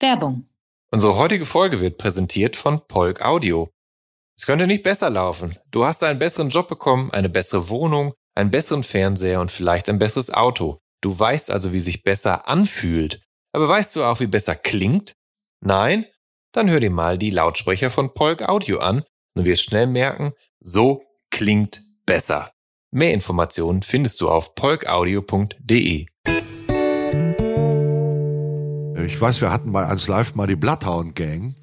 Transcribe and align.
Werbung. 0.00 0.48
Unsere 0.90 1.16
heutige 1.16 1.44
Folge 1.44 1.80
wird 1.80 1.98
präsentiert 1.98 2.56
von 2.56 2.80
Polk 2.86 3.22
Audio. 3.22 3.68
Es 4.36 4.46
könnte 4.46 4.66
nicht 4.66 4.84
besser 4.84 5.10
laufen. 5.10 5.56
Du 5.70 5.84
hast 5.84 6.02
einen 6.04 6.18
besseren 6.18 6.50
Job 6.50 6.68
bekommen, 6.68 7.10
eine 7.12 7.28
bessere 7.28 7.68
Wohnung, 7.68 8.14
einen 8.34 8.50
besseren 8.50 8.84
Fernseher 8.84 9.40
und 9.40 9.50
vielleicht 9.50 9.88
ein 9.88 9.98
besseres 9.98 10.32
Auto. 10.32 10.78
Du 11.00 11.18
weißt 11.18 11.50
also, 11.50 11.72
wie 11.72 11.80
sich 11.80 12.02
besser 12.04 12.48
anfühlt. 12.48 13.20
Aber 13.52 13.68
weißt 13.68 13.96
du 13.96 14.04
auch, 14.04 14.20
wie 14.20 14.26
besser 14.26 14.54
klingt? 14.54 15.14
Nein? 15.60 16.06
Dann 16.52 16.70
hör 16.70 16.80
dir 16.80 16.90
mal 16.90 17.18
die 17.18 17.30
Lautsprecher 17.30 17.90
von 17.90 18.14
Polk 18.14 18.48
Audio 18.48 18.78
an 18.78 19.02
und 19.34 19.44
wirst 19.44 19.64
schnell 19.64 19.86
merken, 19.86 20.32
so 20.60 21.02
klingt 21.30 21.82
besser. 22.06 22.52
Mehr 22.90 23.12
Informationen 23.12 23.82
findest 23.82 24.20
du 24.20 24.28
auf 24.28 24.54
polkaudio.de. 24.54 26.06
Ich 29.04 29.20
weiß, 29.20 29.40
wir 29.40 29.50
hatten 29.50 29.72
bei 29.72 29.86
1 29.86 30.08
Live 30.08 30.34
mal 30.34 30.46
die 30.46 30.56
Bloodhound 30.56 31.14
Gang. 31.14 31.54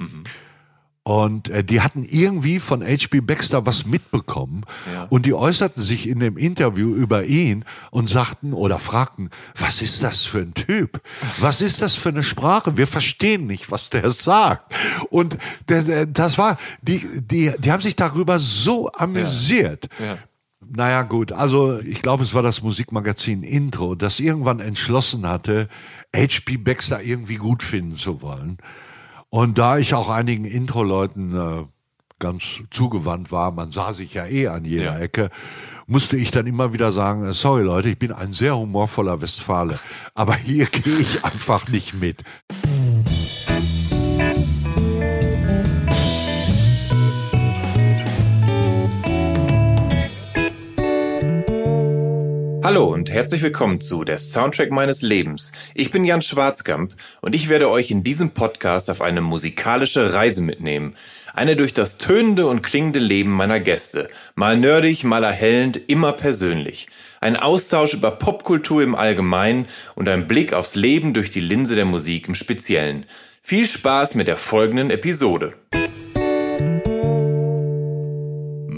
Und 1.08 1.50
äh, 1.50 1.64
die 1.64 1.82
hatten 1.82 2.04
irgendwie 2.04 2.60
von 2.60 2.82
H.P. 2.84 3.22
Baxter 3.22 3.68
was 3.68 3.86
mitbekommen. 3.86 4.64
Und 5.10 5.28
die 5.28 5.36
äußerten 5.36 5.84
sich 5.84 6.08
in 6.10 6.20
dem 6.20 6.36
Interview 6.36 6.96
über 6.96 7.26
ihn 7.26 7.64
und 7.92 8.10
sagten 8.10 8.54
oder 8.54 8.80
fragten, 8.80 9.30
was 9.56 9.84
ist 9.84 10.02
das 10.02 10.26
für 10.26 10.40
ein 10.40 10.56
Typ? 10.56 11.02
Was 11.40 11.62
ist 11.62 11.84
das 11.84 11.94
für 11.94 12.10
eine 12.10 12.24
Sprache? 12.24 12.78
Wir 12.78 12.88
verstehen 12.88 13.46
nicht, 13.46 13.70
was 13.70 13.92
der 13.92 14.10
sagt. 14.10 14.74
Und 15.12 15.38
der, 15.70 15.84
der, 15.84 16.06
das 16.08 16.40
war, 16.40 16.58
die, 16.82 17.08
die, 17.22 17.52
die 17.60 17.72
haben 17.72 17.84
sich 17.84 17.96
darüber 17.96 18.40
so 18.40 18.92
amüsiert. 18.92 19.90
Ja. 20.00 20.18
Naja, 20.74 21.04
gut, 21.04 21.32
also 21.32 21.80
ich 21.80 22.02
glaube, 22.02 22.24
es 22.24 22.34
war 22.34 22.42
das 22.42 22.62
Musikmagazin 22.62 23.44
Intro, 23.44 23.96
das 23.96 24.20
irgendwann 24.20 24.60
entschlossen 24.60 25.28
hatte, 25.28 25.68
H.P. 26.16 26.58
Baxter 26.58 27.02
irgendwie 27.02 27.36
gut 27.36 27.64
finden 27.64 27.94
zu 27.94 28.22
wollen. 28.22 28.58
Und 29.30 29.58
da 29.58 29.78
ich 29.78 29.94
auch 29.94 30.10
einigen 30.10 30.46
Intro-Leuten 30.46 31.36
äh, 31.36 31.66
ganz 32.20 32.44
zugewandt 32.72 33.32
war, 33.32 33.52
man 33.52 33.72
sah 33.72 33.94
sich 33.94 34.14
ja 34.14 34.26
eh 34.26 34.48
an 34.48 34.66
jeder 34.66 34.98
Ja. 34.98 35.00
Ecke, 35.00 35.30
musste 35.88 36.18
ich 36.18 36.32
dann 36.32 36.48
immer 36.48 36.74
wieder 36.74 36.92
sagen, 36.92 37.26
äh, 37.26 37.34
sorry 37.34 37.64
Leute, 37.64 37.90
ich 37.90 38.00
bin 38.00 38.12
ein 38.12 38.34
sehr 38.34 38.58
humorvoller 38.58 39.22
Westfale, 39.22 39.80
aber 40.14 40.36
hier 40.36 40.66
gehe 40.72 40.98
ich 40.98 41.26
einfach 41.26 41.68
nicht 41.68 41.94
mit. 41.94 42.24
Hallo 52.66 52.92
und 52.92 53.12
herzlich 53.12 53.44
willkommen 53.44 53.80
zu 53.80 54.04
Der 54.04 54.18
Soundtrack 54.18 54.72
meines 54.72 55.04
Lebens. 55.04 55.52
Ich 55.76 55.92
bin 55.92 56.04
Jan 56.04 56.24
Schwarzkamp 56.24 56.96
und 57.22 57.36
ich 57.36 57.48
werde 57.48 57.70
euch 57.70 57.92
in 57.92 58.04
diesem 58.04 58.32
Podcast 58.32 58.90
auf 58.90 59.02
eine 59.02 59.22
musikalische 59.22 60.16
Reise 60.16 60.42
mitnehmen. 60.42 60.96
Eine 61.36 61.58
durch 61.58 61.74
das 61.74 62.00
tönende 62.00 62.48
und 62.48 62.64
klingende 62.64 62.98
Leben 62.98 63.30
meiner 63.30 63.60
Gäste. 63.60 64.08
Mal 64.34 64.58
nerdig, 64.58 65.04
mal 65.04 65.24
erhellend, 65.24 65.80
immer 65.86 66.14
persönlich. 66.14 66.88
Ein 67.22 67.38
Austausch 67.38 67.94
über 67.94 68.10
Popkultur 68.10 68.82
im 68.82 68.96
Allgemeinen 68.96 69.68
und 69.94 70.10
ein 70.10 70.26
Blick 70.26 70.52
aufs 70.52 70.74
Leben 70.74 71.14
durch 71.14 71.30
die 71.30 71.42
Linse 71.42 71.76
der 71.76 71.86
Musik 71.86 72.28
im 72.28 72.34
Speziellen. 72.34 73.06
Viel 73.44 73.68
Spaß 73.68 74.16
mit 74.16 74.28
der 74.28 74.38
folgenden 74.38 74.90
Episode. 74.90 75.54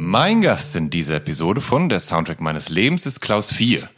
Mein 0.09 0.39
Gast 0.39 0.73
in 0.77 0.89
dieser 0.89 1.17
Episode 1.17 1.59
von 1.59 1.89
Der 1.89 1.99
Soundtrack 1.99 2.39
meines 2.39 2.69
Lebens 2.69 3.05
ist 3.05 3.19
Klaus 3.19 3.51
Vier. 3.51 3.89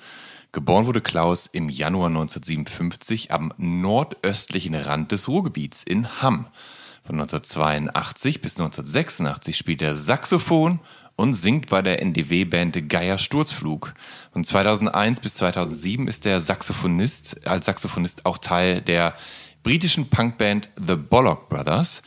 Geboren 0.51 0.87
wurde 0.87 1.01
Klaus 1.01 1.45
im 1.45 1.69
Januar 1.69 2.07
1957 2.07 3.31
am 3.31 3.53
nordöstlichen 3.57 4.73
Rand 4.73 5.11
des 5.11 5.27
Ruhrgebiets 5.27 5.83
in 5.83 6.19
Hamm. 6.19 6.47
Von 7.03 7.19
1982 7.19 8.41
bis 8.41 8.53
1986 8.53 9.55
spielt 9.55 9.83
er 9.83 9.95
Saxophon 9.95 10.79
und 11.15 11.35
singt 11.35 11.69
bei 11.69 11.83
der 11.83 12.01
NDW-Band 12.01 12.89
Geier 12.89 13.19
Sturzflug. 13.19 13.93
Von 14.33 14.43
2001 14.43 15.19
bis 15.19 15.35
2007 15.35 16.07
ist 16.07 16.25
er 16.25 16.41
Saxophonist, 16.41 17.45
als 17.45 17.67
Saxophonist 17.67 18.25
auch 18.25 18.39
Teil 18.39 18.81
der 18.81 19.13
britischen 19.61 20.09
Punkband 20.09 20.69
The 20.75 20.95
Bollock 20.95 21.49
Brothers. 21.49 22.01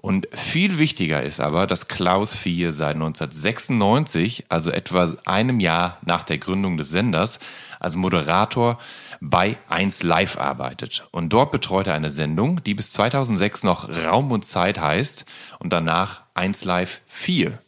Und 0.00 0.28
viel 0.32 0.78
wichtiger 0.78 1.24
ist 1.24 1.40
aber, 1.40 1.66
dass 1.66 1.88
Klaus 1.88 2.32
Vier 2.32 2.72
seit 2.72 2.94
1996, 2.94 4.46
also 4.48 4.70
etwa 4.70 5.16
einem 5.24 5.58
Jahr 5.58 5.98
nach 6.04 6.22
der 6.22 6.38
Gründung 6.38 6.76
des 6.76 6.90
Senders, 6.90 7.40
als 7.80 7.96
Moderator 7.96 8.78
bei 9.20 9.56
1 9.68 10.04
Live 10.04 10.38
arbeitet. 10.38 11.04
Und 11.10 11.32
dort 11.32 11.50
betreut 11.50 11.88
er 11.88 11.94
eine 11.94 12.12
Sendung, 12.12 12.62
die 12.62 12.74
bis 12.74 12.92
2006 12.92 13.64
noch 13.64 13.88
Raum 13.88 14.30
und 14.30 14.44
Zeit 14.44 14.78
heißt 14.78 15.24
und 15.58 15.72
danach 15.72 16.22
1 16.34 16.64
Live 16.64 17.00
4. 17.08 17.58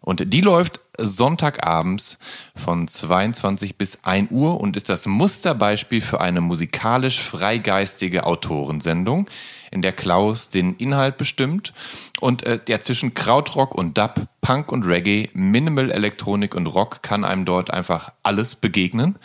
Und 0.00 0.32
die 0.32 0.40
läuft 0.40 0.80
Sonntagabends 0.98 2.18
von 2.54 2.88
22 2.88 3.76
bis 3.76 4.04
1 4.04 4.30
Uhr 4.30 4.60
und 4.60 4.76
ist 4.76 4.88
das 4.88 5.06
Musterbeispiel 5.06 6.00
für 6.00 6.20
eine 6.20 6.40
musikalisch 6.40 7.20
freigeistige 7.20 8.24
Autorensendung, 8.24 9.28
in 9.74 9.82
der 9.82 9.92
Klaus 9.92 10.48
den 10.48 10.76
Inhalt 10.76 11.16
bestimmt 11.16 11.74
und 12.20 12.44
äh, 12.44 12.58
der 12.58 12.80
zwischen 12.80 13.12
Krautrock 13.12 13.74
und 13.74 13.98
Dub, 13.98 14.26
Punk 14.40 14.70
und 14.72 14.86
Reggae, 14.86 15.28
Minimal 15.34 15.90
Elektronik 15.90 16.54
und 16.54 16.66
Rock 16.66 17.02
kann 17.02 17.24
einem 17.24 17.44
dort 17.44 17.70
einfach 17.70 18.12
alles 18.22 18.54
begegnen. 18.54 19.18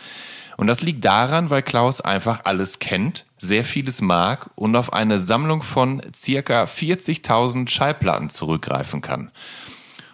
Und 0.57 0.67
das 0.67 0.81
liegt 0.81 1.05
daran, 1.05 1.49
weil 1.49 1.61
Klaus 1.61 2.01
einfach 2.01 2.43
alles 2.43 2.79
kennt, 2.79 3.25
sehr 3.37 3.63
vieles 3.63 4.01
mag 4.01 4.49
und 4.55 4.75
auf 4.75 4.91
eine 4.91 5.21
Sammlung 5.21 5.61
von 5.61 6.01
circa 6.13 6.63
40.000 6.63 7.69
Schallplatten 7.69 8.29
zurückgreifen 8.29 8.99
kann. 8.99 9.31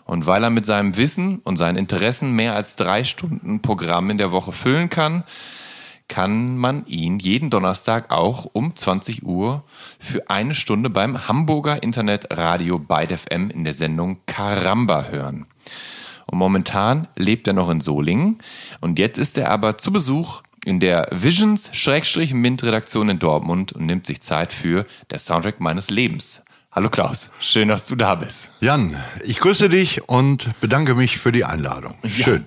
Und 0.04 0.28
weil 0.28 0.44
er 0.44 0.52
mit 0.52 0.68
seinem 0.68 0.98
Wissen 0.98 1.40
und 1.40 1.58
seinen 1.58 1.78
Interessen 1.78 2.34
mehr 2.34 2.54
als 2.54 2.76
drei 2.76 3.04
Stunden 3.04 3.64
Programm 3.64 4.12
in 4.12 4.20
der 4.20 4.32
Woche 4.32 4.52
füllen 4.52 4.90
kann, 4.90 5.24
kann 6.08 6.58
man 6.58 6.86
ihn 6.86 7.20
jeden 7.20 7.50
Donnerstag 7.50 8.12
auch 8.12 8.46
um 8.54 8.76
20 8.76 9.24
Uhr 9.24 9.64
für 10.00 10.30
eine 10.30 10.56
Stunde 10.56 10.90
beim 10.90 11.28
Hamburger 11.28 11.82
Internetradio 11.82 12.80
Byte 12.80 13.20
FM 13.20 13.50
in 13.50 13.64
der 13.64 13.74
Sendung 13.74 14.20
Karamba 14.26 15.06
hören. 15.06 15.46
Und 16.28 16.38
momentan 16.38 17.08
lebt 17.16 17.48
er 17.48 17.54
noch 17.54 17.70
in 17.70 17.82
Solingen 17.82 18.40
und 18.82 19.00
jetzt 19.00 19.18
ist 19.18 19.38
er 19.38 19.52
aber 19.52 19.78
zu 19.78 19.92
Besuch 19.92 20.42
in 20.66 20.80
der 20.80 21.08
Visions-Mint-Redaktion 21.12 23.10
in 23.10 23.20
Dortmund 23.20 23.74
und 23.74 23.86
nimmt 23.86 24.08
sich 24.08 24.22
Zeit 24.22 24.52
für 24.52 24.86
der 25.12 25.20
Soundtrack 25.20 25.62
meines 25.62 25.92
Lebens. 25.92 26.42
Hallo 26.72 26.90
Klaus, 26.90 27.32
schön, 27.40 27.70
dass 27.70 27.88
du 27.88 27.96
da 27.96 28.16
bist. 28.16 28.50
Jan, 28.60 29.02
ich 29.24 29.40
grüße 29.40 29.70
dich 29.70 30.10
und 30.10 30.50
bedanke 30.60 30.94
mich 30.96 31.18
für 31.18 31.32
die 31.32 31.46
Einladung. 31.46 31.94
Schön. 32.04 32.46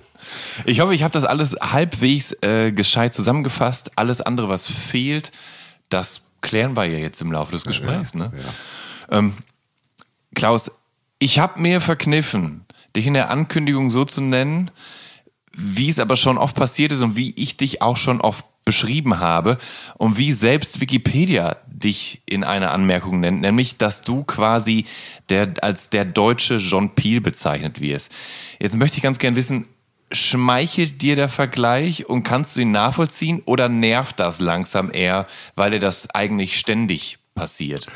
Ich 0.65 0.79
hoffe, 0.79 0.93
ich 0.93 1.03
habe 1.03 1.11
das 1.11 1.23
alles 1.23 1.55
halbwegs 1.59 2.35
äh, 2.41 2.71
gescheit 2.71 3.13
zusammengefasst. 3.13 3.91
Alles 3.95 4.21
andere, 4.21 4.49
was 4.49 4.69
fehlt, 4.69 5.31
das 5.89 6.21
klären 6.41 6.75
wir 6.75 6.85
ja 6.85 6.97
jetzt 6.97 7.21
im 7.21 7.31
Laufe 7.31 7.51
des 7.51 7.65
Gesprächs. 7.65 8.13
ne? 8.13 8.31
Ähm, 9.09 9.33
Klaus, 10.35 10.71
ich 11.19 11.39
habe 11.39 11.61
mir 11.61 11.81
verkniffen, 11.81 12.65
dich 12.95 13.07
in 13.07 13.13
der 13.13 13.29
Ankündigung 13.29 13.89
so 13.89 14.05
zu 14.05 14.21
nennen, 14.21 14.71
wie 15.53 15.89
es 15.89 15.99
aber 15.99 16.15
schon 16.15 16.37
oft 16.37 16.55
passiert 16.55 16.91
ist 16.91 17.01
und 17.01 17.15
wie 17.15 17.33
ich 17.35 17.57
dich 17.57 17.81
auch 17.81 17.97
schon 17.97 18.21
oft 18.21 18.45
beschrieben 18.65 19.19
habe 19.19 19.57
und 19.97 20.17
wie 20.17 20.31
selbst 20.31 20.79
Wikipedia 20.79 21.57
dich 21.67 22.21
in 22.27 22.43
einer 22.43 22.71
Anmerkung 22.71 23.19
nennt, 23.19 23.41
nämlich, 23.41 23.77
dass 23.77 24.03
du 24.03 24.23
quasi 24.23 24.85
der, 25.29 25.53
als 25.61 25.89
der 25.89 26.05
deutsche 26.05 26.57
John 26.57 26.93
Peel 26.93 27.19
bezeichnet 27.19 27.81
wirst. 27.81 28.11
Jetzt 28.59 28.77
möchte 28.77 28.97
ich 28.97 29.03
ganz 29.03 29.17
gern 29.17 29.35
wissen, 29.35 29.65
schmeichelt 30.11 31.01
dir 31.01 31.15
der 31.15 31.29
Vergleich 31.29 32.07
und 32.09 32.23
kannst 32.23 32.55
du 32.55 32.61
ihn 32.61 32.71
nachvollziehen 32.71 33.41
oder 33.45 33.69
nervt 33.69 34.19
das 34.19 34.39
langsam 34.39 34.89
eher, 34.91 35.25
weil 35.55 35.71
dir 35.71 35.79
das 35.79 36.09
eigentlich 36.13 36.57
ständig 36.59 37.19
passiert? 37.35 37.87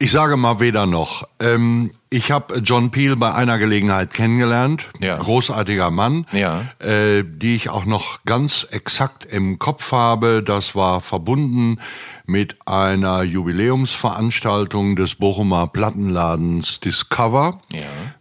Ich 0.00 0.10
sage 0.10 0.36
mal 0.36 0.58
weder 0.58 0.86
noch. 0.86 1.26
Ähm, 1.40 1.92
ich 2.10 2.30
habe 2.32 2.58
John 2.58 2.90
Peel 2.90 3.16
bei 3.16 3.32
einer 3.32 3.58
Gelegenheit 3.58 4.12
kennengelernt. 4.12 4.86
Ja. 5.00 5.16
Großartiger 5.16 5.90
Mann, 5.92 6.26
Ja. 6.32 6.66
äh, 6.80 7.22
die 7.24 7.54
ich 7.54 7.70
auch 7.70 7.84
noch 7.84 8.24
ganz 8.24 8.66
exakt 8.70 9.24
im 9.24 9.58
Kopf 9.60 9.92
habe. 9.92 10.42
Das 10.42 10.74
war 10.74 11.00
verbunden 11.00 11.78
mit 12.26 12.56
einer 12.66 13.22
Jubiläumsveranstaltung 13.22 14.96
des 14.96 15.14
Bochumer 15.14 15.68
Plattenladens 15.68 16.80
Discover. 16.80 17.60
Ja. 17.72 17.80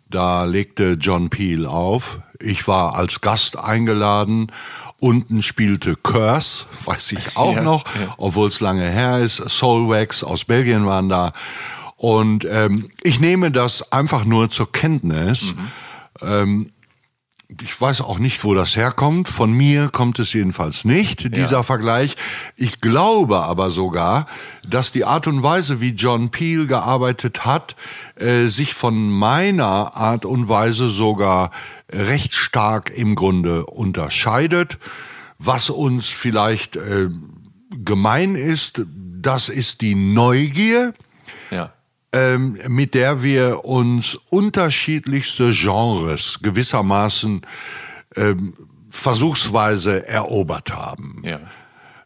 Da 0.09 0.44
legte 0.45 0.94
John 1.00 1.30
Peel 1.30 1.66
auf. 1.66 2.21
Ich 2.44 2.68
war 2.68 2.95
als 2.98 3.22
Gast 3.22 3.57
eingeladen. 3.57 4.51
Unten 5.00 5.42
spielte 5.44 5.95
Curse, 5.95 6.66
weiß 6.86 7.13
ich 7.13 7.38
auch 7.38 7.56
Ja, 7.56 7.62
noch, 7.62 7.84
ja. 8.00 8.13
obwohl 8.18 8.48
es 8.50 8.60
lange 8.60 8.90
her 8.90 9.19
ist. 9.19 9.38
Soulwax 9.50 10.24
aus 10.24 10.45
Belgien 10.45 10.86
waren 10.86 11.10
da. 11.10 11.34
Und 11.98 12.45
ähm, 12.50 12.90
ich 13.01 13.19
nehme 13.22 13.50
das 13.51 13.92
einfach 13.94 14.25
nur 14.25 14.50
zur 14.50 14.69
Kenntnis. 14.72 15.56
Ähm, 16.22 16.72
ich 17.61 17.79
weiß 17.79 18.01
auch 18.01 18.19
nicht, 18.19 18.44
wo 18.44 18.53
das 18.53 18.75
herkommt. 18.75 19.27
Von 19.27 19.51
mir 19.51 19.89
kommt 19.89 20.19
es 20.19 20.33
jedenfalls 20.33 20.85
nicht, 20.85 21.35
dieser 21.35 21.63
Vergleich. 21.63 22.15
Ich 22.55 22.81
glaube 22.81 23.44
aber 23.44 23.71
sogar, 23.71 24.27
dass 24.67 24.91
die 24.91 25.05
Art 25.05 25.27
und 25.27 25.44
Weise, 25.44 25.81
wie 25.81 25.91
John 25.91 26.31
Peel 26.31 26.67
gearbeitet 26.67 27.45
hat, 27.45 27.75
äh, 28.15 28.47
sich 28.47 28.73
von 28.73 29.09
meiner 29.09 29.95
Art 29.95 30.25
und 30.25 30.50
Weise 30.50 30.89
sogar 30.89 31.51
recht 31.89 32.33
stark 32.33 32.89
im 32.89 33.15
Grunde 33.15 33.65
unterscheidet. 33.65 34.77
Was 35.38 35.69
uns 35.69 36.07
vielleicht 36.07 36.75
äh, 36.75 37.09
gemein 37.71 38.35
ist, 38.35 38.81
das 38.88 39.49
ist 39.49 39.81
die 39.81 39.95
Neugier 39.95 40.88
Ja. 40.88 41.03
Ähm, 42.13 42.60
mit 42.68 42.94
der 42.94 43.24
wir 43.24 43.65
uns 43.65 44.18
unterschiedlichste 44.30 45.51
Genres 45.51 46.39
gewissermaßen 46.42 47.42
ähm, 48.15 48.54
versuchsweise 48.89 50.07
erobert 50.07 50.74
haben. 50.74 51.21
Ja. 51.25 51.39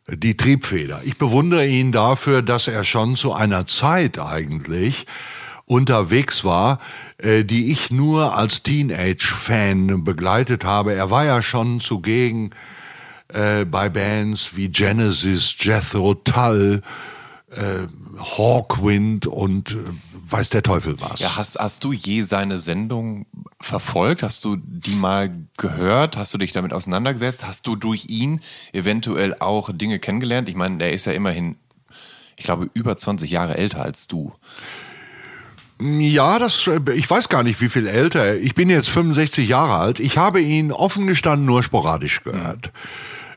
Die 0.10 0.38
Triebfeder. 0.38 1.02
Ich 1.04 1.18
bewundere 1.18 1.68
ihn 1.68 1.92
dafür, 1.92 2.42
dass 2.42 2.70
er 2.70 2.86
schon 2.86 3.18
zu 3.18 3.34
einer 3.34 3.68
Zeit 3.68 4.18
eigentlich 4.18 5.06
unterwegs 5.66 6.46
war, 6.46 6.80
äh, 7.18 7.44
die 7.44 7.74
ich 7.74 7.92
nur 7.92 8.38
als 8.38 8.64
Teenage-Fan 8.64 10.06
begleitet 10.06 10.64
habe. 10.64 10.94
Er 10.94 11.12
war 11.12 11.26
ja 11.26 11.42
schon 11.42 11.82
zugegen 11.82 12.52
äh, 13.28 13.66
bei 13.66 13.90
Bands 13.90 14.52
wie 14.56 14.70
Genesis, 14.70 15.58
Jethro 15.60 16.14
Tull, 16.14 16.82
äh, 17.52 17.88
Hawkwind 18.20 19.28
und 19.28 19.72
äh, 19.72 19.78
weiß 20.30 20.50
der 20.50 20.64
Teufel 20.64 21.00
was. 21.00 21.20
Ja, 21.20 21.36
hast, 21.38 21.58
hast 21.58 21.84
du 21.84 21.94
je 21.94 22.24
seine 22.24 22.60
Sendung 22.60 23.26
verfolgt? 23.60 24.24
Hast 24.24 24.44
du 24.46 24.58
die 24.58 24.96
mal 24.96 25.32
gehört? 25.58 26.18
Hast 26.18 26.34
du 26.34 26.38
dich 26.38 26.52
damit 26.52 26.74
auseinandergesetzt? 26.74 27.48
Hast 27.48 27.68
du 27.68 27.76
durch 27.76 28.06
ihn 28.10 28.42
eventuell 28.74 29.36
auch 29.40 29.70
Dinge 29.74 30.00
kennengelernt? 30.00 30.50
Ich 30.50 30.56
meine, 30.56 30.78
der 30.78 30.94
ist 30.94 31.06
ja 31.06 31.14
immerhin, 31.14 31.56
ich 32.36 32.46
glaube, 32.46 32.70
über 32.74 32.98
20 32.98 33.30
Jahre 33.30 33.58
älter 33.58 33.82
als 33.82 34.08
du. 34.08 34.34
Ja, 35.80 36.40
das, 36.40 36.68
äh, 36.68 36.80
ich 36.96 37.10
weiß 37.10 37.30
gar 37.30 37.44
nicht, 37.44 37.62
wie 37.62 37.70
viel 37.70 37.88
älter. 37.88 38.36
Ich 38.36 38.56
bin 38.56 38.70
jetzt 38.70 38.90
65 38.90 39.48
Jahre 39.48 39.78
alt. 39.78 40.00
Ich 40.00 40.18
habe 40.18 40.42
ihn 40.42 40.72
offen 40.72 41.08
gestanden 41.08 41.46
nur 41.46 41.64
sporadisch 41.64 42.24
gehört. 42.24 42.68
Ähm, 42.68 42.72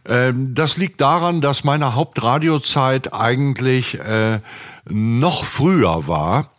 das 0.05 0.77
liegt 0.77 1.01
daran, 1.01 1.41
dass 1.41 1.65
meine 1.65 1.95
Hauptradiozeit 1.95 3.13
eigentlich 3.13 3.99
äh, 3.99 4.41
noch 4.89 5.45
früher 5.45 6.09
war, 6.09 6.51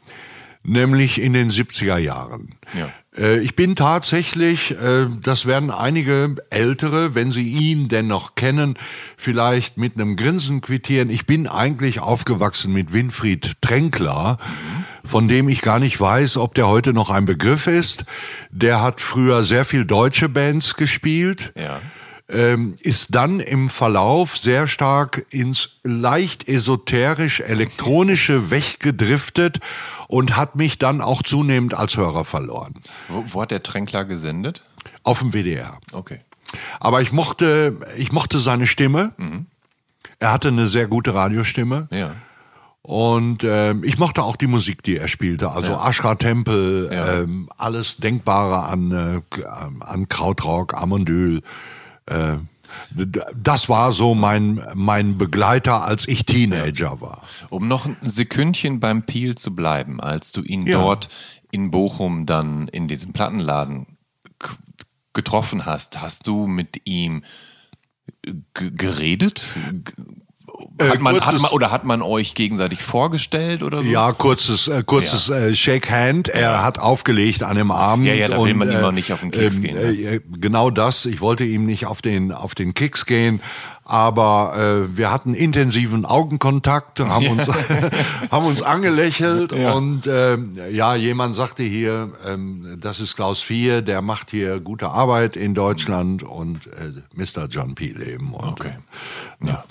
nämlich 0.64 1.20
in 1.22 1.34
den 1.34 1.50
70er 1.50 1.98
Jahren. 1.98 2.56
Ja. 2.74 2.90
Äh, 3.18 3.40
Ich 3.40 3.56
bin 3.56 3.76
tatsächlich, 3.76 4.72
äh, 4.72 5.08
das 5.22 5.46
werden 5.46 5.72
einige 5.72 6.36
Ältere, 6.50 7.16
wenn 7.16 7.32
sie 7.32 7.44
ihn 7.50 7.88
denn 7.90 8.08
noch 8.08 8.36
kennen, 8.36 8.78
vielleicht 9.18 9.78
mit 9.78 9.96
einem 9.96 10.16
Grinsen 10.16 10.62
quittieren. 10.62 11.10
Ich 11.10 11.26
bin 11.26 11.48
eigentlich 11.48 12.00
aufgewachsen 12.00 12.72
mit 12.74 12.94
Winfried 12.94 13.54
Tränkler, 13.62 14.38
von 15.04 15.28
dem 15.28 15.50
ich 15.50 15.62
gar 15.62 15.80
nicht 15.80 16.00
weiß, 16.00 16.38
ob 16.38 16.54
der 16.54 16.68
heute 16.68 16.94
noch 16.94 17.10
ein 17.10 17.26
Begriff 17.26 17.68
ist. 17.68 18.06
Der 18.52 18.82
hat 18.82 19.02
früher 19.02 19.44
sehr 19.44 19.66
viel 19.66 19.86
deutsche 19.86 20.30
Bands 20.30 20.76
gespielt 20.76 21.54
Ja. 21.58 21.82
Ähm, 22.32 22.76
ist 22.80 23.14
dann 23.16 23.40
im 23.40 23.70
Verlauf 23.70 24.38
sehr 24.38 24.68
stark 24.68 25.26
ins 25.30 25.70
leicht 25.84 26.48
esoterisch-elektronische 26.48 28.52
weggedriftet 28.52 29.60
und 30.08 30.36
hat 30.36 30.56
mich 30.56 30.78
dann 30.78 31.02
auch 31.02 31.24
zunehmend 31.24 31.74
als 31.74 31.98
Hörer 31.98 32.26
verloren. 32.26 32.76
Wo, 33.10 33.24
wo 33.28 33.42
hat 33.42 33.52
der 33.52 33.64
Tränkler 33.64 34.06
gesendet? 34.06 34.64
Auf 35.04 35.20
dem 35.20 35.32
WDR. 35.34 35.80
Okay. 35.94 36.20
Aber 36.80 37.02
ich 37.02 37.12
mochte, 37.12 37.78
ich 37.98 38.12
mochte 38.12 38.40
seine 38.40 38.68
Stimme. 38.68 39.14
Er 40.20 40.32
hatte 40.34 40.50
eine 40.50 40.68
sehr 40.68 40.88
gute 40.88 41.14
Radiostimme. 41.14 41.88
Ja. 41.92 42.16
Und 42.84 43.44
ähm, 43.44 43.84
ich 43.84 44.00
mochte 44.00 44.24
auch 44.24 44.36
die 44.36 44.48
Musik, 44.48 44.82
die 44.84 44.98
er 44.98 45.08
spielte. 45.08 45.52
Also 45.52 45.74
Ashra 45.76 46.16
Tempel, 46.16 46.90
Ja. 46.92 47.20
ähm, 47.22 47.48
alles 47.58 47.98
Denkbare 47.98 48.64
an, 48.68 48.92
äh, 48.92 49.22
an 49.82 50.10
Krautrock, 50.10 50.74
Amondyl. 50.74 51.42
Äh, 52.06 52.38
das 53.36 53.68
war 53.68 53.92
so 53.92 54.16
mein, 54.16 54.66
mein 54.74 55.18
Begleiter, 55.18 55.84
als 55.84 56.08
ich 56.08 56.26
Teenager 56.26 57.02
war. 57.02 57.22
Um 57.50 57.68
noch 57.68 57.86
ein 57.86 57.98
Sekündchen 58.02 58.80
beim 58.80 59.04
Peel 59.04 59.36
zu 59.36 59.54
bleiben, 59.56 60.00
als 60.00 60.32
du 60.32 60.42
ihn 60.42 60.66
Ja. 60.66 60.80
dort 60.80 61.10
in 61.52 61.70
Bochum 61.70 62.26
dann 62.26 62.70
in 62.70 62.88
diesem 62.88 63.12
Plattenladen 63.12 63.98
getroffen 65.14 65.66
hast, 65.66 66.02
hast 66.02 66.28
du 66.28 66.48
mit 66.48 66.88
ihm 66.88 67.24
g- 68.24 68.72
geredet? 68.72 69.44
G- 70.78 70.90
Hat 70.90 71.00
man, 71.02 71.16
hat 71.16 71.24
kurzes- 71.24 71.42
man, 71.42 71.52
oder 71.52 71.72
hat 71.72 71.84
man 71.86 72.02
euch 72.02 72.34
gegenseitig 72.36 72.82
vorgestellt 72.84 73.64
oder 73.64 73.84
so? 73.84 73.90
Ja, 73.90 74.12
kurzes, 74.14 74.68
äh, 74.68 74.84
kurzes 74.86 75.30
äh, 75.30 75.54
Shake 75.54 75.90
Hand. 75.92 76.30
Er 76.30 76.64
hat 76.64 76.80
aufgelegt 76.80 77.44
an 77.44 77.56
dem 77.58 77.72
Abend. 77.72 78.06
Ja, 78.08 78.14
ja, 78.14 78.28
da 78.28 78.42
will 78.44 78.52
und, 78.54 78.58
man 78.58 78.70
äh, 78.70 78.78
auch 78.78 78.92
nicht 78.92 79.12
auf 79.14 79.22
den 79.22 79.32
Keks 79.32 79.62
gehen, 79.62 79.76
ne? 79.76 79.82
Äh, 79.82 80.16
äh, 80.16 80.22
genau 80.40 80.70
das. 80.70 81.06
Ich 81.06 81.22
wollte 81.22 81.44
ihm 81.44 81.66
nicht 81.66 81.86
auf 81.86 82.02
den 82.02 82.32
auf 82.32 82.56
den 82.56 82.74
Keks 82.74 83.06
gehen, 83.06 83.42
aber 83.84 84.86
äh, 84.92 84.98
wir 84.98 85.12
hatten 85.12 85.34
intensiven 85.34 86.06
Augenkontakt, 86.06 87.00
haben 87.00 87.28
uns 87.28 87.48
haben 88.32 88.46
uns 88.46 88.62
angelächelt 88.62 89.52
Ja. 89.52 89.74
und 89.74 90.08
ähm, 90.08 90.58
ja, 90.72 90.96
jemand 90.96 91.36
sagte 91.36 91.64
hier, 91.64 92.12
ähm, 92.26 92.78
das 92.80 93.00
ist 93.00 93.16
Klaus 93.16 93.42
Vier, 93.42 93.82
der 93.82 94.02
macht 94.02 94.32
hier 94.32 94.60
gute 94.60 94.90
Arbeit 94.90 95.36
in 95.36 95.54
Deutschland 95.54 96.24
und 96.24 96.68
äh, 96.68 97.02
Mr. 97.16 97.48
John 97.50 97.76
Peel 97.76 98.02
eben. 98.08 98.34
Und, 98.34 98.52
Okay. 98.52 98.72
äh, 99.44 99.48
ja. 99.48 99.64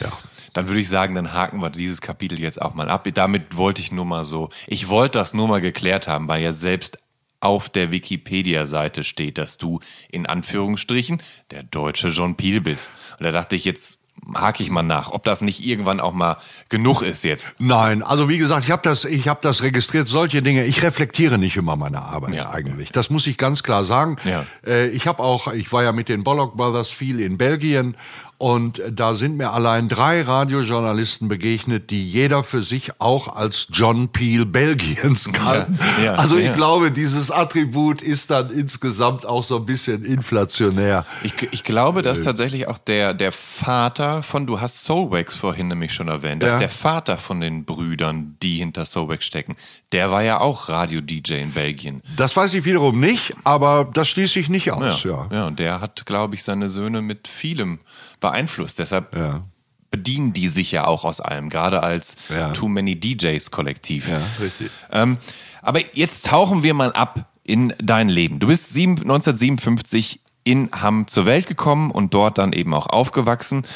Ja. 0.00 0.10
Dann 0.52 0.68
würde 0.68 0.80
ich 0.80 0.88
sagen, 0.88 1.14
dann 1.14 1.34
haken 1.34 1.60
wir 1.60 1.68
dieses 1.68 2.00
Kapitel 2.00 2.40
jetzt 2.40 2.62
auch 2.62 2.72
mal 2.74 2.88
ab. 2.88 3.06
Damit 3.12 3.56
wollte 3.58 3.82
ich 3.82 3.92
nur 3.92 4.06
mal 4.06 4.24
so, 4.24 4.48
ich 4.66 4.88
wollte 4.88 5.18
das 5.18 5.34
nur 5.34 5.48
mal 5.48 5.60
geklärt 5.60 6.08
haben, 6.08 6.28
weil 6.28 6.42
ja 6.42 6.52
selbst 6.52 6.98
auf 7.40 7.68
der 7.68 7.90
Wikipedia-Seite 7.90 9.04
steht, 9.04 9.36
dass 9.36 9.58
du 9.58 9.80
in 10.10 10.26
Anführungsstrichen 10.26 11.20
der 11.50 11.62
deutsche 11.62 12.08
John 12.08 12.36
Peel 12.36 12.62
bist. 12.62 12.90
Und 13.18 13.24
da 13.24 13.32
dachte 13.32 13.54
ich, 13.54 13.66
jetzt 13.66 13.98
hake 14.34 14.62
ich 14.62 14.70
mal 14.70 14.82
nach, 14.82 15.10
ob 15.10 15.24
das 15.24 15.42
nicht 15.42 15.62
irgendwann 15.64 16.00
auch 16.00 16.14
mal 16.14 16.38
genug 16.70 17.02
ist 17.02 17.22
jetzt. 17.22 17.54
Nein, 17.58 18.02
also 18.02 18.30
wie 18.30 18.38
gesagt, 18.38 18.64
ich 18.64 18.70
habe 18.70 18.80
das, 18.82 19.04
ich 19.04 19.28
habe 19.28 19.40
das 19.42 19.62
registriert. 19.62 20.08
Solche 20.08 20.40
Dinge. 20.40 20.64
Ich 20.64 20.82
reflektiere 20.82 21.36
nicht 21.36 21.56
immer 21.58 21.76
meine 21.76 22.00
Arbeit 22.00 22.34
Ja. 22.34 22.50
eigentlich. 22.50 22.92
Das 22.92 23.10
muss 23.10 23.26
ich 23.26 23.36
ganz 23.36 23.62
klar 23.62 23.84
sagen. 23.84 24.16
Ja. 24.24 24.46
Äh, 24.66 24.88
ich 24.88 25.06
habe 25.06 25.22
auch, 25.22 25.52
ich 25.52 25.70
war 25.70 25.82
ja 25.82 25.92
mit 25.92 26.08
den 26.08 26.24
Bollock 26.24 26.56
Brothers 26.56 26.88
viel 26.88 27.20
in 27.20 27.36
Belgien 27.36 27.94
und 28.38 28.82
da 28.90 29.14
sind 29.14 29.36
mir 29.36 29.52
allein 29.52 29.88
drei 29.88 30.20
Radiojournalisten 30.22 31.28
begegnet, 31.28 31.90
die 31.90 32.10
jeder 32.10 32.44
für 32.44 32.62
sich 32.62 33.00
auch 33.00 33.34
als 33.34 33.68
John 33.72 34.08
Peel 34.08 34.44
Belgiens 34.44 35.32
galten. 35.32 35.78
ja, 36.04 36.14
also 36.16 36.36
ich 36.36 36.46
ja. 36.46 36.52
glaube, 36.54 36.90
dieses 36.90 37.30
Attribut 37.30 38.02
ist 38.02 38.30
dann 38.30 38.50
insgesamt 38.50 39.24
auch 39.24 39.42
so 39.42 39.56
ein 39.56 39.64
bisschen 39.64 40.04
inflationär. 40.04 41.06
Ich, 41.22 41.32
ich 41.50 41.62
glaube, 41.62 42.02
dass 42.02 42.22
tatsächlich 42.22 42.68
auch 42.68 42.78
der, 42.78 43.14
der 43.14 43.32
Vater 43.32 44.22
von, 44.22 44.46
du 44.46 44.60
hast 44.60 44.84
Soulwax 44.84 45.34
vorhin 45.34 45.68
nämlich 45.68 45.94
schon 45.94 46.08
erwähnt, 46.08 46.42
dass 46.42 46.52
Ja. 46.52 46.58
der 46.58 46.68
Vater 46.70 47.16
von 47.16 47.40
den 47.40 47.64
Brüdern, 47.64 48.36
die 48.42 48.56
hinter 48.58 48.84
Soulwax 48.84 49.24
stecken, 49.24 49.56
der 49.92 50.10
war 50.10 50.22
ja 50.22 50.40
auch 50.40 50.68
Radio-DJ 50.68 51.34
in 51.40 51.52
Belgien. 51.52 52.02
Das 52.16 52.36
weiß 52.36 52.52
ich 52.54 52.64
wiederum 52.66 53.00
nicht, 53.00 53.34
aber 53.44 53.88
das 53.94 54.08
schließe 54.08 54.38
ich 54.38 54.48
nicht 54.50 54.70
aus. 54.72 55.04
Ja. 55.04 55.26
ja, 55.32 55.46
und 55.46 55.58
der 55.58 55.80
hat, 55.80 56.04
glaube 56.04 56.34
ich, 56.34 56.44
seine 56.44 56.68
Söhne 56.68 57.00
mit 57.00 57.28
vielem 57.28 57.78
beeinflusst. 58.20 58.78
Deshalb 58.78 59.14
Ja. 59.16 59.42
bedienen 59.90 60.32
die 60.32 60.48
sich 60.48 60.72
ja 60.72 60.86
auch 60.86 61.04
aus 61.04 61.20
allem, 61.20 61.48
gerade 61.48 61.82
als 61.82 62.16
Ja. 62.28 62.52
Too 62.52 62.68
Many 62.68 62.98
DJs 62.98 63.50
Kollektiv. 63.50 64.08
Ja, 64.08 64.20
richtig. 64.40 64.70
Ähm, 64.90 65.18
aber 65.62 65.80
jetzt 65.96 66.26
tauchen 66.26 66.62
wir 66.62 66.74
mal 66.74 66.92
ab 66.92 67.30
in 67.44 67.72
dein 67.78 68.08
Leben. 68.08 68.38
Du 68.40 68.48
bist 68.48 68.70
sieben, 68.72 68.96
1957 68.98 70.20
in 70.44 70.70
Hamm 70.72 71.06
zur 71.08 71.26
Welt 71.26 71.46
gekommen 71.46 71.90
und 71.90 72.14
dort 72.14 72.38
dann 72.38 72.52
eben 72.52 72.72
auch 72.74 72.86
aufgewachsen. 72.86 73.66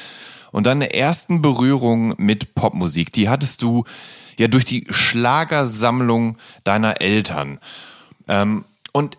Und 0.53 0.65
deine 0.67 0.93
ersten 0.95 1.43
Berührungen 1.43 2.15
mit 2.19 2.55
Popmusik, 2.55 3.13
die 3.13 3.29
hattest 3.29 3.63
du 3.63 3.85
ja 4.37 4.49
durch 4.49 4.65
die 4.65 4.87
Schlagersammlung 4.91 6.37
deiner 6.65 7.01
Eltern. 7.01 7.61
Ähm, 8.29 8.65
und 8.93 9.19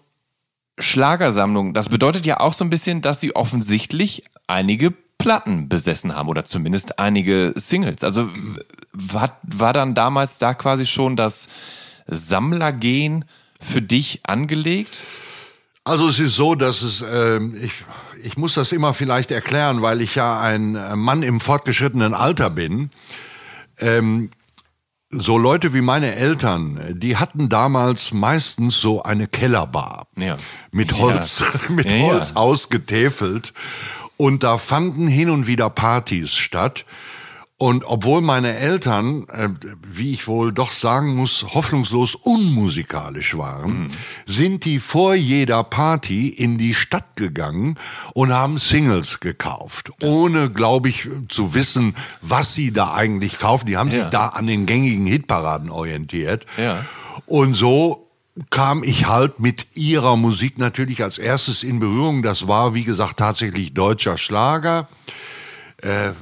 Schlagersammlung, 0.78 1.74
das 1.74 1.90
bedeutet 1.90 2.26
ja 2.26 2.40
auch 2.40 2.54
so 2.54 2.64
ein 2.64 2.70
bisschen, 2.70 3.02
dass 3.02 3.22
sie 3.22 3.36
offensichtlich 3.36 4.24
einige 4.48 4.92
Platten 5.22 5.70
besessen 5.70 6.16
haben 6.16 6.30
oder 6.30 6.46
zumindest 6.46 7.00
einige 7.00 7.54
Singles. 7.56 8.04
Also 8.04 8.30
war, 8.92 9.40
war 9.44 9.74
dann 9.74 9.94
damals 9.94 10.38
da 10.38 10.54
quasi 10.54 10.86
schon 10.86 11.16
das 11.16 11.48
Sammlergehen 12.08 13.26
für 13.60 13.82
dich 13.82 14.22
angelegt? 14.24 15.06
Also 15.84 16.08
es 16.08 16.20
ist 16.20 16.36
so, 16.36 16.56
dass 16.56 16.82
es, 16.82 17.02
äh, 17.02 17.40
ich, 17.64 17.86
ich 18.24 18.38
muss 18.38 18.56
das 18.56 18.72
immer 18.72 18.94
vielleicht 18.94 19.32
erklären, 19.32 19.82
weil 19.82 20.02
ich 20.02 20.16
ja 20.16 20.40
ein 20.40 20.76
äh, 20.76 20.96
Mann 20.96 21.24
im 21.24 21.40
fortgeschrittenen 21.40 22.14
Alter 22.14 22.50
bin. 22.50 22.92
Ähm, 23.80 24.32
so 25.12 25.38
Leute 25.38 25.74
wie 25.74 25.82
meine 25.82 26.16
Eltern, 26.16 26.80
die 26.98 27.18
hatten 27.18 27.50
damals 27.50 28.14
meistens 28.14 28.80
so 28.80 29.04
eine 29.04 29.28
Kellerbar 29.28 30.08
ja. 30.16 30.38
mit 30.72 30.98
Holz, 30.98 31.40
ja. 31.42 31.70
mit 31.70 31.92
ja, 31.92 32.00
Holz 32.00 32.36
ausgetäfelt. 32.36 33.54
Und 34.22 34.44
da 34.44 34.60
fanden 34.60 35.08
hin 35.08 35.32
und 35.32 35.48
wieder 35.48 35.72
Partys 35.72 36.36
statt. 36.36 36.86
Und 37.58 37.84
obwohl 37.86 38.22
meine 38.22 38.56
Eltern, 38.56 39.26
äh, 39.30 39.50
wie 39.82 40.14
ich 40.14 40.28
wohl 40.28 40.54
doch 40.54 40.72
sagen 40.72 41.16
muss, 41.16 41.44
hoffnungslos 41.56 42.14
unmusikalisch 42.14 43.36
waren, 43.36 43.86
mhm. 43.86 43.88
sind 44.28 44.66
die 44.66 44.78
vor 44.78 45.16
jeder 45.16 45.64
Party 45.64 46.30
in 46.30 46.60
die 46.60 46.76
Stadt 46.76 47.16
gegangen 47.16 47.80
und 48.14 48.32
haben 48.32 48.60
Singles 48.60 49.22
gekauft, 49.22 49.92
ohne, 50.04 50.52
glaube 50.52 50.90
ich, 50.90 51.10
zu 51.28 51.56
wissen, 51.56 51.96
was 52.22 52.54
sie 52.54 52.72
da 52.72 52.94
eigentlich 52.94 53.40
kaufen. 53.40 53.66
Die 53.66 53.78
haben 53.78 53.90
ja. 53.90 54.04
sich 54.04 54.08
da 54.12 54.28
an 54.28 54.46
den 54.46 54.68
gängigen 54.68 55.08
Hitparaden 55.08 55.72
orientiert. 55.72 56.46
Ja. 56.60 56.86
Und 57.26 57.56
so 57.56 58.11
kam 58.50 58.84
ich 58.84 59.08
halt 59.08 59.40
mit 59.40 59.68
ihrer 59.76 60.16
Musik 60.16 60.58
natürlich 60.58 61.04
als 61.04 61.18
erstes 61.18 61.64
in 61.64 61.80
Berührung. 61.80 62.24
Das 62.24 62.48
war, 62.48 62.74
wie 62.74 62.84
gesagt, 62.84 63.18
tatsächlich 63.18 63.74
deutscher 63.74 64.18
Schlager. 64.18 64.88
Äh, 65.78 66.14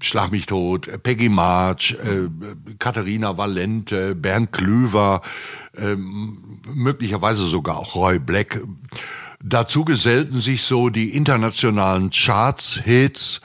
Schlag 0.00 0.32
mich 0.32 0.46
tot, 0.46 0.90
Peggy 1.04 1.28
March, 1.28 1.96
äh, 2.02 2.28
Katharina 2.80 3.38
Valente, 3.38 4.16
Bernd 4.16 4.50
Klüver, 4.50 5.22
äh, 5.76 5.94
möglicherweise 5.94 7.44
sogar 7.44 7.78
auch 7.78 7.94
Roy 7.94 8.18
Black. 8.18 8.60
Dazu 9.40 9.84
gesellten 9.84 10.40
sich 10.40 10.64
so 10.64 10.88
die 10.88 11.10
internationalen 11.10 12.10
Charts-Hits, 12.10 13.42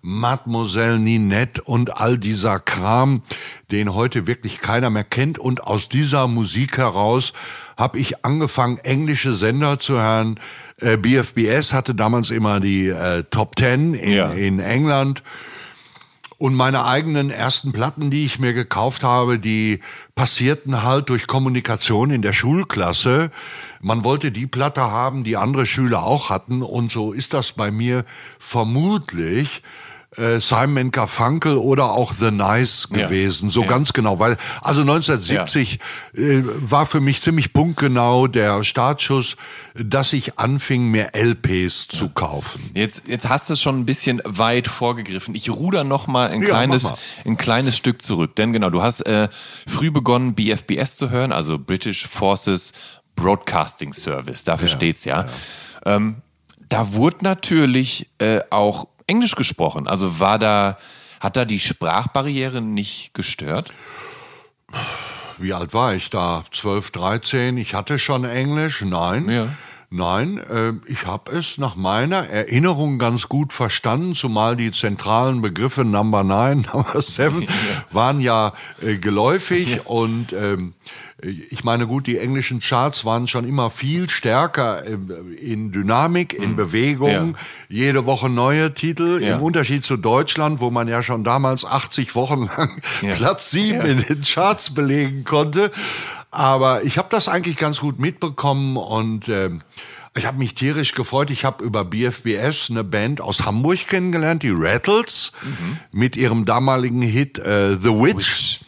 Mademoiselle 0.00 0.98
Ninette 0.98 1.62
und 1.62 2.00
all 2.00 2.18
dieser 2.18 2.58
Kram, 2.58 3.22
den 3.70 3.92
heute 3.92 4.26
wirklich 4.26 4.60
keiner 4.60 4.88
mehr 4.88 5.04
kennt. 5.04 5.38
Und 5.38 5.64
aus 5.64 5.88
dieser 5.90 6.28
Musik 6.28 6.78
heraus 6.78 7.34
habe 7.78 7.98
ich 7.98 8.24
angefangen, 8.24 8.78
englische 8.82 9.34
Sender 9.34 9.78
zu 9.78 9.94
hören. 9.94 10.38
Äh, 10.80 10.96
BFBS 10.96 11.72
hatte 11.72 11.94
damals 11.94 12.30
immer 12.30 12.58
die 12.60 12.88
äh, 12.88 13.22
Top 13.30 13.54
Ten 13.56 13.94
in, 13.94 14.12
ja. 14.12 14.30
in 14.32 14.58
England. 14.58 15.22
Und 16.38 16.54
meine 16.54 16.84
eigenen 16.86 17.30
ersten 17.30 17.72
Platten, 17.72 18.10
die 18.10 18.24
ich 18.24 18.38
mir 18.38 18.52
gekauft 18.52 19.02
habe, 19.02 19.38
die 19.38 19.80
passierten 20.14 20.82
halt 20.82 21.08
durch 21.08 21.26
Kommunikation 21.26 22.10
in 22.10 22.22
der 22.22 22.32
Schulklasse. 22.32 23.30
Man 23.80 24.04
wollte 24.04 24.30
die 24.30 24.46
Platte 24.46 24.82
haben, 24.82 25.24
die 25.24 25.36
andere 25.36 25.66
Schüler 25.66 26.04
auch 26.04 26.30
hatten. 26.30 26.62
Und 26.62 26.92
so 26.92 27.12
ist 27.12 27.32
das 27.32 27.52
bei 27.52 27.70
mir 27.70 28.04
vermutlich 28.38 29.62
Simon 30.16 30.90
Garfunkel 30.90 31.58
oder 31.58 31.90
auch 31.92 32.12
The 32.14 32.30
Nice 32.30 32.88
gewesen, 32.88 33.48
ja. 33.48 33.52
so 33.52 33.62
ja. 33.62 33.68
ganz 33.68 33.92
genau, 33.92 34.18
weil 34.18 34.38
also 34.62 34.80
1970 34.80 35.78
ja. 36.14 36.22
äh, 36.22 36.42
war 36.44 36.86
für 36.86 37.00
mich 37.00 37.20
ziemlich 37.20 37.52
punktgenau 37.52 38.26
der 38.26 38.64
Startschuss, 38.64 39.36
dass 39.74 40.14
ich 40.14 40.38
anfing, 40.38 40.90
mir 40.90 41.14
LPs 41.14 41.88
zu 41.88 42.08
kaufen. 42.08 42.70
Jetzt, 42.74 43.06
jetzt 43.06 43.28
hast 43.28 43.50
du 43.50 43.52
es 43.52 43.60
schon 43.60 43.78
ein 43.78 43.84
bisschen 43.84 44.22
weit 44.24 44.66
vorgegriffen. 44.66 45.34
Ich 45.34 45.50
ruder 45.50 45.84
noch 45.84 46.06
mal 46.06 46.30
ein 46.30 46.40
kleines, 46.40 46.84
mal. 46.84 46.96
ein 47.26 47.36
kleines 47.36 47.76
Stück 47.76 48.00
zurück, 48.00 48.34
denn 48.36 48.54
genau, 48.54 48.70
du 48.70 48.82
hast 48.82 49.02
äh, 49.02 49.28
früh 49.68 49.90
begonnen, 49.90 50.34
BFBS 50.34 50.96
zu 50.96 51.10
hören, 51.10 51.32
also 51.32 51.58
British 51.58 52.06
Forces 52.06 52.72
Broadcasting 53.14 53.92
Service. 53.92 54.44
Dafür 54.44 54.68
steht's 54.68 55.04
ja. 55.04 55.26
Ähm, 55.84 56.22
da 56.68 56.92
wurde 56.92 57.18
natürlich 57.22 58.10
äh, 58.18 58.40
auch 58.50 58.86
Englisch 59.08 59.34
gesprochen. 59.34 59.88
Also 59.88 60.20
war 60.20 60.38
da, 60.38 60.78
hat 61.20 61.36
da 61.36 61.44
die 61.44 61.58
Sprachbarriere 61.58 62.60
nicht 62.60 63.14
gestört? 63.14 63.72
Wie 65.38 65.52
alt 65.52 65.74
war 65.74 65.94
ich 65.94 66.10
da? 66.10 66.44
12, 66.52 66.90
13? 66.92 67.56
Ich 67.56 67.74
hatte 67.74 67.98
schon 67.98 68.24
Englisch? 68.24 68.82
Nein. 68.82 69.28
Ja. 69.28 69.48
Nein, 69.90 70.36
äh, 70.36 70.74
ich 70.90 71.06
habe 71.06 71.32
es 71.32 71.56
nach 71.56 71.74
meiner 71.74 72.28
Erinnerung 72.28 72.98
ganz 72.98 73.30
gut 73.30 73.54
verstanden, 73.54 74.14
zumal 74.14 74.54
die 74.54 74.70
zentralen 74.70 75.40
Begriffe 75.40 75.82
Number 75.82 76.24
9, 76.24 76.66
Number 76.74 77.00
7 77.00 77.42
ja. 77.42 77.48
waren 77.90 78.20
ja 78.20 78.52
äh, 78.82 78.98
geläufig 78.98 79.76
ja. 79.76 79.82
und 79.84 80.34
ähm, 80.34 80.74
ich 81.20 81.64
meine, 81.64 81.88
gut, 81.88 82.06
die 82.06 82.18
englischen 82.18 82.60
Charts 82.60 83.04
waren 83.04 83.26
schon 83.26 83.46
immer 83.46 83.70
viel 83.70 84.08
stärker 84.08 84.84
in 84.84 85.72
Dynamik, 85.72 86.32
in 86.32 86.52
mhm. 86.52 86.56
Bewegung, 86.56 87.34
ja. 87.34 87.34
jede 87.68 88.06
Woche 88.06 88.28
neue 88.28 88.72
Titel, 88.72 89.20
ja. 89.20 89.34
im 89.34 89.42
Unterschied 89.42 89.84
zu 89.84 89.96
Deutschland, 89.96 90.60
wo 90.60 90.70
man 90.70 90.86
ja 90.86 91.02
schon 91.02 91.24
damals 91.24 91.64
80 91.64 92.14
Wochen 92.14 92.48
lang 92.56 92.80
ja. 93.02 93.14
Platz 93.16 93.50
7 93.50 93.80
in 93.80 94.02
den 94.04 94.22
Charts 94.22 94.74
belegen 94.74 95.24
konnte. 95.24 95.72
Aber 96.30 96.84
ich 96.84 96.98
habe 96.98 97.08
das 97.10 97.26
eigentlich 97.26 97.56
ganz 97.56 97.80
gut 97.80 97.98
mitbekommen 97.98 98.76
und 98.76 99.26
äh, 99.26 99.50
ich 100.14 100.24
habe 100.24 100.38
mich 100.38 100.54
tierisch 100.54 100.94
gefreut. 100.94 101.30
Ich 101.30 101.44
habe 101.44 101.64
über 101.64 101.84
BFBS 101.84 102.70
eine 102.70 102.84
Band 102.84 103.20
aus 103.20 103.44
Hamburg 103.44 103.88
kennengelernt, 103.88 104.44
die 104.44 104.52
Rattles, 104.54 105.32
mhm. 105.42 105.78
mit 105.90 106.16
ihrem 106.16 106.44
damaligen 106.44 107.02
Hit 107.02 107.38
äh, 107.38 107.72
The 107.72 107.88
Witch. 107.88 108.14
Witch 108.14 108.60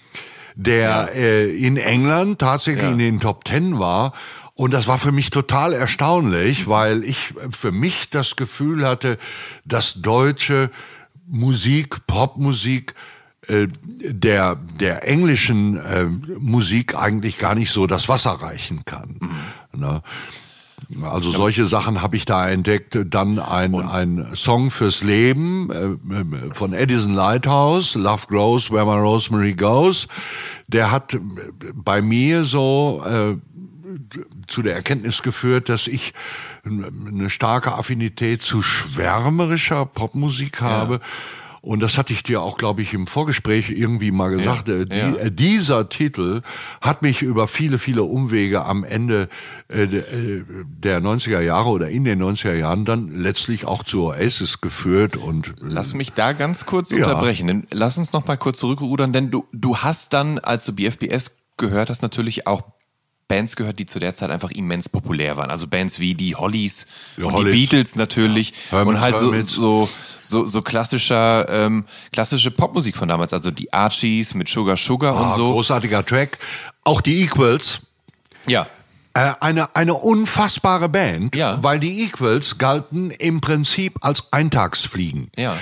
der 0.54 0.80
ja. 0.80 1.04
äh, 1.06 1.50
in 1.50 1.76
England 1.76 2.38
tatsächlich 2.38 2.84
ja. 2.84 2.90
in 2.90 2.98
den 2.98 3.20
Top 3.20 3.44
Ten 3.44 3.78
war. 3.78 4.12
Und 4.54 4.72
das 4.72 4.86
war 4.86 4.98
für 4.98 5.12
mich 5.12 5.30
total 5.30 5.72
erstaunlich, 5.72 6.68
weil 6.68 7.02
ich 7.02 7.32
für 7.50 7.72
mich 7.72 8.10
das 8.10 8.36
Gefühl 8.36 8.86
hatte, 8.86 9.16
dass 9.64 10.02
deutsche 10.02 10.70
Musik, 11.26 12.06
Popmusik, 12.06 12.94
äh, 13.48 13.68
der, 13.88 14.56
der 14.56 15.08
englischen 15.08 15.76
äh, 15.78 16.04
Musik 16.04 16.94
eigentlich 16.94 17.38
gar 17.38 17.54
nicht 17.54 17.70
so 17.70 17.86
das 17.86 18.08
Wasser 18.08 18.32
reichen 18.32 18.84
kann. 18.84 19.18
Mhm. 19.20 19.80
Ne? 19.80 20.02
Also 21.02 21.30
solche 21.30 21.66
Sachen 21.66 22.02
habe 22.02 22.16
ich 22.16 22.24
da 22.24 22.48
entdeckt. 22.48 22.98
Dann 23.06 23.38
ein, 23.38 23.74
ein 23.74 24.28
Song 24.34 24.70
fürs 24.70 25.02
Leben 25.02 25.70
äh, 25.70 26.54
von 26.54 26.72
Edison 26.72 27.14
Lighthouse, 27.14 27.94
Love 27.94 28.26
Grows 28.28 28.70
Where 28.70 28.86
My 28.86 29.00
Rosemary 29.00 29.54
Goes. 29.54 30.08
Der 30.68 30.90
hat 30.90 31.18
bei 31.74 32.02
mir 32.02 32.44
so 32.44 33.02
äh, 33.06 33.36
zu 34.46 34.62
der 34.62 34.74
Erkenntnis 34.74 35.22
geführt, 35.22 35.68
dass 35.68 35.86
ich 35.86 36.12
eine 36.64 37.30
starke 37.30 37.74
Affinität 37.74 38.42
zu 38.42 38.62
schwärmerischer 38.62 39.86
Popmusik 39.86 40.60
habe. 40.60 40.94
Ja 40.94 41.00
und 41.62 41.80
das 41.80 41.98
hatte 41.98 42.14
ich 42.14 42.22
dir 42.22 42.40
auch, 42.40 42.56
glaube 42.56 42.80
ich, 42.80 42.94
im 42.94 43.06
Vorgespräch 43.06 43.70
irgendwie 43.70 44.10
mal 44.12 44.30
gesagt. 44.30 44.68
Ja, 44.68 44.74
äh, 44.76 44.84
die, 44.86 44.96
ja. 44.96 45.14
Äh, 45.16 45.30
dieser 45.30 45.88
Titel 45.90 46.40
hat 46.80 47.02
mich 47.02 47.20
über 47.20 47.48
viele, 47.48 47.78
viele 47.78 48.04
Umwege 48.04 48.64
am 48.64 48.82
Ende 48.82 49.28
äh, 49.68 49.82
äh 49.82 50.44
der 50.64 51.02
90er 51.02 51.40
Jahre 51.40 51.68
oder 51.68 51.90
in 51.90 52.04
den 52.04 52.22
90er 52.22 52.54
Jahren 52.54 52.86
dann 52.86 53.14
letztlich 53.14 53.66
auch 53.66 53.84
zu 53.84 54.04
Oasis 54.04 54.62
geführt. 54.62 55.18
Und 55.18 55.54
Lass 55.60 55.92
mich 55.92 56.14
da 56.14 56.32
ganz 56.32 56.64
kurz 56.64 56.90
ja. 56.90 56.98
unterbrechen. 56.98 57.66
Lass 57.70 57.98
uns 57.98 58.12
noch 58.14 58.26
mal 58.26 58.36
kurz 58.36 58.58
zurückrudern, 58.58 59.12
denn 59.12 59.30
du, 59.30 59.44
du 59.52 59.76
hast 59.76 60.14
dann, 60.14 60.38
als 60.38 60.64
du 60.64 60.72
BFBS 60.72 61.36
gehört 61.58 61.90
hast, 61.90 62.00
natürlich 62.00 62.46
auch 62.46 62.62
Bands 63.30 63.54
gehört, 63.54 63.78
die 63.78 63.86
zu 63.86 64.00
der 64.00 64.12
Zeit 64.12 64.30
einfach 64.30 64.50
immens 64.50 64.88
populär 64.88 65.36
waren. 65.36 65.52
Also 65.52 65.68
Bands 65.68 66.00
wie 66.00 66.14
die 66.14 66.34
Hollies 66.34 66.88
ja, 67.16 67.26
und 67.26 67.34
Hollies. 67.34 67.52
die 67.52 67.58
Beatles 67.60 67.94
natürlich 67.94 68.52
ja. 68.72 68.82
und 68.82 69.00
halt 69.00 69.18
so, 69.18 69.32
so, 69.38 69.88
so, 70.20 70.46
so 70.48 70.62
klassischer, 70.62 71.48
ähm, 71.48 71.84
klassische 72.12 72.50
Popmusik 72.50 72.96
von 72.96 73.08
damals. 73.08 73.32
Also 73.32 73.52
die 73.52 73.72
Archies 73.72 74.34
mit 74.34 74.48
Sugar 74.48 74.76
Sugar 74.76 75.14
ah, 75.14 75.28
und 75.28 75.34
so. 75.34 75.52
Großartiger 75.52 76.04
Track. 76.04 76.38
Auch 76.82 77.00
die 77.00 77.22
Equals. 77.22 77.82
Ja. 78.48 78.66
Äh, 79.14 79.34
eine, 79.38 79.76
eine 79.76 79.94
unfassbare 79.94 80.88
Band, 80.88 81.36
ja. 81.36 81.62
weil 81.62 81.78
die 81.78 82.02
Equals 82.02 82.58
galten 82.58 83.12
im 83.12 83.40
Prinzip 83.40 83.94
als 84.00 84.32
Eintagsfliegen. 84.32 85.30
Ja. 85.36 85.56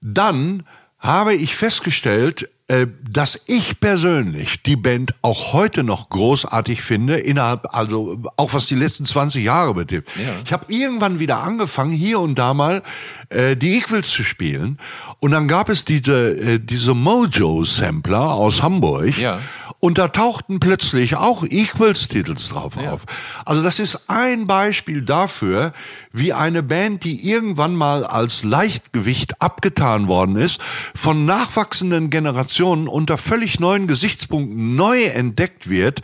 Dann 0.00 0.64
habe 0.98 1.34
ich 1.34 1.54
festgestellt, 1.54 2.48
dass 2.68 3.40
ich 3.46 3.78
persönlich 3.78 4.62
die 4.64 4.74
Band 4.74 5.12
auch 5.22 5.52
heute 5.52 5.84
noch 5.84 6.08
großartig 6.08 6.82
finde, 6.82 7.16
innerhalb, 7.16 7.72
also 7.72 8.20
auch 8.36 8.54
was 8.54 8.66
die 8.66 8.74
letzten 8.74 9.04
20 9.04 9.44
Jahre 9.44 9.74
betrifft. 9.74 10.08
Ja. 10.16 10.34
Ich 10.44 10.52
habe 10.52 10.64
irgendwann 10.72 11.20
wieder 11.20 11.42
angefangen, 11.42 11.92
hier 11.92 12.18
und 12.18 12.36
da 12.36 12.54
mal 12.54 12.82
äh, 13.28 13.56
die 13.56 13.76
Equals 13.76 14.08
zu 14.10 14.24
spielen. 14.24 14.78
Und 15.20 15.30
dann 15.30 15.46
gab 15.46 15.68
es 15.68 15.84
diese, 15.84 16.30
äh, 16.30 16.58
diese 16.58 16.94
Mojo-Sampler 16.94 18.32
aus 18.32 18.62
Hamburg. 18.62 19.16
Ja. 19.16 19.38
Und 19.78 19.98
da 19.98 20.08
tauchten 20.08 20.58
plötzlich 20.58 21.16
auch 21.16 21.44
Equals-Titels 21.44 22.48
drauf 22.48 22.76
auf. 22.78 23.02
Also 23.44 23.62
das 23.62 23.78
ist 23.78 24.08
ein 24.08 24.46
Beispiel 24.46 25.02
dafür, 25.02 25.72
wie 26.12 26.32
eine 26.32 26.62
Band, 26.62 27.04
die 27.04 27.28
irgendwann 27.28 27.74
mal 27.74 28.04
als 28.04 28.42
Leichtgewicht 28.42 29.40
abgetan 29.42 30.08
worden 30.08 30.36
ist, 30.36 30.60
von 30.94 31.26
nachwachsenden 31.26 32.10
Generationen 32.10 32.88
unter 32.88 33.18
völlig 33.18 33.60
neuen 33.60 33.86
Gesichtspunkten 33.86 34.76
neu 34.76 35.04
entdeckt 35.04 35.68
wird 35.68 36.02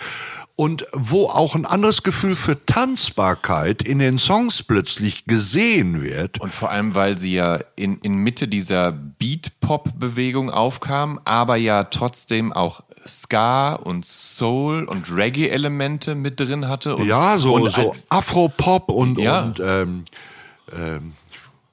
und 0.55 0.87
wo 0.93 1.27
auch 1.27 1.55
ein 1.55 1.65
anderes 1.67 2.03
Gefühl 2.03 2.37
für 2.37 2.65
Tanzbarkeit 2.67 3.83
in 3.83 3.99
den 3.99 4.19
Songs 4.19 4.63
plötzlich 4.63 5.25
gesehen 5.25 6.03
wird. 6.03 6.41
Und 6.41 6.53
vor 6.53 6.71
allem, 6.71 6.95
weil 6.95 7.19
sie 7.19 7.35
ja 7.35 7.59
in, 7.75 7.99
in 7.99 8.17
Mitte 8.17 8.49
dieser 8.49 8.93
Beat-Pop-Bewegung 8.93 10.51
aufkam, 10.51 11.21
aber 11.25 11.57
ja 11.57 11.85
trotzdem 11.85 12.53
auch 12.53 12.83
Ska 13.07 13.75
und 13.75 14.05
Soul 14.05 14.85
und 14.85 15.11
Reggae-Elemente 15.15 16.15
mit 16.15 16.39
drin 16.39 16.69
hatte. 16.69 16.97
Und, 16.97 17.07
Ja, 17.07 17.39
so, 17.39 17.55
und 17.55 17.71
so 17.73 17.95
Afro-Pop 18.09 18.91
und, 18.91 19.19
Ja. 19.19 19.41
und 19.43 19.61
ähm, 19.65 20.05
ähm, 20.77 21.13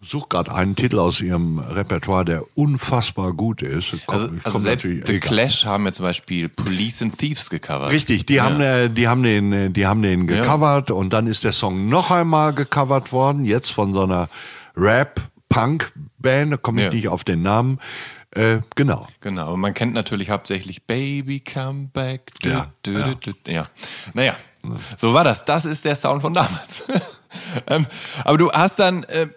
suche 0.10 0.28
gerade 0.30 0.54
einen 0.54 0.76
Titel 0.76 1.00
aus 1.00 1.22
ihrem 1.22 1.60
Repertoire, 1.60 2.26
der 2.26 2.44
unfassbar 2.56 3.34
gut 3.34 3.62
ist. 3.62 3.92
Kommt- 4.06 4.10
also, 4.24 4.30
also 4.44 4.60
selbst 4.60 4.86
The 4.88 5.00
egal. 5.02 5.20
Clash 5.20 5.66
haben 5.66 5.86
ja 5.86 5.92
zum 5.92 6.04
Beispiel 6.06 6.50
Police 6.50 7.02
and 7.02 7.18
Thieves 7.18 7.50
gecovert. 7.50 7.92
Richtig, 7.92 8.26
die 8.26 8.42
haben, 8.42 8.60
äh, 8.62 8.90
die 8.90 9.08
haben 9.08 9.24
den, 9.24 9.54
äh, 9.54 9.70
die 9.70 9.86
haben 9.88 10.02
den 10.02 10.28
gecovert 10.28 10.92
und 10.92 11.12
dann 11.14 11.28
ist 11.28 11.44
der 11.44 11.52
Song 11.52 11.88
noch 11.90 12.12
einmal 12.12 12.54
gecovert 12.54 13.12
worden, 13.12 13.46
jetzt 13.46 13.70
von 13.72 13.94
so 13.94 14.04
einer 14.04 14.30
Rap-Punk-Band, 14.76 16.54
da 16.54 16.58
komme 16.58 16.82
ich 16.82 16.88
Ja. 16.88 16.94
nicht 16.94 17.08
auf 17.08 17.24
den 17.24 17.42
Namen. 17.42 17.80
Äh, 18.32 18.60
genau. 18.76 19.08
Genau, 19.22 19.54
und 19.54 19.60
man 19.60 19.74
kennt 19.74 19.94
natürlich 19.94 20.30
hauptsächlich 20.30 20.84
Baby 20.86 21.40
Come 21.40 21.90
Back. 21.92 22.32
Du, 22.42 22.50
Ja, 22.50 22.72
du, 22.84 22.92
ja. 22.92 23.16
Du. 23.16 23.34
ja. 23.52 23.66
Naja, 24.14 24.36
so 24.98 25.14
war 25.16 25.24
das. 25.24 25.46
Das 25.46 25.66
ist 25.66 25.84
der 25.84 25.96
Sound 25.96 26.22
von 26.22 26.34
damals. 26.36 26.84
ähm, 27.68 27.88
aber 28.24 28.38
du 28.38 28.52
hast 28.52 28.78
dann 28.78 29.04
äh, 29.06 29.28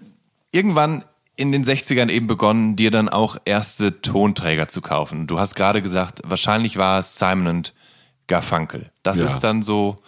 irgendwann 0.53 1.05
in 1.35 1.51
den 1.51 1.65
60ern 1.65 2.11
eben 2.11 2.27
begonnen, 2.27 2.77
dir 2.77 2.91
dann 2.91 3.09
auch 3.09 3.37
erste 3.45 4.01
Tonträger 4.03 4.69
zu 4.69 4.81
kaufen. 4.83 5.27
Du 5.27 5.41
hast 5.41 5.55
gerade 5.57 5.83
gesagt, 5.83 6.21
wahrscheinlich 6.25 6.77
war 6.77 6.99
es 7.01 7.19
Simon 7.19 7.47
und 7.49 7.75
Garfunkel. 8.27 8.91
Das 9.03 9.19
Ja. 9.19 9.25
ist 9.25 9.41
dann 9.41 9.63
so 9.63 10.03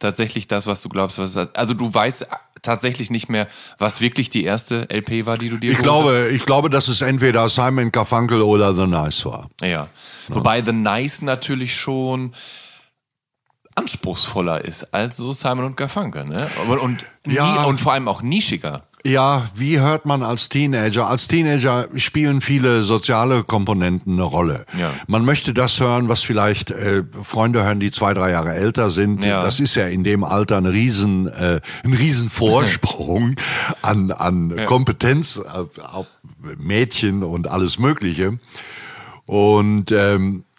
tatsächlich 0.00 0.48
das, 0.48 0.66
was 0.66 0.82
du 0.82 0.88
glaubst. 0.88 1.18
Was 1.18 1.36
also 1.36 1.74
du 1.74 1.94
weißt 1.94 2.26
tatsächlich 2.60 3.10
nicht 3.10 3.28
mehr, 3.28 3.46
was 3.78 4.00
wirklich 4.00 4.30
die 4.30 4.42
erste 4.44 4.88
LP 4.90 5.26
war, 5.26 5.38
die 5.38 5.48
du 5.48 5.58
dir 5.58 5.72
Ich 5.72 5.78
geholt 5.78 5.94
hast? 6.06 6.10
glaube, 6.12 6.28
ich 6.30 6.44
glaube, 6.44 6.70
dass 6.70 6.88
es 6.88 7.00
entweder 7.00 7.48
Simon 7.48 7.92
Garfunkel 7.92 8.42
oder 8.42 8.74
The 8.74 8.86
Nice 8.86 9.24
war. 9.26 9.48
Ja. 9.62 9.88
Wobei 10.28 10.60
The 10.62 10.72
Nice 10.72 11.22
natürlich 11.22 11.74
schon 11.76 12.32
anspruchsvoller 13.74 14.64
ist 14.64 14.92
als 14.94 15.16
so 15.16 15.32
Simon 15.32 15.64
und 15.66 15.76
Garfunkel, 15.76 16.24
ne? 16.24 16.48
Und, 16.68 16.78
und, 16.78 17.04
Ja. 17.26 17.62
nie, 17.62 17.68
und 17.68 17.80
vor 17.80 17.92
allem 17.92 18.08
auch 18.08 18.22
nischiger. 18.22 18.82
Ja, 19.06 19.50
wie 19.54 19.80
hört 19.80 20.06
man 20.06 20.22
als 20.22 20.48
Teenager? 20.48 21.06
Als 21.06 21.28
Teenager 21.28 21.88
spielen 21.96 22.40
viele 22.40 22.84
soziale 22.84 23.44
Komponenten 23.44 24.14
eine 24.14 24.22
Rolle. 24.22 24.64
Ja. 24.78 24.94
Man 25.06 25.26
möchte 25.26 25.52
das 25.52 25.78
hören, 25.78 26.08
was 26.08 26.22
vielleicht 26.22 26.70
äh, 26.70 27.02
Freunde 27.22 27.62
hören, 27.64 27.80
die 27.80 27.90
zwei, 27.90 28.14
drei 28.14 28.30
Jahre 28.30 28.54
älter 28.54 28.88
sind. 28.88 29.22
Ja. 29.22 29.42
Das 29.42 29.60
ist 29.60 29.74
ja 29.74 29.86
in 29.88 30.04
dem 30.04 30.24
Alter 30.24 30.56
ein 30.56 30.64
riesen, 30.64 31.28
äh, 31.28 31.60
ein 31.84 31.92
riesen 31.92 32.30
Vorsprung 32.30 33.36
an, 33.82 34.10
an 34.10 34.64
Kompetenz, 34.64 35.36
äh, 35.36 35.80
auf 35.82 36.06
Mädchen 36.56 37.22
und 37.22 37.46
alles 37.46 37.78
Mögliche. 37.78 38.38
Und 39.26 39.92
ähm, 39.92 40.44
äh, 40.44 40.53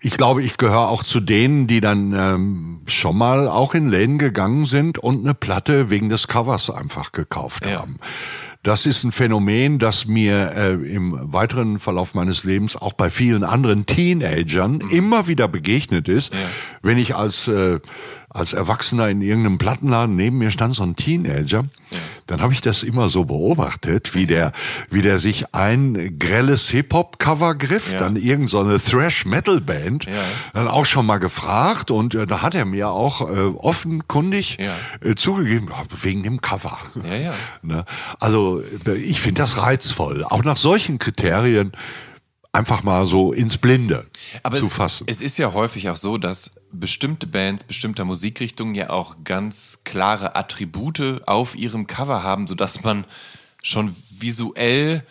ich 0.00 0.12
glaube, 0.16 0.42
ich 0.42 0.56
gehöre 0.56 0.88
auch 0.88 1.02
zu 1.04 1.20
denen, 1.20 1.66
die 1.66 1.80
dann 1.80 2.12
ähm, 2.16 2.80
schon 2.86 3.16
mal 3.18 3.48
auch 3.48 3.74
in 3.74 3.88
Läden 3.88 4.18
gegangen 4.18 4.66
sind 4.66 4.98
und 4.98 5.20
eine 5.24 5.34
Platte 5.34 5.90
wegen 5.90 6.08
des 6.08 6.28
Covers 6.28 6.70
einfach 6.70 7.12
gekauft 7.12 7.66
Ja. 7.66 7.80
haben. 7.80 7.96
Das 8.62 8.84
ist 8.84 9.04
ein 9.04 9.12
Phänomen, 9.12 9.78
das 9.78 10.04
mir 10.06 10.52
äh, 10.54 10.72
im 10.74 11.32
weiteren 11.32 11.78
Verlauf 11.78 12.12
meines 12.12 12.44
Lebens 12.44 12.76
auch 12.76 12.92
bei 12.92 13.10
vielen 13.10 13.42
anderen 13.42 13.86
Teenagern 13.86 14.80
immer 14.90 15.26
wieder 15.26 15.48
begegnet 15.48 16.08
ist. 16.08 16.30
Wenn 16.82 16.98
ich 16.98 17.16
als, 17.16 17.48
äh, 17.48 17.80
als 18.30 18.52
Erwachsener 18.52 19.08
in 19.08 19.20
irgendeinem 19.22 19.58
Plattenladen 19.58 20.14
neben 20.16 20.38
mir 20.38 20.50
stand, 20.52 20.74
so 20.76 20.82
ein 20.84 20.94
Teenager, 20.96 21.64
dann 22.28 22.40
habe 22.40 22.52
ich 22.52 22.60
das 22.60 22.84
immer 22.84 23.08
so 23.10 23.24
beobachtet, 23.24 24.14
wie 24.14 24.26
der, 24.26 24.52
wie 24.88 25.02
der 25.02 25.18
sich 25.18 25.52
ein 25.52 26.16
grelles 26.20 26.68
Hip-Hop-Cover 26.70 27.56
griff, 27.56 27.92
Ja. 27.92 27.98
dann 27.98 28.14
irgend 28.14 28.48
so 28.48 28.62
Thrash-Metal-Band, 28.78 30.04
Ja. 30.04 30.12
dann 30.54 30.68
auch 30.68 30.86
schon 30.86 31.06
mal 31.06 31.18
gefragt 31.18 31.90
und 31.90 32.14
äh, 32.14 32.26
da 32.26 32.40
hat 32.42 32.54
er 32.54 32.64
mir 32.66 32.90
auch 32.90 33.22
äh, 33.28 33.34
offenkundig 33.56 34.58
Ja. 34.60 34.76
äh, 35.02 35.16
zugegeben, 35.16 35.68
wegen 36.02 36.22
dem 36.22 36.40
Cover. 36.40 36.78
Ne? 37.62 37.84
Also 38.20 38.62
äh, 38.86 38.92
ich 38.94 39.20
finde 39.20 39.42
das 39.42 39.58
reizvoll, 39.58 40.24
auch 40.24 40.44
nach 40.44 40.56
solchen 40.56 40.98
Kriterien 40.98 41.72
einfach 42.52 42.82
mal 42.82 43.06
so 43.06 43.32
ins 43.32 43.58
Blinde 43.58 44.06
zu 44.52 44.66
es, 44.66 44.72
fassen. 44.72 45.06
es 45.08 45.20
ist 45.20 45.38
ja 45.38 45.52
häufig 45.52 45.88
auch 45.88 45.96
so, 45.96 46.18
dass 46.18 46.52
bestimmte 46.72 47.26
Bands 47.26 47.64
bestimmter 47.64 48.04
Musikrichtungen 48.04 48.74
ja 48.74 48.90
auch 48.90 49.16
ganz 49.24 49.80
klare 49.84 50.36
Attribute 50.36 51.22
auf 51.26 51.54
ihrem 51.54 51.86
Cover 51.86 52.22
haben, 52.22 52.46
sodass 52.46 52.82
man 52.82 53.04
schon 53.62 53.94
visuell 54.18 55.04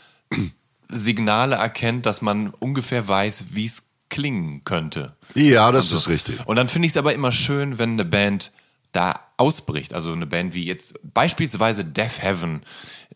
Signale 0.90 1.56
erkennt, 1.56 2.06
dass 2.06 2.22
man 2.22 2.50
ungefähr 2.50 3.08
weiß, 3.08 3.46
wie 3.52 3.66
es 3.66 3.84
klingen 4.10 4.64
könnte. 4.64 5.16
ja, 5.36 5.72
das 5.72 5.92
Und 5.92 5.98
ist 5.98 6.10
richtig. 6.10 6.48
Und 6.48 6.56
dann 6.56 6.68
finde 6.68 6.88
ich 6.88 6.94
es 6.94 6.98
aber 6.98 7.14
immer 7.14 7.32
schön, 7.32 7.78
wenn 7.78 7.92
eine 7.92 8.06
Band 8.06 8.52
da 8.92 9.20
ausbricht. 9.38 9.94
Also 9.94 10.12
eine 10.12 10.26
Band 10.26 10.56
wie 10.56 10.66
jetzt 10.66 11.00
beispielsweise 11.04 11.86
Death 11.86 12.22
Heaven, 12.22 12.62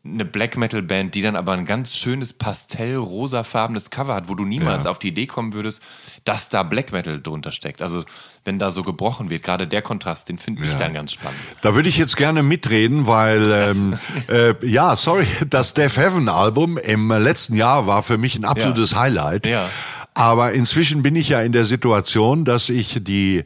eine 0.06 0.26
Black 0.26 0.58
Metal 0.58 0.82
Band, 0.82 1.16
die 1.16 1.22
dann 1.22 1.38
aber 1.38 1.54
ein 1.54 1.66
ganz 1.66 1.96
schönes 1.96 2.34
pastell-rosafarbenes 2.34 3.90
Cover 3.90 4.14
hat, 4.16 4.28
wo 4.28 4.36
du 4.36 4.44
niemals 4.44 4.84
Ja. 4.84 4.92
auf 4.92 5.00
die 5.00 5.08
Idee 5.10 5.28
kommen 5.28 5.54
würdest, 5.54 5.82
dass 6.26 6.50
da 6.50 6.64
Black 6.64 6.92
Metal 6.92 7.22
drunter 7.22 7.52
steckt. 7.54 7.82
Also 7.82 8.04
wenn 8.44 8.60
da 8.60 8.72
so 8.72 8.84
gebrochen 8.84 9.30
wird, 9.30 9.44
gerade 9.44 9.66
der 9.66 9.82
Kontrast, 9.82 10.28
den 10.28 10.40
finde 10.40 10.64
ich 10.64 10.72
Ja. 10.72 10.78
dann 10.78 10.94
ganz 10.94 11.14
spannend. 11.14 11.40
Da 11.62 11.74
würde 11.76 11.88
ich 11.88 11.98
jetzt 11.98 12.18
gerne 12.18 12.44
mitreden, 12.44 13.08
weil 13.08 13.50
ähm, 13.52 13.98
äh, 14.28 14.54
ja, 14.68 14.96
sorry, 14.98 15.26
das 15.50 15.74
Death 15.74 15.96
Heaven 15.98 16.28
Album 16.28 16.78
im 16.78 17.10
letzten 17.10 17.56
Jahr 17.56 17.88
war 17.88 18.04
für 18.04 18.18
mich 18.18 18.36
ein 18.38 18.44
absolutes 18.46 18.96
Highlight. 18.96 19.46
Ja. 19.46 19.70
Aber 20.16 20.52
inzwischen 20.52 21.02
bin 21.02 21.16
ich 21.16 21.30
ja 21.30 21.42
in 21.42 21.52
der 21.54 21.66
Situation, 21.66 22.46
dass 22.46 22.70
ich 22.70 23.00
die 23.02 23.44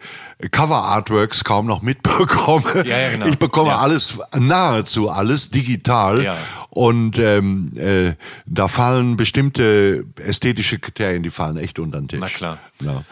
Cover 0.51 0.83
Artworks 0.83 1.43
kaum 1.43 1.65
noch 1.65 1.81
mitbekomme. 1.81 2.85
Ja, 2.85 2.97
ja, 2.97 3.11
genau. 3.11 3.25
Ich 3.27 3.37
bekomme 3.39 3.69
Ja. 3.69 3.77
alles, 3.77 4.17
nahezu 4.37 5.09
alles 5.09 5.49
digital. 5.49 6.23
Ja. 6.23 6.37
Und 6.69 7.17
ähm, 7.17 7.71
äh, 7.77 8.13
da 8.45 8.67
fallen 8.67 9.17
bestimmte 9.17 10.05
ästhetische 10.23 10.77
Kriterien, 10.79 11.23
die 11.23 11.31
fallen 11.31 11.57
echt 11.57 11.79
unter 11.79 11.99
den 11.99 12.07
Tisch. 12.07 12.19
Na 12.21 12.27
klar. 12.27 12.59
Ja. 12.81 13.03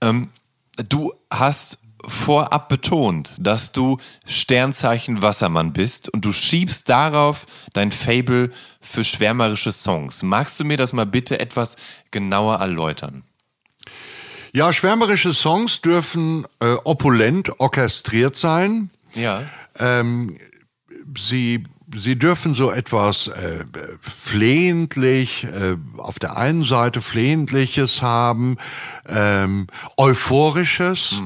Ähm, 0.00 0.30
du 0.88 1.12
hast 1.30 1.78
vorab 2.08 2.68
betont, 2.68 3.34
dass 3.38 3.72
du 3.72 3.98
Sternzeichen 4.26 5.22
Wassermann 5.22 5.72
bist 5.72 6.08
und 6.08 6.24
du 6.24 6.32
schiebst 6.32 6.88
darauf 6.88 7.46
dein 7.72 7.92
Fable 7.92 8.50
für 8.80 9.04
schwärmerische 9.04 9.72
Songs. 9.72 10.22
Magst 10.22 10.60
du 10.60 10.64
mir 10.64 10.76
das 10.76 10.92
mal 10.92 11.06
bitte 11.06 11.40
etwas 11.40 11.76
genauer 12.10 12.56
erläutern? 12.56 13.24
Ja, 14.52 14.72
schwärmerische 14.72 15.34
Songs 15.34 15.80
dürfen 15.80 16.46
äh, 16.60 16.74
opulent 16.84 17.58
orchestriert 17.58 18.36
sein. 18.36 18.90
Ja. 19.14 19.42
Ähm, 19.76 20.38
sie, 21.18 21.64
sie 21.92 22.16
dürfen 22.16 22.54
so 22.54 22.70
etwas 22.70 23.26
äh, 23.26 23.64
flehentlich, 24.00 25.44
äh, 25.44 25.76
auf 25.96 26.20
der 26.20 26.36
einen 26.36 26.62
Seite 26.62 27.02
flehentliches 27.02 28.00
haben, 28.00 28.56
ähm, 29.08 29.66
euphorisches. 29.96 31.20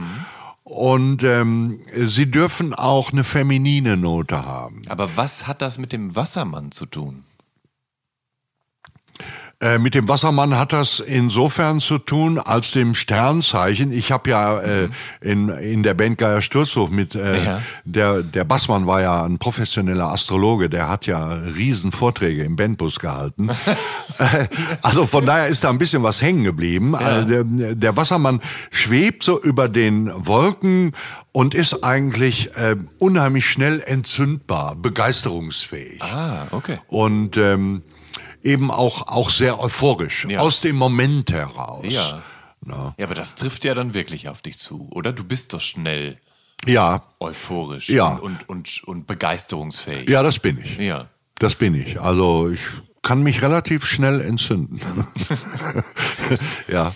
Und 0.69 1.23
ähm, 1.23 1.81
sie 1.97 2.31
dürfen 2.31 2.75
auch 2.75 3.11
eine 3.11 3.25
feminine 3.25 3.97
Note 3.97 4.45
haben. 4.45 4.83
Aber 4.89 5.17
was 5.17 5.47
hat 5.47 5.63
das 5.63 5.79
mit 5.79 5.95
dem 5.95 6.15
Wassermann 6.15 6.73
zu 6.73 6.85
tun? 6.85 7.25
Äh, 9.61 9.79
mit 9.79 9.97
dem 9.97 10.07
Wassermann 10.07 10.57
hat 10.57 10.73
das 10.73 11.01
insofern 11.01 11.81
zu 11.81 11.99
tun, 11.99 12.39
als 12.39 12.71
dem 12.71 12.95
Sternzeichen. 12.95 13.91
Ich 13.91 14.13
habe 14.13 14.31
ja 14.31 14.61
äh, 14.61 14.89
in, 15.21 15.49
in 15.49 15.83
der 15.83 15.95
Band 15.95 16.17
Geier 16.17 16.43
Sturzhof 16.43 16.91
mit, 16.91 17.17
äh, 17.17 17.45
Ja. 17.45 17.63
der, 17.85 18.23
der 18.23 18.45
Bassmann 18.45 18.87
war 18.87 19.01
ja 19.01 19.25
ein 19.25 19.39
professioneller 19.39 20.13
Astrologe, 20.13 20.69
der 20.71 20.89
hat 20.89 21.07
ja 21.07 21.33
riesen 21.33 21.91
Vorträge 21.91 22.45
im 22.45 22.55
Bandbus 22.55 22.99
gehalten. 23.01 23.49
Äh, 24.19 24.49
also 24.83 25.07
von 25.07 25.25
daher 25.27 25.47
ist 25.47 25.63
da 25.63 25.71
ein 25.71 25.79
bisschen 25.79 26.03
was 26.03 26.21
hängen 26.23 26.43
geblieben. 26.43 26.95
Äh, 26.95 27.25
Der, 27.27 27.45
der 27.45 27.97
Wassermann 27.97 28.41
schwebt 28.73 29.23
so 29.23 29.41
über 29.41 29.69
den 29.69 30.11
Wolken 30.27 30.91
und 31.31 31.55
ist 31.55 31.85
eigentlich 31.85 32.51
äh, 32.57 32.75
unheimlich 32.99 33.49
schnell 33.49 33.81
entzündbar, 33.87 34.75
begeisterungsfähig 34.75 36.03
Ah, 36.03 36.47
okay. 36.51 36.79
und 36.89 37.37
ähm, 37.37 37.83
eben 38.43 38.71
auch, 38.71 39.07
auch 39.09 39.31
sehr 39.31 39.61
euphorisch, 39.61 40.27
Ja. 40.29 40.41
aus 40.41 40.61
dem 40.61 40.77
Moment 40.77 41.33
heraus. 41.33 41.85
Ja. 41.89 42.23
Na. 42.65 42.95
Ja, 42.99 43.07
aber 43.07 43.15
das 43.15 43.35
trifft 43.35 43.65
ja 43.65 43.75
dann 43.75 43.95
wirklich 43.95 44.29
auf 44.29 44.43
dich 44.43 44.57
zu, 44.59 44.89
oder? 44.93 45.13
Du 45.13 45.25
bist 45.25 45.53
doch 45.53 45.61
schnell 45.61 46.19
Ja, 46.67 47.03
euphorisch 47.21 47.89
Ja. 47.89 48.17
und, 48.17 48.49
und, 48.49 48.49
und, 48.49 48.83
und 48.85 49.07
begeisterungsfähig. 49.07 50.09
ja, 50.09 50.23
das 50.23 50.39
bin 50.39 50.59
ich. 50.59 50.77
Ja. 50.79 51.07
Das 51.39 51.55
bin 51.55 51.75
ich. 51.75 52.01
Also 52.01 52.51
ich 52.51 52.61
kann 53.03 53.23
mich 53.23 53.43
relativ 53.43 53.87
schnell 53.87 54.21
entzünden. 54.21 54.81
ja. 56.69 56.93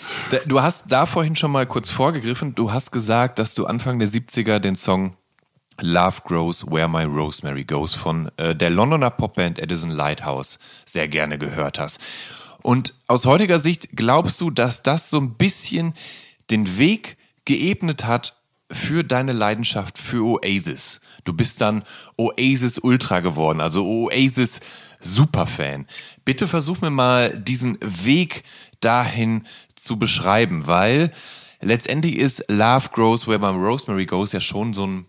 Du 0.46 0.61
hast 0.62 0.90
da 0.90 1.07
vorhin 1.07 1.37
schon 1.37 1.52
mal 1.52 1.66
kurz 1.66 1.90
vorgegriffen. 1.90 2.55
Du 2.55 2.72
hast 2.72 2.90
gesagt, 2.90 3.38
dass 3.38 3.55
du 3.55 3.66
Anfang 3.66 3.98
der 3.98 4.09
70er 4.09 4.59
den 4.59 4.76
Song 4.76 5.16
Love 5.83 6.23
Grows 6.25 6.64
Where 6.66 6.88
My 6.88 7.05
Rosemary 7.05 7.64
Goes 7.64 7.95
von 7.95 8.31
äh, 8.37 8.55
der 8.55 8.71
Londoner 8.71 9.11
Popband 9.11 9.59
Edison 9.59 9.90
Lighthouse 9.90 10.59
sehr 10.87 11.09
gerne 11.09 11.38
gehört 11.38 11.79
hast. 11.79 12.01
Und 12.62 12.95
aus 13.09 13.27
heutiger 13.27 13.59
Sicht 13.59 13.90
glaubst 13.97 14.40
du, 14.40 14.51
dass 14.51 14.83
das 14.83 15.11
so 15.11 15.18
ein 15.18 15.35
bisschen 15.35 15.95
den 16.51 16.79
Weg 16.79 17.16
geebnet 17.45 18.05
hat 18.05 18.40
für 18.71 19.05
deine 19.05 19.33
Leidenschaft 19.33 19.99
für 19.99 20.25
Oasis. 20.25 21.01
Du 21.25 21.33
bist 21.33 21.61
dann 21.61 21.83
Oasis 22.16 22.79
Ultra 22.79 23.21
geworden, 23.21 23.61
also 23.61 23.85
Oasis 23.85 24.61
Superfan. 25.01 25.87
Bitte 26.25 26.49
versuch 26.49 26.81
mir 26.81 26.90
mal 26.90 27.38
diesen 27.38 27.79
Weg 27.81 28.45
dahin 28.81 29.47
zu 29.75 29.99
beschreiben, 29.99 30.66
weil 30.66 31.11
letztendlich 31.61 32.16
ist 32.16 32.45
Love 32.49 32.88
Grows 32.92 33.27
Where 33.27 33.38
My 33.38 33.49
Rosemary 33.49 34.07
Goes 34.07 34.33
ja 34.33 34.40
schon 34.40 34.73
so 34.73 34.87
ein 34.87 35.07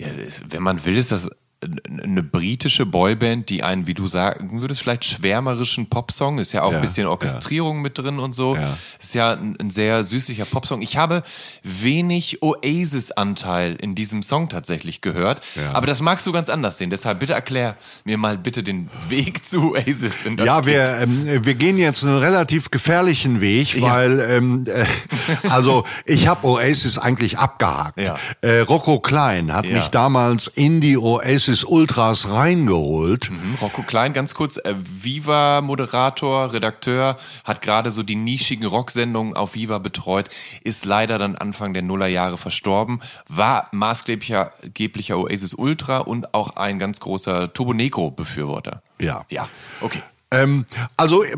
ist, 0.00 0.52
wenn 0.52 0.62
man 0.62 0.84
will, 0.84 0.96
ist 0.96 1.12
das 1.12 1.30
eine 1.60 2.22
britische 2.22 2.86
Boyband, 2.86 3.48
die 3.48 3.64
einen, 3.64 3.88
wie 3.88 3.94
du 3.94 4.06
sagen 4.06 4.60
würdest, 4.60 4.80
vielleicht 4.82 5.04
schwärmerischen 5.04 5.88
Popsong, 5.90 6.38
ist 6.38 6.52
ja 6.52 6.62
auch 6.62 6.70
Ja, 6.70 6.78
ein 6.78 6.82
bisschen 6.82 7.08
Orchestrierung 7.08 7.82
mit 7.82 7.98
drin 7.98 8.20
und 8.20 8.32
so. 8.32 8.54
Ja. 8.54 8.76
Ist 9.00 9.14
ja 9.16 9.32
ein, 9.32 9.56
ein 9.60 9.70
sehr 9.70 10.04
süßlicher 10.04 10.44
Popsong. 10.44 10.82
Ich 10.82 10.96
habe 10.96 11.24
wenig 11.64 12.42
Oasis-Anteil 12.42 13.74
in 13.80 13.96
diesem 13.96 14.22
Song 14.22 14.48
tatsächlich 14.48 15.00
gehört, 15.00 15.42
Ja. 15.56 15.74
aber 15.74 15.88
das 15.88 16.00
magst 16.00 16.26
du 16.28 16.32
ganz 16.32 16.48
anders 16.48 16.78
sehen. 16.78 16.90
Deshalb 16.90 17.18
bitte 17.18 17.32
erklär 17.32 17.76
mir 18.04 18.18
mal 18.18 18.38
bitte 18.38 18.62
den 18.62 18.88
Weg 19.08 19.44
zu 19.44 19.72
Oasis, 19.74 20.24
wenn 20.24 20.36
das 20.36 20.46
Ja, 20.46 20.60
geht. 20.60 20.74
wir, 20.74 20.98
ähm, 21.00 21.44
wir 21.44 21.54
gehen 21.54 21.76
jetzt 21.76 22.04
einen 22.04 22.18
relativ 22.18 22.70
gefährlichen 22.70 23.40
Weg, 23.40 23.80
weil 23.82 24.20
ähm, 24.20 24.64
äh, 24.68 24.86
also 25.48 25.84
ich 26.06 26.28
habe 26.28 26.46
Oasis 26.46 26.98
eigentlich 26.98 27.38
abgehakt. 27.38 27.98
Ja. 27.98 28.16
Äh, 28.42 28.60
Rocco 28.60 29.00
Klein 29.00 29.52
hat 29.52 29.66
Ja. 29.66 29.78
mich 29.78 29.88
damals 29.88 30.46
in 30.54 30.80
die 30.80 30.96
Oasis 30.96 31.47
Ultras 31.64 32.30
reingeholt. 32.30 33.30
Mhm, 33.30 33.54
Rocco 33.60 33.82
Klein, 33.82 34.12
ganz 34.12 34.34
kurz, 34.34 34.56
äh, 34.58 34.74
Viva-Moderator, 34.78 36.52
Redakteur, 36.52 37.16
hat 37.44 37.62
gerade 37.62 37.90
so 37.90 38.02
die 38.02 38.16
nischigen 38.16 38.66
Rocksendungen 38.66 39.34
auf 39.34 39.54
Viva 39.54 39.78
betreut, 39.78 40.28
ist 40.64 40.84
leider 40.84 41.18
dann 41.18 41.36
Anfang 41.36 41.72
der 41.72 41.82
Nullerjahre 41.82 42.38
verstorben, 42.38 43.00
war 43.28 43.68
maßgeblicher 43.72 44.50
geblicher 44.74 45.18
Oasis 45.18 45.54
Ultra 45.54 45.98
und 45.98 46.34
auch 46.34 46.56
ein 46.56 46.78
ganz 46.78 47.00
großer 47.00 47.52
Turbo 47.52 47.72
Negro-Befürworter. 47.72 48.82
Ja. 49.00 49.24
Ja, 49.30 49.48
okay. 49.80 50.02
Ähm, 50.30 50.66
also 50.96 51.22
äh, 51.22 51.36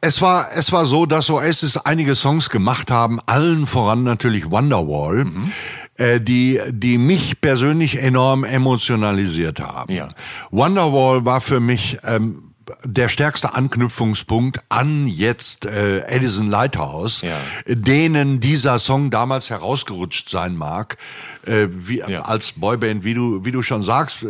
es 0.00 0.20
war 0.20 0.48
es 0.54 0.72
war 0.72 0.86
so, 0.86 1.06
dass 1.06 1.30
Oasis 1.30 1.78
einige 1.78 2.14
Songs 2.14 2.50
gemacht 2.50 2.90
haben, 2.90 3.18
allen 3.26 3.66
voran 3.66 4.02
natürlich 4.02 4.50
Wonderwall, 4.50 5.24
Mhm. 5.24 5.52
Äh, 5.98 6.20
die 6.20 6.60
die 6.70 6.98
mich 6.98 7.40
persönlich 7.40 7.98
enorm 8.00 8.44
emotionalisiert 8.44 9.60
haben. 9.60 9.92
Ja. 9.92 10.08
Wonderwall 10.50 11.24
war 11.24 11.40
für 11.40 11.60
mich 11.60 11.98
ähm, 12.04 12.42
der 12.84 13.08
stärkste 13.08 13.54
Anknüpfungspunkt 13.54 14.58
an 14.68 15.06
jetzt 15.06 15.66
äh, 15.66 16.00
Edison 16.08 16.48
Lighthouse, 16.48 17.22
Ja. 17.22 17.36
denen 17.68 18.40
dieser 18.40 18.78
Song 18.80 19.10
damals 19.10 19.50
herausgerutscht 19.50 20.28
sein 20.28 20.56
mag, 20.56 20.96
äh, 21.46 21.68
wie 21.70 21.98
Ja. 22.06 22.22
als 22.22 22.52
Boyband, 22.52 23.04
wie 23.04 23.14
du 23.14 23.44
wie 23.44 23.52
du 23.52 23.62
schon 23.62 23.82
sagst. 23.82 24.26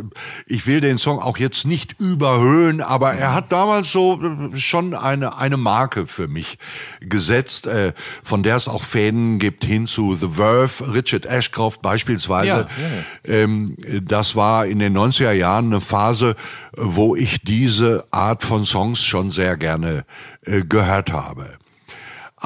Ich 0.46 0.66
will 0.66 0.80
den 0.80 0.98
Song 0.98 1.18
auch 1.20 1.38
jetzt 1.38 1.66
nicht 1.66 1.96
überhöhen, 2.00 2.80
aber 2.80 3.14
er 3.14 3.34
hat 3.34 3.50
damals 3.52 3.90
so 3.92 4.20
äh, 4.22 4.56
schon 4.56 4.94
eine 4.94 5.36
eine 5.38 5.56
Marke 5.56 6.06
für 6.06 6.28
mich 6.28 6.58
gesetzt, 7.00 7.66
äh, 7.66 7.92
von 8.22 8.42
der 8.42 8.56
es 8.56 8.68
auch 8.68 8.82
Fäden 8.82 9.38
gibt 9.38 9.64
hin 9.64 9.86
zu 9.86 10.14
The 10.14 10.28
Verve, 10.32 10.94
Richard 10.94 11.26
Ashcroft 11.26 11.82
beispielsweise. 11.82 12.46
Ja, 12.48 12.56
ja, 12.60 13.34
Ähm, 13.34 13.76
das 14.02 14.36
war 14.36 14.66
in 14.66 14.78
den 14.78 14.96
90er 14.96 15.32
Jahren 15.32 15.66
eine 15.66 15.80
Phase, 15.80 16.36
wo 16.76 17.16
ich 17.16 17.40
diese 17.42 18.04
Art 18.10 18.42
von 18.44 18.64
Songs 18.66 19.02
schon 19.02 19.32
sehr 19.32 19.56
gerne 19.56 20.04
äh, 20.44 20.62
gehört 20.62 21.12
habe. 21.12 21.58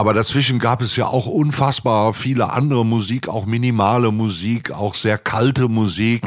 Aber 0.00 0.14
dazwischen 0.14 0.58
gab 0.58 0.80
es 0.80 0.96
ja 0.96 1.08
auch 1.08 1.26
unfassbar 1.26 2.14
viele 2.14 2.54
andere 2.54 2.86
Musik, 2.86 3.28
auch 3.28 3.44
minimale 3.44 4.10
Musik, 4.12 4.70
auch 4.70 4.94
sehr 4.94 5.18
kalte 5.18 5.68
Musik, 5.68 6.22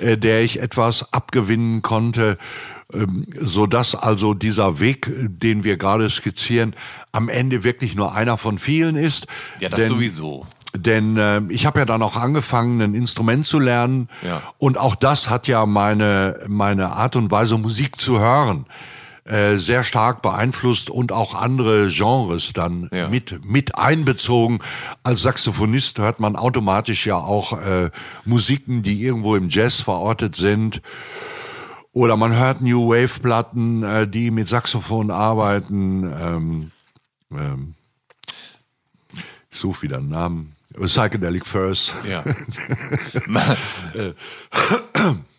äh, 0.00 0.18
der 0.18 0.42
ich 0.42 0.60
etwas 0.60 1.12
abgewinnen 1.12 1.82
konnte, 1.82 2.36
ähm, 2.92 3.28
so 3.40 3.68
dass 3.68 3.94
also 3.94 4.34
dieser 4.34 4.80
Weg, 4.80 5.08
den 5.16 5.62
wir 5.62 5.76
gerade 5.76 6.10
skizzieren, 6.10 6.74
am 7.12 7.28
Ende 7.28 7.62
wirklich 7.62 7.94
nur 7.94 8.12
einer 8.12 8.38
von 8.38 8.58
vielen 8.58 8.96
ist. 8.96 9.28
Ja, 9.60 9.68
das 9.68 9.78
Denn- 9.78 9.90
sowieso. 9.90 10.44
denn 10.74 11.16
äh, 11.16 11.42
ich 11.48 11.64
habe 11.64 11.78
ja 11.78 11.84
dann 11.84 12.02
auch 12.02 12.16
angefangen, 12.16 12.82
ein 12.82 12.94
Instrument 12.94 13.46
zu 13.46 13.60
lernen. 13.60 14.08
Ja. 14.26 14.42
Und 14.58 14.78
auch 14.78 14.96
das 14.96 15.30
hat 15.30 15.46
ja 15.46 15.64
meine, 15.64 16.40
meine 16.48 16.90
Art 16.90 17.14
und 17.14 17.30
Weise, 17.30 17.56
Musik 17.56 18.00
zu 18.00 18.18
hören, 18.18 18.66
äh, 19.24 19.56
sehr 19.56 19.84
stark 19.84 20.20
beeinflusst 20.22 20.90
und 20.90 21.12
auch 21.12 21.34
andere 21.34 21.88
Genres 21.90 22.52
dann 22.52 22.88
Ja. 22.92 23.08
mit, 23.08 23.44
mit 23.44 23.76
einbezogen. 23.76 24.58
Als 25.04 25.22
Saxophonist 25.22 25.98
hört 25.98 26.18
man 26.20 26.34
automatisch 26.36 27.06
ja 27.06 27.16
auch 27.16 27.52
äh, 27.60 27.90
Musiken, 28.24 28.82
die 28.82 29.02
irgendwo 29.02 29.36
im 29.36 29.48
Jazz 29.48 29.80
verortet 29.80 30.34
sind. 30.34 30.82
Oder 31.92 32.16
man 32.16 32.34
hört 32.34 32.62
New 32.62 32.88
Wave 32.88 33.20
Platten, 33.20 33.82
äh, 33.82 34.08
die 34.08 34.30
mit 34.30 34.48
Saxophon 34.48 35.10
arbeiten. 35.10 36.04
Ähm, 36.18 36.70
ähm, 37.30 37.74
ich 39.50 39.58
suche 39.60 39.82
wieder 39.82 39.98
einen 39.98 40.08
Namen. 40.08 40.56
Psychedelic 40.82 41.44
First. 41.46 41.94
Ja. 42.10 42.24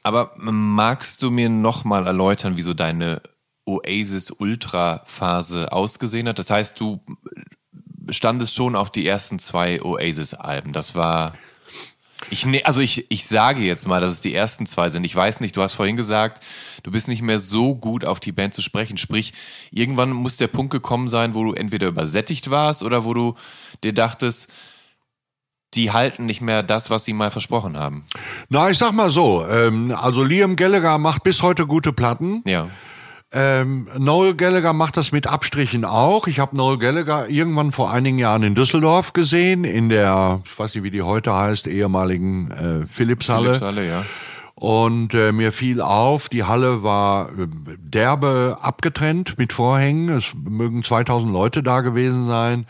Aber 0.04 0.32
magst 0.38 1.24
du 1.24 1.32
mir 1.32 1.50
nochmal 1.50 2.06
erläutern, 2.06 2.56
wie 2.58 2.62
so 2.62 2.74
deine 2.74 3.22
Oasis 3.66 4.32
Ultra 4.32 5.04
Phase 5.06 5.72
ausgesehen 5.72 6.28
hat? 6.28 6.40
Das 6.40 6.50
heißt, 6.50 6.80
du 6.80 7.00
standest 8.10 8.54
schon 8.54 8.76
auf 8.76 8.92
die 8.92 9.08
ersten 9.08 9.40
zwei 9.40 9.82
Oasis 9.82 10.34
Alben. 10.34 10.74
Das 10.74 10.96
war 10.96 11.34
ich 12.30 12.46
ne, 12.46 12.64
also 12.66 12.82
ich, 12.82 13.06
ich 13.10 13.28
sage 13.28 13.62
jetzt 13.62 13.88
mal, 13.88 14.02
dass 14.02 14.14
es 14.14 14.22
die 14.22 14.34
ersten 14.34 14.66
zwei 14.66 14.90
sind. 14.90 15.04
Ich 15.04 15.16
weiß 15.16 15.40
nicht, 15.40 15.56
du 15.56 15.62
hast 15.62 15.74
vorhin 15.74 15.98
gesagt, 15.98 16.44
du 16.84 16.92
bist 16.92 17.08
nicht 17.08 17.22
mehr 17.22 17.40
so 17.40 17.76
gut 17.76 18.06
auf 18.06 18.20
die 18.20 18.32
Band 18.32 18.54
zu 18.54 18.62
sprechen. 18.62 18.98
Sprich, 18.98 19.34
irgendwann 19.72 20.12
muss 20.12 20.38
der 20.38 20.48
Punkt 20.48 20.72
gekommen 20.72 21.10
sein, 21.10 21.36
wo 21.36 21.44
du 21.44 21.54
entweder 21.54 21.88
übersättigt 21.88 22.50
warst 22.50 22.84
oder 22.84 23.06
wo 23.06 23.14
du 23.14 23.36
dir 23.84 23.94
dachtest, 23.94 24.50
die 25.74 25.92
halten 25.92 26.26
nicht 26.26 26.42
mehr 26.42 26.64
das, 26.64 26.90
was 26.90 27.04
sie 27.04 27.14
mal 27.14 27.32
versprochen 27.32 27.78
haben. 27.78 28.06
Na, 28.50 28.70
ich 28.70 28.78
sag 28.78 28.94
mal 28.94 29.10
so, 29.10 29.46
ähm, 29.48 29.96
also 29.96 30.24
Liam 30.24 30.56
Gallagher 30.56 30.98
macht 31.00 31.24
bis 31.24 31.42
heute 31.42 31.66
gute 31.66 31.94
Platten. 31.94 32.44
Ja. 32.46 32.70
Ähm, 33.36 33.88
Noel 33.98 34.36
Gallagher 34.36 34.74
macht 34.74 34.96
das 34.96 35.12
mit 35.12 35.26
Abstrichen 35.26 35.86
auch. 35.86 36.28
Ich 36.28 36.40
habe 36.40 36.56
Noel 36.56 36.78
Gallagher 36.78 37.30
irgendwann 37.30 37.72
vor 37.72 37.92
einigen 37.92 38.20
Jahren 38.20 38.44
in 38.44 38.54
Düsseldorf 38.54 39.14
gesehen, 39.14 39.64
in 39.64 39.90
der, 39.90 40.42
ich 40.46 40.58
weiß 40.58 40.76
nicht, 40.76 40.84
wie 40.84 40.92
die 40.92 41.02
heute 41.02 41.34
heißt, 41.34 41.66
ehemaligen 41.68 42.52
äh, 42.52 42.88
Philipshalle. 42.88 43.50
Philips-Halle, 43.56 43.88
ja. 43.88 44.06
Und 44.56 45.16
äh, 45.16 45.32
mir 45.32 45.52
fiel 45.52 45.82
auf, 45.82 46.30
die 46.30 46.44
Halle 46.44 46.84
war 46.84 47.30
äh, 47.30 47.48
derbe 47.80 48.60
abgetrennt 48.62 49.38
mit 49.40 49.52
Vorhängen. 49.52 50.10
Es 50.16 50.34
mögen 50.36 50.84
2000 50.84 51.34
Leute 51.34 51.64
da 51.64 51.82
gewesen 51.82 52.28
sein. 52.28 52.68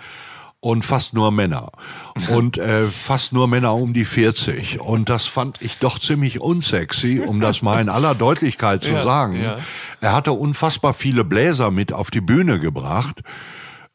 Und 0.61 0.85
fast 0.85 1.13
nur 1.13 1.33
Männer. 1.33 1.73
Und 2.29 2.57
äh, 2.57 2.85
fast 2.85 3.33
nur 3.33 3.49
Männer 3.49 3.75
um 3.75 3.91
die 3.93 4.05
40. 4.05 4.79
Und 4.79 5.09
das 5.09 5.25
fand 5.27 5.61
ich 5.61 5.77
doch 5.79 5.99
ziemlich 5.99 6.39
unsexy, 6.39 7.19
um 7.19 7.41
das 7.41 7.61
mal 7.61 7.81
in 7.81 7.89
aller 7.89 8.15
Deutlichkeit 8.15 8.81
zu 8.81 8.91
Ja, 8.91 9.03
sagen. 9.03 9.37
ja. 9.43 9.57
Er 10.03 10.11
hatte 10.11 10.33
unfassbar 10.33 10.93
viele 10.93 11.23
Bläser 11.23 11.71
mit 11.71 11.93
auf 11.93 12.11
die 12.11 12.19
Bühne 12.19 12.59
gebracht. 12.59 13.21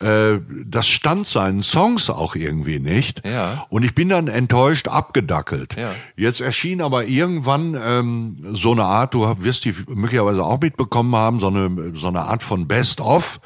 Äh, 0.01 0.39
das 0.65 0.89
stand 0.89 1.27
seinen 1.27 1.63
Songs 1.63 2.09
auch 2.09 2.35
irgendwie 2.35 2.79
nicht. 2.79 3.27
Ja. 3.27 3.67
Und 3.69 3.83
ich 3.83 3.95
bin 3.95 4.09
dann 4.09 4.27
enttäuscht 4.27 4.89
abgedackelt. 4.89 5.77
Ja. 5.77 5.95
Jetzt 6.17 6.41
erschien 6.41 6.81
aber 6.81 7.05
irgendwann 7.05 7.79
ähm, 7.79 8.55
so 8.55 8.73
eine 8.73 8.85
Art, 8.85 9.13
du 9.13 9.37
wirst 9.41 9.67
die 9.67 9.75
möglicherweise 9.87 10.43
auch 10.43 10.59
mitbekommen 10.59 11.15
haben, 11.15 11.41
so 11.41 11.49
eine, 11.49 11.93
so 11.95 12.09
eine 12.09 12.23
Art 12.23 12.43
von 12.43 12.67
Best-of. 12.67 13.39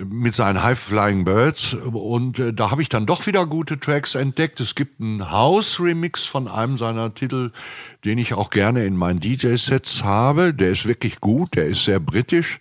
Mit 0.00 0.32
seinen 0.36 0.62
High 0.62 0.78
Flying 0.78 1.24
Birds 1.24 1.74
und 1.74 2.38
äh, 2.38 2.52
da 2.52 2.70
habe 2.70 2.82
ich 2.82 2.88
dann 2.88 3.04
doch 3.04 3.26
wieder 3.26 3.46
gute 3.46 3.80
Tracks 3.80 4.14
entdeckt. 4.14 4.60
Es 4.60 4.76
gibt 4.76 5.00
einen 5.00 5.32
House-Remix 5.32 6.24
von 6.24 6.46
einem 6.46 6.78
seiner 6.78 7.14
Titel, 7.14 7.50
den 8.04 8.18
ich 8.18 8.34
auch 8.34 8.50
gerne 8.50 8.84
in 8.84 8.96
meinen 8.96 9.20
DJ-Sets 9.20 10.04
habe. 10.04 10.54
Der 10.54 10.70
ist 10.70 10.86
wirklich 10.86 11.20
gut, 11.20 11.56
der 11.56 11.66
ist 11.66 11.84
sehr 11.84 12.00
britisch. 12.00 12.60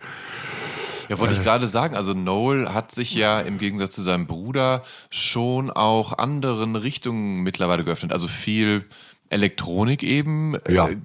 Ja, 1.10 1.20
wollte 1.20 1.36
ich 1.36 1.44
gerade 1.44 1.68
sagen. 1.68 1.96
Also 1.96 2.14
Noel 2.14 2.74
hat 2.74 2.92
sich 2.92 3.14
ja 3.14 3.40
im 3.40 3.58
Gegensatz 3.58 3.96
zu 3.96 4.04
seinem 4.04 4.28
Bruder 4.28 4.84
schon 5.10 5.70
auch 5.70 6.18
anderen 6.18 6.76
Richtungen 6.76 7.44
mittlerweile 7.44 7.86
geöffnet. 7.86 8.12
Also 8.12 8.28
viel 8.28 8.84
Elektronik 9.30 10.04
eben. 10.04 10.58
Ja. 10.70 10.90
Äh, 10.90 10.98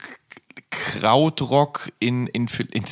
Krautrock 0.71 1.92
in, 1.99 2.27
in, 2.29 2.49
in, 2.73 2.85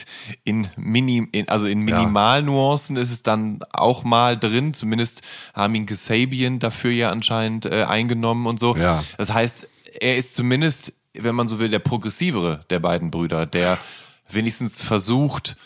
in, 0.44 0.68
Mini, 0.76 1.26
in, 1.32 1.48
also 1.48 1.66
in 1.66 1.80
Minimalnuancen 1.80 2.96
ist 2.96 3.10
es 3.10 3.22
dann 3.22 3.60
auch 3.72 4.04
mal 4.04 4.36
drin. 4.36 4.74
Zumindest 4.74 5.22
haben 5.54 5.74
ihn 5.74 5.86
Kasabian 5.86 6.58
dafür 6.58 6.90
ja 6.90 7.10
anscheinend 7.10 7.66
äh, 7.66 7.84
eingenommen 7.84 8.46
und 8.46 8.60
so. 8.60 8.76
Ja. 8.76 9.02
Das 9.16 9.32
heißt, 9.32 9.66
er 9.98 10.16
ist 10.16 10.34
zumindest, 10.34 10.92
wenn 11.14 11.34
man 11.34 11.48
so 11.48 11.58
will, 11.58 11.68
der 11.68 11.78
progressivere 11.78 12.60
der 12.70 12.80
beiden 12.80 13.10
Brüder, 13.10 13.46
der 13.46 13.78
wenigstens 14.28 14.82
versucht, 14.82 15.56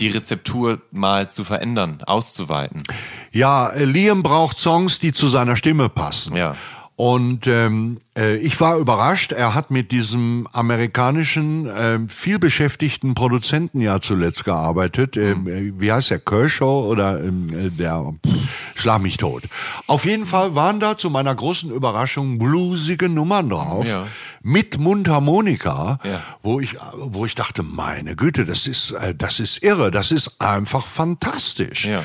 die 0.00 0.08
Rezeptur 0.08 0.80
mal 0.90 1.30
zu 1.30 1.44
verändern, 1.44 2.02
auszuweiten. 2.04 2.82
Ja, 3.30 3.72
Liam 3.74 4.22
braucht 4.22 4.58
Songs, 4.58 4.98
die 4.98 5.12
zu 5.12 5.28
seiner 5.28 5.56
Stimme 5.56 5.88
passen. 5.88 6.36
Ja. 6.36 6.56
Und 6.98 7.46
ähm, 7.46 8.00
äh, 8.16 8.38
ich 8.38 8.60
war 8.60 8.76
überrascht, 8.76 9.30
er 9.30 9.54
hat 9.54 9.70
mit 9.70 9.92
diesem 9.92 10.48
amerikanischen, 10.52 11.66
äh, 11.68 12.00
vielbeschäftigten 12.08 13.14
Produzenten 13.14 13.80
ja 13.80 14.00
zuletzt 14.00 14.44
gearbeitet. 14.44 15.16
Ähm, 15.16 15.46
äh, 15.46 15.80
wie 15.80 15.92
heißt 15.92 16.10
der, 16.10 16.18
Kershaw 16.18 16.88
oder 16.88 17.22
ähm, 17.22 17.50
äh, 17.50 17.70
der, 17.70 18.14
schlag 18.74 19.00
mich 19.00 19.16
tot. 19.16 19.44
Auf 19.86 20.06
jeden 20.06 20.26
Fall 20.26 20.56
waren 20.56 20.80
da 20.80 20.98
zu 20.98 21.08
meiner 21.08 21.32
großen 21.36 21.70
Überraschung 21.70 22.40
bluesige 22.40 23.08
Nummern 23.08 23.48
drauf. 23.50 23.86
Ja. 23.86 24.08
Mit 24.42 24.78
Mundharmonika, 24.80 26.00
Ja. 26.02 26.20
wo 26.42 26.58
ich, 26.58 26.74
wo 26.96 27.24
ich 27.26 27.36
dachte, 27.36 27.62
meine 27.62 28.16
Güte, 28.16 28.44
das 28.44 28.66
ist, 28.66 28.90
äh, 28.90 29.14
das 29.14 29.38
ist 29.38 29.62
irre, 29.62 29.92
das 29.92 30.10
ist 30.10 30.40
einfach 30.40 30.84
fantastisch. 30.88 31.84
Ja. 31.84 32.02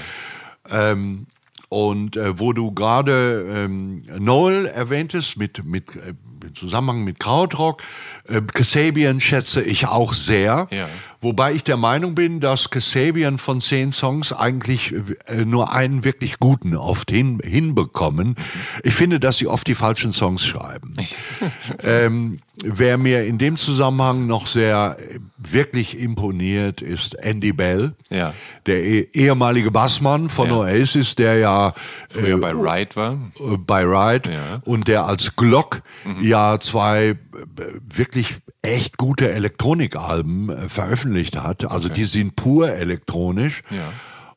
Ähm, 0.70 1.26
und 1.74 2.18
äh, 2.18 2.40
wo 2.40 2.54
du 2.54 2.72
gerade 2.72 3.46
ähm, 3.50 4.04
Noel 4.20 4.68
erwähntest, 4.68 5.38
mit, 5.38 5.66
mit, 5.66 5.96
äh, 5.96 6.14
im 6.44 6.54
Zusammenhang 6.54 7.04
mit 7.04 7.20
Krautrock, 7.20 7.82
äh, 8.28 8.42
Kasabian 8.42 9.20
schätze 9.20 9.62
ich 9.62 9.88
auch 9.88 10.14
sehr. 10.14 10.68
Ja. 10.72 10.88
Wobei 11.22 11.54
ich 11.54 11.64
der 11.64 11.78
Meinung 11.78 12.16
bin, 12.16 12.42
dass 12.42 12.70
Kasabian 12.70 13.40
von 13.40 13.62
zehn 13.62 13.94
Songs 13.94 14.34
eigentlich 14.34 14.94
äh, 15.28 15.46
nur 15.46 15.72
einen 15.74 16.04
wirklich 16.04 16.38
guten 16.38 16.76
oft 16.76 17.12
hin, 17.12 17.40
hinbekommen. 17.42 18.36
Ich 18.84 18.94
finde, 18.94 19.22
dass 19.22 19.38
sie 19.38 19.48
oft 19.48 19.66
die 19.68 19.76
falschen 19.76 20.12
Songs 20.12 20.46
schreiben. 20.46 20.96
ähm, 21.84 22.40
wer 22.62 22.98
mir 22.98 23.24
in 23.24 23.38
dem 23.38 23.56
Zusammenhang 23.56 24.28
noch 24.28 24.48
sehr 24.48 24.98
äh, 25.00 25.20
wirklich 25.38 25.98
imponiert, 25.98 26.82
ist 26.82 27.14
Andy 27.16 27.54
Bell. 27.54 27.94
Ja. 28.10 28.34
Der 28.66 28.84
eh- 28.84 29.08
ehemalige 29.14 29.72
Bassmann 29.72 30.30
von 30.30 30.48
Ja. 30.50 30.56
Oasis, 30.58 31.16
der 31.16 31.38
ja 31.38 31.74
Früher 32.10 32.36
äh, 32.36 32.40
bei 32.40 32.52
Ride 32.52 32.96
war. 32.98 33.14
äh, 33.14 33.58
bei 33.58 33.84
Ride 33.86 34.30
Ja. 34.30 34.62
und 34.66 34.90
der 34.90 35.06
als 35.06 35.38
Glock 35.38 35.84
ja 36.22 36.60
zwei 36.60 37.16
wirklich 37.56 38.36
echt 38.62 38.98
gute 38.98 39.32
Elektronikalben 39.32 40.50
äh, 40.50 40.70
veröffentlicht 40.70 41.42
hat. 41.42 41.70
Also 41.72 41.89
die 41.89 42.06
sind 42.06 42.36
pur 42.36 42.70
elektronisch 42.72 43.62
Ja. 43.70 43.92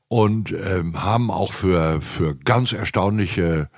und 0.09 0.53
ähm, 0.53 1.03
haben 1.03 1.31
auch 1.31 1.53
für, 1.53 2.01
für 2.01 2.37
ganz 2.37 2.73
erstaunliche 2.73 3.69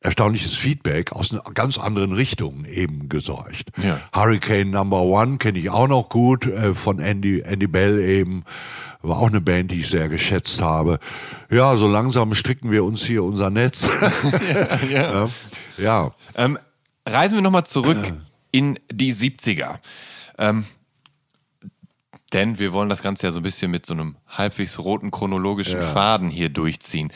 erstaunliches 0.00 0.54
Feedback 0.54 1.10
aus 1.12 1.32
einer 1.32 1.42
ganz 1.54 1.78
anderen 1.78 2.12
Richtung 2.12 2.64
eben 2.66 3.08
gesorgt. 3.08 3.70
Ja. 3.82 3.98
Hurricane 4.14 4.70
Number 4.70 5.02
One 5.02 5.38
kenne 5.38 5.58
ich 5.58 5.70
auch 5.70 5.88
noch 5.88 6.08
gut 6.10 6.46
äh, 6.46 6.74
von 6.74 7.00
Andy, 7.00 7.40
Andy 7.40 7.66
Bell 7.66 7.98
eben. 7.98 8.44
War 9.02 9.18
auch 9.18 9.28
eine 9.28 9.40
Band, 9.40 9.72
die 9.72 9.80
ich 9.80 9.88
sehr 9.88 10.08
geschätzt 10.08 10.60
habe. 10.62 11.00
Ja, 11.50 11.76
so 11.76 11.88
langsam 11.88 12.34
stricken 12.34 12.70
wir 12.70 12.84
uns 12.84 13.04
hier 13.04 13.24
unser 13.24 13.50
Netz. 13.50 13.88
ja. 14.92 15.28
ja. 15.76 16.12
Ähm, 16.36 16.56
reisen 17.06 17.36
wir 17.36 17.42
nochmal 17.42 17.66
zurück 17.66 17.98
in 18.56 18.78
die 18.90 19.12
70er. 19.12 19.78
Ähm, 20.38 20.64
denn 22.32 22.58
wir 22.58 22.72
wollen 22.72 22.88
das 22.88 23.02
Ganze 23.02 23.26
ja 23.26 23.32
so 23.32 23.38
ein 23.40 23.42
bisschen 23.42 23.70
mit 23.70 23.86
so 23.86 23.94
einem 23.94 24.16
halbwegs 24.26 24.78
roten 24.78 25.10
chronologischen 25.10 25.80
Faden 25.80 26.28
hier 26.28 26.48
durchziehen. 26.48 27.12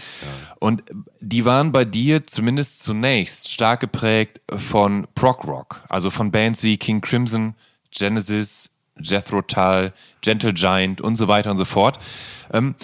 Und 0.60 0.84
die 1.20 1.44
waren 1.44 1.72
bei 1.72 1.84
dir 1.84 2.26
zumindest 2.26 2.82
zunächst 2.82 3.50
stark 3.50 3.80
geprägt 3.80 4.40
von 4.54 5.08
Prog 5.14 5.44
Rock, 5.44 5.82
also 5.88 6.10
von 6.10 6.30
Bands 6.30 6.62
wie 6.62 6.76
King 6.76 7.00
Crimson, 7.00 7.54
Genesis, 7.90 8.70
Jethro 9.00 9.42
Tull, 9.42 9.92
Gentle 10.20 10.52
Giant 10.52 11.00
und 11.00 11.16
so 11.16 11.26
weiter 11.26 11.50
und 11.50 11.56
so 11.56 11.64
fort. 11.64 11.98
Ähm, 12.52 12.74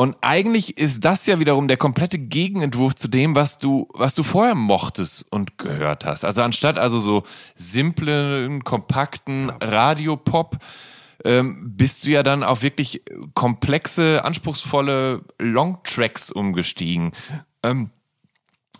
und 0.00 0.16
eigentlich 0.22 0.78
ist 0.78 1.04
das 1.04 1.26
ja 1.26 1.40
wiederum 1.40 1.68
der 1.68 1.76
komplette 1.76 2.18
Gegenentwurf 2.18 2.94
zu 2.94 3.06
dem, 3.06 3.34
was 3.34 3.58
du, 3.58 3.86
was 3.92 4.14
du 4.14 4.22
vorher 4.22 4.54
mochtest 4.54 5.26
und 5.30 5.58
gehört 5.58 6.06
hast. 6.06 6.24
Also 6.24 6.40
anstatt 6.40 6.78
also 6.78 7.00
so 7.00 7.22
simplen, 7.54 8.64
kompakten 8.64 9.50
Radiopop, 9.50 10.56
ähm, 11.22 11.76
bist 11.76 12.06
du 12.06 12.08
ja 12.08 12.22
dann 12.22 12.44
auf 12.44 12.62
wirklich 12.62 13.02
komplexe, 13.34 14.24
anspruchsvolle 14.24 15.20
Longtracks 15.38 16.32
umgestiegen. 16.32 17.12
Ähm, 17.62 17.90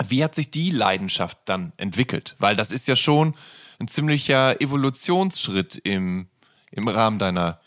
wie 0.02 0.24
hat 0.24 0.35
sich 0.35 0.50
die 0.50 0.70
Leidenschaft 0.70 1.37
dann 1.44 1.74
entwickelt? 1.76 2.35
Weil 2.38 2.56
das 2.56 2.72
ist 2.72 2.88
ja 2.88 2.96
schon 2.96 3.35
ein 3.78 3.88
ziemlicher 3.88 4.59
Evolutionsschritt 4.59 5.83
im, 5.85 6.28
im 6.70 6.88
Rahmen 6.88 7.18
deiner 7.18 7.61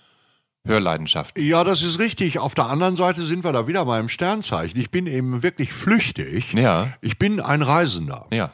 Hörleidenschaft. 0.65 1.37
Ja, 1.37 1.63
das 1.63 1.81
ist 1.83 1.99
richtig. 1.99 2.39
Auf 2.39 2.55
der 2.55 2.67
anderen 2.69 2.95
Seite 2.95 3.23
sind 3.25 3.43
wir 3.43 3.51
da 3.51 3.67
wieder 3.67 3.85
beim 3.85 4.07
Sternzeichen. 4.07 4.79
Ich 4.79 4.91
bin 4.91 5.07
eben 5.07 5.43
wirklich 5.43 5.73
flüchtig. 5.73 6.53
Ja. 6.53 6.93
Ich 7.01 7.19
bin 7.19 7.41
ein 7.41 7.61
Reisender. 7.61 8.27
Ja. 8.31 8.49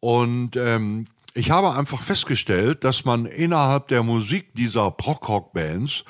Und 0.00 0.56
ähm, 0.56 1.06
ich 1.34 1.50
habe 1.50 1.72
einfach 1.74 2.02
festgestellt, 2.02 2.84
dass 2.84 3.04
man 3.04 3.24
innerhalb 3.24 3.88
der 3.88 4.02
Musik 4.02 4.54
dieser 4.54 4.90
Prog-Rock-Bands 4.90 6.04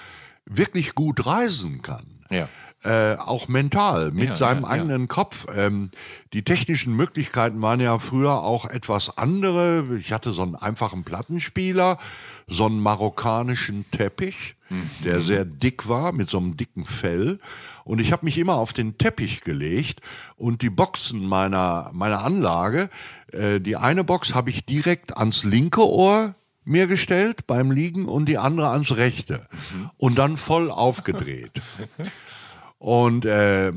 wirklich 0.44 0.94
gut 0.94 1.24
reisen 1.24 1.82
kann. 1.82 2.04
Ja. 2.30 2.48
Äh, 2.84 3.16
auch 3.16 3.48
mental, 3.48 4.12
mit 4.12 4.28
Ja, 4.30 4.36
seinem 4.36 4.62
ja, 4.62 4.68
ja. 4.68 4.74
eigenen 4.74 5.08
Kopf. 5.08 5.46
Ähm, 5.54 5.90
die 6.32 6.44
technischen 6.44 6.94
Möglichkeiten 6.94 7.60
waren 7.60 7.80
ja 7.80 7.98
früher 7.98 8.42
auch 8.42 8.66
etwas 8.66 9.18
andere. 9.18 9.84
Ich 9.98 10.12
hatte 10.12 10.32
so 10.32 10.42
einen 10.42 10.54
einfachen 10.54 11.02
Plattenspieler, 11.02 11.98
so 12.48 12.66
einen 12.66 12.80
marokkanischen 12.80 13.84
Teppich, 13.90 14.54
Mhm. 14.70 14.90
der 15.04 15.20
sehr 15.20 15.44
dick 15.46 15.88
war, 15.88 16.12
mit 16.12 16.28
so 16.28 16.36
einem 16.36 16.56
dicken 16.58 16.84
Fell. 16.84 17.38
Und 17.84 18.00
ich 18.00 18.12
habe 18.12 18.26
mich 18.26 18.36
immer 18.36 18.56
auf 18.56 18.74
den 18.74 18.98
Teppich 18.98 19.40
gelegt 19.40 20.00
und 20.36 20.60
die 20.60 20.68
Boxen 20.68 21.26
meiner, 21.26 21.90
meiner 21.94 22.22
Anlage, 22.22 22.90
äh, 23.32 23.60
die 23.60 23.76
eine 23.76 24.04
Box 24.04 24.34
habe 24.34 24.50
ich 24.50 24.66
direkt 24.66 25.16
ans 25.16 25.44
linke 25.44 25.86
Ohr 25.88 26.34
mir 26.64 26.86
gestellt 26.86 27.46
beim 27.46 27.70
Liegen 27.70 28.04
und 28.04 28.26
die 28.26 28.36
andere 28.36 28.68
ans 28.68 28.94
rechte. 28.96 29.46
Mhm. 29.74 29.90
Und 29.96 30.18
dann 30.18 30.36
voll 30.36 30.70
aufgedreht. 30.70 31.52
Und 32.80 33.24
äh, 33.24 33.68
äh, 33.68 33.72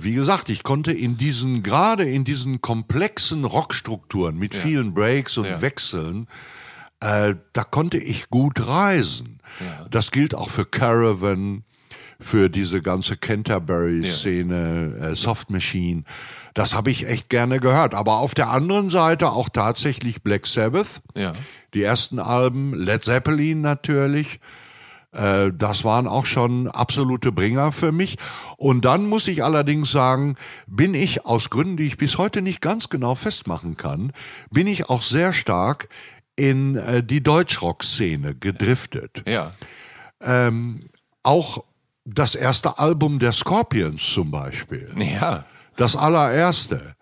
wie 0.00 0.14
gesagt, 0.14 0.48
ich 0.48 0.62
konnte 0.62 0.90
in 0.90 1.18
diesen, 1.18 1.62
gerade 1.62 2.04
in 2.08 2.24
diesen 2.24 2.62
komplexen 2.62 3.44
Rockstrukturen 3.44 4.38
mit 4.38 4.54
vielen 4.54 4.94
Breaks 4.94 5.36
und 5.36 5.44
Ja. 5.44 5.60
Wechseln, 5.60 6.26
äh, 7.00 7.34
da 7.52 7.64
konnte 7.64 7.98
ich 7.98 8.30
gut 8.30 8.66
reisen. 8.66 9.38
Das 9.90 10.10
gilt 10.10 10.34
auch 10.34 10.50
für 10.50 10.64
Caravan, 10.64 11.64
für 12.18 12.48
diese 12.50 12.80
ganze 12.82 13.16
Canterbury-Szene, 13.16 15.10
äh, 15.12 15.14
Soft 15.14 15.50
Machine. 15.50 16.04
Das 16.54 16.74
habe 16.74 16.90
ich 16.90 17.06
echt 17.06 17.28
gerne 17.28 17.60
gehört. 17.60 17.94
Aber 17.94 18.18
auf 18.18 18.34
der 18.34 18.50
anderen 18.50 18.88
Seite 18.88 19.30
auch 19.32 19.48
tatsächlich 19.48 20.22
Black 20.22 20.46
Sabbath. 20.46 21.02
Ja. 21.14 21.32
Die 21.74 21.82
ersten 21.82 22.18
Alben, 22.18 22.74
Led 22.74 23.02
Zeppelin 23.04 23.60
natürlich. 23.60 24.40
Äh, 25.12 25.52
Das 25.56 25.84
waren 25.84 26.06
auch 26.06 26.26
schon 26.26 26.68
absolute 26.68 27.32
Bringer 27.32 27.72
für 27.72 27.92
mich. 27.92 28.16
Und 28.56 28.84
dann 28.84 29.06
muss 29.08 29.28
ich 29.28 29.44
allerdings 29.44 29.90
sagen, 29.90 30.36
bin 30.66 30.94
ich 30.94 31.26
aus 31.26 31.50
Gründen, 31.50 31.76
die 31.76 31.86
ich 31.86 31.98
bis 31.98 32.16
heute 32.18 32.40
nicht 32.42 32.60
ganz 32.60 32.88
genau 32.88 33.14
festmachen 33.14 33.76
kann, 33.76 34.12
bin 34.50 34.66
ich 34.66 34.88
auch 34.88 35.02
sehr 35.02 35.32
stark 35.32 35.88
in 36.36 36.76
äh, 36.76 37.02
die 37.02 37.22
Deutschrock-Szene 37.22 38.34
gedriftet. 38.34 39.22
Ja. 39.26 39.50
Ähm, 40.20 40.80
auch 41.22 41.64
das 42.04 42.34
erste 42.34 42.78
Album 42.78 43.18
der 43.18 43.32
Scorpions 43.32 44.02
zum 44.14 44.30
Beispiel. 44.30 44.90
Ja. 44.96 45.44
Das 45.76 45.96
allererste. 45.96 46.94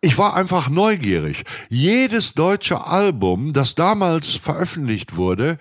Ich 0.00 0.16
war 0.16 0.34
einfach 0.34 0.68
neugierig. 0.68 1.44
Jedes 1.68 2.34
deutsche 2.34 2.86
Album, 2.86 3.52
das 3.52 3.74
damals 3.74 4.30
veröffentlicht 4.34 5.16
wurde, 5.16 5.58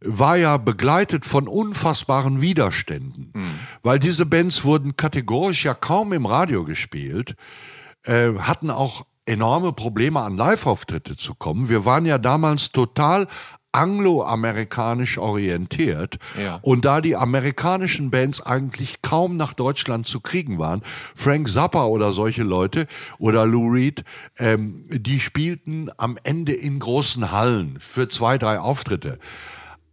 war 0.00 0.36
ja 0.36 0.58
begleitet 0.58 1.24
von 1.24 1.48
unfassbaren 1.48 2.40
Widerständen. 2.40 3.32
Mhm. 3.34 3.58
Weil 3.82 3.98
diese 3.98 4.26
Bands 4.26 4.64
wurden 4.64 4.96
kategorisch 4.96 5.64
ja 5.64 5.74
kaum 5.74 6.12
im 6.12 6.26
Radio 6.26 6.64
gespielt, 6.64 7.34
äh, 8.04 8.34
hatten 8.38 8.70
auch 8.70 9.06
enorme 9.26 9.72
Probleme 9.72 10.20
an 10.20 10.36
Live-Auftritte 10.36 11.16
zu 11.16 11.34
kommen. 11.34 11.68
Wir 11.68 11.84
waren 11.84 12.06
ja 12.06 12.18
damals 12.18 12.70
total 12.72 13.26
angloamerikanisch 13.74 15.18
orientiert. 15.18 16.18
Ja. 16.40 16.60
Und 16.62 16.84
da 16.84 17.00
die 17.00 17.16
amerikanischen 17.16 18.10
Bands 18.10 18.40
eigentlich 18.40 19.02
kaum 19.02 19.36
nach 19.36 19.52
Deutschland 19.52 20.06
zu 20.06 20.20
kriegen 20.20 20.58
waren, 20.58 20.82
Frank 21.14 21.48
Zappa 21.48 21.86
oder 21.86 22.12
solche 22.12 22.44
Leute 22.44 22.86
oder 23.18 23.46
Lou 23.46 23.68
Reed, 23.70 24.04
ähm, 24.38 24.84
die 24.88 25.18
spielten 25.18 25.90
am 25.96 26.16
Ende 26.22 26.52
in 26.52 26.78
großen 26.78 27.32
Hallen 27.32 27.78
für 27.80 28.08
zwei, 28.08 28.38
drei 28.38 28.60
Auftritte. 28.60 29.18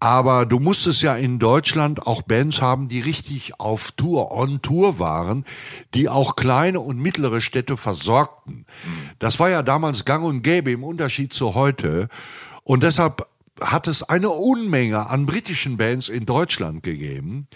Aber 0.04 0.48
du 0.48 0.58
musstest 0.58 1.04
ja 1.04 1.16
in 1.16 1.38
Deutschland 1.38 2.08
auch 2.08 2.24
Bands 2.24 2.60
haben, 2.60 2.90
die 2.90 3.02
richtig 3.02 3.60
auf 3.60 3.92
Tour, 3.92 4.32
on 4.32 4.60
Tour 4.64 4.98
waren, 4.98 5.46
die 5.94 6.10
auch 6.10 6.36
kleine 6.36 6.80
und 6.80 6.98
mittlere 7.00 7.40
Städte 7.40 7.78
versorgten. 7.78 8.66
Das 9.20 9.40
war 9.40 9.52
ja 9.52 9.62
damals 9.62 10.04
gang 10.04 10.26
und 10.26 10.42
gäbe 10.42 10.72
im 10.72 10.84
Unterschied 10.84 11.34
zu 11.34 11.54
heute. 11.54 12.10
Und 12.64 12.82
deshalb 12.82 13.28
hat 13.62 13.88
es 13.88 14.02
eine 14.02 14.30
Unmenge 14.32 15.08
an 15.08 15.28
britischen 15.28 15.78
Bands 15.78 16.10
in 16.10 16.26
Deutschland 16.26 16.82
gegeben, 16.82 17.48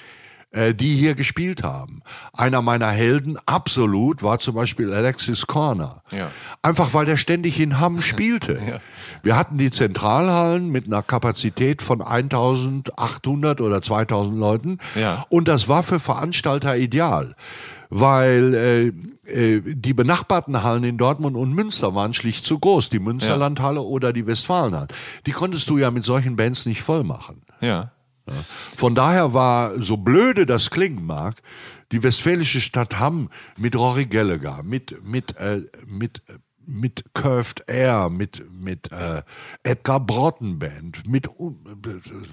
äh, 0.56 0.74
die 0.74 0.96
hier 0.96 1.16
gespielt 1.16 1.64
haben. 1.64 2.02
Einer 2.34 2.62
meiner 2.62 2.88
Helden 2.88 3.38
absolut 3.46 4.24
war 4.24 4.40
zum 4.40 4.56
Beispiel 4.56 4.94
Alexis 4.94 5.48
Corner. 5.48 6.02
Ja. 6.12 6.32
Einfach 6.62 6.94
weil 6.94 7.06
der 7.06 7.18
ständig 7.18 7.60
in 7.60 7.80
Hamm 7.80 8.02
spielte. 8.02 8.54
Ja. 8.54 8.80
Wir 9.22 9.36
hatten 9.38 9.58
die 9.58 9.70
Zentralhallen 9.70 10.72
mit 10.72 10.88
einer 10.88 11.04
Kapazität 11.04 11.82
von 11.82 12.02
1800 12.02 13.60
oder 13.60 13.82
2000 13.82 14.38
Leuten. 14.38 14.78
Ja. 14.96 15.26
Und 15.30 15.48
das 15.48 15.68
war 15.68 15.84
für 15.84 16.00
Veranstalter 16.00 16.78
ideal. 16.78 17.36
Weil 17.90 18.54
äh, 18.54 18.88
äh, 19.30 19.62
die 19.62 19.94
benachbarten 19.94 20.64
Hallen 20.64 20.84
in 20.84 20.98
Dortmund 20.98 21.36
und 21.36 21.54
Münster 21.54 21.94
waren 21.96 22.14
schlicht 22.14 22.46
zu 22.46 22.60
groß. 22.60 22.90
Die 22.90 23.00
Münsterlandhalle 23.00 23.82
oder 23.82 24.14
die 24.14 24.26
Westfalenhalle. 24.26 24.88
Die 25.26 25.32
konntest 25.32 25.70
du 25.70 25.78
ja 25.78 25.92
mit 25.92 26.04
solchen 26.04 26.36
Bands 26.36 26.66
nicht 26.66 26.82
voll 26.82 27.04
machen. 27.04 27.42
Ja. 27.62 27.92
Von 28.78 28.96
daher 28.96 29.34
war, 29.34 29.82
so 29.82 29.98
blöde 29.98 30.46
das 30.46 30.70
klingen 30.70 31.06
mag, 31.06 31.42
die 31.92 32.02
westfälische 32.02 32.62
Stadt 32.62 33.00
Hamm 33.00 33.30
mit 33.58 33.76
Rory 33.76 34.06
Gallagher, 34.06 34.64
mit, 34.64 35.04
mit, 35.04 35.38
äh, 35.38 35.62
mit, 35.86 36.24
äh, 36.28 36.38
mit 36.66 37.06
Curved 37.14 37.64
Air, 37.68 38.10
mit, 38.10 38.44
mit 38.52 38.92
äh, 38.92 39.22
Edgar 39.64 40.00
Broughton 40.00 40.58
Band, 40.58 41.08
mit 41.08 41.28
uh, 41.40 41.56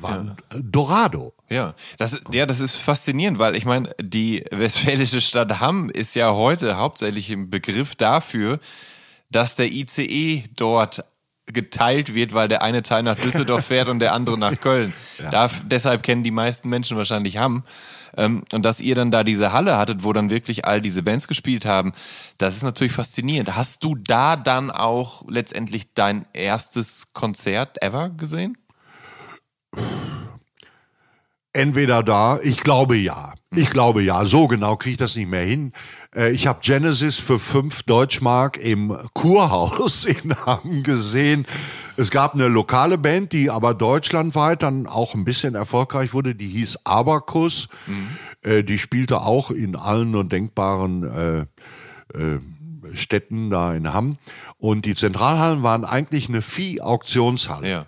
war 0.01 0.37
Dorado. 0.59 1.35
Ja, 1.51 1.75
das, 1.99 2.21
ja, 2.33 2.47
das 2.47 2.61
ist 2.61 2.77
faszinierend, 2.77 3.39
weil 3.39 3.55
ich 3.55 3.67
meine, 3.67 3.95
die 4.01 4.45
westfälische 4.51 5.21
Stadt 5.21 5.61
Hamm 5.61 5.91
ist 5.91 6.15
ja 6.15 6.33
heute 6.33 6.79
hauptsächlich 6.79 7.31
im 7.31 7.51
Begriff 7.51 7.95
dafür, 7.95 8.59
dass 9.31 9.57
der 9.57 9.71
ICE 9.71 10.45
dort 10.57 11.05
geteilt 11.53 12.15
wird, 12.15 12.35
weil 12.35 12.49
der 12.49 12.63
eine 12.63 12.83
Teil 12.83 13.03
nach 13.03 13.17
Düsseldorf 13.17 13.67
fährt 13.67 13.89
und 13.89 13.99
der 13.99 14.13
andere 14.13 14.39
nach 14.39 14.59
Köln. 14.61 14.93
Da, 15.31 15.51
deshalb 15.65 16.03
kennen 16.03 16.23
die 16.23 16.31
meisten 16.31 16.69
Menschen 16.69 16.97
wahrscheinlich 16.97 17.39
Hamm. 17.39 17.65
Ähm, 18.17 18.45
und 18.53 18.65
dass 18.65 18.81
ihr 18.81 18.95
dann 18.95 19.11
da 19.11 19.25
diese 19.25 19.53
Halle 19.53 19.77
hattet, 19.77 20.05
wo 20.05 20.13
dann 20.13 20.31
wirklich 20.31 20.65
all 20.67 20.81
diese 20.81 21.03
Bands 21.03 21.29
gespielt 21.29 21.65
haben, 21.65 21.93
das 22.39 22.57
ist 22.57 22.63
natürlich 22.63 22.93
faszinierend. 22.93 23.57
Hast 23.57 23.85
du 23.85 23.95
da 23.95 24.37
dann 24.37 24.71
auch 24.71 25.25
letztendlich 25.29 25.95
dein 25.95 26.27
erstes 26.33 27.13
Konzert 27.13 27.83
ever 27.83 28.11
gesehen? 28.11 28.59
Entweder 31.55 32.03
da, 32.03 32.39
ich 32.43 32.63
glaube 32.63 32.97
ja. 32.97 33.35
Ich 33.55 33.71
glaube 33.71 34.03
ja. 34.03 34.25
So 34.25 34.49
genau 34.49 34.77
kriege 34.77 34.93
ich 34.93 34.99
das 34.99 35.17
nicht 35.17 35.29
mehr 35.29 35.45
hin. 35.45 35.73
Äh, 36.15 36.33
Ich 36.33 36.47
habe 36.47 36.61
Genesis 36.63 37.19
für 37.19 37.39
fünf 37.39 37.83
Deutschmark 37.85 38.57
im 38.59 38.97
Kurhaus 39.15 40.05
in 40.07 40.35
Hamm 40.47 40.83
gesehen. 40.83 41.47
Es 41.97 42.11
gab 42.11 42.35
eine 42.35 42.49
lokale 42.49 42.97
Band, 42.99 43.33
die 43.33 43.51
aber 43.51 43.75
deutschlandweit 43.75 44.63
dann 44.63 44.87
auch 44.87 45.15
ein 45.15 45.25
bisschen 45.25 45.55
erfolgreich 45.55 46.15
wurde. 46.15 46.35
Die 46.35 46.49
hieß 46.49 46.81
Abakus. 46.85 47.69
Äh, 48.43 48.65
Die 48.65 48.79
spielte 48.79 49.21
auch 49.23 49.51
in 49.51 49.77
allen 49.77 50.11
nur 50.11 50.25
denkbaren 50.25 51.03
äh, 51.05 51.41
äh, 52.19 52.39
Städten 52.95 53.51
da 53.51 53.75
in 53.75 53.93
Hamm. 53.93 54.19
Und 54.59 54.85
die 54.85 54.95
Zentralhallen 54.95 55.63
waren 55.63 55.85
eigentlich 55.85 56.29
eine 56.29 56.43
Vieh-Auktionshalle. 56.43 57.69
Ja. 57.69 57.87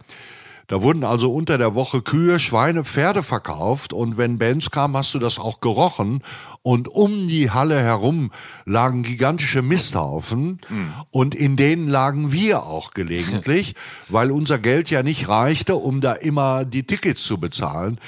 Da 0.67 0.83
wurden 0.83 1.05
also 1.05 1.33
unter 1.33 1.59
der 1.59 1.75
Woche 1.75 2.01
Kühe, 2.01 2.39
Schweine, 2.39 2.85
Pferde 2.85 3.23
verkauft 3.23 3.93
und 3.93 4.17
wenn 4.17 4.39
Bands 4.39 4.71
kamen, 4.71 4.97
hast 4.97 5.15
du 5.15 5.19
das 5.19 5.39
auch 5.39 5.61
gerochen. 5.61 6.23
Und 6.63 6.89
um 6.89 7.29
die 7.29 7.51
Halle 7.51 7.79
herum 7.81 8.31
lagen 8.65 9.03
gigantische 9.03 9.61
Misthaufen 9.61 10.61
und 11.11 11.35
in 11.35 11.57
denen 11.57 11.89
lagen 11.89 12.33
wir 12.33 12.65
auch 12.65 12.93
gelegentlich, 12.93 13.75
weil 14.09 14.31
unser 14.31 14.59
Geld 14.59 14.89
ja 14.89 15.03
nicht 15.03 15.29
reichte, 15.29 15.77
um 15.77 16.01
da 16.01 16.13
immer 16.13 16.65
die 16.65 16.85
Tickets 16.85 17.25
zu 17.25 17.39
bezahlen. 17.39 18.01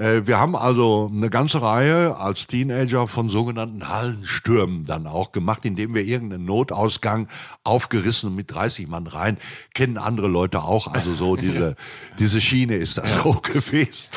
Äh, 0.00 0.26
Wir 0.26 0.40
haben 0.40 0.56
also 0.56 1.10
eine 1.12 1.28
ganze 1.28 1.60
Reihe 1.60 2.16
als 2.16 2.46
Teenager 2.46 3.06
von 3.06 3.28
sogenannten 3.28 3.88
Hallenstürmen 3.88 4.86
dann 4.86 5.06
auch 5.06 5.32
gemacht, 5.32 5.64
indem 5.64 5.94
wir 5.94 6.04
irgendeinen 6.04 6.46
Notausgang 6.46 7.28
aufgerissen 7.64 8.34
mit 8.34 8.52
30 8.52 8.88
Mann 8.88 9.06
rein. 9.06 9.36
Kennen 9.74 9.98
andere 9.98 10.28
Leute 10.28 10.62
auch. 10.62 10.86
Also 10.86 11.14
so 11.14 11.36
diese, 11.36 11.76
diese 12.18 12.40
Schiene 12.40 12.76
ist 12.76 12.96
das 12.96 13.14
so 13.22 13.34
gewesen. 13.34 14.10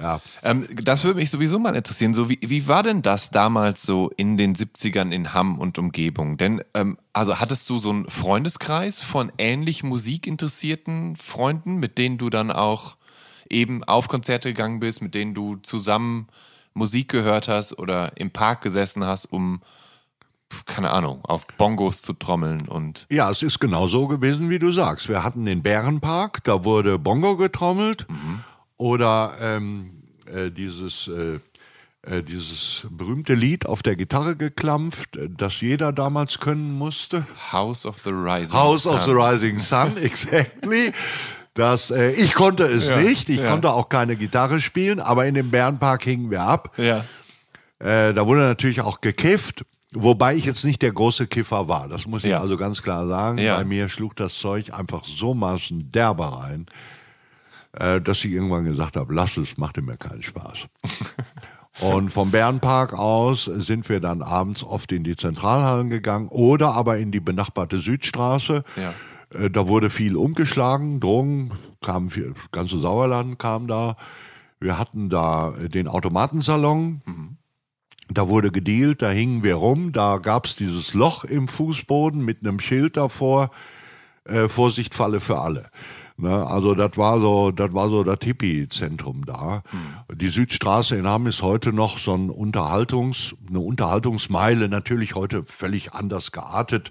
Ja. 0.00 0.20
Ähm, 0.42 0.66
das 0.82 1.04
würde 1.04 1.20
mich 1.20 1.30
sowieso 1.30 1.58
mal 1.58 1.76
interessieren. 1.76 2.14
So, 2.14 2.30
wie, 2.30 2.38
wie 2.42 2.66
war 2.66 2.82
denn 2.82 3.02
das 3.02 3.30
damals 3.30 3.82
so 3.82 4.10
in 4.16 4.38
den 4.38 4.54
70ern 4.56 5.10
in 5.10 5.34
Hamm 5.34 5.58
und 5.58 5.78
Umgebung? 5.78 6.38
Denn, 6.38 6.62
ähm, 6.72 6.96
also 7.12 7.40
hattest 7.40 7.68
du 7.68 7.78
so 7.78 7.90
einen 7.90 8.08
Freundeskreis 8.08 9.02
von 9.02 9.30
ähnlich 9.36 9.82
musikinteressierten 9.82 11.16
Freunden, 11.16 11.76
mit 11.76 11.98
denen 11.98 12.16
du 12.16 12.30
dann 12.30 12.50
auch 12.50 12.96
eben 13.50 13.84
auf 13.84 14.08
Konzerte 14.08 14.52
gegangen 14.52 14.80
bist, 14.80 15.02
mit 15.02 15.14
denen 15.14 15.34
du 15.34 15.56
zusammen 15.56 16.28
Musik 16.74 17.08
gehört 17.08 17.48
hast 17.48 17.78
oder 17.78 18.16
im 18.16 18.30
Park 18.30 18.60
gesessen 18.60 19.04
hast, 19.04 19.26
um, 19.26 19.60
keine 20.66 20.90
Ahnung, 20.90 21.24
auf 21.24 21.46
Bongos 21.56 22.02
zu 22.02 22.12
trommeln 22.12 22.68
und. 22.68 23.06
Ja, 23.10 23.30
es 23.30 23.42
ist 23.42 23.58
genau 23.58 23.88
so 23.88 24.06
gewesen, 24.06 24.50
wie 24.50 24.58
du 24.58 24.70
sagst. 24.72 25.08
Wir 25.08 25.24
hatten 25.24 25.46
den 25.46 25.62
Bärenpark, 25.62 26.44
da 26.44 26.64
wurde 26.64 26.98
Bongo 26.98 27.36
getrommelt 27.36 28.06
oder 28.76 29.36
ähm, 29.40 30.02
äh, 30.26 30.50
dieses, 30.50 31.08
äh, 31.08 31.40
äh, 32.02 32.22
dieses 32.22 32.86
berühmte 32.90 33.34
Lied 33.34 33.66
auf 33.66 33.82
der 33.82 33.96
Gitarre 33.96 34.36
geklampft, 34.36 35.16
äh, 35.16 35.28
das 35.30 35.60
jeder 35.60 35.92
damals 35.92 36.38
können 36.38 36.72
musste. 36.72 37.26
House 37.52 37.86
of 37.86 37.96
the 38.04 38.10
Rising 38.10 38.56
House 38.56 38.86
of 38.86 39.00
the 39.04 39.12
Sun. 39.12 39.20
Rising 39.20 39.58
Sun, 39.58 39.96
exactly. 40.02 40.92
Das, 41.56 41.90
äh, 41.90 42.10
ich 42.12 42.34
konnte 42.34 42.64
es 42.64 42.90
Ja, 42.90 42.98
nicht, 42.98 43.28
ich 43.28 43.38
ja. 43.40 43.50
konnte 43.50 43.72
auch 43.72 43.88
keine 43.88 44.14
Gitarre 44.16 44.60
spielen, 44.60 45.00
aber 45.00 45.26
in 45.26 45.34
dem 45.34 45.50
Bärenpark 45.50 46.04
hingen 46.04 46.30
wir 46.30 46.42
ab. 46.42 46.72
Ja. 46.76 46.98
Äh, 47.78 48.14
da 48.14 48.26
wurde 48.26 48.42
natürlich 48.42 48.82
auch 48.82 49.00
gekifft, 49.00 49.64
wobei 49.92 50.34
ich 50.36 50.44
jetzt 50.44 50.64
nicht 50.64 50.82
der 50.82 50.92
große 50.92 51.26
Kiffer 51.26 51.66
war. 51.66 51.88
Das 51.88 52.06
muss 52.06 52.24
ich 52.24 52.36
also 52.36 52.56
ganz 52.56 52.82
klar 52.82 53.08
sagen. 53.08 53.38
Bei 53.38 53.64
mir 53.64 53.88
schlug 53.88 54.14
das 54.16 54.38
Zeug 54.38 54.72
einfach 54.72 55.04
so 55.04 55.34
maßen 55.34 55.90
derber 55.90 56.26
rein, 56.40 56.66
äh, 57.72 58.00
dass 58.00 58.24
ich 58.24 58.32
irgendwann 58.32 58.64
gesagt 58.64 58.96
habe, 58.96 59.14
lass 59.14 59.36
es, 59.36 59.56
machte 59.56 59.82
mir 59.82 59.96
keinen 59.96 60.22
Spaß. 60.22 60.68
Und 61.80 62.10
vom 62.10 62.30
Bärenpark 62.30 62.94
aus 62.94 63.44
sind 63.44 63.88
wir 63.90 64.00
dann 64.00 64.22
abends 64.22 64.64
oft 64.64 64.92
in 64.92 65.04
die 65.04 65.16
Zentralhallen 65.16 65.90
gegangen 65.90 66.28
oder 66.28 66.72
aber 66.72 66.96
in 66.96 67.12
die 67.12 67.20
benachbarte 67.20 67.78
Südstraße. 67.78 68.64
Ja. 68.76 68.94
Äh, 69.38 69.50
Da 69.50 69.68
wurde 69.68 69.90
viel 69.90 70.16
umgeschlagen, 70.16 71.00
Drogen, 71.00 71.52
kam 71.82 72.10
viel, 72.10 72.34
das 72.34 72.50
ganze 72.52 72.80
Sauerland 72.80 73.38
kam 73.38 73.66
da. 73.66 73.96
Wir 74.60 74.78
hatten 74.78 75.08
da 75.10 75.54
äh, 75.56 75.68
den 75.68 75.88
Automatensalon. 75.88 77.02
Da 78.08 78.28
wurde 78.28 78.52
gedealt, 78.52 79.02
da 79.02 79.10
hingen 79.10 79.42
wir 79.42 79.56
rum, 79.56 79.92
da 79.92 80.18
gab's 80.18 80.54
dieses 80.54 80.94
Loch 80.94 81.24
im 81.24 81.48
Fußboden 81.48 82.24
mit 82.24 82.40
einem 82.40 82.60
Schild 82.60 82.96
davor, 82.96 83.50
äh, 84.24 84.48
Vorsicht, 84.48 84.94
Falle 84.94 85.18
für 85.18 85.40
alle. 85.40 85.70
Ne, 86.18 86.46
also 86.46 86.74
das 86.74 86.96
war 86.96 87.20
so, 87.20 87.50
das 87.50 87.74
war 87.74 87.90
so 87.90 88.02
das 88.02 88.18
Hippie-Zentrum 88.22 89.26
da. 89.26 89.62
Mhm. 89.70 90.16
Die 90.16 90.28
Südstraße 90.28 90.96
in 90.96 91.06
Hamm 91.06 91.26
ist 91.26 91.42
heute 91.42 91.74
noch 91.74 91.98
so 91.98 92.14
ein 92.14 92.30
Unterhaltungs, 92.30 93.34
eine 93.48 93.60
Unterhaltungsmeile, 93.60 94.70
natürlich 94.70 95.14
heute 95.14 95.44
völlig 95.44 95.92
anders 95.92 96.32
geartet, 96.32 96.90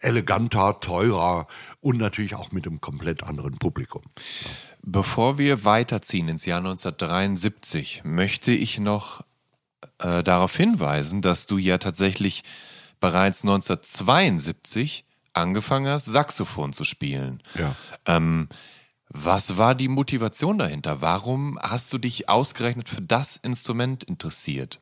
eleganter, 0.00 0.80
teurer 0.80 1.46
und 1.80 1.98
natürlich 1.98 2.34
auch 2.34 2.52
mit 2.52 2.66
einem 2.66 2.80
komplett 2.80 3.22
anderen 3.22 3.58
Publikum. 3.58 4.02
Ja. 4.16 4.50
Bevor 4.82 5.38
wir 5.38 5.64
weiterziehen 5.64 6.28
ins 6.28 6.44
Jahr 6.46 6.58
1973, 6.58 8.02
möchte 8.04 8.52
ich 8.52 8.78
noch 8.78 9.22
äh, 9.98 10.22
darauf 10.22 10.56
hinweisen, 10.56 11.22
dass 11.22 11.46
du 11.46 11.58
ja 11.58 11.78
tatsächlich 11.78 12.42
bereits 13.00 13.42
1972 13.42 15.04
angefangen 15.32 15.88
hast, 15.88 16.06
Saxophon 16.06 16.72
zu 16.72 16.84
spielen. 16.84 17.42
Ja. 17.58 17.74
Ähm, 18.06 18.48
was 19.08 19.56
war 19.56 19.74
die 19.74 19.88
Motivation 19.88 20.58
dahinter? 20.58 21.00
Warum 21.00 21.58
hast 21.60 21.92
du 21.92 21.98
dich 21.98 22.28
ausgerechnet 22.28 22.88
für 22.88 23.02
das 23.02 23.36
Instrument 23.36 24.04
interessiert? 24.04 24.80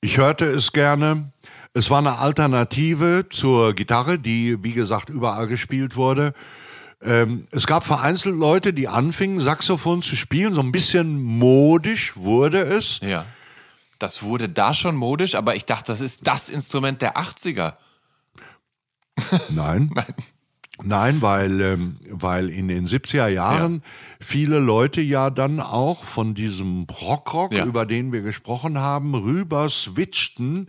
Ich 0.00 0.16
hörte 0.16 0.46
es 0.46 0.72
gerne. 0.72 1.30
Es 1.72 1.88
war 1.88 1.98
eine 1.98 2.18
Alternative 2.18 3.26
zur 3.30 3.74
Gitarre, 3.74 4.18
die, 4.18 4.62
wie 4.64 4.72
gesagt, 4.72 5.08
überall 5.08 5.46
gespielt 5.46 5.94
wurde. 5.94 6.34
Ähm, 7.00 7.46
es 7.52 7.66
gab 7.66 7.86
vereinzelt 7.86 8.36
Leute, 8.36 8.72
die 8.72 8.88
anfingen, 8.88 9.40
Saxophon 9.40 10.02
zu 10.02 10.16
spielen. 10.16 10.52
So 10.52 10.60
ein 10.60 10.72
bisschen 10.72 11.22
modisch 11.22 12.16
wurde 12.16 12.60
es. 12.62 12.98
Ja. 13.02 13.24
Das 14.00 14.22
wurde 14.22 14.48
da 14.48 14.74
schon 14.74 14.96
modisch, 14.96 15.34
aber 15.36 15.54
ich 15.54 15.64
dachte, 15.64 15.92
das 15.92 16.00
ist 16.00 16.26
das 16.26 16.48
Instrument 16.48 17.02
der 17.02 17.16
80er. 17.16 17.74
Nein. 19.50 19.90
Nein. 19.94 20.14
Nein, 20.82 21.20
weil, 21.20 21.60
ähm, 21.60 21.96
weil 22.08 22.48
in 22.48 22.68
den 22.68 22.88
70er 22.88 23.28
Jahren 23.28 23.74
ja. 23.74 23.80
viele 24.18 24.58
Leute 24.60 25.02
ja 25.02 25.28
dann 25.28 25.60
auch 25.60 26.04
von 26.04 26.34
diesem 26.34 26.84
Rockrock, 26.84 27.52
ja. 27.52 27.66
über 27.66 27.84
den 27.84 28.12
wir 28.12 28.22
gesprochen 28.22 28.78
haben, 28.78 29.14
rüber 29.14 29.68
switchten 29.68 30.68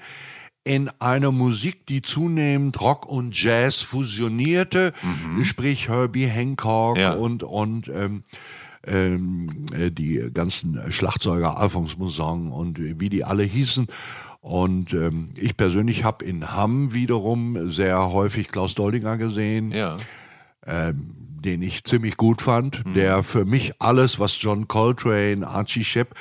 in 0.63 0.89
eine 0.99 1.31
Musik, 1.31 1.85
die 1.87 2.01
zunehmend 2.01 2.79
Rock 2.81 3.07
und 3.07 3.41
Jazz 3.41 3.81
fusionierte, 3.81 4.93
mhm. 5.01 5.43
sprich 5.43 5.89
Herbie 5.89 6.27
Hancock 6.27 6.97
ja. 6.97 7.13
und, 7.13 7.43
und 7.43 7.87
ähm, 7.87 8.23
ähm, 8.85 9.49
äh, 9.73 9.91
die 9.91 10.29
ganzen 10.33 10.91
Schlagzeuger, 10.91 11.57
Alphonse 11.57 11.97
Mousson 11.97 12.51
und 12.51 12.79
wie 12.99 13.09
die 13.09 13.23
alle 13.23 13.43
hießen. 13.43 13.87
Und 14.41 14.93
ähm, 14.93 15.29
ich 15.35 15.55
persönlich 15.55 16.03
habe 16.03 16.25
in 16.25 16.51
Hamm 16.51 16.93
wiederum 16.93 17.71
sehr 17.71 18.11
häufig 18.11 18.49
Klaus 18.49 18.73
Doldinger 18.73 19.17
gesehen. 19.17 19.71
Ja. 19.71 19.97
Ähm, 20.65 21.15
den 21.41 21.61
ich 21.63 21.83
ziemlich 21.83 22.17
gut 22.17 22.41
fand, 22.41 22.85
mhm. 22.85 22.93
der 22.93 23.23
für 23.23 23.45
mich 23.45 23.73
alles, 23.79 24.19
was 24.19 24.39
John 24.41 24.67
Coltrane, 24.67 25.47
Archie 25.47 25.83
Shepp 25.83 26.15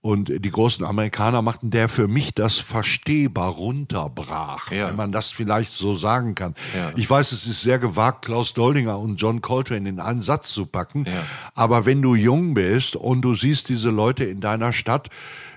und 0.00 0.30
die 0.44 0.50
großen 0.50 0.84
Amerikaner 0.84 1.42
machten, 1.42 1.70
der 1.70 1.88
für 1.88 2.06
mich 2.06 2.32
das 2.34 2.58
verstehbar 2.58 3.50
runterbrach, 3.50 4.70
ja. 4.70 4.88
wenn 4.88 4.96
man 4.96 5.12
das 5.12 5.32
vielleicht 5.32 5.72
so 5.72 5.96
sagen 5.96 6.34
kann. 6.34 6.54
Ja. 6.76 6.92
Ich 6.96 7.10
weiß, 7.10 7.32
es 7.32 7.46
ist 7.46 7.62
sehr 7.62 7.78
gewagt, 7.78 8.24
Klaus 8.24 8.54
Doldinger 8.54 8.98
und 8.98 9.16
John 9.16 9.40
Coltrane 9.40 9.88
in 9.88 9.98
einen 9.98 10.22
Satz 10.22 10.52
zu 10.52 10.66
packen, 10.66 11.04
ja. 11.04 11.12
aber 11.54 11.84
wenn 11.84 12.00
du 12.00 12.14
jung 12.14 12.54
bist 12.54 12.94
und 12.94 13.22
du 13.22 13.34
siehst 13.34 13.68
diese 13.68 13.90
Leute 13.90 14.24
in 14.24 14.40
deiner 14.40 14.72
Stadt, 14.72 15.08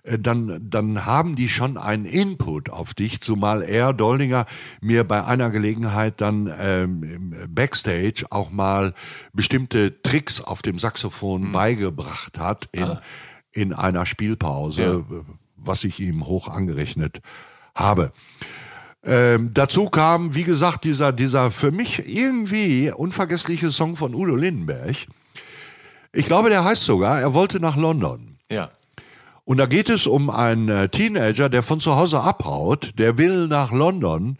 äh, 0.04 0.18
dann, 0.18 0.60
dann 0.70 1.06
haben 1.06 1.36
die 1.36 1.50
schon 1.50 1.78
einen 1.78 2.06
Input 2.06 2.70
auf 2.72 2.96
dich, 2.96 3.22
zumal 3.22 3.62
er, 3.62 3.94
Doldinger, 3.94 4.46
mir 4.82 5.04
bei 5.04 5.24
einer 5.24 5.52
Gelegenheit 5.52 6.20
dann 6.20 6.52
ähm, 6.60 7.36
Backstage 7.50 8.26
auch 8.32 8.50
mal 8.50 8.94
bestimmte 9.34 10.02
Tricks 10.02 10.42
auf 10.42 10.62
dem 10.62 10.80
Saxophon 10.80 11.50
mhm. 11.50 11.52
beigebracht 11.52 12.40
hat 12.40 12.70
in, 12.72 12.84
ah. 12.84 13.02
In 13.54 13.74
einer 13.74 14.06
Spielpause, 14.06 15.06
ja. 15.10 15.24
was 15.58 15.84
ich 15.84 16.00
ihm 16.00 16.26
hoch 16.26 16.48
angerechnet 16.48 17.22
habe. 17.76 18.12
Ähm, 19.04 19.52
dazu 19.54 19.90
kam, 19.90 20.36
wie 20.36 20.44
gesagt, 20.44 20.84
dieser, 20.84 21.12
dieser 21.12 21.50
für 21.50 21.72
mich 21.72 22.08
irgendwie 22.08 22.92
unvergessliche 22.92 23.72
Song 23.72 23.96
von 23.96 24.14
Udo 24.14 24.36
Lindenberg. 24.36 24.96
Ich 26.14 26.26
glaube, 26.28 26.50
der 26.50 26.64
heißt 26.64 26.84
sogar, 26.84 27.20
er 27.20 27.34
wollte 27.34 27.60
nach 27.60 27.78
London. 27.78 28.38
Ja. 28.52 28.70
Und 29.44 29.58
da 29.58 29.66
geht 29.66 29.90
es 29.90 30.06
um 30.06 30.30
einen 30.30 30.70
äh, 30.70 30.90
Teenager, 30.90 31.50
der 31.50 31.64
von 31.64 31.80
zu 31.80 31.96
Hause 31.96 32.22
abhaut, 32.22 32.92
der 33.00 33.18
will 33.18 33.48
nach 33.48 33.72
London 33.72 34.38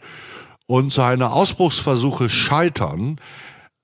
und 0.66 0.92
seine 0.92 1.32
Ausbruchsversuche 1.32 2.30
scheitern. 2.30 3.20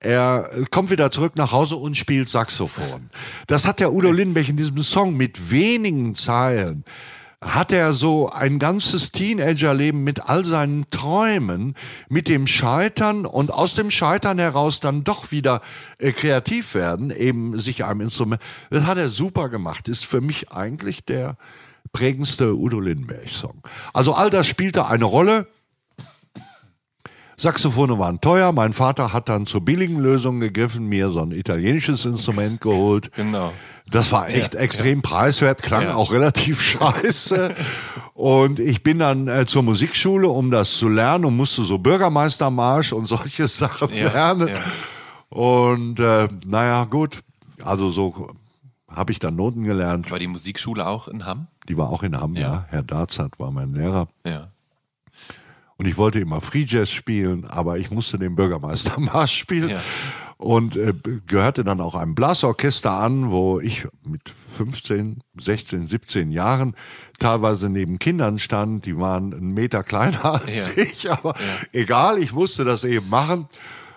Er 0.01 0.49
kommt 0.71 0.91
wieder 0.91 1.11
zurück 1.11 1.33
nach 1.37 1.53
Hause 1.53 1.77
und 1.77 1.97
spielt 1.97 2.29
Saxophon. 2.29 3.11
Das 3.47 3.67
hat 3.67 3.81
der 3.81 3.93
Udo 3.93 4.13
Lindenberg 4.13 4.49
in 4.49 4.57
diesem 4.57 4.83
Song 4.83 5.17
mit 5.17 5.51
wenigen 5.51 6.15
Zeilen 6.15 6.85
hat 7.41 7.71
er 7.71 7.93
so 7.93 8.29
ein 8.31 8.59
ganzes 8.59 9.13
Teenagerleben 9.13 10.03
mit 10.03 10.29
all 10.29 10.45
seinen 10.45 10.91
Träumen, 10.91 11.75
mit 12.09 12.29
dem 12.29 12.47
Scheitern 12.47 13.27
und 13.27 13.53
aus 13.53 13.75
dem 13.75 13.91
Scheitern 13.91 14.39
heraus 14.39 14.81
dann 14.81 15.05
doch 15.05 15.31
wieder 15.31 15.61
äh, 15.99 16.13
kreativ 16.13 16.75
werden, 16.75 17.11
eben 17.11 17.59
sich 17.61 17.85
einem 17.85 18.01
Instrument. 18.03 18.43
Das 18.71 18.85
hat 18.85 18.99
er 18.99 19.09
super 19.09 19.49
gemacht. 19.49 19.89
Ist 19.89 20.05
für 20.05 20.21
mich 20.21 20.51
eigentlich 20.51 21.05
der 21.05 21.37
prägendste 21.93 22.57
Udo 22.57 22.81
Lindenberg-Song. 22.81 23.63
Also 23.95 24.15
all 24.15 24.31
das 24.31 24.49
spielte 24.49 24.87
eine 24.87 25.05
Rolle. 25.05 25.47
Saxophone 27.39 27.99
waren 27.99 28.21
teuer. 28.21 28.53
Mein 28.53 28.73
Vater 28.73 29.13
hat 29.13 29.29
dann 29.29 29.47
zur 29.47 29.65
billigen 29.65 30.01
Lösung 30.01 30.41
gegriffen, 30.41 30.87
mir 30.87 31.11
so 31.11 31.21
ein 31.21 31.31
italienisches 31.31 32.05
Instrument 32.05 32.61
geholt. 32.61 33.13
Genau. 33.15 33.53
Das 33.91 34.13
war 34.13 34.29
echt 34.29 34.55
ja, 34.55 34.61
extrem 34.61 34.99
ja. 34.99 35.09
preiswert, 35.09 35.63
klang 35.63 35.85
ja. 35.85 35.95
auch 35.95 36.13
relativ 36.13 36.61
scheiße. 36.79 37.55
Und 38.15 38.59
ich 38.59 38.83
bin 38.83 38.99
dann 38.99 39.29
äh, 39.29 39.47
zur 39.47 39.63
Musikschule, 39.63 40.29
um 40.29 40.51
das 40.51 40.77
zu 40.77 40.89
lernen 40.89 41.25
und 41.25 41.37
musste 41.37 41.63
so 41.63 41.79
Bürgermeistermarsch 41.79 42.93
und 42.93 43.07
solche 43.07 43.47
Sachen 43.49 43.95
lernen. 43.95 44.51
Und 45.29 46.01
äh, 46.01 46.29
naja, 46.45 46.85
gut. 46.85 47.21
Also 47.63 47.93
so 47.93 48.31
habe 48.89 49.13
ich 49.13 49.21
dann 49.21 49.37
Noten 49.37 49.63
gelernt. 49.63 50.11
War 50.11 50.19
die 50.19 50.27
Musikschule 50.27 50.87
auch 50.87 51.07
in 51.07 51.25
Hamm? 51.25 51.47
Die 51.69 51.77
war 51.77 51.91
auch 51.91 52.03
in 52.03 52.19
Hamm, 52.19 52.35
ja. 52.35 52.67
Herr 52.69 52.83
Darzat 52.83 53.39
war 53.39 53.53
mein 53.53 53.75
Lehrer. 53.75 54.09
Ja. 54.27 54.49
Und 55.79 55.87
ich 55.87 55.97
wollte 55.97 56.19
immer 56.19 56.41
Free 56.41 56.67
Jazz 56.67 56.91
spielen, 56.91 57.45
aber 57.45 57.79
ich 57.79 57.91
musste 57.91 58.19
den 58.19 58.35
Bürgermeistermarsch 58.35 59.33
spielen. 59.39 59.71
Ja 59.71 59.83
und 60.39 60.77
äh, 60.77 60.95
gehörte 61.27 61.65
dann 61.65 61.81
auch 61.81 61.97
einem 61.97 62.15
Blasorchester 62.15 62.93
an, 62.93 63.31
wo 63.31 63.59
ich 63.59 63.87
mit 64.05 64.33
15, 64.57 65.21
16, 65.37 65.87
17 65.89 66.31
Jahren 66.31 66.77
teilweise 67.19 67.69
neben 67.69 67.99
Kindern 67.99 68.39
stand, 68.39 68.87
die 68.87 68.97
waren 68.97 69.35
einen 69.35 69.53
Meter 69.53 69.83
kleiner 69.83 70.25
als 70.47 70.77
ja. 70.77 70.83
ich, 70.85 71.11
aber 71.11 71.35
ja. 71.35 71.81
egal, 71.81 72.19
ich 72.19 72.33
musste 72.33 72.65
das 72.65 72.85
eben 72.85 73.09
machen 73.09 73.49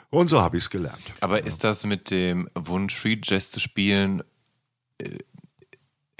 und 0.10 0.30
so 0.30 0.42
habe 0.42 0.58
ich 0.58 0.64
es 0.64 0.70
gelernt. 0.72 1.14
Aber 1.22 1.46
ist 1.46 1.64
das 1.64 1.86
mit 1.86 2.10
dem 2.10 2.50
Wunsch, 2.56 2.96
Free 2.96 3.20
Jazz 3.24 3.52
zu 3.52 3.60
spielen, 3.60 4.24
äh, 4.98 5.20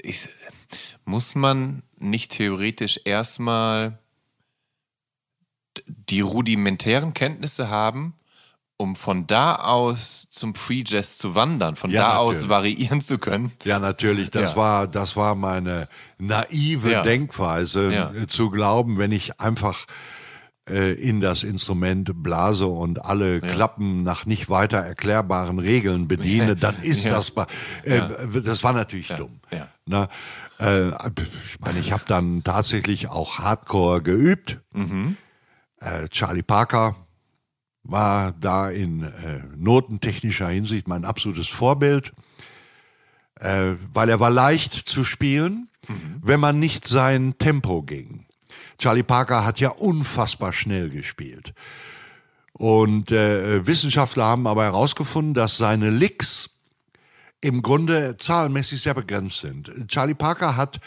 ich, 0.00 0.28
muss 1.04 1.34
man 1.34 1.82
nicht 1.98 2.32
theoretisch 2.32 3.00
erstmal 3.04 3.98
die 5.86 6.20
rudimentären 6.20 7.14
Kenntnisse 7.14 7.70
haben, 7.70 8.14
um 8.76 8.96
von 8.96 9.26
da 9.26 9.56
aus 9.56 10.28
zum 10.30 10.54
Free 10.54 10.82
Jazz 10.86 11.18
zu 11.18 11.34
wandern, 11.34 11.76
von 11.76 11.90
ja, 11.90 12.00
da 12.00 12.08
natürlich. 12.14 12.36
aus 12.38 12.48
variieren 12.48 13.00
zu 13.00 13.18
können. 13.18 13.52
Ja, 13.64 13.78
natürlich. 13.78 14.30
Das 14.30 14.52
ja. 14.52 14.56
war, 14.56 14.88
das 14.88 15.16
war 15.16 15.34
meine 15.34 15.88
naive 16.18 16.90
ja. 16.90 17.02
Denkweise, 17.02 18.12
äh, 18.14 18.26
zu 18.26 18.50
glauben, 18.50 18.98
wenn 18.98 19.12
ich 19.12 19.40
einfach 19.40 19.86
äh, 20.68 20.92
in 20.92 21.20
das 21.20 21.42
Instrument 21.42 22.10
blase 22.22 22.66
und 22.66 23.04
alle 23.04 23.40
Klappen 23.40 24.02
nach 24.02 24.26
nicht 24.26 24.48
weiter 24.48 24.78
erklärbaren 24.78 25.58
Regeln 25.58 26.08
bediene, 26.08 26.56
dann 26.56 26.76
ist 26.82 27.06
das, 27.06 27.32
äh, 27.82 28.00
das 28.42 28.62
war 28.62 28.72
natürlich 28.72 29.08
dumm. 29.08 29.40
Na, 29.86 30.08
äh, 30.60 30.88
ich 30.88 31.60
meine, 31.60 31.80
ich 31.80 31.92
habe 31.92 32.04
dann 32.06 32.44
tatsächlich 32.44 33.08
auch 33.08 33.38
Hardcore 33.38 34.02
geübt. 34.02 34.60
Mhm. 34.72 35.16
Äh, 35.82 36.08
Charlie 36.08 36.42
Parker, 36.42 36.94
war 37.84 38.32
da 38.32 38.70
in 38.70 39.02
äh, 39.02 39.42
notentechnischer 39.56 40.48
Hinsicht 40.48 40.86
mein 40.86 41.04
absolutes 41.04 41.48
Vorbild, 41.48 42.12
äh, 43.40 43.74
weil 43.92 44.08
er 44.08 44.20
war 44.20 44.30
leicht 44.30 44.72
zu 44.72 45.04
spielen, 45.04 45.68
mhm. 45.88 46.20
wenn 46.22 46.40
man 46.40 46.60
nicht 46.60 46.86
sein 46.86 47.34
Tempo 47.38 47.82
ging. 47.82 48.26
Charlie 48.78 49.02
Parker 49.02 49.44
hat 49.44 49.60
ja 49.60 49.70
unfassbar 49.70 50.52
schnell 50.52 50.90
gespielt. 50.90 51.54
Und 52.52 53.10
äh, 53.10 53.66
Wissenschaftler 53.66 54.24
haben 54.24 54.46
aber 54.46 54.64
herausgefunden, 54.64 55.34
dass 55.34 55.56
seine 55.56 55.90
Licks 55.90 56.50
im 57.40 57.62
Grunde 57.62 58.16
zahlenmäßig 58.16 58.82
sehr 58.82 58.94
begrenzt 58.94 59.40
sind. 59.40 59.70
Charlie 59.88 60.14
Parker 60.14 60.56
hat 60.56 60.78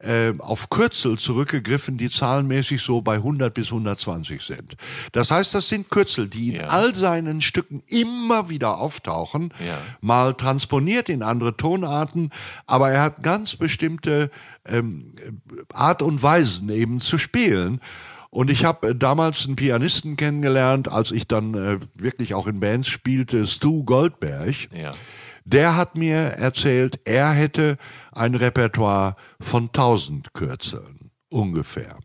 äh, 0.00 0.32
auf 0.38 0.70
Kürzel 0.70 1.18
zurückgegriffen, 1.18 1.96
die 1.98 2.08
zahlenmäßig 2.10 2.82
so 2.82 3.00
bei 3.02 3.14
100 3.16 3.52
bis 3.54 3.68
120 3.68 4.42
sind. 4.42 4.76
Das 5.12 5.30
heißt, 5.30 5.54
das 5.54 5.68
sind 5.68 5.90
Kürzel, 5.90 6.28
die 6.28 6.48
in 6.50 6.54
Ja. 6.56 6.66
all 6.68 6.94
seinen 6.94 7.40
Stücken 7.40 7.82
immer 7.88 8.48
wieder 8.48 8.78
auftauchen, 8.78 9.52
Ja. 9.66 9.78
mal 10.00 10.34
transponiert 10.34 11.08
in 11.08 11.22
andere 11.22 11.56
Tonarten, 11.56 12.30
aber 12.66 12.90
er 12.90 13.02
hat 13.02 13.22
ganz 13.22 13.56
bestimmte 13.56 14.30
ähm, 14.66 15.14
Art 15.72 16.00
und 16.02 16.22
Weisen 16.22 16.68
eben 16.70 17.00
zu 17.00 17.18
spielen. 17.18 17.80
Und 18.30 18.50
ich 18.50 18.64
habe 18.64 18.88
äh, 18.88 18.94
damals 18.96 19.46
einen 19.46 19.54
Pianisten 19.56 20.16
kennengelernt, 20.16 20.90
als 20.90 21.12
ich 21.12 21.28
dann 21.28 21.54
äh, 21.54 21.78
wirklich 21.94 22.34
auch 22.34 22.46
in 22.48 22.58
Bands 22.60 22.88
spielte, 22.88 23.46
Stu 23.46 23.84
Goldberg. 23.84 24.54
Ja. 24.76 24.92
Der 25.44 25.76
hat 25.76 25.94
mir 25.94 26.16
erzählt, 26.16 27.00
er 27.04 27.30
hätte 27.32 27.76
ein 28.12 28.34
Repertoire 28.34 29.16
von 29.40 29.64
1000 29.64 30.32
Kürzeln 30.32 31.10
ungefähr. 31.28 31.98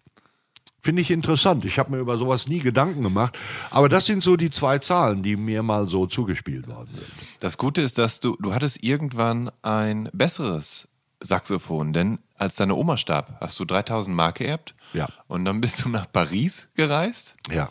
Finde 0.81 1.01
ich 1.01 1.11
interessant. 1.11 1.65
Ich 1.65 1.77
habe 1.77 1.91
mir 1.91 1.97
über 1.99 2.17
sowas 2.17 2.47
nie 2.47 2.59
Gedanken 2.59 3.03
gemacht. 3.03 3.37
Aber 3.69 3.89
das 3.89 4.05
sind 4.05 4.23
so 4.23 4.37
die 4.37 4.49
zwei 4.49 4.79
Zahlen, 4.79 5.23
die 5.23 5.35
mir 5.35 5.61
mal 5.61 5.87
so 5.89 6.05
zugespielt 6.07 6.67
worden 6.67 6.89
sind. 6.93 7.07
Das 7.41 7.57
Gute 7.57 7.81
ist, 7.81 7.97
dass 7.97 8.19
du, 8.19 8.37
du 8.39 8.53
hattest 8.53 8.81
irgendwann 8.83 9.51
ein 9.61 10.09
besseres 10.13 10.87
Saxophon, 11.21 11.91
denn 11.91 12.19
als 12.35 12.55
deine 12.55 12.75
Oma 12.75 12.95
starb, 12.97 13.37
hast 13.41 13.59
du 13.59 13.65
3000 13.65 14.15
Mark 14.15 14.37
geerbt. 14.37 14.73
Ja. 14.93 15.07
Und 15.27 15.43
dann 15.45 15.59
bist 15.59 15.83
du 15.83 15.89
nach 15.89 16.09
Paris 16.11 16.69
gereist. 16.75 17.35
Ja. 17.51 17.69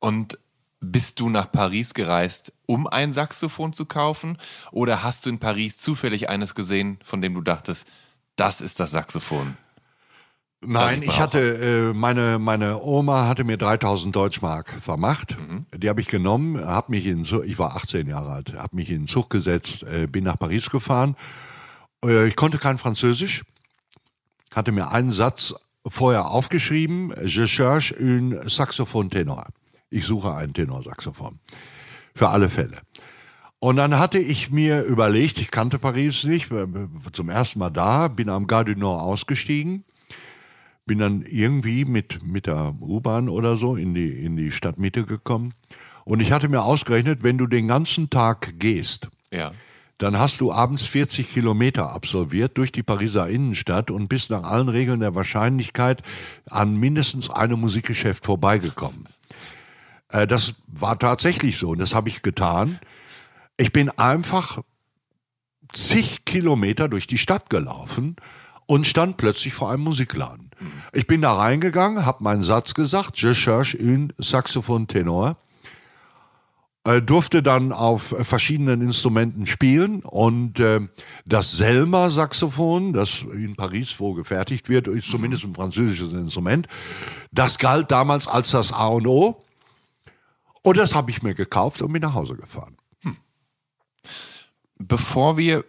Und 0.00 0.38
bist 0.80 1.20
du 1.20 1.28
nach 1.28 1.50
Paris 1.50 1.94
gereist, 1.94 2.52
um 2.66 2.86
ein 2.86 3.12
Saxophon 3.12 3.72
zu 3.72 3.86
kaufen? 3.86 4.38
Oder 4.70 5.02
hast 5.02 5.26
du 5.26 5.30
in 5.30 5.38
Paris 5.38 5.78
zufällig 5.78 6.28
eines 6.28 6.54
gesehen, 6.54 6.98
von 7.02 7.20
dem 7.20 7.34
du 7.34 7.40
dachtest, 7.40 7.86
das 8.36 8.60
ist 8.60 8.78
das 8.80 8.92
Saxophon? 8.92 9.56
Nein, 10.60 11.02
ich 11.02 11.08
ich 11.10 11.20
hatte, 11.20 11.90
äh, 11.92 11.94
meine, 11.96 12.38
meine 12.40 12.82
Oma 12.82 13.28
hatte 13.28 13.44
mir 13.44 13.56
3000 13.56 14.14
Deutschmark 14.14 14.74
vermacht. 14.80 15.36
Die 15.72 15.88
habe 15.88 16.00
ich 16.00 16.08
genommen, 16.08 16.64
habe 16.64 16.90
mich 16.90 17.06
in, 17.06 17.24
Zug- 17.24 17.44
ich 17.44 17.58
war 17.60 17.76
18 17.76 18.08
Jahre 18.08 18.32
alt, 18.32 18.54
habe 18.54 18.74
mich 18.74 18.90
in 18.90 19.02
den 19.02 19.08
Zug 19.08 19.30
gesetzt, 19.30 19.84
äh, 19.84 20.08
bin 20.08 20.24
nach 20.24 20.38
Paris 20.38 20.68
gefahren. 20.68 21.14
Äh, 22.04 22.26
ich 22.26 22.34
konnte 22.34 22.58
kein 22.58 22.78
Französisch, 22.78 23.44
hatte 24.52 24.72
mir 24.72 24.90
einen 24.90 25.10
Satz 25.10 25.54
vorher 25.86 26.26
aufgeschrieben, 26.28 27.14
je 27.24 27.46
cherche 27.46 27.94
un 28.00 28.40
saxophone 28.48 29.10
ténor. 29.10 29.46
Ich 29.90 30.04
suche 30.04 30.34
ein 30.34 30.52
Tenorsaxophon. 30.52 31.38
Für 32.14 32.28
alle 32.28 32.48
Fälle. 32.48 32.78
Und 33.60 33.76
dann 33.76 33.98
hatte 33.98 34.18
ich 34.18 34.50
mir 34.50 34.82
überlegt, 34.82 35.38
ich 35.38 35.50
kannte 35.50 35.78
Paris 35.78 36.24
nicht, 36.24 36.48
zum 37.12 37.28
ersten 37.28 37.58
Mal 37.58 37.70
da, 37.70 38.08
bin 38.08 38.28
am 38.28 38.46
Gare 38.46 38.66
du 38.66 38.78
Nord 38.78 39.02
ausgestiegen, 39.02 39.84
bin 40.86 40.98
dann 40.98 41.22
irgendwie 41.22 41.84
mit, 41.84 42.24
mit 42.24 42.46
der 42.46 42.74
U-Bahn 42.80 43.28
oder 43.28 43.56
so 43.56 43.74
in 43.74 43.94
die, 43.94 44.10
in 44.24 44.36
die 44.36 44.52
Stadtmitte 44.52 45.04
gekommen. 45.04 45.54
Und 46.04 46.20
ich 46.20 46.32
hatte 46.32 46.48
mir 46.48 46.62
ausgerechnet, 46.62 47.22
wenn 47.22 47.36
du 47.36 47.46
den 47.46 47.68
ganzen 47.68 48.10
Tag 48.10 48.58
gehst, 48.58 49.08
Ja. 49.32 49.52
dann 49.98 50.18
hast 50.18 50.40
du 50.40 50.52
abends 50.52 50.86
40 50.86 51.28
Kilometer 51.28 51.90
absolviert 51.92 52.56
durch 52.56 52.70
die 52.72 52.84
Pariser 52.84 53.28
Innenstadt 53.28 53.90
und 53.90 54.08
bist 54.08 54.30
nach 54.30 54.44
allen 54.44 54.68
Regeln 54.68 55.00
der 55.00 55.14
Wahrscheinlichkeit 55.16 56.02
an 56.48 56.76
mindestens 56.78 57.28
einem 57.28 57.60
Musikgeschäft 57.60 58.24
vorbeigekommen. 58.24 59.08
Äh, 60.10 60.26
das 60.26 60.54
war 60.66 60.98
tatsächlich 60.98 61.58
so 61.58 61.70
und 61.70 61.78
das 61.78 61.94
habe 61.94 62.08
ich 62.08 62.22
getan. 62.22 62.78
Ich 63.56 63.72
bin 63.72 63.90
einfach 63.90 64.60
zig 65.72 66.24
Kilometer 66.24 66.88
durch 66.88 67.06
die 67.06 67.18
Stadt 67.18 67.50
gelaufen 67.50 68.16
und 68.66 68.86
stand 68.86 69.16
plötzlich 69.16 69.54
vor 69.54 69.70
einem 69.70 69.82
Musikladen. 69.82 70.50
Ich 70.92 71.06
bin 71.06 71.22
da 71.22 71.34
reingegangen, 71.34 72.04
habe 72.04 72.24
meinen 72.24 72.42
Satz 72.42 72.74
gesagt, 72.74 73.20
je 73.20 73.32
cherche 73.34 73.78
un 73.78 74.12
saxophone 74.18 74.86
ténor 74.86 75.36
äh, 76.84 77.02
durfte 77.02 77.42
dann 77.42 77.72
auf 77.72 78.14
verschiedenen 78.22 78.80
Instrumenten 78.80 79.46
spielen 79.46 80.00
und 80.00 80.58
äh, 80.58 80.80
das 81.26 81.52
Selma 81.52 82.08
Saxophon, 82.08 82.92
das 82.92 83.24
in 83.32 83.56
Paris 83.56 83.94
wo 83.98 84.14
gefertigt 84.14 84.68
wird, 84.68 84.88
ist 84.88 85.10
zumindest 85.10 85.44
ein 85.44 85.54
französisches 85.54 86.12
Instrument. 86.12 86.66
Das 87.30 87.58
galt 87.58 87.90
damals 87.90 88.26
als 88.26 88.52
das 88.52 88.72
A 88.72 88.86
und 88.86 89.06
O. 89.06 89.44
Und 90.62 90.76
das 90.76 90.94
habe 90.94 91.10
ich 91.10 91.22
mir 91.22 91.34
gekauft 91.34 91.82
und 91.82 91.92
bin 91.92 92.02
nach 92.02 92.14
Hause 92.14 92.34
gefahren. 92.36 92.76
Bevor 94.78 95.36
wir 95.36 95.64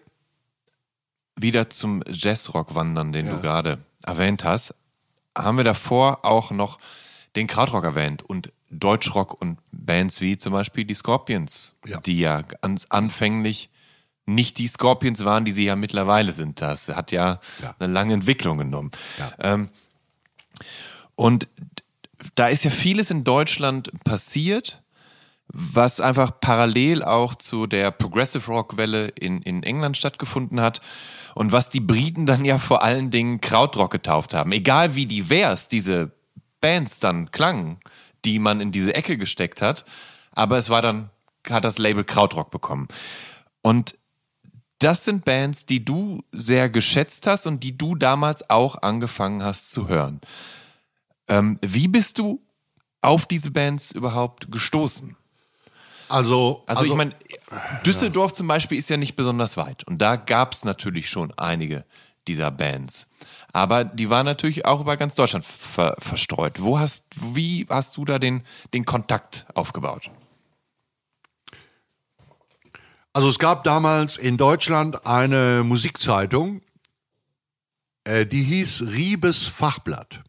wieder 1.35 1.69
zum 1.69 2.03
Jazzrock 2.07 2.75
wandern, 2.75 3.11
den 3.11 3.27
du 3.29 3.39
gerade 3.39 3.79
erwähnt 4.03 4.43
hast, 4.43 4.75
haben 5.37 5.57
wir 5.57 5.63
davor 5.63 6.25
auch 6.25 6.51
noch 6.51 6.79
den 7.35 7.47
Krautrock 7.47 7.83
erwähnt 7.85 8.21
und 8.23 8.51
Deutschrock 8.69 9.39
und 9.41 9.57
Bands 9.71 10.21
wie 10.21 10.37
zum 10.37 10.53
Beispiel 10.53 10.85
die 10.85 10.93
Scorpions, 10.93 11.75
Ja. 11.85 11.99
die 12.01 12.19
ja 12.19 12.41
ganz 12.43 12.85
anfänglich 12.89 13.69
nicht 14.27 14.59
die 14.59 14.67
Scorpions 14.67 15.25
waren, 15.25 15.43
die 15.43 15.51
sie 15.53 15.65
ja 15.65 15.75
mittlerweile 15.75 16.31
sind. 16.33 16.61
Das 16.61 16.87
hat 16.89 17.11
ja, 17.11 17.39
Ja. 17.63 17.75
eine 17.79 17.91
lange 17.91 18.13
Entwicklung 18.13 18.59
genommen. 18.59 18.91
Ja. 19.17 19.31
Ähm, 19.39 19.69
und 21.15 21.47
da 22.35 22.47
ist 22.47 22.63
ja 22.63 22.71
vieles 22.71 23.11
in 23.11 23.23
Deutschland 23.23 23.91
passiert, 24.03 24.81
was 25.47 25.99
einfach 25.99 26.39
parallel 26.39 27.03
auch 27.03 27.35
zu 27.35 27.65
der 27.65 27.91
Progressive 27.91 28.51
Rock 28.51 28.77
Welle 28.77 29.07
in, 29.07 29.41
in 29.41 29.63
England 29.63 29.97
stattgefunden 29.97 30.61
hat 30.61 30.81
und 31.33 31.51
was 31.51 31.69
die 31.69 31.79
Briten 31.79 32.25
dann 32.25 32.45
ja 32.45 32.59
vor 32.59 32.83
allen 32.83 33.09
Dingen 33.09 33.41
Krautrock 33.41 33.91
getauft 33.91 34.33
haben. 34.33 34.51
Egal 34.51 34.95
wie 34.95 35.05
divers 35.05 35.67
diese 35.67 36.11
Bands 36.61 36.99
dann 36.99 37.31
klangen, 37.31 37.79
die 38.25 38.37
man 38.37 38.61
in 38.61 38.71
diese 38.71 38.93
Ecke 38.93 39.17
gesteckt 39.17 39.61
hat, 39.61 39.85
aber 40.33 40.57
es 40.57 40.69
war 40.69 40.81
dann, 40.81 41.09
hat 41.49 41.63
das 41.63 41.77
Label 41.77 42.03
Krautrock 42.03 42.51
bekommen. 42.51 42.87
Und 43.61 43.95
das 44.79 45.03
sind 45.03 45.25
Bands, 45.25 45.65
die 45.65 45.83
du 45.83 46.23
sehr 46.31 46.69
geschätzt 46.69 47.27
hast 47.27 47.47
und 47.47 47.63
die 47.63 47.77
du 47.77 47.95
damals 47.95 48.49
auch 48.49 48.81
angefangen 48.81 49.43
hast 49.43 49.71
zu 49.71 49.87
hören. 49.87 50.21
Ähm, 51.29 51.59
wie 51.61 51.87
bist 51.87 52.17
du 52.17 52.41
auf 53.01 53.25
diese 53.25 53.51
Bands 53.51 53.91
überhaupt 53.91 54.51
gestoßen? 54.51 55.15
Also, 56.09 56.63
Also, 56.65 56.85
ich 56.85 56.93
meine, 56.95 57.13
Düsseldorf 57.85 58.33
zum 58.33 58.47
Beispiel 58.47 58.77
ist 58.77 58.89
ja 58.89 58.97
nicht 58.97 59.15
besonders 59.15 59.57
weit. 59.57 59.85
Und 59.87 59.99
da 59.99 60.15
gab 60.15 60.53
es 60.53 60.65
natürlich 60.65 61.07
schon 61.09 61.31
einige 61.37 61.85
dieser 62.27 62.51
Bands. 62.51 63.07
Aber 63.53 63.83
die 63.83 64.09
waren 64.09 64.25
natürlich 64.25 64.65
auch 64.65 64.81
über 64.81 64.97
ganz 64.97 65.15
Deutschland 65.15 65.45
ver 65.45 65.95
verstreut. 65.99 66.61
Wo 66.61 66.79
hast, 66.79 67.05
wie 67.33 67.65
hast 67.69 67.97
du 67.97 68.05
da 68.05 68.19
den, 68.19 68.43
den 68.73 68.85
Kontakt 68.85 69.45
aufgebaut? 69.53 70.11
Also 73.13 73.29
es 73.29 73.39
gab 73.39 73.63
damals 73.63 74.17
in 74.17 74.37
Deutschland 74.37 75.05
eine 75.05 75.63
Musikzeitung, 75.63 76.61
äh, 78.03 78.25
die 78.25 78.43
hieß 78.43 78.83
Riebes 78.83 79.47
Fachblatt. 79.47 80.23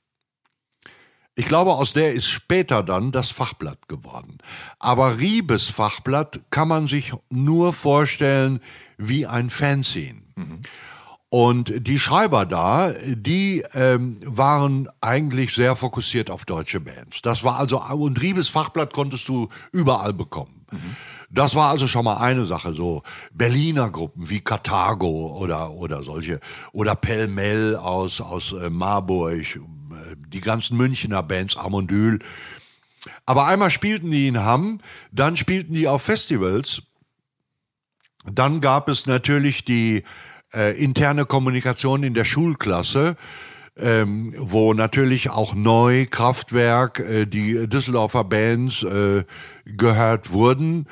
Ich 1.40 1.48
glaube, 1.48 1.72
aus 1.72 1.94
der 1.94 2.12
ist 2.12 2.28
später 2.28 2.82
dann 2.82 3.12
das 3.12 3.30
Fachblatt 3.30 3.88
geworden. 3.88 4.36
Aber 4.78 5.18
Riebes 5.18 5.70
Fachblatt 5.70 6.40
kann 6.50 6.68
man 6.68 6.86
sich 6.86 7.14
nur 7.30 7.72
vorstellen 7.72 8.60
wie 8.98 9.26
ein 9.26 9.48
Fanzine. 9.48 10.20
Und 11.30 11.72
die 11.86 11.98
Schreiber 11.98 12.44
da, 12.44 12.92
die 13.06 13.64
ähm, 13.72 14.18
waren 14.22 14.90
eigentlich 15.00 15.54
sehr 15.54 15.76
fokussiert 15.76 16.30
auf 16.30 16.44
deutsche 16.44 16.78
Bands. 16.78 17.22
Das 17.22 17.42
war 17.42 17.58
also, 17.58 17.80
und 17.80 18.20
Riebes 18.20 18.50
Fachblatt 18.50 18.92
konntest 18.92 19.26
du 19.26 19.48
überall 19.72 20.12
bekommen. 20.12 20.66
Das 21.30 21.54
war 21.54 21.70
also 21.70 21.86
schon 21.86 22.04
mal 22.04 22.18
eine 22.18 22.44
Sache, 22.44 22.74
so 22.74 23.02
Berliner 23.32 23.88
Gruppen 23.88 24.28
wie 24.28 24.40
Karthago 24.40 25.38
oder, 25.38 25.70
oder 25.70 26.02
solche, 26.02 26.38
oder 26.74 26.96
Pellmell 26.96 27.76
aus, 27.76 28.20
aus 28.20 28.52
äh, 28.52 28.68
Marburg, 28.68 29.58
die 30.28 30.40
ganzen 30.40 30.76
Münchner 30.76 31.22
Bands, 31.22 31.56
Amondyl. 31.56 32.18
Aber 33.26 33.46
einmal 33.46 33.70
spielten 33.70 34.10
die 34.10 34.28
in 34.28 34.38
Hamm, 34.38 34.80
dann 35.12 35.36
spielten 35.36 35.72
die 35.72 35.88
auf 35.88 36.02
Festivals. 36.02 36.82
Dann 38.30 38.60
gab 38.60 38.88
es 38.88 39.06
natürlich 39.06 39.64
die 39.64 40.04
äh, 40.52 40.76
interne 40.82 41.24
Kommunikation 41.24 42.02
in 42.02 42.14
der 42.14 42.24
Schulklasse, 42.24 43.16
ähm, 43.78 44.34
wo 44.36 44.74
natürlich 44.74 45.30
auch 45.30 45.54
neu 45.54 46.06
Kraftwerk, 46.10 46.98
äh, 46.98 47.26
die 47.26 47.66
Düsseldorfer 47.66 48.24
Bands 48.24 48.82
äh, 48.82 49.24
gehört 49.64 50.32
wurden. 50.32 50.86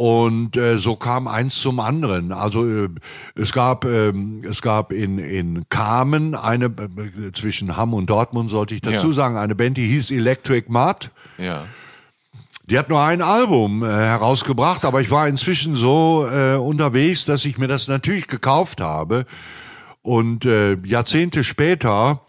Und 0.00 0.56
äh, 0.56 0.78
so 0.78 0.94
kam 0.94 1.26
eins 1.26 1.60
zum 1.60 1.80
anderen. 1.80 2.30
Also 2.30 2.64
äh, 2.64 2.88
es 3.34 3.50
gab 3.52 3.84
ähm, 3.84 4.44
es 4.48 4.62
gab 4.62 4.92
in 4.92 5.18
in 5.18 5.64
Kamen 5.70 6.36
eine 6.36 6.66
äh, 6.66 7.32
zwischen 7.32 7.76
Hamm 7.76 7.94
und 7.94 8.08
Dortmund 8.08 8.48
sollte 8.48 8.76
ich 8.76 8.80
dazu 8.80 9.08
Ja. 9.08 9.12
sagen 9.12 9.36
eine 9.36 9.56
Band 9.56 9.76
die 9.76 9.88
hieß 9.88 10.12
Electric 10.12 10.66
Mud. 10.70 11.10
Ja. 11.36 11.64
Die 12.70 12.78
hat 12.78 12.90
nur 12.90 13.02
ein 13.02 13.22
Album 13.22 13.82
äh, 13.82 13.86
herausgebracht, 13.88 14.84
aber 14.84 15.00
ich 15.00 15.10
war 15.10 15.26
inzwischen 15.26 15.74
so 15.74 16.28
äh, 16.32 16.54
unterwegs, 16.54 17.24
dass 17.24 17.44
ich 17.44 17.58
mir 17.58 17.66
das 17.66 17.88
natürlich 17.88 18.28
gekauft 18.28 18.80
habe 18.80 19.26
und 20.02 20.44
äh, 20.44 20.76
Jahrzehnte 20.84 21.42
später 21.42 22.20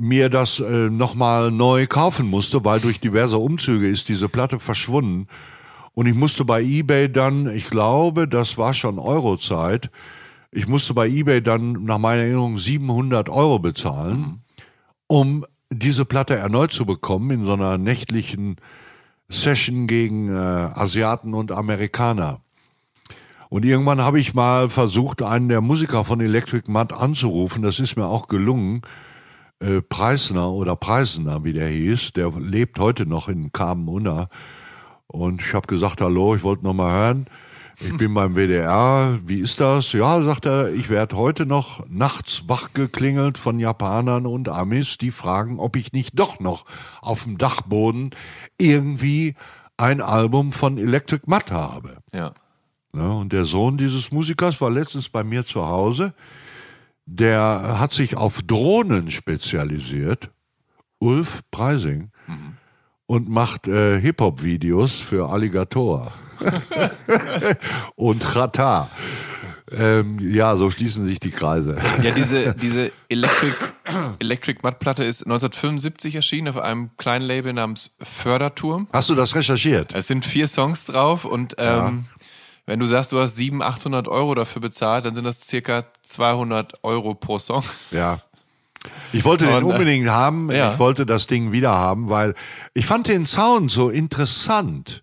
mir 0.00 0.30
das 0.30 0.58
äh, 0.58 0.90
nochmal 0.90 1.52
neu 1.52 1.86
kaufen 1.86 2.28
musste, 2.28 2.64
weil 2.64 2.80
durch 2.80 2.98
diverse 2.98 3.38
Umzüge 3.38 3.86
ist 3.88 4.08
diese 4.08 4.28
Platte 4.28 4.58
verschwunden. 4.58 5.28
Und 5.98 6.06
ich 6.06 6.14
musste 6.14 6.44
bei 6.44 6.62
eBay 6.62 7.10
dann, 7.10 7.50
ich 7.50 7.70
glaube, 7.70 8.28
das 8.28 8.56
war 8.56 8.72
schon 8.72 9.00
Eurozeit, 9.00 9.90
ich 10.52 10.68
musste 10.68 10.94
bei 10.94 11.08
eBay 11.08 11.42
dann 11.42 11.72
nach 11.72 11.98
meiner 11.98 12.22
Erinnerung 12.22 12.56
700 12.56 13.28
Euro 13.28 13.58
bezahlen, 13.58 14.44
um 15.08 15.44
diese 15.70 16.04
Platte 16.04 16.36
erneut 16.36 16.72
zu 16.72 16.86
bekommen 16.86 17.32
in 17.32 17.44
so 17.44 17.54
einer 17.54 17.78
nächtlichen 17.78 18.58
Session 19.28 19.88
gegen 19.88 20.28
äh, 20.28 20.38
Asiaten 20.38 21.34
und 21.34 21.50
Amerikaner. 21.50 22.42
Und 23.48 23.64
irgendwann 23.64 24.00
habe 24.00 24.20
ich 24.20 24.34
mal 24.34 24.70
versucht, 24.70 25.20
einen 25.20 25.48
der 25.48 25.62
Musiker 25.62 26.04
von 26.04 26.20
Electric 26.20 26.70
Mud 26.70 26.92
anzurufen. 26.92 27.64
Das 27.64 27.80
ist 27.80 27.96
mir 27.96 28.06
auch 28.06 28.28
gelungen. 28.28 28.82
Äh, 29.58 29.82
Preisner 29.82 30.52
oder 30.52 30.76
Preisner, 30.76 31.42
wie 31.42 31.54
der 31.54 31.66
hieß, 31.66 32.12
der 32.12 32.30
lebt 32.38 32.78
heute 32.78 33.04
noch 33.04 33.28
in 33.28 33.50
Kamenunna. 33.50 34.28
Und 35.08 35.40
ich 35.40 35.54
habe 35.54 35.66
gesagt, 35.66 36.00
hallo, 36.00 36.34
ich 36.34 36.42
wollte 36.42 36.64
noch 36.64 36.74
mal 36.74 36.92
hören. 36.92 37.26
Ich 37.80 37.96
bin 37.96 38.12
beim 38.12 38.34
WDR. 38.34 39.18
Wie 39.24 39.38
ist 39.38 39.60
das? 39.60 39.92
Ja, 39.92 40.20
sagt 40.22 40.46
er, 40.46 40.72
ich 40.72 40.90
werde 40.90 41.16
heute 41.16 41.46
noch 41.46 41.86
nachts 41.88 42.44
wach 42.48 42.72
geklingelt 42.74 43.38
von 43.38 43.60
Japanern 43.60 44.26
und 44.26 44.48
Amis, 44.48 44.98
die 44.98 45.12
fragen, 45.12 45.60
ob 45.60 45.76
ich 45.76 45.92
nicht 45.92 46.18
doch 46.18 46.40
noch 46.40 46.64
auf 47.00 47.22
dem 47.22 47.38
Dachboden 47.38 48.10
irgendwie 48.58 49.34
ein 49.76 50.00
Album 50.00 50.52
von 50.52 50.76
Electric 50.76 51.22
Mud 51.26 51.52
habe. 51.52 51.98
Ja. 52.12 52.32
Ja, 52.94 53.10
und 53.10 53.32
der 53.32 53.44
Sohn 53.44 53.78
dieses 53.78 54.10
Musikers 54.10 54.60
war 54.60 54.70
letztens 54.70 55.08
bei 55.08 55.22
mir 55.22 55.44
zu 55.44 55.66
Hause. 55.66 56.14
Der 57.06 57.78
hat 57.78 57.92
sich 57.92 58.16
auf 58.16 58.42
Drohnen 58.42 59.10
spezialisiert, 59.10 60.30
Ulf 60.98 61.42
Preising, 61.50 62.10
und 63.08 63.28
macht 63.28 63.66
äh, 63.66 63.98
Hip-Hop-Videos 64.00 65.00
für 65.00 65.30
Alligator 65.30 66.12
und 67.96 68.22
Chata. 68.22 68.88
Ähm, 69.70 70.18
ja, 70.20 70.54
so 70.56 70.70
schließen 70.70 71.08
sich 71.08 71.18
die 71.18 71.30
Kreise. 71.30 71.76
Ja, 72.02 72.10
diese, 72.10 72.54
diese 72.54 72.92
Electric, 73.08 73.54
Electric 74.18 74.60
Mud 74.62 74.78
Platte 74.78 75.04
ist 75.04 75.22
1975 75.24 76.14
erschienen 76.14 76.48
auf 76.48 76.58
einem 76.58 76.90
kleinen 76.98 77.26
Label 77.26 77.52
namens 77.54 77.96
Förderturm. 78.00 78.88
Hast 78.92 79.08
du 79.10 79.14
das 79.14 79.34
recherchiert? 79.34 79.94
Es 79.94 80.06
sind 80.06 80.24
vier 80.24 80.46
Songs 80.46 80.84
drauf 80.84 81.24
und 81.24 81.54
ähm, 81.58 82.06
wenn 82.66 82.78
du 82.78 82.84
sagst, 82.86 83.12
du 83.12 83.18
hast 83.18 83.36
700, 83.36 83.68
800 83.68 84.08
Euro 84.08 84.34
dafür 84.34 84.60
bezahlt, 84.60 85.06
dann 85.06 85.14
sind 85.14 85.24
das 85.24 85.40
circa 85.46 85.84
200 86.02 86.84
Euro 86.84 87.14
pro 87.14 87.38
Song. 87.38 87.64
Ja. 87.90 88.20
Ich 89.12 89.24
wollte 89.24 89.46
den 89.46 89.54
Und, 89.54 89.62
äh, 89.70 89.72
unbedingt 89.72 90.08
haben. 90.08 90.50
ja. 90.52 90.72
Ich 90.72 90.78
wollte 90.78 91.06
das 91.06 91.26
Ding 91.26 91.52
wieder 91.52 91.72
haben, 91.74 92.08
weil 92.08 92.34
ich 92.74 92.86
fand 92.86 93.08
den 93.08 93.26
Sound 93.26 93.70
so 93.70 93.90
interessant. 93.90 95.02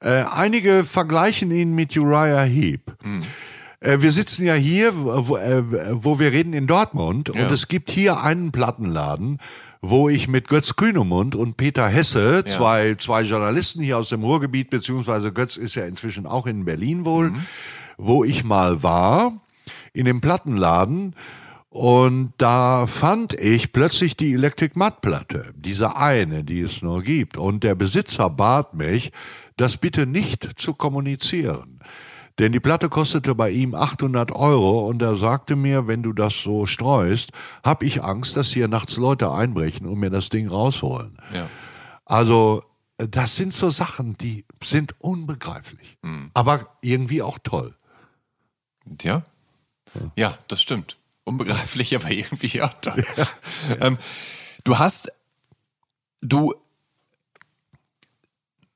Äh, 0.00 0.24
einige 0.32 0.84
vergleichen 0.84 1.50
ihn 1.50 1.74
mit 1.74 1.96
Uriah 1.96 2.42
Heep. 2.42 2.92
Hm. 3.02 3.18
Äh, 3.80 4.00
wir 4.00 4.12
sitzen 4.12 4.44
ja 4.44 4.54
hier, 4.54 4.92
wo, 4.94 5.36
äh, 5.36 5.62
wo 6.02 6.18
wir 6.18 6.32
reden 6.32 6.52
in 6.52 6.66
Dortmund 6.66 7.30
Ja. 7.34 7.44
und 7.46 7.52
es 7.52 7.68
gibt 7.68 7.90
hier 7.90 8.22
einen 8.22 8.50
Plattenladen, 8.52 9.38
wo 9.80 10.08
ich 10.08 10.26
mit 10.28 10.48
Götz 10.48 10.74
Kühnemund 10.76 11.34
und 11.36 11.56
Peter 11.56 11.88
Hesse, 11.88 12.42
Ja. 12.44 12.44
zwei, 12.46 12.94
zwei 12.98 13.22
Journalisten 13.22 13.80
hier 13.80 13.98
aus 13.98 14.08
dem 14.08 14.22
Ruhrgebiet, 14.24 14.70
beziehungsweise 14.70 15.32
Götz 15.32 15.56
ist 15.56 15.76
ja 15.76 15.84
inzwischen 15.86 16.26
auch 16.26 16.46
in 16.46 16.64
Berlin 16.64 17.04
wohl, 17.04 17.30
Mhm. 17.30 17.46
wo 17.96 18.24
ich 18.24 18.42
mal 18.44 18.82
war, 18.82 19.32
in 19.92 20.04
dem 20.06 20.20
Plattenladen. 20.20 21.14
Und 21.70 22.32
da 22.38 22.86
fand 22.86 23.34
ich 23.34 23.72
plötzlich 23.72 24.16
die 24.16 24.32
Electric 24.32 24.78
Mud 24.78 25.00
Platte, 25.02 25.52
diese 25.54 25.96
eine, 25.96 26.42
die 26.42 26.60
es 26.62 26.82
nur 26.82 27.02
gibt. 27.02 27.36
Und 27.36 27.62
der 27.62 27.74
Besitzer 27.74 28.30
bat 28.30 28.74
mich, 28.74 29.12
das 29.56 29.76
bitte 29.76 30.06
nicht 30.06 30.58
zu 30.58 30.72
kommunizieren. 30.74 31.80
Denn 32.38 32.52
die 32.52 32.60
Platte 32.60 32.88
kostete 32.88 33.34
bei 33.34 33.50
ihm 33.50 33.74
800 33.74 34.30
Euro 34.32 34.88
und 34.88 35.02
er 35.02 35.16
sagte 35.16 35.56
mir, 35.56 35.88
wenn 35.88 36.02
du 36.04 36.12
das 36.12 36.40
so 36.42 36.66
streust, 36.66 37.32
hab 37.64 37.82
ich 37.82 38.04
Angst, 38.04 38.36
dass 38.36 38.48
hier 38.48 38.68
nachts 38.68 38.96
Leute 38.96 39.32
einbrechen 39.32 39.86
und 39.86 39.98
mir 39.98 40.10
das 40.10 40.28
Ding 40.28 40.48
rausholen. 40.48 41.18
Ja. 41.32 41.50
Also, 42.04 42.62
das 42.96 43.36
sind 43.36 43.52
so 43.52 43.70
Sachen, 43.70 44.16
die 44.18 44.44
sind 44.62 44.94
unbegreiflich. 45.00 45.98
Aber 46.34 46.68
irgendwie 46.80 47.22
auch 47.22 47.38
toll. 47.42 47.74
Ja? 49.02 49.22
Ja, 50.16 50.38
das 50.46 50.62
stimmt. 50.62 50.97
Unbegreiflich, 51.28 51.94
aber 51.94 52.10
irgendwie 52.10 52.62
auch 52.62 52.72
toll. 52.80 53.04
Ähm, 53.80 53.98
du 54.64 54.78
hast, 54.78 55.12
du 56.20 56.54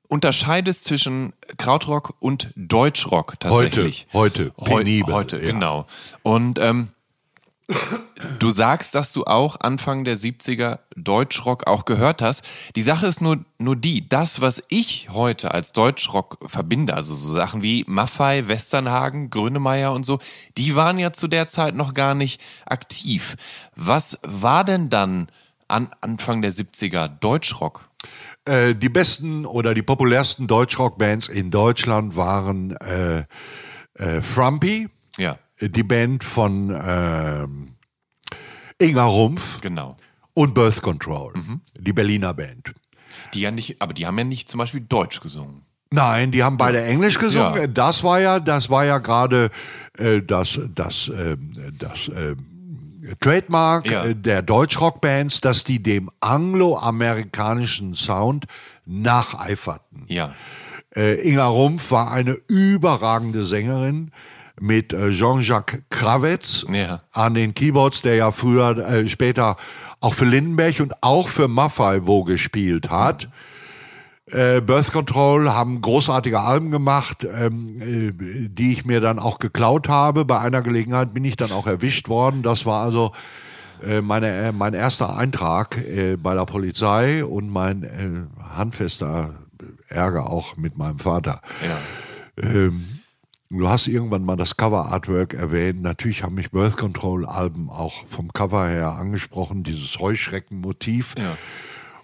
unterscheidest 0.07 0.83
zwischen 0.83 1.33
Krautrock 1.57 2.15
und 2.19 2.51
Deutschrock 2.55 3.39
tatsächlich. 3.39 4.05
Heute, 4.13 4.51
heute, 4.57 4.71
Heu- 4.71 4.77
penibel, 4.77 5.13
heute, 5.13 5.37
ja. 5.37 5.51
genau. 5.51 5.87
Und 6.21 6.59
ähm, 6.59 6.89
du 8.39 8.51
sagst, 8.51 8.95
dass 8.95 9.13
du 9.13 9.25
auch 9.25 9.59
Anfang 9.61 10.03
der 10.03 10.17
70er 10.17 10.79
Deutschrock 10.95 11.67
auch 11.67 11.85
gehört 11.85 12.21
hast. 12.21 12.43
Die 12.75 12.81
Sache 12.81 13.07
ist 13.07 13.21
nur, 13.21 13.43
nur 13.57 13.75
die, 13.75 14.07
das, 14.07 14.41
was 14.41 14.63
ich 14.69 15.09
heute 15.11 15.53
als 15.53 15.71
Deutschrock 15.71 16.37
verbinde, 16.45 16.93
also 16.93 17.15
so 17.15 17.33
Sachen 17.33 17.61
wie 17.61 17.85
Maffei, 17.87 18.47
Westernhagen, 18.47 19.29
Grönemeyer 19.29 19.93
und 19.93 20.05
so, 20.05 20.19
die 20.57 20.75
waren 20.75 20.99
ja 20.99 21.13
zu 21.13 21.27
der 21.27 21.47
Zeit 21.47 21.75
noch 21.75 21.93
gar 21.93 22.15
nicht 22.15 22.41
aktiv. 22.65 23.35
Was 23.75 24.19
war 24.23 24.63
denn 24.63 24.89
dann 24.89 25.29
an 25.67 25.89
Anfang 26.01 26.41
der 26.41 26.51
70er 26.51 27.07
Deutschrock? 27.07 27.89
Äh, 28.45 28.75
die 28.75 28.89
besten 28.89 29.45
oder 29.45 29.73
die 29.73 29.83
populärsten 29.83 30.47
Deutschrock-Bands 30.47 31.29
in 31.29 31.49
Deutschland 31.49 32.17
waren 32.17 32.75
äh, 32.77 33.23
äh, 33.95 34.21
Frumpy, 34.21 34.89
Ja, 35.17 35.37
die 35.69 35.83
Band 35.83 36.23
von 36.23 36.69
ähm, 36.85 37.75
Inga 38.79 39.05
Rumpf 39.05 39.61
genau. 39.61 39.97
und 40.33 40.53
Birth 40.53 40.81
Control, 40.81 41.33
die 41.79 41.93
Berliner 41.93 42.33
Band. 42.33 42.73
Die 43.33 43.41
ja 43.41 43.51
nicht, 43.51 43.81
aber 43.81 43.93
die 43.93 44.05
haben 44.05 44.17
ja 44.17 44.23
nicht 44.23 44.49
zum 44.49 44.59
Beispiel 44.59 44.81
Deutsch 44.81 45.19
gesungen. 45.19 45.63
Nein, 45.91 46.31
die 46.31 46.43
haben 46.43 46.57
beide 46.57 46.83
Englisch 46.83 47.19
gesungen. 47.19 47.55
Ja. 47.61 47.67
Das 47.67 48.03
war 48.03 48.19
ja, 48.19 48.39
das 48.39 48.69
war 48.69 48.83
ja 48.83 48.97
gerade 48.97 49.51
äh, 49.99 50.21
das, 50.21 50.59
das, 50.73 51.11
ähm, 51.15 51.51
das 51.77 52.09
ähm, 52.15 53.15
Trademark 53.19 53.89
Ja. 53.89 54.05
äh, 54.05 54.15
der 54.15 54.41
Deutschrock-Bands, 54.41 55.41
dass 55.41 55.63
die 55.63 55.83
dem 55.83 56.09
angloamerikanischen 56.19 57.93
Sound 57.93 58.45
nacheiferten. 58.85 60.05
Ja. 60.07 60.33
Äh, 60.95 61.21
Inga 61.29 61.45
Rumpf 61.45 61.91
war 61.91 62.11
eine 62.11 62.37
überragende 62.47 63.45
Sängerin 63.45 64.11
mit 64.59 64.93
äh, 64.93 65.09
Jean-Jacques 65.11 65.81
Krawetz 65.89 66.65
Ja. 66.71 67.01
an 67.11 67.33
den 67.33 67.53
Keyboards, 67.53 68.01
der 68.01 68.15
ja 68.15 68.31
früher, 68.31 68.77
äh, 68.77 69.07
später 69.07 69.57
auch 69.99 70.13
für 70.13 70.25
Lindenberg 70.25 70.79
und 70.79 70.93
auch 71.01 71.27
für 71.27 71.47
Maffei 71.47 72.05
wo 72.05 72.23
gespielt 72.23 72.89
hat. 72.89 73.29
Äh, 74.27 74.61
Birth 74.61 74.91
Control 74.93 75.49
haben 75.51 75.81
großartige 75.81 76.39
Alben 76.39 76.71
gemacht, 76.71 77.25
ähm, 77.29 77.81
äh, 77.81 78.47
die 78.49 78.71
ich 78.71 78.85
mir 78.85 79.01
dann 79.01 79.19
auch 79.19 79.39
geklaut 79.39 79.89
habe. 79.89 80.23
Bei 80.23 80.39
einer 80.39 80.61
Gelegenheit 80.61 81.13
bin 81.13 81.25
ich 81.25 81.35
dann 81.35 81.51
auch 81.51 81.67
erwischt 81.67 82.07
worden. 82.07 82.41
Das 82.41 82.65
war 82.65 82.83
also 82.83 83.11
äh, 83.85 83.99
meine, 84.01 84.27
äh, 84.29 84.51
mein 84.53 84.73
erster 84.73 85.17
Eintrag 85.17 85.77
äh, 85.77 86.15
bei 86.15 86.35
der 86.35 86.45
Polizei 86.45 87.25
und 87.25 87.49
mein 87.49 88.29
handfester 88.55 89.33
Ärger 89.89 90.29
auch 90.29 90.55
mit 90.57 90.77
meinem 90.77 90.99
Vater. 90.99 91.41
Ja. 91.61 91.77
Ähm, 92.49 92.99
du 93.59 93.69
hast 93.69 93.87
irgendwann 93.87 94.25
mal 94.25 94.35
das 94.35 94.57
Cover-Artwork 94.57 95.33
erwähnt. 95.33 95.81
Natürlich 95.81 96.23
haben 96.23 96.35
mich 96.35 96.51
Birth 96.51 96.77
Control-Alben 96.77 97.69
auch 97.69 98.05
vom 98.09 98.31
Cover 98.33 98.67
her 98.67 98.93
angesprochen, 98.93 99.63
dieses 99.63 99.99
Heuschrecken-Motiv. 99.99 101.15
Ja. 101.17 101.37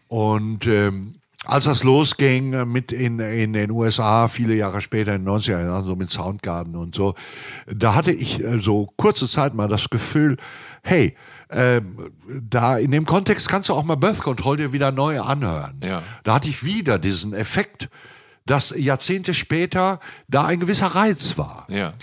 Und 0.07 0.65
ähm, 0.67 1.15
als 1.45 1.65
das 1.65 1.83
losging 1.83 2.53
äh, 2.53 2.65
mit 2.65 2.91
in, 2.91 3.19
in 3.19 3.53
den 3.53 3.71
USA, 3.71 4.27
viele 4.27 4.55
Jahre 4.55 4.81
später, 4.81 5.15
in 5.15 5.25
den 5.25 5.33
90er 5.33 5.63
Jahren, 5.63 5.85
so 5.85 5.95
mit 5.95 6.09
Soundgarden 6.09 6.75
und 6.75 6.95
so, 6.95 7.15
da 7.67 7.95
hatte 7.95 8.11
ich 8.11 8.43
äh, 8.43 8.59
so 8.59 8.87
kurze 8.97 9.27
Zeit 9.27 9.53
mal 9.53 9.67
das 9.67 9.89
Gefühl, 9.89 10.37
hey, 10.83 11.15
ähm, 11.51 12.11
da 12.47 12.77
in 12.77 12.91
dem 12.91 13.05
Kontext 13.05 13.49
kannst 13.49 13.69
du 13.69 13.73
auch 13.73 13.83
mal 13.83 13.95
Birth 13.95 14.19
Control 14.19 14.57
dir 14.57 14.73
wieder 14.73 14.91
neu 14.91 15.19
anhören. 15.19 15.79
Ja. 15.83 16.03
Da 16.23 16.35
hatte 16.35 16.49
ich 16.49 16.63
wieder 16.63 16.99
diesen 16.99 17.33
Effekt, 17.33 17.89
dass 18.45 18.73
Jahrzehnte 18.77 19.33
später 19.33 19.99
da 20.27 20.45
ein 20.45 20.59
gewisser 20.59 20.87
Reiz 20.87 21.37
war 21.37 21.65
Ja. 21.69 21.93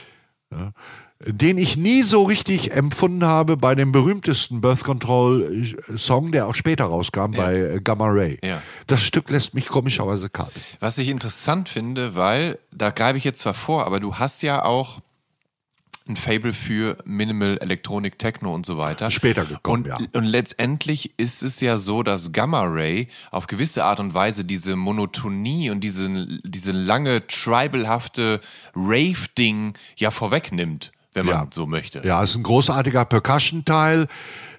den 1.25 1.57
ich 1.57 1.77
nie 1.79 2.03
so 2.03 2.25
richtig 2.25 2.73
empfunden 2.73 3.25
habe 3.25 3.57
bei 3.57 3.75
dem 3.75 3.91
berühmtesten 3.91 4.61
Birth 4.61 4.85
Control 4.85 5.75
äh, 5.91 5.97
Song, 5.97 6.31
der 6.31 6.47
auch 6.47 6.55
später 6.55 6.85
rauskam 6.85 7.31
bei 7.31 7.57
äh, 7.57 7.81
Gamma 7.83 8.09
Ray. 8.09 8.39
Ja. 8.45 8.63
Das 8.87 9.03
Stück 9.03 9.31
lässt 9.31 9.55
mich 9.55 9.69
komischerweise 9.69 10.29
kalt. 10.29 10.53
Was 10.79 10.99
ich 10.99 11.09
interessant 11.09 11.69
finde, 11.71 12.15
weil, 12.17 12.59
da 12.71 12.91
greife 12.91 13.17
ich 13.17 13.25
jetzt 13.25 13.41
zwar 13.41 13.55
vor, 13.55 13.87
aber 13.87 13.99
du 13.99 14.17
hast 14.17 14.43
ja 14.43 14.63
auch 14.65 15.01
ein 16.09 16.17
Fable 16.17 16.53
für 16.53 16.97
Minimal 17.05 17.59
Electronic 17.61 18.19
Techno 18.19 18.55
und 18.55 18.65
so 18.65 18.79
weiter. 18.79 19.11
Später 19.11 19.45
gekommen, 19.45 19.83
und, 19.85 19.89
ja. 19.89 19.99
Und 20.13 20.25
letztendlich 20.25 21.19
ist 21.19 21.43
es 21.43 21.61
ja 21.61 21.77
so, 21.79 22.03
dass 22.03 22.31
Gamma 22.33 22.63
Ray 22.65 23.09
auf 23.31 23.47
gewisse 23.49 23.85
Art 23.85 23.99
und 23.99 24.15
Weise 24.15 24.45
diese 24.45 24.77
Monotonie 24.77 25.71
und 25.71 25.81
diese, 25.81 26.09
diese 26.45 26.73
lange 26.73 27.27
tribalhafte 27.27 28.41
Rave-Ding 28.75 29.75
ja 29.97 30.11
vorwegnimmt, 30.11 30.93
wenn 31.13 31.27
man 31.27 31.35
Ja. 31.35 31.47
so 31.53 31.67
möchte. 31.67 32.07
Ja, 32.07 32.23
ist 32.23 32.37
ein 32.37 32.43
großartiger 32.43 33.05
Percussion-Teil. 33.05 34.07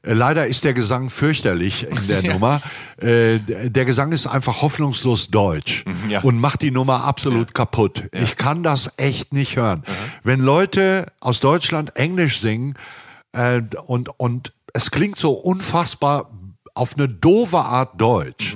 Äh, 0.07 0.13
Leider 0.13 0.47
ist 0.47 0.63
der 0.63 0.73
Gesang 0.73 1.09
fürchterlich 1.09 1.87
in 1.87 2.07
der 2.07 2.23
Nummer. 2.33 2.61
Äh, 2.97 3.39
der 3.39 3.85
Gesang 3.85 4.11
ist 4.11 4.27
einfach 4.27 4.61
hoffnungslos 4.61 5.29
deutsch 5.29 5.83
ja. 6.09 6.21
und 6.21 6.39
macht 6.39 6.61
die 6.61 6.71
Nummer 6.71 7.03
absolut 7.03 7.53
kaputt. 7.53 8.05
Ich 8.11 8.37
kann 8.37 8.63
das 8.63 8.93
echt 8.97 9.33
nicht 9.33 9.57
hören. 9.57 9.83
Wenn 10.23 10.39
Leute 10.39 11.07
aus 11.19 11.39
Deutschland 11.39 11.95
Englisch 11.95 12.39
singen 12.39 12.75
äh, 13.33 13.61
und, 13.85 14.09
und 14.19 14.53
es 14.73 14.91
klingt 14.91 15.17
so 15.17 15.33
unfassbar 15.33 16.31
auf 16.73 16.95
eine 16.95 17.09
doofe 17.09 17.57
Art 17.57 17.99
deutsch, 17.99 18.55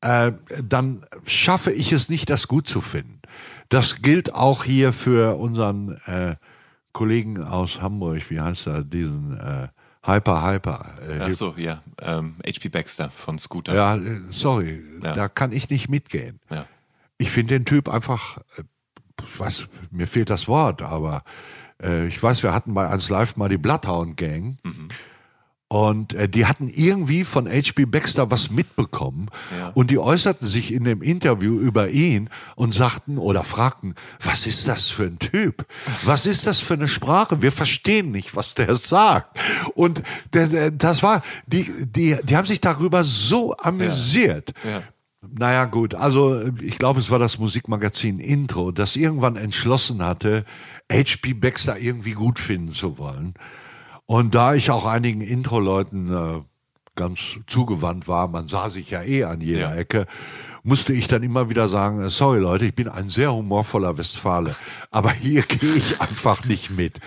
äh, 0.00 0.32
dann 0.62 1.04
schaffe 1.26 1.72
ich 1.72 1.92
es 1.92 2.08
nicht, 2.08 2.30
das 2.30 2.48
gut 2.48 2.68
zu 2.68 2.80
finden. 2.80 3.20
Das 3.68 4.02
gilt 4.02 4.34
auch 4.34 4.64
hier 4.64 4.92
für 4.92 5.36
unseren 5.36 5.96
Kollegen 6.92 7.40
aus 7.40 7.80
Hamburg, 7.80 8.28
wie 8.28 8.40
heißt 8.40 8.66
er, 8.66 8.82
diesen 8.82 9.38
Hyper 10.02 10.42
Hyper. 10.42 10.94
Äh, 11.06 11.18
Ach 11.20 11.32
so, 11.32 11.54
ja. 11.56 11.82
Ähm, 12.00 12.36
HP 12.46 12.68
Baxter 12.70 13.10
von 13.10 13.38
Scooter. 13.38 13.74
ja, 13.74 13.96
äh, 13.96 14.20
sorry, 14.30 14.82
Ja. 15.02 15.12
da 15.12 15.28
kann 15.28 15.52
ich 15.52 15.68
nicht 15.70 15.88
mitgehen. 15.88 16.40
Ja. 16.50 16.66
Ich 17.18 17.30
finde 17.30 17.54
den 17.54 17.64
Typ 17.66 17.88
einfach, 17.88 18.38
äh, 18.56 18.62
ich 19.28 19.38
weiß, 19.38 19.68
mir 19.90 20.06
fehlt 20.06 20.30
das 20.30 20.48
Wort, 20.48 20.80
aber 20.80 21.22
äh, 21.82 22.06
ich 22.06 22.22
weiß, 22.22 22.42
wir 22.42 22.54
hatten 22.54 22.72
bei 22.72 22.88
1 22.88 23.10
Live 23.10 23.36
mal 23.36 23.48
die 23.50 23.58
Bloodhound 23.58 24.16
Gang. 24.16 24.58
Und 25.72 26.14
äh, 26.14 26.28
die 26.28 26.46
hatten 26.46 26.66
irgendwie 26.66 27.24
von 27.24 27.48
H.P. 27.48 27.84
Baxter 27.84 28.28
was 28.28 28.50
mitbekommen. 28.50 29.28
Ja. 29.56 29.68
Und 29.68 29.92
die 29.92 30.00
äußerten 30.00 30.48
sich 30.48 30.72
in 30.72 30.82
dem 30.82 31.00
Interview 31.00 31.60
über 31.60 31.90
ihn 31.90 32.28
und 32.56 32.74
sagten 32.74 33.18
oder 33.18 33.44
fragten, 33.44 33.94
was 34.20 34.48
ist 34.48 34.66
das 34.66 34.90
für 34.90 35.04
ein 35.04 35.20
Typ? 35.20 35.64
Was 36.02 36.26
ist 36.26 36.44
das 36.44 36.58
für 36.58 36.74
eine 36.74 36.88
Sprache? 36.88 37.40
Wir 37.40 37.52
verstehen 37.52 38.10
nicht, 38.10 38.34
was 38.34 38.56
der 38.56 38.74
sagt. 38.74 39.38
Und 39.76 40.02
das 40.32 41.04
war, 41.04 41.22
die, 41.46 41.70
die, 41.86 42.16
die 42.24 42.36
haben 42.36 42.48
sich 42.48 42.60
darüber 42.60 43.04
so 43.04 43.56
amüsiert. 43.56 44.52
Ja. 44.64 44.82
Naja, 45.22 45.66
gut, 45.66 45.94
also 45.94 46.48
ich 46.60 46.78
glaube, 46.80 46.98
es 46.98 47.10
war 47.10 47.20
das 47.20 47.38
Musikmagazin 47.38 48.18
Intro, 48.18 48.72
das 48.72 48.96
irgendwann 48.96 49.36
entschlossen 49.36 50.02
hatte, 50.02 50.44
H.P. 50.90 51.34
Baxter 51.34 51.78
irgendwie 51.78 52.12
gut 52.12 52.40
finden 52.40 52.70
zu 52.70 52.98
wollen. 52.98 53.34
Und 54.10 54.34
da 54.34 54.54
ich 54.54 54.72
auch 54.72 54.86
einigen 54.86 55.20
Intro-Leuten 55.20 56.12
äh, 56.12 56.42
ganz 56.96 57.20
zugewandt 57.46 58.08
war, 58.08 58.26
man 58.26 58.48
sah 58.48 58.68
sich 58.68 58.90
ja 58.90 59.04
eh 59.04 59.22
an 59.22 59.40
jeder 59.40 59.72
Ja. 59.72 59.74
Ecke, 59.76 60.08
musste 60.64 60.92
ich 60.92 61.06
dann 61.06 61.22
immer 61.22 61.48
wieder 61.48 61.68
sagen, 61.68 62.02
äh, 62.02 62.10
sorry 62.10 62.40
Leute, 62.40 62.66
ich 62.66 62.74
bin 62.74 62.88
ein 62.88 63.08
sehr 63.08 63.32
humorvoller 63.32 63.98
Westfale, 63.98 64.56
aber 64.90 65.12
hier 65.12 65.42
gehe 65.48 65.74
ich 65.74 66.00
einfach 66.00 66.44
nicht 66.44 66.70
mit. 66.70 66.98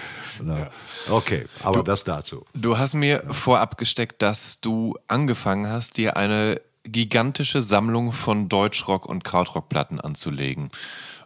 Na, 0.42 0.70
Okay, 1.10 1.44
aber 1.62 1.84
das 1.84 2.06
dazu. 2.06 2.46
Du 2.54 2.78
hast 2.78 2.94
mir 2.94 3.26
vorab 3.28 3.78
gesteckt, 3.78 4.22
dass 4.22 4.62
du 4.62 4.96
angefangen 5.10 5.68
hast, 5.68 5.98
dir 5.98 6.16
eine 6.16 6.62
gigantische 6.86 7.62
Sammlung 7.62 8.14
von 8.14 8.48
Deutschrock- 8.48 9.08
und 9.08 9.26
Krautrockplatten 9.26 10.00
anzulegen. 10.00 10.70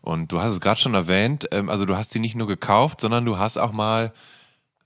Und 0.02 0.32
du 0.32 0.42
hast 0.42 0.54
es 0.54 0.60
gerade 0.60 0.82
schon 0.82 0.96
erwähnt, 0.96 1.48
ähm, 1.52 1.70
also 1.70 1.86
du 1.86 1.96
hast 1.96 2.10
sie 2.10 2.20
nicht 2.20 2.34
nur 2.34 2.48
gekauft, 2.48 3.00
sondern 3.00 3.26
du 3.26 3.38
hast 3.38 3.58
auch 3.58 3.74
mal 3.74 4.12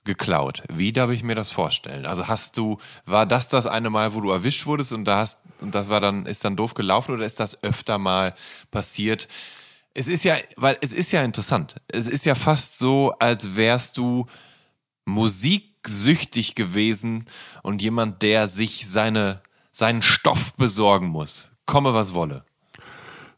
geklaut. 0.03 0.63
Wie 0.71 0.91
darf 0.91 1.11
ich 1.11 1.23
mir 1.23 1.35
das 1.35 1.51
vorstellen? 1.51 2.05
Also 2.05 2.27
hast 2.27 2.57
du, 2.57 2.77
war 3.05 3.25
das 3.25 3.49
das 3.49 3.67
eine 3.67 3.89
Mal, 3.89 4.13
wo 4.13 4.21
du 4.21 4.31
erwischt 4.31 4.65
wurdest 4.65 4.93
und 4.93 5.05
da 5.05 5.17
hast, 5.19 5.39
und 5.59 5.75
das 5.75 5.89
war 5.89 5.99
dann, 5.99 6.25
ist 6.25 6.43
dann 6.43 6.55
doof 6.55 6.73
gelaufen 6.73 7.13
oder 7.13 7.25
ist 7.25 7.39
das 7.39 7.63
öfter 7.63 7.97
mal 7.97 8.33
passiert? 8.71 9.27
Es 9.93 10.07
ist 10.07 10.23
ja, 10.23 10.35
weil 10.55 10.77
es 10.81 10.93
ist 10.93 11.11
ja 11.11 11.23
interessant. 11.23 11.75
Es 11.87 12.07
ist 12.07 12.25
ja 12.25 12.35
fast 12.35 12.79
so, 12.79 13.13
als 13.19 13.55
wärst 13.55 13.97
du 13.97 14.25
musiksüchtig 15.05 16.55
gewesen 16.55 17.25
und 17.61 17.81
jemand, 17.81 18.21
der 18.21 18.47
sich 18.47 18.89
seine, 18.89 19.41
seinen 19.71 20.01
Stoff 20.01 20.53
besorgen 20.55 21.07
muss. 21.07 21.49
Komme, 21.65 21.93
was 21.93 22.13
wolle. 22.13 22.43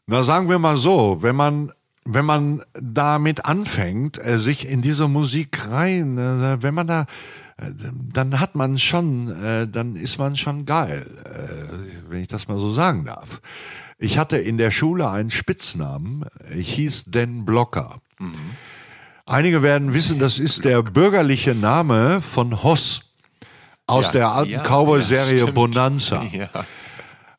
Na, 0.06 0.22
sagen 0.22 0.48
wir 0.48 0.58
mal 0.58 0.76
so, 0.76 1.18
wenn 1.22 1.36
man, 1.36 1.72
wenn 2.04 2.24
man 2.24 2.62
damit 2.74 3.46
anfängt, 3.46 4.24
äh, 4.24 4.38
sich 4.38 4.68
in 4.68 4.82
diese 4.82 5.08
Musik 5.08 5.68
rein, 5.68 6.18
äh, 6.18 6.62
wenn 6.62 6.74
man 6.74 6.86
da, 6.86 7.06
äh, 7.56 7.70
dann 8.12 8.40
hat 8.40 8.54
man 8.54 8.78
schon, 8.78 9.26
dann 9.70 9.96
ist 9.96 10.18
man 10.18 10.36
schon 10.36 10.66
geil, 10.66 11.06
wenn 12.08 12.20
ich 12.20 12.28
das 12.28 12.48
mal 12.48 12.58
so 12.58 12.72
sagen 12.72 13.04
darf. 13.04 13.40
Ich 13.98 14.18
hatte 14.18 14.36
in 14.38 14.58
der 14.58 14.70
Schule 14.70 15.08
einen 15.08 15.30
Spitznamen, 15.30 16.24
ich 16.54 16.74
hieß 16.74 17.04
Den 17.06 17.44
Blocker. 17.44 18.00
Einige 19.24 19.62
werden 19.62 19.94
wissen, 19.94 20.18
das 20.18 20.38
ist 20.38 20.64
der 20.64 20.82
bürgerliche 20.82 21.54
Name 21.54 22.20
von 22.20 22.62
Hoss 22.62 23.02
aus 23.86 24.06
Ja, 24.06 24.12
der 24.12 24.28
alten 24.32 24.52
ja, 24.52 24.62
Cowboy-Serie 24.62 25.46
ja. 25.46 25.50
Bonanza. 25.50 26.24
Ja. 26.32 26.48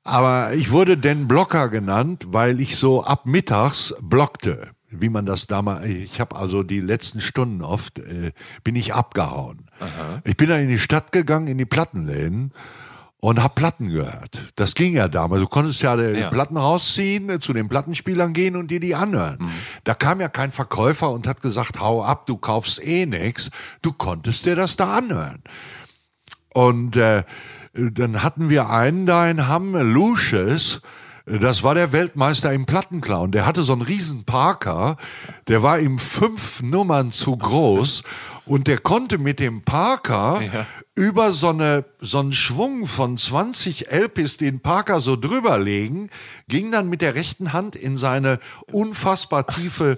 Aber 0.05 0.53
ich 0.53 0.71
wurde 0.71 0.97
den 0.97 1.27
Blocker 1.27 1.67
genannt, 1.69 2.27
weil 2.29 2.61
ich 2.61 2.77
so 2.77 3.03
ab 3.03 3.25
mittags 3.25 3.93
blockte, 4.01 4.69
wie 4.91 5.09
man 5.09 5.25
das 5.25 5.47
damals. 5.47 5.87
Ich 5.87 6.21
habe 6.21 6.35
also 6.35 6.61
die 6.61 6.79
letzten 6.79 7.21
Stunden 7.21 7.63
oft 7.63 7.97
äh, 7.99 8.31
bin 8.63 8.75
ich 8.75 8.93
abgehauen. 8.93 9.65
Ich 10.23 10.37
bin 10.37 10.47
dann 10.47 10.61
in 10.61 10.69
die 10.69 10.77
Stadt 10.79 11.11
gegangen, 11.11 11.47
in 11.47 11.57
die 11.57 11.65
Plattenläden 11.65 12.53
und 13.19 13.41
hab 13.41 13.55
Platten 13.55 13.87
gehört. 13.87 14.53
Das 14.55 14.75
ging 14.75 14.93
ja 14.93 15.07
damals. 15.07 15.41
Du 15.41 15.47
konntest 15.47 15.81
ja, 15.81 15.97
die 15.97 16.19
Ja. 16.19 16.29
Platten 16.29 16.55
rausziehen, 16.57 17.41
zu 17.41 17.51
den 17.53 17.67
Plattenspielern 17.67 18.33
gehen 18.33 18.55
und 18.55 18.69
dir 18.69 18.79
die 18.79 18.93
anhören. 18.93 19.37
Mhm. 19.39 19.51
Da 19.85 19.95
kam 19.95 20.21
ja 20.21 20.29
kein 20.29 20.51
Verkäufer 20.51 21.09
und 21.09 21.25
hat 21.27 21.41
gesagt, 21.41 21.79
hau 21.79 22.03
ab, 22.03 22.27
du 22.27 22.37
kaufst 22.37 22.79
eh 22.85 23.07
nix. 23.07 23.49
Du 23.81 23.91
konntest 23.91 24.45
dir 24.45 24.55
das 24.55 24.77
da 24.77 24.95
anhören. 24.95 25.41
Und 26.53 26.95
äh, 26.95 27.23
dann 27.76 28.23
hatten 28.23 28.49
wir 28.49 28.69
einen 28.69 29.05
da 29.05 29.30
in 29.30 29.47
Hamm, 29.47 29.76
Lucius, 29.76 30.82
das 31.26 31.63
war 31.63 31.73
der 31.73 31.91
Weltmeister 31.91 32.53
im 32.53 32.65
Plattenclown. 32.65 33.32
Der 33.32 33.45
hatte 33.47 33.63
so 33.63 33.73
einen 33.73 33.82
riesen 33.82 34.26
Parker, 34.26 34.95
der 35.47 35.63
war 35.63 35.80
ihm 35.80 35.97
fünf 35.97 36.61
Nummern 36.61 37.11
zu 37.11 37.36
groß 37.36 38.03
und 38.45 38.67
der 38.67 38.78
konnte 38.78 39.17
mit 39.17 39.39
dem 39.39 39.63
Parker 39.63 40.39
Ja. 40.41 40.67
über 40.93 41.32
so, 41.32 41.49
eine, 41.49 41.84
so 41.99 42.19
einen 42.19 42.32
Schwung 42.32 42.86
von 42.86 43.17
20 43.17 43.89
LPs 43.91 44.38
den 44.38 44.59
Parker 44.59 44.99
so 44.99 45.15
drüber 45.15 45.57
legen, 45.57 46.11
ging 46.47 46.71
dann 46.71 46.89
mit 46.89 47.01
der 47.01 47.15
rechten 47.15 47.53
Hand 47.53 47.76
in 47.76 47.97
seine 47.97 48.39
unfassbar 48.71 49.47
tiefe 49.47 49.97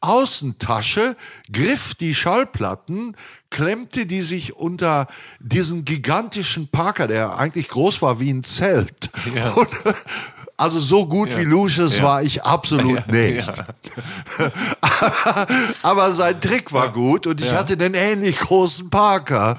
Außentasche, 0.00 1.16
griff 1.52 1.94
die 1.94 2.14
Schallplatten, 2.14 3.16
klemmte 3.50 4.06
die 4.06 4.22
sich 4.22 4.56
unter 4.56 5.06
diesen 5.40 5.84
gigantischen 5.84 6.68
Parker, 6.68 7.06
der 7.08 7.38
eigentlich 7.38 7.68
groß 7.68 8.02
war 8.02 8.20
wie 8.20 8.30
ein 8.30 8.44
Zelt. 8.44 9.10
Ja. 9.34 9.50
Und, 9.52 9.68
also 10.58 10.80
so 10.80 11.06
gut 11.06 11.30
Ja. 11.32 11.38
wie 11.38 11.44
Lucius 11.44 11.98
Ja. 11.98 12.02
war 12.04 12.22
ich 12.22 12.42
absolut 12.44 13.06
nicht. 13.08 13.52
Aber 15.82 16.12
sein 16.12 16.40
Trick 16.40 16.72
war 16.72 16.90
gut 16.90 17.26
und 17.26 17.40
ich 17.40 17.52
hatte 17.52 17.76
den 17.76 17.94
ähnlich 17.94 18.38
großen 18.38 18.90
Parker. 18.90 19.58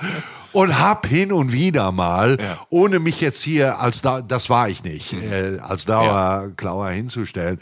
Und 0.53 0.79
hab 0.79 1.05
hin 1.05 1.31
und 1.33 1.51
wieder 1.51 1.91
mal, 1.91 2.37
Ja. 2.41 2.65
ohne 2.69 2.97
mich 2.99 3.21
jetzt 3.21 3.43
hier 3.43 3.79
als 3.79 4.01
da, 4.01 4.21
das 4.21 4.49
war 4.49 4.69
ich 4.69 4.83
nicht, 4.83 5.13
äh, 5.13 5.59
als 5.59 5.85
Dauerklauer 5.85 6.89
hinzustellen, 6.89 7.59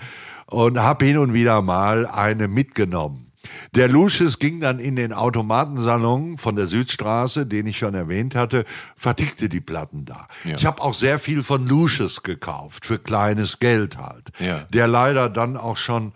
und 0.48 0.82
hab 0.82 1.02
hin 1.02 1.18
und 1.18 1.34
wieder 1.34 1.62
mal 1.62 2.06
eine 2.06 2.48
mitgenommen. 2.48 3.32
Der 3.76 3.88
Lucius 3.88 4.40
ging 4.40 4.60
dann 4.60 4.80
in 4.80 4.96
den 4.96 5.14
Automatensalon 5.14 6.38
von 6.38 6.56
der 6.56 6.68
Südstraße, 6.68 7.46
den 7.46 7.68
ich 7.68 7.78
schon 7.78 7.94
erwähnt 7.94 8.36
hatte, 8.36 8.66
vertickte 8.96 9.50
die 9.50 9.62
Platten 9.62 10.06
da. 10.06 10.28
Ja. 10.44 10.56
Ich 10.56 10.66
habe 10.66 10.82
auch 10.82 10.94
sehr 10.94 11.20
viel 11.20 11.44
von 11.44 11.68
Lucius 11.68 12.24
gekauft, 12.24 12.86
für 12.86 12.98
kleines 12.98 13.60
Geld 13.60 13.98
halt. 13.98 14.32
Ja. 14.40 14.66
Der 14.72 14.88
leider 14.88 15.30
dann 15.30 15.58
auch 15.58 15.78
schon 15.78 16.14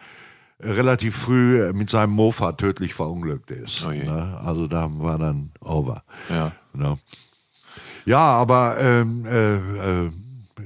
relativ 0.62 1.16
früh 1.16 1.72
mit 1.74 1.90
seinem 1.90 2.12
Mofa 2.12 2.54
tödlich 2.54 2.94
verunglückt 2.94 3.52
ist. 3.52 3.86
Oh 3.86 3.92
ne? 3.92 4.40
Also 4.44 4.68
da 4.68 4.88
war 4.90 5.18
dann 5.18 5.52
over. 5.62 6.04
Ja. 6.30 6.52
Ne? 6.74 6.98
Ja, 8.06 8.20
aber 8.20 8.78
ähm, 8.80 9.26
äh, 9.26 9.56
äh, 9.56 10.12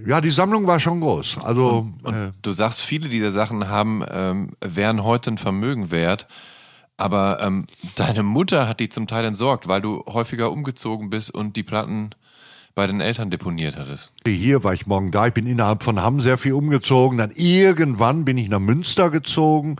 ja, 0.05 0.21
die 0.21 0.29
Sammlung 0.29 0.67
war 0.67 0.79
schon 0.79 1.01
groß. 1.01 1.39
Also 1.43 1.89
äh, 2.05 2.31
Du 2.41 2.51
sagst, 2.51 2.81
viele 2.81 3.09
dieser 3.09 3.31
Sachen 3.31 3.69
haben, 3.69 4.03
ähm, 4.11 4.51
wären 4.61 5.03
heute 5.03 5.31
ein 5.31 5.37
Vermögen 5.37 5.91
wert. 5.91 6.27
Aber 6.97 7.39
ähm, 7.41 7.65
deine 7.95 8.23
Mutter 8.23 8.67
hat 8.67 8.79
die 8.79 8.89
zum 8.89 9.07
Teil 9.07 9.25
entsorgt, 9.25 9.67
weil 9.67 9.81
du 9.81 10.03
häufiger 10.07 10.51
umgezogen 10.51 11.09
bist 11.09 11.31
und 11.33 11.55
die 11.55 11.63
Platten 11.63 12.11
bei 12.75 12.87
den 12.87 13.01
Eltern 13.01 13.29
deponiert 13.29 13.77
hattest. 13.77 14.13
hier 14.25 14.63
war 14.63 14.73
ich 14.73 14.87
morgen 14.87 15.11
da. 15.11 15.27
Ich 15.27 15.33
bin 15.33 15.45
innerhalb 15.45 15.83
von 15.83 16.01
Hamm 16.01 16.21
sehr 16.21 16.37
viel 16.37 16.53
umgezogen. 16.53 17.17
Dann 17.17 17.31
irgendwann 17.31 18.25
bin 18.25 18.37
ich 18.37 18.49
nach 18.49 18.59
Münster 18.59 19.09
gezogen. 19.09 19.75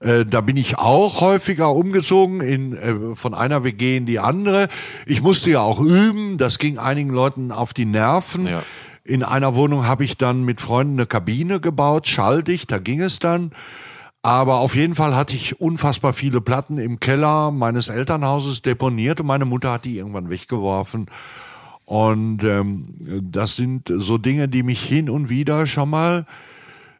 Äh, 0.00 0.24
da 0.24 0.40
bin 0.40 0.56
ich 0.56 0.78
auch 0.78 1.20
häufiger 1.20 1.74
umgezogen 1.74 2.40
in, 2.40 2.76
äh, 2.76 3.16
von 3.16 3.34
einer 3.34 3.64
WG 3.64 3.98
in 3.98 4.06
die 4.06 4.18
andere. 4.18 4.68
Ich 5.06 5.22
musste 5.22 5.50
ja 5.50 5.60
auch 5.60 5.80
üben. 5.80 6.38
Das 6.38 6.58
ging 6.58 6.78
einigen 6.78 7.10
Leuten 7.10 7.52
auf 7.52 7.74
die 7.74 7.84
Nerven. 7.84 8.46
Ja. 8.46 8.62
In 9.04 9.22
einer 9.22 9.54
Wohnung 9.54 9.86
habe 9.86 10.04
ich 10.04 10.16
dann 10.16 10.44
mit 10.44 10.60
Freunden 10.60 10.94
eine 10.94 11.06
Kabine 11.06 11.60
gebaut, 11.60 12.06
schalldicht, 12.06 12.70
da 12.70 12.78
ging 12.78 13.00
es 13.00 13.18
dann. 13.18 13.52
Aber 14.22 14.60
auf 14.60 14.76
jeden 14.76 14.94
Fall 14.94 15.16
hatte 15.16 15.34
ich 15.34 15.60
unfassbar 15.60 16.12
viele 16.12 16.40
Platten 16.40 16.78
im 16.78 17.00
Keller 17.00 17.50
meines 17.50 17.88
Elternhauses 17.88 18.62
deponiert 18.62 19.18
und 19.20 19.26
meine 19.26 19.44
Mutter 19.44 19.72
hat 19.72 19.84
die 19.84 19.98
irgendwann 19.98 20.30
weggeworfen. 20.30 21.06
Und 21.84 22.44
ähm, 22.44 22.94
das 23.22 23.56
sind 23.56 23.92
so 23.92 24.18
Dinge, 24.18 24.48
die 24.48 24.62
mich 24.62 24.80
hin 24.80 25.10
und 25.10 25.28
wieder 25.28 25.66
schon 25.66 25.90
mal 25.90 26.26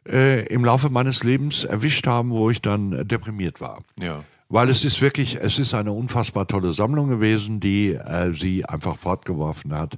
äh, 0.07 0.45
im 0.47 0.65
Laufe 0.65 0.89
meines 0.89 1.23
Lebens 1.23 1.63
erwischt 1.63 2.05
haben, 2.07 2.31
wo 2.31 2.49
ich 2.49 2.61
dann 2.61 3.07
deprimiert 3.07 3.61
war. 3.61 3.79
Ja. 3.97 4.25
Weil 4.49 4.69
es 4.69 4.83
ist 4.83 5.01
wirklich, 5.01 5.35
es 5.35 5.57
ist 5.57 5.73
eine 5.73 5.93
unfassbar 5.93 6.45
tolle 6.45 6.73
Sammlung 6.73 7.07
gewesen, 7.07 7.61
die 7.61 7.93
äh, 7.93 8.33
sie 8.33 8.65
einfach 8.65 8.97
fortgeworfen 8.97 9.73
hat. 9.73 9.97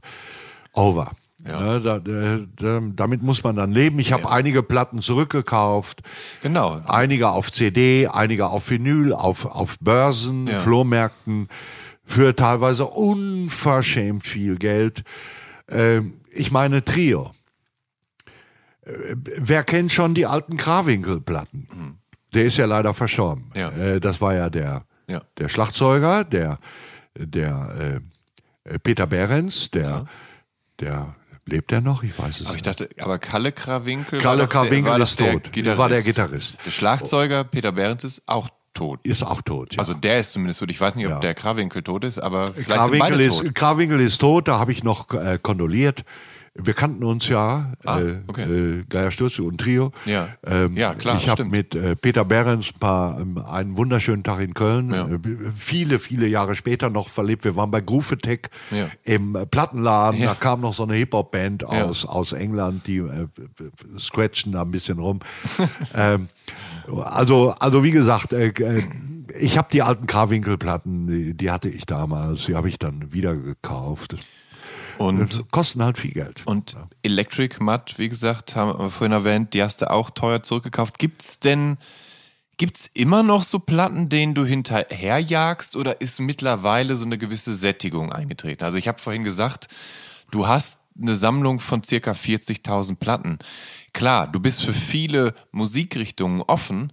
Over. 0.74 1.12
Ja. 1.46 1.74
Ja, 1.74 1.80
da, 1.80 2.00
da, 2.00 2.40
da, 2.56 2.82
damit 2.96 3.22
muss 3.22 3.44
man 3.44 3.56
dann 3.56 3.72
leben. 3.72 4.00
Ich 4.00 4.12
habe 4.12 4.30
einige 4.32 4.64
Platten 4.64 5.00
zurückgekauft. 5.00 6.02
Genau. 6.42 6.82
Einige 6.88 7.30
auf 7.30 7.52
CD, 7.52 8.08
einige 8.08 8.48
auf 8.48 8.70
Vinyl, 8.70 9.14
auf, 9.14 9.46
auf 9.46 9.78
Börsen, 9.80 10.48
Ja. 10.48 10.60
Flohmärkten 10.60 11.48
für 12.04 12.36
teilweise 12.36 12.86
unverschämt 12.88 14.26
viel 14.26 14.58
Geld. 14.58 15.04
Ähm, 15.70 16.16
ich 16.32 16.52
meine 16.52 16.84
Trio. 16.84 17.32
Äh, 18.82 19.16
wer 19.38 19.64
kennt 19.64 19.92
schon 19.92 20.14
die 20.16 20.26
alten 20.26 20.58
Krawinkel-Platten? 20.58 22.00
Der 22.34 22.46
ist 22.46 22.58
ja 22.58 22.66
leider 22.66 22.94
verstorben. 22.94 23.52
Ja. 23.56 23.70
Äh, 23.70 24.00
das 24.00 24.20
war 24.20 24.34
ja 24.34 24.50
der, 24.50 24.84
der 25.38 25.50
Schlagzeuger, 25.50 26.24
der, 26.24 26.60
der 27.16 28.02
äh, 28.64 28.80
Peter 28.80 29.06
Behrens, 29.08 29.70
der, 29.72 30.06
der 30.80 31.16
lebt 31.48 31.72
er 31.72 31.82
noch? 31.82 32.04
Ich 32.04 32.18
weiß 32.18 32.40
es 32.42 32.48
Aber 32.48 32.56
ich 32.56 32.64
nicht. 32.64 32.68
dachte, 32.68 32.90
aber 33.00 33.20
Kalle 33.20 33.52
Krawinkel 33.52 34.20
Kalle 34.20 34.40
war 34.42 34.46
doch 34.48 34.52
der, 34.54 34.62
Krawinkel 34.70 34.92
war 34.92 35.00
ist 35.00 35.20
der 35.20 35.34
tot. 35.34 35.52
Gitarrist. 35.52 35.78
War 35.80 35.90
der 35.90 36.02
Gitarrist. 36.02 36.58
Der 36.66 36.72
Schlagzeuger 36.72 37.44
Peter 37.44 37.72
Behrens 37.72 38.04
ist 38.04 38.24
auch 38.26 38.50
tot. 38.74 39.00
Ist 39.04 39.24
auch 39.24 39.42
tot. 39.42 39.74
Ja. 39.74 39.80
Also 39.80 39.94
der 39.94 40.20
ist 40.20 40.34
zumindest 40.34 40.60
tot. 40.60 40.70
Ich 40.72 40.82
weiß 40.82 40.96
nicht, 40.96 41.06
ob 41.06 41.12
Ja. 41.14 41.20
der 41.20 41.34
Krawinkel 41.34 41.82
tot 41.84 42.04
ist, 42.04 42.20
aber 42.20 42.48
vielleicht 42.48 42.68
sind 42.68 42.76
Krawinkel 42.76 43.00
beide 43.12 43.24
ist, 43.24 43.40
tot. 43.42 43.56
Krawinkel 43.56 44.00
ist 44.02 44.18
tot, 44.20 44.48
da 44.48 44.60
habe 44.60 44.72
ich 44.72 44.84
noch 44.84 45.14
äh, 45.14 45.40
kondoliert. 45.42 46.04
Wir 46.58 46.74
kannten 46.74 47.04
uns 47.04 47.28
ja, 47.28 47.74
Ah, 47.84 48.00
äh, 48.00 48.16
okay. 48.28 48.44
äh, 48.80 48.84
Geier 48.88 49.12
Stürze 49.12 49.44
und 49.44 49.60
Trio. 49.60 49.92
Ja. 50.06 50.30
ähm, 50.48 50.78
Ja, 50.78 50.94
klar, 50.96 51.18
Ich 51.18 51.28
habe 51.28 51.44
mit 51.44 51.76
äh, 51.76 51.98
Peter 51.98 52.24
Behrens 52.24 52.72
ein 52.74 52.80
paar, 52.80 53.20
ähm, 53.20 53.38
einen 53.40 53.76
wunderschönen 53.76 54.24
Tag 54.24 54.40
in 54.40 54.54
Köln, 54.54 54.90
Ja. 54.94 55.06
äh, 55.06 55.20
viele, 55.54 56.00
viele 56.00 56.28
Jahre 56.28 56.56
später 56.56 56.90
noch 56.90 57.10
verlebt. 57.10 57.44
Wir 57.44 57.58
waren 57.58 57.72
bei 57.72 57.82
Groovetech 57.82 58.44
Ja. 58.72 58.88
im 59.04 59.36
äh, 59.36 59.46
Plattenladen. 59.46 60.22
Da 60.22 60.34
kam 60.34 60.62
noch 60.62 60.74
so 60.74 60.84
eine 60.84 60.94
Hip-Hop-Band 60.96 61.66
aus, 61.66 62.06
aus 62.06 62.32
England, 62.32 62.88
die 62.88 62.98
äh, 63.00 63.28
scratchen 64.00 64.54
da 64.54 64.62
ein 64.62 64.72
bisschen 64.72 65.00
rum. 65.00 65.20
ähm, 65.94 66.30
also, 67.04 67.52
also 67.60 67.84
wie 67.84 67.92
gesagt, 67.92 68.32
äh, 68.32 68.54
ich 69.38 69.58
habe 69.58 69.68
die 69.74 69.82
alten 69.82 70.08
Krawinkel-Platten, 70.08 71.08
die, 71.08 71.34
die 71.34 71.52
hatte 71.52 71.68
ich 71.68 71.86
damals, 71.86 72.46
die 72.46 72.56
habe 72.56 72.70
ich 72.70 72.80
dann 72.80 73.12
wieder 73.12 73.36
gekauft. 73.36 74.16
Und, 74.98 75.52
Kosten 75.52 75.84
halt 75.84 75.98
viel 75.98 76.12
Geld. 76.12 76.44
und 76.46 76.76
Electric 77.02 77.62
Matt, 77.62 77.98
wie 77.98 78.10
gesagt, 78.10 78.56
haben 78.56 78.80
wir 78.80 78.90
vorhin 78.90 79.12
erwähnt, 79.12 79.54
die 79.54 79.64
hast 79.64 79.82
du 79.82 79.90
auch 79.90 80.10
teuer 80.10 80.44
zurückgekauft. 80.44 81.00
Gibt's 81.00 81.40
denn, 81.40 81.78
gibt's 82.58 82.90
immer 82.94 83.24
noch 83.24 83.44
so 83.44 83.60
Platten, 83.60 84.10
denen 84.10 84.34
du 84.34 84.46
hinterherjagst 84.46 85.76
oder 85.76 86.02
ist 86.02 86.20
mittlerweile 86.20 86.96
so 86.96 87.06
eine 87.06 87.18
gewisse 87.18 87.54
Sättigung 87.54 88.14
eingetreten? 88.14 88.64
Also 88.64 88.78
ich 88.78 88.88
habe 88.88 89.00
vorhin 89.00 89.24
gesagt, 89.24 89.68
du 90.32 90.48
hast 90.48 90.80
eine 91.00 91.16
Sammlung 91.16 91.60
von 91.60 91.84
circa 91.84 92.12
40.000 92.12 92.96
Platten. 92.96 93.40
Klar, 93.94 94.28
du 94.28 94.40
bist 94.40 94.64
für 94.64 94.74
viele 94.74 95.34
Musikrichtungen 95.52 96.42
offen, 96.42 96.92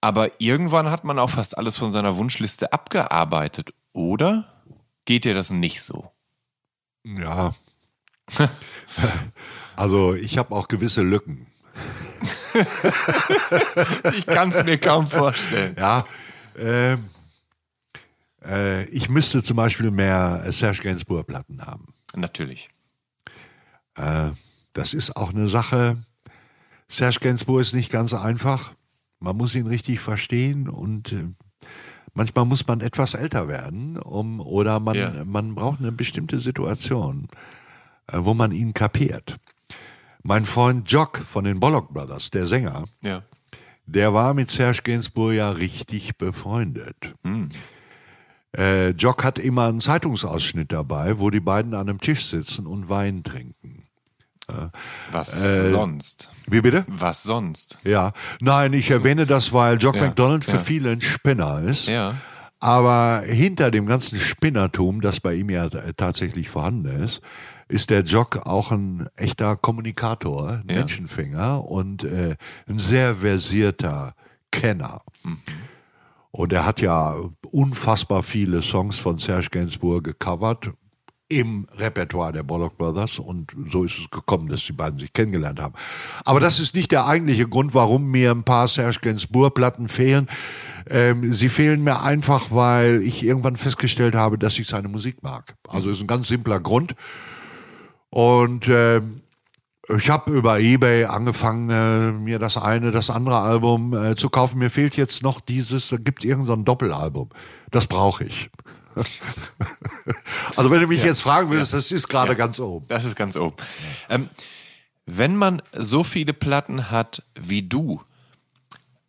aber 0.00 0.40
irgendwann 0.40 0.90
hat 0.90 1.04
man 1.04 1.18
auch 1.18 1.30
fast 1.30 1.56
alles 1.56 1.76
von 1.76 1.90
seiner 1.90 2.16
Wunschliste 2.16 2.72
abgearbeitet, 2.72 3.72
oder? 3.92 4.44
Geht 5.04 5.24
dir 5.24 5.34
das 5.34 5.50
nicht 5.50 5.82
so? 5.82 6.12
Ja. 7.16 7.54
also 9.76 10.14
ich 10.14 10.36
habe 10.36 10.54
auch 10.54 10.68
gewisse 10.68 11.02
Lücken. 11.02 11.46
Ich 14.16 14.26
kann 14.26 14.50
es 14.50 14.64
mir 14.64 14.78
kaum 14.78 15.06
vorstellen. 15.06 15.76
Ja. 15.78 16.04
ähm, 16.56 17.08
äh, 18.44 18.84
ich 18.86 19.08
müsste 19.08 19.42
zum 19.42 19.56
Beispiel 19.56 19.92
mehr 19.92 20.44
Serge 20.48 20.82
Gainsbourg-Platten 20.82 21.64
haben. 21.64 21.92
Natürlich. 22.16 22.68
Äh, 23.94 24.30
das 24.72 24.94
ist 24.94 25.16
auch 25.16 25.30
eine 25.30 25.46
Sache. 25.46 26.02
Serge 26.88 27.20
Gainsbourg 27.20 27.60
ist 27.60 27.74
nicht 27.74 27.92
ganz 27.92 28.12
einfach. 28.14 28.72
Man 29.20 29.36
muss 29.36 29.54
ihn 29.54 29.66
richtig 29.66 30.00
verstehen 30.00 30.68
und 30.68 31.12
äh, 31.12 31.28
manchmal 32.14 32.44
muss 32.44 32.66
man 32.66 32.80
etwas 32.80 33.14
älter 33.14 33.48
werden, 33.48 33.96
um 33.98 34.40
oder 34.40 34.80
man, 34.80 34.96
Ja. 34.96 35.12
man 35.24 35.54
braucht 35.54 35.80
eine 35.80 35.92
bestimmte 35.92 36.40
Situation, 36.40 37.28
äh, 38.06 38.18
wo 38.20 38.34
man 38.34 38.52
ihn 38.52 38.74
kapiert. 38.74 39.36
Mein 40.22 40.44
Freund 40.44 40.90
Jock 40.90 41.18
von 41.18 41.44
den 41.44 41.60
Bollock 41.60 41.92
Brothers, 41.92 42.30
der 42.30 42.44
Sänger, 42.46 42.84
Ja. 43.02 43.22
der 43.86 44.12
war 44.12 44.34
mit 44.34 44.50
Serge 44.50 44.80
Gainsbourg 44.82 45.32
ja 45.32 45.50
richtig 45.50 46.18
befreundet. 46.18 47.14
Äh, 48.56 48.90
Jock 48.90 49.24
hat 49.24 49.38
immer 49.38 49.66
einen 49.68 49.80
Zeitungsausschnitt 49.80 50.72
dabei, 50.72 51.18
wo 51.18 51.30
die 51.30 51.40
beiden 51.40 51.74
an 51.74 51.88
einem 51.88 52.00
Tisch 52.00 52.26
sitzen 52.26 52.66
und 52.66 52.88
Wein 52.88 53.22
trinken. 53.22 53.77
Was 55.12 55.42
Äh, 55.44 55.68
sonst? 55.70 56.30
Wie 56.46 56.60
bitte? 56.60 56.84
Was 56.88 57.22
sonst? 57.22 57.78
Ja, 57.84 58.12
nein, 58.40 58.72
ich 58.72 58.90
erwähne 58.90 59.26
das, 59.26 59.52
weil 59.52 59.78
Jock 59.78 59.96
Ja, 59.96 60.02
McDonald 60.06 60.44
für 60.44 60.52
ja. 60.52 60.58
viele 60.58 60.90
ein 60.92 61.00
Spinner 61.00 61.60
ist. 61.62 61.88
Ja. 61.88 62.14
Aber 62.60 63.22
hinter 63.24 63.70
dem 63.70 63.86
ganzen 63.86 64.18
Spinnertum, 64.18 65.00
das 65.00 65.20
bei 65.20 65.34
ihm 65.34 65.50
ja 65.50 65.66
äh, 65.66 65.92
tatsächlich 65.96 66.48
vorhanden 66.48 66.86
ist, 67.02 67.20
ist 67.68 67.90
der 67.90 68.02
Jock 68.02 68.46
auch 68.46 68.72
ein 68.72 69.08
echter 69.16 69.54
Kommunikator, 69.56 70.48
ein 70.48 70.64
Ja. 70.68 70.76
Menschenfänger 70.78 71.64
und 71.64 72.02
äh, 72.04 72.36
ein 72.66 72.78
sehr 72.78 73.16
versierter 73.16 74.14
Kenner. 74.50 75.02
Und 76.30 76.52
er 76.52 76.64
hat 76.64 76.80
ja 76.80 77.14
unfassbar 77.52 78.22
viele 78.22 78.62
Songs 78.62 78.98
von 78.98 79.18
Serge 79.18 79.48
Gainsbourg 79.50 80.02
gecovert 80.04 80.70
im 81.28 81.66
Repertoire 81.76 82.32
der 82.32 82.42
Bollock 82.42 82.78
Brothers 82.78 83.18
und 83.18 83.54
so 83.70 83.84
ist 83.84 83.98
es 83.98 84.10
gekommen, 84.10 84.48
dass 84.48 84.64
die 84.64 84.72
beiden 84.72 84.98
sich 84.98 85.12
kennengelernt 85.12 85.60
haben. 85.60 85.74
Aber 86.24 86.40
das 86.40 86.58
ist 86.58 86.74
nicht 86.74 86.90
der 86.90 87.06
eigentliche 87.06 87.46
Grund, 87.46 87.74
warum 87.74 88.10
mir 88.10 88.30
ein 88.30 88.44
paar 88.44 88.66
Serge 88.66 89.00
Gainsbourg 89.02 89.54
Platten 89.54 89.88
fehlen. 89.88 90.28
Ähm, 90.88 91.34
sie 91.34 91.50
fehlen 91.50 91.84
mir 91.84 92.02
einfach, 92.02 92.46
weil 92.50 93.02
ich 93.02 93.22
irgendwann 93.24 93.56
festgestellt 93.56 94.14
habe, 94.14 94.38
dass 94.38 94.58
ich 94.58 94.66
seine 94.66 94.88
Musik 94.88 95.22
mag. 95.22 95.54
Also 95.68 95.90
ist 95.90 96.00
ein 96.00 96.06
ganz 96.06 96.28
simpler 96.28 96.60
Grund. 96.60 96.94
Und 98.08 98.66
ähm, 98.68 99.20
ich 99.94 100.10
habe 100.10 100.32
über 100.32 100.60
eBay 100.60 101.04
angefangen, 101.04 101.70
äh, 101.70 102.12
mir 102.12 102.38
das 102.38 102.56
eine, 102.56 102.90
das 102.90 103.10
andere 103.10 103.38
Album 103.38 103.94
äh, 103.94 104.16
zu 104.16 104.30
kaufen. 104.30 104.58
Mir 104.58 104.70
fehlt 104.70 104.96
jetzt 104.96 105.22
noch 105.22 105.40
dieses, 105.40 105.88
da 105.88 105.96
gibt 105.96 106.20
es 106.20 106.24
irgendein 106.24 106.56
so 106.58 106.62
Doppelalbum. 106.62 107.28
Das 107.70 107.86
brauche 107.86 108.24
ich. 108.24 108.50
also 110.56 110.70
wenn 110.70 110.80
du 110.80 110.86
mich 110.86 111.02
jetzt 111.02 111.20
fragen 111.20 111.50
willst, 111.50 111.74
das 111.74 111.92
ist 111.92 112.08
gerade 112.08 112.34
ganz 112.36 112.58
oben. 112.60 112.86
Das 112.88 113.04
ist 113.04 113.16
ganz 113.16 113.36
oben. 113.36 113.56
Ähm, 114.08 114.28
wenn 115.06 115.36
man 115.36 115.62
so 115.72 116.04
viele 116.04 116.32
Platten 116.34 116.90
hat 116.90 117.22
wie 117.34 117.62
du, 117.62 118.02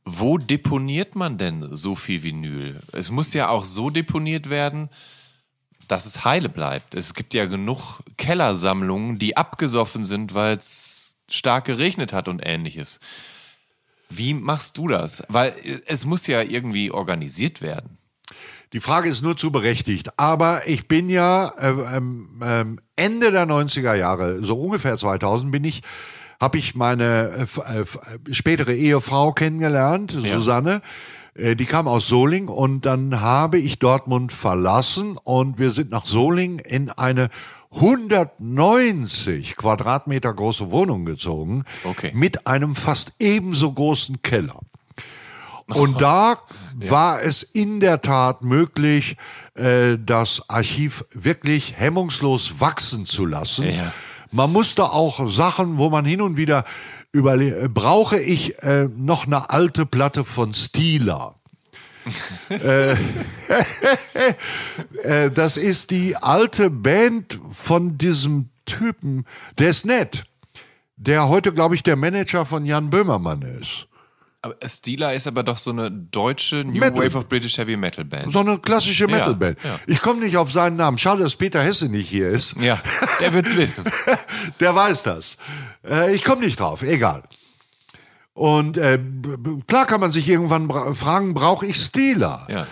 wo 0.05 0.37
deponiert 0.37 1.15
man 1.15 1.37
denn 1.37 1.75
so 1.75 1.95
viel 1.95 2.23
Vinyl? 2.23 2.79
Es 2.93 3.11
muss 3.11 3.33
ja 3.33 3.49
auch 3.49 3.65
so 3.65 3.89
deponiert 3.89 4.49
werden, 4.49 4.89
dass 5.87 6.05
es 6.05 6.23
heile 6.23 6.49
bleibt. 6.49 6.95
Es 6.95 7.13
gibt 7.13 7.33
ja 7.33 7.45
genug 7.45 7.99
Kellersammlungen, 8.17 9.19
die 9.19 9.37
abgesoffen 9.37 10.05
sind, 10.05 10.33
weil 10.33 10.57
es 10.57 11.17
stark 11.29 11.65
geregnet 11.65 12.13
hat 12.13 12.27
und 12.27 12.41
ähnliches. 12.43 12.99
Wie 14.09 14.33
machst 14.33 14.77
du 14.77 14.87
das? 14.87 15.23
Weil 15.29 15.53
es 15.85 16.05
muss 16.05 16.25
ja 16.25 16.41
irgendwie 16.41 16.91
organisiert 16.91 17.61
werden. 17.61 17.98
Die 18.73 18.79
Frage 18.79 19.09
ist 19.09 19.23
nur 19.23 19.35
zu 19.35 19.51
berechtigt. 19.51 20.09
Aber 20.17 20.67
ich 20.67 20.87
bin 20.87 21.09
ja 21.09 21.47
äh, 21.59 21.97
ähm, 21.97 22.39
ähm, 22.43 22.79
Ende 22.95 23.31
der 23.31 23.47
90er 23.47 23.95
Jahre, 23.95 24.43
so 24.43 24.59
ungefähr 24.59 24.95
2000, 24.97 25.51
bin 25.51 25.63
ich, 25.63 25.81
habe 26.39 26.57
ich 26.57 26.75
meine 26.75 27.47
äh, 27.65 27.77
äh, 27.79 27.81
äh, 27.81 28.33
spätere 28.33 28.73
Ehefrau 28.73 29.31
kennengelernt, 29.33 30.11
Susanne. 30.11 30.81
Äh, 31.33 31.55
Die 31.55 31.65
kam 31.65 31.87
aus 31.87 32.07
Soling 32.07 32.47
und 32.47 32.85
dann 32.85 33.21
habe 33.21 33.57
ich 33.57 33.79
Dortmund 33.79 34.31
verlassen 34.31 35.17
und 35.17 35.57
wir 35.57 35.71
sind 35.71 35.89
nach 35.89 36.05
Soling 36.05 36.59
in 36.59 36.89
eine 36.91 37.29
190 37.71 39.55
Quadratmeter 39.55 40.33
große 40.33 40.71
Wohnung 40.71 41.05
gezogen 41.05 41.63
Okay. 41.83 42.11
mit 42.13 42.47
einem 42.47 42.75
fast 42.75 43.13
ebenso 43.19 43.71
großen 43.71 44.21
Keller. 44.21 44.59
Und 45.73 46.01
da 46.01 46.39
war 46.75 47.21
es 47.21 47.43
in 47.43 47.79
der 47.79 48.01
Tat 48.01 48.43
möglich, 48.43 49.17
äh, 49.55 49.97
das 50.03 50.49
Archiv 50.49 51.05
wirklich 51.11 51.75
hemmungslos 51.77 52.59
wachsen 52.59 53.05
zu 53.05 53.25
lassen. 53.25 53.67
Ja. 53.67 53.93
Man 54.31 54.51
musste 54.51 54.91
auch 54.91 55.29
Sachen, 55.29 55.77
wo 55.77 55.89
man 55.89 56.05
hin 56.05 56.21
und 56.21 56.37
wieder 56.37 56.63
überlegt, 57.11 57.73
brauche 57.73 58.19
ich 58.19 58.61
äh, 58.63 58.87
noch 58.95 59.25
eine 59.25 59.49
alte 59.49 59.85
Platte 59.85 60.23
von 60.23 60.53
Stila? 60.53 61.35
äh, 62.49 62.93
äh, 65.03 65.31
das 65.31 65.57
ist 65.57 65.91
die 65.91 66.15
alte 66.15 66.69
Band 66.69 67.39
von 67.51 67.97
diesem 67.97 68.49
Typen, 68.65 69.25
der 69.57 69.69
ist 69.69 69.85
nett, 69.85 70.25
der 70.95 71.27
heute, 71.27 71.53
glaube 71.53 71.75
ich, 71.75 71.83
der 71.83 71.95
Manager 71.95 72.45
von 72.45 72.65
Jan 72.65 72.89
Böhmermann 72.89 73.41
ist. 73.41 73.87
Aber 74.41 74.55
Stila 74.65 75.11
ist 75.11 75.27
aber 75.27 75.43
doch 75.43 75.57
so 75.57 75.71
eine 75.71 75.91
deutsche 75.91 76.63
New 76.63 76.79
Metal. 76.79 77.05
Wave 77.05 77.17
of 77.17 77.27
British 77.27 77.57
Heavy 77.57 77.75
Metal 77.75 78.05
Band. 78.05 78.31
So 78.31 78.39
eine 78.39 78.57
klassische 78.57 79.05
Metalband. 79.07 79.57
ja. 79.65 79.79
Ich 79.85 79.99
komme 79.99 80.21
nicht 80.21 80.37
auf 80.37 80.49
seinen 80.51 80.77
Namen. 80.77 80.97
Schade, 80.97 81.23
dass 81.23 81.35
Peter 81.35 81.61
Hesse 81.61 81.89
nicht 81.89 82.07
hier 82.07 82.29
ist. 82.29 82.55
Ja, 82.55 82.81
der 83.19 83.33
wird's 83.33 83.53
wissen. 83.57 83.83
Der 84.61 84.73
weiß 84.73 85.03
das. 85.03 85.37
Äh, 85.85 86.13
ich 86.15 86.23
komme 86.23 86.45
nicht 86.45 86.59
drauf, 86.59 86.83
egal. 86.83 87.23
Und 88.33 88.77
äh, 88.77 88.97
klar 89.67 89.85
kann 89.85 89.99
man 89.99 90.11
sich 90.11 90.27
irgendwann 90.29 90.67
bra 90.69 90.93
fragen, 90.93 91.33
brauche 91.33 91.65
ich 91.65 91.75
Stila? 91.75 92.47
Ja. 92.49 92.67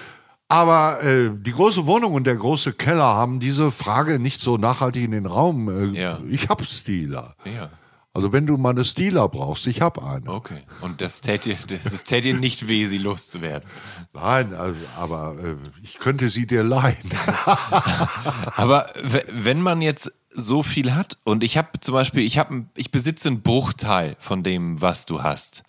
Aber 0.48 1.04
äh, 1.04 1.30
die 1.34 1.52
große 1.52 1.86
Wohnung 1.86 2.14
und 2.14 2.24
der 2.24 2.38
große 2.38 2.72
Keller 2.72 3.04
haben 3.04 3.42
diese 3.42 3.74
Frage 3.74 4.18
nicht 4.20 4.40
so 4.40 4.56
nachhaltig 4.58 5.04
in 5.04 5.12
den 5.12 5.26
Raum. 5.26 5.68
Äh, 5.94 6.00
Ja. 6.00 6.20
Ich 6.30 6.48
habe 6.48 6.64
Stila. 6.64 7.36
Ja. 7.44 7.70
Also 8.18 8.34
wenn 8.34 8.48
du 8.48 8.58
mal 8.58 8.72
eine 8.72 8.84
Stila 8.84 9.28
brauchst, 9.28 9.68
ich 9.68 9.80
habe 9.80 10.02
eine. 10.02 10.28
Okay. 10.28 10.64
Und 10.82 11.02
das 11.02 11.22
täte, 11.22 11.56
das, 11.68 12.04
täte 12.04 12.30
dir 12.30 12.34
nicht 12.34 12.68
weh, 12.68 12.88
sie 12.88 12.98
loszuwerden. 12.98 13.70
Nein, 14.12 14.56
also, 14.56 14.80
aber 14.98 15.36
äh, 15.38 15.56
ich 15.84 16.00
könnte 16.00 16.30
sie 16.30 16.48
dir 16.48 16.64
leihen. 16.64 16.98
Aber 18.56 18.88
wenn 19.30 19.62
man 19.62 19.84
jetzt 19.84 20.12
so 20.34 20.64
viel 20.64 20.96
hat 20.96 21.20
und 21.26 21.44
ich 21.44 21.60
habe 21.60 21.80
zum 21.80 21.94
Beispiel, 21.94 22.24
ich 22.24 22.40
habe, 22.40 22.66
ich 22.74 22.90
besitze 22.90 23.28
einen 23.28 23.44
Bruchteil 23.44 24.16
von 24.18 24.42
dem, 24.42 24.82
was 24.82 25.06
du 25.06 25.22
hast. 25.22 25.62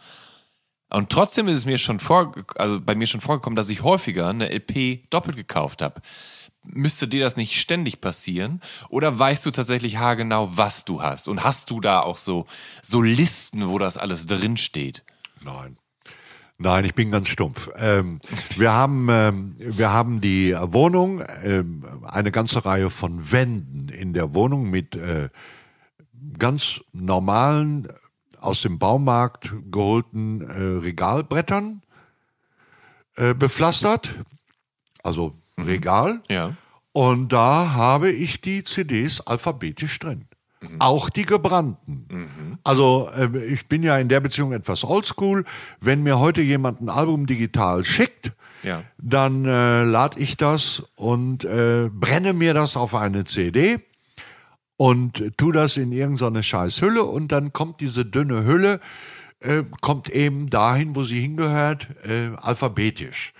Und 0.88 1.10
trotzdem 1.10 1.48
ist 1.48 1.56
es 1.56 1.64
mir 1.66 1.76
schon 1.76 2.00
vor, 2.00 2.32
also 2.56 2.80
bei 2.80 2.94
mir 2.94 3.06
schon 3.06 3.20
vorgekommen, 3.20 3.56
dass 3.56 3.68
ich 3.68 3.82
häufiger 3.82 4.26
eine 4.26 4.50
LP 4.50 5.10
doppelt 5.10 5.36
gekauft 5.36 5.82
habe. 5.82 6.00
Müsste 6.64 7.08
dir 7.08 7.22
das 7.22 7.36
nicht 7.36 7.58
ständig 7.60 8.00
passieren? 8.00 8.60
Oder 8.88 9.18
weißt 9.18 9.46
du 9.46 9.50
tatsächlich 9.50 9.98
haargenau, 9.98 10.50
was 10.56 10.84
du 10.84 11.02
hast? 11.02 11.28
Und 11.28 11.42
hast 11.44 11.70
du 11.70 11.80
da 11.80 12.00
auch 12.00 12.16
so, 12.16 12.46
so 12.82 13.00
Listen, 13.00 13.68
wo 13.68 13.78
das 13.78 13.96
alles 13.96 14.26
drinsteht? 14.26 15.04
Nein. 15.42 15.78
Nein, 16.60 16.84
ich 16.84 16.94
bin 16.94 17.12
ganz 17.12 17.28
stumpf. 17.28 17.70
Ähm, 17.76 18.18
wir, 18.56 18.72
haben, 18.72 19.08
ähm, 19.08 19.54
wir 19.58 19.92
haben 19.92 20.20
die 20.20 20.56
Wohnung, 20.60 21.22
ähm, 21.44 21.84
eine 22.04 22.32
ganze 22.32 22.64
Reihe 22.64 22.90
von 22.90 23.30
Wänden 23.30 23.88
in 23.88 24.12
der 24.12 24.34
Wohnung 24.34 24.68
mit 24.68 24.96
äh, 24.96 25.28
ganz 26.36 26.80
normalen, 26.92 27.86
aus 28.40 28.62
dem 28.62 28.78
Baumarkt 28.78 29.54
geholten 29.70 30.40
äh, 30.40 30.84
Regalbrettern 30.84 31.82
äh, 33.16 33.34
bepflastert. 33.34 34.16
Also 35.04 35.37
Regal. 35.66 36.20
Ja. 36.28 36.54
Und 36.92 37.32
da 37.32 37.72
habe 37.74 38.10
ich 38.10 38.40
die 38.40 38.64
CDs 38.64 39.20
alphabetisch 39.20 39.98
drin. 39.98 40.24
Auch 40.80 41.08
die 41.08 41.24
gebrannten. 41.24 42.58
Also 42.64 43.08
äh, 43.16 43.28
ich 43.46 43.68
bin 43.68 43.84
ja 43.84 43.96
in 43.98 44.08
der 44.08 44.18
Beziehung 44.20 44.52
etwas 44.52 44.82
oldschool. 44.82 45.44
Wenn 45.80 46.02
mir 46.02 46.18
heute 46.18 46.40
jemand 46.42 46.80
ein 46.80 46.88
Album 46.88 47.26
digital 47.26 47.84
schickt, 47.84 48.32
Ja. 48.64 48.82
dann 48.98 49.44
äh, 49.44 49.84
lade 49.84 50.18
ich 50.18 50.36
das 50.36 50.82
und 50.96 51.44
äh, 51.44 51.88
brenne 51.92 52.32
mir 52.32 52.54
das 52.54 52.76
auf 52.76 52.96
eine 52.96 53.22
CD 53.24 53.78
und 54.76 55.22
tu 55.36 55.52
das 55.52 55.76
in 55.76 55.92
irgendeine 55.92 56.42
scheiß 56.42 56.82
Hülle 56.82 57.04
und 57.04 57.30
dann 57.30 57.52
kommt 57.52 57.80
diese 57.80 58.04
dünne 58.04 58.44
Hülle, 58.44 58.80
äh, 59.40 59.62
kommt 59.80 60.08
eben 60.10 60.50
dahin, 60.50 60.96
wo 60.96 61.04
sie 61.04 61.20
hingehört, 61.20 61.86
äh, 62.04 62.30
alphabetisch. 62.36 63.32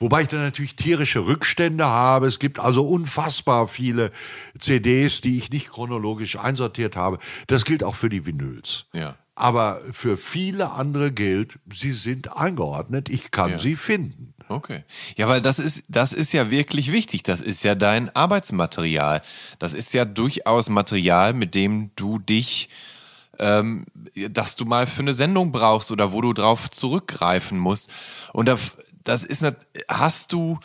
Wobei 0.00 0.22
ich 0.22 0.28
dann 0.28 0.40
natürlich 0.40 0.74
tierische 0.76 1.26
Rückstände 1.26 1.84
habe. 1.86 2.26
Es 2.26 2.38
gibt 2.38 2.58
also 2.58 2.86
unfassbar 2.88 3.68
viele 3.68 4.10
CDs, 4.58 5.20
die 5.20 5.38
ich 5.38 5.50
nicht 5.50 5.70
chronologisch 5.70 6.36
einsortiert 6.38 6.96
habe. 6.96 7.18
Das 7.46 7.64
gilt 7.64 7.84
auch 7.84 7.94
für 7.94 8.08
die 8.08 8.26
Vinyls. 8.26 8.86
Ja. 8.92 9.16
Aber 9.36 9.80
für 9.92 10.16
viele 10.16 10.72
andere 10.72 11.10
gilt, 11.12 11.58
sie 11.72 11.92
sind 11.92 12.36
eingeordnet, 12.36 13.08
ich 13.08 13.30
kann 13.32 13.50
Ja. 13.50 13.58
sie 13.58 13.74
finden. 13.76 14.32
Okay. 14.48 14.84
Ja, 15.16 15.26
weil 15.28 15.40
das 15.40 15.58
ist, 15.58 15.84
das 15.88 16.12
ist 16.12 16.32
ja 16.32 16.50
wirklich 16.50 16.92
wichtig. 16.92 17.22
Das 17.22 17.40
ist 17.40 17.64
ja 17.64 17.74
dein 17.74 18.14
Arbeitsmaterial. 18.14 19.22
Das 19.58 19.72
ist 19.72 19.94
ja 19.94 20.04
durchaus 20.04 20.68
Material, 20.68 21.32
mit 21.32 21.54
dem 21.54 21.90
du 21.96 22.18
dich, 22.18 22.68
ähm, 23.38 23.86
dass 24.30 24.56
du 24.56 24.64
mal 24.64 24.86
für 24.86 25.02
eine 25.02 25.14
Sendung 25.14 25.52
brauchst 25.52 25.90
oder 25.90 26.12
wo 26.12 26.20
du 26.20 26.32
drauf 26.32 26.70
zurückgreifen 26.70 27.58
musst. 27.58 27.90
Und 28.32 28.46
da, 28.46 28.58
das 29.02 29.24
ist, 29.24 29.42
nicht, 29.42 29.56
hast 29.88 30.32
du 30.32 30.58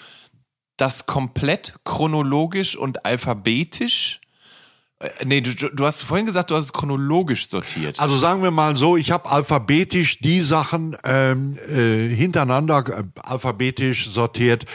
das 0.78 1.06
komplett 1.06 1.76
chronologisch 1.84 2.76
und 2.76 3.06
alphabetisch? 3.06 4.22
Äh, 5.00 5.10
Nee, 5.26 5.42
du, 5.42 5.54
du 5.54 5.86
hast 5.86 6.02
vorhin 6.02 6.26
gesagt, 6.26 6.52
du 6.52 6.56
hast 6.56 6.66
es 6.66 6.74
chronologisch 6.74 7.48
sortiert. 7.48 8.00
Also 8.00 8.18
sagen 8.18 8.44
wir 8.44 8.52
mal 8.52 8.76
so, 8.76 8.98
ich 8.98 9.12
habe 9.12 9.30
alphabetisch 9.30 10.20
die 10.20 10.42
Sachen 10.42 10.98
ähm, 11.04 11.58
äh, 11.68 12.08
hintereinander 12.14 12.84
äh, 12.88 13.04
alphabetisch 13.22 14.10
sortiert, 14.10 14.66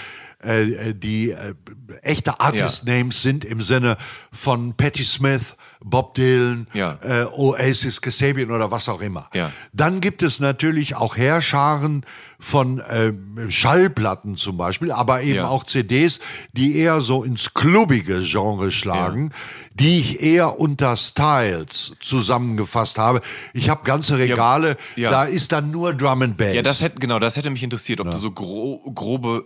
äh, 0.45 0.91
äh, 0.91 0.95
die 0.95 1.31
äh, 1.31 1.55
echte 2.03 2.39
Artist-Names 2.41 3.23
sind 3.23 3.45
im 3.45 3.63
Sinne 3.63 3.97
von 4.31 4.75
Patti 4.75 5.05
Smith, 5.05 5.57
Bob 5.87 6.15
Dylan, 6.15 6.67
Ja. 6.73 6.99
äh, 7.03 7.27
Oasis, 7.27 8.01
Kasabian 8.01 8.51
oder 8.51 8.71
was 8.71 8.89
auch 8.89 9.03
immer. 9.03 9.29
Ja. 9.35 9.53
Dann 9.75 10.01
gibt 10.01 10.23
es 10.23 10.41
natürlich 10.41 10.97
auch 10.97 11.17
Heerscharen 11.19 12.07
von 12.41 12.83
ähm, 12.91 13.51
Schallplatten 13.51 14.37
zum 14.37 14.57
Beispiel, 14.57 14.91
aber 14.93 15.23
eben 15.23 15.37
Ja. 15.37 15.49
auch 15.49 15.65
CDs, 15.65 16.21
die 16.55 16.77
eher 16.79 17.01
so 17.01 17.23
ins 17.23 17.53
klubbige 17.53 18.21
Genre 18.23 18.71
schlagen, 18.71 19.31
die 19.75 19.99
ich 20.01 20.21
eher 20.23 20.59
unter 20.59 20.97
Styles 20.97 21.93
zusammengefasst 22.01 22.97
habe. 22.99 23.21
Ich 23.53 23.69
habe 23.69 23.85
ganze 23.85 24.17
Regale, 24.19 24.77
da 24.97 25.25
ist 25.25 25.53
dann 25.53 25.71
nur 25.71 25.93
Drum 25.95 26.23
and 26.23 26.37
Bass. 26.39 26.55
Ja, 26.55 26.63
das 26.63 26.81
hätte, 26.81 26.99
genau, 26.99 27.19
das 27.19 27.37
hätte 27.37 27.51
mich 27.51 27.63
interessiert, 27.63 28.01
ob 28.01 28.11
du 28.11 28.17
so 28.17 28.31
gro 28.31 28.79
grobe 28.95 29.45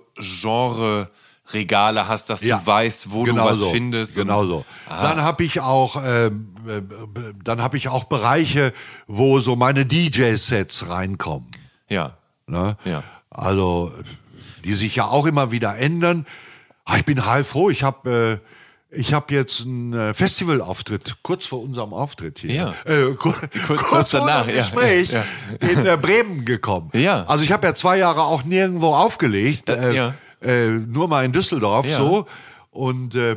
Genre-Regale 1.50 2.08
hast, 2.08 2.30
dass 2.30 2.42
Ja, 2.42 2.58
du 2.58 2.66
weißt, 2.66 3.10
wo 3.10 3.22
genau 3.24 3.44
du 3.44 3.50
was 3.50 3.58
so, 3.58 3.70
findest. 3.70 4.14
Genau 4.16 4.44
so. 4.46 4.64
Dann 4.88 5.22
habe 5.22 5.44
ich 5.44 5.60
auch, 5.60 6.02
ähm, 6.04 6.48
äh, 6.66 6.80
dann 7.44 7.62
habe 7.62 7.76
ich 7.76 7.88
auch 7.88 8.04
Bereiche, 8.04 8.72
wo 9.06 9.40
so 9.40 9.56
meine 9.56 9.86
DJ-Sets 9.86 10.88
reinkommen. 10.88 11.48
Ja. 11.88 12.16
Ne? 12.46 12.76
Ja. 12.84 13.02
Also, 13.30 13.92
die 14.64 14.74
sich 14.74 14.96
ja 14.96 15.06
auch 15.06 15.26
immer 15.26 15.50
wieder 15.52 15.76
ändern. 15.76 16.26
Ah, 16.84 16.96
Ich 16.96 17.04
bin 17.04 17.24
heilfroh. 17.26 17.70
Ich 17.70 17.82
habe 17.82 18.40
äh, 18.42 18.48
ich 18.90 19.12
habe 19.12 19.34
jetzt 19.34 19.60
einen 19.62 19.92
äh, 19.92 20.14
Festivalauftritt 20.14 21.18
kurz 21.22 21.44
vor 21.44 21.60
unserem 21.62 21.92
Auftritt 21.92 22.38
hier. 22.38 22.52
Ja. 22.54 22.74
Äh, 22.90 23.14
kur 23.16 23.34
kurz, 23.66 23.82
kurz 23.82 24.10
vor 24.12 24.20
danach, 24.20 24.48
ja, 24.48 24.54
Gespräch 24.54 25.10
ja, 25.10 25.24
in 25.60 25.84
äh, 25.84 25.98
Bremen 26.00 26.46
gekommen. 26.46 26.88
Ja. 26.94 27.24
Also 27.26 27.44
ich 27.44 27.52
habe 27.52 27.66
ja 27.66 27.74
zwei 27.74 27.98
Jahre 27.98 28.22
auch 28.22 28.44
nirgendwo 28.44 28.94
aufgelegt, 28.94 29.68
Da- 29.68 29.74
äh, 29.74 29.94
ja. 29.94 30.14
Äh, 30.42 30.68
nur 30.70 31.08
mal 31.08 31.24
in 31.24 31.32
Düsseldorf 31.32 31.86
Ja. 31.86 31.98
so. 31.98 32.26
Und 32.70 33.14
äh, 33.14 33.36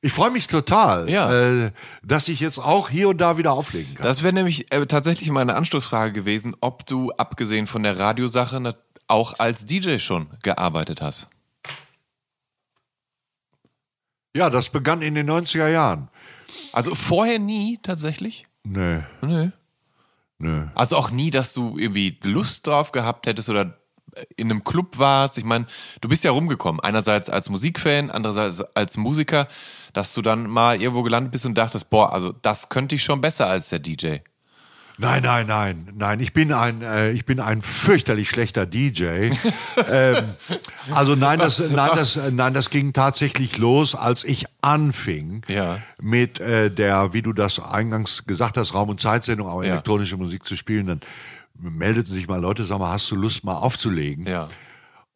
ich 0.00 0.12
freue 0.12 0.30
mich 0.30 0.46
total, 0.48 1.08
Ja. 1.08 1.32
äh, 1.64 1.70
dass 2.02 2.28
ich 2.28 2.40
jetzt 2.40 2.58
auch 2.58 2.90
hier 2.90 3.08
und 3.08 3.18
da 3.18 3.38
wieder 3.38 3.52
auflegen 3.52 3.94
kann. 3.94 4.04
Das 4.04 4.22
wäre 4.22 4.34
nämlich 4.34 4.70
äh, 4.72 4.84
tatsächlich 4.86 5.30
meine 5.30 5.54
Anschlussfrage 5.56 6.12
gewesen, 6.12 6.54
ob 6.60 6.84
du, 6.86 7.10
abgesehen 7.12 7.66
von 7.66 7.82
der 7.82 7.98
Radiosache, 7.98 8.76
auch 9.08 9.38
als 9.38 9.64
DJ 9.66 9.98
schon 9.98 10.28
gearbeitet 10.42 11.00
hast. 11.02 11.28
ja, 14.36 14.50
das 14.50 14.68
begann 14.70 15.00
in 15.02 15.14
den 15.14 15.30
90er 15.30 15.68
Jahren. 15.68 16.08
Also 16.72 16.94
vorher 16.94 17.38
nie 17.38 17.78
tatsächlich? 17.82 18.46
Nö, 18.64 19.00
Nö. 19.22 19.50
nö. 20.38 20.66
Also 20.74 20.96
auch 20.96 21.10
nie, 21.10 21.30
dass 21.30 21.54
du 21.54 21.78
irgendwie 21.78 22.18
Lust 22.24 22.66
drauf 22.66 22.90
gehabt 22.92 23.26
hättest 23.26 23.48
oder 23.48 23.78
in 24.36 24.50
einem 24.50 24.64
Club 24.64 24.98
warst. 24.98 25.38
Ich 25.38 25.44
meine, 25.44 25.66
du 26.00 26.08
bist 26.08 26.24
ja 26.24 26.30
rumgekommen. 26.30 26.80
Einerseits 26.80 27.30
als 27.30 27.48
Musikfan, 27.50 28.10
andererseits 28.10 28.60
als 28.74 28.96
Musiker, 28.96 29.46
dass 29.92 30.12
du 30.14 30.22
dann 30.22 30.48
mal 30.48 30.80
irgendwo 30.80 31.02
gelandet 31.02 31.32
bist 31.32 31.46
und 31.46 31.56
dachtest, 31.56 31.90
boah, 31.90 32.12
also 32.12 32.32
das 32.42 32.68
könnte 32.68 32.94
ich 32.94 33.02
schon 33.04 33.20
besser 33.20 33.46
als 33.46 33.68
der 33.68 33.78
DJ. 33.78 34.16
Nein, 34.96 35.24
nein, 35.24 35.48
nein, 35.48 35.92
nein. 35.96 36.20
Ich 36.20 36.32
bin 36.32 36.52
ein, 36.52 36.80
äh, 36.82 37.10
ich 37.10 37.24
bin 37.24 37.40
ein 37.40 37.62
fürchterlich 37.62 38.28
schlechter 38.30 38.64
DJ. 38.64 39.30
ähm, 39.90 40.16
also 40.92 41.16
nein, 41.16 41.40
das, 41.40 41.58
nein, 41.58 41.90
das, 41.96 42.16
nein, 42.30 42.54
das 42.54 42.70
ging 42.70 42.92
tatsächlich 42.92 43.58
los, 43.58 43.96
als 43.96 44.22
ich 44.22 44.44
anfing 44.60 45.42
Ja. 45.48 45.80
mit 46.00 46.38
äh, 46.38 46.70
der, 46.70 47.12
wie 47.12 47.22
du 47.22 47.32
das 47.32 47.58
eingangs 47.58 48.24
gesagt 48.26 48.56
hast, 48.56 48.72
Raum- 48.74 48.88
und 48.88 49.00
Zeitsendung, 49.00 49.48
aber 49.48 49.64
Ja. 49.64 49.72
elektronische 49.72 50.16
Musik 50.16 50.44
zu 50.44 50.54
spielen. 50.54 50.86
Dann 50.86 51.00
meldeten 51.58 52.12
sich 52.12 52.28
mal 52.28 52.40
Leute, 52.40 52.64
sag 52.64 52.78
mal, 52.78 52.90
hast 52.92 53.10
du 53.10 53.16
Lust 53.16 53.44
mal 53.44 53.54
aufzulegen? 53.56 54.26
Ja. 54.26 54.48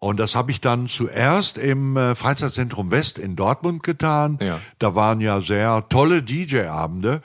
Und 0.00 0.20
das 0.20 0.36
habe 0.36 0.52
ich 0.52 0.60
dann 0.60 0.88
zuerst 0.88 1.58
im 1.58 1.96
äh, 1.96 2.14
Freizeitzentrum 2.14 2.90
West 2.92 3.18
in 3.18 3.34
Dortmund 3.34 3.82
getan. 3.82 4.38
Ja. 4.40 4.60
Da 4.78 4.94
waren 4.94 5.20
ja 5.20 5.40
sehr 5.40 5.84
tolle 5.88 6.22
DJ-Abende. 6.22 7.20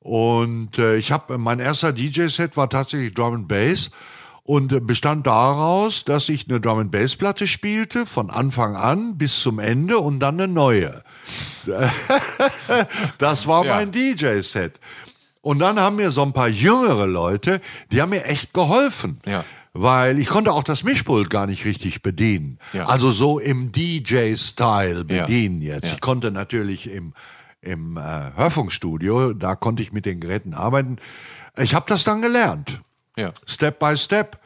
Und 0.00 0.78
äh, 0.78 0.96
ich 0.96 1.10
habe 1.12 1.38
mein 1.38 1.58
erster 1.60 1.92
DJ-Set 1.92 2.56
war 2.56 2.68
tatsächlich 2.68 3.14
Drum 3.14 3.34
and 3.34 3.48
Bass 3.48 3.90
und 4.42 4.72
äh, 4.72 4.80
bestand 4.80 5.26
daraus, 5.26 6.04
dass 6.04 6.28
ich 6.28 6.48
eine 6.50 6.60
Drum 6.60 6.80
and 6.80 6.90
Bass 6.90 7.16
Platte 7.16 7.46
spielte 7.46 8.04
von 8.04 8.28
Anfang 8.28 8.76
an 8.76 9.16
bis 9.16 9.40
zum 9.40 9.58
Ende 9.58 9.98
und 9.98 10.20
dann 10.20 10.34
eine 10.40 10.52
neue. 10.52 11.02
das 13.18 13.46
war 13.46 13.64
Ja. 13.64 13.76
mein 13.76 13.92
DJ-Set. 13.92 14.80
Und 15.42 15.58
dann 15.58 15.78
haben 15.78 15.96
mir 15.96 16.10
so 16.10 16.22
ein 16.22 16.32
paar 16.32 16.48
jüngere 16.48 17.06
Leute, 17.06 17.60
die 17.90 18.00
haben 18.00 18.10
mir 18.10 18.24
echt 18.24 18.54
geholfen. 18.54 19.20
Ja. 19.26 19.44
Weil 19.74 20.18
ich 20.18 20.28
konnte 20.28 20.52
auch 20.52 20.62
das 20.62 20.84
Mischpult 20.84 21.30
gar 21.30 21.46
nicht 21.46 21.64
richtig 21.64 22.02
bedienen. 22.02 22.58
Ja. 22.72 22.86
Also 22.86 23.10
so 23.10 23.38
im 23.38 23.72
DJ-Style 23.72 25.04
Ja. 25.08 25.22
bedienen 25.26 25.62
jetzt. 25.62 25.86
Ja. 25.86 25.92
Ich 25.94 26.00
konnte 26.00 26.30
natürlich 26.30 26.88
im, 26.90 27.12
im 27.60 27.96
äh, 27.96 28.00
Hörfunkstudio, 28.36 29.32
da 29.32 29.54
konnte 29.56 29.82
ich 29.82 29.92
mit 29.92 30.06
den 30.06 30.20
Geräten 30.20 30.54
arbeiten. 30.54 30.96
Ich 31.58 31.74
habe 31.74 31.86
das 31.88 32.04
dann 32.04 32.22
gelernt. 32.22 32.80
Ja. 33.16 33.32
Step 33.46 33.78
by 33.78 33.96
Step. 33.96 34.38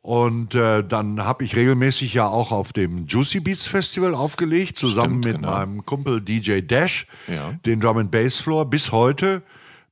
Und 0.00 0.54
äh, 0.54 0.84
dann 0.84 1.24
habe 1.24 1.42
ich 1.42 1.56
regelmäßig 1.56 2.14
ja 2.14 2.28
auch 2.28 2.52
auf 2.52 2.72
dem 2.72 3.06
Juicy 3.08 3.40
Beats 3.40 3.66
Festival 3.66 4.14
aufgelegt, 4.14 4.78
zusammen 4.78 5.20
Stimmt, 5.20 5.24
mit 5.24 5.34
genau. 5.36 5.50
meinem 5.50 5.84
Kumpel 5.84 6.20
DJ 6.20 6.60
Dash, 6.60 7.06
Ja. 7.26 7.54
den 7.66 7.80
Drum 7.80 7.98
and 7.98 8.10
Bass 8.12 8.36
Floor, 8.38 8.70
bis 8.70 8.92
heute 8.92 9.42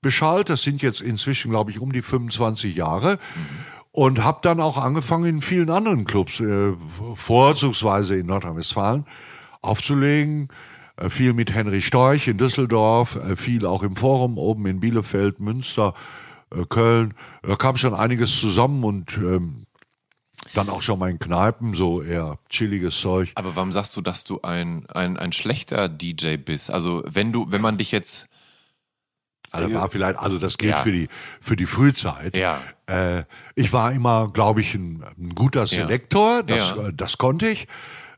beschallt. 0.05 0.49
Das 0.49 0.63
sind 0.63 0.83
jetzt 0.83 1.01
inzwischen, 1.01 1.51
glaube 1.51 1.73
ich, 1.73 1.81
um 1.81 1.91
die 1.91 2.03
25 2.03 2.77
Jahre. 2.77 3.19
Und 3.91 4.23
habe 4.23 4.39
dann 4.43 4.61
auch 4.61 4.77
angefangen, 4.77 5.25
in 5.25 5.43
vielen 5.43 5.71
anderen 5.71 6.05
Clubs, 6.05 6.39
äh, 6.41 6.73
vorzugsweise 7.15 8.17
in 8.17 8.27
Nordrhein-Westfalen, 8.27 9.05
aufzulegen. 9.63 10.49
Äh, 10.97 11.11
viel 11.11 11.33
mit 11.33 11.53
Henry 11.53 11.83
Storch 11.83 12.29
in 12.29 12.39
Düsseldorf, 12.39 13.17
äh, 13.17 13.37
viel 13.37 13.67
auch 13.67 13.83
im 13.83 13.97
Forum 13.97 14.39
oben 14.39 14.67
in 14.67 14.81
Bielefeld, 14.81 15.41
Münster, 15.41 15.95
äh, 16.55 16.65
Köln. 16.69 17.15
Da 17.43 17.57
kam 17.57 17.77
schon 17.77 17.95
einiges 17.95 18.39
zusammen 18.39 18.85
und 18.85 19.17
ähm, 19.17 19.67
dann 20.55 20.69
auch 20.69 20.83
schon 20.83 20.99
mal 20.99 21.11
in 21.11 21.19
Kneipen, 21.19 21.75
so 21.75 22.03
eher 22.03 22.39
chilliges 22.49 23.01
Zeug. 23.01 23.33
Aber 23.35 23.57
warum 23.57 23.73
sagst 23.73 23.97
du, 23.97 24.03
dass 24.03 24.25
du 24.25 24.41
ein, 24.43 24.87
ein, 24.87 25.17
ein 25.17 25.33
schlechter 25.33 25.89
DJ 25.89 26.37
bist? 26.37 26.71
Also 26.71 27.03
wenn 27.07 27.33
du, 27.33 27.51
wenn 27.51 27.61
man 27.61 27.79
dich 27.79 27.91
jetzt. 27.91 28.29
Also 29.55 29.75
war 29.75 29.91
vielleicht, 29.91 30.19
also 30.19 30.39
das 30.39 30.59
gilt 30.59 30.73
Ja. 30.73 30.83
für 30.83 30.93
die 30.93 31.09
für 31.41 31.57
die 31.57 31.67
Frühzeit. 31.67 32.37
Ja. 32.37 32.61
Äh, 32.87 33.23
ich 33.55 33.73
war 33.73 33.93
immer, 33.93 34.31
glaube 34.33 34.61
ich, 34.61 34.75
ein, 34.75 35.03
ein 35.19 35.35
guter 35.35 35.67
Selektor. 35.67 36.43
Das, 36.43 36.75
Ja. 36.77 36.89
äh, 36.89 36.93
das 36.95 37.19
konnte 37.19 37.49
ich. 37.49 37.67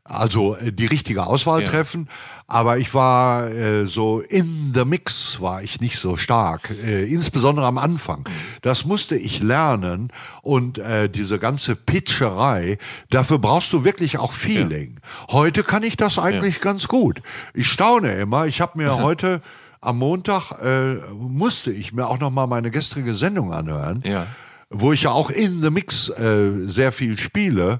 Also 0.03 0.55
äh, 0.55 0.71
die 0.71 0.85
richtige 0.85 1.25
Auswahl 1.27 1.61
Ja. 1.63 1.69
treffen. 1.69 2.09
Aber 2.49 2.77
ich 2.77 2.93
war 2.93 3.49
äh, 3.51 3.87
so 3.87 4.21
in 4.21 4.71
the 4.73 4.85
mix 4.85 5.41
war 5.41 5.61
ich 5.63 5.81
nicht 5.81 5.99
so 5.99 6.15
stark. 6.15 6.69
Äh, 6.81 7.03
insbesondere 7.11 7.65
am 7.65 7.77
Anfang. 7.77 8.23
Das 8.61 8.85
musste 8.85 9.17
ich 9.17 9.41
lernen. 9.41 10.13
Und 10.43 10.77
äh, 10.77 11.09
diese 11.09 11.39
ganze 11.39 11.75
Pitcherei, 11.75 12.77
dafür 13.09 13.39
brauchst 13.39 13.73
du 13.73 13.83
wirklich 13.83 14.17
auch 14.17 14.31
Feeling. 14.31 15.01
Heute 15.29 15.63
kann 15.63 15.83
ich 15.83 15.97
das 15.97 16.19
eigentlich 16.19 16.61
ganz 16.61 16.87
gut. 16.87 17.21
Ich 17.53 17.67
staune 17.67 18.13
immer. 18.13 18.45
Ich 18.47 18.61
habe 18.61 18.77
mir 18.77 19.03
heute 19.03 19.41
am 19.81 19.97
Montag 19.99 20.51
äh, 20.61 20.95
musste 21.13 21.71
ich 21.71 21.93
mir 21.93 22.07
auch 22.07 22.19
noch 22.19 22.31
mal 22.31 22.47
meine 22.47 22.71
gestrige 22.71 23.13
Sendung 23.13 23.53
anhören, 23.53 24.01
Ja. 24.05 24.27
wo 24.69 24.91
ich 24.93 25.03
ja 25.03 25.11
auch 25.11 25.29
in 25.29 25.61
the 25.61 25.69
Mix 25.69 26.09
äh, 26.09 26.67
sehr 26.67 26.91
viel 26.91 27.17
spiele. 27.17 27.79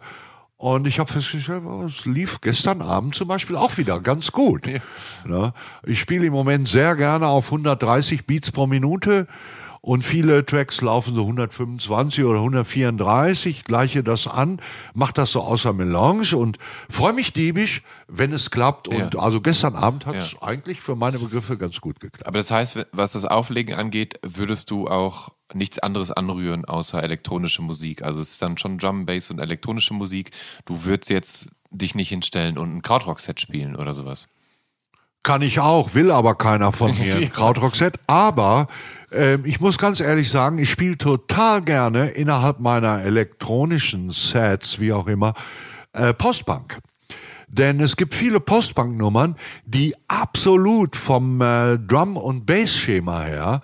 Und 0.60 0.88
ich 0.88 0.98
habe 1.00 1.12
festgestellt, 1.12 1.62
oh, 1.68 1.84
es 1.84 2.06
lief 2.06 2.42
gestern 2.42 2.82
Abend 2.82 3.14
zum 3.14 3.28
Beispiel 3.28 3.56
auch 3.56 3.78
wieder 3.78 4.00
ganz 4.00 4.32
gut. 4.32 4.66
Ne? 5.24 5.54
Ich 5.86 6.00
spiele 6.00 6.26
im 6.26 6.34
Moment 6.34 6.68
sehr 6.68 6.96
gerne 6.96 7.28
auf 7.28 7.46
130 7.52 8.26
Beats 8.26 8.52
pro 8.52 8.66
Minute 8.66 9.28
und 9.88 10.04
viele 10.04 10.46
Tracks 10.46 10.82
laufen 10.82 11.16
so 11.16 11.22
125 11.22 12.26
oder 12.26 12.40
134, 12.40 13.64
gleiche 13.64 14.04
das 14.04 14.28
an, 14.28 14.62
mach 14.94 15.14
das 15.14 15.32
so 15.32 15.40
außer 15.42 15.72
Melange 15.72 16.36
und 16.36 16.58
freue 16.90 17.14
mich 17.14 17.32
diebisch, 17.32 17.84
wenn 18.10 18.34
es 18.34 18.52
klappt. 18.52 18.90
Und 18.90 19.14
Ja. 19.14 19.20
also 19.22 19.40
gestern 19.40 19.76
Abend 19.76 20.06
hat 20.06 20.16
es 20.16 20.34
Ja. 20.34 20.42
eigentlich 20.42 20.82
für 20.82 20.98
meine 20.98 21.20
Begriffe 21.20 21.58
ganz 21.58 21.80
gut 21.80 22.02
geklappt. 22.02 22.28
Aber 22.28 22.38
das 22.38 22.52
heißt, 22.52 22.86
was 22.92 23.14
das 23.14 23.24
Auflegen 23.24 23.76
angeht, 23.76 24.20
würdest 24.24 24.72
du 24.72 24.90
auch 24.90 25.30
nichts 25.54 25.80
anderes 25.80 26.12
anrühren 26.12 26.66
außer 26.66 27.02
elektronische 27.02 27.62
Musik. 27.62 28.04
Also 28.04 28.20
es 28.20 28.32
ist 28.32 28.42
dann 28.42 28.58
schon 28.58 28.80
Drum, 28.80 29.06
Bass 29.06 29.32
und 29.32 29.40
elektronische 29.40 29.94
Musik. 29.94 30.32
Du 30.66 30.84
würdest 30.84 31.10
jetzt 31.10 31.48
dich 31.72 31.96
nicht 31.96 32.10
hinstellen 32.10 32.58
und 32.58 32.76
ein 32.76 32.82
Krautrock-Set 32.82 33.40
spielen 33.40 33.78
oder 33.78 33.94
sowas. 33.96 34.28
Kann 35.24 35.42
ich 35.42 35.60
auch, 35.62 35.94
will 35.94 36.12
aber 36.12 36.36
keiner 36.36 36.74
von 36.74 36.92
mir 37.00 37.30
Krautrock-Set. 37.30 38.00
Aber 38.08 38.68
ähm, 39.12 39.44
ich 39.46 39.60
muss 39.60 39.78
ganz 39.78 40.00
ehrlich 40.00 40.30
sagen, 40.30 40.58
ich 40.58 40.70
spiele 40.70 40.98
total 40.98 41.62
gerne 41.62 42.10
innerhalb 42.10 42.60
meiner 42.60 43.02
elektronischen 43.04 44.12
Sets, 44.12 44.80
wie 44.80 44.94
auch 44.94 45.08
immer, 45.08 45.34
äh, 45.94 46.14
Postpunk. 46.14 46.80
Denn 47.48 47.80
es 47.80 47.96
gibt 47.96 48.14
viele 48.14 48.42
Postpunk-Nummern, 48.42 49.36
die 49.66 49.96
absolut 50.08 50.96
vom 50.98 51.42
äh, 51.42 51.78
Drum- 51.80 52.18
und 52.18 52.46
Bass-Schema 52.46 53.24
her 53.24 53.62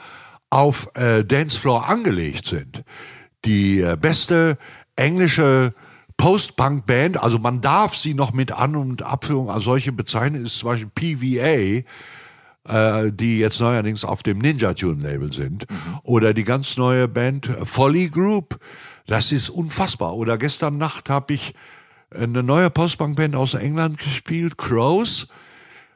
auf 0.49 0.89
äh, 0.95 1.25
Dancefloor 1.25 1.89
angelegt 1.89 2.47
sind. 2.47 2.83
Die 3.43 3.81
äh, 3.81 3.97
beste 3.99 4.57
englische 4.95 5.73
Post-Punk-Band, 6.15 7.21
also 7.21 7.39
man 7.39 7.59
darf 7.59 7.95
sie 7.95 8.13
noch 8.13 8.31
mit 8.31 8.53
An- 8.53 8.77
und 8.77 9.01
Abführung 9.01 9.49
als 9.49 9.65
solche 9.65 9.91
bezeichnen, 9.91 10.45
ist 10.45 10.59
zum 10.59 10.69
Beispiel 10.69 10.89
PVA, 10.95 11.83
äh, 12.67 13.11
die 13.11 13.39
jetzt 13.39 13.59
neuerdings 13.59 14.05
auf 14.05 14.23
dem 14.23 14.39
Ninja 14.39 14.73
Tune 14.73 15.03
Label 15.03 15.31
sind. 15.33 15.65
Oder 16.03 16.33
die 16.33 16.43
ganz 16.43 16.77
neue 16.77 17.07
Band 17.07 17.49
äh, 17.49 17.65
Folly 17.65 18.09
Group. 18.09 18.59
Das 19.07 19.31
ist 19.31 19.49
unfassbar. 19.49 20.15
Oder 20.15 20.37
gestern 20.37 20.77
Nacht 20.77 21.09
habe 21.09 21.33
ich 21.33 21.53
eine 22.13 22.43
neue 22.43 22.69
Postpunk-Band 22.69 23.35
aus 23.35 23.53
England 23.53 23.97
gespielt, 23.97 24.57
Crows. 24.57 25.27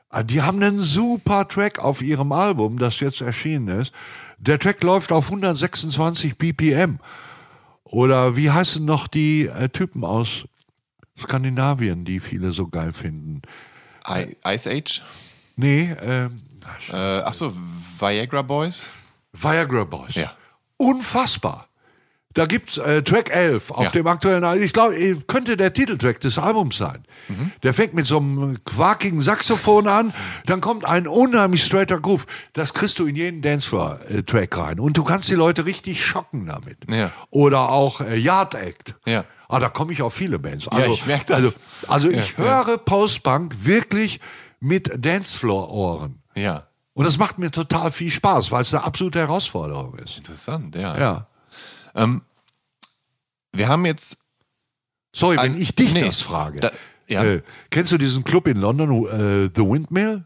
Ah, 0.10 0.24
Die 0.24 0.42
haben 0.42 0.62
einen 0.62 0.80
super 0.80 1.48
Track 1.48 1.80
auf 1.80 2.02
ihrem 2.02 2.32
Album, 2.32 2.80
das 2.80 3.00
jetzt 3.00 3.22
erschienen 3.22 3.82
ist. 3.82 3.92
Der 4.40 4.60
Track 4.60 4.84
läuft 4.84 5.12
auf 5.12 5.26
126 5.26 6.38
BPM. 6.38 7.00
Oder 7.84 8.36
wie 8.36 8.50
heißen 8.52 8.84
noch 8.84 9.08
die 9.08 9.48
äh, 9.48 9.70
Typen 9.70 10.04
aus 10.04 10.46
Skandinavien, 11.18 12.04
die 12.04 12.20
viele 12.20 12.52
so 12.52 12.68
geil 12.68 12.94
finden? 12.94 13.42
I 14.08 14.36
Ice 14.46 14.70
Age? 14.70 15.04
Nee, 15.56 15.96
ähm, 16.02 16.38
Äh, 16.92 16.96
achso, 16.96 17.54
Viagra 18.00 18.42
Boys? 18.42 18.90
Viagra 19.34 19.84
Boys. 19.84 20.16
Ja. 20.16 20.32
Unfassbar. 20.78 21.68
Da 22.34 22.46
gibt's 22.46 22.78
äh, 22.78 23.02
Track 23.02 23.32
11 23.36 23.72
auf 23.72 23.86
Ja. 23.86 23.90
dem 23.90 24.06
aktuellen 24.06 24.44
Album. 24.44 24.64
Ich 24.64 24.72
glaube, 24.72 24.96
äh, 24.96 25.16
könnte 25.26 25.58
der 25.58 25.74
Titeltrack 25.74 26.20
des 26.20 26.38
Albums 26.38 26.78
sein. 26.78 27.04
Mhm. 27.30 27.52
Der 27.64 27.74
fängt 27.74 27.96
mit 27.96 28.06
so 28.06 28.18
einem 28.20 28.64
quakigen 28.64 29.22
Saxophon 29.22 29.88
an, 29.88 30.14
dann 30.46 30.62
kommt 30.62 30.86
ein 30.88 31.08
unheimlich 31.08 31.64
straighter 31.64 32.00
Groove. 32.00 32.28
Das 32.54 32.76
kriegst 32.76 33.00
du 33.00 33.08
in 33.08 33.16
jeden 33.16 33.42
Dancefloor-Track 33.42 34.56
rein. 34.56 34.80
Und 34.80 34.98
du 34.98 35.04
kannst 35.04 35.30
die 35.30 35.34
Leute 35.34 35.66
richtig 35.66 36.06
schocken 36.06 36.46
damit. 36.46 36.78
Ja. 36.88 37.12
Oder 37.32 37.70
auch 37.72 38.02
äh, 38.02 38.16
Yard 38.18 38.54
Act. 38.54 38.94
Ja. 39.08 39.26
Ah, 39.50 39.58
da 39.60 39.70
komme 39.70 39.94
ich 39.94 40.04
auf 40.04 40.14
viele 40.14 40.38
Bands. 40.38 40.68
Also, 40.68 40.94
ich 40.94 41.06
merk 41.08 41.26
das. 41.26 41.38
Also, 41.38 41.52
also 41.88 42.12
Ja, 42.12 42.20
ich 42.20 42.36
ja. 42.38 42.44
höre 42.66 42.78
Postpunk 42.78 43.56
wirklich 43.66 44.20
mit 44.60 44.92
Dancefloor-Ohren. 45.04 46.22
Ja. 46.38 46.68
Und 46.94 47.06
das 47.06 47.18
macht 47.18 47.38
mir 47.38 47.52
total 47.52 47.92
viel 47.92 48.10
Spaß, 48.12 48.52
weil 48.52 48.62
es 48.62 48.74
eine 48.74 48.84
absolute 48.84 49.20
Herausforderung 49.20 49.96
ist. 50.00 50.18
Interessant, 50.18 50.76
ja. 50.76 50.98
Ja. 50.98 51.28
Ähm, 51.96 52.22
wir 53.54 53.68
haben 53.68 53.86
jetzt. 53.86 54.18
Sorry, 55.14 55.38
wenn 55.38 55.58
ich 55.58 55.76
dich 55.76 55.94
nee, 55.94 56.02
das 56.06 56.22
frage. 56.22 56.60
da- 56.60 56.72
ja. 57.08 57.24
äh, 57.24 57.42
kennst 57.70 57.92
du 57.92 57.98
diesen 57.98 58.24
Club 58.24 58.48
in 58.48 58.58
London, 58.58 58.92
äh, 59.08 59.50
The 59.56 59.62
Windmill? 59.64 60.26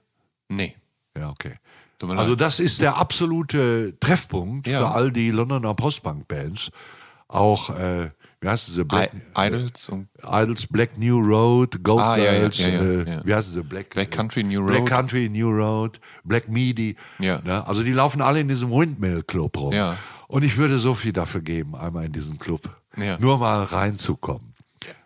Nee. 0.49 0.75
Ja, 1.17 1.29
okay. 1.29 1.55
Also 2.01 2.35
das 2.35 2.59
ist 2.59 2.81
der 2.81 2.97
absolute 2.97 3.95
Treffpunkt 3.99 4.65
Ja. 4.67 4.79
für 4.79 4.89
all 4.95 5.11
die 5.11 5.29
Londoner 5.29 5.75
Postpunk-Bands. 5.75 6.71
Auch, 7.27 7.69
äh, 7.69 8.09
wie 8.41 8.47
heißt 8.49 8.65
sie? 8.73 8.83
Black, 8.83 9.11
I 9.37 9.47
Idols 9.47 9.87
und 9.89 10.09
Idols, 10.25 10.67
Black 10.67 10.97
New 10.97 11.19
Road, 11.19 11.83
Gold 11.83 12.01
Ah, 12.01 12.17
ja, 12.17 12.31
Girls, 12.39 12.57
ja, 12.59 12.67
ja, 12.67 12.81
äh, 12.81 13.09
ja. 13.15 13.21
wie 13.25 13.33
heißen 13.35 13.53
sie? 13.53 13.63
Black, 13.63 13.91
Black 13.91 14.11
Country 14.11 14.43
New 14.43 14.65
Black 14.65 14.79
Road. 14.79 14.89
Country 14.89 15.29
New 15.29 15.49
Road, 15.49 15.99
Black 16.23 16.49
Midi. 16.49 16.95
Ne? 17.19 17.63
Also 17.67 17.83
die 17.83 17.91
laufen 17.93 18.21
alle 18.21 18.39
in 18.39 18.47
diesem 18.47 18.71
Windmill 18.71 19.23
Club 19.23 19.57
rum. 19.57 19.73
Und 20.27 20.43
ich 20.43 20.57
würde 20.57 20.79
so 20.79 20.95
viel 20.95 21.13
dafür 21.13 21.41
geben, 21.41 21.75
einmal 21.75 22.05
in 22.05 22.11
diesen 22.11 22.39
Club. 22.39 22.61
Nur 23.19 23.37
mal 23.37 23.63
reinzukommen. 23.63 24.53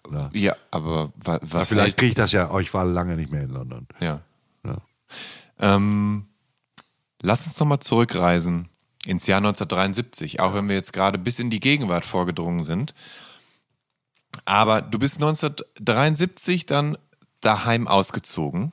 Ne? 0.10 0.30
Ja, 0.34 0.56
aber 0.72 1.12
wa, 1.16 1.40
was 1.42 1.68
Vielleicht 1.70 1.88
hält- 1.88 1.98
kriege 1.98 2.10
ich 2.10 2.16
das 2.16 2.32
ja, 2.32 2.52
oh, 2.52 2.60
ich 2.60 2.74
war 2.74 2.86
lange 2.86 3.16
nicht 3.16 3.32
mehr 3.32 3.42
in 3.42 3.50
London. 3.50 3.88
Ja. 4.00 4.22
Ähm, 5.60 6.26
lass 7.22 7.48
uns 7.48 7.60
noch 7.60 7.68
mal 7.68 7.80
zurückreisen 7.80 8.68
ins 9.06 9.28
Jahr 9.28 9.38
1973, 9.38 10.40
auch 10.40 10.54
wenn 10.54 10.68
wir 10.68 10.76
jetzt 10.76 10.94
gerade 10.94 11.18
bis 11.18 11.40
in 11.40 11.50
die 11.50 11.60
Gegenwart 11.60 12.06
vorgedrungen 12.06 12.64
sind. 12.64 12.94
Aber 14.44 14.82
du 14.82 15.00
bist 15.00 15.16
1973 15.16 16.66
dann 16.66 16.98
daheim 17.42 17.88
ausgezogen 17.88 18.72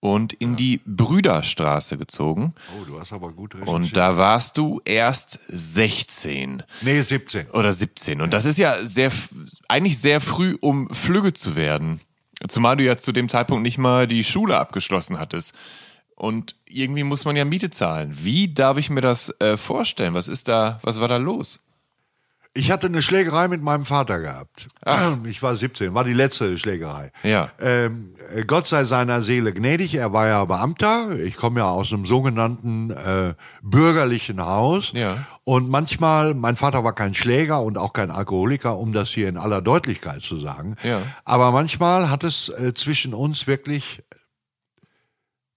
und 0.00 0.32
in 0.34 0.50
ja. 0.50 0.56
die 0.56 0.80
Brüderstraße 0.86 1.98
gezogen. 1.98 2.54
Oh, 2.78 2.84
du 2.84 3.00
hast 3.00 3.12
aber 3.12 3.32
gut 3.32 3.54
recherchiert. 3.54 3.74
Und 3.74 3.96
da 3.96 4.16
warst 4.16 4.56
du 4.56 4.80
erst 4.84 5.40
16. 5.48 6.62
Nee, 6.82 7.00
17. 7.00 7.50
Oder 7.50 7.72
17. 7.72 8.20
Und 8.20 8.32
das 8.32 8.44
ist 8.44 8.58
ja 8.58 8.84
sehr, 8.84 9.10
eigentlich 9.68 9.98
sehr 9.98 10.20
früh, 10.20 10.56
um 10.60 10.88
Flügge 10.90 11.32
zu 11.32 11.56
werden. 11.56 12.00
Zumal 12.48 12.76
du 12.76 12.84
ja 12.84 12.98
zu 12.98 13.12
dem 13.12 13.28
Zeitpunkt 13.28 13.62
nicht 13.62 13.78
mal 13.78 14.06
die 14.06 14.22
Schule 14.22 14.58
abgeschlossen 14.58 15.18
hattest. 15.18 15.54
Und 16.14 16.54
irgendwie 16.66 17.02
muss 17.02 17.24
man 17.24 17.36
ja 17.36 17.44
Miete 17.44 17.70
zahlen. 17.70 18.16
Wie 18.22 18.52
darf 18.52 18.78
ich 18.78 18.90
mir 18.90 19.00
das 19.00 19.34
äh, 19.40 19.56
vorstellen? 19.56 20.14
Was 20.14 20.28
ist 20.28 20.48
da, 20.48 20.78
was 20.82 21.00
war 21.00 21.08
da 21.08 21.16
los? 21.16 21.60
Ich 22.56 22.70
hatte 22.70 22.86
eine 22.86 23.02
Schlägerei 23.02 23.48
mit 23.48 23.62
meinem 23.62 23.84
Vater 23.84 24.18
gehabt. 24.18 24.66
Ach. 24.84 25.16
Ich 25.26 25.42
war 25.42 25.54
17, 25.54 25.92
war 25.92 26.04
die 26.04 26.14
letzte 26.14 26.56
Schlägerei. 26.56 27.12
Ja. 27.22 27.50
Ähm, 27.60 28.14
Gott 28.46 28.66
sei 28.66 28.84
seiner 28.84 29.20
Seele 29.22 29.52
gnädig, 29.52 29.94
er 29.94 30.12
war 30.12 30.26
ja 30.28 30.44
Beamter. 30.44 31.18
Ich 31.18 31.36
komme 31.36 31.60
ja 31.60 31.68
aus 31.68 31.92
einem 31.92 32.06
sogenannten 32.06 32.90
äh, 32.90 33.34
bürgerlichen 33.62 34.44
Haus. 34.44 34.92
Ja. 34.94 35.26
Und 35.44 35.68
manchmal, 35.68 36.34
mein 36.34 36.56
Vater 36.56 36.84
war 36.84 36.94
kein 36.94 37.14
Schläger 37.14 37.62
und 37.62 37.76
auch 37.76 37.92
kein 37.92 38.10
Alkoholiker, 38.10 38.78
um 38.78 38.92
das 38.92 39.10
hier 39.10 39.28
in 39.28 39.36
aller 39.36 39.60
Deutlichkeit 39.60 40.22
zu 40.22 40.38
sagen. 40.38 40.76
Ja. 40.82 41.02
Aber 41.24 41.52
manchmal 41.52 42.10
hat 42.10 42.24
es 42.24 42.48
äh, 42.48 42.72
zwischen 42.74 43.14
uns 43.14 43.46
wirklich, 43.46 44.02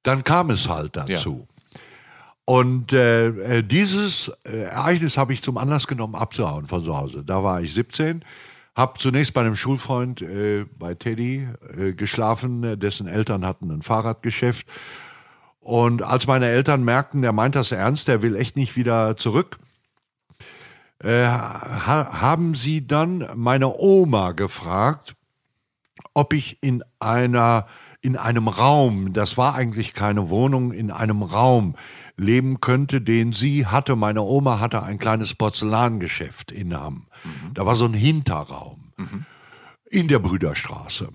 dann 0.04 0.24
kam 0.24 0.50
es 0.50 0.68
halt 0.68 0.96
dazu. 0.96 1.48
Ja. 1.48 1.49
Und 2.50 2.94
äh, 2.94 3.28
äh, 3.28 3.64
dieses 3.64 4.32
äh, 4.44 4.62
Ereignis 4.62 5.20
habe 5.20 5.34
ich 5.34 5.44
zum 5.44 5.60
Anlass 5.60 5.86
genommen, 5.86 6.16
abzuhauen 6.16 6.66
von 6.66 6.84
zu 6.84 6.98
Hause. 6.98 7.24
Da 7.24 7.44
war 7.44 7.62
ich 7.62 7.76
17, 7.76 8.26
habe 8.76 8.98
zunächst 8.98 9.36
bei 9.36 9.42
einem 9.42 9.56
Schulfreund 9.56 10.24
äh, 10.24 10.66
bei 10.80 10.96
Teddy 10.96 11.48
äh, 11.78 11.94
geschlafen, 11.94 12.80
dessen 12.80 13.06
Eltern 13.06 13.46
hatten 13.46 13.70
ein 13.70 13.84
Fahrradgeschäft. 13.84 14.66
Und 15.60 16.02
als 16.02 16.26
meine 16.26 16.48
Eltern 16.48 16.84
merkten, 16.84 17.22
der 17.22 17.34
meint 17.34 17.54
das 17.54 17.72
ernst, 17.72 18.08
der 18.08 18.24
will 18.24 18.36
echt 18.36 18.56
nicht 18.56 18.76
wieder 18.76 19.16
zurück, 19.16 19.60
äh, 21.04 21.26
ha 21.26 22.20
haben 22.20 22.56
sie 22.56 22.88
dann 22.88 23.28
meine 23.36 23.78
Oma 23.78 24.32
gefragt, 24.32 25.16
ob 26.16 26.34
ich 26.34 26.58
in 26.62 26.84
einer 27.00 27.68
in 28.02 28.16
einem 28.16 28.48
Raum, 28.48 29.14
das 29.14 29.38
war 29.38 29.54
eigentlich 29.54 29.94
keine 29.94 30.30
Wohnung, 30.32 30.72
in 30.72 30.90
einem 30.90 31.22
Raum 31.22 31.76
leben 32.20 32.62
könnte, 32.62 33.02
den 33.02 33.34
sie 33.34 33.66
hatte. 33.66 33.96
Meine 33.96 34.22
Oma 34.22 34.60
hatte 34.60 34.84
ein 34.84 35.00
kleines 35.00 35.34
Porzellangeschäft 35.34 36.52
in 36.52 36.74
Hamm. 36.74 37.08
Mhm. 37.24 37.54
Da 37.54 37.66
war 37.66 37.76
so 37.76 37.86
ein 37.86 37.94
Hinterraum 37.94 38.92
mhm. 38.98 39.26
in 39.90 40.08
der 40.08 40.20
Brüderstraße. 40.20 41.10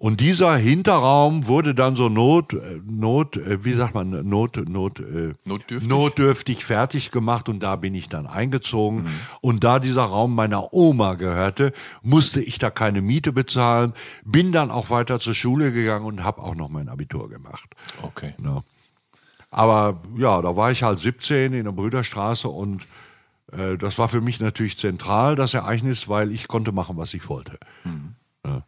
Und 0.00 0.20
dieser 0.20 0.56
Hinterraum 0.56 1.48
wurde 1.48 1.74
dann 1.74 1.96
so 1.96 2.08
not, 2.08 2.52
äh, 2.52 2.80
not, 2.88 3.36
äh, 3.36 3.64
wie 3.64 3.72
sagt 3.72 3.94
man, 3.94 4.28
not, 4.28 4.56
not, 4.68 5.00
äh, 5.00 5.32
notdürftig. 5.44 5.88
notdürftig 5.88 6.64
fertig 6.64 7.10
gemacht 7.10 7.48
und 7.48 7.64
da 7.64 7.74
bin 7.74 7.96
ich 7.96 8.08
dann 8.08 8.28
eingezogen. 8.28 9.02
Mhm. 9.02 9.08
Und 9.40 9.64
da 9.64 9.80
dieser 9.80 10.04
Raum 10.04 10.36
meiner 10.36 10.72
Oma 10.72 11.14
gehörte, 11.14 11.72
musste 12.00 12.40
ich 12.40 12.58
da 12.58 12.70
keine 12.70 13.02
Miete 13.02 13.32
bezahlen, 13.32 13.92
bin 14.24 14.52
dann 14.52 14.70
auch 14.70 14.88
weiter 14.90 15.18
zur 15.18 15.34
Schule 15.34 15.72
gegangen 15.72 16.06
und 16.06 16.22
habe 16.22 16.42
auch 16.42 16.54
noch 16.54 16.68
mein 16.68 16.88
Abitur 16.88 17.28
gemacht. 17.28 17.74
Okay. 18.00 18.34
Ja. 18.40 18.62
Aber 19.50 20.02
ja, 20.16 20.42
da 20.42 20.56
war 20.56 20.70
ich 20.70 20.82
halt 20.82 20.98
17 20.98 21.52
in 21.52 21.64
der 21.64 21.72
Brüderstraße 21.72 22.48
und 22.48 22.86
äh, 23.52 23.78
das 23.78 23.98
war 23.98 24.08
für 24.08 24.20
mich 24.20 24.40
natürlich 24.40 24.78
zentral, 24.78 25.36
das 25.36 25.54
Ereignis, 25.54 26.08
weil 26.08 26.32
ich 26.32 26.48
konnte 26.48 26.72
machen, 26.72 26.96
was 26.96 27.14
ich 27.14 27.28
wollte. 27.28 27.58
Mhm. 27.84 28.14
Ja. 28.44 28.64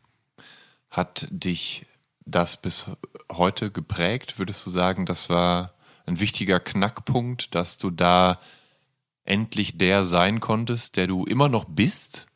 Hat 0.91 1.29
dich 1.31 1.87
das 2.25 2.57
bis 2.57 2.91
heute 3.31 3.71
geprägt? 3.71 4.39
Würdest 4.39 4.67
du 4.67 4.71
sagen, 4.71 5.07
das 5.07 5.29
war 5.29 5.75
ein 6.07 6.21
wichtiger 6.21 6.61
Knackpunkt, 6.61 7.55
dass 7.55 7.79
du 7.79 7.91
da 7.91 8.41
endlich 9.25 9.79
der 9.79 10.05
sein 10.05 10.41
konntest, 10.41 10.97
der 10.97 11.07
du 11.07 11.25
immer 11.25 11.49
noch 11.49 11.65
bist? 11.65 12.27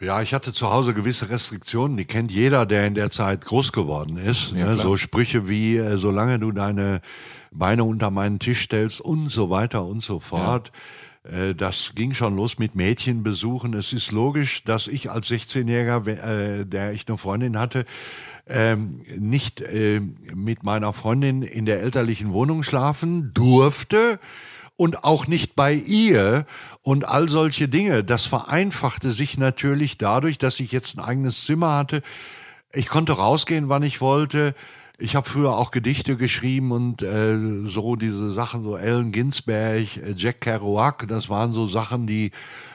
Ja, 0.00 0.22
ich 0.22 0.32
hatte 0.32 0.52
zu 0.52 0.72
Hause 0.72 0.94
gewisse 0.94 1.28
Restriktionen, 1.28 1.98
die 1.98 2.06
kennt 2.06 2.30
jeder, 2.30 2.64
der 2.64 2.86
in 2.86 2.94
der 2.94 3.10
Zeit 3.10 3.44
groß 3.44 3.72
geworden 3.72 4.16
ist. 4.16 4.52
Ja, 4.52 4.74
ne? 4.74 4.76
So 4.76 4.96
Sprüche 4.96 5.46
wie, 5.46 5.76
äh, 5.76 5.98
solange 5.98 6.38
du 6.38 6.52
deine 6.52 7.02
Beine 7.50 7.84
unter 7.84 8.10
meinen 8.10 8.38
Tisch 8.38 8.62
stellst 8.62 9.00
und 9.02 9.28
so 9.28 9.50
weiter 9.50 9.84
und 9.84 10.02
so 10.02 10.18
fort. 10.18 10.72
Ja. 11.30 11.38
Äh, 11.48 11.54
das 11.54 11.92
ging 11.94 12.14
schon 12.14 12.34
los 12.34 12.58
mit 12.58 12.74
Mädchenbesuchen. 12.74 13.74
Es 13.74 13.92
ist 13.92 14.10
logisch, 14.10 14.64
dass 14.64 14.86
ich 14.86 15.10
als 15.10 15.30
16-Jähriger, 15.30 16.08
äh, 16.08 16.64
der 16.64 16.92
ich 16.92 17.06
eine 17.06 17.18
Freundin 17.18 17.58
hatte, 17.58 17.84
ähm, 18.48 19.02
nicht 19.18 19.60
äh, 19.60 20.00
mit 20.34 20.62
meiner 20.62 20.94
Freundin 20.94 21.42
in 21.42 21.66
der 21.66 21.82
elterlichen 21.82 22.32
Wohnung 22.32 22.62
schlafen 22.62 23.32
durfte 23.34 24.18
und 24.76 25.04
auch 25.04 25.26
nicht 25.26 25.56
bei 25.56 25.74
ihr 25.74 26.46
und 26.82 27.06
all 27.06 27.28
solche 27.28 27.68
Dinge. 27.68 28.04
Das 28.04 28.26
vereinfachte 28.26 29.12
sich 29.12 29.38
natürlich 29.38 29.98
dadurch, 29.98 30.38
dass 30.38 30.60
ich 30.60 30.72
jetzt 30.72 30.96
ein 30.96 31.04
eigenes 31.04 31.44
Zimmer 31.44 31.76
hatte. 31.76 32.02
Ich 32.72 32.88
konnte 32.88 33.12
rausgehen, 33.12 33.68
wann 33.68 33.82
ich 33.82 34.00
wollte. 34.00 34.54
Ich 34.98 35.16
habe 35.16 35.28
früher 35.28 35.56
auch 35.56 35.70
Gedichte 35.70 36.16
geschrieben 36.16 36.72
und 36.72 37.02
äh, 37.02 37.36
so 37.64 37.96
diese 37.96 38.30
Sachen, 38.30 38.62
so 38.64 38.76
Ellen 38.76 39.12
Ginsberg, 39.12 39.96
äh, 39.96 40.12
Jack 40.14 40.42
Kerouac, 40.42 41.08
das 41.08 41.30
waren 41.30 41.52
so 41.52 41.66
Sachen, 41.66 42.06
die 42.06 42.32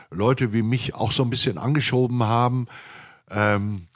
Leute 0.09 0.51
wie 0.51 0.63
mich 0.63 0.95
auch 0.95 1.11
so 1.11 1.23
ein 1.23 1.29
bisschen 1.29 1.57
angeschoben 1.57 2.23
haben. 2.23 2.67
Ähm, 3.29 3.87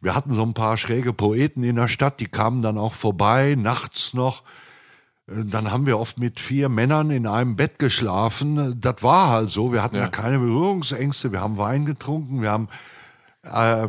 wir 0.00 0.14
hatten 0.14 0.34
so 0.34 0.42
ein 0.42 0.54
paar 0.54 0.76
schräge 0.78 1.12
Poeten 1.12 1.64
in 1.64 1.76
der 1.76 1.88
Stadt, 1.88 2.20
die 2.20 2.26
kamen 2.26 2.62
dann 2.62 2.78
auch 2.78 2.94
vorbei, 2.94 3.56
nachts 3.58 4.14
noch. 4.14 4.42
Dann 5.26 5.70
haben 5.70 5.86
wir 5.86 5.98
oft 5.98 6.18
mit 6.18 6.40
vier 6.40 6.68
Männern 6.68 7.10
in 7.10 7.26
einem 7.26 7.54
Bett 7.54 7.78
geschlafen. 7.78 8.80
Das 8.80 9.02
war 9.02 9.28
halt 9.28 9.50
so. 9.50 9.72
Wir 9.72 9.82
hatten 9.82 9.96
ja, 9.96 10.02
ja 10.02 10.08
keine 10.08 10.38
Berührungsängste. 10.38 11.30
Wir 11.32 11.40
haben 11.40 11.58
Wein 11.58 11.86
getrunken. 11.86 12.42
Wir 12.42 12.50
haben 12.50 12.68
äh, 13.44 13.48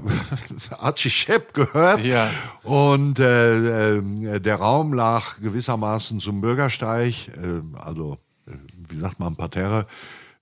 Archie 0.77 1.09
Shepp 1.09 1.53
gehört. 1.53 2.05
Ja. 2.05 2.29
Und 2.61 3.19
äh, 3.19 3.97
äh, 3.97 4.39
der 4.39 4.55
Raum 4.57 4.93
lag 4.93 5.39
gewissermaßen 5.41 6.19
zum 6.19 6.41
Bürgersteig. 6.41 7.29
Äh, 7.29 7.61
also, 7.79 8.19
äh, 8.45 8.51
wie 8.89 8.99
sagt 8.99 9.19
man, 9.19 9.35
Parterre. 9.35 9.87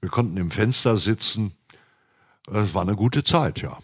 Wir 0.01 0.09
konnten 0.09 0.35
im 0.37 0.51
Fenster 0.51 0.97
sitzen. 0.97 1.53
Es 2.51 2.73
war 2.73 2.81
eine 2.81 2.95
gute 2.95 3.23
Zeit, 3.23 3.61
ja. 3.61 3.77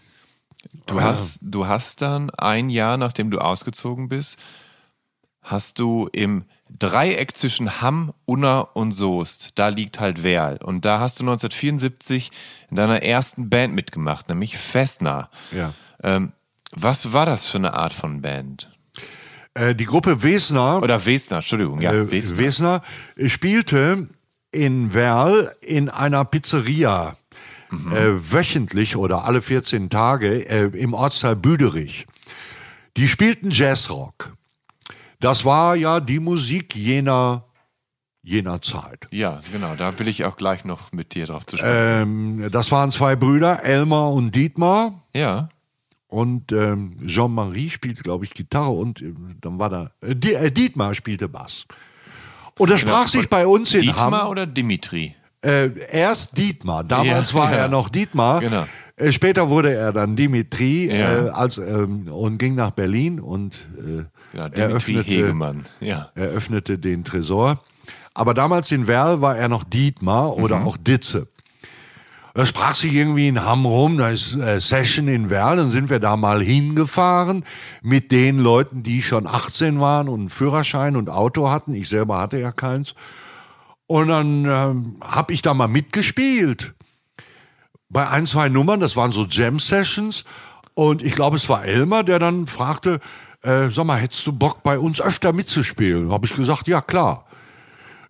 Du 0.86 1.00
hast, 1.00 1.38
du 1.42 1.66
hast 1.66 2.02
dann 2.02 2.28
ein 2.30 2.68
Jahr, 2.68 2.96
nachdem 2.96 3.30
du 3.30 3.38
ausgezogen 3.38 4.08
bist, 4.08 4.38
hast 5.40 5.78
du 5.78 6.08
im 6.12 6.44
Dreieck 6.76 7.36
zwischen 7.36 7.80
Hamm, 7.80 8.12
Unna 8.24 8.60
und 8.60 8.92
Soest, 8.92 9.52
da 9.56 9.68
liegt 9.68 10.00
halt 10.00 10.22
Werl. 10.22 10.58
Und 10.62 10.84
da 10.84 11.00
hast 11.00 11.18
du 11.18 11.24
1974 11.24 12.30
in 12.70 12.76
deiner 12.76 13.02
ersten 13.02 13.48
Band 13.48 13.74
mitgemacht, 13.74 14.28
nämlich 14.28 14.58
Festner. 14.58 15.30
Ja. 15.52 15.72
Ähm, 16.02 16.32
was 16.72 17.12
war 17.12 17.26
das 17.26 17.46
für 17.46 17.58
eine 17.58 17.74
Art 17.74 17.92
von 17.92 18.22
Band? 18.22 18.70
Äh, 19.54 19.74
die 19.74 19.86
Gruppe 19.86 20.22
Wesner. 20.22 20.82
Oder 20.82 21.04
Wesner, 21.04 21.38
Entschuldigung, 21.38 21.80
ja. 21.80 21.92
Äh, 21.92 22.10
Wesner. 22.10 22.38
Wesner 22.38 22.82
spielte 23.26 24.08
in 24.52 24.94
Werl 24.94 25.54
in 25.62 25.88
einer 25.88 26.24
Pizzeria. 26.24 27.16
Mhm. 27.70 27.92
Äh, 27.92 28.32
wöchentlich 28.32 28.96
oder 28.96 29.24
alle 29.24 29.42
14 29.42 29.90
Tage 29.90 30.48
äh, 30.48 30.70
im 30.78 30.94
Ortsteil 30.94 31.36
Büderich. 31.36 32.06
Die 32.96 33.08
spielten 33.08 33.50
Jazzrock. 33.50 34.32
Das 35.20 35.44
war 35.44 35.76
ja 35.76 36.00
die 36.00 36.20
Musik 36.20 36.74
jener 36.74 37.44
jener 38.22 38.60
Zeit. 38.60 39.06
Ja, 39.10 39.40
genau, 39.50 39.74
da 39.74 39.98
will 39.98 40.06
ich 40.06 40.24
auch 40.24 40.36
gleich 40.36 40.64
noch 40.64 40.92
mit 40.92 41.14
dir 41.14 41.26
drauf 41.26 41.46
zu 41.46 41.56
sprechen. 41.56 42.42
Ähm, 42.42 42.48
das 42.50 42.70
waren 42.70 42.90
zwei 42.90 43.16
Brüder, 43.16 43.64
Elmar 43.64 44.12
und 44.12 44.34
Dietmar. 44.34 45.02
Ja. 45.14 45.48
Und 46.08 46.52
ähm, 46.52 46.96
Jean-Marie 47.06 47.70
spielte, 47.70 48.02
glaube 48.02 48.24
ich, 48.24 48.34
Gitarre 48.34 48.70
und 48.70 49.02
äh, 49.02 49.14
dann 49.40 49.58
war 49.58 49.70
da, 49.70 49.90
äh, 50.02 50.12
äh 50.12 50.50
Dietmar 50.50 50.94
spielte 50.94 51.28
Bass. 51.28 51.66
Und 52.58 52.70
das 52.70 52.80
sprach 52.80 53.06
sich 53.06 53.28
bei 53.28 53.46
uns 53.46 53.72
in 53.72 53.82
Dietmar 53.82 54.22
Hamm, 54.22 54.28
oder 54.28 54.46
Dimitri? 54.46 55.14
Äh, 55.42 55.70
erst 55.90 56.36
Dietmar, 56.36 56.84
damals 56.84 57.32
ja, 57.32 57.38
war 57.38 57.50
ja. 57.52 57.58
er 57.58 57.68
noch 57.68 57.88
Dietmar. 57.88 58.40
Genau. 58.40 58.66
Äh, 58.96 59.12
später 59.12 59.48
wurde 59.48 59.74
er 59.74 59.92
dann 59.92 60.16
Dimitri 60.16 60.88
Ja. 60.88 61.26
äh, 61.26 61.28
als, 61.30 61.58
ähm, 61.58 62.08
und 62.08 62.38
ging 62.38 62.54
nach 62.54 62.72
Berlin 62.72 63.20
und 63.20 63.68
Genau, 64.32 64.48
Dimitri 64.48 64.62
eröffnete, 64.62 65.10
Hegemann. 65.10 65.66
Ja. 65.80 66.10
eröffnete 66.14 66.78
den 66.78 67.04
Tresor. 67.04 67.62
Aber 68.14 68.34
damals 68.34 68.70
in 68.72 68.86
Werl 68.86 69.20
war 69.20 69.36
er 69.36 69.48
noch 69.48 69.64
Dietmar 69.64 70.36
oder 70.36 70.64
auch 70.64 70.76
Ditze. 70.76 71.28
Das 72.34 72.50
sprach 72.50 72.74
sich 72.76 72.92
irgendwie 72.92 73.26
in 73.26 73.44
Hamm 73.44 73.66
rum, 73.66 73.98
da 73.98 74.10
ist 74.10 74.36
äh, 74.36 74.60
Session 74.60 75.08
in 75.08 75.28
Werl, 75.28 75.56
dann 75.56 75.70
sind 75.70 75.90
wir 75.90 75.98
da 75.98 76.16
mal 76.16 76.40
hingefahren 76.40 77.44
mit 77.82 78.12
den 78.12 78.38
Leuten, 78.38 78.84
die 78.84 79.02
schon 79.02 79.26
18 79.26 79.80
waren 79.80 80.08
und 80.08 80.20
einen 80.20 80.28
Führerschein 80.30 80.94
und 80.94 81.10
Auto 81.10 81.50
hatten. 81.50 81.74
Ich 81.74 81.88
selber 81.88 82.20
hatte 82.20 82.38
ja 82.38 82.52
keins. 82.52 82.94
Und 83.88 84.08
dann 84.08 84.44
ähm, 84.44 84.96
habe 85.02 85.32
ich 85.32 85.42
da 85.42 85.52
mal 85.52 85.66
mitgespielt. 85.66 86.74
Bei 87.88 88.08
ein, 88.08 88.26
zwei 88.26 88.48
Nummern, 88.48 88.78
das 88.78 88.94
waren 88.94 89.10
so 89.10 89.24
Jam-Sessions. 89.24 90.24
Und 90.74 91.02
ich 91.02 91.14
glaube, 91.14 91.36
es 91.36 91.48
war 91.48 91.64
Elmar, 91.64 92.04
der 92.04 92.20
dann 92.20 92.46
fragte, 92.46 93.00
äh, 93.42 93.70
sag 93.70 93.84
mal, 93.84 94.00
hättest 94.00 94.26
du 94.26 94.32
Bock, 94.32 94.62
bei 94.62 94.78
uns 94.78 95.00
öfter 95.00 95.32
mitzuspielen? 95.32 96.12
Habe 96.12 96.26
ich 96.26 96.34
gesagt, 96.34 96.68
ja 96.68 96.80
klar. 96.80 97.26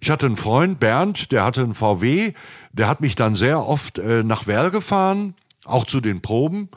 Ich 0.01 0.11
hatte 0.11 0.27
einen 0.27 0.37
Freund, 0.37 0.79
Bernd, 0.79 1.33
der 1.33 1.45
hatte 1.45 1.63
einen 1.63 1.75
VW, 1.75 2.33
der 2.73 2.89
hat 2.89 3.01
mich 3.01 3.17
dann 3.17 3.35
sehr 3.35 3.67
oft 3.67 3.99
äh, 3.99 4.23
nach 4.23 4.47
Werl 4.47 4.71
gefahren, 4.71 5.35
auch 5.65 5.85
zu 5.85 6.01
den 6.01 6.23
Proben. 6.23 6.69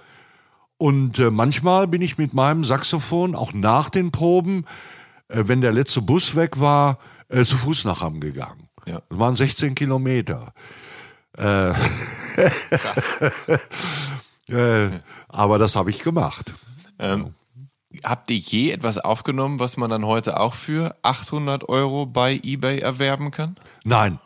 Und 0.77 1.19
äh, 1.19 1.29
manchmal 1.29 1.87
bin 1.87 2.01
ich 2.01 2.17
mit 2.17 2.33
meinem 2.33 2.63
Saxophon 2.63 3.35
auch 3.35 3.53
nach 3.53 3.89
den 3.89 4.11
Proben, 4.11 4.65
äh, 5.27 5.43
wenn 5.45 5.61
der 5.61 5.71
letzte 5.71 6.01
Bus 6.01 6.35
weg 6.35 6.59
war, 6.59 6.97
äh, 7.29 7.45
zu 7.45 7.57
Fuß 7.57 7.85
nach 7.85 8.01
Hamm 8.01 8.19
gegangen. 8.19 8.67
Ja. 8.87 9.01
Das 9.07 9.19
waren 9.19 9.35
16 9.35 9.75
Kilometer. 9.75 10.53
Äh, 11.37 11.69
äh, 14.49 14.89
aber 15.29 15.59
das 15.59 15.75
habe 15.75 15.91
ich 15.91 16.01
gemacht. 16.01 16.51
Ähm, 16.97 17.35
habt 18.03 18.31
ihr 18.31 18.37
je 18.37 18.71
etwas 18.71 18.97
aufgenommen, 18.97 19.59
was 19.59 19.77
man 19.77 19.89
dann 19.89 20.05
heute 20.05 20.39
auch 20.39 20.53
für 20.53 20.95
800 21.01 21.67
Euro 21.69 22.05
bei 22.05 22.39
eBay 22.43 22.79
erwerben 22.79 23.31
kann? 23.31 23.55
Nein. 23.83 24.19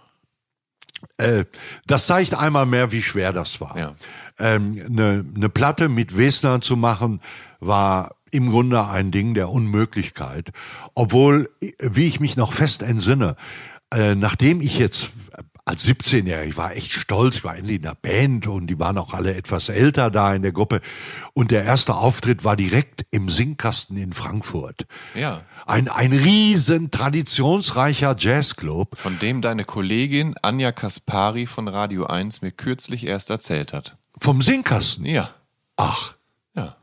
Äh, 1.18 1.46
das 1.86 2.08
zeigt 2.08 2.34
einmal 2.34 2.66
mehr, 2.66 2.92
wie 2.92 3.02
schwer 3.02 3.34
das 3.34 3.62
war. 3.62 3.78
Ja. 3.78 3.94
Ähm, 4.40 4.82
eine, 4.86 5.26
eine 5.36 5.50
Platte 5.50 5.90
mit 5.90 6.18
Wesner 6.18 6.62
zu 6.62 6.76
machen, 6.76 7.22
war 7.60 8.16
im 8.32 8.50
Grunde 8.50 8.86
ein 8.86 9.12
Ding 9.12 9.34
der 9.34 9.50
Unmöglichkeit. 9.50 10.52
Obwohl, 10.94 11.50
wie 11.80 12.08
ich 12.08 12.20
mich 12.20 12.36
noch 12.36 12.54
fest 12.54 12.82
entsinne, 12.82 13.36
äh, 13.94 14.16
nachdem 14.16 14.62
ich 14.62 14.78
jetzt 14.78 15.12
als 15.68 15.88
17-Jähriger, 15.88 16.44
ich 16.46 16.58
war 16.58 16.76
echt 16.76 16.92
stolz, 16.92 17.38
ich 17.38 17.44
war 17.44 17.56
endlich 17.58 17.78
in 17.78 17.82
der 17.82 17.96
Band 18.00 18.46
und 18.46 18.68
die 18.68 18.78
waren 18.80 19.00
auch 19.00 19.14
alle 19.16 19.34
etwas 19.34 19.70
älter 19.70 20.12
da 20.12 20.34
in 20.36 20.44
der 20.44 20.52
Gruppe. 20.52 20.80
Und 21.34 21.50
der 21.50 21.64
erste 21.64 21.96
Auftritt 21.96 22.44
war 22.44 22.56
direkt 22.56 23.04
im 23.10 23.30
Singkasten 23.30 23.98
in 23.98 24.14
Frankfurt. 24.14 24.86
Ja. 25.16 25.42
Ein, 25.66 25.88
ein 25.88 26.14
riesen 26.14 26.92
traditionsreicher 26.92 28.16
Jazzclub. 28.18 28.96
Von 28.98 29.18
dem 29.20 29.42
deine 29.42 29.64
Kollegin 29.66 30.36
Anja 30.44 30.72
Kaspari 30.72 31.48
von 31.48 31.68
Radio 31.68 32.06
1 32.06 32.42
mir 32.44 32.52
kürzlich 32.52 33.06
erst 33.08 33.32
erzählt 33.32 33.74
hat. 33.74 33.98
Vom 34.20 34.42
Singkasten. 34.44 35.06
Ja. 35.06 35.32
Ach, 35.78 36.14
Ja. 36.56 36.76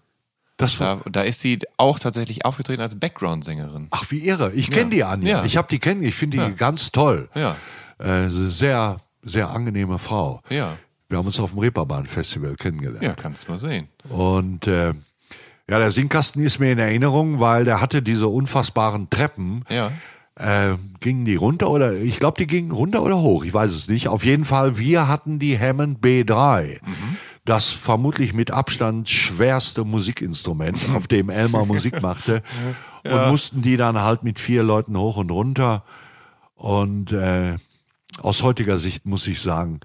das. 0.57 0.77
Da, 0.79 1.01
da 1.11 1.23
ist 1.23 1.39
sie 1.41 1.61
auch 1.77 2.01
tatsächlich 2.01 2.45
aufgetreten 2.45 2.83
als 2.83 2.99
Background-Sängerin. 2.99 3.87
Ach, 3.91 4.07
wie 4.11 4.27
irre. 4.27 4.53
Ich 4.53 4.71
kenne 4.73 4.91
die 4.91 5.05
Anja. 5.05 5.39
Ja. 5.39 5.45
Ich 5.45 5.57
habe 5.57 5.69
die 5.71 5.79
kennen. 5.79 6.03
Ich 6.03 6.17
finde 6.17 6.39
die 6.39 6.43
Ja. 6.43 6.49
ganz 6.51 6.91
toll. 6.91 7.29
Ja. 7.37 7.57
Äh, 8.03 8.29
sehr, 8.29 9.01
sehr 9.23 9.51
angenehme 9.51 9.99
Frau. 9.99 10.43
Ja. 10.51 10.77
Wir 11.09 11.19
haben 11.19 11.27
uns 11.27 11.39
auf 11.39 11.51
dem 11.51 11.59
Reeperbahn-Festival 11.61 12.57
kennengelernt. 12.57 13.03
Ja, 13.03 13.15
kannst 13.15 13.49
mal 13.49 13.59
sehen. 13.59 13.89
Und 14.09 14.67
äh, 14.67 14.95
ja, 15.69 15.79
der 15.79 15.91
Singkasten 15.91 16.43
ist 16.43 16.59
mir 16.59 16.73
in 16.73 16.79
Erinnerung, 16.79 17.39
weil 17.39 17.65
der 17.65 17.81
hatte 17.81 18.03
diese 18.03 18.29
unfassbaren 18.29 19.09
Treppen. 19.11 19.65
Ja. 19.69 19.93
Äh, 20.35 20.77
gingen 21.01 21.27
die 21.27 21.37
runter 21.37 21.71
oder 21.71 21.93
ich 21.93 22.19
glaube, 22.19 22.39
die 22.39 22.47
gingen 22.47 22.71
runter 22.71 23.03
oder 23.03 23.19
hoch, 23.19 23.45
ich 23.45 23.53
weiß 23.53 23.71
es 23.71 23.89
nicht. 23.89 24.09
Auf 24.09 24.25
jeden 24.25 24.47
Fall, 24.47 24.79
wir 24.79 25.07
hatten 25.07 25.39
die 25.39 25.59
Hammond 25.59 26.03
B3. 26.03 26.81
Das 27.45 27.69
vermutlich 27.69 28.33
mit 28.33 28.51
Abstand 28.51 29.11
schwerste 29.11 29.85
Musikinstrument, 29.85 30.79
auf 30.97 31.07
dem 31.07 31.29
Elmar 31.29 31.67
Musik 31.67 32.01
machte. 32.01 32.43
Und 33.05 33.31
mussten 33.31 33.63
die 33.63 33.77
dann 33.77 34.01
halt 34.01 34.23
mit 34.23 34.41
vier 34.41 34.63
Leuten 34.63 34.97
hoch 34.97 35.19
und 35.19 35.31
runter. 35.31 35.85
Und 36.55 37.13
äh, 37.13 37.57
aus 38.21 38.43
heutiger 38.43 38.79
Sicht 38.79 39.07
muss 39.07 39.27
ich 39.27 39.41
sagen, 39.41 39.81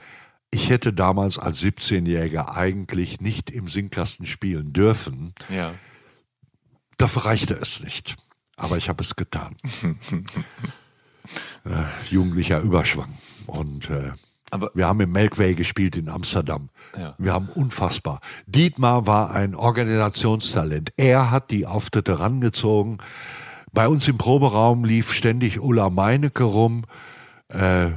ich 0.52 0.70
hätte 0.70 0.94
damals 0.94 1.38
als 1.38 1.62
17-Jähriger 1.62 2.56
eigentlich 2.56 3.20
nicht 3.22 3.50
im 3.52 3.68
Singkasten 3.68 4.26
spielen 4.26 4.74
dürfen. 4.74 5.34
Ja. 5.50 5.74
Dafür 6.98 7.26
reichte 7.26 7.54
es 7.54 7.84
nicht. 7.84 8.16
Aber 8.56 8.78
ich 8.78 8.90
habe 8.90 9.04
es 9.04 9.16
getan. 9.16 9.56
äh, 11.66 11.84
jugendlicher 12.10 12.60
Überschwang. 12.62 13.14
Und 13.46 13.90
äh, 13.90 14.12
Aber- 14.52 14.72
wir 14.74 14.88
haben 14.88 15.00
im 15.02 15.12
Melkway 15.12 15.54
gespielt 15.54 15.98
in 15.98 16.10
Amsterdam. 16.10 16.70
Ja. 16.98 17.14
Wir 17.18 17.34
haben 17.34 17.50
unfassbar. 17.50 18.22
Dietmar 18.46 19.06
war 19.06 19.32
ein 19.32 19.54
Organisationstalent. 19.54 20.94
Er 20.98 21.30
hat 21.32 21.52
die 21.52 21.66
Auftritte 21.66 22.20
rangezogen. 22.20 22.98
Bei 23.74 23.88
uns 23.88 24.08
im 24.08 24.18
Proberaum 24.18 24.86
lief 24.86 25.14
ständig 25.14 25.60
Ulla 25.60 25.90
Meinecke 25.90 26.46
rum. 26.46 26.86
Äh, 27.50 27.92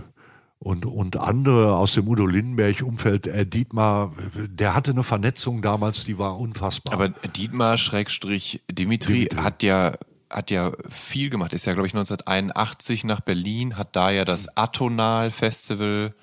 und, 0.62 0.84
und 0.84 1.16
andere 1.16 1.74
aus 1.74 1.94
dem 1.94 2.06
Udo 2.06 2.26
Lindenberg-Umfeld, 2.26 3.26
äh, 3.26 3.46
Dietmar, 3.46 4.12
der 4.34 4.74
hatte 4.74 4.90
eine 4.90 5.02
Vernetzung 5.02 5.62
damals, 5.62 6.04
die 6.04 6.18
war 6.18 6.38
unfassbar. 6.38 6.92
Aber 6.92 7.08
Dietmar 7.08 7.78
Schrägstrich 7.78 8.62
Dimitri, 8.70 9.28
Dimitri. 9.28 9.36
hat 9.42 9.62
ja 9.62 9.94
hat 10.28 10.52
ja 10.52 10.70
viel 10.88 11.28
gemacht. 11.28 11.52
Ist 11.54 11.66
ja 11.66 11.72
glaube 11.72 11.88
ich 11.88 11.94
1981 11.94 13.04
nach 13.04 13.20
Berlin, 13.20 13.76
hat 13.76 13.96
da 13.96 14.10
ja 14.10 14.24
das 14.24 14.56
Atonal 14.56 15.30
Festival 15.30 16.14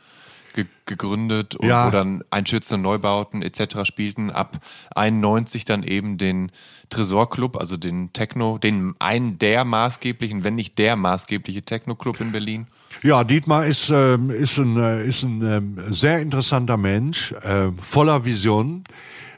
ge 0.58 0.66
gegründet 0.86 1.56
und 1.56 1.68
Ja. 1.68 1.88
wo 1.88 1.92
dann 1.92 2.24
einschützende 2.32 2.82
Neubauten 2.82 3.42
etc. 3.42 3.84
spielten. 3.84 4.32
Ab 4.32 4.58
91 4.96 5.66
dann 5.66 5.84
eben 5.84 6.18
den 6.18 6.50
Tresorclub, 6.90 7.58
also 7.58 7.76
den 7.78 8.14
Techno, 8.14 8.58
den 8.58 8.96
einen 9.00 9.38
der 9.38 9.66
maßgeblichen, 9.66 10.44
wenn 10.46 10.56
nicht 10.56 10.78
der 10.78 10.96
maßgebliche 10.96 11.64
Techno-Club 11.64 12.22
in 12.22 12.32
Berlin. 12.32 12.68
Ja, 13.04 13.24
Dietmar 13.26 13.66
ist, 13.66 13.90
ähm, 13.90 14.30
ist 14.30 14.58
ein, 14.58 14.78
äh, 14.78 15.06
ist 15.06 15.24
ein 15.24 15.42
ähm, 15.46 15.94
sehr 15.94 16.20
interessanter 16.22 16.78
Mensch, 16.78 17.34
äh, 17.34 17.70
voller 17.82 18.24
Vision, 18.24 18.86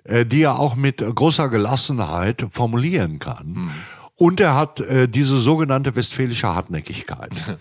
äh, 0.04 0.26
die 0.26 0.44
er 0.44 0.60
auch 0.60 0.76
mit 0.76 0.98
großer 1.00 1.50
Gelassenheit 1.50 2.46
formulieren 2.52 3.18
kann. 3.18 3.72
Und 4.16 4.40
er 4.40 4.54
hat 4.56 4.82
äh, 4.82 5.08
diese 5.10 5.40
sogenannte 5.40 5.96
westfälische 5.96 6.48
Hartnäckigkeit. 6.48 7.32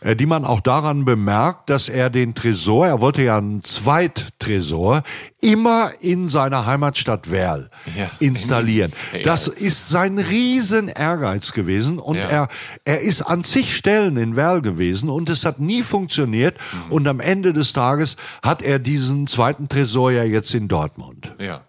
äh, 0.00 0.14
Die 0.16 0.26
man 0.26 0.44
auch 0.44 0.60
daran 0.60 1.04
bemerkt, 1.04 1.70
dass 1.70 1.88
er 1.88 2.10
den 2.10 2.34
Tresor, 2.34 2.86
er 2.86 3.00
wollte 3.00 3.22
ja 3.22 3.36
einen 3.38 3.62
Zweittresor, 3.64 5.02
immer 5.40 5.90
in 6.00 6.28
seiner 6.28 6.66
Heimatstadt 6.66 7.30
Werl 7.30 7.68
Ja. 7.96 8.10
installieren. 8.20 8.92
Ja. 9.12 9.22
Das 9.24 9.48
ist 9.48 9.88
sein 9.88 10.18
riesen 10.18 10.88
Ehrgeiz 10.88 11.52
gewesen 11.52 11.98
und 11.98 12.16
Ja. 12.16 12.22
er, 12.28 12.48
er 12.84 13.00
ist 13.00 13.22
an 13.22 13.44
zig 13.44 13.74
Stellen 13.76 14.16
in 14.16 14.36
Werl 14.36 14.62
gewesen 14.62 15.10
und 15.10 15.30
es 15.30 15.44
hat 15.44 15.60
nie 15.60 15.82
funktioniert 15.82 16.56
Mhm. 16.86 16.92
und 16.92 17.08
am 17.08 17.20
Ende 17.20 17.52
des 17.52 17.72
Tages 17.72 18.16
hat 18.42 18.62
er 18.62 18.78
diesen 18.78 19.26
zweiten 19.26 19.68
Tresor 19.68 20.10
ja 20.12 20.22
jetzt 20.24 20.54
in 20.54 20.68
Dortmund. 20.68 21.34
Ja. 21.40 21.62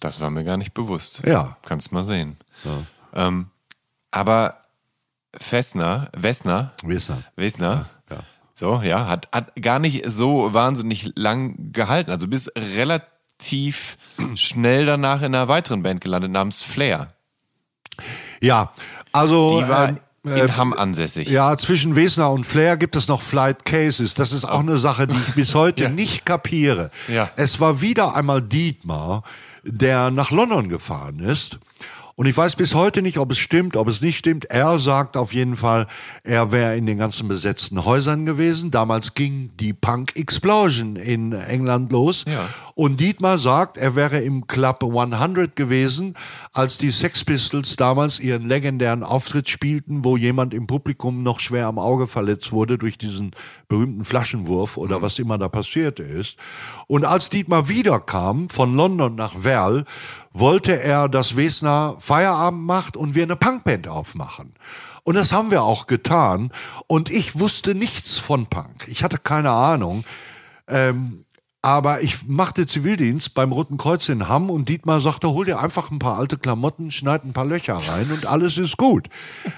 Das 0.00 0.20
war 0.20 0.30
mir 0.30 0.44
gar 0.44 0.56
nicht 0.56 0.74
bewusst. 0.74 1.22
Ja. 1.26 1.56
Kannst 1.64 1.90
mal 1.90 2.04
sehen. 2.04 2.36
Ähm, 3.14 3.46
aber 4.10 4.56
Fessner, 5.40 6.10
Wessner, 6.16 6.72
Wessner. 6.82 7.22
Wessner, 7.36 7.86
Ja. 8.10 8.18
so, 8.54 8.80
ja, 8.82 9.06
hat, 9.08 9.28
hat 9.32 9.52
gar 9.60 9.78
nicht 9.78 10.04
so 10.10 10.52
wahnsinnig 10.54 11.12
lang 11.14 11.72
gehalten. 11.72 12.10
Also 12.10 12.26
bist 12.28 12.52
relativ 12.56 13.96
schnell 14.34 14.86
danach 14.86 15.20
in 15.20 15.34
einer 15.34 15.48
weiteren 15.48 15.82
Band 15.82 16.00
gelandet 16.00 16.30
namens 16.32 16.62
Flair. 16.62 17.12
Ja, 18.40 18.72
also 19.12 19.60
Die 19.60 19.68
war 19.68 19.88
ähm, 19.90 19.98
in 20.24 20.56
Hamm 20.56 20.72
ansässig. 20.72 21.28
Ja, 21.28 21.56
zwischen 21.56 21.94
Wesner 21.96 22.30
und 22.30 22.44
Flair 22.44 22.76
gibt 22.76 22.96
es 22.96 23.08
noch 23.08 23.22
Flight 23.22 23.64
Cases. 23.64 24.14
Das 24.14 24.32
ist 24.32 24.44
auch 24.44 24.60
eine 24.60 24.76
Sache, 24.78 25.06
die 25.06 25.16
ich 25.16 25.34
bis 25.34 25.54
heute 25.54 25.88
nicht 25.90 26.26
kapiere. 26.26 26.90
Ja. 27.08 27.30
Es 27.36 27.60
war 27.60 27.80
wieder 27.80 28.14
einmal 28.16 28.42
Dietmar, 28.42 29.22
der 29.62 30.10
nach 30.10 30.30
London 30.30 30.68
gefahren 30.68 31.20
ist. 31.20 31.58
Und 32.18 32.24
ich 32.24 32.34
weiß 32.34 32.56
bis 32.56 32.74
heute 32.74 33.02
nicht, 33.02 33.18
ob 33.18 33.30
es 33.30 33.38
stimmt, 33.38 33.76
ob 33.76 33.88
es 33.88 34.00
nicht 34.00 34.16
stimmt. 34.16 34.46
Er 34.46 34.78
sagt 34.78 35.18
auf 35.18 35.34
jeden 35.34 35.54
Fall, 35.54 35.86
er 36.24 36.50
wäre 36.50 36.74
in 36.74 36.86
den 36.86 36.96
ganzen 36.96 37.28
besetzten 37.28 37.84
Häusern 37.84 38.24
gewesen. 38.24 38.70
Damals 38.70 39.12
ging 39.12 39.50
die 39.60 39.74
Punk 39.74 40.16
Explosion 40.16 40.96
in 40.96 41.32
England 41.32 41.92
los. 41.92 42.24
Ja. 42.26 42.48
Und 42.74 43.00
Dietmar 43.00 43.36
sagt, 43.36 43.76
er 43.76 43.96
wäre 43.96 44.20
im 44.20 44.46
Club 44.46 44.82
100 44.82 45.56
gewesen, 45.56 46.14
als 46.54 46.78
die 46.78 46.90
Sex 46.90 47.22
Pistols 47.22 47.76
damals 47.76 48.18
ihren 48.18 48.46
legendären 48.46 49.02
Auftritt 49.02 49.50
spielten, 49.50 50.02
wo 50.02 50.16
jemand 50.16 50.54
im 50.54 50.66
Publikum 50.66 51.22
noch 51.22 51.40
schwer 51.40 51.66
am 51.66 51.78
Auge 51.78 52.06
verletzt 52.06 52.50
wurde 52.50 52.78
durch 52.78 52.96
diesen 52.96 53.32
berühmten 53.68 54.06
Flaschenwurf 54.06 54.78
oder 54.78 55.02
was 55.02 55.18
immer 55.18 55.36
da 55.36 55.48
passiert 55.48 56.00
ist. 56.00 56.36
Und 56.86 57.04
als 57.04 57.30
Dietmar 57.30 57.68
wiederkam 57.68 58.48
von 58.48 58.74
London 58.76 59.14
nach 59.14 59.42
Werl, 59.42 59.84
wollte 60.32 60.80
er, 60.80 61.08
dass 61.08 61.36
Wesner 61.36 61.96
Feierabend 61.98 62.62
macht 62.62 62.96
und 62.96 63.14
wir 63.14 63.24
eine 63.24 63.36
Punkband 63.36 63.88
aufmachen. 63.88 64.54
Und 65.02 65.16
das 65.16 65.32
haben 65.32 65.50
wir 65.50 65.62
auch 65.62 65.86
getan. 65.86 66.52
Und 66.86 67.10
ich 67.10 67.38
wusste 67.38 67.74
nichts 67.74 68.18
von 68.18 68.46
Punk. 68.46 68.86
Ich 68.88 69.02
hatte 69.02 69.18
keine 69.18 69.50
Ahnung. 69.50 70.04
Ähm, 70.68 71.24
Aber 71.62 72.02
ich 72.02 72.28
machte 72.28 72.64
Zivildienst 72.66 73.34
beim 73.34 73.50
Roten 73.50 73.76
Kreuz 73.76 74.08
in 74.08 74.28
Hamm 74.28 74.50
und 74.50 74.68
Dietmar 74.68 75.00
sagte, 75.00 75.30
hol 75.30 75.44
dir 75.44 75.58
einfach 75.58 75.90
ein 75.90 75.98
paar 75.98 76.16
alte 76.16 76.38
Klamotten, 76.38 76.92
schneid 76.92 77.24
ein 77.24 77.32
paar 77.32 77.44
Löcher 77.44 77.74
rein 77.74 78.08
und 78.12 78.24
alles 78.24 78.56
ist 78.56 78.76
gut. 78.76 79.08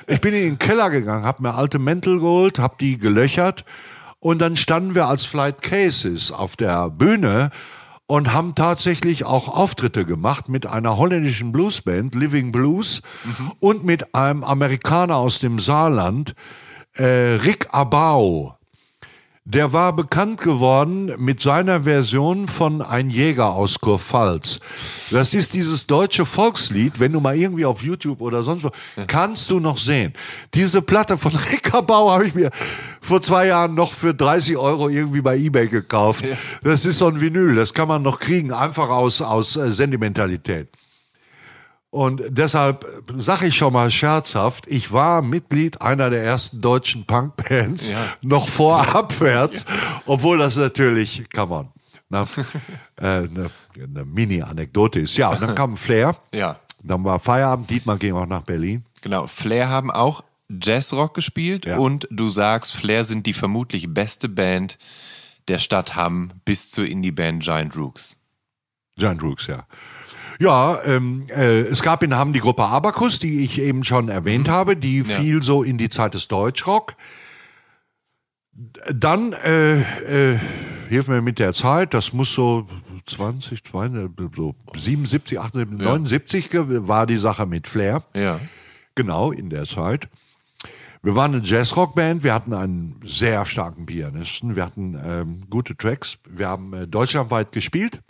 Ich 0.07 0.19
bin 0.23 0.33
in 0.33 0.45
den 0.45 0.59
Keller 0.59 0.89
gegangen, 0.89 1.27
hab 1.27 1.41
mir 1.41 1.55
alte 1.55 1.79
Mäntel 1.79 2.19
geholt, 2.19 2.59
hab 2.59 2.79
die 2.79 2.97
gelöchert 2.97 3.67
und 4.21 4.41
dann 4.41 4.57
standen 4.57 4.95
wir 4.95 5.07
als 5.07 5.25
Flight 5.25 5.63
Cases 5.63 6.33
auf 6.33 6.57
der 6.57 6.91
Bühne 6.91 7.51
und 8.07 8.33
haben 8.33 8.55
tatsächlich 8.55 9.25
auch 9.25 9.49
Auftritte 9.49 10.05
gemacht 10.05 10.49
mit 10.49 10.67
einer 10.67 10.97
holländischen 10.97 11.53
Bluesband, 11.53 12.15
Living 12.15 12.53
Blues, 12.53 13.03
und 13.61 13.85
mit 13.85 14.15
einem 14.15 14.45
Amerikaner 14.45 15.17
aus 15.17 15.41
dem 15.41 15.59
Saarland, 15.59 16.35
äh, 16.95 17.05
Rick 17.05 17.69
Abau. 17.71 18.58
Der 19.51 19.73
war 19.73 19.95
bekannt 19.95 20.43
geworden 20.43 21.11
mit 21.17 21.41
seiner 21.41 21.85
Version 21.85 22.49
von 22.49 22.83
Ein 22.83 23.09
Jäger 23.09 23.55
aus 23.55 23.81
Kurpfalz. 23.81 24.61
Das 25.11 25.33
ist 25.33 25.55
dieses 25.55 25.87
deutsche 25.87 26.27
Volkslied, 26.27 27.01
wenn 27.01 27.13
du 27.13 27.21
mal 27.21 27.35
irgendwie 27.35 27.65
auf 27.65 27.83
YouTube 27.83 28.21
oder 28.21 28.43
sonst 28.43 28.65
wo, 28.65 28.71
kannst 29.07 29.49
du 29.49 29.59
noch 29.59 29.79
sehen. 29.79 30.13
Diese 30.53 30.83
Platte 30.83 31.17
von 31.17 31.35
Rick 31.51 31.73
Abau 31.73 32.11
habe 32.11 32.27
ich 32.27 32.35
mir 32.35 32.51
vor 33.01 33.23
zwei 33.23 33.47
Jahren 33.47 33.75
noch 33.75 33.93
für 33.93 34.13
30 34.13 34.59
Euro 34.59 34.91
irgendwie 34.91 35.23
bei 35.23 35.39
Ebay 35.39 35.69
gekauft. 35.69 36.27
Das 36.63 36.85
ist 36.85 36.99
so 36.99 37.07
ein 37.07 37.19
Vinyl, 37.19 37.55
das 37.55 37.73
kann 37.73 37.89
man 37.89 38.03
noch 38.03 38.21
kriegen, 38.21 38.53
einfach 38.53 38.91
aus, 38.91 39.23
aus 39.23 39.57
äh, 39.57 39.71
Sentimentalität. 39.71 40.69
Und 41.91 42.23
deshalb 42.29 42.85
sage 43.17 43.47
ich 43.47 43.57
schon 43.57 43.73
mal 43.73 43.91
scherzhaft, 43.91 44.67
ich 44.67 44.93
war 44.93 45.23
Mitglied 45.23 45.81
einer 45.81 46.11
der 46.11 46.23
ersten 46.23 46.61
deutschen 46.61 47.07
Punkbands, 47.07 47.89
Ja. 47.89 47.97
noch 48.21 48.49
vor 48.49 48.95
Abwärts, 48.95 49.65
obwohl 50.05 50.37
das 50.39 50.57
natürlich, 50.57 51.25
come 51.35 51.55
on, 51.55 51.69
na, 52.11 52.23
äh, 52.97 53.07
eine, 53.07 53.51
eine 53.83 54.05
Mini-Anekdote 54.05 55.01
ist. 55.01 55.17
Ja, 55.17 55.31
und 55.31 55.41
dann 55.41 55.55
kam 55.55 55.77
Flair, 55.79 56.15
Ja, 56.35 56.59
dann 56.83 57.03
war 57.05 57.19
Feierabend, 57.21 57.71
Dietmar 57.71 57.97
ging 57.97 58.13
auch 58.15 58.27
nach 58.27 58.43
Berlin. 58.43 58.85
genau. 59.01 59.27
Flair 59.27 59.71
haben 59.71 59.91
auch 59.91 60.23
Jazzrock 60.51 61.15
gespielt 61.15 61.65
Ja. 61.65 61.79
und 61.79 62.07
du 62.11 62.29
sagst, 62.29 62.75
Flair 62.75 63.07
sind 63.07 63.25
die 63.27 63.33
vermutlich 63.35 63.93
beste 63.93 64.29
Band 64.29 64.77
der 65.49 65.59
Stadt 65.59 65.97
Hamm 65.97 66.33
bis 66.45 66.71
zur 66.71 66.87
Indie-Band 66.87 67.43
Giant 67.43 67.75
Rooks. 67.79 68.17
Giant 68.99 69.23
Rooks, 69.23 69.47
ja. 69.47 69.65
Ja, 70.39 70.79
ähm, 70.85 71.25
äh, 71.29 71.61
es 71.63 71.83
gab 71.83 72.03
in 72.03 72.15
Hamm 72.15 72.33
die 72.33 72.39
Gruppe 72.41 72.65
Abacus, 72.65 73.19
die 73.19 73.41
ich 73.43 73.61
eben 73.61 73.83
schon 73.85 74.09
erwähnt 74.09 74.49
habe, 74.49 74.77
die 74.77 75.03
fiel 75.17 75.43
so 75.43 75.63
in 75.65 75.79
die 75.79 75.89
Zeit 75.89 76.15
des 76.15 76.29
Deutschrock. 76.29 76.95
Dann, 78.93 79.33
äh, 79.35 80.33
äh, 80.35 80.39
hilf 80.89 81.07
mir 81.09 81.23
mit 81.23 81.39
der 81.39 81.53
Zeit, 81.55 81.95
das 81.95 82.13
muss 82.13 82.33
so 82.35 82.67
20, 83.07 83.63
22, 83.65 84.31
so 84.35 84.55
77, 84.77 85.39
78, 85.39 85.79
79 85.79 86.51
ge- 86.51 86.65
war 86.89 87.07
die 87.07 87.19
Sache 87.19 87.47
mit 87.47 87.69
Flair. 87.69 88.03
Ja. 88.17 88.41
Genau, 88.95 89.31
in 89.31 89.49
der 89.51 89.65
Zeit. 89.65 90.09
Wir 91.03 91.15
waren 91.15 91.33
eine 91.35 91.45
Jazzrock-Band, 91.45 92.25
wir 92.25 92.35
hatten 92.35 92.53
einen 92.53 93.01
sehr 93.05 93.47
starken 93.47 93.87
Pianisten, 93.87 94.57
wir 94.57 94.65
hatten 94.67 95.01
ähm, 95.05 95.43
gute 95.49 95.77
Tracks, 95.77 96.19
wir 96.29 96.49
haben 96.49 96.73
äh, 96.75 96.89
deutschlandweit 96.89 97.53
gespielt. 97.53 98.01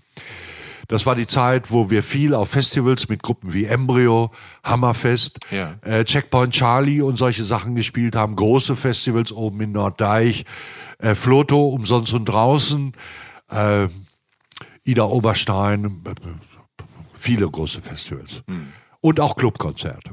Das 0.88 1.04
war 1.04 1.14
die 1.14 1.26
Zeit, 1.26 1.70
wo 1.70 1.90
wir 1.90 2.02
viel 2.02 2.34
auf 2.34 2.48
Festivals 2.50 3.08
mit 3.08 3.22
Gruppen 3.22 3.52
wie 3.52 3.66
Embryo, 3.66 4.30
Hammerfest, 4.64 5.38
Ja. 5.50 5.74
äh, 5.82 6.04
Checkpoint 6.04 6.54
Charlie 6.54 7.02
und 7.02 7.16
solche 7.16 7.44
Sachen 7.44 7.74
gespielt 7.74 8.16
haben. 8.16 8.34
Große 8.36 8.74
Festivals 8.74 9.30
oben 9.30 9.60
in 9.60 9.72
Norddeich, 9.72 10.44
äh, 10.98 11.14
Floto 11.14 11.68
umsonst 11.68 12.14
und 12.14 12.24
draußen, 12.24 12.92
äh, 13.50 13.86
Ida 14.84 15.04
Oberstein, 15.04 16.02
viele 17.18 17.48
große 17.50 17.82
Festivals. 17.82 18.42
Und 19.02 19.20
auch 19.20 19.36
Clubkonzerte. 19.36 20.12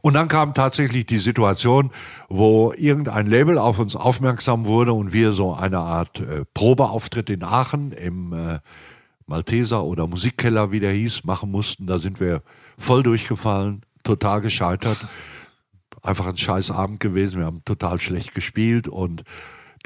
Und 0.00 0.14
dann 0.14 0.28
kam 0.28 0.54
tatsächlich 0.54 1.06
die 1.06 1.18
Situation, 1.18 1.90
wo 2.28 2.72
irgendein 2.72 3.26
Label 3.26 3.58
auf 3.58 3.78
uns 3.78 3.94
aufmerksam 3.96 4.64
wurde 4.64 4.92
und 4.94 5.12
wir 5.12 5.32
so 5.32 5.52
eine 5.54 5.78
Art 5.80 6.20
äh, 6.20 6.44
Probeauftritt 6.54 7.28
in 7.30 7.42
Aachen 7.44 7.92
im 7.92 8.32
äh, 8.32 8.58
Malteser 9.32 9.82
oder 9.84 10.06
Musikkeller, 10.06 10.72
wie 10.72 10.80
der 10.80 10.92
hieß, 10.92 11.24
machen 11.24 11.50
mussten. 11.50 11.86
Da 11.86 11.98
sind 11.98 12.20
wir 12.20 12.42
voll 12.76 13.02
durchgefallen, 13.02 13.80
total 14.04 14.42
gescheitert. 14.42 14.98
Einfach 16.02 16.26
ein 16.26 16.36
scheiß 16.36 16.70
Abend 16.70 17.00
gewesen. 17.00 17.38
Wir 17.38 17.46
haben 17.46 17.64
total 17.64 17.98
schlecht 17.98 18.34
gespielt 18.34 18.88
und 18.88 19.24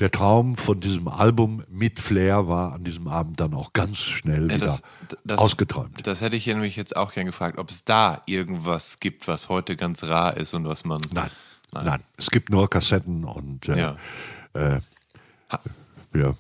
der 0.01 0.11
Traum 0.11 0.57
von 0.57 0.81
diesem 0.81 1.07
Album 1.07 1.63
mit 1.71 2.01
Flair 2.01 2.49
war 2.49 2.73
an 2.73 2.83
diesem 2.83 3.07
Abend 3.07 3.39
dann 3.39 3.55
auch 3.55 3.73
ganz 3.73 3.99
schnell 3.99 4.51
Ja, 4.51 4.57
wieder 4.57 4.67
das, 4.67 4.83
das, 5.25 5.39
ausgeträumt. 5.39 6.05
Das 6.05 6.23
hätte 6.23 6.35
ich 6.35 6.49
nämlich 6.49 6.75
jetzt 6.75 6.97
auch 6.97 7.13
gern 7.13 7.27
gefragt, 7.27 7.57
ob 7.57 7.71
es 7.71 7.85
da 7.85 8.23
irgendwas 8.27 8.99
gibt, 8.99 9.29
was 9.29 9.49
heute 9.49 9.77
ganz 9.77 10.03
rar 10.03 10.37
ist 10.37 10.55
und 10.55 10.67
was 10.67 10.85
man. 10.85 11.01
Nein, 11.13 11.31
nein, 11.71 12.03
Es 12.17 12.31
gibt 12.33 12.51
nur 12.51 12.69
Kassetten 12.69 13.23
und 13.25 13.69
äh, 13.69 13.79
Ja. 13.79 13.97
äh, 14.55 14.81
wir, 16.11 16.37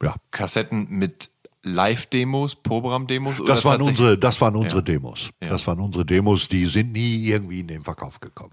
ja. 0.00 0.14
Kassetten 0.30 0.88
mit 0.88 1.30
Live-Demos, 1.66 2.54
Proberaum-Demos? 2.56 3.40
oder 3.40 3.54
Das 3.54 3.64
waren 3.64 3.82
unsere, 3.82 4.16
das 4.16 4.40
waren 4.40 4.56
unsere 4.56 4.76
Ja. 4.78 4.82
Demos. 4.82 5.30
Ja. 5.42 5.48
Das 5.50 5.66
waren 5.66 5.80
unsere 5.80 6.04
Demos, 6.04 6.48
die 6.48 6.66
sind 6.66 6.92
nie 6.92 7.26
irgendwie 7.26 7.60
in 7.60 7.66
den 7.68 7.82
Verkauf 7.82 8.20
gekommen. 8.20 8.52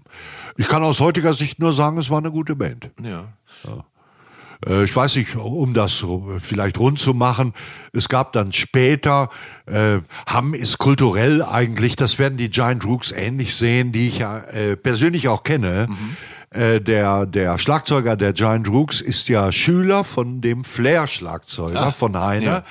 Ich 0.56 0.68
kann 0.68 0.82
aus 0.82 1.00
heutiger 1.00 1.34
Sicht 1.34 1.58
nur 1.58 1.72
sagen, 1.72 1.98
es 1.98 2.10
war 2.10 2.18
eine 2.18 2.30
gute 2.30 2.56
Band. 2.56 2.90
Ja. 3.02 3.32
Äh, 4.66 4.84
ich 4.84 4.94
weiß 4.94 5.16
nicht, 5.16 5.36
um 5.36 5.74
das 5.74 6.04
vielleicht 6.38 6.78
rund 6.78 6.98
zu 6.98 7.14
machen, 7.14 7.54
es 7.92 8.08
gab 8.08 8.32
dann 8.32 8.52
später, 8.52 9.30
äh, 9.66 9.98
Hamm 10.26 10.54
ist 10.54 10.78
kulturell 10.78 11.42
eigentlich, 11.42 11.96
das 11.96 12.18
werden 12.18 12.36
die 12.36 12.50
Giant 12.50 12.84
Rooks 12.84 13.12
ähnlich 13.12 13.54
sehen, 13.54 13.92
die 13.92 14.08
ich 14.08 14.18
ja 14.18 14.38
äh, 14.38 14.76
persönlich 14.76 15.28
auch 15.28 15.42
kenne. 15.42 15.88
Äh, 16.50 16.80
der, 16.80 17.26
der 17.26 17.58
Schlagzeuger 17.58 18.16
der 18.16 18.32
Giant 18.32 18.68
Rooks 18.68 19.00
ist 19.00 19.28
ja 19.28 19.50
Schüler 19.50 20.04
von 20.04 20.40
dem 20.40 20.64
Flair-Schlagzeuger 20.64 21.92
von 21.92 22.16
Heiner. 22.20 22.44
ja. 22.44 22.64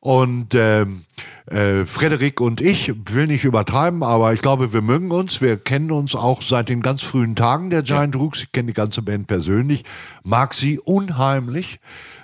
Und 0.00 0.54
ähm, 0.54 1.04
äh, 1.46 1.84
Frederik 1.84 2.40
und 2.40 2.62
ich, 2.62 2.94
will 3.12 3.26
nicht 3.26 3.44
übertreiben, 3.44 4.02
aber 4.02 4.32
ich 4.32 4.40
glaube, 4.40 4.72
wir 4.72 4.80
mögen 4.80 5.10
uns. 5.10 5.42
Wir 5.42 5.58
kennen 5.58 5.90
uns 5.90 6.14
auch 6.14 6.42
seit 6.42 6.70
den 6.70 6.80
ganz 6.80 7.02
frühen 7.02 7.36
Tagen 7.36 7.68
der 7.68 7.82
Giant 7.82 8.16
Rooks. 8.16 8.42
Ich 8.42 8.52
kenne 8.52 8.68
die 8.68 8.72
ganze 8.72 9.02
Band 9.02 9.26
persönlich, 9.26 9.84
mag 10.24 10.54
sie 10.54 10.78
unheimlich. 10.78 11.80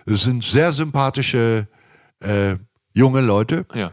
Es 0.07 0.23
sind 0.23 0.43
sehr 0.43 0.73
sympathische 0.73 1.69
äh, 2.21 2.57
junge 2.95 3.21
Leute. 3.21 3.67
Ja. 3.75 3.93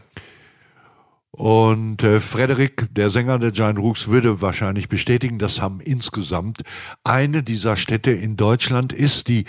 Und 1.30 2.04
äh, 2.04 2.20
Frederik, 2.20 2.86
der 2.92 3.10
Sänger 3.10 3.40
der 3.40 3.50
Giant 3.50 3.78
Rooks, 3.78 4.06
würde 4.06 4.40
wahrscheinlich 4.40 4.88
bestätigen, 4.88 5.38
dass 5.38 5.60
Hamm 5.60 5.80
insgesamt 5.80 6.62
eine 7.02 7.42
dieser 7.42 7.76
Städte 7.76 8.12
in 8.12 8.36
Deutschland 8.36 8.92
ist, 8.92 9.26
die 9.26 9.44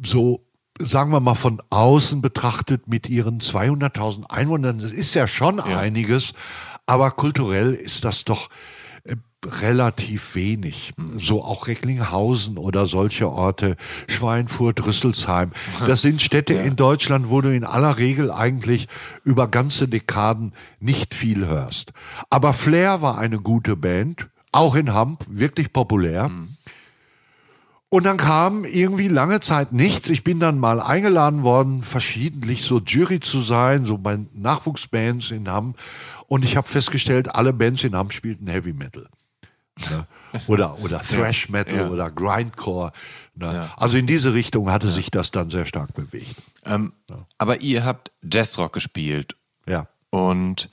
so, 0.00 0.43
sagen 0.80 1.12
wir 1.12 1.20
mal, 1.20 1.34
von 1.34 1.62
außen 1.70 2.20
betrachtet 2.20 2.88
mit 2.88 3.08
ihren 3.08 3.40
200.000 3.40 4.24
Einwohnern, 4.30 4.78
das 4.78 4.92
ist 4.92 5.14
ja 5.14 5.26
schon 5.26 5.60
einiges, 5.60 6.32
aber 6.86 7.10
kulturell 7.12 7.74
ist 7.74 8.04
das 8.04 8.24
doch 8.24 8.48
äh, 9.04 9.16
relativ 9.46 10.34
wenig. 10.34 10.92
So 11.16 11.44
auch 11.44 11.68
Recklinghausen 11.68 12.58
oder 12.58 12.86
solche 12.86 13.30
Orte, 13.30 13.76
Schweinfurt, 14.08 14.84
Rüsselsheim. 14.84 15.52
Das 15.86 16.02
sind 16.02 16.20
Städte 16.20 16.54
in 16.54 16.76
Deutschland, 16.76 17.30
wo 17.30 17.40
du 17.40 17.54
in 17.54 17.64
aller 17.64 17.98
Regel 17.98 18.32
eigentlich 18.32 18.88
über 19.22 19.48
ganze 19.48 19.86
Dekaden 19.86 20.54
nicht 20.80 21.14
viel 21.14 21.46
hörst. 21.46 21.92
Aber 22.30 22.52
Flair 22.52 23.00
war 23.00 23.18
eine 23.18 23.38
gute 23.38 23.76
Band, 23.76 24.28
auch 24.50 24.74
in 24.74 24.92
Hamm, 24.92 25.18
wirklich 25.28 25.72
populär. 25.72 26.30
Und 27.94 28.02
dann 28.02 28.16
kam 28.16 28.64
irgendwie 28.64 29.06
lange 29.06 29.38
Zeit 29.38 29.70
nichts. 29.72 30.10
Ich 30.10 30.24
bin 30.24 30.40
dann 30.40 30.58
mal 30.58 30.80
eingeladen 30.80 31.44
worden, 31.44 31.84
verschiedentlich 31.84 32.64
so 32.64 32.80
Jury 32.80 33.20
zu 33.20 33.40
sein, 33.40 33.84
so 33.84 33.98
bei 33.98 34.18
Nachwuchsbands 34.34 35.30
in 35.30 35.48
Hamm. 35.48 35.76
Und 36.26 36.44
ich 36.44 36.56
habe 36.56 36.66
festgestellt, 36.66 37.32
alle 37.36 37.52
Bands 37.52 37.84
in 37.84 37.94
Hamm 37.94 38.10
spielten 38.10 38.48
Heavy 38.48 38.72
Metal. 38.72 39.06
Ne? 39.90 40.08
Oder, 40.48 40.76
oder 40.80 41.02
Thrash 41.08 41.48
Metal 41.50 41.78
Ja. 41.78 41.88
oder 41.88 42.10
Grindcore. 42.10 42.90
Ne? 43.36 43.54
Ja. 43.54 43.72
Also 43.76 43.96
in 43.96 44.08
diese 44.08 44.34
Richtung 44.34 44.72
hatte 44.72 44.90
sich 44.90 45.12
das 45.12 45.30
dann 45.30 45.48
sehr 45.50 45.64
stark 45.64 45.94
bewegt. 45.94 46.34
Ähm, 46.64 46.94
Aber 47.38 47.60
ihr 47.60 47.84
habt 47.84 48.10
Jazzrock 48.28 48.72
gespielt 48.72 49.36
Ja. 49.68 49.86
und 50.10 50.68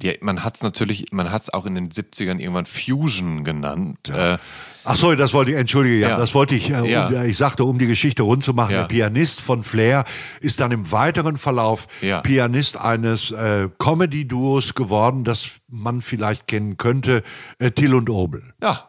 ja, 0.00 0.12
man 0.22 0.42
hat 0.42 0.56
es 0.56 0.62
natürlich, 0.62 1.06
man 1.12 1.30
hat 1.32 1.42
es 1.42 1.52
auch 1.52 1.66
in 1.66 1.74
den 1.74 1.90
70ern 1.90 2.38
irgendwann 2.38 2.64
Fusion 2.66 3.44
genannt. 3.44 4.08
Äh, 4.08 4.38
Ach 4.90 4.96
so, 4.96 5.14
das 5.14 5.34
wollte 5.34 5.50
ich, 5.50 5.56
entschuldige, 5.58 5.98
ja, 5.98 6.08
Ja. 6.10 6.16
das 6.16 6.34
wollte 6.34 6.54
ich, 6.54 6.70
äh, 6.70 6.90
Ja. 6.90 7.08
um, 7.08 7.24
ich 7.26 7.36
sagte, 7.36 7.64
um 7.64 7.78
die 7.78 7.86
Geschichte 7.86 8.22
rund 8.22 8.42
zu 8.42 8.54
machen, 8.54 8.72
Ja. 8.72 8.80
der 8.82 8.88
Pianist 8.88 9.40
von 9.42 9.62
Flair 9.62 10.04
ist 10.40 10.60
dann 10.60 10.72
im 10.72 10.90
weiteren 10.90 11.36
Verlauf. 11.36 11.86
Pianist 12.22 12.78
eines 12.80 13.30
äh, 13.30 13.68
Comedy-Duos 13.78 14.74
geworden, 14.74 15.24
das 15.24 15.48
man 15.68 16.00
vielleicht 16.00 16.46
kennen 16.46 16.78
könnte, 16.78 17.22
äh, 17.58 17.70
Till 17.70 17.94
und 17.94 18.08
Obel. 18.10 18.42
ja. 18.62 18.88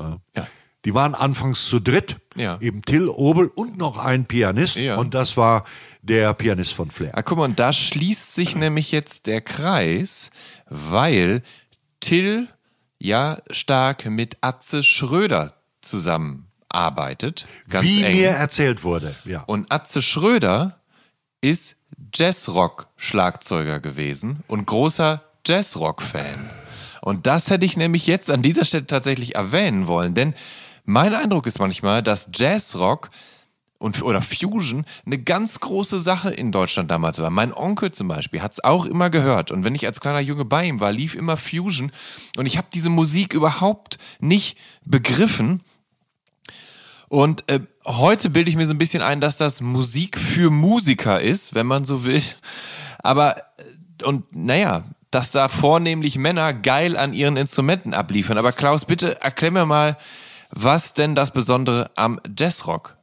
ja. 0.00 0.46
Die 0.84 0.94
waren 0.94 1.14
anfangs 1.16 1.68
zu 1.68 1.80
dritt. 1.80 2.16
Eben 2.36 2.82
Till 2.82 3.08
Obel 3.08 3.50
und 3.54 3.76
noch 3.78 3.98
ein 3.98 4.26
Pianist. 4.26 4.78
Und 4.78 5.12
das 5.12 5.36
war 5.36 5.64
der 6.02 6.32
Pianist 6.34 6.72
von 6.72 6.90
Flair. 6.90 7.10
Ah, 7.18 7.22
guck 7.22 7.36
mal, 7.38 7.44
und 7.44 7.58
da 7.58 7.72
schließt 7.72 8.34
sich 8.34 8.54
nämlich 8.56 8.92
jetzt 8.92 9.26
der 9.26 9.40
Kreis, 9.40 10.30
weil 10.68 11.42
Till 12.00 12.46
ja 12.98 13.38
stark 13.50 14.06
mit 14.06 14.36
Atze 14.40 14.82
Schröder 14.82 15.54
zusammenarbeitet. 15.80 17.46
Ganz 17.68 17.84
Wie 17.84 18.02
eng. 18.02 18.16
mir 18.16 18.30
erzählt 18.30 18.84
wurde. 18.84 19.14
Ja. 19.24 19.42
Und 19.44 19.70
Atze 19.72 20.02
Schröder 20.02 20.80
ist 21.40 21.76
Jazzrock-Schlagzeuger 22.14 23.80
gewesen 23.80 24.42
und 24.48 24.66
großer 24.66 25.22
Jazzrock-Fan. 25.46 26.50
Und 27.00 27.26
das 27.26 27.50
hätte 27.50 27.64
ich 27.64 27.76
nämlich 27.76 28.06
jetzt 28.06 28.30
an 28.30 28.42
dieser 28.42 28.64
Stelle 28.64 28.86
tatsächlich 28.86 29.34
erwähnen 29.34 29.86
wollen, 29.86 30.14
denn 30.14 30.34
mein 30.84 31.14
Eindruck 31.14 31.46
ist 31.46 31.58
manchmal, 31.58 32.02
dass 32.02 32.28
Jazzrock 32.34 33.10
und, 33.78 34.02
oder 34.02 34.20
Fusion 34.20 34.84
eine 35.06 35.18
ganz 35.18 35.60
große 35.60 36.00
Sache 36.00 36.30
in 36.30 36.52
Deutschland 36.52 36.90
damals 36.90 37.18
war. 37.18 37.30
Mein 37.30 37.52
Onkel 37.52 37.92
zum 37.92 38.08
Beispiel 38.08 38.42
hat 38.42 38.52
es 38.52 38.64
auch 38.64 38.86
immer 38.86 39.08
gehört. 39.08 39.50
Und 39.50 39.64
wenn 39.64 39.74
ich 39.74 39.86
als 39.86 40.00
kleiner 40.00 40.20
Junge 40.20 40.44
bei 40.44 40.66
ihm 40.66 40.80
war, 40.80 40.92
lief 40.92 41.14
immer 41.14 41.36
Fusion. 41.36 41.92
Und 42.36 42.46
ich 42.46 42.58
habe 42.58 42.68
diese 42.74 42.90
Musik 42.90 43.34
überhaupt 43.34 43.98
nicht 44.20 44.58
begriffen. 44.84 45.62
Und 47.08 47.48
äh, 47.48 47.60
heute 47.86 48.30
bilde 48.30 48.50
ich 48.50 48.56
mir 48.56 48.66
so 48.66 48.74
ein 48.74 48.78
bisschen 48.78 49.02
ein, 49.02 49.20
dass 49.20 49.38
das 49.38 49.60
Musik 49.60 50.18
für 50.18 50.50
Musiker 50.50 51.20
ist, 51.20 51.54
wenn 51.54 51.66
man 51.66 51.84
so 51.84 52.04
will. 52.04 52.22
Aber, 52.98 53.38
äh, 53.38 54.04
und 54.04 54.34
naja, 54.34 54.82
dass 55.10 55.32
da 55.32 55.48
vornehmlich 55.48 56.18
Männer 56.18 56.52
geil 56.52 56.96
an 56.96 57.14
ihren 57.14 57.36
Instrumenten 57.36 57.94
abliefern. 57.94 58.36
Aber 58.38 58.52
Klaus, 58.52 58.84
bitte 58.84 59.20
erklär 59.22 59.52
mir 59.52 59.66
mal, 59.66 59.96
was 60.50 60.94
denn 60.94 61.14
das 61.14 61.30
Besondere 61.30 61.90
am 61.94 62.20
Jazzrock 62.36 62.97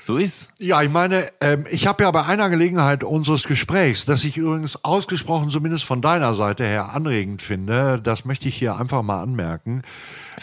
so 0.00 0.16
ist. 0.16 0.50
Ja, 0.58 0.82
ich 0.82 0.90
meine, 0.90 1.28
ähm, 1.40 1.64
ich 1.70 1.86
habe 1.86 2.04
ja 2.04 2.10
bei 2.10 2.24
einer 2.24 2.48
Gelegenheit 2.50 3.04
unseres 3.04 3.44
Gesprächs, 3.44 4.04
das 4.04 4.24
ich 4.24 4.36
übrigens 4.36 4.84
ausgesprochen 4.84 5.50
zumindest 5.50 5.84
von 5.84 6.00
deiner 6.00 6.34
Seite 6.34 6.64
her 6.64 6.92
anregend 6.92 7.42
finde, 7.42 8.00
das 8.02 8.24
möchte 8.24 8.48
ich 8.48 8.56
hier 8.56 8.76
einfach 8.76 9.02
mal 9.02 9.22
anmerken. 9.22 9.82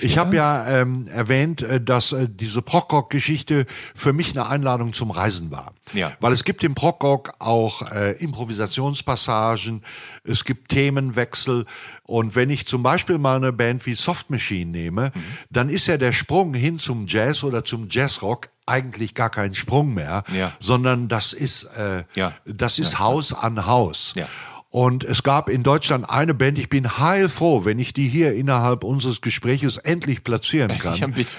Ich 0.02 0.18
habe 0.18 0.36
ja 0.36 0.68
ähm, 0.68 1.07
erwähnt, 1.07 1.61
äh, 1.61 1.80
dass 1.80 2.11
äh, 2.11 2.27
diese 2.30 2.61
Prog-Rock-Geschichte 2.61 3.65
für 3.94 4.14
mich 4.14 4.32
eine 4.32 4.49
Einladung 4.49 4.94
zum 4.94 5.11
Reisen 5.11 5.52
war. 5.52 5.73
Ja. 5.94 6.11
Weil 6.19 6.34
es 6.34 6.44
gibt 6.44 6.64
im 6.64 6.76
Prog-Rock 6.76 7.34
auch 7.40 7.90
äh, 7.91 8.11
Improvisationspassagen, 8.14 9.84
es 10.23 10.44
gibt 10.44 10.69
Themenwechsel 10.69 11.65
und 12.07 12.36
wenn 12.36 12.49
ich 12.49 12.65
zum 12.68 12.84
Beispiel 12.84 13.18
mal 13.18 13.36
eine 13.38 13.52
Band 13.52 13.86
wie 13.86 13.95
Soft 13.95 14.30
Machine 14.30 14.72
nehme, 14.72 15.11
Mhm. 15.14 15.19
dann 15.49 15.69
ist 15.69 15.88
ja 15.88 15.98
der 15.98 16.11
Sprung 16.11 16.53
hin 16.53 16.80
zum 16.80 17.06
Jazz 17.07 17.44
oder 17.44 17.64
zum 17.65 17.88
Jazzrock 17.90 18.49
eigentlich 18.65 19.14
gar 19.14 19.30
kein 19.30 19.53
Sprung 19.53 19.94
mehr, 19.94 20.23
Ja. 20.34 20.52
sondern 20.60 21.07
das 21.07 21.34
ist, 21.34 21.64
äh, 21.77 22.03
Ja. 22.15 22.34
das 22.45 22.80
ist 22.80 22.99
Haus 22.99 23.34
an 23.34 23.65
Haus. 23.68 24.14
Ja. 24.15 24.27
Und 24.72 25.03
es 25.06 25.23
gab 25.23 25.48
in 25.49 25.64
Deutschland 25.64 26.10
eine 26.10 26.34
Band, 26.34 26.60
ich 26.60 26.68
bin 26.68 26.98
heilfroh, 26.98 27.64
wenn 27.64 27.80
ich 27.80 27.94
die 27.94 28.10
hier 28.10 28.34
innerhalb 28.34 28.84
unseres 28.84 29.22
Gespräches 29.22 29.77
endlich 29.77 30.23
platzieren 30.23 30.69
kann. 30.80 30.95
Ja, 30.98 31.07
bitte. 31.07 31.38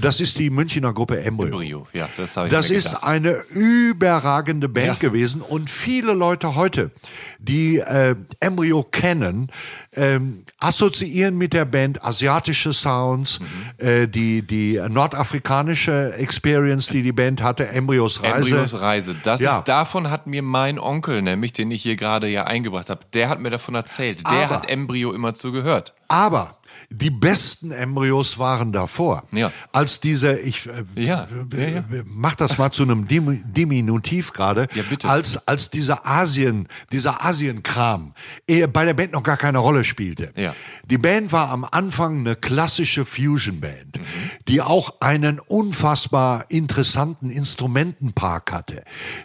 Das 0.00 0.20
ist 0.20 0.38
die 0.38 0.50
Münchner 0.50 0.92
Gruppe 0.92 1.20
Embryo. 1.22 1.48
Embryo, 1.52 1.86
ja, 1.92 2.08
das 2.16 2.36
habe 2.36 2.48
ich 2.48 2.52
Das 2.52 2.70
ist 2.70 2.86
gedacht. 2.88 3.04
eine 3.04 3.30
überragende 3.50 4.68
Band 4.68 4.86
Ja. 4.86 4.94
gewesen 4.94 5.40
und 5.42 5.70
viele 5.70 6.12
Leute 6.14 6.54
heute, 6.54 6.90
die 7.38 7.78
äh, 7.78 8.14
Embryo 8.40 8.82
kennen, 8.82 9.50
ähm, 9.94 10.44
assoziieren 10.60 11.36
mit 11.38 11.52
der 11.52 11.64
Band 11.64 12.04
asiatische 12.04 12.72
Sounds, 12.72 13.40
Mhm. 13.40 13.46
äh, 13.86 14.06
die, 14.08 14.42
die 14.46 14.80
nordafrikanische 14.88 16.14
Experience, 16.16 16.88
die 16.88 17.02
die 17.02 17.12
Band 17.12 17.42
hatte, 17.42 17.68
Embryos 17.68 18.22
Reise. 18.22 18.50
Embryos 18.50 18.80
Reise. 18.80 19.16
Das 19.22 19.40
Ja. 19.40 19.58
ist, 19.58 19.68
davon 19.68 20.10
hat 20.10 20.26
mir 20.26 20.42
mein 20.42 20.78
Onkel, 20.78 21.22
nämlich, 21.22 21.52
den 21.52 21.70
ich 21.70 21.82
hier 21.82 21.96
gerade 21.96 22.28
ja 22.28 22.44
eingebracht 22.44 22.90
habe, 22.90 23.00
der 23.14 23.28
hat 23.28 23.40
mir 23.40 23.50
davon 23.50 23.74
erzählt. 23.74 24.26
Der 24.26 24.32
Aber- 24.44 24.50
hat 24.50 24.70
Embryo 24.70 25.12
immer 25.12 25.34
zugehört. 25.34 25.94
Aber 26.08 26.57
die 26.90 27.10
besten 27.10 27.70
Embryos 27.70 28.38
waren 28.38 28.72
davor. 28.72 29.24
Ja. 29.30 29.52
Als 29.72 30.00
diese, 30.00 30.38
ich 30.38 30.66
äh, 30.66 30.84
Ja, 31.02 31.28
äh, 31.54 31.62
ja, 31.64 31.68
ja. 31.78 31.84
mach 32.06 32.34
das 32.34 32.56
mal 32.56 32.70
zu 32.70 32.82
einem 32.82 33.06
Dim 33.06 33.42
Diminutiv 33.52 34.32
gerade, 34.32 34.68
Ja, 34.74 34.82
als, 35.08 35.46
als 35.46 35.68
dieser 35.70 36.06
Asien, 36.06 36.66
dieser 36.90 37.22
Asienkram 37.24 38.14
eh 38.46 38.66
bei 38.66 38.86
der 38.86 38.94
Band 38.94 39.12
noch 39.12 39.22
gar 39.22 39.36
keine 39.36 39.58
Rolle 39.58 39.84
spielte. 39.84 40.32
Ja. 40.34 40.54
Die 40.90 40.96
Band 40.98 41.30
war 41.30 41.50
am 41.50 41.64
Anfang 41.70 42.20
eine 42.20 42.36
klassische 42.36 43.04
Fusion-Band, 43.04 43.98
Mhm. 43.98 44.02
die 44.48 44.62
auch 44.62 45.00
einen 45.00 45.40
unfassbar 45.40 46.46
interessanten 46.48 47.30
Instrumentenpark 47.30 48.50
hatte. 48.50 48.82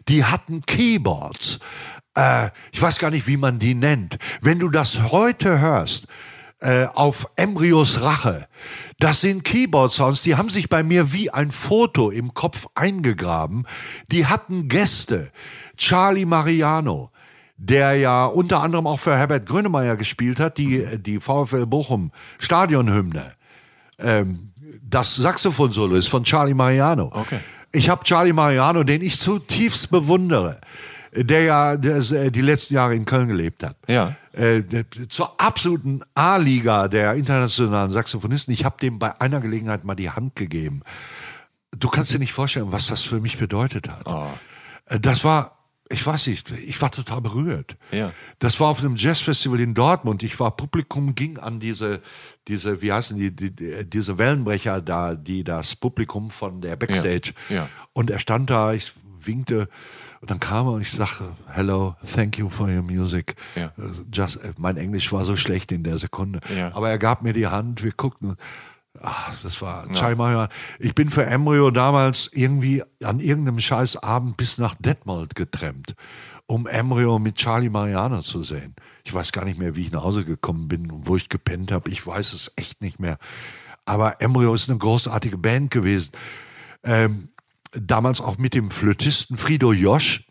Die 0.09 0.25
hatten 0.25 0.65
Keyboards. 0.65 1.59
Äh, 2.15 2.49
ich 2.73 2.81
weiß 2.81 2.99
gar 2.99 3.09
nicht, 3.09 3.25
wie 3.27 3.37
man 3.37 3.57
die 3.57 3.73
nennt. 3.73 4.17
Wenn 4.41 4.59
du 4.59 4.69
das 4.69 5.11
heute 5.11 5.59
hörst, 5.59 6.07
äh, 6.63 6.87
auf 6.93 7.27
Embryos 7.35 8.01
Rache. 8.01 8.47
Das 8.99 9.19
sind 9.19 9.43
Keyboard-Sounds, 9.43 10.23
die 10.23 10.35
haben 10.35 10.49
sich 10.49 10.69
bei 10.69 10.81
mir 10.81 11.11
wie 11.11 11.29
ein 11.29 11.51
Foto 11.51 12.09
im 12.09 12.33
Kopf 12.33 12.67
eingegraben. 12.73 13.65
Die 14.11 14.27
hatten 14.27 14.69
Gäste. 14.69 15.31
Charlie 15.75 16.25
Mariano, 16.25 17.11
der 17.57 17.95
ja 17.95 18.25
unter 18.25 18.63
anderem 18.63 18.87
auch 18.87 18.99
für 18.99 19.17
Herbert 19.17 19.45
Grönemeyer 19.45 19.97
gespielt 19.97 20.39
hat, 20.39 20.57
die, 20.57 20.85
die 20.97 21.19
VfL 21.19 21.65
Bochum 21.65 22.11
Stadionhymne. 22.39 23.33
Ähm, 23.99 24.51
das 24.81 25.15
Saxophon-Solo 25.15 25.95
ist 25.95 26.07
von 26.07 26.23
Charlie 26.23 26.53
Mariano. 26.53 27.11
Okay. 27.13 27.39
Ich 27.73 27.89
habe 27.89 28.03
Charlie 28.03 28.33
Mariano, 28.33 28.83
den 28.83 29.01
ich 29.01 29.19
zutiefst 29.19 29.89
bewundere, 29.89 30.61
der 31.15 31.43
ja 31.43 31.77
der, 31.77 31.97
äh, 31.97 32.31
die 32.31 32.41
letzten 32.41 32.73
Jahre 32.75 32.95
in 32.95 33.05
Köln 33.05 33.27
gelebt 33.27 33.63
hat 33.63 33.77
Ja. 33.87 34.15
äh, 34.31 34.61
der- 34.61 34.85
zur 35.09 35.39
absoluten 35.39 36.01
A-Liga 36.15 36.87
der 36.87 37.13
internationalen 37.13 37.91
Saxophonisten. 37.91 38.53
Ich 38.53 38.65
habe 38.65 38.77
dem 38.81 38.99
bei 38.99 39.19
einer 39.21 39.39
Gelegenheit 39.39 39.83
mal 39.83 39.95
die 39.95 40.09
Hand 40.09 40.35
gegeben. 40.35 40.81
Du 41.77 41.87
kannst 41.89 42.13
dir 42.13 42.19
nicht 42.19 42.33
vorstellen, 42.33 42.71
was 42.71 42.87
das 42.87 43.01
für 43.03 43.19
mich 43.19 43.37
bedeutet 43.37 43.89
hat. 43.89 44.05
Äh, 44.87 44.99
Das 44.99 45.23
war, 45.23 45.57
ich 45.89 46.05
weiß 46.05 46.27
nicht, 46.27 46.51
ich 46.51 46.81
war 46.81 46.91
total 46.91 47.21
berührt. 47.21 47.77
Ja. 47.91 48.11
Das 48.39 48.59
war 48.59 48.67
auf 48.67 48.79
einem 48.79 48.95
Jazzfestival 48.95 49.59
in 49.59 49.73
Dortmund. 49.73 50.23
Ich 50.23 50.39
war 50.39 50.51
Publikum, 50.55 51.15
ging 51.15 51.37
an 51.37 51.59
diese, 51.59 52.01
diese, 52.47 52.81
wie 52.81 52.91
heißen 52.91 53.17
die, 53.17 53.35
die, 53.35 53.51
die 53.55 53.85
diese 53.89 54.17
Wellenbrecher 54.17 54.81
da, 54.81 55.15
die 55.15 55.43
das 55.43 55.75
Publikum 55.75 56.31
von 56.31 56.61
der 56.61 56.75
Backstage. 56.75 57.33
Ja. 57.49 57.69
Und 57.93 58.09
er 58.11 58.19
stand 58.19 58.49
da, 58.49 58.73
ich 58.73 58.93
winkte 59.21 59.69
und 60.23 60.29
dann 60.29 60.39
kam 60.39 60.67
er 60.67 60.71
und 60.71 60.81
ich 60.81 60.91
sagte, 60.91 61.25
hello, 61.47 61.97
thank 62.15 62.37
you 62.37 62.47
for 62.47 62.69
your 62.69 62.81
music. 62.81 63.35
Ja. 63.57 63.73
Just, 64.09 64.37
äh, 64.37 64.53
mein 64.57 64.77
Englisch 64.77 65.11
war 65.11 65.25
so 65.25 65.35
schlecht 65.35 65.73
in 65.73 65.83
der 65.83 65.97
Sekunde. 65.97 66.39
Ja. 66.55 66.73
Aber 66.73 66.89
er 66.89 66.97
gab 66.97 67.23
mir 67.23 67.33
die 67.33 67.47
Hand, 67.47 67.83
wir 67.83 67.91
guckten. 67.91 68.37
Ach, 69.01 69.37
das 69.41 69.61
war 69.61 69.85
Marian. 70.15 70.47
Ich 70.79 70.95
bin 70.95 71.09
für 71.09 71.25
Embryo 71.25 71.71
damals 71.71 72.29
irgendwie 72.31 72.81
an 73.03 73.19
irgendeinem 73.19 73.59
scheiß 73.59 73.97
Abend 73.97 74.37
bis 74.37 74.57
nach 74.59 74.75
Detmold 74.79 75.35
getrennt, 75.35 75.93
um 76.47 76.67
Embryo 76.67 77.19
mit 77.19 77.35
Charlie 77.35 77.69
Mariano 77.69 78.21
zu 78.21 78.43
sehen. 78.43 78.75
Ich 79.03 79.13
weiß 79.13 79.33
gar 79.33 79.43
nicht 79.43 79.59
mehr, 79.59 79.75
wie 79.75 79.81
ich 79.81 79.91
nach 79.91 80.05
Hause 80.05 80.23
gekommen 80.23 80.69
bin 80.69 80.89
und 80.89 81.05
wo 81.05 81.17
ich 81.17 81.27
gepennt 81.27 81.73
habe. 81.73 81.89
Ich 81.89 82.07
weiß 82.07 82.31
es 82.31 82.53
echt 82.55 82.79
nicht 82.81 82.97
mehr. 82.97 83.17
Aber 83.83 84.21
Embryo 84.21 84.53
ist 84.53 84.69
eine 84.69 84.79
großartige 84.79 85.37
Band 85.37 85.69
gewesen. 85.69 86.11
Ähm, 86.85 87.27
damals 87.73 88.21
auch 88.21 88.37
mit 88.37 88.53
dem 88.53 88.71
Flötisten 88.71 89.37
Frido 89.37 89.73
Josch, 89.73 90.25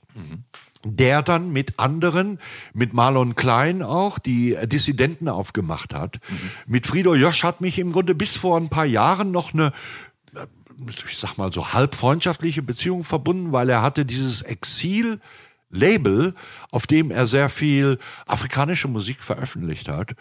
der 0.85 1.23
dann 1.23 1.53
mit 1.53 1.79
anderen, 1.79 2.39
mit 2.75 2.93
Marlon 2.93 3.35
Klein 3.35 3.83
auch, 3.83 4.19
die 4.19 4.57
Dissidenten 4.65 5.29
aufgemacht 5.29 5.95
hat. 5.95 6.19
Mit 6.67 6.87
Frido 6.87 7.15
Josch 7.15 7.45
hat 7.45 7.61
mich 7.61 7.79
im 7.79 7.93
Grunde 7.93 8.15
bis 8.15 8.37
vor 8.37 8.57
ein 8.57 8.69
paar 8.69 8.85
Jahren 8.85 9.31
noch 9.31 9.55
eine, 9.55 9.73
äh, 10.35 10.47
ich 11.09 11.19
sag 11.19 11.39
mal 11.39 11.53
so 11.53 11.73
halb 11.73 11.95
freundschaftliche 11.95 12.63
Beziehung 12.63 13.05
verbunden, 13.05 13.53
weil 13.53 13.69
er 13.71 13.83
hatte 13.83 14.05
dieses 14.05 14.43
Exil 14.43 15.21
Label, 15.71 16.35
auf 16.71 16.87
dem 16.87 17.11
er 17.11 17.27
sehr 17.27 17.49
viel 17.49 17.99
afrikanische 18.27 18.89
Musik 18.89 19.23
veröffentlicht 19.23 19.89
hat. 19.89 20.15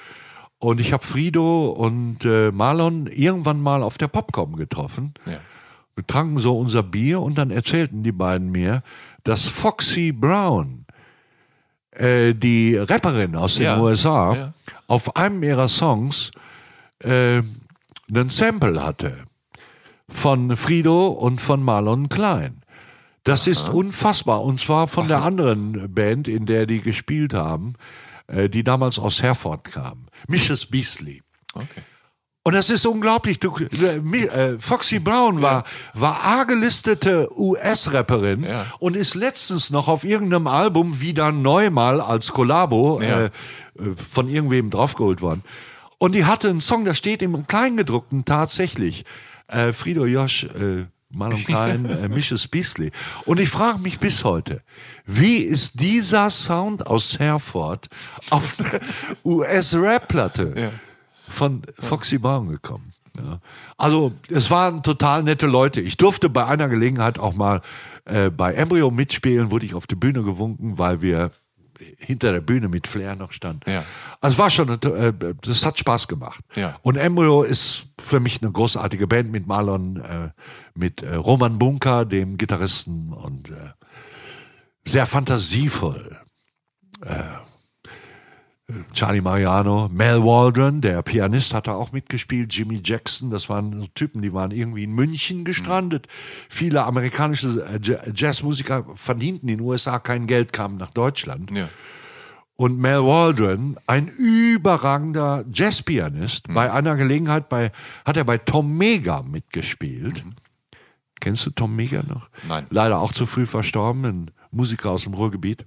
Und 0.60 0.80
ich 0.80 0.94
habe 0.94 1.04
Frido 1.04 1.70
und 1.70 2.24
äh, 2.24 2.52
Marlon 2.52 3.08
irgendwann 3.08 3.60
mal 3.60 3.82
auf 3.82 3.98
der 3.98 4.08
Popcom 4.08 4.56
getroffen. 4.56 5.16
Ja. 5.26 5.40
Wir 5.96 6.08
tranken 6.08 6.40
so 6.40 6.58
unser 6.58 6.84
Bier 6.84 7.22
und 7.22 7.38
dann 7.38 7.52
erzählten 7.52 8.04
die 8.04 8.12
beiden 8.12 8.52
mir, 8.52 8.84
dass 9.24 9.48
Foxy 9.48 10.12
Brown, 10.12 10.86
äh, 11.92 12.34
die 12.34 12.78
Rapperin 12.78 13.36
aus 13.36 13.56
den 13.56 13.66
Ja, 13.66 13.80
USA, 13.80 14.36
ja. 14.36 14.54
auf 14.88 15.16
einem 15.16 15.44
ihrer 15.44 15.68
Songs 15.68 16.32
äh, 17.00 17.42
einen 18.10 18.30
Sample 18.30 18.84
hatte 18.84 19.18
von 20.10 20.56
Frido 20.58 21.08
und 21.08 21.40
von 21.42 21.64
Marlon 21.64 22.10
Klein. 22.10 22.62
Das 23.24 23.48
ist 23.48 23.70
unfassbar. 23.70 24.44
Und 24.44 24.60
zwar 24.60 24.88
von 24.88 25.08
der 25.08 25.22
anderen 25.22 25.94
Band, 25.94 26.28
in 26.28 26.46
der 26.46 26.66
die 26.66 26.82
gespielt 26.82 27.34
haben, 27.34 27.76
äh, 28.28 28.50
die 28.50 28.64
damals 28.64 28.98
aus 28.98 29.22
Herford 29.22 29.66
kam. 29.66 30.08
Mrs. 30.28 30.66
Beasley. 30.66 31.22
Okay. 31.54 31.82
Und 32.44 32.54
das 32.54 32.72
ist 32.72 32.86
unglaublich. 32.88 33.38
Du, 33.40 33.56
äh, 33.58 34.58
Foxy 34.60 35.00
Brown 35.00 35.42
war, 35.44 35.64
war 35.94 36.24
A-gelistete 36.26 37.30
US-Rapperin 37.38 38.44
Ja. 38.44 38.66
und 38.80 38.96
ist 38.96 39.14
letztens 39.14 39.70
noch 39.70 39.88
auf 39.88 40.04
irgendeinem 40.04 40.48
Album 40.48 41.02
wieder 41.02 41.32
neu 41.32 41.70
mal 41.70 42.02
als 42.02 42.32
Kollabo 42.32 43.00
Ja. 43.02 43.08
äh, 43.22 43.26
äh, 43.26 43.30
von 44.12 44.28
irgendwem 44.28 44.72
draufgeholt 44.72 45.22
worden. 45.22 45.44
Und 46.00 46.14
die 46.16 46.26
hatte 46.26 46.50
einen 46.50 46.62
Song, 46.62 46.84
da 46.84 46.96
steht 46.96 47.22
im 47.22 47.46
Kleingedruckten 47.46 48.26
tatsächlich 48.26 49.06
äh, 49.48 49.72
Frido 49.72 50.06
Josh, 50.08 50.46
äh, 50.46 50.86
mal 51.14 51.32
und 51.34 51.46
klein, 51.46 51.86
äh, 52.04 52.08
Mrs. 52.10 52.48
Beasley. 52.48 52.90
Und 53.26 53.40
ich 53.40 53.50
frage 53.50 53.78
mich 53.80 54.00
bis 54.00 54.24
heute, 54.24 54.64
wie 55.06 55.38
ist 55.38 55.80
dieser 55.80 56.32
Sound 56.32 56.88
aus 56.88 57.20
Herford 57.20 57.88
auf 58.32 58.56
eine 58.58 58.80
US-Rap-Platte 59.26 60.72
von 61.32 61.62
Foxy 61.80 62.18
Brown 62.18 62.50
gekommen? 62.50 62.92
Ja. 63.18 63.40
Also 63.78 64.14
es 64.30 64.50
waren 64.52 64.84
total 64.84 65.24
nette 65.24 65.48
Leute. 65.48 65.82
Ich 65.82 65.98
durfte 65.98 66.30
bei 66.30 66.46
einer 66.46 66.70
Gelegenheit 66.70 67.20
auch 67.20 67.34
mal 67.34 67.62
äh, 68.06 68.30
bei 68.30 68.54
Embryo 68.54 68.92
mitspielen, 68.92 69.52
wurde 69.52 69.66
ich 69.66 69.74
auf 69.74 69.88
die 69.88 69.96
Bühne 69.96 70.24
gewunken, 70.24 70.78
weil 70.78 71.02
wir 71.02 71.32
hinter 71.98 72.32
der 72.32 72.42
Bühne 72.42 72.68
mit 72.68 72.88
Flair 72.88 73.16
noch 73.16 73.32
standen. 73.32 73.70
Ja. 73.70 73.84
Also 74.20 74.36
es 74.36 74.40
war 74.40 74.50
schon, 74.50 74.70
äh, 74.70 75.14
das 75.42 75.66
hat 75.66 75.80
Spaß 75.80 76.08
gemacht. 76.08 76.44
Ja. 76.56 76.78
Und 76.84 76.96
Embryo 76.96 77.44
ist 77.44 77.88
für 78.00 78.20
mich 78.20 78.42
eine 78.42 78.52
großartige 78.52 79.08
Band 79.08 79.32
mit 79.32 79.48
Marlon, 79.48 79.98
äh, 79.98 80.30
mit 80.74 81.02
äh, 81.02 81.16
Roman 81.16 81.58
Bunker, 81.60 82.06
dem 82.06 82.38
Gitarristen 82.38 83.14
und 83.14 83.50
äh, 83.50 83.72
sehr 84.86 85.06
fantasievoll. 85.06 86.18
Charlie 88.94 89.22
Mariano, 89.22 89.90
Mel 89.92 90.24
Waldron, 90.24 90.82
der 90.82 91.02
Pianist, 91.02 91.54
hat 91.54 91.68
da 91.68 91.74
auch 91.74 91.92
mitgespielt. 91.92 92.54
Jimmy 92.54 92.82
Jackson, 92.84 93.30
das 93.30 93.50
waren 93.50 93.82
so 93.82 93.88
Typen, 93.96 94.22
die 94.22 94.34
waren 94.34 94.52
irgendwie 94.52 94.84
in 94.84 94.92
München 94.94 95.44
gestrandet. 95.46 96.08
Viele 96.50 96.84
amerikanische 96.84 97.66
äh, 97.66 97.80
Ja- 97.84 98.00
Jazzmusiker 98.14 98.86
verdienten 98.96 99.50
in 99.50 99.58
den 99.60 99.66
USA 99.66 100.00
kein 100.00 100.28
Geld, 100.28 100.54
kamen 100.54 100.78
nach 100.78 100.92
Deutschland. 100.92 101.52
Ja. 101.52 101.70
Und 102.56 102.78
Mel 102.78 103.04
Waldron, 103.04 103.78
ein 103.88 104.08
überragender 104.08 105.44
Jazzpianist, 105.52 106.48
bei 106.54 106.72
einer 106.72 106.96
Gelegenheit 106.96 107.50
bei, 107.50 107.72
hat 108.06 108.18
er 108.18 108.24
bei 108.24 108.38
Tom 108.38 108.78
Mega 108.78 109.24
mitgespielt. 109.24 110.24
Kennst 111.20 111.46
du 111.46 111.50
Tom 111.52 111.76
Mega 111.76 112.04
noch? 112.08 112.30
Nein. 112.48 112.68
Leider 112.70 113.00
auch 113.00 113.14
zu 113.14 113.26
früh 113.26 113.46
verstorben, 113.48 114.06
ein 114.06 114.32
Musiker 114.52 114.92
aus 114.92 115.04
dem 115.04 115.14
Ruhrgebiet. 115.16 115.66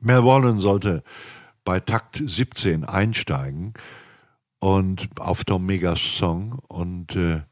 Mel 0.00 0.24
Waldron 0.24 0.60
sollte 0.60 1.02
bei 1.66 1.80
Takt 1.80 2.22
17 2.24 2.84
einsteigen 2.84 3.74
und 4.60 5.08
auf 5.20 5.44
Tom 5.44 5.66
Megas 5.66 6.00
Song 6.00 6.60
und 6.68 7.14
äh, 7.16 7.42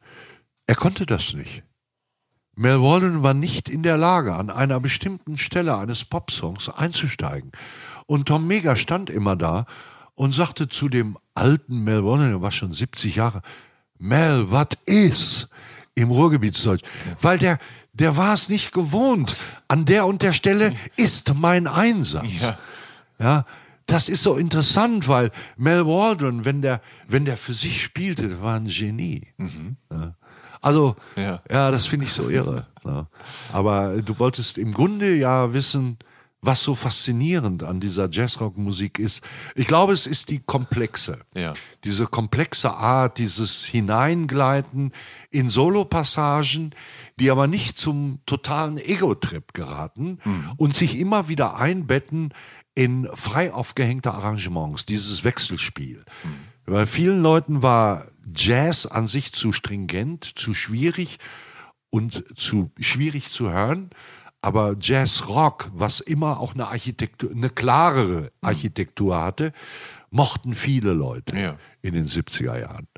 er 0.67 0.75
konnte 0.77 1.05
das 1.05 1.35
nicht. 1.35 1.65
Mel 2.57 2.81
Walden 2.81 3.25
war 3.25 3.35
nicht 3.35 3.69
in 3.69 3.83
der 3.83 3.97
Lage, 3.97 4.35
an 4.35 4.49
einer 4.49 4.79
bestimmten 4.79 5.37
Stelle 5.37 5.77
eines 5.77 6.05
Popsongs 6.05 6.69
einzusteigen. 6.69 7.51
Und 8.07 8.29
Tom 8.29 8.47
Mega 8.47 8.77
stand 8.77 9.11
immer 9.11 9.35
da 9.35 9.67
und 10.15 10.33
sagte 10.33 10.69
zu 10.69 10.89
dem 10.89 11.19
alten 11.35 11.83
Mel 11.83 12.05
Walden, 12.05 12.29
der 12.29 12.41
war 12.41 12.53
schon 12.53 12.73
70 12.73 13.17
Jahre, 13.17 13.43
Mel, 13.99 14.51
was 14.53 14.69
ist 14.87 15.49
im 15.97 16.13
Ruhrgebietsdeutsch? 16.13 16.85
Weil 17.21 17.39
der, 17.39 17.59
der 17.93 18.17
war 18.17 18.35
es 18.35 18.49
nicht 18.49 18.73
gewohnt. 18.73 19.37
An 19.67 19.87
der 19.87 20.07
und 20.07 20.23
der 20.23 20.33
Stelle 20.33 20.73
ist 20.97 21.35
mein 21.35 21.67
Einsatz. 21.67 22.41
Ja. 22.41 22.59
Ja, 23.19 23.45
das 23.87 24.09
ist 24.09 24.23
so 24.23 24.37
interessant, 24.37 25.09
weil 25.09 25.31
Mel 25.57 25.85
Waldron, 25.87 26.45
wenn 26.45 26.63
der, 26.63 26.81
wenn 27.07 27.25
der 27.25 27.37
für 27.37 27.55
sich 27.55 27.83
spielte, 27.83 28.43
war 28.43 28.57
ein 28.57 28.67
Genie. 28.67 29.29
Ja. 29.93 30.15
Also, 30.61 30.97
Ja. 31.17 31.43
ja, 31.51 31.71
das 31.71 31.87
finde 31.87 32.07
ich 32.07 32.13
so 32.13 32.31
irre. 32.31 32.67
Ja. 32.85 33.07
Aber 33.53 34.01
du 34.01 34.19
wolltest 34.19 34.57
im 34.57 34.73
Grunde 34.73 35.15
ja 35.15 35.53
wissen, 35.53 35.99
was 36.41 36.63
so 36.63 36.75
faszinierend 36.75 37.63
an 37.63 37.81
dieser 37.81 38.09
Jazzrock-Musik 38.11 38.99
ist. 38.99 39.23
Ich 39.55 39.67
glaube, 39.67 39.95
es 39.95 40.07
ist 40.07 40.29
die 40.29 40.41
komplexe. 40.41 41.21
Ja. 41.35 41.55
Diese 41.85 42.07
komplexe 42.07 42.75
Art, 42.75 43.17
dieses 43.19 43.65
Hineingleiten 43.65 44.93
in 45.31 45.49
Solopassagen, 45.51 46.75
die 47.19 47.31
aber 47.31 47.47
nicht 47.47 47.77
zum 47.79 48.21
totalen 48.27 48.77
Ego-Trip 48.79 49.55
geraten 49.55 50.19
und 50.57 50.75
sich 50.77 50.99
immer 50.99 51.29
wieder 51.29 51.57
einbetten 51.57 52.33
in 52.75 53.09
frei 53.15 53.53
aufgehängte 53.53 54.13
Arrangements, 54.13 54.85
dieses 54.87 55.25
Wechselspiel. 55.25 56.05
Bei 56.67 56.87
vielen 56.87 57.23
Leuten 57.23 57.63
war 57.63 58.07
Jazz 58.35 58.87
an 58.87 59.07
sich 59.07 59.33
zu 59.33 59.53
stringent, 59.53 60.25
zu 60.25 60.55
schwierig 60.55 61.19
und 61.91 62.25
zu 62.37 62.71
schwierig 62.81 63.31
zu 63.31 63.51
hören. 63.51 63.91
Aber 64.41 64.75
Jazz-Rock, 64.79 65.71
was 65.73 66.01
immer 66.01 66.41
auch 66.41 66.55
eine 66.55 66.69
Architektur, 66.69 67.31
eine 67.31 67.49
klarere 67.49 68.31
Architektur 68.43 69.21
hatte, 69.21 69.53
mochten 70.11 70.55
viele 70.55 70.93
Leute 70.93 71.37
Ja. 71.39 71.57
in 71.83 71.95
den 71.95 72.07
70er 72.09 72.59
Jahren. 72.61 72.89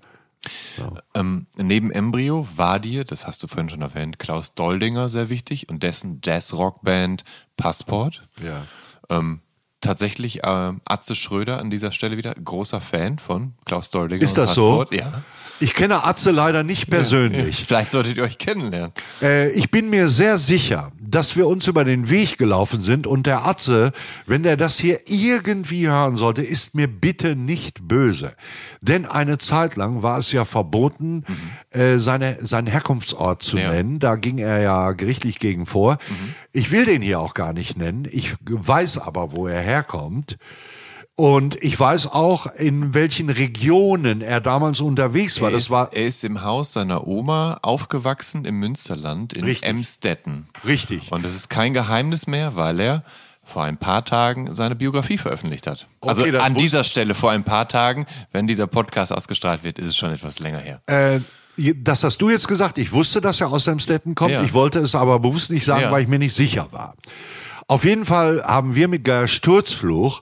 Ähm, 1.15 1.47
neben 1.57 1.91
Embryo 1.91 2.47
war 2.57 2.79
dir, 2.79 3.05
das 3.05 3.27
hast 3.27 3.43
du 3.43 3.49
vorhin 3.49 3.69
schon 3.71 3.83
erwähnt, 3.83 4.19
Klaus 4.19 4.55
Doldinger 4.55 5.09
sehr 5.09 5.29
wichtig 5.29 5.69
und 5.69 5.83
dessen 5.83 6.21
Jazz-Rock-Band 6.23 7.25
Passport. 7.57 8.29
Ja. 8.45 8.65
Ähm, 9.09 9.41
tatsächlich 9.87 10.41
ähm, 10.45 10.81
Atze 10.85 11.15
Schröder 11.15 11.59
an 11.59 11.71
dieser 11.71 11.93
Stelle 11.93 12.17
wieder 12.17 12.35
großer 12.35 12.81
Fan 12.81 13.19
von 13.19 13.55
Klaus 13.65 13.91
Doldinger. 13.91 14.23
Ist 14.23 14.37
das 14.37 14.55
so? 14.55 14.85
Ja. 14.91 15.23
Ich 15.59 15.75
kenne 15.75 16.05
Atze 16.05 16.33
leider 16.33 16.63
nicht 16.63 16.91
persönlich. 16.91 17.65
Vielleicht 17.67 17.91
solltet 17.91 18.19
ihr 18.19 18.25
euch 18.25 18.39
kennenlernen. 18.39 18.93
Äh, 19.23 19.51
ich 19.51 19.71
bin 19.71 19.89
mir 19.89 20.09
sehr 20.09 20.39
sicher, 20.39 20.93
dass 21.09 21.37
wir 21.37 21.47
uns 21.47 21.67
über 21.67 21.85
den 21.85 22.11
Weg 22.11 22.39
gelaufen 22.39 22.83
sind 22.83 23.07
und 23.07 23.27
der 23.27 23.47
Atze, 23.47 23.93
wenn 24.27 24.45
er 24.45 24.57
das 24.57 24.79
hier 24.79 25.01
irgendwie 25.07 25.89
hören 25.89 26.17
sollte, 26.17 26.43
ist 26.43 26.75
mir 26.75 26.89
bitte 26.89 27.37
nicht 27.37 27.87
böse. 27.89 28.33
Denn 28.81 29.07
eine 29.07 29.39
Zeit 29.39 29.77
lang 29.77 30.03
war 30.03 30.19
es 30.19 30.33
ja 30.33 30.45
verboten, 30.45 31.25
äh, 31.71 31.99
seine, 31.99 32.39
seinen 32.41 32.67
Herkunftsort 32.67 33.43
zu 33.43 33.59
Ja. 33.59 33.71
nennen. 33.73 33.99
Da 33.99 34.17
ging 34.17 34.39
er 34.39 34.61
ja 34.61 34.93
gerichtlich 34.93 35.39
gegen 35.39 35.67
vor. 35.67 35.99
Ich 36.53 36.71
will 36.71 36.85
den 36.85 37.03
hier 37.03 37.21
auch 37.21 37.35
gar 37.35 37.53
nicht 37.53 37.77
nennen. 37.77 38.07
Ich 38.11 38.35
weiß 38.49 38.99
aber, 38.99 39.33
wo 39.33 39.47
er 39.47 39.61
herkommt. 39.61 40.39
Und 41.19 41.57
ich 41.65 41.81
weiß 41.81 42.09
auch, 42.09 42.47
in 42.57 42.93
welchen 42.93 43.31
Regionen 43.31 44.21
er 44.21 44.43
damals 44.43 44.83
unterwegs 44.83 45.41
war. 45.41 45.49
er, 45.49 45.53
Das 45.53 45.63
ist, 45.65 45.71
war 45.71 45.91
er 45.95 46.05
ist 46.07 46.23
im 46.25 46.43
Haus 46.43 46.75
seiner 46.75 47.07
Oma 47.07 47.59
aufgewachsen 47.63 48.45
im 48.45 48.57
Münsterland 48.59 49.33
in 49.33 49.45
Richtig. 49.45 49.67
Emstetten. 49.67 50.47
richtig. 50.67 51.11
Und 51.13 51.25
das 51.25 51.35
ist 51.35 51.49
kein 51.49 51.73
Geheimnis 51.73 52.27
mehr, 52.27 52.55
weil 52.57 52.79
er 52.81 53.03
vor 53.43 53.63
ein 53.63 53.79
paar 53.79 54.05
Tagen 54.05 54.53
seine 54.53 54.75
Biografie 54.77 55.17
veröffentlicht 55.17 55.67
hat. 55.67 55.87
Also 56.03 56.23
das 56.31 56.43
an 56.43 56.55
dieser 56.55 56.85
Stelle 56.85 57.15
vor 57.15 57.31
ein 57.31 57.45
paar 57.45 57.67
Tagen, 57.67 58.05
wenn 58.33 58.47
dieser 58.47 58.67
Podcast 58.67 59.11
ausgestrahlt 59.13 59.65
wird, 59.65 59.79
ist 59.79 59.87
es 59.87 59.97
schon 59.97 60.13
etwas 60.13 60.39
länger 60.39 60.59
her. 60.59 60.83
Äh, 60.87 61.21
das 61.77 62.05
hast 62.05 62.19
du 62.21 62.29
jetzt 62.29 62.47
gesagt. 62.49 62.77
Ich 62.77 62.93
wusste, 62.93 63.23
dass 63.23 63.41
er 63.41 63.49
aus 63.51 63.67
Emstetten 63.67 64.15
kommt. 64.15 64.33
Ja. 64.33 64.43
Ich 64.43 64.53
wollte 64.53 64.81
es 64.81 64.95
aber 64.95 65.19
bewusst 65.21 65.51
nicht 65.51 65.65
sagen, 65.65 65.83
Ja. 65.85 65.91
weil 65.93 66.03
ich 66.03 66.09
mir 66.09 66.19
nicht 66.19 66.37
sicher 66.37 66.69
war. 66.73 66.95
Auf 67.69 67.85
jeden 67.87 68.05
Fall 68.05 68.43
haben 68.45 68.75
wir 68.75 68.87
mit 68.89 69.07
der 69.07 69.27
Sturzfluch 69.29 70.21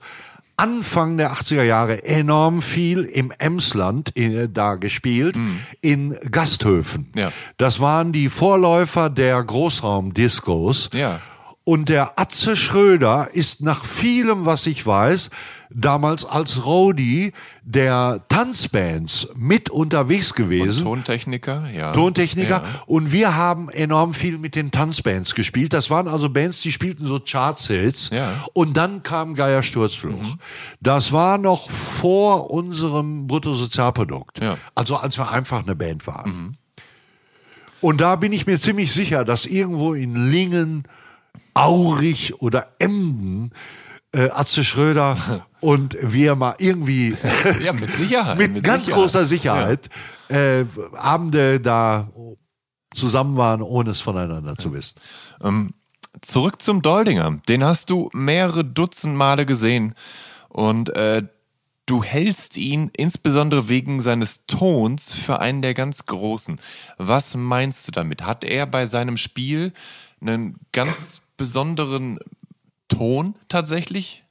Anfang 0.56 1.16
der 1.16 1.32
80er 1.32 1.62
Jahre 1.62 2.04
enorm 2.04 2.62
viel 2.62 3.02
im 3.04 3.32
Emsland 3.38 4.16
äh, 4.16 4.48
da 4.48 4.76
gespielt, 4.76 5.36
in 5.80 6.16
Gasthöfen. 6.30 7.10
Mhm. 7.14 7.20
Ja. 7.20 7.32
Das 7.56 7.80
waren 7.80 8.12
die 8.12 8.28
Vorläufer 8.28 9.10
der 9.10 9.42
Großraumdiscos. 9.42 10.90
Ja. 10.92 11.20
Und 11.64 11.88
der 11.88 12.18
Atze 12.20 12.56
Schröder 12.56 13.28
ist 13.32 13.62
nach 13.62 13.84
vielem, 13.86 14.44
was 14.44 14.66
ich 14.66 14.84
weiß, 14.84 15.30
damals 15.70 16.24
als 16.24 16.66
Roadie 16.66 17.32
der 17.66 18.22
Tanzbands 18.28 19.26
mit 19.34 19.70
unterwegs 19.70 20.34
gewesen. 20.34 20.82
Tontechniker, 20.82 21.70
ja. 21.70 21.92
Tontechniker. 21.92 22.62
Ja. 22.62 22.82
Und 22.86 23.10
wir 23.10 23.36
haben 23.36 23.70
enorm 23.70 24.12
viel 24.12 24.38
mit 24.38 24.54
den 24.54 24.70
Tanzbands 24.70 25.34
gespielt. 25.34 25.72
Das 25.72 25.88
waren 25.88 26.06
also 26.06 26.28
Bands, 26.28 26.60
die 26.60 26.72
spielten 26.72 27.06
so 27.06 27.18
Charts-Hits. 27.18 28.10
Ja. 28.12 28.44
Und 28.52 28.76
dann 28.76 29.02
kam 29.02 29.34
Geier 29.34 29.62
Sturzfluch. 29.62 30.36
Das 30.80 31.12
war 31.12 31.38
noch 31.38 31.70
vor 31.70 32.50
unserem 32.50 33.26
Bruttosozialprodukt. 33.26 34.40
Ja. 34.40 34.58
Also 34.74 34.96
als 34.96 35.16
wir 35.16 35.30
einfach 35.30 35.62
eine 35.62 35.74
Band 35.74 36.06
waren. 36.06 36.58
Und 37.80 38.00
da 38.00 38.16
bin 38.16 38.32
ich 38.32 38.46
mir 38.46 38.58
ziemlich 38.58 38.92
sicher, 38.92 39.24
dass 39.24 39.46
irgendwo 39.46 39.94
in 39.94 40.30
Lingen, 40.30 40.84
Aurich 41.54 42.40
oder 42.42 42.66
Emden 42.78 43.52
äh, 44.12 44.30
Atze 44.30 44.64
Schröder 44.64 45.16
und 45.64 45.96
wir 46.00 46.36
mal 46.36 46.54
irgendwie 46.58 47.16
Ja, 47.64 47.72
mit 47.72 47.92
Sicherheit. 47.94 48.38
mit, 48.38 48.62
ganz 48.62 48.84
Sicherheit. 48.84 49.02
großer 49.02 49.24
Sicherheit 49.24 49.88
äh, 50.28 50.64
Abende 50.92 51.60
da 51.60 52.08
zusammen 52.94 53.36
waren, 53.36 53.62
ohne 53.62 53.90
es 53.90 54.00
voneinander 54.00 54.56
zu 54.56 54.72
wissen. 54.72 54.96
Ähm, 55.42 55.74
zurück 56.20 56.60
zum 56.62 56.82
Doldinger. 56.82 57.40
Den 57.48 57.64
hast 57.64 57.90
du 57.90 58.10
mehrere 58.12 58.64
Dutzend 58.64 59.16
Male 59.16 59.46
gesehen. 59.46 59.94
Und 60.48 60.94
äh, 60.96 61.22
Du 61.86 62.02
hältst 62.02 62.56
ihn 62.56 62.90
insbesondere 62.96 63.68
wegen 63.68 64.00
seines 64.00 64.46
Tons 64.46 65.12
für 65.12 65.40
einen 65.40 65.60
der 65.60 65.74
ganz 65.74 66.06
großen. 66.06 66.58
Was 66.96 67.34
meinst 67.34 67.86
du 67.86 67.92
damit? 67.92 68.22
Hat 68.22 68.42
er 68.42 68.66
bei 68.66 68.86
seinem 68.86 69.18
Spiel 69.18 69.70
einen 70.22 70.56
ganz 70.72 71.20
besonderen 71.36 72.18
Ton 72.88 73.34
tatsächlich? 73.50 74.23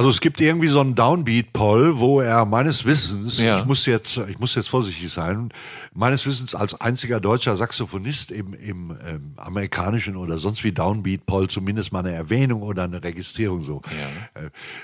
Also 0.00 0.08
es 0.08 0.22
gibt 0.22 0.40
irgendwie 0.40 0.68
so 0.68 0.80
einen 0.80 0.94
Downbeat-Poll, 0.94 1.98
wo 2.00 2.22
er 2.22 2.46
meines 2.46 2.86
Wissens, 2.86 3.38
Ja. 3.38 3.58
ich 3.58 3.66
muss 3.66 3.84
jetzt, 3.84 4.16
ich 4.16 4.38
muss 4.38 4.54
jetzt 4.54 4.70
vorsichtig 4.70 5.12
sein, 5.12 5.50
meines 5.92 6.24
Wissens 6.24 6.54
als 6.54 6.80
einziger 6.80 7.20
deutscher 7.20 7.54
Saxophonist 7.58 8.30
im, 8.30 8.54
im 8.54 8.96
ähm, 9.06 9.34
amerikanischen 9.36 10.16
oder 10.16 10.38
sonst 10.38 10.64
wie 10.64 10.72
Downbeat-Poll 10.72 11.50
zumindest 11.50 11.92
mal 11.92 11.98
eine 11.98 12.12
Erwähnung 12.12 12.62
oder 12.62 12.84
eine 12.84 13.04
Registrierung 13.04 13.62
so. 13.62 13.82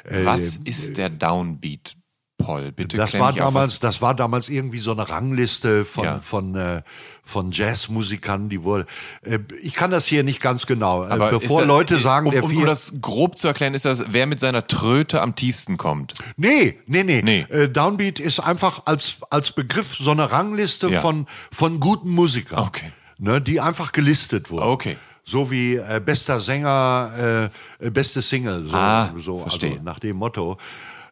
Äh, 0.05 0.20
äh, 0.20 0.26
Was 0.26 0.56
ist 0.56 0.98
der 0.98 1.09
Downbeat, 1.09 1.97
Paul? 2.36 2.72
Bitte 2.72 2.98
das 2.98 3.18
war 3.18 3.32
damals, 3.32 3.80
das 3.80 4.02
war 4.02 4.14
damals 4.14 4.51
irgendwie 4.51 4.80
so 4.80 4.93
eine 4.93 5.09
Rangliste 5.09 5.86
von 5.86 6.05
Ja. 6.05 6.20
von 6.20 6.55
äh, 6.56 6.82
von 7.27 7.51
Jazzmusikern, 7.51 8.48
die 8.48 8.62
wurde. 8.62 8.86
Äh, 9.23 9.40
ich 9.61 9.74
kann 9.74 9.90
das 9.90 10.07
hier 10.07 10.23
nicht 10.23 10.40
ganz 10.40 10.65
genau. 10.66 11.05
Äh, 11.05 11.09
Aber 11.09 11.31
bevor 11.31 11.61
das- 11.61 11.69
Leute 11.69 11.98
sagen, 11.98 12.27
um, 12.28 12.32
der 12.32 12.44
um, 12.44 12.51
vier, 12.51 12.61
um 12.61 12.66
das 12.66 12.94
grob 13.03 13.36
zu 13.36 13.48
erklären, 13.48 13.74
ist 13.74 13.85
das, 13.85 14.05
wer 14.09 14.27
mit 14.27 14.39
seiner 14.40 14.66
Tröte 14.66 15.20
am 15.20 15.35
tiefsten 15.35 15.77
kommt. 15.77 16.15
Nee, 16.36 16.78
nee, 16.86 17.03
nee. 17.03 17.20
Nee. 17.23 17.40
Äh, 17.51 17.69
Downbeat 17.69 18.20
ist 18.20 18.39
einfach 18.40 18.82
als, 18.86 19.16
als 19.28 19.51
Begriff 19.53 19.97
so 19.98 20.12
eine 20.12 20.31
Rangliste 20.31 20.89
Ja. 20.89 21.01
von, 21.01 21.27
von 21.51 21.81
guten 21.81 22.11
Musikern. 22.11 22.61
Okay. 22.61 22.93
Ne, 23.19 23.40
die 23.40 23.61
einfach 23.61 23.93
gelistet 23.93 24.51
wurden. 24.51 24.62
Okay. 24.69 24.97
So 25.24 25.51
wie 25.51 25.74
äh, 25.74 26.01
bester 26.05 26.39
Sänger, 26.40 27.51
äh, 27.81 27.86
äh, 27.86 27.90
beste 27.90 28.23
Single, 28.23 28.65
so, 28.69 28.77
Ah, 28.77 29.12
so 29.19 29.40
verstehe. 29.40 29.70
also 29.73 29.82
nach 29.82 29.98
dem 29.98 30.16
Motto. 30.16 30.59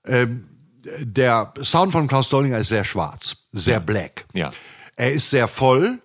Ähm, 0.07 0.45
der 1.01 1.53
Sound 1.63 1.93
von 1.93 2.07
Klaus 2.07 2.29
Dollinger 2.29 2.59
ist 2.59 2.69
sehr 2.69 2.85
schwarz, 2.85 3.37
sehr 3.53 3.81
black. 3.81 4.27
Ja. 4.35 4.51
Er 4.97 5.13
ist 5.13 5.31
sehr 5.31 5.49
voll. 5.49 6.01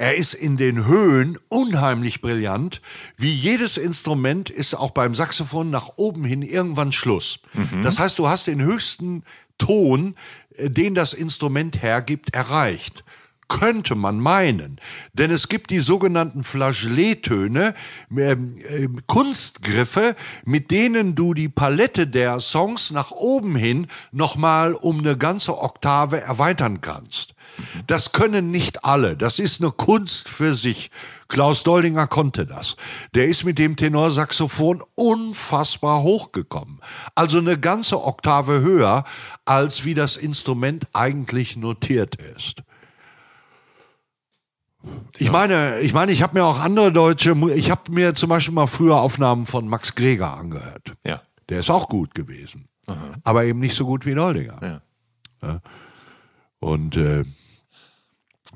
Er 0.00 0.14
ist 0.14 0.34
in 0.34 0.56
den 0.56 0.86
Höhen 0.86 1.38
unheimlich 1.48 2.20
brillant. 2.20 2.80
Wie 3.16 3.32
jedes 3.32 3.76
Instrument 3.76 4.48
ist 4.48 4.74
auch 4.74 4.92
beim 4.92 5.14
Saxophon 5.14 5.70
nach 5.70 5.90
oben 5.96 6.24
hin 6.24 6.42
irgendwann 6.42 6.92
Schluss. 6.92 7.40
Das 7.82 7.98
heißt, 7.98 8.18
du 8.18 8.28
hast 8.28 8.46
den 8.46 8.62
höchsten 8.62 9.24
Ton, 9.58 10.14
äh, 10.56 10.70
den 10.70 10.94
das 10.94 11.12
Instrument 11.14 11.82
hergibt, 11.82 12.34
erreicht. 12.34 13.04
Könnte 13.48 13.94
man 13.94 14.20
meinen. 14.20 14.78
Denn 15.14 15.30
es 15.30 15.48
gibt 15.48 15.70
die 15.70 15.80
sogenannten 15.80 16.44
Flageolettöne, 16.44 17.74
ähm, 18.16 18.56
ähm, 18.68 19.00
Kunstgriffe, 19.06 20.14
mit 20.44 20.70
denen 20.70 21.14
du 21.14 21.32
die 21.32 21.48
Palette 21.48 22.06
der 22.06 22.40
Songs 22.40 22.90
nach 22.90 23.10
oben 23.10 23.56
hin 23.56 23.86
nochmal 24.12 24.74
um 24.74 24.98
eine 24.98 25.16
ganze 25.16 25.58
Oktave 25.58 26.20
erweitern 26.20 26.82
kannst. 26.82 27.34
Das 27.86 28.12
können 28.12 28.50
nicht 28.50 28.84
alle. 28.84 29.16
Das 29.16 29.38
ist 29.38 29.60
eine 29.60 29.70
Kunst 29.70 30.28
für 30.28 30.54
sich. 30.54 30.90
Klaus 31.28 31.62
Doldinger 31.62 32.06
konnte 32.06 32.46
das. 32.46 32.76
Der 33.14 33.26
ist 33.26 33.44
mit 33.44 33.58
dem 33.58 33.76
Tenorsaxophon 33.76 34.82
unfassbar 34.94 36.02
hochgekommen. 36.02 36.80
Also 37.14 37.38
eine 37.38 37.58
ganze 37.58 38.02
Oktave 38.02 38.60
höher, 38.60 39.04
als 39.44 39.84
wie 39.84 39.94
das 39.94 40.16
Instrument 40.16 40.86
eigentlich 40.92 41.56
notiert 41.56 42.16
ist. 42.16 42.62
Ich 45.18 45.30
meine, 45.30 45.80
ich 45.80 45.92
meine, 45.92 46.12
ich 46.12 46.22
habe 46.22 46.38
mir 46.38 46.44
auch 46.44 46.60
andere 46.60 46.92
deutsche, 46.92 47.34
ich 47.54 47.70
habe 47.70 47.90
mir 47.90 48.14
zum 48.14 48.28
Beispiel 48.28 48.54
mal 48.54 48.68
früher 48.68 48.96
Aufnahmen 48.96 49.46
von 49.46 49.68
Max 49.68 49.94
Greger 49.94 50.36
angehört. 50.36 50.94
Ja. 51.04 51.20
Der 51.48 51.60
ist 51.60 51.70
auch 51.70 51.88
gut 51.88 52.14
gewesen, 52.14 52.68
aber 53.24 53.44
eben 53.44 53.58
nicht 53.58 53.74
so 53.74 53.86
gut 53.86 54.06
wie 54.06 54.14
Doldinger. 54.14 54.80
Ja. 55.42 55.60
Und 56.60 56.96
äh, 56.96 57.24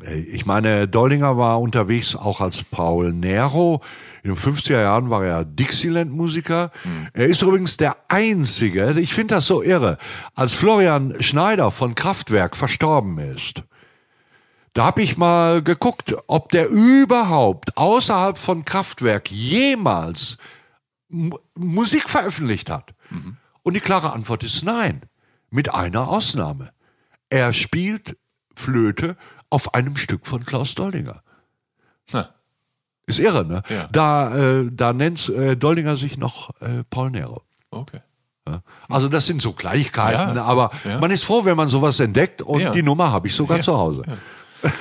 ich 0.00 0.46
meine, 0.46 0.88
Doldinger 0.88 1.36
war 1.36 1.60
unterwegs 1.60 2.16
auch 2.16 2.40
als 2.40 2.64
Paul 2.64 3.12
Nero. 3.12 3.82
In 4.22 4.34
den 4.34 4.38
50er 4.38 4.80
Jahren 4.80 5.10
war 5.10 5.24
er 5.24 5.44
Dixieland-Musiker. 5.44 6.70
Er 7.12 7.26
ist 7.26 7.42
übrigens 7.42 7.76
der 7.76 7.96
Einzige, 8.08 8.92
ich 8.98 9.12
finde 9.12 9.34
das 9.34 9.46
so 9.46 9.62
irre, 9.62 9.98
als 10.34 10.54
Florian 10.54 11.14
Schneider 11.20 11.70
von 11.70 11.94
Kraftwerk 11.94 12.56
verstorben 12.56 13.18
ist. 13.18 13.64
Da 14.74 14.84
habe 14.86 15.02
ich 15.02 15.18
mal 15.18 15.62
geguckt, 15.62 16.14
ob 16.28 16.50
der 16.50 16.68
überhaupt 16.70 17.76
außerhalb 17.76 18.38
von 18.38 18.64
Kraftwerk 18.64 19.30
jemals 19.30 20.38
M 21.10 21.34
Musik 21.58 22.08
veröffentlicht 22.08 22.70
hat. 22.70 22.94
Und 23.62 23.74
die 23.74 23.80
klare 23.80 24.14
Antwort 24.14 24.42
ist 24.44 24.64
nein. 24.64 25.02
Mit 25.50 25.74
einer 25.74 26.08
Ausnahme. 26.08 26.70
Er 27.28 27.52
spielt 27.52 28.16
Flöte 28.56 29.16
auf 29.52 29.74
einem 29.74 29.96
Stück 29.96 30.26
von 30.26 30.44
Klaus 30.44 30.74
Doldinger. 30.74 31.22
Na, 32.12 32.28
Ist 33.06 33.18
irre, 33.18 33.44
ne? 33.44 33.62
Ja. 33.68 33.88
Da, 33.92 34.36
äh, 34.36 34.70
da 34.70 34.92
nennt 34.92 35.28
äh, 35.28 35.56
Doldinger 35.56 35.96
sich 35.96 36.16
noch 36.16 36.50
äh, 36.60 36.84
Paul 36.88 37.10
Nero. 37.10 37.42
okay. 37.70 38.00
Ja. 38.48 38.60
Also 38.88 39.08
das 39.08 39.26
sind 39.28 39.40
so 39.40 39.52
Kleinigkeiten, 39.52 40.34
Ja, 40.34 40.44
aber 40.44 40.72
man 41.00 41.12
ist 41.12 41.22
froh, 41.22 41.44
wenn 41.44 41.56
man 41.56 41.68
sowas 41.68 42.00
entdeckt 42.00 42.42
und 42.42 42.74
die 42.74 42.82
Nummer 42.82 43.12
habe 43.12 43.28
ich 43.28 43.36
sogar 43.36 43.60
zu 43.60 43.78
Hause. 43.78 44.02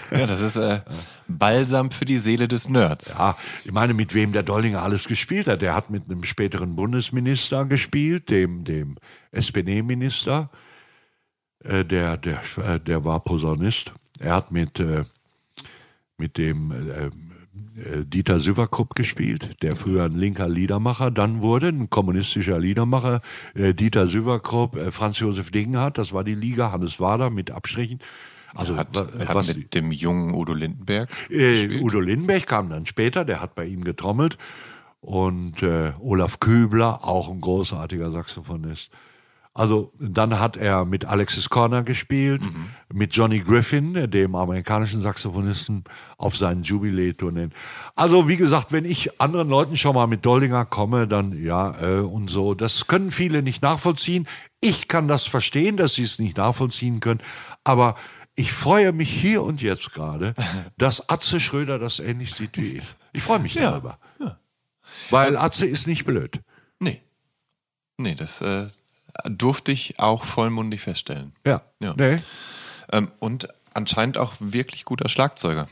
Ja, 0.09 0.25
das 0.25 0.41
ist 0.41 0.55
äh, 0.55 0.81
Balsam 1.27 1.91
für 1.91 2.05
die 2.05 2.17
Seele 2.17 2.47
des 2.47 2.69
Nerds. 2.69 3.13
Ja, 3.17 3.37
ich 3.63 3.71
meine, 3.71 3.93
mit 3.93 4.15
wem 4.15 4.31
der 4.31 4.41
Dollinger 4.41 4.81
alles 4.81 5.07
gespielt 5.07 5.47
hat. 5.47 5.61
Der 5.61 5.75
hat 5.75 5.91
mit 5.91 6.05
einem 6.09 6.23
späteren 6.23 6.75
Bundesminister 6.75 7.65
gespielt, 7.65 8.29
dem, 8.31 8.63
dem 8.63 8.97
SPD-Minister. 9.31 10.49
Äh, 11.63 11.85
der, 11.85 12.17
der, 12.17 12.41
äh, 12.57 12.79
der 12.79 13.05
war 13.05 13.19
Posaunist. 13.19 13.91
Er 14.21 14.35
hat 14.35 14.51
mit, 14.51 14.79
äh, 14.79 15.03
mit 16.17 16.37
dem 16.37 16.71
äh, 16.71 17.09
äh, 17.75 18.05
Dieter 18.05 18.39
Süverkrupp 18.39 18.95
gespielt, 18.95 19.61
der 19.63 19.75
früher 19.75 20.05
ein 20.05 20.15
linker 20.15 20.47
Liedermacher 20.47 21.09
dann 21.09 21.41
wurde, 21.41 21.69
ein 21.69 21.89
kommunistischer 21.89 22.59
Liedermacher. 22.59 23.21
Äh, 23.55 23.73
Dieter 23.73 24.07
Süverkrupp, 24.07 24.75
äh, 24.75 24.91
Franz 24.91 25.19
Josef 25.19 25.51
Degenhardt, 25.51 25.97
das 25.97 26.13
war 26.13 26.23
die 26.23 26.35
Liga, 26.35 26.71
Hannes 26.71 26.99
Wader 26.99 27.29
mit 27.29 27.49
Abstrichen. 27.49 27.99
Also 28.53 28.75
Hat, 28.75 28.89
hat 28.95 29.33
was 29.33 29.55
mit 29.55 29.73
dem 29.73 29.91
jungen 29.91 30.33
Udo 30.33 30.53
Lindenberg. 30.53 31.09
äh, 31.29 31.79
Udo 31.79 31.99
Lindenberg 31.99 32.45
kam 32.45 32.69
dann 32.69 32.85
später, 32.85 33.25
der 33.25 33.41
hat 33.41 33.55
bei 33.55 33.65
ihm 33.65 33.83
getrommelt. 33.83 34.37
Und 34.99 35.63
Olaf 35.99 36.39
Kübler, 36.39 37.03
auch 37.03 37.27
ein 37.27 37.41
großartiger 37.41 38.11
Saxophonist. 38.11 38.91
Also 39.53 39.91
dann 39.99 40.39
hat 40.39 40.55
er 40.55 40.85
mit 40.85 41.05
Alexis 41.05 41.49
Corner 41.49 41.83
gespielt, 41.83 42.41
mit 42.93 43.13
Johnny 43.13 43.39
Griffin, 43.39 44.09
dem 44.09 44.33
amerikanischen 44.35 45.01
Saxophonisten, 45.01 45.83
auf 46.17 46.37
seinen 46.37 46.63
Jubiläetourneen. 46.63 47.53
Also 47.95 48.29
wie 48.29 48.37
gesagt, 48.37 48.71
wenn 48.71 48.85
ich 48.85 49.19
anderen 49.19 49.49
Leuten 49.49 49.75
schon 49.75 49.95
mal 49.95 50.07
mit 50.07 50.25
Doldinger 50.25 50.63
komme, 50.63 51.05
dann 51.05 51.43
ja 51.43 51.75
äh, 51.81 51.99
und 51.99 52.29
so. 52.29 52.53
Das 52.53 52.87
können 52.87 53.11
viele 53.11 53.41
nicht 53.43 53.61
nachvollziehen. 53.61 54.25
Ich 54.61 54.87
kann 54.87 55.09
das 55.09 55.25
verstehen, 55.25 55.75
dass 55.75 55.95
sie 55.95 56.03
es 56.03 56.17
nicht 56.17 56.37
nachvollziehen 56.37 57.01
können. 57.01 57.21
Aber 57.65 57.95
ich 58.35 58.53
freue 58.53 58.93
mich 58.93 59.09
hier 59.11 59.43
und 59.43 59.61
jetzt 59.61 59.91
gerade, 59.91 60.33
dass 60.77 61.09
Atze 61.09 61.41
Schröder 61.41 61.77
das 61.77 61.99
ähnlich 61.99 62.35
sieht 62.35 62.57
wie 62.57 62.77
ich. 62.77 62.83
Ich 63.11 63.23
freue 63.23 63.39
mich 63.39 63.55
Ja, 63.55 63.71
darüber. 63.71 63.99
Weil 65.09 65.35
Atze 65.37 65.65
ist 65.65 65.87
nicht 65.87 66.05
blöd. 66.05 66.41
Nee. 66.79 67.01
Nee, 67.97 68.15
das 68.15 68.41
äh, 68.41 68.67
durfte 69.25 69.71
ich 69.71 69.99
auch 69.99 70.23
vollmundig 70.23 70.81
feststellen. 70.81 71.33
Ja. 71.45 71.61
Ja. 71.81 71.93
Nee. 71.97 72.21
Ähm, 72.91 73.11
und 73.19 73.47
anscheinend 73.73 74.17
auch 74.17 74.33
wirklich 74.39 74.85
guter 74.85 75.09
Schlagzeuger. 75.09 75.67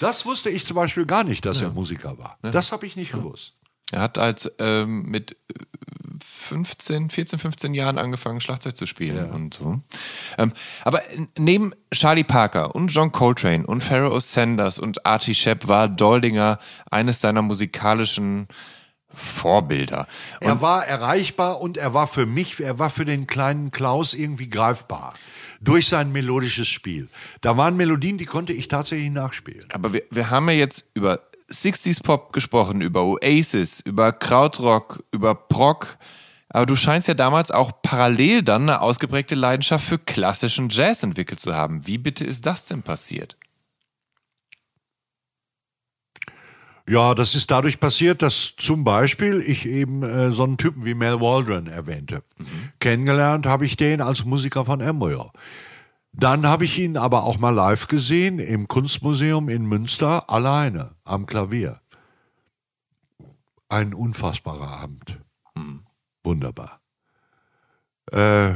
Das 0.00 0.26
wusste 0.26 0.50
ich 0.50 0.64
zum 0.64 0.76
Beispiel 0.76 1.06
gar 1.06 1.24
nicht, 1.24 1.44
dass 1.46 1.60
er 1.60 1.70
Musiker 1.70 2.18
war. 2.18 2.38
Das 2.42 2.72
habe 2.72 2.86
ich 2.86 2.96
nicht 2.96 3.12
gewusst. 3.12 3.54
Er 3.90 4.00
hat 4.00 4.18
als 4.18 4.50
ähm, 4.58 5.02
mit 5.02 5.32
äh, 5.32 5.64
15, 6.24 7.10
14, 7.10 7.38
15 7.38 7.74
Jahren 7.74 7.98
angefangen, 7.98 8.40
Schlagzeug 8.40 8.76
zu 8.76 8.86
spielen 8.86 9.30
und 9.30 9.54
so. 9.54 9.80
Ähm, 10.38 10.52
aber 10.82 11.00
neben 11.38 11.72
Charlie 11.92 12.24
Parker 12.24 12.74
und 12.74 12.88
John 12.88 13.12
Coltrane 13.12 13.66
und 13.66 13.84
Pharaoh 13.84 14.18
Sanders 14.20 14.78
und 14.78 15.06
Archie 15.06 15.34
Shepp 15.34 15.68
war 15.68 15.88
Doldinger 15.88 16.58
eines 16.90 17.20
seiner 17.20 17.42
musikalischen 17.42 18.48
Vorbilder. 19.14 20.06
Er 20.40 20.60
war 20.60 20.86
erreichbar 20.86 21.60
und 21.60 21.76
er 21.76 21.94
war 21.94 22.06
für 22.06 22.26
mich, 22.26 22.60
er 22.60 22.78
war 22.78 22.90
für 22.90 23.04
den 23.04 23.26
kleinen 23.26 23.70
Klaus 23.70 24.14
irgendwie 24.14 24.48
greifbar. 24.48 25.14
Durch 25.60 25.88
sein 25.88 26.12
melodisches 26.12 26.68
Spiel. 26.68 27.08
Da 27.40 27.56
waren 27.56 27.76
Melodien, 27.76 28.18
die 28.18 28.26
konnte 28.26 28.52
ich 28.52 28.68
tatsächlich 28.68 29.10
nachspielen. 29.10 29.66
Aber 29.72 29.92
wir, 29.94 30.02
wir 30.10 30.30
haben 30.30 30.48
ja 30.48 30.56
jetzt 30.56 30.90
über 30.94 31.20
60s 31.50 32.02
Pop 32.02 32.32
gesprochen, 32.32 32.80
über 32.80 33.04
Oasis, 33.04 33.80
über 33.80 34.12
Krautrock, 34.12 35.04
über 35.10 35.34
Prog. 35.34 35.96
Aber 36.48 36.66
du 36.66 36.76
scheinst 36.76 37.08
ja 37.08 37.14
damals 37.14 37.50
auch 37.50 37.72
parallel 37.82 38.42
dann 38.42 38.62
eine 38.62 38.80
ausgeprägte 38.80 39.34
Leidenschaft 39.34 39.84
für 39.84 39.98
klassischen 39.98 40.68
Jazz 40.68 41.02
entwickelt 41.02 41.40
zu 41.40 41.54
haben. 41.54 41.86
Wie 41.86 41.98
bitte 41.98 42.24
ist 42.24 42.46
das 42.46 42.66
denn 42.66 42.82
passiert? 42.82 43.36
Ja, 46.86 47.14
das 47.14 47.34
ist 47.34 47.50
dadurch 47.50 47.80
passiert, 47.80 48.20
dass 48.20 48.54
zum 48.56 48.84
Beispiel 48.84 49.40
ich 49.40 49.64
eben 49.66 50.02
äh, 50.02 50.32
so 50.32 50.44
einen 50.44 50.58
Typen 50.58 50.84
wie 50.84 50.94
Mel 50.94 51.18
Waldron 51.20 51.66
erwähnte. 51.66 52.22
Kennengelernt 52.78 53.46
habe 53.46 53.64
ich 53.64 53.76
den 53.76 54.02
als 54.02 54.24
Musiker 54.26 54.66
von 54.66 54.80
Embryo. 54.80 55.32
Dann 56.12 56.46
habe 56.46 56.64
ich 56.64 56.78
ihn 56.78 56.96
aber 56.96 57.24
auch 57.24 57.38
mal 57.38 57.50
live 57.50 57.88
gesehen 57.88 58.38
im 58.38 58.68
Kunstmuseum 58.68 59.48
in 59.48 59.64
Münster 59.66 60.30
alleine 60.30 60.94
am 61.04 61.24
Klavier. 61.26 61.80
Ein 63.68 63.94
unfassbarer 63.94 64.68
Abend. 64.82 65.18
Wunderbar. 66.22 66.80
Äh, 68.12 68.50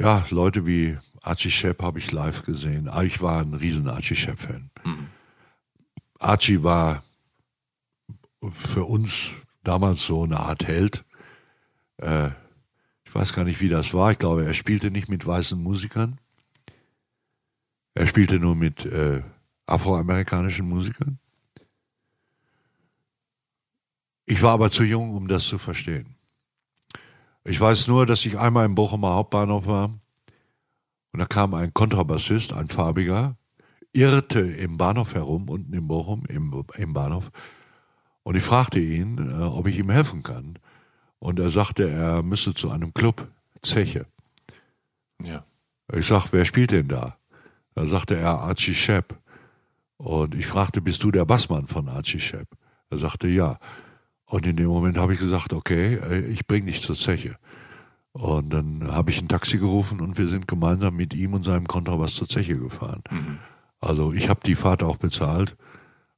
ja, 0.00 0.24
Leute 0.30 0.66
wie 0.66 0.96
Archie 1.22 1.50
Shepp 1.50 1.82
habe 1.82 1.98
ich 1.98 2.12
live 2.12 2.44
gesehen. 2.44 2.88
Ah, 2.88 3.02
Ich 3.02 3.20
war 3.20 3.40
ein 3.40 3.54
riesen 3.54 3.88
Archie 3.88 4.14
Shepp-Fan. 4.14 4.70
Archie 6.18 6.62
war 6.62 7.02
für 8.52 8.84
uns 8.84 9.30
damals 9.62 10.04
so 10.04 10.24
eine 10.24 10.40
Art 10.40 10.66
Held. 10.66 11.04
Äh, 11.98 12.30
ich 13.04 13.14
weiß 13.14 13.32
gar 13.32 13.44
nicht, 13.44 13.60
wie 13.60 13.68
das 13.68 13.94
war. 13.94 14.12
Ich 14.12 14.18
glaube, 14.18 14.44
er 14.44 14.54
spielte 14.54 14.90
nicht 14.90 15.08
mit 15.08 15.26
weißen 15.26 15.60
Musikern. 15.60 16.20
Er 17.94 18.06
spielte 18.06 18.38
nur 18.38 18.54
mit 18.54 18.84
äh, 18.84 19.22
afroamerikanischen 19.66 20.68
Musikern. 20.68 21.18
Ich 24.26 24.42
war 24.42 24.52
aber 24.52 24.70
zu 24.70 24.84
jung, 24.84 25.14
um 25.14 25.26
das 25.26 25.44
zu 25.44 25.58
verstehen. 25.58 26.14
Ich 27.44 27.58
weiß 27.58 27.88
nur, 27.88 28.04
dass 28.04 28.26
ich 28.26 28.38
einmal 28.38 28.66
im 28.66 28.74
Bochumer 28.74 29.14
Hauptbahnhof 29.14 29.66
war 29.66 29.98
und 31.12 31.18
da 31.18 31.24
kam 31.24 31.54
ein 31.54 31.72
Kontrabassist, 31.72 32.52
ein 32.52 32.68
farbiger, 32.68 33.36
irrte 33.92 34.40
im 34.40 34.76
Bahnhof 34.76 35.14
herum, 35.14 35.48
unten 35.48 35.72
in 35.72 35.88
Bochum, 35.88 36.24
im, 36.26 36.64
im 36.76 36.92
Bahnhof. 36.92 37.30
Und 38.22 38.36
ich 38.36 38.42
fragte 38.42 38.78
ihn, 38.78 39.18
äh, 39.18 39.42
ob 39.42 39.66
ich 39.66 39.78
ihm 39.78 39.90
helfen 39.90 40.22
kann. 40.22 40.58
Und 41.18 41.38
er 41.40 41.50
sagte, 41.50 41.88
er 41.88 42.22
müsse 42.22 42.54
zu 42.54 42.70
einem 42.70 42.94
Club, 42.94 43.28
Zeche. 43.62 44.06
Ja. 45.22 45.44
Ich 45.92 46.06
sag, 46.06 46.32
wer 46.32 46.44
spielt 46.44 46.70
denn 46.70 46.88
da? 46.88 47.16
Da 47.74 47.86
sagte 47.86 48.16
er 48.16 48.38
Archie 48.38 48.74
Shepp. 48.74 49.18
Und 49.96 50.34
ich 50.34 50.46
fragte, 50.46 50.80
bist 50.80 51.02
du 51.02 51.10
der 51.10 51.24
Bassmann 51.24 51.66
von 51.66 51.88
Archie 51.88 52.20
Shepp? 52.20 52.48
Er 52.90 52.98
sagte, 52.98 53.28
ja. 53.28 53.58
Und 54.26 54.46
in 54.46 54.56
dem 54.56 54.66
Moment 54.66 54.98
habe 54.98 55.14
ich 55.14 55.20
gesagt, 55.20 55.52
okay, 55.52 55.94
äh, 55.94 56.26
ich 56.26 56.46
bring 56.46 56.66
dich 56.66 56.82
zur 56.82 56.96
Zeche. 56.96 57.36
Und 58.12 58.52
dann 58.52 58.92
habe 58.92 59.10
ich 59.10 59.20
ein 59.20 59.28
Taxi 59.28 59.58
gerufen 59.58 60.00
und 60.00 60.18
wir 60.18 60.28
sind 60.28 60.48
gemeinsam 60.48 60.96
mit 60.96 61.14
ihm 61.14 61.34
und 61.34 61.44
seinem 61.44 61.66
Kontrabass 61.66 62.14
zur 62.14 62.28
Zeche 62.28 62.56
gefahren. 62.56 63.02
Also 63.80 64.12
ich 64.12 64.28
habe 64.28 64.40
die 64.44 64.54
Fahrt 64.54 64.82
auch 64.82 64.96
bezahlt. 64.96 65.56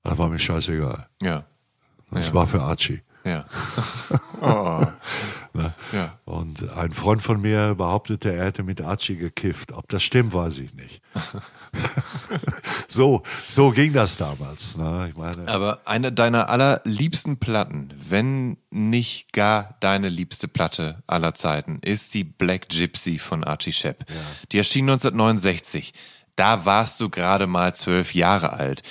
Das 0.02 0.16
war 0.18 0.28
mir 0.28 0.38
scheißegal. 0.38 1.06
Ja. 1.22 1.44
Das 2.10 2.28
Ja. 2.28 2.34
war 2.34 2.46
für 2.46 2.62
Archie. 2.62 3.02
Ja. 3.24 3.44
oh. 4.40 4.86
Ne? 5.52 5.74
Ja. 5.92 6.18
Und 6.24 6.70
ein 6.70 6.92
Freund 6.92 7.22
von 7.22 7.40
mir 7.40 7.74
behauptete, 7.74 8.32
er 8.32 8.46
hätte 8.46 8.62
mit 8.62 8.80
Archie 8.80 9.16
gekifft. 9.16 9.72
Ob 9.72 9.88
das 9.88 10.02
stimmt, 10.02 10.32
weiß 10.32 10.58
ich 10.58 10.72
nicht. 10.74 11.02
so, 12.88 13.22
so 13.48 13.70
ging 13.70 13.92
das 13.92 14.16
damals. 14.16 14.76
Ne? 14.76 15.08
Ich 15.10 15.16
meine, 15.16 15.46
Aber 15.48 15.80
eine 15.84 16.12
deiner 16.12 16.48
allerliebsten 16.48 17.38
Platten, 17.38 17.92
wenn 18.08 18.56
nicht 18.70 19.32
gar 19.32 19.76
deine 19.80 20.08
liebste 20.08 20.48
Platte 20.48 21.02
aller 21.06 21.34
Zeiten, 21.34 21.80
ist 21.82 22.14
die 22.14 22.24
Black 22.24 22.68
Gypsy 22.68 23.18
von 23.18 23.44
Archie 23.44 23.72
Shepp. 23.72 24.04
Die 24.52 24.58
erschien 24.58 24.88
1969. 24.88 25.92
Da 26.40 26.64
warst 26.64 27.00
du 27.00 27.10
gerade 27.10 27.46
mal 27.46 27.74
zwölf 27.74 28.14
Jahre 28.14 28.52
alt. 28.54 28.82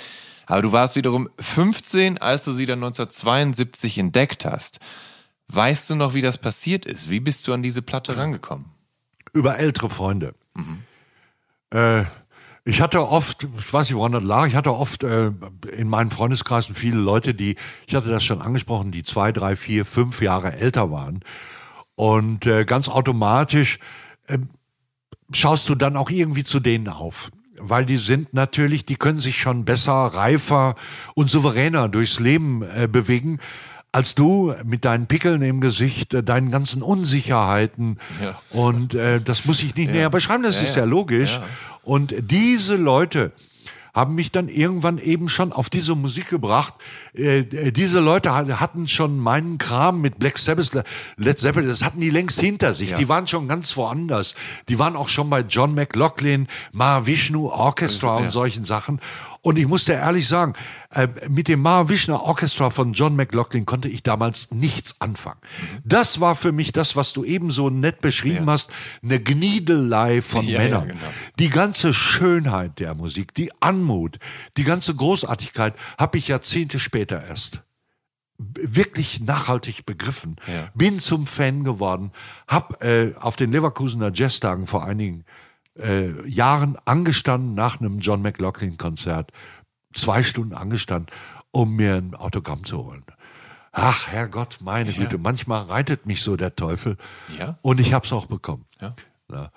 Aber 0.45 0.61
du 0.61 0.71
warst 0.71 0.95
wiederum 0.95 1.29
15, 1.39 2.17
als 2.17 2.45
du 2.45 2.53
sie 2.53 2.65
dann 2.65 2.79
1972 2.79 3.97
entdeckt 3.97 4.45
hast. 4.45 4.79
Weißt 5.47 5.89
du 5.89 5.95
noch, 5.95 6.13
wie 6.13 6.21
das 6.21 6.37
passiert 6.37 6.85
ist? 6.85 7.09
Wie 7.09 7.19
bist 7.19 7.47
du 7.47 7.53
an 7.53 7.63
diese 7.63 7.81
Platte 7.81 8.17
rangekommen? 8.17 8.65
über 9.33 9.57
ältere 9.57 9.89
Freunde. 9.89 10.33
Äh, 11.71 12.05
ich 12.65 12.81
hatte 12.81 13.07
oft, 13.07 13.47
ich 13.57 13.73
weiß 13.73 13.89
nicht, 13.89 13.97
woran 13.97 14.11
das 14.11 14.23
lag, 14.23 14.47
ich 14.47 14.55
hatte 14.55 14.73
oft 14.73 15.03
äh, 15.03 15.31
in 15.71 15.89
meinen 15.89 16.11
Freundeskreisen 16.11 16.75
viele 16.75 16.97
Leute, 16.97 17.33
die, 17.33 17.55
ich 17.87 17.95
hatte 17.95 18.09
das 18.09 18.23
schon 18.23 18.41
angesprochen, 18.41 18.91
die 18.91 19.03
zwei, 19.03 19.31
drei, 19.31 19.55
vier, 19.55 19.85
fünf 19.85 20.21
Jahre 20.21 20.53
älter 20.53 20.91
waren. 20.91 21.21
Und 21.95 22.45
äh, 22.45 22.65
ganz 22.65 22.87
automatisch 22.87 23.79
äh, 24.27 24.39
schaust 25.31 25.67
du 25.69 25.75
dann 25.75 25.97
auch 25.97 26.09
irgendwie 26.09 26.43
zu 26.43 26.59
denen 26.59 26.87
auf. 26.87 27.31
Weil 27.59 27.85
die 27.85 27.97
sind 27.97 28.33
natürlich, 28.33 28.85
die 28.85 28.95
können 28.95 29.19
sich 29.19 29.39
schon 29.39 29.65
besser, 29.65 29.91
reifer 29.93 30.75
und 31.15 31.29
souveräner 31.29 31.89
durchs 31.89 32.19
Leben 32.19 32.63
äh, 32.63 32.87
bewegen, 32.87 33.39
als 33.91 34.13
du 34.15 34.53
mit 34.65 34.85
deinen 34.85 35.07
Pickeln 35.07 35.41
im 35.41 35.61
Gesicht, 35.61 36.13
äh, 36.13 36.23
deinen 36.23 36.51
ganzen 36.51 36.81
Unsicherheiten. 36.81 37.97
Ja. 38.21 38.39
Und 38.51 38.93
äh, 38.93 39.19
das 39.21 39.45
muss 39.45 39.63
ich 39.63 39.75
nicht 39.75 39.91
näher 39.91 40.09
beschreiben, 40.09 40.43
das 40.43 40.57
Ja, 40.57 40.63
ist 40.63 40.75
ja. 40.75 40.83
ja 40.83 40.87
logisch. 40.87 41.33
Ja. 41.33 41.45
Und 41.83 42.13
diese 42.19 42.75
Leute 42.75 43.31
haben 43.99 44.15
mich 44.15 44.31
dann 44.31 44.47
irgendwann 44.47 44.97
eben 44.97 45.29
schon 45.29 45.51
auf 45.51 45.69
diese 45.69 45.93
Musik 45.95 46.29
gebracht. 46.29 46.73
Äh, 47.13 47.39
äh, 47.39 47.71
diese 47.71 47.99
Leute 47.99 48.33
hat- 48.33 48.59
hatten 48.59 48.87
schon 48.87 49.19
meinen 49.19 49.57
Kram 49.57 50.01
mit 50.01 50.17
Black 50.19 50.37
Sabbath, 50.37 50.73
Le- 50.73 50.83
Led 51.17 51.37
Zeppelin, 51.37 51.67
das 51.69 51.83
hatten 51.83 51.99
die 51.99 52.09
längst 52.09 52.39
hinter 52.39 52.73
sich. 52.73 52.91
Ja. 52.91 52.97
Die 52.97 53.09
waren 53.09 53.27
schon 53.27 53.47
ganz 53.47 53.75
woanders. 53.77 54.35
Die 54.69 54.79
waren 54.79 54.95
auch 54.95 55.09
schon 55.09 55.29
bei 55.29 55.41
John 55.41 55.75
McLaughlin, 55.75 56.47
Mahavishnu 56.71 57.47
Orchestra 57.49 58.15
und 58.17 58.23
Ja. 58.25 58.31
solchen 58.31 58.63
Sachen. 58.63 58.99
Und 59.41 59.57
ich 59.57 59.67
muss 59.67 59.85
dir 59.85 59.93
ehrlich 59.93 60.27
sagen, 60.27 60.53
äh, 60.91 61.07
mit 61.29 61.47
dem 61.47 61.61
Mahavishnu 61.61 62.13
Orchestra 62.15 62.69
von 62.71 62.91
John 62.93 63.15
McLaughlin 63.15 63.65
konnte 63.65 63.87
ich 63.87 64.03
damals 64.03 64.51
nichts 64.51 64.99
anfangen. 64.99 65.39
Das 65.85 66.19
war 66.19 66.35
für 66.35 66.51
mich 66.51 66.71
das, 66.73 66.95
was 66.97 67.13
du 67.13 67.23
eben 67.23 67.49
so 67.49 67.69
nett 67.69 68.01
beschrieben 68.01 68.45
Ja. 68.47 68.51
hast, 68.53 68.71
eine 69.01 69.19
Gniedelei 69.21 70.21
von 70.21 70.45
Ja, 70.45 70.53
ja, 70.53 70.59
Männern. 70.59 70.87
genau. 70.89 70.99
Die 71.39 71.49
ganze 71.49 71.93
Schönheit 71.93 72.79
der 72.79 72.95
Musik, 72.95 73.33
die 73.33 73.51
Anmut, 73.61 74.19
die 74.57 74.63
ganze 74.65 74.93
Großartigkeit 74.93 75.73
habe 75.97 76.17
ich 76.17 76.27
Jahrzehnte 76.27 76.77
später 76.79 77.23
erst 77.23 77.61
wirklich 78.37 79.19
nachhaltig 79.21 79.85
begriffen. 79.85 80.37
Ja. 80.47 80.69
Bin 80.73 80.99
zum 80.99 81.27
Fan 81.27 81.63
geworden, 81.63 82.11
hab 82.47 82.81
äh, 82.83 83.13
auf 83.19 83.35
den 83.35 83.51
Leverkusener 83.51 84.11
Jazztagen 84.13 84.65
vor 84.67 84.85
einigen 84.85 85.25
äh, 85.77 86.27
Jahren 86.27 86.77
angestanden 86.85 87.53
nach 87.53 87.79
einem 87.79 87.99
John 87.99 88.21
McLaughlin 88.21 88.77
Konzert, 88.77 89.31
zwei 89.93 90.23
Stunden 90.23 90.53
angestanden, 90.53 91.13
um 91.51 91.75
mir 91.75 91.95
ein 91.95 92.15
Autogramm 92.15 92.65
zu 92.65 92.85
holen. 92.85 93.03
Ach, 93.71 94.07
Herrgott, 94.07 94.57
meine 94.61 94.91
Güte, 94.91 95.17
manchmal 95.17 95.63
reitet 95.63 96.05
mich 96.05 96.21
so 96.23 96.35
der 96.35 96.55
Teufel. 96.55 96.97
Ja. 97.37 97.59
Und 97.61 97.79
ich 97.79 97.93
habe 97.93 98.05
es 98.05 98.11
auch 98.11 98.25
bekommen. 98.25 98.65
Ja. 98.81 98.95
Ja. 99.31 99.51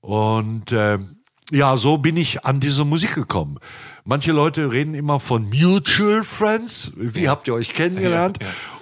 Und 0.00 0.72
ähm, 0.72 1.20
ja, 1.50 1.76
so 1.76 1.98
bin 1.98 2.16
ich 2.16 2.44
an 2.44 2.60
diese 2.60 2.84
Musik 2.84 3.14
gekommen. 3.14 3.58
Manche 4.04 4.32
Leute 4.32 4.70
reden 4.70 4.94
immer 4.94 5.20
von 5.20 5.48
Mutual 5.50 6.24
Friends. 6.24 6.92
Wie 6.96 7.28
habt 7.28 7.48
ihr 7.48 7.54
euch 7.54 7.74
kennengelernt? 7.74 8.38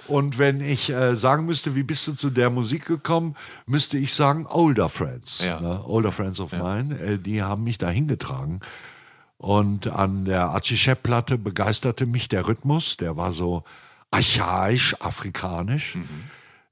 Ja, 0.09 0.15
ja. 0.15 0.17
Und 0.17 0.37
wenn 0.37 0.61
ich 0.61 0.89
äh, 0.89 1.15
sagen 1.15 1.45
müsste, 1.45 1.75
wie 1.75 1.83
bist 1.83 2.07
du 2.07 2.13
zu 2.13 2.29
der 2.29 2.49
Musik 2.49 2.85
gekommen, 2.85 3.35
müsste 3.65 3.97
ich 3.97 4.13
sagen 4.13 4.45
Older 4.47 4.89
Friends. 4.89 5.43
Ja. 5.45 5.59
Ne? 5.61 5.83
Older 5.85 6.11
Friends 6.11 6.39
of 6.39 6.51
mine. 6.51 6.99
Äh, 6.99 7.17
die 7.19 7.41
haben 7.43 7.63
mich 7.63 7.77
dahin 7.77 8.07
getragen. 8.07 8.59
Und 9.37 9.87
an 9.87 10.25
der 10.25 10.49
Archie 10.49 10.75
Shepp-Platte 10.77 11.37
begeisterte 11.37 12.05
mich 12.05 12.27
der 12.27 12.45
Rhythmus. 12.47 12.97
Der 12.97 13.15
war 13.15 13.31
so 13.31 13.63
archaisch, 14.11 14.95
afrikanisch. 14.99 15.95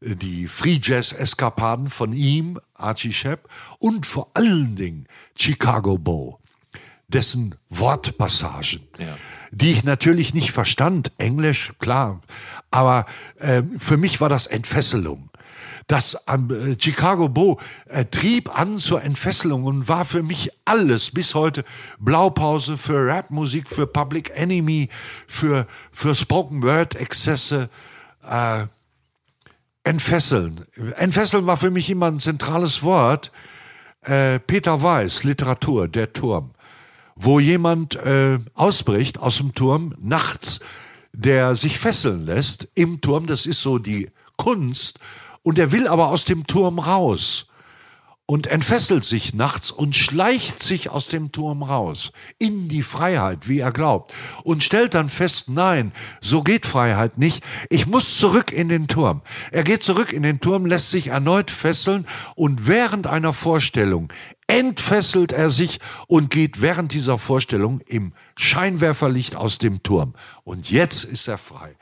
Äh, 0.01 0.15
Die 0.15 0.47
Free 0.47 0.79
Jazz-Eskapaden 0.81 1.89
von 1.89 2.13
ihm, 2.13 2.59
Archie 2.75 3.13
Shepp. 3.13 3.47
Und 3.79 4.05
vor 4.05 4.29
allen 4.33 4.75
Dingen 4.75 5.07
Chicago 5.37 5.97
Bow. 5.97 6.39
Dessen 7.09 7.55
Wortpassagen, 7.69 8.81
Ja. 8.99 9.17
die 9.51 9.71
ich 9.71 9.85
natürlich 9.85 10.33
nicht 10.33 10.51
verstand. 10.51 11.13
Englisch, 11.17 11.71
klar. 11.79 12.19
Aber 12.71 13.05
äh, 13.37 13.63
für 13.77 13.97
mich 13.97 14.21
war 14.21 14.29
das 14.29 14.47
Entfesselung. 14.47 15.29
Das 15.87 16.27
am 16.27 16.51
äh, 16.51 16.75
Chicago 16.77 17.29
Bow 17.29 17.59
äh, 17.85 18.05
trieb 18.05 18.57
an 18.59 18.77
zur 18.77 19.01
Entfesselung 19.03 19.63
und 19.63 19.87
war 19.87 20.03
für 20.03 20.21
mich 20.21 20.51
alles 20.65 21.11
bis 21.11 21.33
heute 21.33 21.63
Blaupause 21.99 22.77
für 22.77 23.07
Rapmusik, 23.07 23.69
für 23.69 23.87
Public 23.87 24.31
Enemy, 24.35 24.89
für, 25.27 25.65
für 25.91 26.13
Spoken 26.13 26.61
Word 26.61 26.95
Exzesse. 26.95 27.69
Äh, 28.29 28.65
entfesseln. 29.87 30.65
Entfesseln 30.97 31.47
war 31.47 31.55
für 31.55 31.71
mich 31.71 31.89
immer 31.89 32.07
ein 32.07 32.19
zentrales 32.19 32.83
Wort. 32.83 33.31
Äh, 34.01 34.39
Peter 34.39 34.83
Weiß, 34.83 35.23
Literatur, 35.23 35.87
der 35.87 36.11
Turm. 36.13 36.51
Wo 37.15 37.39
jemand 37.39 37.95
äh, 37.95 38.37
ausbricht 38.53 39.17
aus 39.19 39.37
dem 39.37 39.53
Turm 39.53 39.95
nachts, 39.99 40.59
der 41.17 41.55
sich 41.55 41.79
fesseln 41.79 42.27
lässt 42.27 42.69
im 42.75 43.01
Turm, 43.01 43.25
das 43.25 43.47
ist 43.47 43.63
so 43.63 43.79
die 43.79 44.11
Kunst, 44.37 44.99
und 45.41 45.57
er 45.57 45.71
will 45.71 45.87
aber 45.87 46.09
aus 46.09 46.25
dem 46.25 46.45
Turm 46.45 46.77
raus. 46.77 47.47
und 48.29 48.47
entfesselt 48.47 49.05
sich 49.05 49.33
nachts 49.33 49.71
und 49.71 49.95
schleicht 49.95 50.61
sich 50.61 50.89
aus 50.89 51.07
dem 51.07 51.31
Turm 51.31 51.63
raus, 51.63 52.11
in 52.37 52.67
die 52.67 52.83
Freiheit, 52.83 53.47
wie 53.47 53.59
er 53.59 53.71
glaubt, 53.71 54.13
und 54.43 54.63
stellt 54.63 54.95
dann 54.95 55.07
fest, 55.07 55.47
nein, 55.47 55.93
so 56.19 56.43
geht 56.43 56.65
Freiheit 56.65 57.17
nicht, 57.17 57.41
ich 57.69 57.87
muss 57.87 58.17
zurück 58.17 58.51
in 58.51 58.67
den 58.67 58.89
Turm. 58.89 59.21
Er 59.51 59.63
geht 59.63 59.81
zurück 59.81 60.11
in 60.11 60.23
den 60.23 60.41
Turm, 60.41 60.65
lässt 60.65 60.91
sich 60.91 61.07
erneut 61.07 61.49
fesseln 61.49 62.05
und 62.35 62.67
während 62.67 63.07
einer 63.07 63.31
Vorstellung 63.31 64.11
entfesselt 64.47 65.33
er 65.33 65.49
sich 65.49 65.79
und 66.07 66.31
geht 66.31 66.61
während 66.61 66.93
dieser 66.93 67.17
Vorstellung 67.17 67.81
im 67.85 68.13
Scheinwerferlicht 68.37 69.35
aus 69.35 69.57
dem 69.57 69.83
Turm. 69.83 70.13
Und 70.43 70.71
jetzt 70.71 71.03
ist 71.03 71.27
er 71.27 71.37
frei. 71.37 71.75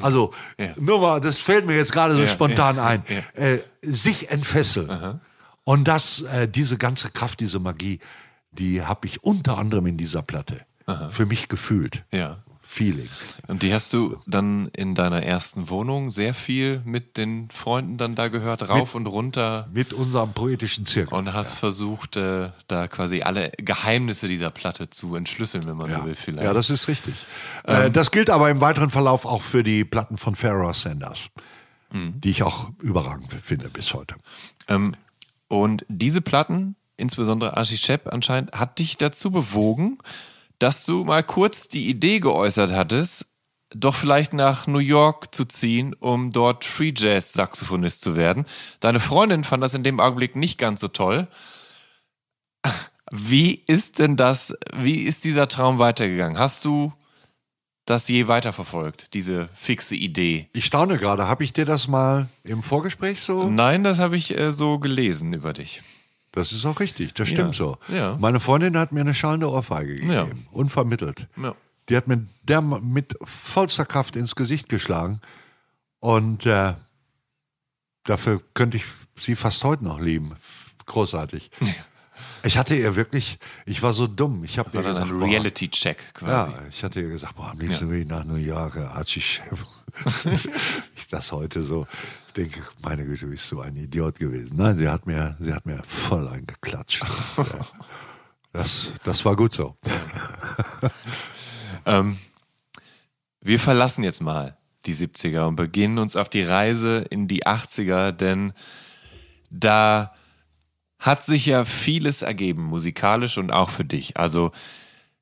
Also, 0.00 0.32
ja. 0.58 0.68
nur 0.78 1.00
mal, 1.00 1.20
das 1.20 1.38
fällt 1.38 1.66
mir 1.66 1.76
jetzt 1.76 1.92
gerade 1.92 2.14
so 2.14 2.22
ja, 2.22 2.28
spontan 2.28 2.76
ja, 2.76 2.86
ein. 2.86 3.04
Äh, 3.34 3.58
sich 3.82 4.30
entfesseln. 4.30 4.90
Aha. 4.90 5.20
Und 5.64 5.88
das, 5.88 6.22
äh, 6.22 6.48
diese 6.48 6.78
ganze 6.78 7.10
Kraft, 7.10 7.40
diese 7.40 7.58
Magie, 7.58 7.98
die 8.52 8.82
habe 8.82 9.06
ich 9.06 9.24
unter 9.24 9.58
anderem 9.58 9.86
in 9.86 9.96
dieser 9.96 10.22
Platte 10.22 10.60
Aha. 10.86 11.10
für 11.10 11.26
mich 11.26 11.48
gefühlt. 11.48 12.04
Ja. 12.12 12.38
Feeling. 12.72 13.10
Und 13.48 13.62
die 13.62 13.74
hast 13.74 13.92
du 13.92 14.16
dann 14.26 14.68
in 14.68 14.94
deiner 14.94 15.22
ersten 15.22 15.68
Wohnung 15.68 16.08
sehr 16.08 16.32
viel 16.32 16.80
mit 16.86 17.18
den 17.18 17.50
Freunden 17.50 17.98
dann 17.98 18.14
da 18.14 18.28
gehört, 18.28 18.66
rauf 18.66 18.94
mit, 18.94 18.94
und 18.94 19.06
runter. 19.08 19.68
Mit 19.74 19.92
unserem 19.92 20.32
poetischen 20.32 20.86
Zirkel. 20.86 21.18
Und 21.18 21.34
hast 21.34 21.50
ja. 21.50 21.56
versucht, 21.58 22.16
äh, 22.16 22.48
da 22.68 22.88
quasi 22.88 23.20
alle 23.20 23.52
Geheimnisse 23.58 24.26
dieser 24.26 24.48
Platte 24.48 24.88
zu 24.88 25.14
entschlüsseln, 25.16 25.66
wenn 25.66 25.76
man 25.76 25.90
ja. 25.90 25.98
so 25.98 26.06
will, 26.06 26.14
vielleicht. 26.14 26.46
Ja, 26.46 26.54
das 26.54 26.70
ist 26.70 26.88
richtig. 26.88 27.14
Ähm, 27.66 27.88
äh, 27.88 27.90
das 27.90 28.10
gilt 28.10 28.30
aber 28.30 28.48
im 28.48 28.62
weiteren 28.62 28.88
Verlauf 28.88 29.26
auch 29.26 29.42
für 29.42 29.62
die 29.62 29.84
Platten 29.84 30.16
von 30.16 30.34
Pharaoh 30.34 30.72
Sanders, 30.72 31.26
mhm. 31.92 32.18
die 32.22 32.30
ich 32.30 32.42
auch 32.42 32.70
überragend 32.80 33.34
finde 33.44 33.68
bis 33.68 33.92
heute. 33.92 34.14
Ähm, 34.68 34.96
und 35.48 35.84
diese 35.88 36.22
Platten, 36.22 36.76
insbesondere 36.96 37.54
Archie 37.54 37.76
Shep 37.76 38.10
anscheinend, 38.10 38.52
hat 38.52 38.78
dich 38.78 38.96
dazu 38.96 39.30
bewogen, 39.30 39.98
dass 40.62 40.84
du 40.84 41.02
mal 41.02 41.24
kurz 41.24 41.66
die 41.66 41.88
Idee 41.88 42.20
geäußert 42.20 42.70
hattest, 42.70 43.26
doch 43.74 43.96
vielleicht 43.96 44.32
nach 44.32 44.68
New 44.68 44.78
York 44.78 45.34
zu 45.34 45.44
ziehen, 45.44 45.92
um 45.98 46.30
dort 46.30 46.64
Free 46.64 46.92
Jazz 46.96 47.32
Saxophonist 47.32 48.00
zu 48.00 48.14
werden. 48.14 48.44
Deine 48.78 49.00
Freundin 49.00 49.42
fand 49.42 49.62
das 49.62 49.74
in 49.74 49.82
dem 49.82 49.98
Augenblick 49.98 50.36
nicht 50.36 50.58
ganz 50.58 50.80
so 50.80 50.88
toll. 50.88 51.26
Wie 53.10 53.54
ist 53.66 53.98
denn 53.98 54.16
das, 54.16 54.54
wie 54.76 55.02
ist 55.02 55.24
dieser 55.24 55.48
Traum 55.48 55.80
weitergegangen? 55.80 56.38
Hast 56.38 56.64
du 56.64 56.92
das 57.84 58.06
je 58.08 58.28
weiterverfolgt, 58.28 59.14
diese 59.14 59.48
fixe 59.54 59.96
Idee? 59.96 60.48
Ich 60.52 60.64
staune 60.64 60.96
gerade. 60.96 61.26
Habe 61.26 61.42
ich 61.42 61.52
dir 61.52 61.64
das 61.64 61.88
mal 61.88 62.28
im 62.44 62.62
Vorgespräch 62.62 63.20
so? 63.20 63.50
Nein, 63.50 63.82
das 63.82 63.98
habe 63.98 64.16
ich 64.16 64.38
äh, 64.38 64.52
so 64.52 64.78
gelesen 64.78 65.32
über 65.32 65.52
dich. 65.52 65.82
Das 66.32 66.50
ist 66.52 66.64
auch 66.64 66.80
richtig, 66.80 67.12
das 67.14 67.28
stimmt 67.28 67.56
ja. 67.56 67.64
so. 67.64 67.78
Ja. 67.88 68.16
Meine 68.18 68.40
Freundin 68.40 68.76
hat 68.76 68.90
mir 68.90 69.00
eine 69.00 69.14
schallende 69.14 69.50
Ohrfeige 69.50 69.94
gegeben, 69.94 70.12
ja. 70.12 70.26
unvermittelt. 70.50 71.28
Die 71.88 71.96
hat 71.96 72.08
mir 72.08 72.26
der 72.42 72.62
mit 72.62 73.14
vollster 73.22 73.84
Kraft 73.84 74.16
ins 74.16 74.34
Gesicht 74.34 74.68
geschlagen 74.70 75.20
und 76.00 76.46
äh, 76.46 76.74
dafür 78.04 78.42
könnte 78.54 78.78
ich 78.78 78.84
sie 79.18 79.36
fast 79.36 79.62
heute 79.64 79.84
noch 79.84 80.00
lieben. 80.00 80.32
Großartig. 80.86 81.50
Ich 82.44 82.58
hatte 82.58 82.74
ihr 82.74 82.96
wirklich, 82.96 83.38
ich 83.66 83.82
war 83.82 83.92
so 83.92 84.06
dumm. 84.06 84.44
Ich 84.44 84.58
habe 84.58 84.72
war 84.74 84.82
dann 84.82 84.96
ein 84.96 85.10
Reality-Check 85.10 86.14
quasi. 86.14 86.52
Ja, 86.52 86.58
ich 86.70 86.84
hatte 86.84 87.00
ihr 87.00 87.08
gesagt, 87.08 87.36
boah, 87.36 87.50
am 87.50 87.58
liebsten 87.58 87.90
will 87.90 88.02
ich 88.02 88.08
nach 88.08 88.24
New 88.24 88.34
York, 88.34 88.76
Archie 88.76 89.20
Chef. 89.20 89.64
ich 90.96 91.08
das 91.08 91.32
heute 91.32 91.62
so 91.62 91.86
denke, 92.32 92.62
meine 92.82 93.04
Güte, 93.04 93.26
bist 93.26 93.50
du 93.50 93.60
ein 93.60 93.76
Idiot 93.76 94.18
gewesen. 94.18 94.56
Nein, 94.56 94.78
sie 94.78 94.88
hat 94.88 95.06
mir, 95.06 95.36
sie 95.40 95.52
hat 95.52 95.66
mir 95.66 95.82
voll 95.86 96.28
eingeklatscht. 96.28 97.04
das, 98.52 98.94
das 99.04 99.24
war 99.24 99.36
gut 99.36 99.54
so. 99.54 99.76
ähm, 101.86 102.18
wir 103.40 103.58
verlassen 103.58 104.04
jetzt 104.04 104.22
mal 104.22 104.56
die 104.86 104.94
70er 104.94 105.46
und 105.46 105.56
beginnen 105.56 105.98
uns 105.98 106.16
auf 106.16 106.28
die 106.28 106.42
Reise 106.42 107.04
in 107.10 107.28
die 107.28 107.46
80er, 107.46 108.12
denn 108.12 108.52
da 109.50 110.12
hat 110.98 111.24
sich 111.24 111.46
ja 111.46 111.64
vieles 111.64 112.22
ergeben, 112.22 112.64
musikalisch 112.64 113.38
und 113.38 113.50
auch 113.52 113.70
für 113.70 113.84
dich. 113.84 114.16
Also 114.16 114.52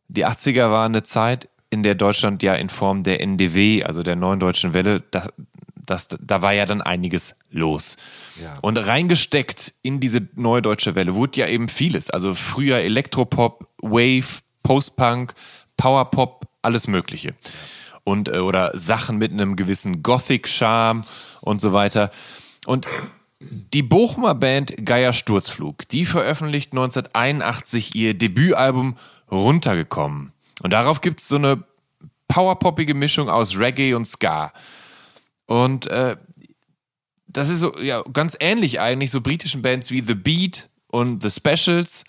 die 0.09 0.27
80er 0.27 0.71
war 0.71 0.85
eine 0.85 1.03
Zeit, 1.03 1.49
in 1.71 1.83
der 1.83 1.95
Deutschland 1.95 2.43
ja 2.43 2.55
in 2.55 2.69
Form 2.69 3.05
der 3.05 3.21
NDW, 3.21 3.85
also 3.85 4.03
der 4.03 4.17
neuen 4.17 4.41
deutschen 4.41 4.75
Welle, 4.75 5.01
das, 5.11 5.33
das, 5.91 6.09
da 6.09 6.43
war 6.43 6.53
ja 6.53 6.67
dann 6.67 6.81
einiges 6.81 7.35
los. 7.51 7.97
Ja. 8.41 8.59
Und 8.61 8.77
reingesteckt 8.77 9.75
in 9.83 10.01
diese 10.01 10.29
neue 10.35 10.63
deutsche 10.63 10.95
Welle 10.95 11.15
wurde 11.15 11.41
ja 11.41 11.47
eben 11.49 11.69
vieles. 11.69 12.11
Also 12.11 12.35
früher 12.35 12.79
Elektropop, 12.79 13.69
Wave, 13.83 14.41
Postpunk, 14.63 15.35
Powerpop, 15.77 16.47
alles 16.63 16.87
Mögliche. 16.87 17.35
Und, 18.05 18.29
äh, 18.29 18.39
oder 18.39 18.77
Sachen 18.79 19.19
mit 19.19 19.33
einem 19.33 19.57
gewissen 19.57 20.03
Gothic-Charme 20.03 21.05
und 21.41 21.61
so 21.61 21.73
weiter. 21.73 22.11
Und 22.67 22.87
die 23.41 23.83
Bochumer 23.83 24.35
Band 24.35 24.85
Geier 24.85 25.13
Sturzflug, 25.13 25.89
die 25.89 26.05
veröffentlicht 26.05 26.73
1981 26.73 27.95
ihr 27.95 28.15
Debütalbum 28.15 28.97
Runtergekommen. 29.31 30.33
Und 30.63 30.73
darauf 30.73 31.01
gibt 31.01 31.21
es 31.21 31.29
so 31.29 31.37
eine 31.37 31.65
powerpoppige 32.29 32.95
Mischung 32.95 33.29
aus 33.29 33.57
Reggae 33.59 33.95
und 33.95 34.07
Ska. 34.07 34.53
Und 35.51 35.89
äh, 35.89 36.17
das 37.27 37.49
ist 37.49 37.59
so 37.59 37.77
ja, 37.81 38.03
ganz 38.13 38.37
ähnlich 38.39 38.79
eigentlich 38.79 39.11
so 39.11 39.21
britischen 39.21 39.63
Bands 39.63 39.91
wie 39.91 40.01
The 40.01 40.15
Beat 40.15 40.71
und 40.93 41.25
The 41.25 41.29
Specials. 41.29 42.05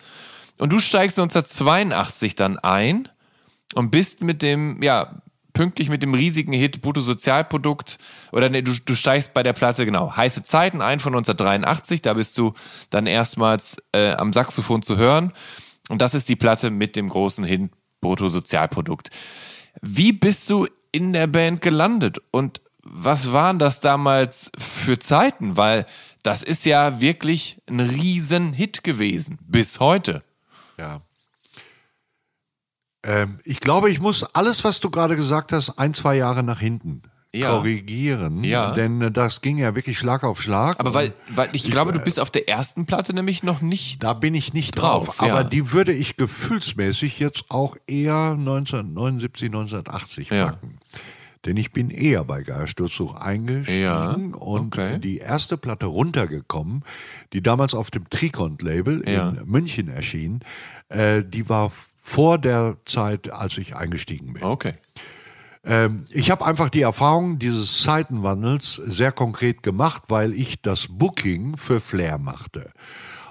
Und 0.59 0.71
du 0.71 0.79
steigst 0.79 1.17
1982 1.17 2.35
dann 2.35 2.59
ein 2.59 3.09
und 3.73 3.89
bist 3.89 4.21
mit 4.21 4.43
dem, 4.43 4.83
ja, 4.83 5.23
pünktlich 5.53 5.89
mit 5.89 6.03
dem 6.03 6.13
riesigen 6.13 6.53
Hit 6.53 6.83
Bruttosozialprodukt 6.83 7.97
oder 8.31 8.47
nee, 8.47 8.61
du, 8.61 8.73
du 8.85 8.93
steigst 8.93 9.33
bei 9.33 9.41
der 9.41 9.53
Platte, 9.53 9.87
genau, 9.87 10.15
heiße 10.15 10.43
Zeiten 10.43 10.79
ein 10.79 10.99
von 10.99 11.13
1983, 11.15 12.03
da 12.03 12.13
bist 12.13 12.37
du 12.37 12.53
dann 12.91 13.07
erstmals 13.07 13.77
äh, 13.91 14.11
am 14.11 14.33
Saxophon 14.33 14.83
zu 14.83 14.97
hören 14.97 15.33
und 15.89 15.99
das 15.99 16.13
ist 16.13 16.29
die 16.29 16.35
Platte 16.35 16.69
mit 16.69 16.95
dem 16.95 17.09
großen 17.09 17.43
Hit 17.43 17.71
Bruttosozialprodukt. 18.01 19.09
Wie 19.81 20.13
bist 20.13 20.47
du 20.51 20.67
in 20.91 21.11
der 21.11 21.25
Band 21.25 21.61
gelandet 21.61 22.19
und 22.29 22.61
was 22.93 23.31
waren 23.31 23.57
das 23.57 23.79
damals 23.79 24.51
für 24.57 24.99
Zeiten? 24.99 25.55
Weil 25.55 25.85
das 26.23 26.43
ist 26.43 26.65
ja 26.65 26.99
wirklich 26.99 27.61
ein 27.69 27.79
Riesenhit 27.79 28.83
gewesen, 28.83 29.39
bis 29.47 29.79
heute. 29.79 30.23
Ja. 30.77 30.99
Ähm, 33.03 33.39
ich 33.45 33.61
glaube, 33.61 33.89
ich 33.89 33.99
muss 33.99 34.23
alles, 34.23 34.63
was 34.63 34.79
du 34.79 34.89
gerade 34.89 35.15
gesagt 35.15 35.53
hast, 35.53 35.79
ein, 35.79 35.93
zwei 35.93 36.17
Jahre 36.17 36.43
nach 36.43 36.59
hinten 36.59 37.01
ja. 37.33 37.49
korrigieren. 37.51 38.43
Ja. 38.43 38.73
Denn 38.73 39.01
äh, 39.01 39.11
das 39.11 39.41
ging 39.41 39.57
ja 39.57 39.73
wirklich 39.73 39.97
Schlag 39.97 40.23
auf 40.23 40.41
Schlag. 40.41 40.79
Aber 40.79 40.93
weil, 40.93 41.13
weil 41.29 41.49
ich, 41.53 41.65
ich 41.65 41.71
glaube, 41.71 41.93
du 41.93 41.99
bist 41.99 42.19
auf 42.19 42.29
der 42.29 42.49
ersten 42.49 42.85
Platte 42.85 43.13
nämlich 43.13 43.41
noch 43.41 43.61
nicht. 43.61 44.03
Da 44.03 44.13
bin 44.13 44.35
ich 44.35 44.53
nicht 44.53 44.73
drauf. 44.73 45.05
drauf 45.05 45.21
aber 45.21 45.41
ja. 45.41 45.43
die 45.43 45.71
würde 45.71 45.93
ich 45.93 46.17
gefühlsmäßig 46.17 47.19
jetzt 47.19 47.45
auch 47.49 47.77
eher 47.87 48.35
1979, 48.37 49.47
1980 49.47 50.29
packen. 50.29 50.77
Denn 51.45 51.57
ich 51.57 51.71
bin 51.71 51.89
eher 51.89 52.23
bei 52.23 52.43
Geiersturzsuch 52.43 53.15
eingestiegen 53.15 54.33
und 54.35 54.77
okay. 54.77 54.99
die 54.99 55.17
erste 55.17 55.57
Platte 55.57 55.87
runtergekommen, 55.87 56.83
die 57.33 57.41
damals 57.41 57.73
auf 57.73 57.89
dem 57.89 58.09
Trikont-Label 58.09 59.01
in 59.01 59.41
München 59.45 59.87
erschien, 59.87 60.41
äh, 60.89 61.23
die 61.23 61.49
war 61.49 61.71
vor 62.01 62.37
der 62.37 62.77
Zeit, 62.85 63.31
als 63.31 63.57
ich 63.57 63.75
eingestiegen 63.75 64.33
bin. 64.33 64.43
Okay. 64.43 64.73
Ähm, 65.63 66.05
ich 66.09 66.31
habe 66.31 66.45
einfach 66.45 66.69
die 66.69 66.81
Erfahrung 66.81 67.39
dieses 67.39 67.83
Zeitenwandels 67.83 68.75
sehr 68.75 69.11
konkret 69.11 69.63
gemacht, 69.63 70.03
weil 70.07 70.33
ich 70.33 70.61
das 70.61 70.87
Booking 70.89 71.57
für 71.57 71.79
Flair 71.79 72.17
machte. 72.17 72.71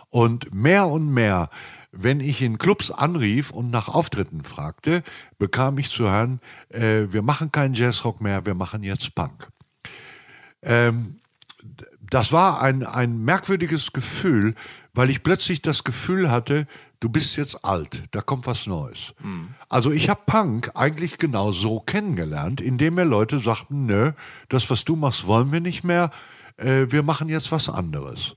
Und 0.08 0.52
mehr 0.52 0.86
und 0.86 1.08
mehr, 1.12 1.50
wenn 1.92 2.20
ich 2.20 2.42
in 2.42 2.58
Clubs 2.58 2.90
anrief 2.90 3.50
und 3.50 3.70
nach 3.70 3.88
Auftritten 3.88 4.44
fragte, 4.44 5.02
bekam 5.38 5.78
ich 5.78 5.90
zu 5.90 6.04
hören, 6.04 6.40
äh, 6.68 7.06
wir 7.10 7.22
machen 7.22 7.50
keinen 7.52 7.74
Jazzrock 7.74 8.20
mehr, 8.20 8.46
wir 8.46 8.54
machen 8.54 8.82
jetzt 8.82 9.14
Punk. 9.14 9.48
Ähm, 10.62 11.20
das 12.10 12.32
war 12.32 12.62
ein, 12.62 12.84
ein 12.84 13.24
merkwürdiges 13.24 13.92
Gefühl, 13.92 14.54
weil 14.94 15.10
ich 15.10 15.22
plötzlich 15.22 15.62
das 15.62 15.84
Gefühl 15.84 16.30
hatte, 16.30 16.66
du 17.00 17.08
bist 17.08 17.36
jetzt 17.36 17.64
alt, 17.64 18.04
da 18.10 18.20
kommt 18.20 18.46
was 18.46 18.66
Neues. 18.66 19.14
Mhm. 19.22 19.54
Also 19.68 19.90
ich 19.90 20.08
habe 20.08 20.20
Punk 20.26 20.70
eigentlich 20.74 21.18
genau 21.18 21.52
so 21.52 21.80
kennengelernt, 21.80 22.60
indem 22.60 22.94
mir 22.94 23.04
Leute 23.04 23.40
sagten, 23.40 23.86
nö, 23.86 24.12
das, 24.48 24.68
was 24.70 24.84
du 24.84 24.96
machst, 24.96 25.26
wollen 25.26 25.52
wir 25.52 25.60
nicht 25.60 25.84
mehr, 25.84 26.10
äh, 26.56 26.86
wir 26.90 27.02
machen 27.02 27.28
jetzt 27.28 27.52
was 27.52 27.68
anderes. 27.68 28.36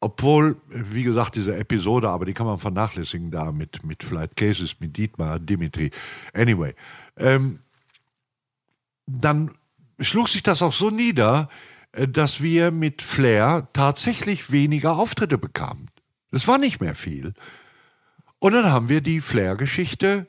Obwohl, 0.00 0.56
wie 0.68 1.02
gesagt, 1.02 1.36
diese 1.36 1.54
Episode, 1.54 2.08
aber 2.08 2.24
die 2.24 2.32
kann 2.32 2.46
man 2.46 2.58
vernachlässigen 2.58 3.30
da 3.30 3.52
mit, 3.52 3.84
mit 3.84 4.02
Flight 4.02 4.34
Cases, 4.34 4.80
mit 4.80 4.96
Dietmar, 4.96 5.38
Dimitri. 5.38 5.90
Anyway, 6.32 6.74
ähm, 7.18 7.60
dann 9.06 9.50
schlug 9.98 10.28
sich 10.28 10.42
das 10.42 10.62
auch 10.62 10.72
so 10.72 10.88
nieder, 10.88 11.50
äh, 11.92 12.08
dass 12.08 12.42
wir 12.42 12.70
mit 12.70 13.02
Flair 13.02 13.68
tatsächlich 13.74 14.50
weniger 14.50 14.96
Auftritte 14.96 15.36
bekamen. 15.36 15.90
Das 16.30 16.48
war 16.48 16.56
nicht 16.56 16.80
mehr 16.80 16.94
viel. 16.94 17.34
Und 18.38 18.54
dann 18.54 18.72
haben 18.72 18.88
wir 18.88 19.02
die 19.02 19.20
Flair-Geschichte 19.20 20.26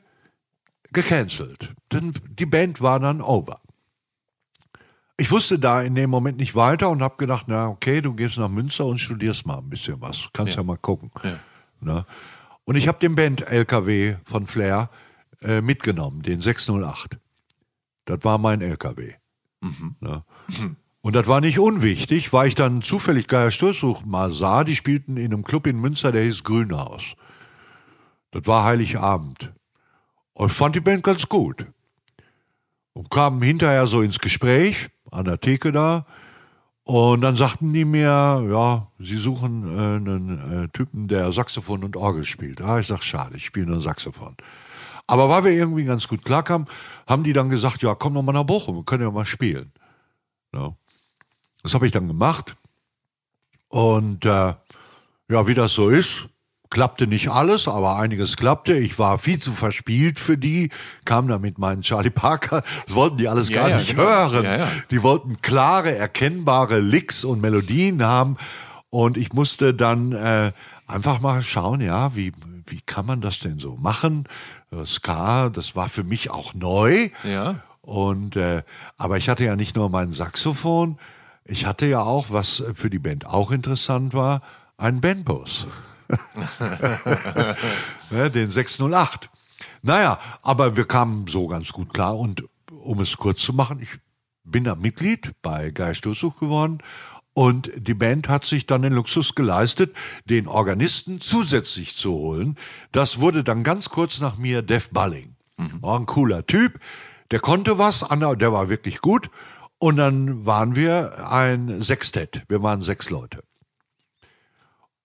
gecancelt. 0.92 1.74
Denn 1.90 2.12
die 2.28 2.44
Band 2.44 2.82
war 2.82 3.00
dann 3.00 3.22
over. 3.22 3.61
Ich 5.16 5.30
wusste 5.30 5.58
da 5.58 5.82
in 5.82 5.94
dem 5.94 6.10
Moment 6.10 6.38
nicht 6.38 6.54
weiter 6.54 6.90
und 6.90 7.02
habe 7.02 7.16
gedacht, 7.16 7.44
na 7.48 7.68
okay, 7.68 8.00
du 8.00 8.14
gehst 8.14 8.38
nach 8.38 8.48
Münster 8.48 8.86
und 8.86 8.98
studierst 8.98 9.46
mal 9.46 9.58
ein 9.58 9.68
bisschen 9.68 10.00
was. 10.00 10.28
Kannst 10.32 10.54
ja, 10.54 10.60
ja 10.60 10.64
mal 10.64 10.78
gucken. 10.78 11.10
Ja. 11.22 11.38
Na? 11.80 12.06
Und 12.64 12.76
ich 12.76 12.88
habe 12.88 12.98
den 12.98 13.14
Band-LKW 13.14 14.16
von 14.24 14.46
Flair 14.46 14.90
äh, 15.42 15.60
mitgenommen, 15.60 16.22
den 16.22 16.40
608. 16.40 17.18
Das 18.04 18.18
war 18.22 18.38
mein 18.38 18.60
LKW. 18.60 19.14
Mhm. 19.60 19.96
Mhm. 20.00 20.76
Und 21.02 21.16
das 21.16 21.26
war 21.26 21.40
nicht 21.40 21.58
unwichtig, 21.58 22.32
weil 22.32 22.48
ich 22.48 22.54
dann 22.54 22.80
zufällig 22.80 23.26
Geier 23.26 23.50
Stoßsuch 23.50 24.04
mal 24.04 24.32
sah, 24.32 24.62
die 24.62 24.76
spielten 24.76 25.16
in 25.16 25.32
einem 25.32 25.44
Club 25.44 25.66
in 25.66 25.80
Münster, 25.80 26.12
der 26.12 26.22
hieß 26.22 26.44
Grünhaus. 26.44 27.16
Das 28.30 28.46
war 28.46 28.64
Heiligabend. 28.64 29.52
Und 30.32 30.52
ich 30.52 30.56
fand 30.56 30.76
die 30.76 30.80
Band 30.80 31.02
ganz 31.02 31.28
gut. 31.28 31.66
Und 32.92 33.10
kamen 33.10 33.42
hinterher 33.42 33.86
so 33.86 34.02
ins 34.02 34.18
Gespräch, 34.18 34.90
an 35.12 35.24
der 35.24 35.40
Theke 35.40 35.70
da. 35.72 36.06
Und 36.84 37.20
dann 37.20 37.36
sagten 37.36 37.72
die 37.72 37.84
mir, 37.84 38.44
ja, 38.50 38.88
sie 38.98 39.16
suchen 39.16 39.64
äh, 39.64 39.96
einen 39.96 40.64
äh, 40.64 40.68
Typen, 40.68 41.06
der 41.06 41.30
Saxophon 41.30 41.84
und 41.84 41.96
Orgel 41.96 42.24
spielt. 42.24 42.60
Ah, 42.60 42.80
ich 42.80 42.88
sag, 42.88 43.04
schade, 43.04 43.36
ich 43.36 43.44
spiele 43.44 43.66
nur 43.66 43.80
Saxophon. 43.80 44.36
Aber 45.06 45.28
weil 45.28 45.44
wir 45.44 45.52
irgendwie 45.52 45.84
ganz 45.84 46.08
gut 46.08 46.24
klarkamen, 46.24 46.66
haben 47.06 47.22
die 47.22 47.32
dann 47.32 47.50
gesagt, 47.50 47.82
ja, 47.82 47.94
komm 47.94 48.14
doch 48.14 48.22
mal 48.22 48.32
nach 48.32 48.44
Bochum, 48.44 48.76
wir 48.76 48.84
können 48.84 49.04
ja 49.04 49.10
mal 49.10 49.26
spielen. 49.26 49.70
Ja. 50.52 50.74
Das 51.62 51.74
habe 51.74 51.86
ich 51.86 51.92
dann 51.92 52.08
gemacht. 52.08 52.56
Und 53.68 54.24
äh, 54.24 54.54
ja, 55.28 55.46
wie 55.46 55.54
das 55.54 55.74
so 55.74 55.88
ist, 55.88 56.28
klappte 56.72 57.06
nicht 57.06 57.30
alles, 57.30 57.68
aber 57.68 57.96
einiges 57.96 58.36
klappte. 58.36 58.72
Ich 58.72 58.98
war 58.98 59.18
viel 59.18 59.38
zu 59.38 59.52
verspielt 59.52 60.18
für 60.18 60.38
die, 60.38 60.70
kam 61.04 61.28
da 61.28 61.38
mit 61.38 61.58
meinen 61.58 61.82
Charlie 61.82 62.10
Parker. 62.10 62.62
Das 62.86 62.94
wollten 62.96 63.18
die 63.18 63.28
alles 63.28 63.50
ja, 63.50 63.60
gar 63.60 63.68
ja, 63.68 63.76
nicht 63.76 63.90
genau. 63.90 64.02
hören. 64.02 64.44
Ja, 64.44 64.68
die 64.90 65.02
wollten 65.02 65.40
klare, 65.42 65.94
erkennbare 65.94 66.80
Licks 66.80 67.24
und 67.24 67.42
Melodien 67.42 68.02
haben. 68.02 68.38
Und 68.88 69.18
ich 69.18 69.34
musste 69.34 69.74
dann 69.74 70.12
äh, 70.12 70.52
einfach 70.86 71.20
mal 71.20 71.42
schauen, 71.42 71.82
ja, 71.82 72.16
wie, 72.16 72.32
wie 72.66 72.80
kann 72.80 73.04
man 73.04 73.20
das 73.20 73.38
denn 73.38 73.58
so 73.58 73.76
machen? 73.76 74.26
Äh, 74.72 74.86
Ska, 74.86 75.50
das 75.50 75.76
war 75.76 75.90
für 75.90 76.04
mich 76.04 76.30
auch 76.30 76.54
neu. 76.54 77.10
Ja. 77.22 77.56
Und 77.82 78.36
äh, 78.36 78.62
aber 78.96 79.18
ich 79.18 79.28
hatte 79.28 79.44
ja 79.44 79.56
nicht 79.56 79.76
nur 79.76 79.90
mein 79.90 80.12
Saxophon, 80.12 80.98
ich 81.44 81.66
hatte 81.66 81.86
ja 81.86 82.00
auch, 82.00 82.26
was 82.30 82.62
für 82.74 82.88
die 82.88 83.00
Band 83.00 83.26
auch 83.26 83.50
interessant 83.50 84.14
war, 84.14 84.40
einen 84.78 85.00
Bandbus. 85.00 85.66
Ne, 88.10 88.30
den 88.30 88.50
608. 88.50 89.30
Naja, 89.82 90.18
aber 90.42 90.76
wir 90.76 90.84
kamen 90.84 91.26
so 91.26 91.46
ganz 91.46 91.68
gut 91.72 91.92
klar 91.92 92.18
und 92.18 92.44
um 92.70 93.00
es 93.00 93.16
kurz 93.16 93.42
zu 93.42 93.52
machen, 93.52 93.80
ich 93.80 93.90
bin 94.44 94.64
da 94.64 94.74
Mitglied 94.74 95.32
bei 95.42 95.70
Geist 95.70 96.04
Durchsuch 96.04 96.38
geworden 96.38 96.82
und 97.34 97.70
die 97.76 97.94
Band 97.94 98.28
hat 98.28 98.44
sich 98.44 98.66
dann 98.66 98.82
den 98.82 98.92
Luxus 98.92 99.34
geleistet, 99.34 99.94
den 100.26 100.46
Organisten 100.46 101.20
zusätzlich 101.20 101.96
zu 101.96 102.12
holen. 102.12 102.56
Das 102.92 103.20
wurde 103.20 103.44
dann 103.44 103.62
ganz 103.62 103.88
kurz 103.88 104.20
nach 104.20 104.36
mir 104.36 104.62
Def 104.62 104.90
Balling. 104.90 105.36
Mhm. 105.56 105.82
War 105.82 105.98
ein 105.98 106.06
cooler 106.06 106.46
Typ, 106.46 106.78
der 107.30 107.40
konnte 107.40 107.78
was, 107.78 108.00
der 108.10 108.52
war 108.52 108.68
wirklich 108.68 109.00
gut. 109.00 109.30
Und 109.78 109.96
dann 109.96 110.46
waren 110.46 110.76
wir 110.76 111.28
ein 111.28 111.82
Sextett. 111.82 112.44
Wir 112.48 112.62
waren 112.62 112.80
sechs 112.82 113.10
Leute. 113.10 113.42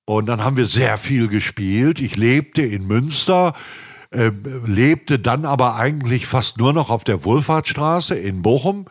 Und 0.07 0.27
dann 0.27 0.41
haben 0.41 0.55
wir 0.55 0.67
sehr 0.67 0.97
viel 0.97 1.27
gespielt. 1.27 1.99
Ich 1.99 2.15
lebte 2.15 2.61
in 2.61 2.87
Münster, 2.87 3.53
äh, 4.11 4.31
lebte 4.65 5.19
dann 5.19 5.43
aber 5.43 5.75
eigentlich 5.75 6.27
fast 6.27 6.57
nur 6.59 6.71
noch 6.71 6.89
auf 6.89 7.03
der 7.03 7.25
Wohlfahrtsstraße 7.25 8.15
in 8.15 8.41
Bochum 8.41 8.85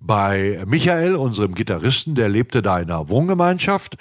bei 0.00 0.64
Michael, 0.66 1.16
unserem 1.16 1.54
Gitarristen, 1.54 2.14
der 2.14 2.30
lebte 2.30 2.62
da 2.62 2.78
in 2.78 2.90
einer 2.90 3.10
Wohngemeinschaft. 3.10 3.98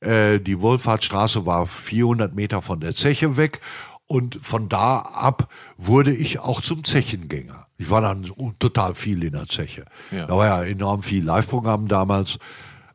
Äh, 0.00 0.40
die 0.40 0.60
Wohlfahrtsstraße 0.60 1.46
war 1.46 1.66
400 1.66 2.34
Meter 2.34 2.60
von 2.60 2.80
der 2.80 2.94
Zeche 2.94 3.38
weg 3.38 3.62
und 4.06 4.38
von 4.42 4.68
da 4.68 4.98
ab 4.98 5.48
wurde 5.78 6.14
ich 6.14 6.38
auch 6.38 6.60
zum 6.60 6.84
Zechengänger. 6.84 7.66
Ich 7.78 7.88
war 7.88 8.02
dann 8.02 8.30
total 8.58 8.94
viel 8.94 9.24
in 9.24 9.32
der 9.32 9.48
Zeche. 9.48 9.86
Ja. 10.10 10.26
Da 10.26 10.36
war 10.36 10.46
ja 10.46 10.64
enorm 10.64 11.02
viel 11.02 11.24
Live-Programm 11.24 11.88
damals 11.88 12.38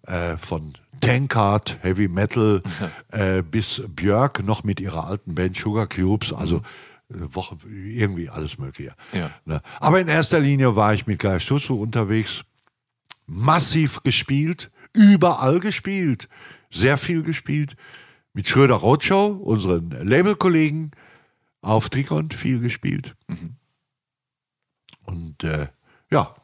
äh, 0.03 0.38
von 0.38 0.73
Tankard, 1.00 1.80
Heavy 1.82 2.08
Metal, 2.08 2.62
äh, 3.12 3.42
bis 3.42 3.82
Björk 3.88 4.44
noch 4.44 4.64
mit 4.64 4.80
ihrer 4.80 5.06
alten 5.08 5.36
Band 5.36 5.58
Sugar 5.58 5.88
Cubes, 5.88 6.34
also 6.34 6.62
mhm. 7.10 7.24
äh, 7.24 7.36
Woche, 7.36 7.58
irgendwie 7.68 8.30
alles 8.30 8.58
Mögliche. 8.58 8.94
Ja. 9.14 9.32
Ne? 9.46 9.62
Aber 9.80 10.00
in 10.00 10.08
erster 10.08 10.40
Linie 10.40 10.76
war 10.76 10.94
ich 10.94 11.08
mit 11.08 11.20
Geist 11.20 11.52
unterwegs, 11.52 12.44
massiv 13.26 14.02
gespielt, 14.04 14.72
überall 14.94 15.60
gespielt, 15.60 16.28
sehr 16.70 16.98
viel 16.98 17.24
gespielt. 17.24 17.76
Mit 18.34 18.48
Schröder 18.48 18.76
Roadshow, 18.76 19.28
unseren 19.44 19.90
Labelkollegen, 19.90 20.92
auf 21.62 21.90
Trikont 21.90 22.34
viel 22.34 22.60
gespielt. 22.60 23.16
Mhm. 23.28 23.56
Und 25.06 25.44
äh, 25.44 25.68
ja, 26.12 26.36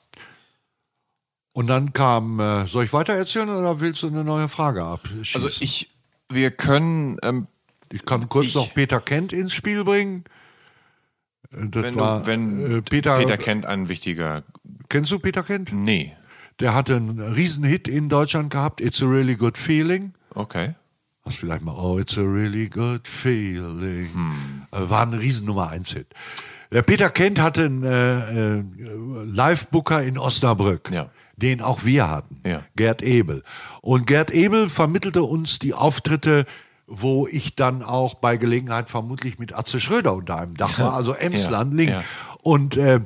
und 1.56 1.68
dann 1.68 1.94
kam, 1.94 2.42
äh, 2.42 2.68
soll 2.68 2.84
ich 2.84 2.92
weiter 2.92 3.14
erzählen 3.14 3.48
oder 3.48 3.80
willst 3.80 4.04
du 4.04 4.08
eine 4.08 4.26
neue 4.26 4.50
Frage 4.50 4.84
abschießen? 4.84 5.42
Also 5.42 5.48
ich, 5.48 5.90
wir 6.28 6.52
können. 6.52 7.18
Ähm, 7.24 7.48
ich 7.94 8.04
kann 8.04 8.28
kurz 8.28 8.48
ich, 8.48 8.56
noch 8.56 8.74
Peter 8.74 9.00
Kent 9.00 9.32
ins 9.32 9.54
Spiel 9.54 9.86
bringen. 9.86 10.26
Äh, 11.54 11.68
das 11.70 11.84
wenn 11.84 11.96
war, 11.96 12.20
du, 12.20 12.26
wenn 12.26 12.80
äh, 12.80 12.82
Peter, 12.82 13.20
Peter 13.20 13.38
Kent 13.38 13.66
ein 13.68 13.88
wichtiger. 13.88 14.44
Kennst 14.90 15.14
du 15.14 15.20
Peter 15.20 15.44
Kent? 15.44 15.72
Nee. 15.72 16.12
Der 16.60 16.76
hatte 16.76 16.98
einen 16.98 17.22
Riesenhit 17.22 17.88
in 17.88 18.10
Deutschland 18.10 18.52
gehabt, 18.52 18.82
It's 18.82 19.02
a 19.02 19.06
Really 19.06 19.38
Good 19.38 19.58
Feeling. 19.58 20.14
Okay. 20.32 20.76
Hast 21.24 21.38
vielleicht 21.38 21.64
mal, 21.64 21.76
oh, 21.76 21.98
it's 21.98 22.18
a 22.18 22.22
really 22.22 22.68
good 22.68 23.08
feeling. 23.08 24.10
Hm. 24.14 24.68
Äh, 24.74 24.90
war 24.90 25.04
ein 25.04 25.14
riesen 25.14 25.48
Nummer 25.48 25.70
1 25.70 25.94
Hit. 25.94 26.08
Der 26.74 26.82
Peter 26.82 27.10
Kent 27.10 27.40
hatte 27.40 27.64
einen 27.64 27.84
äh, 27.84 28.60
äh, 28.60 28.64
Live-Booker 29.24 30.04
in 30.04 30.18
Osnabrück. 30.18 30.92
Ja 30.92 31.10
den 31.38 31.62
auch 31.62 31.84
wir 31.84 32.10
hatten, 32.10 32.40
ja. 32.46 32.64
Gerd 32.76 33.02
Ebel. 33.02 33.44
Und 33.82 34.08
Gerd 34.08 34.32
Ebel 34.32 34.70
vermittelte 34.70 35.24
uns 35.24 35.60
die 35.60 35.74
Auftritte, 35.74 36.46
wo 36.88 37.28
ich 37.28 37.56
dann 37.56 37.84
auch 37.84 38.16
bei 38.16 38.38
Gelegenheit 38.38 38.90
vermutlich 38.90 39.40
mit 39.40 39.54
Atze 39.54 39.80
Schröder 39.80 40.14
unter 40.14 40.38
einem 40.40 40.56
Dach 40.56 40.80
war, 40.80 40.94
also 40.94 41.14
Emslandling. 41.14 41.90
Ja, 41.90 42.00
ja. 42.02 42.04
Und 42.42 42.78
äh, 42.78 43.02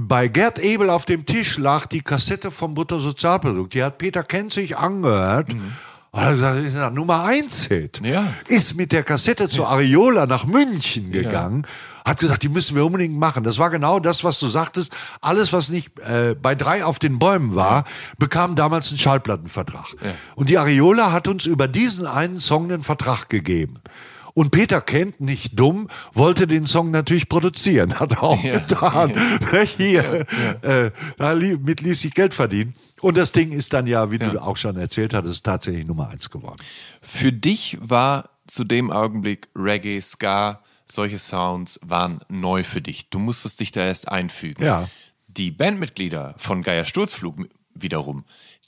bei 0.00 0.28
Gerd 0.28 0.58
Ebel 0.58 0.90
auf 0.90 1.04
dem 1.04 1.24
Tisch 1.24 1.56
lag 1.56 1.86
die 1.86 2.02
Kassette 2.02 2.50
vom 2.50 2.74
Bruttosozialprodukt. 2.74 3.72
Die 3.74 3.82
hat 3.82 3.98
Peter 3.98 4.22
Kent 4.22 4.52
sich 4.52 4.76
angehört. 4.76 5.52
Mhm. 5.54 5.72
Und 6.10 6.22
er 6.22 6.32
gesagt, 6.32 6.58
ist 6.64 6.76
ein 6.76 6.94
Nummer 6.94 7.24
1 7.24 7.66
Hit. 7.66 8.00
Ja. 8.02 8.32
Ist 8.46 8.76
mit 8.76 8.92
der 8.92 9.02
Kassette 9.02 9.48
zu 9.48 9.66
Areola 9.66 10.26
nach 10.26 10.46
München 10.46 11.12
gegangen. 11.12 11.62
Ja 11.66 11.68
hat 12.08 12.20
gesagt, 12.20 12.42
die 12.42 12.48
müssen 12.48 12.74
wir 12.74 12.86
unbedingt 12.86 13.18
machen. 13.18 13.44
Das 13.44 13.58
war 13.58 13.70
genau 13.70 14.00
das, 14.00 14.24
was 14.24 14.40
du 14.40 14.48
sagtest. 14.48 14.96
Alles, 15.20 15.52
was 15.52 15.68
nicht 15.68 15.98
äh, 16.00 16.34
bei 16.34 16.54
drei 16.54 16.84
auf 16.84 16.98
den 16.98 17.18
Bäumen 17.18 17.54
war, 17.54 17.84
bekam 18.18 18.56
damals 18.56 18.88
einen 18.88 18.98
Schallplattenvertrag. 18.98 19.94
Ja. 20.02 20.12
Und 20.34 20.48
die 20.48 20.58
Areola 20.58 21.12
hat 21.12 21.28
uns 21.28 21.46
über 21.46 21.68
diesen 21.68 22.06
einen 22.06 22.40
Song 22.40 22.72
einen 22.72 22.82
Vertrag 22.82 23.28
gegeben. 23.28 23.80
Und 24.38 24.52
Peter 24.52 24.80
Kent, 24.80 25.20
nicht 25.20 25.58
dumm, 25.58 25.88
wollte 26.14 26.46
den 26.46 26.64
Song 26.64 26.92
natürlich 26.92 27.28
produzieren. 27.28 27.94
Hat 27.98 28.12
er 28.12 28.22
auch 28.22 28.44
ja, 28.44 28.60
getan. 28.60 29.12
Ja. 29.52 29.58
Hier, 29.76 30.26
ja, 30.62 30.84
äh, 30.84 30.92
damit 31.16 31.80
ließ 31.80 32.02
sich 32.02 32.14
Geld 32.14 32.34
verdienen. 32.34 32.76
Und 33.00 33.16
das 33.16 33.32
Ding 33.32 33.50
ist 33.50 33.72
dann 33.72 33.88
ja, 33.88 34.12
wie 34.12 34.18
du 34.18 34.40
auch 34.40 34.56
schon 34.56 34.76
erzählt 34.76 35.12
hattest, 35.12 35.44
tatsächlich 35.44 35.88
Nummer 35.88 36.10
eins 36.10 36.30
geworden. 36.30 36.62
Für 37.02 37.32
dich 37.32 37.78
war 37.80 38.30
zu 38.46 38.62
dem 38.62 38.92
Augenblick 38.92 39.48
Reggae, 39.56 40.00
Ska, 40.00 40.62
solche 40.86 41.18
Sounds 41.18 41.80
waren 41.82 42.20
neu 42.28 42.62
für 42.62 42.80
dich. 42.80 43.10
Du 43.10 43.18
musstest 43.18 43.58
dich 43.58 43.72
da 43.72 43.80
erst 43.80 44.06
einfügen. 44.06 44.64
Ja. 44.64 44.88
Die 45.26 45.50
Bandmitglieder 45.50 46.36
von 46.38 46.62
Geier 46.62 46.84
Sturzflug 46.84 47.48
wiederum, 47.74 48.24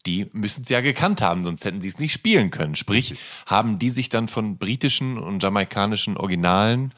die 0.07 0.29
müssen 0.33 0.63
es 0.63 0.69
ja 0.69 0.81
gekannt 0.81 1.23
haben, 1.23 1.45
sonst 1.45 1.65
hätten 1.65 1.81
sie 1.81 1.89
es 1.89 1.99
nicht 1.99 2.13
spielen 2.13 2.51
können. 2.51 2.75
Sprich, 2.75 3.15
haben 3.47 3.79
die 3.79 3.91
sich 3.91 4.09
dann 4.09 4.29
von 4.29 4.59
britischen 4.59 5.19
und 5.19 5.43
jamaikanischen 5.43 6.17
Originalen 6.17 6.93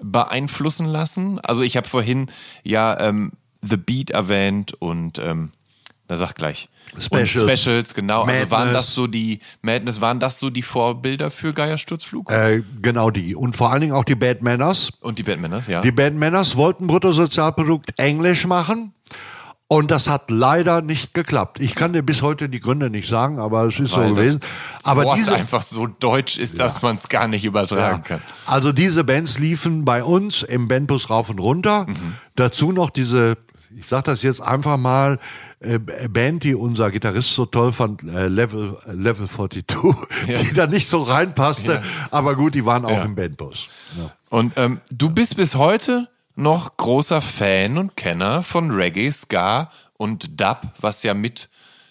beeinflussen 0.00 0.86
lassen? 0.86 1.40
Also 1.40 1.62
ich 1.62 1.76
habe 1.76 1.88
vorhin 1.88 2.30
ja 2.62 2.98
ähm, 3.00 3.32
The 3.62 3.76
Beat 3.76 4.10
erwähnt 4.10 4.74
und 4.74 5.18
ähm, 5.18 5.50
da 6.06 6.16
sag 6.16 6.34
gleich. 6.34 6.68
Specials. 6.98 7.36
Und 7.36 7.56
Specials, 7.56 7.94
genau. 7.94 8.26
Madness. 8.26 8.42
Also 8.42 8.50
waren 8.50 8.72
das 8.72 8.94
so 8.94 9.06
die 9.06 9.40
Madness, 9.62 10.00
waren 10.00 10.20
das 10.20 10.38
so 10.38 10.50
die 10.50 10.62
Vorbilder 10.62 11.30
für 11.30 11.52
Geiersturzflug? 11.52 12.30
Äh, 12.30 12.62
genau 12.82 13.10
die. 13.10 13.34
Und 13.34 13.56
vor 13.56 13.72
allen 13.72 13.80
Dingen 13.80 13.94
auch 13.94 14.04
die 14.04 14.14
Bad 14.14 14.42
Manners. 14.42 14.90
Und 15.00 15.18
die 15.18 15.22
Bad 15.22 15.40
Manners, 15.40 15.66
ja. 15.66 15.80
Die 15.80 15.92
Bad 15.92 16.14
Manners 16.14 16.56
wollten 16.56 16.86
Bruttosozialprodukt 16.86 17.98
Englisch 17.98 18.46
machen. 18.46 18.93
Und 19.74 19.90
das 19.90 20.08
hat 20.08 20.30
leider 20.30 20.82
nicht 20.82 21.14
geklappt. 21.14 21.58
Ich 21.60 21.74
kann 21.74 21.92
dir 21.92 22.02
bis 22.02 22.22
heute 22.22 22.48
die 22.48 22.60
Gründe 22.60 22.90
nicht 22.90 23.08
sagen, 23.08 23.38
aber 23.40 23.64
es 23.64 23.80
ist 23.80 23.92
Weil 23.96 24.08
so 24.08 24.14
gewesen. 24.14 24.40
Aber 24.84 25.04
Wort 25.04 25.18
diese, 25.18 25.34
einfach 25.34 25.62
so 25.62 25.86
deutsch 25.86 26.38
ist, 26.38 26.60
dass 26.60 26.80
man 26.82 26.96
es 26.98 27.08
gar 27.08 27.26
nicht 27.26 27.44
übertragen 27.44 28.04
kann. 28.04 28.20
also 28.46 28.70
diese 28.72 29.02
Bands 29.04 29.38
liefen 29.38 29.84
bei 29.84 30.04
uns 30.04 30.42
im 30.42 30.68
Bandbus 30.68 31.10
rauf 31.10 31.28
und 31.28 31.40
runter. 31.40 31.86
Mhm. 31.88 32.14
Dazu 32.36 32.70
noch 32.70 32.90
diese, 32.90 33.36
ich 33.76 33.86
sag 33.88 34.04
das 34.04 34.22
jetzt 34.22 34.40
einfach 34.40 34.76
mal, 34.76 35.18
äh, 35.60 35.78
Band, 35.78 36.44
die 36.44 36.54
unser 36.54 36.90
Gitarrist 36.90 37.34
so 37.34 37.46
toll 37.46 37.72
fand, 37.72 38.02
äh, 38.04 38.28
Level, 38.28 38.76
Level 38.92 39.28
42, 39.28 39.64
die 40.28 40.54
da 40.54 40.66
nicht 40.66 40.86
so 40.86 41.02
reinpasste. 41.02 41.82
Aber 42.10 42.36
gut, 42.36 42.54
die 42.54 42.64
waren 42.64 42.84
auch 42.84 42.90
Ja. 42.90 43.02
im 43.04 43.14
Bandbus. 43.16 43.68
Ja. 43.98 44.12
Und 44.30 44.52
ähm, 44.56 44.80
du 44.90 45.10
bist 45.10 45.36
bis 45.36 45.54
heute 45.56 46.08
noch 46.34 46.76
großer 46.76 47.22
Fan 47.22 47.78
und 47.78 47.96
Kenner 47.96 48.42
von 48.42 48.70
Reggae, 48.70 49.10
Ska 49.10 49.70
und 49.94 50.40
Dub, 50.40 50.62
was 50.80 51.02
ja 51.02 51.14
mit 51.14 51.48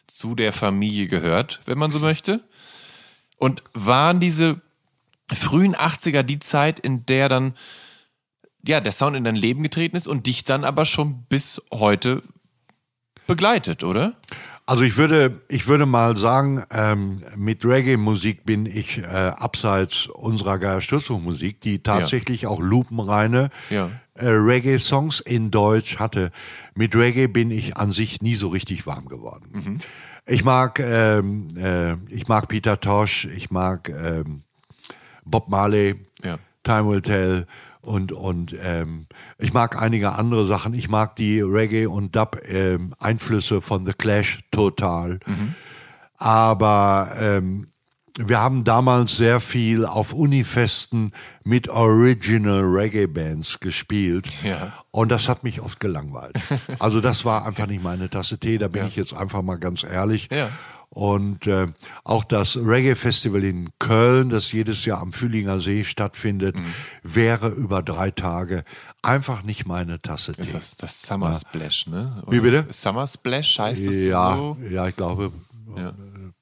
zu 0.07 0.35
der 0.35 0.53
Familie 0.53 1.07
gehört, 1.07 1.61
wenn 1.65 1.77
man 1.77 1.91
so 1.91 1.99
möchte. 1.99 2.43
Und 3.37 3.63
waren 3.73 4.19
diese 4.19 4.61
frühen 5.33 5.75
80er 5.75 6.23
die 6.23 6.39
Zeit, 6.39 6.79
in 6.79 7.05
der 7.05 7.29
dann 7.29 7.53
ja, 8.65 8.79
der 8.79 8.91
Sound 8.93 9.15
in 9.15 9.23
dein 9.23 9.35
Leben 9.35 9.63
getreten 9.63 9.95
ist 9.95 10.07
und 10.07 10.27
dich 10.27 10.43
dann 10.43 10.63
aber 10.63 10.85
schon 10.85 11.23
bis 11.23 11.61
heute 11.71 12.23
begleitet, 13.27 13.83
oder? 13.83 14.13
Also 14.65 14.83
ich 14.83 14.95
würde, 14.95 15.41
ich 15.49 15.67
würde 15.67 15.85
mal 15.85 16.15
sagen, 16.15 16.63
ähm, 16.71 17.21
mit 17.35 17.65
Reggae-Musik 17.65 18.45
bin 18.45 18.65
ich 18.65 18.99
äh, 18.99 19.03
abseits 19.03 20.07
unserer 20.07 20.57
Geierstürzungsmusik, 20.57 21.59
die 21.59 21.83
tatsächlich 21.83 22.47
auch 22.47 22.61
lupenreine 22.61 23.49
Ja. 23.69 23.91
Äh, 24.15 24.27
Reggae-Songs 24.27 25.19
in 25.21 25.51
Deutsch 25.51 25.97
hatte. 25.97 26.31
Mit 26.75 26.95
Reggae 26.95 27.27
bin 27.27 27.51
ich 27.51 27.77
an 27.77 27.91
sich 27.91 28.21
nie 28.21 28.35
so 28.35 28.49
richtig 28.49 28.85
warm 28.85 29.07
geworden. 29.07 29.49
Mhm. 29.53 29.77
Ich 30.25 30.43
mag, 30.45 30.79
ähm, 30.79 31.47
äh, 31.57 31.93
ich 32.13 32.27
mag 32.27 32.47
Peter 32.47 32.79
Tosh, 32.79 33.25
ich 33.25 33.51
mag 33.51 33.89
ähm, 33.89 34.43
Bob 35.25 35.49
Marley, 35.49 35.95
Ja. 36.23 36.37
Time 36.63 36.87
Will 36.89 37.01
Tell 37.01 37.45
und, 37.81 38.13
und 38.13 38.55
ähm, 38.61 39.07
ich 39.37 39.51
mag 39.51 39.81
einige 39.81 40.13
andere 40.13 40.47
Sachen. 40.47 40.73
Ich 40.73 40.89
mag 40.89 41.17
die 41.17 41.41
Reggae- 41.41 41.87
und 41.87 42.15
Dub-Einflüsse 42.15 43.61
von 43.61 43.85
The 43.85 43.91
Clash 43.91 44.39
total. 44.51 45.19
Aber 46.17 47.11
ähm, 47.19 47.67
wir 48.19 48.39
haben 48.39 48.63
damals 48.63 49.17
sehr 49.17 49.39
viel 49.39 49.85
auf 49.85 50.13
Unifesten 50.13 51.11
mit 51.43 51.67
Original 51.69 52.61
Reggae 52.61 53.07
Bands 53.07 53.59
gespielt. 53.59 54.27
Ja. 54.43 54.73
Und 54.91 55.09
das 55.11 55.27
hat 55.29 55.43
mich 55.43 55.61
oft 55.61 55.79
gelangweilt. 55.79 56.35
Also 56.79 57.01
das 57.01 57.25
war 57.25 57.45
einfach 57.45 57.65
nicht 57.67 57.81
meine 57.83 58.09
Tasse 58.09 58.37
Tee, 58.37 58.57
da 58.57 58.67
bin 58.67 58.85
ich 58.87 58.95
jetzt 58.95 59.13
einfach 59.13 59.41
mal 59.41 59.55
ganz 59.57 59.83
ehrlich. 59.83 60.29
Ja. 60.31 60.49
Und 60.89 61.47
äh, 61.47 61.67
auch 62.03 62.23
das 62.23 62.55
Reggae-Festival 62.55 63.43
in 63.43 63.69
Köln, 63.79 64.29
das 64.29 64.51
jedes 64.51 64.85
Jahr 64.85 65.01
am 65.01 65.11
Fühlinger 65.11 65.59
See 65.59 65.83
stattfindet, 65.83 66.55
Mhm. 66.55 66.65
wäre 67.01 67.47
über 67.49 67.81
drei 67.81 68.11
Tage 68.11 68.63
einfach 69.01 69.41
nicht 69.41 69.65
meine 69.65 69.99
Tasse 69.99 70.33
Tee. 70.33 70.41
Ist 70.43 70.53
das 70.53 70.75
das 70.77 71.01
Summer 71.01 71.33
Splash, 71.33 71.87
ne? 71.87 72.21
Wie 72.27 72.41
bitte? 72.41 72.67
Summer 72.69 73.07
Splash 73.07 73.57
heißt 73.57 73.87
es 73.87 74.03
ja, 74.03 74.35
so? 74.35 74.57
ja, 74.69 74.87
ich 74.87 74.95
glaube, 74.95 75.31
Ja, 75.75 75.93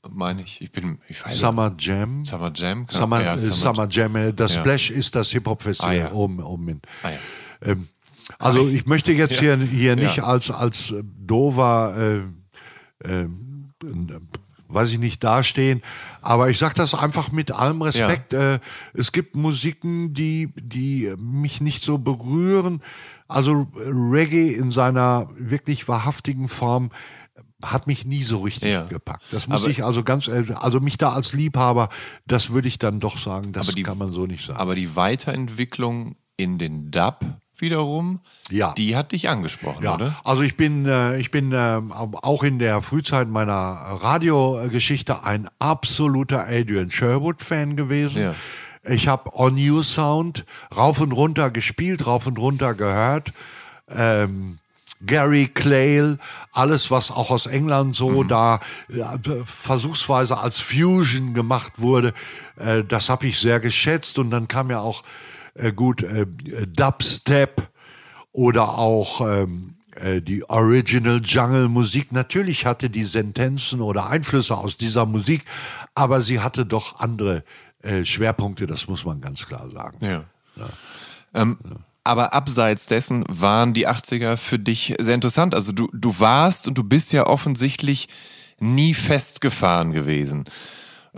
meine 0.10 0.42
ich. 0.42 0.62
Ich 0.62 0.72
bin, 0.72 1.00
ich 1.08 1.24
weiß 1.26 1.40
Summer 1.40 1.74
Jam. 1.78 2.26
Summer 2.26 2.52
Jam? 2.54 2.88
Kann- 2.88 2.98
Summer, 3.00 3.22
ja, 3.24 3.34
äh, 3.36 3.38
Summer 3.38 3.88
Jam, 3.90 4.16
äh, 4.16 4.34
das 4.34 4.56
Ja. 4.56 4.62
Splash 4.62 4.90
ist 4.92 5.16
das 5.16 5.30
Hip-Hop-Festival 5.32 5.90
Ah, 5.92 5.94
ja. 5.98 6.12
oben, 6.12 6.40
oben 6.42 6.70
in. 6.70 6.82
Ah. 7.04 7.10
Ähm, 7.64 7.88
also 8.40 8.68
ich 8.68 8.86
möchte 8.86 9.12
jetzt 9.12 9.40
hier, 9.40 9.58
hier 9.58 9.96
nicht 9.96 10.22
als, 10.24 10.50
als 10.52 10.94
dover, 11.04 12.24
äh, 13.04 13.08
äh, 13.08 13.28
weiß 14.68 14.92
ich 14.94 15.00
nicht, 15.00 15.24
dastehen, 15.24 15.82
aber 16.22 16.50
ich 16.50 16.58
sage 16.58 16.74
das 16.76 16.94
einfach 16.96 17.32
mit 17.32 17.52
allem 17.52 17.82
Respekt. 17.82 18.34
Äh, 18.34 18.60
es 18.94 19.12
gibt 19.12 19.36
Musiken, 19.36 20.14
die, 20.14 20.50
die 20.56 21.14
mich 21.18 21.60
nicht 21.62 21.84
so 21.84 21.98
berühren. 21.98 22.82
Also 23.28 23.68
Reggae 23.76 24.54
in 24.54 24.72
seiner 24.72 25.30
wirklich 25.38 25.88
wahrhaftigen 25.88 26.48
Form 26.48 26.90
hat 27.64 27.88
mich 27.88 28.06
nie 28.06 28.24
so 28.24 28.42
richtig 28.42 28.72
Ja. 28.72 28.84
gepackt. 28.84 29.24
Das 29.32 29.48
muss 29.48 29.62
Aber- 29.62 29.70
ich 29.72 29.84
also 29.84 30.04
ganz, 30.04 30.28
ehrlich- 30.28 30.58
also 30.58 30.80
mich 30.80 30.98
da 30.98 31.12
als 31.14 31.34
Liebhaber, 31.34 31.90
das 32.28 32.52
würde 32.52 32.68
ich 32.68 32.80
dann 32.80 33.00
doch 33.00 33.18
sagen, 33.18 33.54
das 33.54 33.68
Aber 33.68 33.76
die- 33.76 33.84
kann 33.84 33.98
man 33.98 34.12
so 34.14 34.26
nicht 34.26 34.46
sagen. 34.46 34.60
Aber 34.60 34.76
die 34.76 34.96
Weiterentwicklung 34.96 36.16
in 36.38 36.58
den 36.58 36.92
Dub 36.92 37.20
wiederum, 37.58 38.22
Ja. 38.50 38.74
die 38.74 38.96
hat 38.96 39.12
dich 39.12 39.30
angesprochen, 39.30 39.84
Ja, 39.84 39.94
oder? 39.94 40.20
also 40.24 40.42
ich 40.42 40.58
bin, 40.58 40.88
äh, 40.88 41.18
ich 41.20 41.30
bin 41.30 41.52
ähm, 41.54 41.92
auch 41.92 42.42
in 42.44 42.58
der 42.58 42.82
Frühzeit 42.82 43.28
meiner 43.30 43.54
Radiogeschichte 43.54 45.24
ein 45.24 45.48
absoluter 45.60 46.48
Adrian 46.48 46.90
Sherwood-Fan 46.90 47.76
gewesen. 47.76 48.22
Ja. 48.22 48.36
Ich 48.84 49.08
habe 49.08 49.30
On 49.38 49.58
You 49.58 49.84
Sound 49.84 50.44
rauf 50.76 51.02
und 51.02 51.12
runter 51.12 51.52
gespielt, 51.52 52.08
rauf 52.08 52.26
und 52.26 52.40
runter 52.40 52.74
gehört. 52.74 53.32
Ähm, 53.90 54.58
Gary 55.06 55.48
Clayle, 55.48 56.18
alles 56.52 56.92
was 56.92 57.12
auch 57.12 57.32
aus 57.32 57.48
England 57.48 57.96
so 57.96 58.24
da 58.24 58.60
äh, 58.90 59.04
versuchsweise 59.46 60.38
als 60.38 60.60
Fusion 60.60 61.34
gemacht 61.34 61.74
wurde, 61.78 62.14
äh, 62.58 62.84
das 62.84 63.10
habe 63.10 63.28
ich 63.28 63.40
sehr 63.40 63.60
geschätzt 63.60 64.20
und 64.20 64.32
dann 64.32 64.48
kam 64.48 64.70
ja 64.70 64.80
auch 64.80 65.04
äh, 65.56 65.72
gut 65.72 66.04
äh, 66.04 66.26
Dubstep 66.68 67.70
oder 68.32 68.78
auch 68.78 69.22
ähm, 69.22 69.76
äh, 69.96 70.22
die 70.22 70.48
Original 70.50 71.22
Jungle 71.24 71.68
Musik. 71.68 72.12
Natürlich 72.12 72.66
hatte 72.66 72.90
die 72.90 73.04
Sentenzen 73.04 73.82
oder 73.82 74.10
Einflüsse 74.10 74.56
aus 74.56 74.78
dieser 74.78 75.06
Musik, 75.06 75.44
aber 75.96 76.22
sie 76.22 76.40
hatte 76.40 76.66
doch 76.66 77.00
andere 77.00 77.44
äh, 77.82 78.06
Schwerpunkte, 78.06 78.68
das 78.68 78.88
muss 78.88 79.06
man 79.06 79.20
ganz 79.22 79.46
klar 79.46 79.70
sagen. 79.70 79.98
Ja. 80.02 80.24
Ähm, 81.34 81.58
aber 82.04 82.34
abseits 82.34 82.88
dessen 82.88 83.24
waren 83.28 83.74
die 83.74 83.88
80er 83.88 84.38
für 84.38 84.60
dich 84.60 84.96
sehr 85.00 85.16
interessant. 85.16 85.54
Also 85.54 85.72
du, 85.72 85.88
du 85.94 86.20
warst 86.20 86.68
und 86.68 86.78
du 86.78 86.84
bist 86.84 87.14
ja 87.14 87.28
offensichtlich 87.28 88.10
nie 88.60 88.94
festgefahren 88.94 89.92
gewesen, 89.92 90.46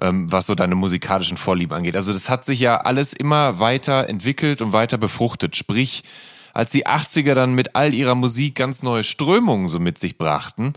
ähm, 0.01 0.31
was 0.31 0.47
so 0.47 0.55
deine 0.55 0.75
musikalischen 0.75 1.37
Vorlieben 1.37 1.75
angeht. 1.75 1.95
Also 1.95 2.13
das 2.13 2.29
hat 2.29 2.45
sich 2.45 2.59
ja 2.59 2.81
alles 2.81 3.13
immer 3.13 3.59
weiter 3.59 4.09
entwickelt 4.09 4.61
und 4.61 4.73
weiter 4.73 4.97
befruchtet. 4.97 5.55
Sprich, 5.55 6.03
als 6.53 6.71
die 6.71 6.85
80er 6.85 7.33
dann 7.33 7.53
mit 7.55 7.75
all 7.75 7.93
ihrer 7.93 8.15
Musik 8.15 8.55
ganz 8.55 8.83
neue 8.83 9.03
Strömungen 9.03 9.67
so 9.67 9.79
mit 9.79 9.97
sich 9.97 10.17
brachten, 10.17 10.73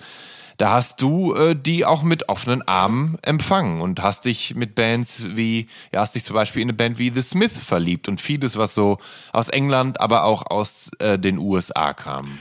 da 0.56 0.72
hast 0.72 1.02
du 1.02 1.34
äh, 1.34 1.54
die 1.54 1.84
auch 1.84 2.02
mit 2.02 2.28
offenen 2.28 2.66
Armen 2.66 3.18
empfangen 3.22 3.80
und 3.80 4.02
hast 4.02 4.24
dich 4.24 4.54
mit 4.54 4.74
Bands 4.74 5.26
wie, 5.34 5.68
ja, 5.92 6.00
hast 6.00 6.14
dich 6.14 6.24
zum 6.24 6.34
Beispiel 6.34 6.62
in 6.62 6.68
eine 6.68 6.76
Band 6.76 6.98
wie 6.98 7.10
The 7.10 7.22
Smith 7.22 7.58
verliebt 7.58 8.08
und 8.08 8.20
vieles, 8.20 8.56
was 8.56 8.74
so 8.74 8.98
aus 9.32 9.48
England, 9.48 10.00
aber 10.00 10.24
auch 10.24 10.50
aus 10.50 10.90
äh, 10.98 11.18
den 11.18 11.38
USA 11.38 11.92
kam. 11.92 12.38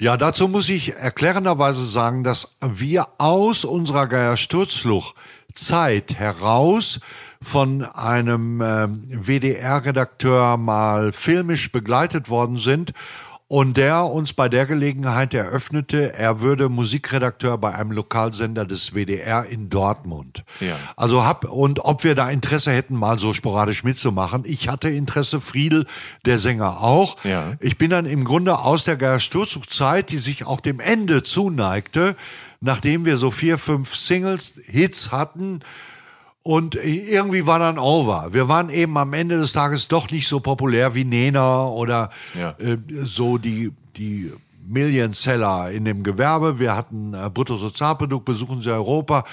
Ja, 0.00 0.16
dazu 0.16 0.46
muss 0.48 0.68
ich 0.68 0.94
erklärenderweise 0.94 1.84
sagen, 1.84 2.22
dass 2.22 2.56
wir 2.60 3.08
aus 3.18 3.64
unserer 3.64 4.06
Geier-Sturzflucht-Zeit 4.06 6.14
heraus 6.14 7.00
von 7.42 7.84
einem 7.84 8.60
ähm, 8.60 9.02
WDR-Redakteur 9.08 10.56
mal 10.56 11.12
filmisch 11.12 11.72
begleitet 11.72 12.30
worden 12.30 12.58
sind 12.58 12.92
und 13.48 13.78
der 13.78 14.04
uns 14.04 14.34
bei 14.34 14.50
der 14.50 14.66
Gelegenheit 14.66 15.32
eröffnete, 15.32 16.12
er 16.12 16.40
würde 16.40 16.68
Musikredakteur 16.68 17.56
bei 17.56 17.74
einem 17.74 17.92
Lokalsender 17.92 18.66
des 18.66 18.92
WDR 18.92 19.46
in 19.46 19.70
Dortmund. 19.70 20.44
Ja. 20.60 20.76
Also 20.96 21.24
hab, 21.24 21.46
und 21.46 21.82
ob 21.82 22.04
wir 22.04 22.14
da 22.14 22.28
Interesse 22.28 22.72
hätten, 22.72 22.94
mal 22.94 23.18
so 23.18 23.32
sporadisch 23.32 23.84
mitzumachen. 23.84 24.42
Ich 24.44 24.68
hatte 24.68 24.90
Interesse, 24.90 25.40
Friedel, 25.40 25.86
der 26.26 26.38
Sänger 26.38 26.82
auch. 26.82 27.16
Ja. 27.24 27.54
Ich 27.60 27.78
bin 27.78 27.88
dann 27.88 28.04
im 28.04 28.24
Grunde 28.24 28.58
aus 28.58 28.84
der 28.84 28.96
Geiersturzug-Zeit, 28.96 30.10
die 30.10 30.18
sich 30.18 30.44
auch 30.44 30.60
dem 30.60 30.78
Ende 30.78 31.22
zuneigte, 31.22 32.16
nachdem 32.60 33.06
wir 33.06 33.16
so 33.16 33.30
vier, 33.30 33.56
fünf 33.56 33.96
Singles, 33.96 34.60
Hits 34.66 35.10
hatten, 35.10 35.60
und 36.48 36.76
irgendwie 36.76 37.44
war 37.46 37.58
dann 37.58 37.78
over. 37.78 38.28
Wir 38.32 38.48
waren 38.48 38.70
eben 38.70 38.96
am 38.96 39.12
Ende 39.12 39.36
des 39.36 39.52
Tages 39.52 39.86
doch 39.88 40.10
nicht 40.10 40.26
so 40.28 40.40
populär 40.40 40.94
wie 40.94 41.04
Nena 41.04 41.66
oder 41.68 42.08
Ja. 42.34 42.54
äh, 42.58 42.78
so 43.02 43.36
die, 43.36 43.70
die 43.98 44.32
Million 44.66 45.12
Seller 45.12 45.70
in 45.70 45.84
dem 45.84 46.02
Gewerbe. 46.02 46.58
Wir 46.58 46.74
hatten 46.74 47.12
äh, 47.12 47.28
Bruttosozialprodukt, 47.28 48.24
besuchen 48.24 48.62
Sie 48.62 48.70
Europa, 48.72 49.24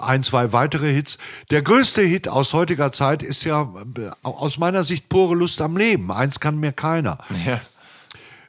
ein, 0.00 0.24
zwei 0.24 0.52
weitere 0.52 0.92
Hits. 0.92 1.18
Der 1.52 1.62
größte 1.62 2.02
Hit 2.02 2.26
aus 2.26 2.52
heutiger 2.54 2.90
Zeit 2.90 3.22
ist 3.22 3.44
ja 3.44 3.72
äh, 3.96 4.10
aus 4.24 4.58
meiner 4.58 4.82
Sicht 4.82 5.08
pure 5.08 5.36
Lust 5.36 5.60
am 5.62 5.76
Leben. 5.76 6.10
Eins 6.10 6.40
kann 6.40 6.58
mir 6.58 6.72
keiner. 6.72 7.18
Ja. 7.46 7.60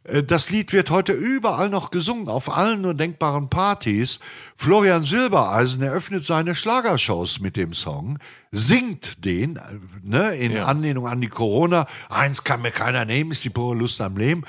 Äh, 0.06 0.24
Das 0.24 0.50
Lied 0.50 0.74
wird 0.74 0.90
heute 0.90 1.14
überall 1.14 1.70
noch 1.70 1.92
gesungen, 1.92 2.30
auf 2.30 2.56
allen 2.56 2.82
nur 2.82 2.94
denkbaren 2.94 3.50
Partys. 3.50 4.20
Florian 4.56 5.04
Silbereisen 5.06 5.84
eröffnet 5.84 6.24
seine 6.24 6.56
Schlagershows 6.56 7.40
mit 7.40 7.58
dem 7.58 7.74
Song, 7.74 8.20
singt 8.52 9.26
den, 9.26 9.58
äh, 9.58 9.62
ne, 10.04 10.36
in 10.36 10.52
Ja. 10.52 10.66
Anlehnung 10.66 11.08
an 11.08 11.22
die 11.22 11.28
Corona. 11.30 11.88
Eins 12.10 12.44
kann 12.44 12.62
mir 12.62 12.72
keiner 12.72 13.06
nehmen, 13.06 13.32
ist 13.32 13.44
die 13.44 13.50
pure 13.50 13.76
Lust 13.76 14.00
am 14.02 14.18
Leben. 14.18 14.44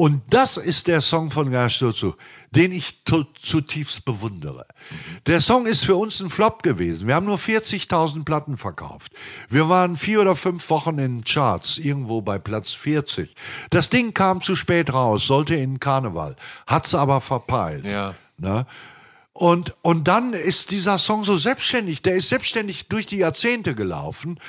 Und 0.00 0.22
das 0.30 0.56
ist 0.56 0.86
der 0.86 1.02
Song 1.02 1.30
von 1.30 1.50
Gerstürzu, 1.50 2.14
den 2.52 2.72
ich 2.72 3.02
zutiefst 3.38 4.06
bewundere. 4.06 4.64
Der 5.26 5.42
Song 5.42 5.66
ist 5.66 5.84
für 5.84 5.96
uns 5.96 6.20
ein 6.22 6.30
Flop 6.30 6.62
gewesen. 6.62 7.06
Wir 7.06 7.16
haben 7.16 7.26
nur 7.26 7.36
40.000 7.36 8.24
Platten 8.24 8.56
verkauft. 8.56 9.12
Wir 9.50 9.68
waren 9.68 9.98
vier 9.98 10.22
oder 10.22 10.36
fünf 10.36 10.70
Wochen 10.70 10.98
in 10.98 11.22
Charts, 11.24 11.76
irgendwo 11.76 12.22
bei 12.22 12.38
Platz 12.38 12.72
40. 12.72 13.34
Das 13.68 13.90
Ding 13.90 14.14
kam 14.14 14.40
zu 14.40 14.56
spät 14.56 14.90
raus, 14.90 15.26
sollte 15.26 15.54
in 15.54 15.80
Karneval, 15.80 16.34
hat's 16.66 16.94
aber 16.94 17.20
verpeilt. 17.20 17.84
Ja. 17.84 18.14
Ne? 18.38 18.64
Und, 19.34 19.74
und 19.82 20.08
dann 20.08 20.32
ist 20.32 20.70
dieser 20.70 20.96
Song 20.96 21.24
so 21.24 21.36
selbstständig, 21.36 22.00
der 22.00 22.14
ist 22.14 22.30
selbstständig 22.30 22.88
durch 22.88 23.06
die 23.06 23.18
Jahrzehnte 23.18 23.74
gelaufen. 23.74 24.40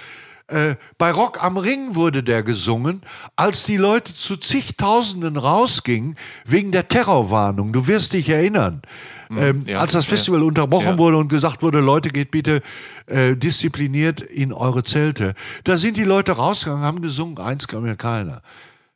Äh, 0.52 0.76
bei 0.98 1.12
Rock 1.12 1.44
am 1.44 1.58
Ring 1.58 1.96
wurde 1.96 2.24
der 2.24 2.44
gesungen, 2.44 3.02
als 3.36 3.64
die 3.64 3.78
Leute 3.78 4.14
zu 4.14 4.38
zigtausenden 4.38 5.38
rausgingen 5.38 6.18
wegen 6.46 6.72
der 6.72 6.88
Terrorwarnung. 6.88 7.72
Du 7.74 7.88
wirst 7.88 8.14
dich 8.14 8.30
erinnern. 8.30 8.82
Hm, 9.30 9.38
Ähm, 9.38 9.64
ja, 9.66 9.80
als 9.80 9.94
das 9.94 10.06
Festival 10.06 10.42
ja. 10.42 10.46
unterbrochen 10.48 10.86
Ja. 10.88 10.98
wurde 10.98 11.18
und 11.18 11.30
gesagt 11.30 11.64
wurde, 11.64 11.80
Leute, 11.80 12.10
geht 12.10 12.32
bitte 12.32 12.62
äh, 13.08 13.36
diszipliniert 13.38 14.20
in 14.20 14.52
eure 14.52 14.84
Zelte. 14.84 15.36
Da 15.64 15.78
sind 15.78 15.96
die 15.96 16.04
Leute 16.04 16.34
rausgegangen, 16.34 16.84
haben 16.84 17.02
gesungen, 17.02 17.38
eins 17.40 17.68
kam 17.68 17.84
mir 17.84 17.96
keiner. 17.96 18.42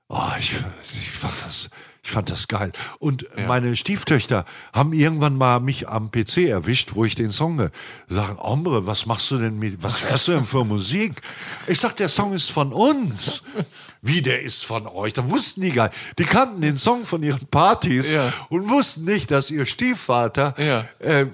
Oh, 0.10 0.20
ich, 0.38 0.54
ich 0.84 1.12
fand 1.12 1.34
das, 1.46 1.70
ich 2.06 2.12
fand 2.12 2.30
das 2.30 2.48
geil. 2.48 2.72
Und 3.00 3.26
meine 3.48 3.76
Stieftöchter 3.76 4.46
haben 4.74 4.94
irgendwann 4.94 5.36
mal 5.38 5.60
mich 5.60 5.90
am 5.90 6.12
PC 6.12 6.38
erwischt, 6.50 6.92
wo 6.94 7.04
ich 7.04 7.16
den 7.16 7.32
Song 7.32 7.58
ge- 7.58 7.72
sagen, 8.08 8.38
Ombre, 8.40 8.86
was 8.86 9.08
machst 9.08 9.32
du 9.32 9.40
denn 9.40 9.58
mit, 9.58 9.82
was 9.82 10.04
hörst 10.08 10.28
du 10.28 10.34
denn 10.34 10.46
für 10.46 10.64
Musik? 10.64 11.20
Ich 11.66 11.80
sag, 11.80 11.96
der 11.96 12.08
Song 12.10 12.32
ist 12.34 12.52
von 12.52 12.72
uns. 12.74 13.42
Wie, 14.04 14.22
der 14.22 14.44
ist 14.44 14.66
von 14.66 14.86
euch? 14.86 15.14
Da 15.14 15.28
wussten 15.32 15.62
die 15.62 15.72
gar 15.72 15.86
nicht. 15.88 15.98
Die 16.20 16.26
kannten 16.26 16.62
den 16.62 16.78
Song 16.78 17.06
von 17.06 17.24
ihren 17.24 17.48
Partys 17.48 18.08
Ja. 18.12 18.32
und 18.50 18.70
wussten 18.70 19.06
nicht, 19.06 19.32
dass 19.32 19.50
ihr 19.50 19.66
Stiefvater 19.66 20.54
Ja. 20.60 20.86
äh, 21.00 21.26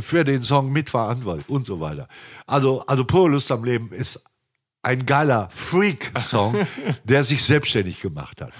für 0.00 0.24
den 0.24 0.42
Song 0.42 0.72
mitverantwortlich 0.72 1.48
und 1.48 1.64
so 1.64 1.78
weiter. 1.78 2.08
Also, 2.48 2.80
also 2.86 3.04
pure 3.04 3.28
Lust 3.30 3.52
am 3.52 3.62
Leben 3.62 3.92
ist 3.92 4.24
ein 4.82 5.06
geiler 5.06 5.48
Freak-Song, 5.52 6.56
der 7.04 7.22
sich 7.22 7.44
selbstständig 7.44 8.00
gemacht 8.00 8.40
hat. 8.40 8.52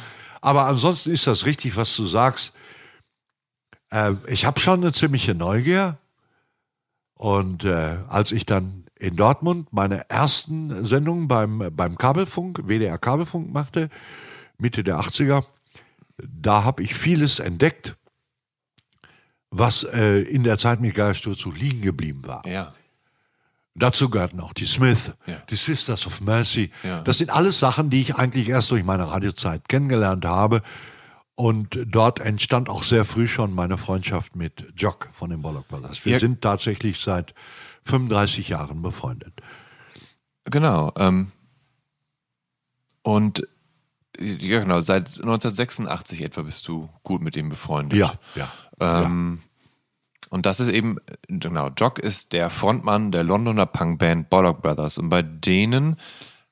Aber 0.45 0.67
ansonsten 0.67 1.11
ist 1.11 1.27
das 1.27 1.47
richtig, 1.47 1.75
was 1.75 1.97
du 1.97 2.07
sagst. 2.07 2.53
Äh, 3.91 4.13
ich 4.27 4.45
habe 4.45 4.61
schon 4.61 4.83
eine 4.83 4.93
ziemliche 4.93 5.35
Neugier. 5.35 5.97
Und 7.15 7.65
äh, 7.65 7.97
als 8.09 8.31
ich 8.31 8.45
dann 8.45 8.85
in 8.99 9.17
Dortmund 9.17 9.73
meine 9.73 10.11
ersten 10.11 10.85
Sendungen 10.85 11.29
beim, 11.29 11.71
beim 11.73 11.97
Kabelfunk, 11.97 12.69
WDR 12.69 12.99
Kabelfunk 12.99 13.55
machte, 13.55 13.89
Mitte 14.59 14.85
der 14.85 15.01
80er, 15.01 15.45
da 16.19 16.65
habe 16.65 16.83
ich 16.83 16.95
vieles 16.95 17.39
entdeckt, 17.39 17.97
was 19.51 19.85
äh, 19.85 20.21
in 20.21 20.45
der 20.45 20.59
Zeit 20.59 20.79
mit 20.81 20.95
Geiersturz 20.95 21.39
so 21.39 21.51
liegen 21.51 21.81
geblieben 21.81 22.23
war. 22.27 22.47
Ja. 22.47 22.75
Dazu 23.77 24.09
gehörten 24.09 24.39
auch 24.41 24.53
die 24.53 24.67
Smith, 24.67 25.15
Ja. 25.27 25.37
die 25.51 25.57
Sisters 25.57 26.07
of 26.07 26.21
Mercy. 26.21 26.71
Ja. 26.85 27.01
Das 27.03 27.19
sind 27.19 27.31
alles 27.31 27.59
Sachen, 27.59 27.91
die 27.91 28.01
ich 28.03 28.15
eigentlich 28.15 28.49
erst 28.49 28.71
durch 28.71 28.85
meine 28.85 29.09
Radiozeit 29.11 29.69
kennengelernt 29.69 30.25
habe. 30.25 30.63
Und 31.35 31.77
dort 31.87 32.21
entstand 32.21 32.69
auch 32.69 32.85
sehr 32.85 33.05
früh 33.05 33.27
schon 33.27 33.53
meine 33.53 33.77
Freundschaft 33.77 34.37
mit 34.37 34.73
Jock 34.77 35.09
von 35.13 35.31
den 35.31 35.43
Bollock 35.43 35.67
Brothers. 35.67 36.05
Wir 36.05 36.13
Ja. 36.13 36.19
sind 36.21 36.41
tatsächlich 36.41 37.01
seit 37.01 37.35
35 37.83 38.49
Jahren 38.49 38.81
befreundet. 38.83 39.41
Genau. 40.45 40.93
Ähm, 40.97 41.33
und 43.03 43.47
ja, 44.21 44.61
genau, 44.61 44.81
seit 44.81 45.09
1986 45.19 46.21
etwa 46.23 46.43
bist 46.43 46.69
du 46.69 46.89
gut 47.03 47.21
mit 47.21 47.37
ihm 47.37 47.49
befreundet. 47.49 47.99
Ja, 47.99 48.13
ja. 48.37 49.03
Ähm, 49.03 49.43
Und 50.35 50.47
das 50.47 50.59
ist 50.59 50.69
eben, 50.69 50.97
genau, 51.29 51.69
Jock 51.77 52.01
ist 52.01 52.33
der 52.33 52.51
Frontmann 52.51 53.13
der 53.13 53.23
Londoner 53.23 53.67
Punkband 53.67 54.31
Bollock 54.31 54.63
Brothers. 54.63 54.99
Und 54.99 55.09
bei 55.09 55.23
denen 55.23 55.95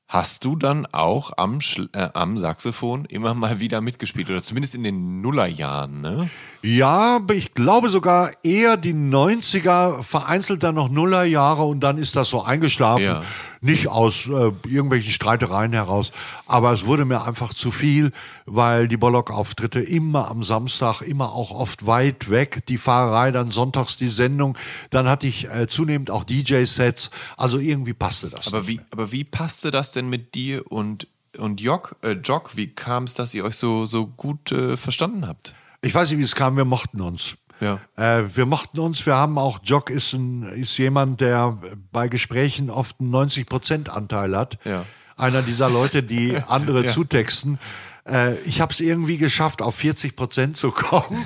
hast 0.07 0.45
du 0.45 0.55
dann 0.55 0.85
auch 0.85 1.33
am, 1.35 1.59
äh, 1.91 2.07
am 2.13 2.37
Saxophon 2.37 3.03
immer 3.03 3.33
mal 3.33 3.59
wieder 3.59 3.81
mitgespielt. 3.81 4.29
Oder 4.29 4.41
zumindest 4.41 4.75
in 4.75 4.85
den 4.85 5.19
Nullerjahren, 5.19 5.99
ne? 5.99 6.29
Ja, 6.65 7.17
aber 7.17 7.35
ich 7.35 7.53
glaube 7.53 7.89
sogar 7.89 8.31
eher 8.41 8.77
die 8.77 8.93
90er, 8.93 10.01
vereinzelt 10.01 10.63
dann 10.63 10.75
noch 10.75 10.87
Nullerjahre 10.87 11.63
und 11.63 11.81
dann 11.81 11.97
ist 11.97 12.15
das 12.15 12.29
so 12.29 12.41
eingeschlafen. 12.41 13.03
Ja. 13.03 13.23
Nicht 13.59 13.89
aus 13.89 14.27
äh, 14.27 14.51
irgendwelchen 14.67 15.11
Streitereien 15.11 15.73
heraus, 15.73 16.11
aber 16.47 16.71
es 16.71 16.85
wurde 16.85 17.03
mir 17.03 17.25
einfach 17.25 17.53
zu 17.53 17.69
viel, 17.71 18.11
weil 18.45 18.87
die 18.87 18.95
Bollock-Auftritte 18.95 19.81
immer 19.81 20.29
am 20.29 20.41
Samstag, 20.43 21.01
immer 21.01 21.33
auch 21.33 21.51
oft 21.51 21.85
weit 21.85 22.29
weg, 22.29 22.65
die 22.67 22.77
Fahrerei, 22.77 23.31
dann 23.31 23.51
sonntags 23.51 23.97
die 23.97 24.07
Sendung, 24.07 24.57
dann 24.89 25.07
hatte 25.07 25.27
ich 25.27 25.49
äh, 25.49 25.67
zunehmend 25.67 26.11
auch 26.11 26.23
DJ-Sets, 26.23 27.09
also 27.35 27.57
irgendwie 27.57 27.93
passte 27.93 28.29
das. 28.29 28.47
Aber 28.47 28.67
wie, 28.67 28.79
aber 28.91 29.11
wie 29.11 29.25
passte 29.25 29.69
das 29.69 29.91
denn 29.91 30.07
mit 30.07 30.33
dir 30.33 30.69
und, 30.71 31.07
und 31.37 31.59
Jock, 31.59 31.97
äh, 32.03 32.11
Jock? 32.11 32.55
Wie 32.55 32.67
kam 32.67 33.03
es, 33.03 33.13
dass 33.13 33.33
ihr 33.33 33.43
euch 33.43 33.57
so, 33.57 33.85
so 33.85 34.07
gut 34.07 34.53
äh, 34.53 34.77
verstanden 34.77 35.27
habt? 35.27 35.55
Ich 35.83 35.93
weiß 35.93 36.09
nicht, 36.09 36.19
wie 36.19 36.23
es 36.23 36.35
kam, 36.35 36.55
wir 36.55 36.65
mochten 36.65 37.01
uns. 37.01 37.35
Ja. 37.59 37.79
Äh, 37.97 38.23
wir 38.35 38.45
mochten 38.45 38.79
uns, 38.79 39.05
wir 39.05 39.15
haben 39.15 39.37
auch, 39.37 39.59
Jock 39.63 39.89
ist, 39.89 40.13
ein, 40.13 40.43
ist 40.43 40.77
jemand, 40.77 41.21
der 41.21 41.59
bei 41.91 42.07
Gesprächen 42.07 42.69
oft 42.69 42.99
einen 42.99 43.13
90%-Anteil 43.13 44.35
hat. 44.35 44.57
Ja. 44.63 44.85
Einer 45.17 45.41
dieser 45.41 45.69
Leute, 45.69 46.01
die 46.01 46.37
andere 46.47 46.87
zutexten. 46.87 47.59
Äh, 48.07 48.35
ich 48.41 48.61
habe 48.61 48.71
es 48.71 48.79
irgendwie 48.79 49.17
geschafft, 49.17 49.61
auf 49.61 49.79
40% 49.79 50.53
zu 50.53 50.71
kommen. 50.71 51.23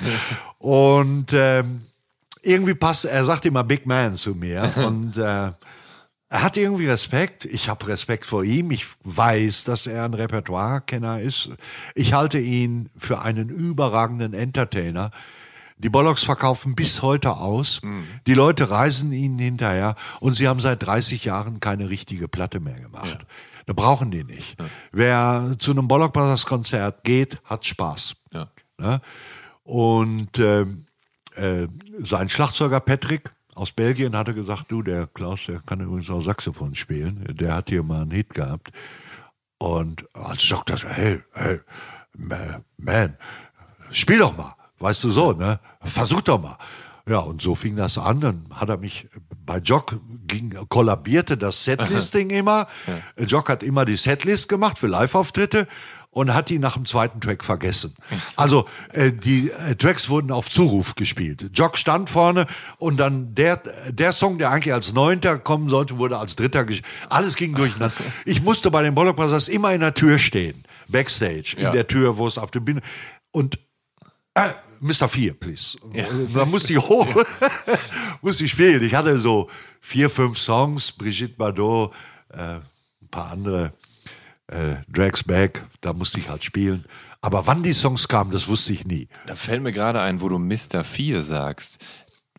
Und 0.58 1.32
ähm, 1.32 1.82
irgendwie 2.42 2.74
passt, 2.74 3.04
er 3.04 3.24
sagt 3.24 3.46
immer 3.46 3.62
Big 3.62 3.86
Man 3.86 4.16
zu 4.16 4.34
mir. 4.34 4.72
Und 4.84 5.16
äh, 5.16 5.52
er 6.30 6.42
hat 6.42 6.56
irgendwie 6.56 6.86
Respekt. 6.86 7.46
Ich 7.46 7.68
habe 7.68 7.88
Respekt 7.88 8.26
vor 8.26 8.44
ihm. 8.44 8.70
Ich 8.70 8.86
weiß, 9.04 9.64
dass 9.64 9.86
er 9.86 10.04
ein 10.04 10.14
Repertoire-Kenner 10.14 11.20
ist. 11.20 11.50
Ich 11.94 12.12
halte 12.12 12.38
ihn 12.38 12.90
für 12.98 13.22
einen 13.22 13.48
überragenden 13.48 14.34
Entertainer. 14.34 15.10
Die 15.78 15.88
Bollocks 15.88 16.24
verkaufen 16.24 16.74
bis 16.74 17.02
heute 17.02 17.36
aus. 17.36 17.80
Die 18.26 18.34
Leute 18.34 18.68
reisen 18.68 19.12
ihnen 19.12 19.38
hinterher 19.38 19.94
und 20.20 20.34
sie 20.34 20.48
haben 20.48 20.60
seit 20.60 20.82
30 20.84 21.24
Jahren 21.24 21.60
keine 21.60 21.88
richtige 21.88 22.28
Platte 22.28 22.60
mehr 22.60 22.78
gemacht. 22.78 23.24
Da 23.66 23.72
brauchen 23.72 24.10
die 24.10 24.24
nicht. 24.24 24.56
Wer 24.92 25.54
zu 25.58 25.70
einem 25.70 25.88
Bollock 25.88 26.12
Brothers 26.14 26.46
Konzert 26.46 27.04
geht, 27.04 27.38
hat 27.44 27.64
Spaß. 27.64 28.16
Ja. 28.32 28.48
Ne? 28.78 29.00
Und 29.62 30.38
ähm, 30.38 30.86
äh, 31.34 31.68
sein 32.00 32.28
Schlagzeuger 32.28 32.80
Patrick 32.80 33.30
aus 33.58 33.72
Belgien 33.72 34.16
hatte 34.16 34.34
gesagt, 34.34 34.66
du, 34.68 34.82
der 34.82 35.06
Klaus, 35.08 35.40
der 35.46 35.60
kann 35.60 35.80
übrigens 35.80 36.08
auch 36.10 36.22
Saxophon 36.22 36.74
spielen. 36.74 37.24
Der 37.30 37.54
hat 37.54 37.68
hier 37.70 37.82
mal 37.82 38.02
einen 38.02 38.10
Hit 38.12 38.30
gehabt. 38.34 38.70
Und 39.58 40.04
als 40.14 40.48
Jock 40.48 40.66
das, 40.66 40.84
hey, 40.84 41.20
hey, 41.32 41.60
ma- 42.16 42.60
man, 42.76 43.16
spiel 43.90 44.18
doch 44.18 44.36
mal. 44.36 44.54
Weißt 44.78 45.02
du 45.02 45.10
so, 45.10 45.32
ne? 45.32 45.58
Versuch 45.82 46.20
doch 46.22 46.40
mal. 46.40 46.56
Ja, 47.08 47.18
und 47.20 47.40
so 47.42 47.54
fing 47.54 47.74
das 47.74 47.98
an. 47.98 48.20
Dann 48.20 48.46
hat 48.54 48.68
er 48.68 48.76
mich, 48.76 49.08
bei 49.44 49.58
Jock 49.58 49.98
ging, 50.26 50.54
kollabierte 50.68 51.36
das 51.36 51.64
Setlisting 51.64 52.30
immer. 52.42 52.68
Jock 53.16 53.48
hat 53.48 53.62
immer 53.64 53.84
die 53.84 53.96
Setlist 53.96 54.48
gemacht 54.48 54.78
für 54.78 54.86
Live-Auftritte 54.86 55.66
und 56.18 56.34
hat 56.34 56.48
die 56.48 56.58
nach 56.58 56.74
dem 56.74 56.84
zweiten 56.84 57.20
Track 57.20 57.44
vergessen. 57.44 57.94
Also 58.34 58.66
äh, 58.92 59.12
die 59.12 59.52
äh, 59.52 59.76
Tracks 59.76 60.08
wurden 60.08 60.32
auf 60.32 60.50
Zuruf 60.50 60.96
gespielt. 60.96 61.48
Jock 61.54 61.78
stand 61.78 62.10
vorne 62.10 62.46
und 62.78 62.96
dann 62.98 63.36
der, 63.36 63.62
der 63.88 64.10
Song, 64.12 64.36
der 64.38 64.50
eigentlich 64.50 64.74
als 64.74 64.92
Neunter 64.92 65.38
kommen 65.38 65.68
sollte, 65.68 65.96
wurde 65.98 66.18
als 66.18 66.34
Dritter 66.34 66.64
gespielt. 66.64 66.90
Alles 67.08 67.36
ging 67.36 67.54
durcheinander. 67.54 67.94
Ich 68.24 68.42
musste 68.42 68.70
bei 68.72 68.82
den 68.82 68.96
Bollock 68.96 69.14
Brothers 69.16 69.46
immer 69.48 69.72
in 69.72 69.80
der 69.80 69.94
Tür 69.94 70.18
stehen, 70.18 70.64
Backstage, 70.88 71.54
in 71.56 71.62
Ja. 71.62 71.72
der 71.72 71.86
Tür, 71.86 72.18
wo 72.18 72.26
es 72.26 72.36
auf 72.36 72.50
der 72.50 72.60
Bühne... 72.60 72.80
Und 73.30 73.60
äh, 74.34 74.50
Mr. 74.80 75.08
4, 75.08 75.34
please. 75.34 75.78
Da 76.34 76.44
musste 76.44 76.72
ich 76.72 76.80
hoch, 76.80 77.06
musste 78.22 78.44
ich 78.44 78.50
spielen. 78.50 78.82
Ich 78.82 78.94
hatte 78.94 79.20
so 79.20 79.48
vier, 79.80 80.10
fünf 80.10 80.36
Songs, 80.38 80.90
Brigitte 80.92 81.34
Bardot, 81.36 81.92
äh, 82.30 82.38
ein 82.54 82.62
paar 83.10 83.30
andere, 83.30 83.72
äh, 84.48 84.76
Drags 84.88 85.24
Back, 85.24 85.64
da 85.80 85.92
musste 85.92 86.20
ich 86.20 86.28
halt 86.28 86.44
spielen. 86.44 86.84
Aber 87.20 87.46
wann 87.46 87.62
die 87.62 87.72
Songs 87.72 88.08
kamen, 88.08 88.30
das 88.30 88.48
wusste 88.48 88.72
ich 88.72 88.86
nie. 88.86 89.08
Da 89.26 89.34
fällt 89.34 89.62
mir 89.62 89.72
gerade 89.72 90.00
ein, 90.00 90.20
wo 90.20 90.28
du 90.28 90.38
Mr. 90.38 90.84
4 90.84 91.22
sagst. 91.22 91.78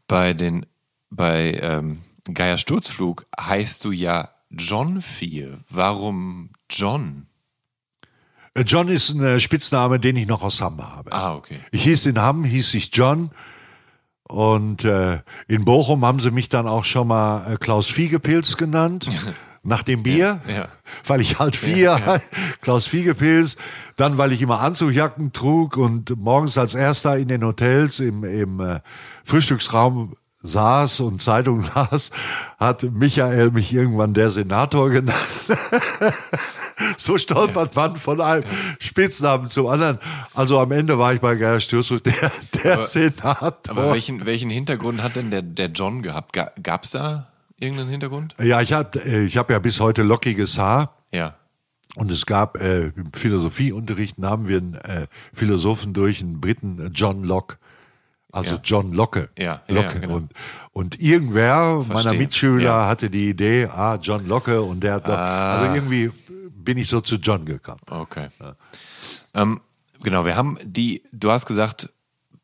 Bei 0.07 0.33
den, 0.33 0.65
bei 1.09 1.59
ähm, 1.61 2.01
Geier 2.33 2.57
Sturzflug 2.57 3.25
heißt 3.39 3.83
du 3.83 3.91
ja 3.91 4.29
John 4.49 5.01
4. 5.01 5.59
Warum 5.69 6.51
John? 6.69 7.27
Äh, 8.53 8.61
John 8.61 8.87
ist 8.87 9.09
ein 9.09 9.23
äh, 9.23 9.39
Spitzname, 9.39 9.99
den 9.99 10.15
ich 10.15 10.27
noch 10.27 10.41
aus 10.41 10.61
Hamm 10.61 10.81
habe. 10.81 11.11
Ah, 11.11 11.35
okay. 11.35 11.59
Ich 11.71 11.83
hieß 11.83 12.07
in 12.07 12.19
Hamm, 12.19 12.43
hieß 12.43 12.73
ich 12.73 12.89
John. 12.93 13.31
Und 14.23 14.83
äh, 14.83 15.21
in 15.47 15.65
Bochum 15.65 16.05
haben 16.05 16.19
sie 16.19 16.31
mich 16.31 16.49
dann 16.49 16.67
auch 16.67 16.85
schon 16.85 17.07
mal 17.07 17.53
äh, 17.53 17.57
Klaus 17.57 17.87
Fiegepilz 17.87 18.57
genannt. 18.57 19.09
nach 19.63 19.83
dem 19.83 20.03
Bier, 20.03 20.41
Ja, 20.47 20.53
ja. 20.53 20.67
weil 21.05 21.21
ich 21.21 21.39
halt 21.39 21.55
vier, 21.55 22.21
Klaus 22.61 22.87
Fiegepilz, 22.87 23.57
dann 23.97 24.17
weil 24.17 24.31
ich 24.31 24.41
immer 24.41 24.59
Anzugjacken 24.61 25.33
trug 25.33 25.77
und 25.77 26.17
morgens 26.17 26.57
als 26.57 26.75
erster 26.75 27.17
in 27.17 27.27
den 27.27 27.43
Hotels 27.43 27.99
im, 27.99 28.23
im 28.23 28.59
äh, 28.59 28.79
Frühstücksraum 29.23 30.15
saß 30.41 31.01
und 31.01 31.21
Zeitung 31.21 31.65
las, 31.75 32.11
hat 32.57 32.83
Michael 32.83 33.51
mich 33.51 33.73
irgendwann 33.73 34.13
der 34.13 34.29
Senator 34.29 34.89
genannt. 34.89 35.17
so 36.97 37.17
stolpert 37.17 37.75
man 37.75 37.97
von 37.97 38.21
einem 38.21 38.45
Spitznamen 38.79 39.49
zum 39.49 39.67
anderen. 39.67 39.99
Also 40.33 40.59
am 40.59 40.71
Ende 40.71 40.97
war 40.97 41.13
ich 41.13 41.19
bei 41.19 41.35
Gerhard 41.35 41.61
Stürzl 41.61 41.99
der, 41.99 42.31
der 42.63 42.81
Senator. 42.81 43.53
Aber 43.67 43.91
welchen, 43.91 44.25
welchen 44.25 44.49
Hintergrund 44.49 45.03
hat 45.03 45.17
denn 45.17 45.29
der, 45.31 45.41
der 45.41 45.67
John 45.67 46.01
gehabt? 46.01 46.33
Ga, 46.33 46.51
gab's 46.61 46.91
da 46.91 47.27
irgendeinen 47.61 47.89
Hintergrund? 47.89 48.35
ja, 48.41 48.61
ich 48.61 48.73
habe 48.73 48.99
ich 48.99 49.37
hab 49.37 49.49
ja 49.49 49.59
bis 49.59 49.79
heute 49.79 50.03
lockiges 50.03 50.57
Haar. 50.57 50.95
Ja. 51.11 51.35
Und 51.95 52.11
es 52.11 52.25
gab 52.25 52.61
äh, 52.61 52.87
im 52.95 53.11
Philosophieunterricht 53.13 54.19
nahmen 54.19 54.47
wir 54.47 54.57
einen 54.57 54.73
äh, 54.75 55.07
Philosophen 55.33 55.93
durch, 55.93 56.21
einen 56.21 56.39
Briten, 56.39 56.79
äh, 56.79 56.89
John 56.93 57.23
Locke. 57.23 57.57
Also 58.31 58.55
Ja. 58.55 58.61
John 58.63 58.93
Locke. 58.93 59.29
Ja, 59.37 59.61
ja, 59.67 59.75
Locke. 59.75 59.93
ja, 59.95 59.99
genau. 60.01 60.15
und, 60.17 60.31
und 60.71 60.99
irgendwer 61.01 61.83
meiner 61.87 62.01
Verstehe. 62.01 62.19
Mitschüler 62.19 62.87
hatte 62.87 63.09
die 63.09 63.29
Idee, 63.29 63.65
ah, 63.65 63.95
John 63.99 64.27
Locke 64.27 64.61
und 64.61 64.81
der 64.81 64.93
hat, 64.95 65.07
Ah. 65.09 65.61
also 65.61 65.73
irgendwie 65.75 66.11
bin 66.53 66.77
ich 66.77 66.87
so 66.87 67.01
zu 67.01 67.15
John 67.15 67.43
gekommen. 67.45 67.81
Okay. 67.89 68.27
Ähm, 69.33 69.59
genau, 70.03 70.25
wir 70.25 70.35
haben 70.35 70.57
die, 70.63 71.01
du 71.11 71.31
hast 71.31 71.47
gesagt, 71.47 71.91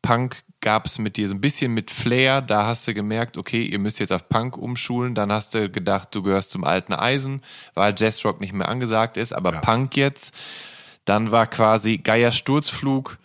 Punk 0.02 0.42
gab 0.66 0.86
es 0.86 0.98
mit 0.98 1.16
dir 1.16 1.28
so 1.28 1.34
ein 1.36 1.40
bisschen 1.40 1.72
mit 1.74 1.92
Flair, 1.92 2.42
da 2.42 2.66
hast 2.66 2.88
du 2.88 2.92
gemerkt, 2.92 3.36
okay, 3.36 3.62
ihr 3.62 3.78
müsst 3.78 4.00
jetzt 4.00 4.10
auf 4.10 4.28
Punk 4.28 4.58
umschulen, 4.58 5.14
dann 5.14 5.30
hast 5.30 5.54
du 5.54 5.70
gedacht, 5.70 6.08
du 6.12 6.24
gehörst 6.24 6.50
zum 6.50 6.64
alten 6.64 6.92
Eisen, 6.92 7.40
weil 7.74 7.94
Jazzrock 7.96 8.40
nicht 8.40 8.52
mehr 8.52 8.68
angesagt 8.68 9.16
ist, 9.16 9.32
aber 9.32 9.52
Punk 9.52 9.96
jetzt, 9.96 10.34
dann 11.04 11.30
war 11.30 11.46
quasi 11.46 11.98
Geier 11.98 12.32
Sturzflug, 12.32 13.18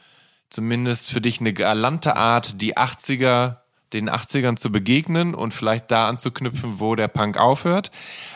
zumindest 0.52 1.10
für 1.10 1.20
dich 1.20 1.40
eine 1.40 1.52
galante 1.52 2.16
Art, 2.16 2.62
die 2.62 2.78
80er, 2.78 3.56
den 3.92 4.08
80ern 4.08 4.58
zu 4.58 4.72
begegnen 4.72 5.34
und 5.34 5.56
vielleicht 5.56 5.90
da 5.90 6.10
anzuknüpfen, 6.10 6.80
wo 6.80 6.96
der 6.96 7.08
Punk 7.08 7.40
aufhört. 7.40 7.90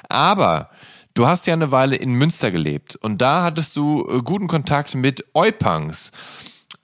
Aber 0.09 0.71
du 1.13 1.27
hast 1.27 1.45
ja 1.45 1.53
eine 1.53 1.71
Weile 1.71 1.95
in 1.95 2.15
Münster 2.15 2.49
gelebt 2.49 2.95
und 2.95 3.21
da 3.21 3.43
hattest 3.43 3.75
du 3.75 4.09
äh, 4.09 4.23
guten 4.23 4.47
Kontakt 4.47 4.95
mit 4.95 5.23
Eupunks. 5.35 6.11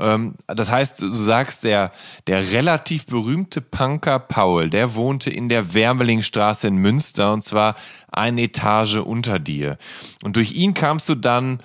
Ähm, 0.02 0.36
das 0.48 0.70
heißt, 0.70 1.02
du 1.02 1.14
sagst, 1.14 1.64
der, 1.64 1.92
der 2.28 2.52
relativ 2.52 3.06
berühmte 3.06 3.62
Punker 3.62 4.20
Paul, 4.20 4.70
der 4.70 4.96
wohnte 4.96 5.30
in 5.30 5.48
der 5.48 5.74
Wermelingstraße 5.74 6.68
in 6.68 6.76
Münster 6.76 7.32
und 7.32 7.44
zwar 7.44 7.76
eine 8.12 8.42
Etage 8.42 8.98
unter 8.98 9.40
dir. 9.40 9.78
Und 10.24 10.36
durch 10.36 10.54
ihn 10.54 10.74
kamst 10.74 11.08
du 11.08 11.16
dann 11.16 11.62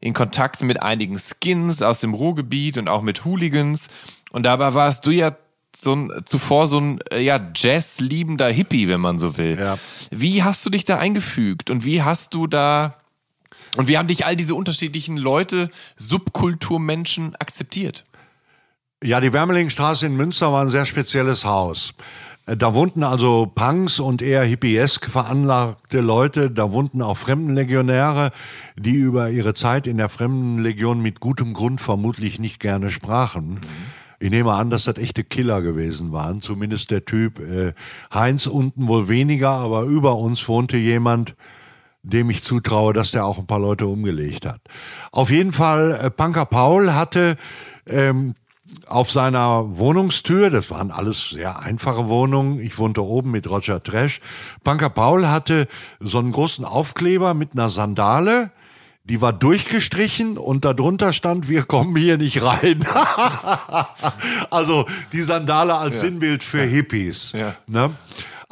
in 0.00 0.14
Kontakt 0.14 0.62
mit 0.62 0.82
einigen 0.82 1.18
Skins 1.18 1.82
aus 1.82 2.00
dem 2.00 2.14
Ruhrgebiet 2.14 2.78
und 2.78 2.88
auch 2.88 3.02
mit 3.02 3.24
Hooligans. 3.24 3.88
Und 4.32 4.44
dabei 4.44 4.74
warst 4.74 5.06
du 5.06 5.10
ja 5.10 5.36
so 5.76 5.94
ein, 5.94 6.12
zuvor 6.24 6.66
so 6.66 6.78
ein 6.78 6.98
äh, 7.10 7.20
ja, 7.20 7.40
Jazz-liebender 7.54 8.48
Hippie, 8.48 8.88
wenn 8.88 9.00
man 9.00 9.18
so 9.18 9.36
will. 9.36 9.58
Ja. 9.58 9.78
Wie 10.10 10.42
hast 10.42 10.64
du 10.64 10.70
dich 10.70 10.84
da 10.84 10.98
eingefügt 10.98 11.70
und 11.70 11.84
wie 11.84 12.02
hast 12.02 12.34
du 12.34 12.46
da 12.46 12.96
und 13.76 13.88
wie 13.88 13.98
haben 13.98 14.08
dich 14.08 14.26
all 14.26 14.36
diese 14.36 14.54
unterschiedlichen 14.54 15.16
Leute, 15.16 15.70
Subkulturmenschen 15.96 17.34
akzeptiert? 17.36 18.04
Ja, 19.02 19.20
die 19.20 19.32
Wermelingstraße 19.32 20.06
in 20.06 20.16
Münster 20.16 20.52
war 20.52 20.62
ein 20.62 20.70
sehr 20.70 20.86
spezielles 20.86 21.44
Haus. 21.44 21.92
Äh, 22.46 22.56
Da 22.56 22.74
wohnten 22.74 23.02
also 23.02 23.50
Punks 23.54 24.00
und 24.00 24.22
eher 24.22 24.44
hippiesk 24.44 25.10
veranlagte 25.10 26.00
Leute. 26.00 26.50
Da 26.50 26.72
wohnten 26.72 27.02
auch 27.02 27.16
Fremdenlegionäre, 27.16 28.30
die 28.76 28.94
über 28.94 29.30
ihre 29.30 29.54
Zeit 29.54 29.86
in 29.86 29.96
der 29.96 30.08
Fremdenlegion 30.08 31.02
mit 31.02 31.20
gutem 31.20 31.52
Grund 31.52 31.80
vermutlich 31.80 32.38
nicht 32.38 32.60
gerne 32.60 32.90
sprachen. 32.90 33.60
Ich 34.20 34.30
nehme 34.30 34.52
an, 34.52 34.70
dass 34.70 34.84
das 34.84 34.96
echte 34.96 35.22
Killer 35.22 35.60
gewesen 35.60 36.12
waren. 36.12 36.40
Zumindest 36.40 36.90
der 36.90 37.04
Typ 37.04 37.40
äh, 37.40 37.74
Heinz 38.12 38.46
unten 38.46 38.88
wohl 38.88 39.08
weniger, 39.08 39.50
aber 39.50 39.82
über 39.82 40.16
uns 40.16 40.48
wohnte 40.48 40.78
jemand, 40.78 41.34
dem 42.04 42.30
ich 42.30 42.44
zutraue, 42.44 42.92
dass 42.92 43.10
der 43.10 43.24
auch 43.24 43.38
ein 43.38 43.46
paar 43.46 43.58
Leute 43.58 43.86
umgelegt 43.86 44.46
hat. 44.46 44.60
Auf 45.10 45.30
jeden 45.30 45.52
Fall, 45.52 45.98
äh, 46.00 46.10
Punker 46.10 46.44
Paul 46.44 46.92
hatte 46.92 47.36
ähm, 47.88 48.34
auf 48.86 49.10
seiner 49.10 49.78
Wohnungstür, 49.78 50.50
das 50.50 50.70
waren 50.70 50.90
alles 50.90 51.30
sehr 51.30 51.60
einfache 51.60 52.08
Wohnungen, 52.08 52.60
ich 52.60 52.78
wohnte 52.78 53.02
oben 53.02 53.30
mit 53.30 53.48
Roger 53.48 53.82
Trash, 53.82 54.20
Punker 54.62 54.90
Paul 54.90 55.28
hatte 55.28 55.66
so 56.00 56.18
einen 56.18 56.32
großen 56.32 56.64
Aufkleber 56.64 57.34
mit 57.34 57.52
einer 57.52 57.68
Sandale, 57.68 58.50
die 59.04 59.20
war 59.20 59.34
durchgestrichen 59.34 60.38
und 60.38 60.64
darunter 60.64 61.12
stand, 61.12 61.48
wir 61.48 61.64
kommen 61.64 61.94
hier 61.94 62.16
nicht 62.16 62.42
rein. 62.42 62.86
also 64.50 64.86
die 65.12 65.20
Sandale 65.20 65.74
als 65.74 66.00
Sinnbild 66.00 66.42
für 66.42 66.62
Hippies. 66.62 67.32
Ja. 67.32 67.54
Ne? 67.66 67.90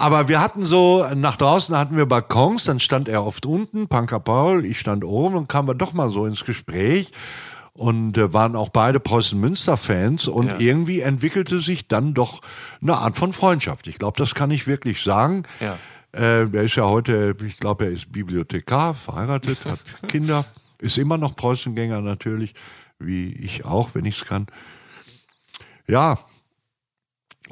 Aber 0.02 0.28
wir 0.28 0.40
hatten 0.40 0.62
so, 0.64 1.06
nach 1.14 1.36
draußen 1.36 1.76
hatten 1.78 1.96
wir 1.96 2.06
Balkons, 2.06 2.64
dann 2.64 2.80
stand 2.80 3.08
er 3.08 3.24
oft 3.24 3.46
unten, 3.46 3.86
Punker 3.86 4.18
Paul, 4.18 4.64
ich 4.66 4.80
stand 4.80 5.04
oben 5.04 5.36
und 5.36 5.48
kamen 5.48 5.68
wir 5.68 5.74
doch 5.74 5.92
mal 5.92 6.10
so 6.10 6.26
ins 6.26 6.44
Gespräch 6.44 7.12
und 7.72 8.18
äh, 8.18 8.32
waren 8.34 8.56
auch 8.56 8.68
beide 8.70 8.98
Preußen-Münster-Fans 9.00 10.26
und 10.26 10.48
Ja. 10.48 10.58
irgendwie 10.58 11.00
entwickelte 11.00 11.60
sich 11.60 11.86
dann 11.86 12.14
doch 12.14 12.40
eine 12.82 12.98
Art 12.98 13.16
von 13.16 13.32
Freundschaft. 13.32 13.86
Ich 13.86 13.98
glaube, 13.98 14.18
das 14.18 14.34
kann 14.34 14.50
ich 14.50 14.66
wirklich 14.66 15.02
sagen. 15.02 15.44
Ja. 15.60 15.78
Äh, 16.12 16.48
der 16.48 16.62
ist 16.64 16.74
ja 16.74 16.84
heute, 16.88 17.36
ich 17.46 17.58
glaube, 17.58 17.84
er 17.84 17.92
ist 17.92 18.10
Bibliothekar, 18.12 18.94
verheiratet, 18.94 19.58
hat 19.66 19.78
Kinder, 20.08 20.44
ist 20.80 20.98
immer 20.98 21.16
noch 21.16 21.36
Preußengänger 21.36 22.00
natürlich, 22.00 22.54
wie 22.98 23.32
ich 23.34 23.64
auch, 23.64 23.90
wenn 23.94 24.04
ich 24.04 24.20
es 24.20 24.26
kann. 24.26 24.46
Ja, 25.86 26.18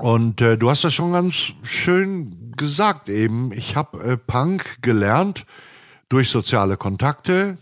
und 0.03 0.41
äh, 0.41 0.57
du 0.57 0.71
hast 0.71 0.85
das 0.85 0.95
schon 0.95 1.13
ganz 1.13 1.53
schön 1.63 2.53
gesagt 2.57 3.09
eben. 3.09 3.53
Ich 3.53 3.77
habe 3.77 4.03
äh, 4.03 4.17
Punk 4.17 4.83
gelernt 4.83 5.47
durch 6.09 6.31
soziale 6.31 6.77
Kontakte, 6.77 7.59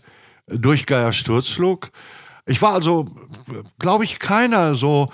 durch 0.47 0.85
Geier 0.85 1.13
Sturzflug. 1.13 1.89
Ich 2.45 2.61
war 2.61 2.73
also, 2.73 3.07
glaube 3.77 4.03
ich, 4.05 4.17
keiner 4.17 4.73
so, 4.73 5.11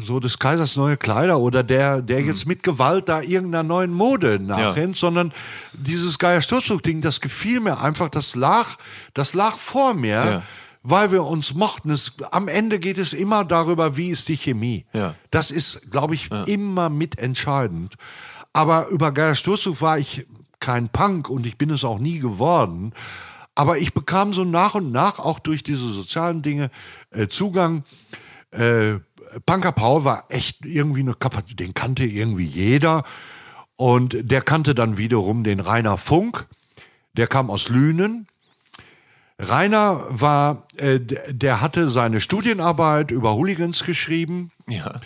so 0.00 0.18
des 0.18 0.38
Kaisers 0.38 0.76
neue 0.76 0.96
Kleider 0.96 1.38
oder 1.38 1.62
der, 1.62 2.00
der 2.00 2.22
jetzt 2.22 2.46
mit 2.46 2.62
Gewalt 2.62 3.08
da 3.08 3.20
irgendeiner 3.20 3.62
neuen 3.62 3.92
Mode 3.92 4.38
nachrennt, 4.40 4.96
sondern 4.96 5.32
dieses 5.74 6.18
Geier 6.18 6.40
Sturzflug-Ding, 6.40 7.02
das 7.02 7.20
gefiel 7.20 7.60
mir 7.60 7.80
einfach, 7.80 8.08
das 8.08 8.34
lag, 8.34 8.76
das 9.12 9.34
lag 9.34 9.58
vor 9.58 9.92
mir 9.92 10.08
Ja. 10.24 10.42
Weil 10.84 11.10
wir 11.10 11.24
uns 11.24 11.54
mochten. 11.54 11.90
Es, 11.90 12.12
am 12.30 12.46
Ende 12.46 12.78
geht 12.78 12.98
es 12.98 13.14
immer 13.14 13.44
darüber, 13.44 13.96
wie 13.96 14.10
ist 14.10 14.28
die 14.28 14.36
Chemie. 14.36 14.84
Ja. 14.92 15.16
Das 15.30 15.50
ist, 15.50 15.90
glaube 15.90 16.14
ich, 16.14 16.30
immer 16.46 16.90
mitentscheidend. 16.90 17.96
Aber 18.52 18.88
über 18.88 19.10
Geier 19.10 19.34
Sturzug 19.34 19.80
war 19.80 19.98
ich 19.98 20.26
kein 20.60 20.90
Punk 20.90 21.28
und 21.28 21.46
ich 21.46 21.58
bin 21.58 21.70
es 21.70 21.84
auch 21.84 21.98
nie 21.98 22.18
geworden. 22.20 22.92
Aber 23.54 23.78
ich 23.78 23.94
bekam 23.94 24.32
so 24.34 24.44
nach 24.44 24.74
und 24.74 24.92
nach 24.92 25.18
auch 25.18 25.38
durch 25.38 25.62
diese 25.62 25.90
sozialen 25.92 26.42
Dinge 26.42 26.70
äh, 27.10 27.28
Zugang. 27.28 27.84
Äh, 28.50 28.98
Punker 29.46 29.72
Paul 29.72 30.04
war 30.04 30.24
echt 30.28 30.64
irgendwie 30.66 31.00
eine 31.00 31.14
Kapazität, 31.14 31.60
den 31.60 31.74
kannte 31.74 32.04
irgendwie 32.04 32.46
jeder. 32.46 33.04
Und 33.76 34.16
der 34.20 34.42
kannte 34.42 34.74
dann 34.74 34.98
wiederum 34.98 35.44
den 35.44 35.60
Rainer 35.60 35.96
Funk. 35.96 36.46
Der 37.16 37.26
kam 37.26 37.50
aus 37.50 37.70
Lünen. 37.70 38.26
Rainer 39.38 40.06
war, 40.10 40.66
äh, 40.76 41.00
der 41.00 41.60
hatte 41.60 41.88
seine 41.88 42.20
Studienarbeit 42.20 43.10
über 43.10 43.34
Hooligans 43.34 43.84
geschrieben. 43.84 44.50
Ja. 44.68 45.00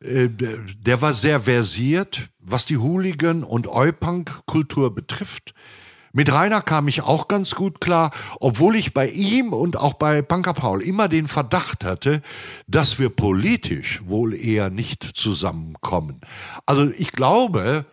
Äh, 0.00 0.28
der, 0.28 1.00
war 1.00 1.12
sehr 1.12 1.40
versiert, 1.40 2.28
was 2.40 2.66
die 2.66 2.78
Hooligan- 2.78 3.44
und 3.44 3.68
Oi-Punk-Kultur 3.68 4.94
betrifft. 4.94 5.54
Mit 6.12 6.32
Rainer 6.32 6.62
kam 6.62 6.86
ich 6.86 7.02
auch 7.02 7.26
ganz 7.26 7.56
gut 7.56 7.80
klar, 7.80 8.12
obwohl 8.38 8.76
ich 8.76 8.94
bei 8.94 9.08
ihm 9.08 9.52
und 9.52 9.76
auch 9.76 9.94
bei 9.94 10.22
Punker 10.22 10.52
Paul 10.52 10.80
immer 10.80 11.08
den 11.08 11.26
Verdacht 11.26 11.84
hatte, 11.84 12.22
dass 12.68 13.00
wir 13.00 13.10
politisch 13.10 14.00
wohl 14.06 14.34
eher 14.34 14.70
nicht 14.70 15.02
zusammenkommen. 15.02 16.20
Also 16.66 16.88
ich 16.90 17.10
glaube 17.10 17.84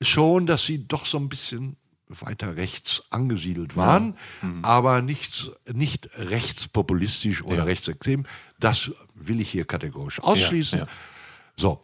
schon, 0.00 0.46
dass 0.46 0.64
sie 0.64 0.86
doch 0.86 1.06
so 1.06 1.18
ein 1.18 1.28
bisschen 1.28 1.76
weiter 2.08 2.56
rechts 2.56 3.02
angesiedelt 3.10 3.76
waren, 3.76 4.16
aber 4.62 5.02
nicht, 5.02 5.50
nicht 5.72 6.08
rechtspopulistisch 6.16 7.42
oder 7.42 7.58
Ja. 7.58 7.64
rechtsextrem. 7.64 8.26
Das 8.60 8.90
will 9.14 9.40
ich 9.40 9.50
hier 9.50 9.64
kategorisch 9.64 10.20
ausschließen. 10.22 10.80
ja. 10.80 10.86
So. 11.56 11.82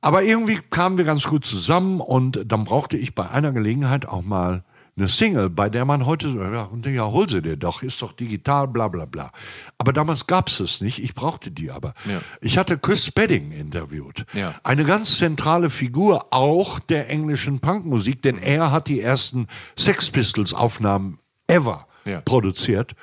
Aber 0.00 0.22
irgendwie 0.24 0.60
kamen 0.70 0.98
wir 0.98 1.04
ganz 1.04 1.24
gut 1.24 1.44
zusammen 1.44 2.00
und 2.00 2.40
dann 2.46 2.64
brauchte 2.64 2.96
ich 2.96 3.14
bei 3.14 3.30
einer 3.30 3.52
Gelegenheit 3.52 4.06
auch 4.06 4.22
mal 4.22 4.64
eine 4.96 5.08
Single, 5.08 5.48
bei 5.48 5.70
der 5.70 5.84
man 5.84 6.04
heute 6.04 6.30
so, 6.30 6.42
ja, 6.42 6.68
ja, 6.84 7.06
hol 7.06 7.28
sie 7.28 7.40
dir 7.40 7.56
doch, 7.56 7.82
ist 7.82 8.02
doch 8.02 8.12
digital, 8.12 8.68
bla 8.68 8.88
bla 8.88 9.06
bla. 9.06 9.32
Aber 9.78 9.92
damals 9.92 10.26
gab 10.26 10.48
es 10.48 10.60
es 10.60 10.80
nicht, 10.82 10.98
ich 10.98 11.14
brauchte 11.14 11.50
die 11.50 11.70
aber. 11.70 11.94
Ja. 12.04 12.20
Ich 12.40 12.58
hatte 12.58 12.78
Chris 12.78 13.06
Spedding 13.06 13.52
interviewt. 13.52 14.26
Ja. 14.34 14.54
Eine 14.62 14.84
ganz 14.84 15.16
zentrale 15.18 15.70
Figur 15.70 16.26
auch 16.30 16.78
der 16.78 17.08
englischen 17.08 17.60
Punkmusik, 17.60 18.20
denn 18.22 18.36
er 18.36 18.70
hat 18.70 18.88
die 18.88 19.00
ersten 19.00 19.48
Sex 19.76 20.10
Pistols 20.10 20.52
Aufnahmen 20.52 21.18
ever 21.46 21.86
produziert. 22.24 22.94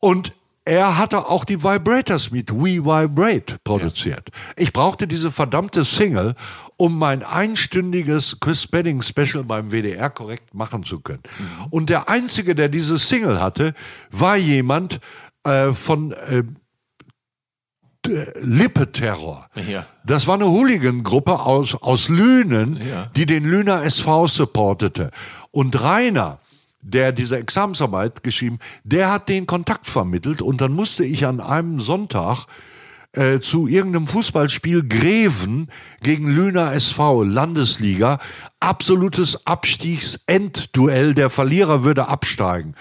Und 0.00 0.32
er 0.66 0.98
hatte 0.98 1.28
auch 1.28 1.44
die 1.44 1.62
Vibrators 1.62 2.30
mit 2.32 2.52
We 2.52 2.84
Vibrate 2.84 3.56
produziert. 3.64 4.28
Ich 4.56 4.72
brauchte 4.72 5.06
diese 5.06 5.30
verdammte 5.30 5.84
Single, 5.84 6.34
um 6.76 6.98
mein 6.98 7.22
einstündiges 7.22 8.38
Chris 8.40 8.64
Spedding 8.64 9.00
Special 9.00 9.44
beim 9.44 9.70
WDR 9.70 10.10
korrekt 10.10 10.52
machen 10.54 10.84
zu 10.84 11.00
können. 11.00 11.22
Und 11.70 11.88
der 11.88 12.08
Einzige, 12.08 12.54
der 12.54 12.68
diese 12.68 12.98
Single 12.98 13.40
hatte, 13.40 13.74
war 14.10 14.36
jemand 14.36 14.98
äh, 15.44 15.72
von 15.72 16.12
äh, 16.12 16.42
Lippe-Terror. 18.40 19.48
Ja. 19.68 19.86
Das 20.04 20.26
war 20.26 20.34
eine 20.34 20.46
Hooligan-Gruppe 20.46 21.40
aus, 21.40 21.74
aus 21.74 22.08
Lünen, 22.08 22.76
Ja. 22.76 23.06
die 23.16 23.26
den 23.26 23.44
Lüner 23.44 23.82
SV 23.82 24.26
supportete. 24.26 25.10
Und 25.50 25.80
Rainer, 25.80 26.38
der 26.86 27.12
diese 27.12 27.36
Examensarbeit 27.36 28.22
geschrieben, 28.22 28.58
der 28.84 29.12
hat 29.12 29.28
den 29.28 29.46
Kontakt 29.46 29.88
vermittelt 29.88 30.40
und 30.40 30.60
dann 30.60 30.72
musste 30.72 31.04
ich 31.04 31.26
an 31.26 31.40
einem 31.40 31.80
Sonntag 31.80 32.46
äh, 33.12 33.40
zu 33.40 33.66
irgendeinem 33.66 34.06
Fußballspiel 34.06 34.86
Greven 34.88 35.68
gegen 36.02 36.28
Lüner 36.28 36.72
SV, 36.72 37.24
Landesliga, 37.24 38.18
absolutes 38.60 39.46
Abstiegsenduell, 39.46 41.14
der 41.14 41.30
Verlierer 41.30 41.82
würde 41.82 42.08
absteigen. 42.08 42.74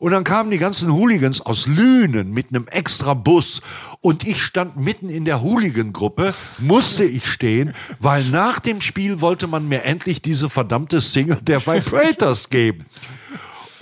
Und 0.00 0.10
dann 0.10 0.24
kamen 0.24 0.50
die 0.50 0.58
ganzen 0.58 0.92
Hooligans 0.92 1.40
aus 1.42 1.68
Lünen 1.68 2.32
mit 2.32 2.48
einem 2.48 2.66
extra 2.66 3.14
Bus 3.14 3.62
und 4.00 4.26
ich 4.26 4.42
stand 4.42 4.76
mitten 4.76 5.08
in 5.08 5.24
der 5.24 5.42
Hooligan-Gruppe, 5.42 6.34
musste 6.58 7.04
ich 7.04 7.26
stehen, 7.26 7.72
weil 8.00 8.24
nach 8.24 8.58
dem 8.58 8.80
Spiel 8.80 9.20
wollte 9.20 9.46
man 9.46 9.68
mir 9.68 9.84
endlich 9.84 10.20
diese 10.20 10.50
verdammte 10.50 11.00
Single 11.00 11.38
der 11.42 11.64
Vibrators 11.64 12.50
geben. 12.50 12.86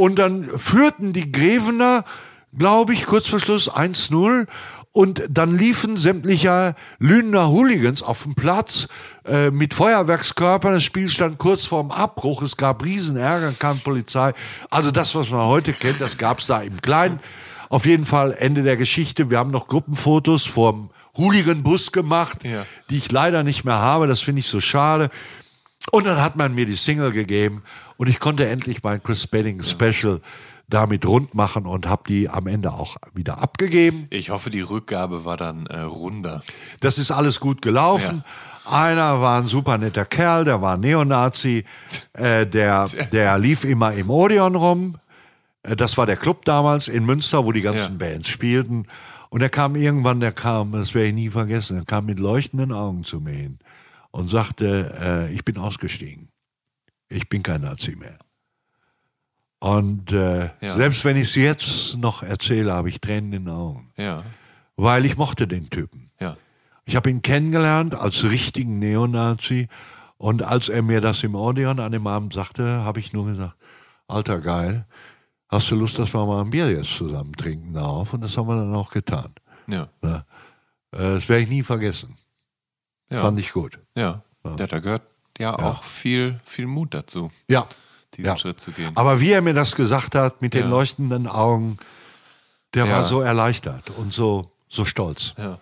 Und 0.00 0.16
dann 0.18 0.48
führten 0.56 1.12
die 1.12 1.30
Grevener, 1.30 2.06
glaube 2.56 2.94
ich, 2.94 3.04
kurz 3.04 3.26
vor 3.26 3.38
Schluss 3.38 3.70
1-0. 3.70 4.46
Und 4.92 5.22
dann 5.28 5.54
liefen 5.54 5.98
sämtliche 5.98 6.74
Lünener 6.98 7.50
Hooligans 7.50 8.02
auf 8.02 8.22
dem 8.22 8.34
Platz 8.34 8.88
äh, 9.26 9.50
mit 9.50 9.74
Feuerwerkskörpern. 9.74 10.72
Das 10.72 10.82
Spiel 10.82 11.08
stand 11.08 11.36
kurz 11.36 11.66
vorm 11.66 11.90
Abbruch. 11.90 12.40
Es 12.40 12.56
gab 12.56 12.82
Riesenärger, 12.82 13.52
kam 13.58 13.78
Polizei. 13.80 14.32
Also 14.70 14.90
das, 14.90 15.14
was 15.14 15.28
man 15.28 15.46
heute 15.46 15.74
kennt, 15.74 16.00
das 16.00 16.16
gab 16.16 16.38
es 16.38 16.46
da 16.46 16.62
im 16.62 16.80
Kleinen. 16.80 17.20
Auf 17.68 17.84
jeden 17.84 18.06
Fall 18.06 18.32
Ende 18.32 18.62
der 18.62 18.78
Geschichte. 18.78 19.28
Wir 19.28 19.36
haben 19.38 19.50
noch 19.50 19.68
Gruppenfotos 19.68 20.46
vom 20.46 20.88
Hooligan-Bus 21.18 21.92
gemacht, 21.92 22.38
Ja. 22.42 22.64
die 22.88 22.96
ich 22.96 23.12
leider 23.12 23.42
nicht 23.42 23.64
mehr 23.64 23.80
habe. 23.80 24.06
Das 24.06 24.22
finde 24.22 24.40
ich 24.40 24.46
so 24.48 24.60
schade. 24.60 25.10
Und 25.92 26.06
dann 26.06 26.22
hat 26.22 26.36
man 26.36 26.54
mir 26.54 26.64
die 26.64 26.74
Single 26.76 27.12
gegeben 27.12 27.62
und 28.00 28.08
ich 28.08 28.18
konnte 28.18 28.48
endlich 28.48 28.82
mein 28.82 29.02
Chris 29.02 29.24
Spedding 29.24 29.62
Special 29.62 30.22
damit 30.70 31.04
rund 31.04 31.34
machen 31.34 31.66
und 31.66 31.86
habe 31.86 32.04
die 32.08 32.30
am 32.30 32.46
Ende 32.46 32.72
auch 32.72 32.96
wieder 33.12 33.42
abgegeben. 33.42 34.06
Ich 34.08 34.30
hoffe, 34.30 34.48
die 34.48 34.62
Rückgabe 34.62 35.26
war 35.26 35.36
dann 35.36 35.66
äh, 35.66 35.80
runder. 35.80 36.42
Das 36.80 36.96
ist 36.96 37.10
alles 37.10 37.40
gut 37.40 37.60
gelaufen. 37.60 38.24
Einer 38.64 39.20
war 39.20 39.42
ein 39.42 39.48
super 39.48 39.76
netter 39.76 40.06
Kerl, 40.06 40.46
der 40.46 40.62
war 40.62 40.78
Neonazi, 40.78 41.64
äh, 42.14 42.46
der, 42.46 42.88
der 43.12 43.36
lief 43.36 43.64
immer 43.64 43.92
im 43.92 44.08
Odeon 44.08 44.54
rum. 44.54 44.96
Äh, 45.62 45.76
Das 45.76 45.98
war 45.98 46.06
der 46.06 46.16
Club 46.16 46.46
damals 46.46 46.88
in 46.88 47.04
Münster, 47.04 47.44
wo 47.44 47.52
die 47.52 47.60
ganzen 47.60 47.98
Ja. 48.00 48.08
Bands 48.08 48.28
spielten. 48.28 48.86
Und 49.28 49.42
er 49.42 49.50
kam 49.50 49.76
irgendwann, 49.76 50.20
der 50.20 50.32
kam, 50.32 50.72
das 50.72 50.94
werde 50.94 51.08
ich 51.08 51.14
nie 51.14 51.28
vergessen, 51.28 51.76
er 51.76 51.84
kam 51.84 52.06
mit 52.06 52.18
leuchtenden 52.18 52.72
Augen 52.72 53.04
zu 53.04 53.20
mir 53.20 53.34
hin 53.34 53.58
und 54.10 54.30
sagte, 54.30 55.28
äh, 55.28 55.34
ich 55.34 55.44
bin 55.44 55.58
ausgestiegen. 55.58 56.29
Ich 57.10 57.28
bin 57.28 57.42
kein 57.42 57.60
Nazi 57.60 57.96
mehr. 57.96 58.16
Und 59.58 60.12
äh, 60.12 60.50
Ja. 60.60 60.72
selbst 60.74 61.04
wenn 61.04 61.16
ich 61.16 61.24
es 61.24 61.34
jetzt 61.34 61.96
noch 61.98 62.22
erzähle, 62.22 62.72
habe 62.72 62.88
ich 62.88 63.00
Tränen 63.00 63.32
in 63.32 63.44
den 63.44 63.54
Augen. 63.54 63.92
Ja, 63.96 64.22
Weil 64.76 65.04
ich 65.04 65.16
mochte 65.18 65.46
den 65.46 65.68
Typen. 65.70 66.10
ja. 66.20 66.36
Ich 66.86 66.96
habe 66.96 67.08
ihn 67.10 67.22
kennengelernt 67.22 67.94
als 67.94 68.24
richtigen 68.24 68.78
Neonazi. 68.80 69.68
Und 70.16 70.42
als 70.42 70.68
er 70.68 70.82
mir 70.82 71.00
das 71.00 71.22
im 71.22 71.36
Odeon 71.36 71.78
an 71.78 71.92
dem 71.92 72.06
Abend 72.08 72.32
sagte, 72.32 72.82
habe 72.82 72.98
ich 72.98 73.12
nur 73.12 73.26
gesagt, 73.26 73.54
alter 74.08 74.40
geil, 74.40 74.86
hast 75.48 75.70
du 75.70 75.76
Lust, 75.76 75.98
dass 76.00 76.12
wir 76.14 76.26
mal 76.26 76.40
ein 76.42 76.50
Bier 76.50 76.68
jetzt 76.70 76.96
zusammen 76.96 77.32
trinken 77.34 77.74
darauf? 77.74 78.12
Und 78.12 78.22
das 78.22 78.36
haben 78.36 78.48
wir 78.48 78.56
dann 78.56 78.74
auch 78.74 78.90
getan. 78.90 79.32
Ja, 79.68 79.88
Ja. 80.02 80.24
Äh, 80.92 81.14
Das 81.14 81.28
werde 81.28 81.42
ich 81.44 81.48
nie 81.50 81.62
vergessen. 81.62 82.16
ja. 83.10 83.20
Fand 83.20 83.38
ich 83.38 83.52
gut. 83.52 83.78
ja. 83.94 84.22
ja. 84.44 84.66
da 84.66 84.78
gehört 84.80 85.02
ja, 85.40 85.58
auch 85.58 85.82
viel, 85.82 86.38
viel 86.44 86.66
Mut 86.66 86.94
dazu, 86.94 87.30
Ja. 87.48 87.66
diesen 88.14 88.26
Ja. 88.28 88.36
Schritt 88.36 88.60
zu 88.60 88.70
gehen. 88.72 88.92
Aber 88.96 89.20
wie 89.20 89.32
er 89.32 89.42
mir 89.42 89.54
das 89.54 89.74
gesagt 89.74 90.14
hat, 90.14 90.42
mit 90.42 90.54
den 90.54 90.62
Ja. 90.64 90.68
leuchtenden 90.68 91.26
Augen, 91.26 91.78
der 92.74 92.84
Ja. 92.86 92.92
war 92.92 93.04
so 93.04 93.20
erleichtert 93.20 93.90
und 93.90 94.12
so, 94.12 94.50
so 94.68 94.84
stolz. 94.84 95.34
Ja. 95.38 95.58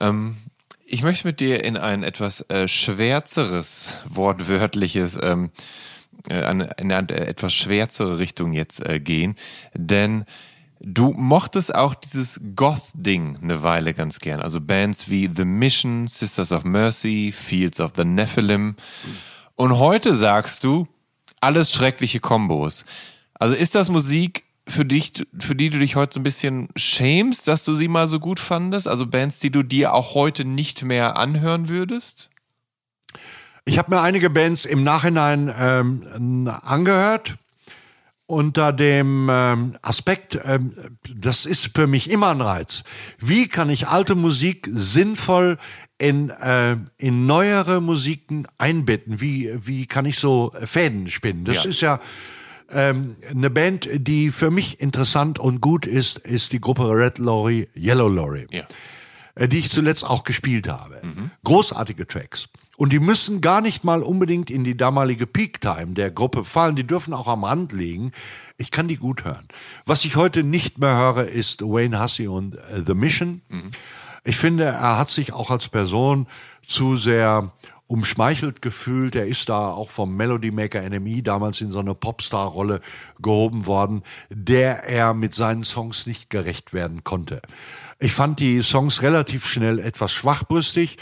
Ähm, 0.00 0.36
ich 0.84 1.02
möchte 1.02 1.26
mit 1.26 1.40
dir 1.40 1.62
in 1.64 1.76
ein 1.76 2.02
etwas 2.02 2.40
äh, 2.48 2.66
schwärzeres, 2.66 3.98
wortwörtliches, 4.08 5.18
ähm, 5.22 5.50
äh, 6.28 6.40
in 6.50 6.90
eine 6.92 7.08
etwas 7.10 7.52
schwärzere 7.54 8.18
Richtung 8.18 8.52
jetzt 8.52 8.84
äh, 8.84 8.98
gehen, 8.98 9.36
denn 9.74 10.24
du 10.80 11.12
mochtest 11.12 11.74
auch 11.74 11.94
dieses 11.94 12.40
Goth-Ding 12.56 13.38
eine 13.42 13.62
Weile 13.62 13.94
ganz 13.94 14.18
gern. 14.18 14.40
Also 14.40 14.60
Bands 14.60 15.08
wie 15.08 15.30
The 15.34 15.44
Mission, 15.44 16.08
Sisters 16.08 16.52
of 16.52 16.64
Mercy, 16.64 17.32
Fields 17.36 17.80
of 17.80 17.92
the 17.96 18.04
Nephilim. 18.04 18.76
Und 19.54 19.78
heute 19.78 20.14
sagst 20.14 20.64
du, 20.64 20.88
alles 21.40 21.72
schreckliche 21.72 22.20
Kombos. 22.20 22.84
Also 23.34 23.54
ist 23.54 23.74
das 23.74 23.88
Musik, 23.88 24.44
für 24.70 24.84
dich, 24.84 25.12
für 25.38 25.54
die 25.54 25.70
du 25.70 25.78
dich 25.78 25.96
heute 25.96 26.14
so 26.14 26.20
ein 26.20 26.24
bisschen 26.24 26.68
schämst, 26.76 27.48
dass 27.48 27.64
du 27.64 27.74
sie 27.74 27.88
mal 27.88 28.06
so 28.06 28.20
gut 28.20 28.40
fandest? 28.40 28.88
Also 28.88 29.06
Bands, 29.06 29.40
die 29.40 29.50
du 29.50 29.62
dir 29.62 29.94
auch 29.94 30.14
heute 30.14 30.44
nicht 30.44 30.82
mehr 30.82 31.16
anhören 31.16 31.68
würdest? 31.68 32.30
Ich 33.64 33.78
habe 33.78 33.94
mir 33.94 34.00
einige 34.00 34.30
Bands 34.30 34.64
im 34.64 34.84
Nachhinein 34.84 35.52
ähm, 35.58 36.48
angehört. 36.62 37.36
Unter 38.30 38.72
dem 38.72 39.28
ähm, 39.28 39.76
Aspekt, 39.82 40.38
ähm, 40.44 40.72
das 41.16 41.46
ist 41.46 41.70
für 41.74 41.88
mich 41.88 42.08
immer 42.08 42.28
ein 42.30 42.40
Reiz. 42.40 42.84
Wie 43.18 43.48
kann 43.48 43.70
ich 43.70 43.88
alte 43.88 44.14
Musik 44.14 44.68
sinnvoll 44.72 45.58
in, 45.98 46.30
äh, 46.30 46.76
in 46.96 47.26
neuere 47.26 47.80
Musiken 47.80 48.46
einbetten? 48.56 49.20
Wie, 49.20 49.50
wie 49.66 49.86
kann 49.86 50.06
ich 50.06 50.20
so 50.20 50.52
Fäden 50.64 51.10
spinnen? 51.10 51.44
Das 51.44 51.64
Ja. 51.64 51.70
ist 51.70 51.80
ja 51.80 52.00
ähm, 52.70 53.16
eine 53.28 53.50
Band, 53.50 53.88
die 53.92 54.30
für 54.30 54.52
mich 54.52 54.78
interessant 54.80 55.40
und 55.40 55.60
gut 55.60 55.84
ist, 55.84 56.18
ist 56.18 56.52
die 56.52 56.60
Gruppe 56.60 56.88
Red 56.88 57.18
Lorry, 57.18 57.68
Yellow 57.76 58.06
Lorry 58.08 58.46
Ja. 58.52 58.62
äh, 59.34 59.48
die 59.48 59.58
ich 59.58 59.70
zuletzt 59.70 60.04
auch 60.04 60.22
gespielt 60.22 60.68
habe. 60.68 61.02
Großartige 61.42 62.06
Tracks. 62.06 62.48
Und 62.80 62.94
die 62.94 62.98
müssen 62.98 63.42
gar 63.42 63.60
nicht 63.60 63.84
mal 63.84 64.02
unbedingt 64.02 64.48
in 64.48 64.64
die 64.64 64.74
damalige 64.74 65.26
Peak-Time 65.26 65.88
der 65.88 66.10
Gruppe 66.10 66.46
fallen. 66.46 66.76
Die 66.76 66.86
dürfen 66.86 67.12
auch 67.12 67.28
am 67.28 67.44
Rand 67.44 67.72
liegen. 67.72 68.10
Ich 68.56 68.70
kann 68.70 68.88
die 68.88 68.96
gut 68.96 69.22
hören. 69.22 69.46
Was 69.84 70.06
ich 70.06 70.16
heute 70.16 70.44
nicht 70.44 70.78
mehr 70.78 70.96
höre, 70.96 71.26
ist 71.26 71.60
Wayne 71.60 72.02
Hussey 72.02 72.26
und 72.26 72.54
äh, 72.54 72.82
The 72.86 72.94
Mission. 72.94 73.42
Ich 74.24 74.38
finde, 74.38 74.64
er 74.64 74.96
hat 74.96 75.10
sich 75.10 75.34
auch 75.34 75.50
als 75.50 75.68
Person 75.68 76.26
zu 76.66 76.96
sehr 76.96 77.52
umschmeichelt 77.86 78.62
gefühlt. 78.62 79.14
Er 79.14 79.26
ist 79.26 79.50
da 79.50 79.72
auch 79.72 79.90
vom 79.90 80.16
Melody 80.16 80.50
Maker 80.50 80.80
NME 80.88 81.22
damals 81.22 81.60
in 81.60 81.72
so 81.72 81.80
eine 81.80 81.94
Popstar-Rolle 81.94 82.80
gehoben 83.18 83.66
worden, 83.66 84.04
der 84.30 84.84
er 84.84 85.12
mit 85.12 85.34
seinen 85.34 85.64
Songs 85.64 86.06
nicht 86.06 86.30
gerecht 86.30 86.72
werden 86.72 87.04
konnte. 87.04 87.42
Ich 88.02 88.12
fand 88.14 88.40
die 88.40 88.62
Songs 88.62 89.02
relativ 89.02 89.46
schnell 89.46 89.78
etwas 89.78 90.10
schwachbrüstig. 90.12 90.96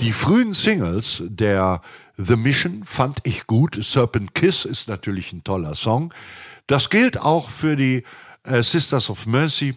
Die 0.00 0.12
frühen 0.12 0.52
Singles 0.52 1.22
der 1.26 1.80
The 2.18 2.36
Mission 2.36 2.84
fand 2.84 3.20
ich 3.24 3.46
gut. 3.46 3.78
Serpent 3.82 4.34
Kiss 4.34 4.66
ist 4.66 4.86
natürlich 4.86 5.32
ein 5.32 5.42
toller 5.44 5.74
Song. 5.74 6.12
Das 6.66 6.90
gilt 6.90 7.18
auch 7.18 7.48
für 7.48 7.74
die 7.74 8.04
äh, 8.44 8.62
Sisters 8.62 9.08
of 9.08 9.24
Mercy. 9.26 9.76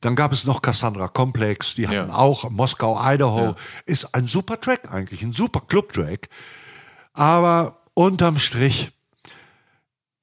Dann 0.00 0.16
gab 0.16 0.32
es 0.32 0.44
noch 0.46 0.62
Cassandra 0.62 1.08
Complex, 1.08 1.74
die 1.74 1.86
hatten 1.86 2.08
Ja. 2.08 2.14
auch 2.14 2.48
Moskau, 2.50 2.98
Idaho. 3.02 3.44
Ja. 3.48 3.56
Ist 3.84 4.14
ein 4.14 4.26
super 4.26 4.58
Track 4.60 4.90
eigentlich, 4.92 5.22
ein 5.22 5.32
super 5.34 5.60
Club-Track. 5.60 6.28
Aber 7.12 7.82
unterm 7.94 8.38
Strich 8.38 8.90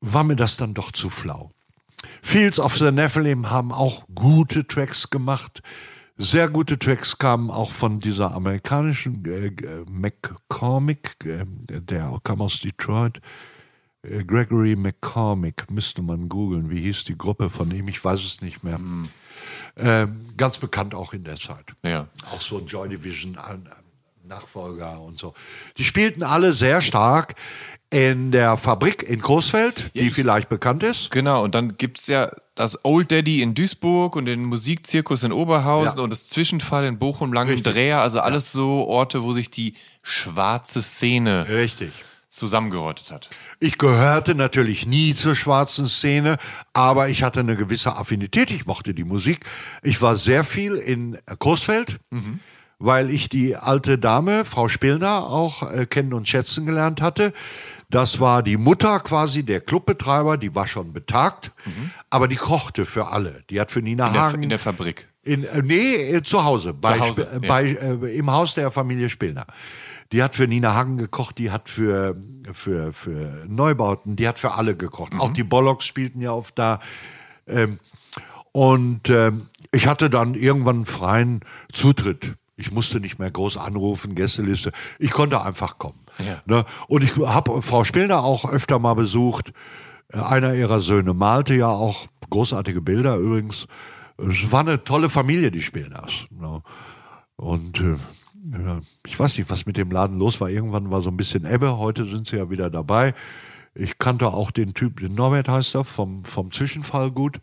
war 0.02 0.24
mir 0.24 0.36
das 0.36 0.58
dann 0.58 0.74
doch 0.74 0.92
zu 0.92 1.10
flau. 1.12 1.53
Fields 2.22 2.60
of 2.60 2.78
the 2.78 2.92
Nephilim 2.92 3.50
haben 3.50 3.72
auch 3.72 4.06
gute 4.14 4.66
Tracks 4.68 5.10
gemacht. 5.10 5.62
Sehr 6.18 6.48
gute 6.48 6.78
Tracks 6.78 7.18
kamen 7.18 7.50
auch 7.50 7.72
von 7.72 8.00
dieser 8.00 8.34
amerikanischen 8.34 9.26
äh, 9.26 9.48
äh, 9.48 9.86
McCormick, 9.90 11.26
äh, 11.26 11.46
der 11.68 12.20
kam 12.24 12.42
aus 12.42 12.60
Detroit. 12.60 13.20
Äh, 14.04 14.24
Gregory 14.24 14.76
McCormick, 14.76 15.72
müsste 15.72 16.02
man 16.02 16.30
googeln. 16.30 16.70
Wie 16.70 16.82
hieß 16.82 17.06
die 17.06 17.18
Gruppe 17.18 17.50
von 17.50 17.72
ihm? 17.72 17.88
Ich 17.88 18.04
weiß 18.04 18.20
es 18.24 18.42
nicht 18.42 18.64
mehr. 18.64 18.80
Ähm, 19.76 20.24
ganz 20.38 20.60
bekannt 20.60 20.94
auch 20.94 21.14
in 21.14 21.24
der 21.24 21.38
Zeit. 21.38 21.74
Ja. 21.84 22.08
Auch 22.32 22.42
so 22.42 22.60
ein 22.60 22.68
Joy 22.68 22.90
Division 22.90 23.38
ein 23.38 23.68
Nachfolger 24.24 25.02
und 25.02 25.20
so. 25.20 25.34
Die 25.78 25.84
spielten 25.84 26.24
alle 26.24 26.54
sehr 26.54 26.82
stark 26.82 27.36
in 27.94 28.32
der 28.32 28.58
Fabrik 28.58 29.04
in 29.04 29.22
Coesfeld, 29.22 29.92
die 29.94 30.00
ich- 30.02 30.14
vielleicht 30.14 30.50
bekannt 30.50 30.82
ist. 30.84 31.12
Genau, 31.12 31.44
und 31.44 31.54
dann 31.56 31.78
gibt 31.78 32.00
es 32.00 32.08
ja 32.08 32.32
das 32.56 32.84
Old 32.84 33.12
Daddy 33.12 33.42
in 33.42 33.54
Duisburg 33.54 34.16
und 34.16 34.26
den 34.26 34.44
Musikzirkus 34.46 35.24
in 35.24 35.32
Oberhausen 35.32 35.98
Ja. 35.98 36.04
und 36.04 36.10
das 36.10 36.28
Zwischenfall 36.30 36.86
in 36.86 36.98
Bochum, 37.00 37.32
Langendreher, 37.34 38.02
also 38.02 38.20
alles 38.20 38.52
so 38.52 38.88
Orte, 38.88 39.24
wo 39.24 39.34
sich 39.34 39.50
die 39.50 39.74
schwarze 40.02 40.82
Szene 40.84 41.48
Richtig. 41.50 41.92
zusammengerottet 42.30 43.12
hat. 43.12 43.30
Ich 43.60 43.78
gehörte 43.78 44.36
natürlich 44.36 44.86
nie 44.86 45.14
zur 45.14 45.36
schwarzen 45.36 45.88
Szene, 45.88 46.38
aber 46.74 47.10
ich 47.10 47.24
hatte 47.24 47.40
eine 47.42 47.56
gewisse 47.56 47.96
Affinität. 47.96 48.52
Ich 48.52 48.66
mochte 48.66 48.94
die 48.94 49.04
Musik. 49.04 49.46
Ich 49.84 50.02
war 50.02 50.16
sehr 50.16 50.44
viel 50.44 50.76
in 50.76 51.18
Coesfeld, 51.40 52.00
weil 52.80 53.10
ich 53.10 53.30
die 53.30 53.56
alte 53.56 53.98
Dame, 53.98 54.46
Frau 54.46 54.68
Spillner, 54.68 55.26
auch 55.28 55.72
äh, 55.72 55.86
kennen 55.86 56.14
und 56.14 56.28
schätzen 56.28 56.66
gelernt 56.66 57.02
hatte. 57.02 57.34
Das 57.94 58.20
war 58.20 58.42
die 58.42 58.58
Mutter 58.58 59.00
quasi 59.02 59.44
der 59.44 59.62
Clubbetreiber, 59.62 60.38
die 60.38 60.56
war 60.56 60.66
schon 60.66 60.94
betagt, 60.94 61.52
aber 62.10 62.28
die 62.28 62.36
kochte 62.36 62.86
für 62.86 63.08
alle. 63.08 63.44
Die 63.50 63.62
hat 63.62 63.72
für 63.72 63.82
Nina 63.82 64.08
In 64.08 64.14
der, 64.14 64.22
Hagen 64.22 64.44
in 64.44 64.50
der 64.50 64.60
Fabrik. 64.60 65.08
in, 65.22 65.44
äh, 65.44 65.62
nee, 65.62 65.96
äh, 65.96 66.24
zu 66.24 66.44
Hause, 66.44 66.74
bei, 66.74 67.00
Hause, 67.00 67.30
äh, 67.32 67.34
ja. 67.34 67.48
bei, 67.48 67.66
äh, 67.66 68.18
im 68.18 68.32
Haus 68.32 68.56
der 68.56 68.72
Familie 68.72 69.10
Spillner. 69.10 69.46
Die 70.12 70.24
hat 70.24 70.36
für 70.36 70.48
Nina 70.48 70.74
Hagen 70.74 70.98
gekocht, 70.98 71.38
die 71.38 71.52
hat 71.52 71.70
für, 71.70 72.16
für, 72.52 72.94
für 72.94 73.46
Neubauten, 73.48 74.16
die 74.16 74.28
hat 74.28 74.40
für 74.40 74.54
alle 74.54 74.76
gekocht. 74.76 75.14
Auch 75.20 75.32
die 75.32 75.44
Bollocks 75.44 75.86
spielten 75.86 76.20
ja 76.22 76.32
oft 76.32 76.58
da. 76.58 76.80
Ähm, 77.48 77.80
und 78.52 79.10
ähm, 79.10 79.48
ich 79.72 79.88
hatte 79.88 80.10
dann 80.10 80.36
irgendwann 80.36 80.86
freien 80.86 81.42
Zutritt. 81.72 82.34
Ich 82.58 82.72
musste 82.72 83.00
nicht 83.00 83.18
mehr 83.18 83.32
groß 83.32 83.58
anrufen, 83.58 84.14
Gästeliste. 84.14 84.72
Ich 85.00 85.12
konnte 85.12 85.42
einfach 85.44 85.80
kommen. 85.80 86.03
Ja. 86.20 86.42
Ne? 86.46 86.66
Und 86.88 87.04
ich 87.04 87.16
habe 87.18 87.62
Frau 87.62 87.84
Spillner 87.84 88.24
auch 88.24 88.50
öfter 88.50 88.80
mal 88.80 88.94
besucht. 88.94 89.54
Einer 90.12 90.54
ihrer 90.54 90.80
Söhne 90.82 91.14
malte 91.14 91.56
ja 91.56 91.70
auch 91.70 92.08
großartige 92.30 92.82
Bilder 92.82 93.18
übrigens. 93.18 93.68
Es 94.18 94.52
war 94.52 94.62
eine 94.62 94.84
tolle 94.84 95.10
Familie, 95.10 95.52
die 95.52 95.62
Spillners. 95.64 96.28
Ne? 96.30 96.62
Und 97.36 97.80
äh, 97.80 97.96
ich 99.06 99.20
weiß 99.20 99.38
nicht, 99.38 99.50
was 99.50 99.66
mit 99.66 99.78
dem 99.78 99.92
Laden 99.92 100.18
los 100.18 100.40
war. 100.42 100.50
Irgendwann 100.50 100.92
war 100.92 101.02
so 101.02 101.10
ein 101.10 101.18
bisschen 101.18 101.46
Ebbe. 101.46 101.78
Heute 101.78 102.06
sind 102.06 102.28
sie 102.28 102.38
ja 102.38 102.50
wieder 102.50 102.70
dabei. 102.70 103.14
Ich 103.76 103.98
kannte 103.98 104.28
auch 104.28 104.52
den 104.52 104.74
Typ, 104.74 105.00
den 105.00 105.16
Norbert 105.16 105.50
heißt 105.50 105.76
er, 105.76 105.84
vom, 105.84 106.26
vom 106.26 106.52
Zwischenfall 106.52 107.12
gut. 107.12 107.40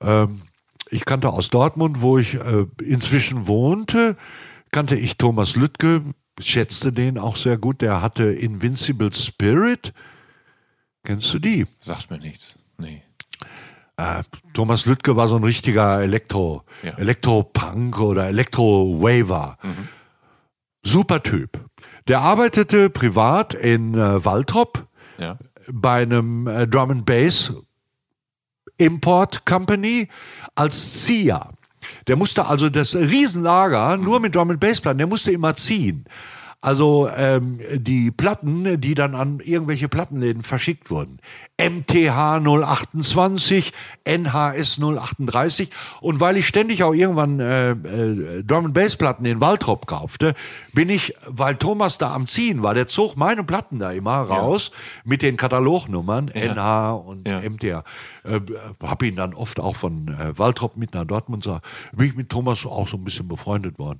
Ähm, 0.00 0.40
ich 0.90 1.04
kannte 1.04 1.30
aus 1.30 1.50
Dortmund, 1.50 2.00
wo 2.00 2.18
ich 2.18 2.34
äh, 2.34 2.66
inzwischen 2.82 3.46
wohnte, 3.46 4.16
kannte 4.70 4.96
ich 4.96 5.18
Thomas 5.18 5.56
Lüttke, 5.56 6.02
schätzte 6.40 6.92
den 6.92 7.18
auch 7.18 7.36
sehr 7.36 7.56
gut. 7.58 7.80
Der 7.80 8.02
hatte 8.02 8.24
Invincible 8.24 9.12
Spirit. 9.12 9.92
Kennst 11.04 11.32
du 11.34 11.38
die? 11.38 11.66
Sagt 11.78 12.10
mir 12.10 12.18
nichts. 12.18 12.58
Nee. 12.78 13.02
Äh, 13.96 14.22
Thomas 14.54 14.86
Lüttke 14.86 15.14
war 15.16 15.28
so 15.28 15.36
ein 15.36 15.44
richtiger 15.44 16.00
Elektro, 16.02 16.64
Ja. 16.82 16.92
Elektro-Punk 16.98 18.00
oder 18.00 18.26
Elektro-Waver. 18.28 19.58
Super 20.82 21.22
Typ. 21.22 21.60
Der 22.08 22.20
arbeitete 22.20 22.90
privat 22.90 23.54
in 23.54 23.94
äh, 23.94 24.24
Waltrop 24.24 24.86
Ja. 25.18 25.38
bei 25.72 26.02
einem 26.02 26.46
äh, 26.46 26.66
Drum 26.66 26.90
and 26.90 27.06
Bass 27.06 27.52
Import 28.78 29.46
Company 29.46 30.08
als 30.56 31.04
Zieher. 31.04 31.50
Der 32.06 32.16
musste 32.16 32.46
also 32.46 32.70
das 32.70 32.94
Riesenlager 32.94 33.96
nur 33.96 34.20
mit 34.20 34.34
Drum 34.34 34.50
and 34.50 34.60
Bass 34.60 34.80
Platten, 34.80 34.98
der 34.98 35.06
musste 35.06 35.32
immer 35.32 35.54
ziehen. 35.56 36.04
Also 36.64 37.10
ähm, 37.14 37.60
die 37.74 38.10
Platten, 38.10 38.80
die 38.80 38.94
dann 38.94 39.14
an 39.14 39.40
irgendwelche 39.44 39.90
Plattenläden 39.90 40.42
verschickt 40.42 40.90
wurden. 40.90 41.18
MTH 41.60 42.40
028, 42.42 43.70
NHS 44.04 44.80
038. 44.80 45.68
Und 46.00 46.20
weil 46.20 46.38
ich 46.38 46.46
ständig 46.46 46.82
auch 46.82 46.94
irgendwann 46.94 47.38
äh, 47.38 47.72
äh, 47.72 48.42
Drum 48.42 48.64
and 48.64 48.72
Bass 48.74 48.96
Platten 48.96 49.26
in 49.26 49.42
Waltrop 49.42 49.86
kaufte, 49.86 50.34
bin 50.72 50.88
ich, 50.88 51.12
weil 51.26 51.56
Thomas 51.56 51.98
da 51.98 52.14
am 52.14 52.26
Ziehen 52.26 52.62
war, 52.62 52.72
der 52.72 52.88
zog 52.88 53.18
meine 53.18 53.44
Platten 53.44 53.78
da 53.78 53.92
immer 53.92 54.22
raus 54.22 54.70
mit 55.04 55.20
den 55.20 55.36
Katalognummern 55.36 56.28
NH 56.28 56.92
und 56.92 57.28
Ja. 57.28 57.40
MTH. 57.40 57.84
Äh, 58.24 58.40
hab 58.82 59.02
ihn 59.02 59.16
dann 59.16 59.34
oft 59.34 59.60
auch 59.60 59.76
von 59.76 60.08
äh, 60.08 60.38
Waltrop 60.38 60.78
mit 60.78 60.94
nach 60.94 61.04
Dortmund, 61.04 61.44
so, 61.44 61.58
bin 61.92 62.06
ich 62.06 62.16
mit 62.16 62.30
Thomas 62.30 62.64
auch 62.64 62.88
so 62.88 62.96
ein 62.96 63.04
bisschen 63.04 63.28
befreundet 63.28 63.78
worden. 63.78 63.98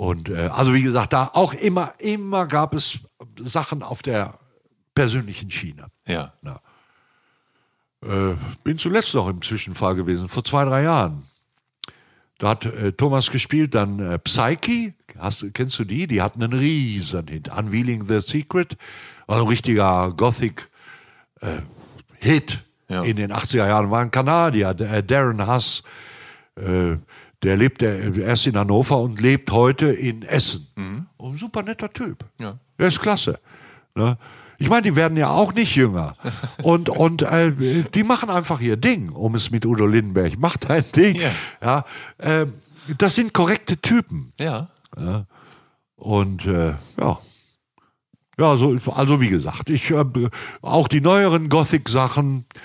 Und 0.00 0.30
äh, 0.30 0.48
also 0.50 0.72
wie 0.72 0.80
gesagt, 0.82 1.12
da 1.12 1.28
auch 1.34 1.52
immer, 1.52 1.92
immer 1.98 2.46
gab 2.46 2.72
es 2.74 3.00
Sachen 3.38 3.82
auf 3.82 4.00
der 4.00 4.32
persönlichen 4.94 5.50
Schiene. 5.50 5.88
Ja. 6.06 6.32
Äh, 8.02 8.34
bin 8.64 8.78
zuletzt 8.78 9.14
noch 9.14 9.28
im 9.28 9.42
Zwischenfall 9.42 9.94
gewesen, 9.94 10.30
vor 10.30 10.42
zwei, 10.42 10.64
drei 10.64 10.84
Jahren. 10.84 11.24
Da 12.38 12.48
hat 12.48 12.64
äh, 12.64 12.92
Thomas 12.92 13.30
gespielt, 13.30 13.74
dann 13.74 13.98
äh, 13.98 14.18
Psyche, 14.20 14.94
hast, 15.18 15.42
du- 15.42 15.50
kennst 15.50 15.78
du 15.78 15.84
die? 15.84 16.06
Die 16.06 16.22
hatten 16.22 16.42
einen 16.42 16.54
riesen 16.54 17.28
Hit. 17.28 17.50
Unveiling 17.54 18.06
the 18.08 18.20
Secret, 18.20 18.78
war 19.26 19.42
ein 19.42 19.46
richtiger 19.48 20.14
Gothic-Hit 20.16 20.70
Ja. 22.88 23.02
in 23.02 23.16
den 23.16 23.34
80er 23.34 23.68
Jahren. 23.68 23.90
War 23.90 24.00
ein 24.00 24.10
Kanadier, 24.10 24.70
äh, 24.80 25.02
Darren 25.02 25.46
Huss, 25.46 25.82
äh, 26.56 26.96
der 27.42 27.56
lebt 27.56 27.82
äh, 27.82 28.10
erst 28.20 28.46
in 28.46 28.56
Hannover 28.56 28.98
und 29.00 29.20
lebt 29.20 29.50
heute 29.50 29.86
in 29.86 30.22
Essen. 30.22 30.66
Und 31.16 31.34
ein 31.34 31.38
super 31.38 31.62
netter 31.62 31.92
Typ. 31.92 32.24
Ja. 32.38 32.58
Der 32.78 32.88
ist 32.88 33.00
klasse. 33.00 33.38
Ne? 33.94 34.18
Ich 34.58 34.68
meine, 34.68 34.82
die 34.82 34.94
werden 34.94 35.16
ja 35.16 35.30
auch 35.30 35.54
nicht 35.54 35.74
jünger. 35.74 36.16
Und, 36.62 36.90
und 36.90 37.22
äh, 37.22 37.52
die 37.94 38.04
machen 38.04 38.28
einfach 38.28 38.60
ihr 38.60 38.76
Ding, 38.76 39.08
um 39.08 39.34
es 39.34 39.50
mit 39.50 39.64
Udo 39.64 39.86
Lindenberg. 39.86 40.38
Macht 40.38 40.68
dein 40.68 40.84
Ding. 40.94 41.16
Ja. 41.16 41.30
Ja. 41.62 41.84
ähm, 42.18 42.52
das 42.98 43.14
sind 43.14 43.32
korrekte 43.32 43.78
Typen. 43.78 44.32
Ja. 44.38 44.68
Und 45.96 46.46
äh, 46.46 46.74
ja. 46.98 47.18
Ja, 48.38 48.56
so, 48.56 48.76
also 48.92 49.20
wie 49.20 49.28
gesagt, 49.28 49.70
ich 49.70 49.90
äh, 49.90 50.04
auch 50.62 50.88
die 50.88 51.00
neueren 51.00 51.48
Gothic-Sachen 51.48 52.44
äh, 52.54 52.58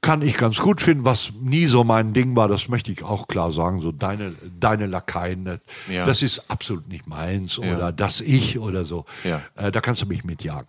kann 0.00 0.22
ich 0.22 0.36
ganz 0.36 0.58
gut 0.58 0.80
finden, 0.80 1.04
was 1.04 1.32
nie 1.40 1.66
so 1.66 1.84
mein 1.84 2.12
Ding 2.14 2.34
war, 2.36 2.48
das 2.48 2.68
möchte 2.68 2.92
ich 2.92 3.02
auch 3.02 3.28
klar 3.28 3.52
sagen, 3.52 3.80
so 3.80 3.92
deine, 3.92 4.34
deine 4.60 4.86
Lakaien, 4.86 5.44
das- 5.44 5.60
Ja. 5.88 6.06
das 6.06 6.22
ist 6.22 6.50
absolut 6.50 6.88
nicht 6.88 7.06
meins 7.06 7.56
Ja. 7.56 7.76
oder 7.76 7.92
das 7.92 8.20
Ich 8.20 8.58
oder 8.58 8.84
so. 8.84 9.04
Ja. 9.24 9.42
Äh, 9.56 9.70
da 9.72 9.80
kannst 9.80 10.02
du 10.02 10.06
mich 10.06 10.24
mitjagen. 10.24 10.68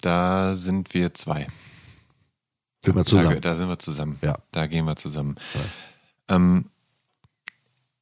Da 0.00 0.54
sind 0.54 0.94
wir 0.94 1.14
zwei. 1.14 1.46
Sind 2.84 2.94
wir 2.96 3.02
Da, 3.02 3.04
zusammen. 3.04 3.40
da 3.40 3.54
sind 3.54 3.68
wir 3.68 3.78
zusammen. 3.78 4.18
Ja. 4.22 4.38
Da 4.50 4.66
gehen 4.66 4.84
wir 4.84 4.96
zusammen. 4.96 5.36
Ähm, 6.28 6.64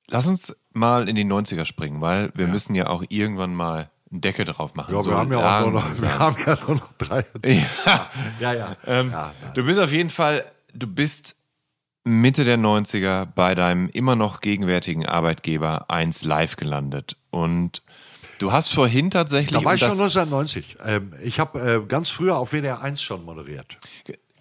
lass 0.08 0.26
uns 0.26 0.56
mal 0.72 1.08
in 1.08 1.16
die 1.16 1.24
90er 1.24 1.66
springen, 1.66 2.00
weil 2.00 2.32
wir 2.34 2.46
müssen 2.46 2.74
ja 2.74 2.86
auch 2.88 3.04
irgendwann 3.08 3.54
mal 3.54 3.90
eine 4.10 4.20
Decke 4.20 4.44
drauf 4.44 4.74
machen. 4.74 4.94
Ja, 4.94 5.00
So 5.02 5.10
wir 5.10 5.16
haben 5.18 5.32
ja 5.32 5.62
auch 5.66 5.70
noch, 5.70 6.00
wir 6.00 6.18
haben 6.18 6.36
ja 6.44 6.58
nur 6.66 6.76
noch 6.76 6.92
drei. 6.98 7.24
Ja. 7.44 8.08
Ja, 8.40 8.52
ja. 8.54 8.76
Ähm, 8.86 9.10
ja. 9.10 9.32
Du 9.54 9.64
bist 9.64 9.78
auf 9.78 9.92
jeden 9.92 10.10
Fall, 10.10 10.44
du 10.74 10.86
bist 10.86 11.36
Mitte 12.04 12.44
der 12.44 12.58
90er 12.58 13.26
bei 13.26 13.54
deinem 13.54 13.88
immer 13.90 14.16
noch 14.16 14.40
gegenwärtigen 14.40 15.06
Arbeitgeber 15.06 15.90
1 15.90 16.24
Live 16.24 16.56
gelandet. 16.56 17.16
Und 17.30 17.82
du 18.38 18.52
hast 18.52 18.72
vorhin 18.72 19.10
tatsächlich. 19.10 19.58
Da 19.60 19.64
war 19.64 19.74
ich 19.74 19.80
schon 19.80 19.90
das- 19.90 20.16
1990. 20.16 20.76
Ähm, 20.84 21.14
ich 21.22 21.38
habe 21.38 21.60
äh, 21.60 21.86
ganz 21.86 22.08
früher 22.10 22.36
auf 22.38 22.52
WDR 22.52 22.80
1 22.80 23.02
schon 23.02 23.24
moderiert. 23.24 23.76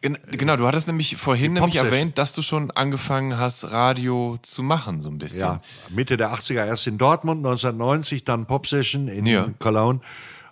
Gen- 0.02 0.18
Genau, 0.32 0.56
du 0.56 0.66
hattest 0.68 0.88
nämlich 0.88 1.18
vorhin 1.18 1.54
nämlich 1.54 1.76
erwähnt, 1.76 2.18
dass 2.18 2.34
du 2.34 2.42
schon 2.42 2.72
angefangen 2.72 3.38
hast, 3.38 3.72
Radio 3.72 4.38
zu 4.42 4.64
machen, 4.64 5.02
so 5.02 5.10
ein 5.10 5.18
bisschen. 5.18 5.40
Ja, 5.42 5.62
Mitte 5.90 6.16
der 6.18 6.34
80er 6.34 6.66
erst 6.66 6.88
in 6.88 6.98
Dortmund, 6.98 7.40
1990 7.46 8.24
dann 8.24 8.46
Pop 8.46 8.68
Session 8.68 9.08
in 9.08 9.26
Ja. 9.26 9.48
Cologne 9.60 10.00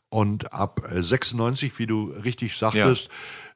und 0.10 0.54
ab 0.54 0.82
äh, 0.92 1.02
96, 1.02 1.80
wie 1.80 1.88
du 1.88 2.12
richtig 2.24 2.56
sagtest, 2.58 3.10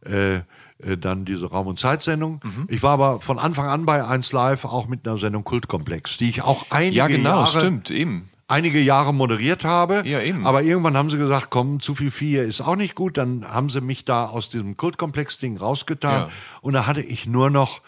äh, 0.05 0.35
äh, 0.35 0.97
dann 0.97 1.25
diese 1.25 1.45
Raum- 1.47 1.67
und 1.67 1.79
Zeitsendung. 1.79 2.39
Mhm. 2.43 2.65
Ich 2.69 2.81
war 2.81 2.91
aber 2.91 3.21
von 3.21 3.37
Anfang 3.37 3.67
an 3.67 3.85
bei 3.85 4.03
1 4.03 4.31
Live 4.31 4.65
auch 4.65 4.87
mit 4.87 5.07
einer 5.07 5.17
Sendung 5.17 5.43
Kultkomplex, 5.43 6.17
die 6.17 6.29
ich 6.29 6.41
auch 6.41 6.65
einige 6.71 6.95
Ja, 6.95 7.07
genau, 7.07 7.41
Jahre 7.41 7.59
stimmt, 7.59 7.91
eben. 7.91 8.29
Einige 8.51 8.79
Jahre 8.79 9.13
moderiert 9.13 9.63
habe. 9.63 10.03
Ja, 10.05 10.21
eben. 10.21 10.45
Aber 10.45 10.61
irgendwann 10.61 10.97
haben 10.97 11.09
sie 11.09 11.17
gesagt, 11.17 11.47
komm, 11.49 11.79
zu 11.79 11.95
viel 11.95 12.11
Vier 12.11 12.43
ist 12.43 12.61
auch 12.61 12.75
nicht 12.75 12.95
gut. 12.95 13.17
Dann 13.17 13.47
haben 13.47 13.69
sie 13.69 13.81
mich 13.81 14.05
da 14.05 14.27
aus 14.27 14.49
diesem 14.49 14.77
Kultkomplex-Ding 14.77 15.57
rausgetan. 15.57 16.27
Ja. 16.27 16.29
Und 16.61 16.73
da 16.73 16.85
hatte 16.85 17.01
ich 17.01 17.25
nur 17.25 17.49
noch 17.49 17.81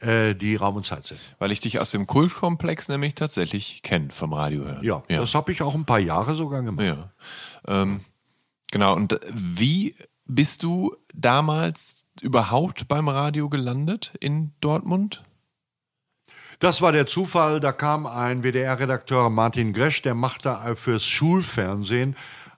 äh, 0.00 0.34
die 0.34 0.56
Raum- 0.56 0.76
und 0.76 0.86
Zeitsendung. 0.86 1.24
Weil 1.38 1.52
ich 1.52 1.60
dich 1.60 1.80
aus 1.80 1.90
dem 1.90 2.06
Kultkomplex 2.06 2.88
nämlich 2.88 3.14
tatsächlich 3.14 3.82
kenne 3.82 4.10
vom 4.10 4.32
Radio 4.32 4.64
hören. 4.64 4.84
Ja, 4.84 5.02
ja. 5.08 5.20
das 5.20 5.34
habe 5.34 5.52
ich 5.52 5.62
auch 5.62 5.74
ein 5.74 5.84
paar 5.84 5.98
Jahre 5.98 6.34
sogar 6.34 6.62
gemacht. 6.62 6.86
Ja. 6.86 7.10
Ähm, 7.66 8.00
genau, 8.70 8.94
und 8.94 9.18
wie 9.32 9.94
bist 10.26 10.62
du 10.62 10.94
damals 11.14 12.04
überhaupt 12.20 12.88
beim 12.88 13.08
Radio 13.08 13.48
gelandet 13.48 14.12
in 14.20 14.52
Dortmund? 14.60 15.22
Das 16.60 16.82
war 16.82 16.92
der 16.92 17.06
Zufall. 17.06 17.58
Da 17.58 17.72
kam 17.72 18.06
ein 18.06 18.42
WDR-Redakteur 18.42 19.30
Martin 19.30 19.72
Gresch, 19.72 20.02
der 20.02 20.14
machte 20.14 20.58
fürs 20.76 21.04
Schulfernsehen 21.04 22.16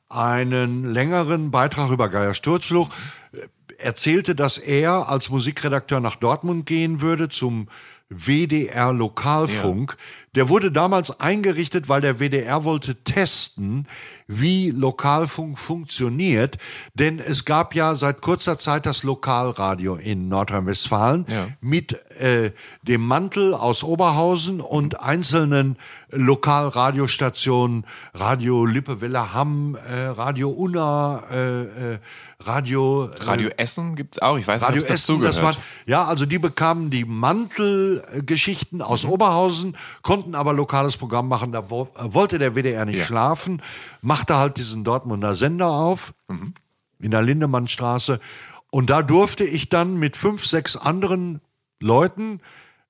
einen 0.09 0.93
längeren 0.93 1.53
Beitrag 1.53 1.93
über 1.93 2.09
Geier 2.09 2.35
Sturzfluch. 2.35 2.89
Erzählte, 3.79 4.35
dass 4.35 4.59
er 4.59 5.09
als 5.09 5.31
Musikredakteur 5.31 6.01
nach 6.01 6.17
Dortmund 6.17 6.67
gehen 6.67 7.01
würde 7.01 7.29
zum 7.29 7.69
WDR 8.15 8.93
Lokalfunk. 8.93 9.93
Ja. 9.93 10.05
Der 10.35 10.49
wurde 10.49 10.73
damals 10.73 11.21
eingerichtet, 11.21 11.91
weil 11.91 12.01
der 12.01 12.19
WDR 12.19 12.65
wollte 12.65 12.95
testen, 13.05 13.87
wie 14.27 14.71
Lokalfunk 14.71 15.59
funktioniert. 15.59 16.57
Denn 16.95 17.19
es 17.19 17.45
gab 17.45 17.75
ja 17.75 17.95
seit 17.95 18.23
kurzer 18.23 18.59
Zeit 18.59 18.87
das 18.87 19.03
Lokalradio 19.03 19.97
in 19.97 20.29
Nordrhein-Westfalen 20.29 21.27
ja. 21.29 21.49
mit 21.61 21.93
äh, 22.19 22.53
dem 22.83 23.07
Mantel 23.07 23.53
aus 23.53 23.85
Oberhausen 23.85 24.61
und 24.61 25.01
einzelnen 25.01 25.77
Lokalradiostationen, 26.11 27.85
Radio 28.15 28.65
Lippewelle 28.65 29.35
Hamm, 29.35 29.77
äh, 29.77 30.07
Radio 30.07 30.49
Unna, 30.51 31.23
äh, 31.31 31.95
äh 31.95 31.99
Radio. 32.47 33.11
Radio 33.21 33.49
äh, 33.49 33.59
Essen 33.59 33.97
gibt 33.97 34.17
es 34.17 34.23
auch. 34.23 34.39
Ich 34.39 34.47
weiß 34.47 34.63
Radio 34.63 34.77
nicht, 34.77 34.85
ob 34.85 34.95
Essen, 34.95 35.23
das 35.23 35.43
war, 35.43 35.57
Ja, 35.87 36.05
also 36.05 36.27
die 36.27 36.39
bekamen 36.39 36.91
die 36.91 37.05
Mantelgeschichten 37.05 38.83
aus 38.83 39.05
mhm. 39.05 39.11
Oberhausen, 39.11 39.77
konnten 40.03 40.35
aber 40.35 40.53
lokales 40.53 40.97
Programm 40.97 41.29
machen. 41.29 41.53
Da 41.53 41.71
wo, 41.71 41.89
äh, 41.97 42.15
wollte 42.15 42.39
der 42.39 42.55
WDR 42.55 42.85
nicht 42.85 42.99
ja. 42.99 43.05
schlafen, 43.05 43.63
machte 44.01 44.37
halt 44.37 44.57
diesen 44.57 44.85
Dortmunder 44.85 45.35
Sender 45.35 45.71
auf 45.71 46.15
mhm. 46.29 46.55
in 47.01 47.11
der 47.11 47.23
Lindemannstraße. 47.23 48.21
Und 48.71 48.91
da 48.91 49.03
durfte 49.03 49.45
ich 49.45 49.69
dann 49.69 49.99
mit 49.99 50.17
fünf, 50.17 50.47
sechs 50.47 50.77
anderen 50.77 51.41
Leuten 51.81 52.41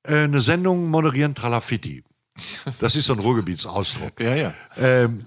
äh, 0.05 0.25
eine 0.25 0.41
Sendung 0.41 0.91
moderieren, 0.91 1.35
Tralafitti. 1.35 2.05
Das 2.79 2.97
ist 2.97 3.07
so 3.07 3.15
ein 3.15 3.19
Ruhrgebietsausdruck. 3.21 4.21
ja, 4.21 4.35
ja. 4.35 4.55
Ähm, 4.77 5.27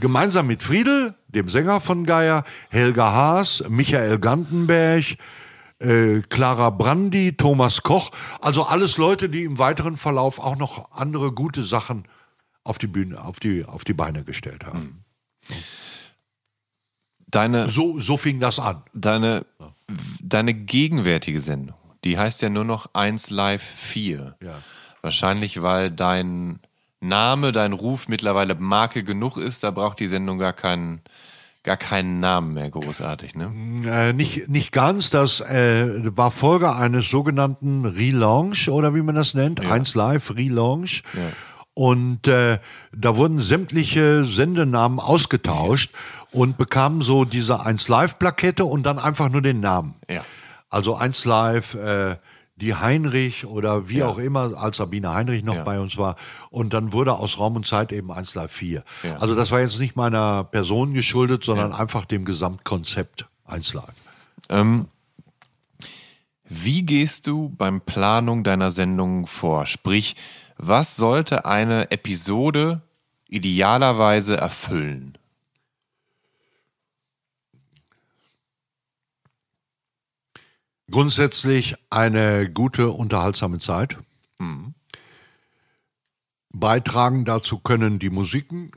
gemeinsam 0.00 0.46
mit 0.46 0.62
Friedel, 0.62 1.14
dem 1.34 1.48
Sänger 1.48 1.80
von 1.80 2.04
Geier, 2.04 2.44
Helga 2.70 3.12
Haas, 3.12 3.64
Michael 3.68 4.18
Gantenberg, 4.18 5.16
äh, 5.78 6.20
Clara 6.28 6.70
Brandi, 6.70 7.36
Thomas 7.36 7.82
Koch, 7.82 8.10
also 8.40 8.64
alles 8.64 8.98
Leute, 8.98 9.28
die 9.28 9.44
im 9.44 9.58
weiteren 9.58 9.96
Verlauf 9.96 10.38
auch 10.38 10.56
noch 10.56 10.92
andere 10.92 11.32
gute 11.32 11.62
Sachen 11.62 12.04
auf 12.64 12.78
die 12.78 12.86
Bühne, 12.86 13.22
auf 13.24 13.40
die, 13.40 13.64
auf 13.64 13.84
die 13.84 13.94
Beine 13.94 14.24
gestellt 14.24 14.64
haben. 14.64 15.04
Deine, 17.26 17.68
so, 17.68 17.98
so 17.98 18.16
fing 18.16 18.38
das 18.38 18.58
an. 18.58 18.82
Deine, 18.92 19.46
deine 20.22 20.54
gegenwärtige 20.54 21.40
Sendung, 21.40 21.76
die 22.04 22.18
heißt 22.18 22.42
ja 22.42 22.50
nur 22.50 22.64
noch 22.64 22.90
1 22.94 23.30
Live 23.30 23.62
4. 23.62 24.36
Ja. 24.40 24.62
Wahrscheinlich, 25.00 25.62
weil 25.62 25.90
dein 25.90 26.60
Name, 27.02 27.52
dein 27.52 27.72
Ruf 27.72 28.08
mittlerweile 28.08 28.54
Marke 28.54 29.02
genug 29.02 29.36
ist, 29.36 29.62
da 29.64 29.70
braucht 29.70 30.00
die 30.00 30.08
Sendung 30.08 30.38
gar 30.38 30.52
keinen 30.52 31.02
gar 31.64 31.76
keinen 31.76 32.18
Namen 32.18 32.54
mehr 32.54 32.70
großartig, 32.70 33.36
ne? 33.36 33.52
Äh, 33.86 34.12
nicht, 34.12 34.48
nicht 34.48 34.72
ganz. 34.72 35.10
Das 35.10 35.40
äh, 35.40 36.16
war 36.16 36.32
Folge 36.32 36.74
eines 36.74 37.08
sogenannten 37.08 37.84
Relaunch 37.84 38.68
oder 38.68 38.94
wie 38.94 39.02
man 39.02 39.14
das 39.14 39.34
nennt. 39.34 39.62
Ja. 39.62 39.70
1 39.70 39.94
Live 39.94 40.34
Relaunch. 40.34 41.02
Ja. 41.14 41.20
Und 41.74 42.26
äh, 42.26 42.58
da 42.94 43.16
wurden 43.16 43.38
sämtliche 43.38 44.24
Sendenamen 44.24 44.98
ausgetauscht 44.98 45.92
und 46.32 46.58
bekamen 46.58 47.00
so 47.00 47.24
diese 47.24 47.64
1 47.64 47.88
Live 47.88 48.18
Plakette 48.18 48.64
und 48.64 48.84
dann 48.84 48.98
einfach 48.98 49.30
nur 49.30 49.42
den 49.42 49.60
Namen. 49.60 49.94
Ja. 50.08 50.24
Also 50.68 50.96
1 50.96 51.24
Live, 51.26 51.74
äh, 51.74 52.16
die 52.62 52.76
Heinrich 52.76 53.44
oder 53.44 53.88
wie 53.88 53.98
ja. 53.98 54.06
auch 54.06 54.18
immer, 54.18 54.56
als 54.56 54.76
Sabine 54.76 55.12
Heinrich 55.12 55.42
noch 55.42 55.56
ja. 55.56 55.64
bei 55.64 55.80
uns 55.80 55.96
war. 55.96 56.14
Und 56.48 56.72
dann 56.72 56.92
wurde 56.92 57.14
aus 57.14 57.38
Raum 57.38 57.56
und 57.56 57.66
Zeit 57.66 57.90
eben 57.90 58.12
1 58.12 58.36
Live 58.36 58.52
4. 58.52 58.84
Ja. 59.02 59.16
Also 59.16 59.34
das 59.34 59.50
war 59.50 59.60
jetzt 59.60 59.80
nicht 59.80 59.96
meiner 59.96 60.44
Person 60.44 60.94
geschuldet, 60.94 61.42
sondern 61.42 61.72
einfach 61.72 62.04
dem 62.04 62.24
Gesamtkonzept 62.24 63.26
1 63.46 63.74
Live. 63.74 63.94
Ähm, 64.48 64.86
wie 66.44 66.84
gehst 66.84 67.26
du 67.26 67.48
beim 67.48 67.80
Planung 67.80 68.44
deiner 68.44 68.70
Sendung 68.70 69.26
vor? 69.26 69.66
Sprich, 69.66 70.14
was 70.56 70.94
sollte 70.94 71.44
eine 71.46 71.90
Episode 71.90 72.82
idealerweise 73.26 74.36
erfüllen? 74.36 75.18
Grundsätzlich 80.92 81.74
eine 81.88 82.50
gute, 82.50 82.90
unterhaltsame 82.90 83.58
Zeit. 83.58 83.98
Mhm. 84.38 84.74
Beitragen 86.50 87.24
dazu 87.24 87.58
können 87.58 87.98
die 87.98 88.10
Musiken 88.10 88.72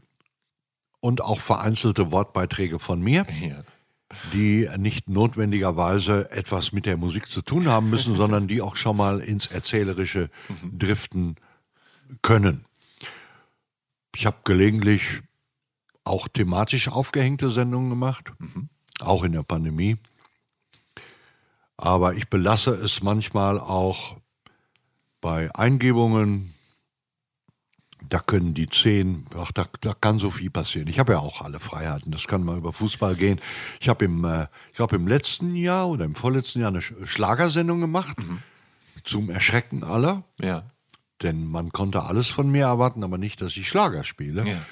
und 1.02 1.22
auch 1.22 1.42
vereinzelte 1.42 2.14
Wortbeiträge 2.14 2.80
von 2.80 3.02
mir, 3.02 3.28
ja. 3.42 3.62
die 4.32 4.70
nicht 4.78 5.10
notwendigerweise 5.10 6.32
etwas 6.32 6.72
mit 6.72 6.86
der 6.86 6.96
Musik 6.96 7.28
zu 7.28 7.42
tun 7.42 7.68
haben 7.68 7.90
müssen, 7.90 8.16
sondern 8.22 8.48
die 8.48 8.62
auch 8.62 8.78
schon 8.78 8.96
mal 8.96 9.20
ins 9.20 9.48
Erzählerische 9.48 10.30
mhm. 10.48 10.80
driften 10.80 11.36
können. 12.22 12.64
Ich 14.16 14.26
habe 14.26 14.38
gelegentlich 14.46 15.22
auch 16.06 16.30
thematisch 16.30 16.88
aufgehängte 16.88 17.52
Sendungen 17.52 17.90
gemacht, 17.90 18.32
mhm. 18.40 18.70
auch 19.02 19.24
in 19.24 19.34
der 19.34 19.44
Pandemie. 19.44 19.98
Aber 21.78 22.16
ich 22.16 22.30
belasse 22.30 22.72
es 22.72 23.04
manchmal 23.04 23.60
auch 23.60 24.18
bei 25.22 25.54
Eingebungen. 25.56 26.54
Da 28.08 28.20
können 28.20 28.54
die 28.54 28.70
zehn, 28.70 29.26
ach, 29.36 29.52
da, 29.52 29.66
da 29.82 29.94
kann 29.94 30.20
so 30.20 30.30
viel 30.30 30.52
passieren. 30.52 30.88
Ich 30.88 31.00
habe 31.00 31.14
ja 31.14 31.20
auch 31.20 31.42
alle 31.42 31.60
Freiheiten. 31.60 32.12
Das 32.12 32.28
kann 32.28 32.44
mal 32.44 32.58
über 32.58 32.72
Fußball 32.72 33.16
gehen. 33.16 33.42
Ich 33.80 33.90
habe 33.90 34.06
im, 34.06 34.24
äh, 34.24 34.48
ich 34.74 34.80
im 34.80 35.08
letzten 35.08 35.56
Jahr 35.56 35.90
oder 35.90 36.06
im 36.06 36.14
vorletzten 36.14 36.60
Jahr 36.60 36.70
eine 36.70 36.82
Schlagersendung 36.82 37.82
gemacht. 37.82 38.18
Mhm. 38.20 38.44
Zum 39.04 39.30
Erschrecken 39.30 39.84
aller. 39.84 40.24
Ja. 40.40 40.70
Denn 41.24 41.48
man 41.48 41.72
konnte 41.72 42.04
alles 42.04 42.30
von 42.30 42.52
mir 42.52 42.66
erwarten, 42.66 43.04
aber 43.04 43.18
nicht, 43.18 43.42
dass 43.42 43.58
ich 43.58 43.68
Schlager 43.68 44.04
spiele. 44.04 44.48
Ja. 44.48 44.66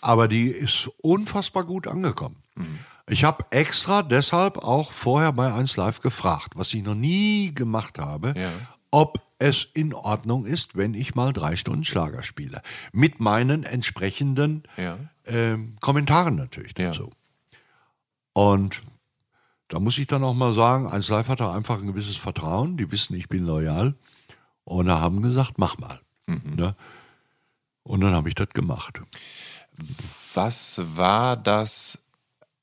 Aber 0.00 0.28
die 0.28 0.48
ist 0.48 0.90
unfassbar 1.02 1.64
gut 1.64 1.86
angekommen. 1.86 2.36
Mhm. 2.54 2.78
Ich 3.08 3.24
habe 3.24 3.44
extra 3.50 4.02
deshalb 4.02 4.58
auch 4.58 4.92
vorher 4.92 5.32
bei 5.32 5.52
1 5.52 5.76
Live 5.76 6.00
gefragt, 6.00 6.52
was 6.56 6.72
ich 6.74 6.82
noch 6.82 6.94
nie 6.94 7.54
gemacht 7.54 7.98
habe, 7.98 8.34
ja. 8.36 8.50
ob 8.90 9.22
es 9.38 9.68
in 9.72 9.94
Ordnung 9.94 10.44
ist, 10.44 10.76
wenn 10.76 10.94
ich 10.94 11.14
mal 11.14 11.32
drei 11.32 11.56
Stunden 11.56 11.84
Schlager 11.84 12.22
spiele. 12.22 12.60
Mit 12.92 13.20
meinen 13.20 13.62
entsprechenden 13.62 14.64
ja. 14.76 14.98
ähm, 15.26 15.76
Kommentaren 15.80 16.34
natürlich 16.34 16.74
dazu. 16.74 17.10
Und 18.32 18.82
da 19.68 19.80
muss 19.80 19.98
ich 19.98 20.06
dann 20.06 20.24
auch 20.24 20.34
mal 20.34 20.54
sagen, 20.54 20.86
1 20.86 21.08
Live 21.08 21.28
hat 21.28 21.40
da 21.40 21.52
einfach 21.52 21.78
ein 21.78 21.86
gewisses 21.86 22.16
Vertrauen. 22.16 22.76
Die 22.76 22.90
wissen, 22.90 23.14
ich 23.14 23.28
bin 23.28 23.44
loyal. 23.44 23.94
Und 24.64 24.86
da 24.86 25.00
haben 25.00 25.22
gesagt, 25.22 25.54
mach 25.56 25.78
mal. 25.78 26.00
Mhm. 26.26 26.56
Ne? 26.56 26.76
Und 27.82 28.00
dann 28.00 28.12
habe 28.12 28.28
ich 28.28 28.34
das 28.34 28.48
gemacht. 28.50 29.00
Was 30.34 30.82
war 30.96 31.36
das 31.36 32.04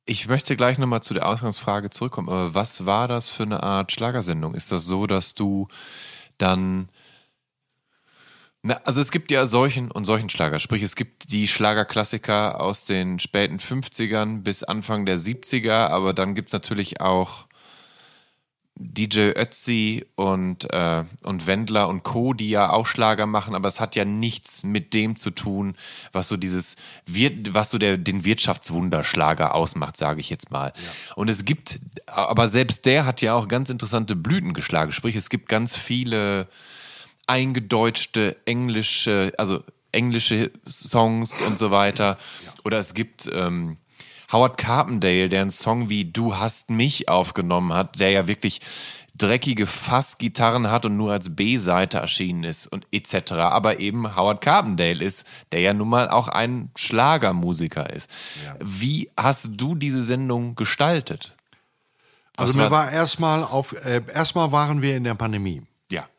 ich 0.05 0.27
möchte 0.27 0.55
gleich 0.55 0.77
nochmal 0.77 1.01
zu 1.01 1.13
der 1.13 1.27
Ausgangsfrage 1.27 1.89
zurückkommen. 1.89 2.29
Aber 2.29 2.53
was 2.53 2.85
war 2.85 3.07
das 3.07 3.29
für 3.29 3.43
eine 3.43 3.63
Art 3.63 3.91
Schlagersendung? 3.91 4.53
Ist 4.53 4.71
das 4.71 4.85
so, 4.85 5.07
dass 5.07 5.33
du 5.33 5.67
dann. 6.37 6.89
Na, 8.61 8.79
also 8.83 9.01
es 9.01 9.11
gibt 9.11 9.31
ja 9.31 9.45
solchen 9.45 9.91
und 9.91 10.05
solchen 10.05 10.29
Schlager. 10.29 10.59
Sprich, 10.59 10.81
es 10.83 10.95
gibt 10.95 11.31
die 11.31 11.47
Schlagerklassiker 11.47 12.59
aus 12.61 12.85
den 12.85 13.19
späten 13.19 13.57
50ern 13.57 14.41
bis 14.41 14.63
Anfang 14.63 15.05
der 15.05 15.19
70er, 15.19 15.87
aber 15.89 16.13
dann 16.13 16.33
gibt 16.35 16.49
es 16.49 16.53
natürlich 16.53 17.01
auch 17.01 17.44
DJ 18.77 19.31
Ötzi 19.35 20.05
und, 20.15 20.71
äh, 20.73 21.05
und 21.23 21.47
Wendler 21.47 21.87
und 21.87 22.03
Co., 22.03 22.33
die 22.33 22.49
ja 22.49 22.71
auch 22.71 22.85
Schlager 22.85 23.25
machen, 23.25 23.55
aber 23.55 23.69
es 23.69 23.79
hat 23.79 23.95
ja 23.95 24.03
nichts 24.03 24.63
mit 24.63 24.93
dem 24.93 25.15
zu 25.15 25.31
tun, 25.31 25.75
was 26.11 26.27
so 26.27 26.35
dieses, 26.35 26.75
was 27.05 27.69
so 27.69 27.77
der, 27.77 27.97
den 27.97 28.25
Wirtschaftswunderschlager 28.25 29.55
ausmacht, 29.55 29.95
sage 29.95 30.19
ich 30.19 30.29
jetzt 30.29 30.51
mal. 30.51 30.73
Ja. 30.75 31.13
Und 31.15 31.29
es 31.29 31.45
gibt, 31.45 31.79
aber 32.07 32.49
selbst 32.49 32.85
der 32.85 33.05
hat 33.05 33.21
ja 33.21 33.33
auch 33.33 33.47
ganz 33.47 33.69
interessante 33.69 34.15
Blüten 34.15 34.53
geschlagen. 34.53 34.91
Sprich, 34.91 35.15
es 35.15 35.29
gibt 35.29 35.47
ganz 35.47 35.77
viele 35.77 36.47
eingedeutschte 37.27 38.37
englische, 38.45 39.33
also 39.37 39.63
englische 39.93 40.51
Songs 40.69 41.41
und 41.41 41.57
so 41.57 41.71
weiter. 41.71 42.17
Ja. 42.45 42.53
Oder 42.65 42.79
es 42.79 42.93
gibt, 42.93 43.29
ähm, 43.33 43.77
Howard 44.31 44.57
Carpendale, 44.57 45.29
der 45.29 45.41
einen 45.41 45.49
Song 45.51 45.89
wie 45.89 46.05
Du 46.05 46.37
hast 46.37 46.69
mich 46.69 47.09
aufgenommen 47.09 47.73
hat, 47.73 47.99
der 47.99 48.11
ja 48.11 48.27
wirklich 48.27 48.61
dreckige 49.17 49.65
Fassgitarren 49.65 50.69
hat 50.69 50.85
und 50.85 50.97
nur 50.97 51.11
als 51.13 51.35
B-Seite 51.35 51.99
erschienen 51.99 52.43
ist 52.43 52.67
und 52.67 52.85
etc. 52.91 53.31
Aber 53.33 53.79
eben 53.79 54.15
Howard 54.15 54.41
Carpendale 54.41 55.03
ist, 55.03 55.25
der 55.53 55.61
ja 55.61 55.73
nun 55.73 55.87
mal 55.89 56.09
auch 56.09 56.27
ein 56.27 56.69
Schlagermusiker 56.75 57.89
ist. 57.91 58.09
Ja. 58.43 58.55
Wie 58.59 59.09
hast 59.15 59.51
du 59.55 59.75
diese 59.75 60.03
Sendung 60.03 60.55
gestaltet? 60.55 61.33
Also 62.35 62.57
mir 62.57 62.63
war- 62.65 62.71
war 62.71 62.91
erstmal 62.91 63.43
auf, 63.45 63.71
äh, 63.85 64.01
erstmal 64.13 64.51
waren 64.51 64.81
wir 64.81 64.97
in 64.97 65.05
der 65.05 65.15
Pandemie. 65.15 65.61
Ja. 65.89 66.09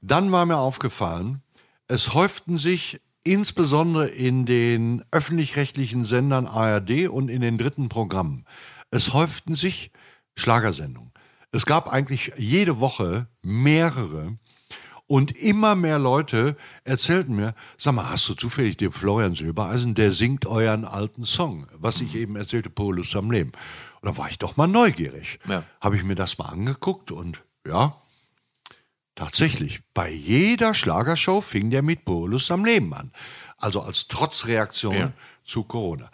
Dann 0.00 0.30
war 0.30 0.46
mir 0.46 0.58
aufgefallen, 0.58 1.42
es 1.88 2.14
häuften 2.14 2.58
sich 2.58 3.00
insbesondere 3.24 4.08
in 4.08 4.46
den 4.46 5.04
öffentlich-rechtlichen 5.10 6.04
Sendern 6.04 6.46
ARD 6.46 7.08
und 7.08 7.28
in 7.28 7.40
den 7.40 7.58
dritten 7.58 7.88
Programmen, 7.88 8.44
es 8.90 9.12
häuften 9.12 9.54
sich 9.54 9.90
Schlagersendungen. 10.36 11.12
Es 11.50 11.66
gab 11.66 11.88
eigentlich 11.88 12.32
jede 12.36 12.80
Woche 12.80 13.26
mehrere 13.42 14.38
und 15.06 15.36
immer 15.38 15.74
mehr 15.74 15.98
Leute 15.98 16.56
erzählten 16.84 17.34
mir, 17.34 17.54
sag 17.78 17.94
mal, 17.94 18.10
hast 18.10 18.28
du 18.28 18.34
zufällig 18.34 18.76
den 18.76 18.92
Florian 18.92 19.34
Silbereisen, 19.34 19.94
der 19.94 20.12
singt 20.12 20.44
euren 20.44 20.84
alten 20.84 21.24
Song, 21.24 21.66
was 21.74 22.02
ich 22.02 22.14
eben 22.14 22.36
erzählte, 22.36 22.68
Polus 22.68 23.16
am 23.16 23.30
Leben. 23.30 23.52
Und 24.00 24.06
da 24.10 24.16
war 24.18 24.28
ich 24.28 24.38
doch 24.38 24.56
mal 24.56 24.66
neugierig. 24.66 25.40
Ja. 25.48 25.64
Habe 25.80 25.96
ich 25.96 26.04
mir 26.04 26.14
das 26.14 26.36
mal 26.36 26.46
angeguckt 26.46 27.10
und 27.10 27.42
ja, 27.66 27.96
Tatsächlich, 29.18 29.80
bei 29.94 30.08
jeder 30.08 30.74
Schlagershow 30.74 31.40
fing 31.40 31.70
der 31.70 31.82
mit 31.82 32.04
Bolus 32.04 32.52
am 32.52 32.64
Leben 32.64 32.94
an. 32.94 33.10
Also 33.56 33.80
als 33.82 34.06
Trotzreaktion 34.06 34.94
Ja. 34.94 35.12
zu 35.42 35.64
Corona. 35.64 36.08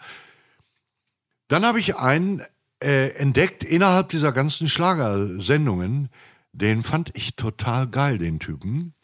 Dann 1.47 1.63
habe 1.67 1.79
ich 1.79 1.97
einen 1.97 2.41
äh, 2.81 3.09
entdeckt 3.09 3.63
innerhalb 3.63 4.09
dieser 4.09 4.31
ganzen 4.31 4.67
Schlagersendungen. 4.67 6.09
Den 6.51 6.81
fand 6.81 7.15
ich 7.15 7.35
total 7.35 7.85
geil, 7.87 8.17
den 8.17 8.39
Typen. 8.39 8.95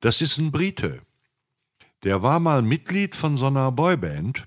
Das 0.00 0.22
ist 0.22 0.38
ein 0.38 0.50
Brite. 0.50 1.02
Der 2.04 2.22
war 2.22 2.40
mal 2.40 2.62
Mitglied 2.62 3.14
von 3.14 3.36
so 3.36 3.48
einer 3.48 3.70
Boyband. 3.70 4.46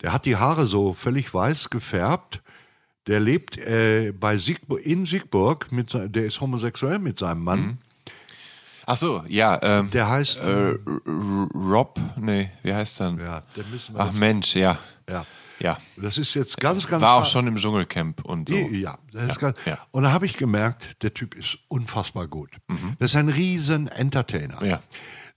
Der 0.00 0.14
hat 0.14 0.24
die 0.24 0.36
Haare 0.36 0.66
so 0.66 0.94
völlig 0.94 1.34
weiß 1.34 1.68
gefärbt. 1.68 2.40
Der 3.06 3.20
lebt 3.20 3.56
äh, 3.58 4.12
bei 4.12 4.36
Siegbu 4.36 4.76
in 4.76 5.06
Siegburg, 5.06 5.72
mit, 5.72 5.92
der 5.94 6.26
ist 6.26 6.40
homosexuell 6.40 6.98
mit 6.98 7.18
seinem 7.18 7.42
Mann. 7.42 7.78
Ach 8.86 8.96
so, 8.96 9.24
ja. 9.28 9.58
Ähm, 9.62 9.90
Der 9.90 10.08
heißt. 10.08 10.40
äh, 10.40 10.74
Rob? 11.54 11.98
Nee, 12.16 12.50
wie 12.62 12.74
heißt 12.74 13.00
er? 13.00 13.16
ja, 13.18 13.42
der 13.56 13.64
müssen 13.64 13.94
wir 13.94 14.00
Ach 14.00 14.12
Mensch, 14.12 14.56
ja. 14.56 14.78
ja. 15.08 15.24
Ja. 15.60 15.76
Das 15.96 16.16
ist 16.18 16.34
jetzt 16.34 16.58
ganz, 16.58 16.86
ganz. 16.86 17.02
War 17.02 17.16
auch 17.16 17.26
schon 17.26 17.46
im 17.46 17.56
Dschungelcamp 17.56 18.24
und 18.24 18.48
so. 18.48 18.54
Ja, 18.56 18.96
ist 19.12 19.38
ganz, 19.38 19.58
ja. 19.66 19.78
und 19.90 20.04
da 20.04 20.12
habe 20.12 20.24
ich 20.24 20.36
gemerkt, 20.38 21.02
der 21.02 21.12
Typ 21.12 21.34
ist 21.34 21.58
unfassbar 21.68 22.26
gut. 22.28 22.50
Das 22.98 23.10
ist 23.10 23.16
ein 23.16 23.28
riesen 23.28 23.86
Entertainer. 23.88 24.58
Mhm. 24.60 24.66
Ja. 24.66 24.80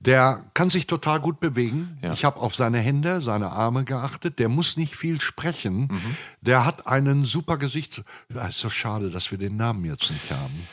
Der 0.06 0.44
kann 0.54 0.70
sich 0.70 0.86
total 0.88 1.20
gut 1.22 1.40
bewegen. 1.40 1.98
Ja. 2.02 2.12
Ich 2.14 2.26
habe 2.26 2.40
auf 2.40 2.56
seine 2.56 2.80
Hände, 2.80 3.22
seine 3.22 3.52
Arme 3.52 3.86
geachtet. 3.86 4.38
Der 4.40 4.50
muss 4.50 4.76
nicht 4.78 4.96
viel 4.96 5.22
sprechen. 5.22 5.88
Mhm. 5.92 6.18
Der 6.42 6.66
hat 6.66 6.88
einen 6.88 7.24
super 7.26 7.58
Gesicht. 7.58 8.04
Das 8.30 8.50
ist 8.50 8.60
so 8.60 8.70
schade, 8.70 9.10
dass 9.10 9.32
wir 9.32 9.38
den 9.38 9.56
Namen 9.56 9.86
jetzt 9.86 10.12
nicht 10.12 10.30
haben. 10.32 10.68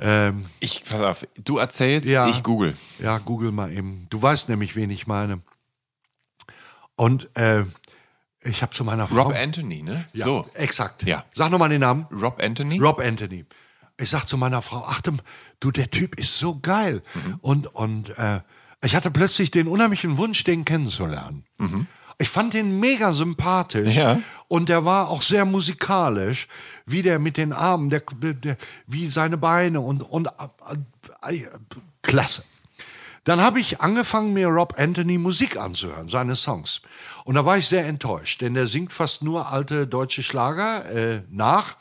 Ähm, 0.00 0.44
Ich, 0.60 0.84
pass 0.84 1.00
auf, 1.00 1.26
du 1.42 1.58
erzählst, 1.58 2.08
Ja. 2.08 2.28
ich 2.28 2.42
google. 2.42 2.76
ja, 3.00 3.18
google 3.18 3.50
mal 3.52 3.72
eben. 3.72 4.06
Du 4.08 4.22
weißt 4.22 4.48
nämlich, 4.48 4.76
wen 4.76 4.90
ich 4.90 5.06
meine. 5.06 5.40
Und 6.96 7.28
äh, 7.36 7.64
ich 8.42 8.62
habe 8.62 8.72
zu 8.74 8.84
meiner 8.84 9.08
Frau. 9.08 9.22
Rob 9.24 9.34
Anthony, 9.34 9.82
ne? 9.82 10.06
ja, 10.12 10.24
So. 10.24 10.46
Exakt. 10.54 11.02
Ja. 11.02 11.24
Sag 11.32 11.50
nochmal 11.50 11.68
den 11.70 11.80
Namen. 11.80 12.06
Rob 12.12 12.40
Anthony? 12.42 12.78
Rob 12.78 13.00
Anthony. 13.00 13.44
Ich 13.98 14.08
sag 14.10 14.24
zu 14.26 14.38
meiner 14.38 14.62
Frau, 14.62 14.84
achte, 14.84 15.12
du, 15.60 15.70
der 15.70 15.90
Typ 15.90 16.18
ist 16.18 16.38
so 16.38 16.58
geil. 16.58 17.02
Mhm. 17.14 17.34
Und, 17.42 17.66
und 17.74 18.18
äh, 18.18 18.40
ich 18.82 18.96
hatte 18.96 19.10
plötzlich 19.10 19.50
den 19.50 19.68
unheimlichen 19.68 20.16
Wunsch, 20.16 20.44
den 20.44 20.64
kennenzulernen. 20.64 21.44
Ich 22.18 22.28
fand 22.28 22.52
den 22.54 22.80
mega 22.80 23.12
sympathisch. 23.12 23.94
Mhm. 23.94 24.00
Ja. 24.00 24.20
Und 24.48 24.68
der 24.68 24.84
war 24.84 25.08
auch 25.08 25.22
sehr 25.22 25.44
musikalisch, 25.44 26.48
wie 26.84 27.02
der 27.02 27.18
mit 27.18 27.36
den 27.36 27.52
Armen, 27.52 27.88
der, 27.88 28.02
der, 28.20 28.56
wie 28.86 29.06
seine 29.06 29.38
Beine 29.38 29.80
und, 29.80 30.02
und 30.02 30.28
äh, 30.28 31.34
äh, 31.34 31.46
klasse. 32.02 32.44
Dann 33.24 33.40
habe 33.40 33.60
ich 33.60 33.80
angefangen, 33.80 34.32
mir 34.32 34.48
Rob 34.48 34.74
Anthony 34.78 35.18
Musik 35.18 35.56
anzuhören, 35.58 36.08
seine 36.08 36.36
Songs. 36.36 36.80
Und 37.24 37.34
da 37.34 37.44
war 37.44 37.58
ich 37.58 37.68
sehr 37.68 37.86
enttäuscht, 37.86 38.40
denn 38.40 38.56
er 38.56 38.66
singt 38.66 38.92
fast 38.92 39.22
nur 39.22 39.52
alte 39.52 39.86
deutsche 39.86 40.22
Schlager 40.22 40.90
äh, 40.90 41.22
nach. 41.30 41.76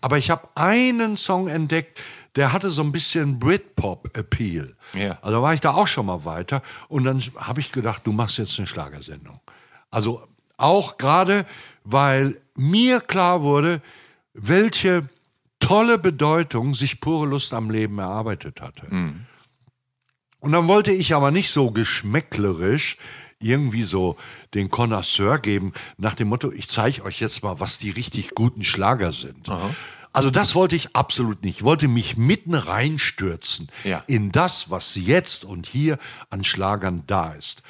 Aber 0.00 0.18
ich 0.18 0.30
habe 0.30 0.48
einen 0.54 1.16
Song 1.16 1.46
entdeckt, 1.48 2.00
der 2.36 2.52
hatte 2.52 2.70
so 2.70 2.82
ein 2.82 2.92
bisschen 2.92 3.38
Britpop-Appeal. 3.38 4.76
Ja. 4.94 5.18
Also 5.22 5.42
war 5.42 5.54
ich 5.54 5.60
da 5.60 5.72
auch 5.74 5.86
schon 5.86 6.06
mal 6.06 6.24
weiter. 6.24 6.62
Und 6.88 7.04
dann 7.04 7.20
habe 7.36 7.60
ich 7.60 7.72
gedacht, 7.72 8.02
du 8.04 8.12
machst 8.12 8.38
jetzt 8.38 8.58
eine 8.58 8.66
Schlagersendung. 8.66 9.40
Also 9.90 10.22
auch 10.56 10.98
gerade, 10.98 11.46
weil 11.84 12.40
mir 12.54 13.00
klar 13.00 13.42
wurde, 13.42 13.80
welche 14.34 15.08
tolle 15.60 15.98
Bedeutung 15.98 16.74
sich 16.74 17.00
pure 17.00 17.26
Lust 17.26 17.52
am 17.54 17.70
Leben 17.70 17.98
erarbeitet 17.98 18.60
hatte. 18.60 18.86
Und 20.40 20.52
dann 20.52 20.68
wollte 20.68 20.92
ich 20.92 21.14
aber 21.14 21.30
nicht 21.30 21.50
so 21.50 21.70
geschmäcklerisch 21.70 22.96
irgendwie 23.40 23.84
so 23.84 24.16
den 24.54 24.68
Connoisseur 24.68 25.38
geben, 25.38 25.72
nach 25.96 26.14
dem 26.14 26.28
Motto, 26.28 26.50
ich 26.50 26.68
zeige 26.68 27.04
euch 27.04 27.20
jetzt 27.20 27.42
mal, 27.42 27.60
was 27.60 27.78
die 27.78 27.90
richtig 27.90 28.34
guten 28.34 28.64
Schlager 28.64 29.12
sind. 29.12 29.48
Also 30.12 30.30
das 30.30 30.54
wollte 30.54 30.74
ich 30.76 30.94
absolut 30.96 31.42
nicht. 31.44 31.58
Ich 31.58 31.64
wollte 31.64 31.88
mich 31.88 32.16
mitten 32.16 32.54
reinstürzen 32.54 33.68
Ja. 33.84 34.02
in 34.06 34.32
das, 34.32 34.70
was 34.70 34.96
jetzt 34.96 35.44
und 35.44 35.66
hier 35.66 35.98
an 36.30 36.44
Schlagern 36.44 37.04
da 37.06 37.32
ist. 37.32 37.62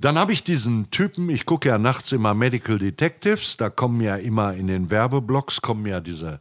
Dann 0.00 0.16
habe 0.16 0.32
ich 0.32 0.44
diesen 0.44 0.90
Typen, 0.90 1.28
ich 1.28 1.44
gucke 1.44 1.68
ja 1.70 1.78
nachts 1.78 2.12
immer 2.12 2.32
Medical 2.32 2.78
Detectives, 2.78 3.56
da 3.56 3.68
kommen 3.68 4.00
ja 4.00 4.14
immer 4.14 4.54
in 4.54 4.68
den 4.68 4.90
Werbeblocks 4.92 5.60
kommen 5.60 5.86
ja 5.86 5.98
diese, 5.98 6.38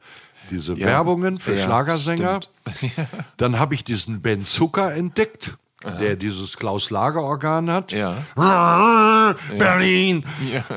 diese 0.51 0.77
Werbungen 0.77 1.39
für 1.39 1.55
Ja, 1.55 1.63
Schlagersänger. 1.65 2.41
Dann 3.37 3.57
habe 3.57 3.73
ich 3.73 3.83
diesen 3.83 4.21
Ben 4.21 4.45
Zucker 4.45 4.93
entdeckt, 4.93 5.57
der 5.99 6.15
dieses 6.17 6.57
Klaus 6.57 6.91
Lager 6.91 7.23
Organ 7.23 7.71
hat. 7.71 7.93
Ja. 7.93 8.23
Berlin. 9.57 10.23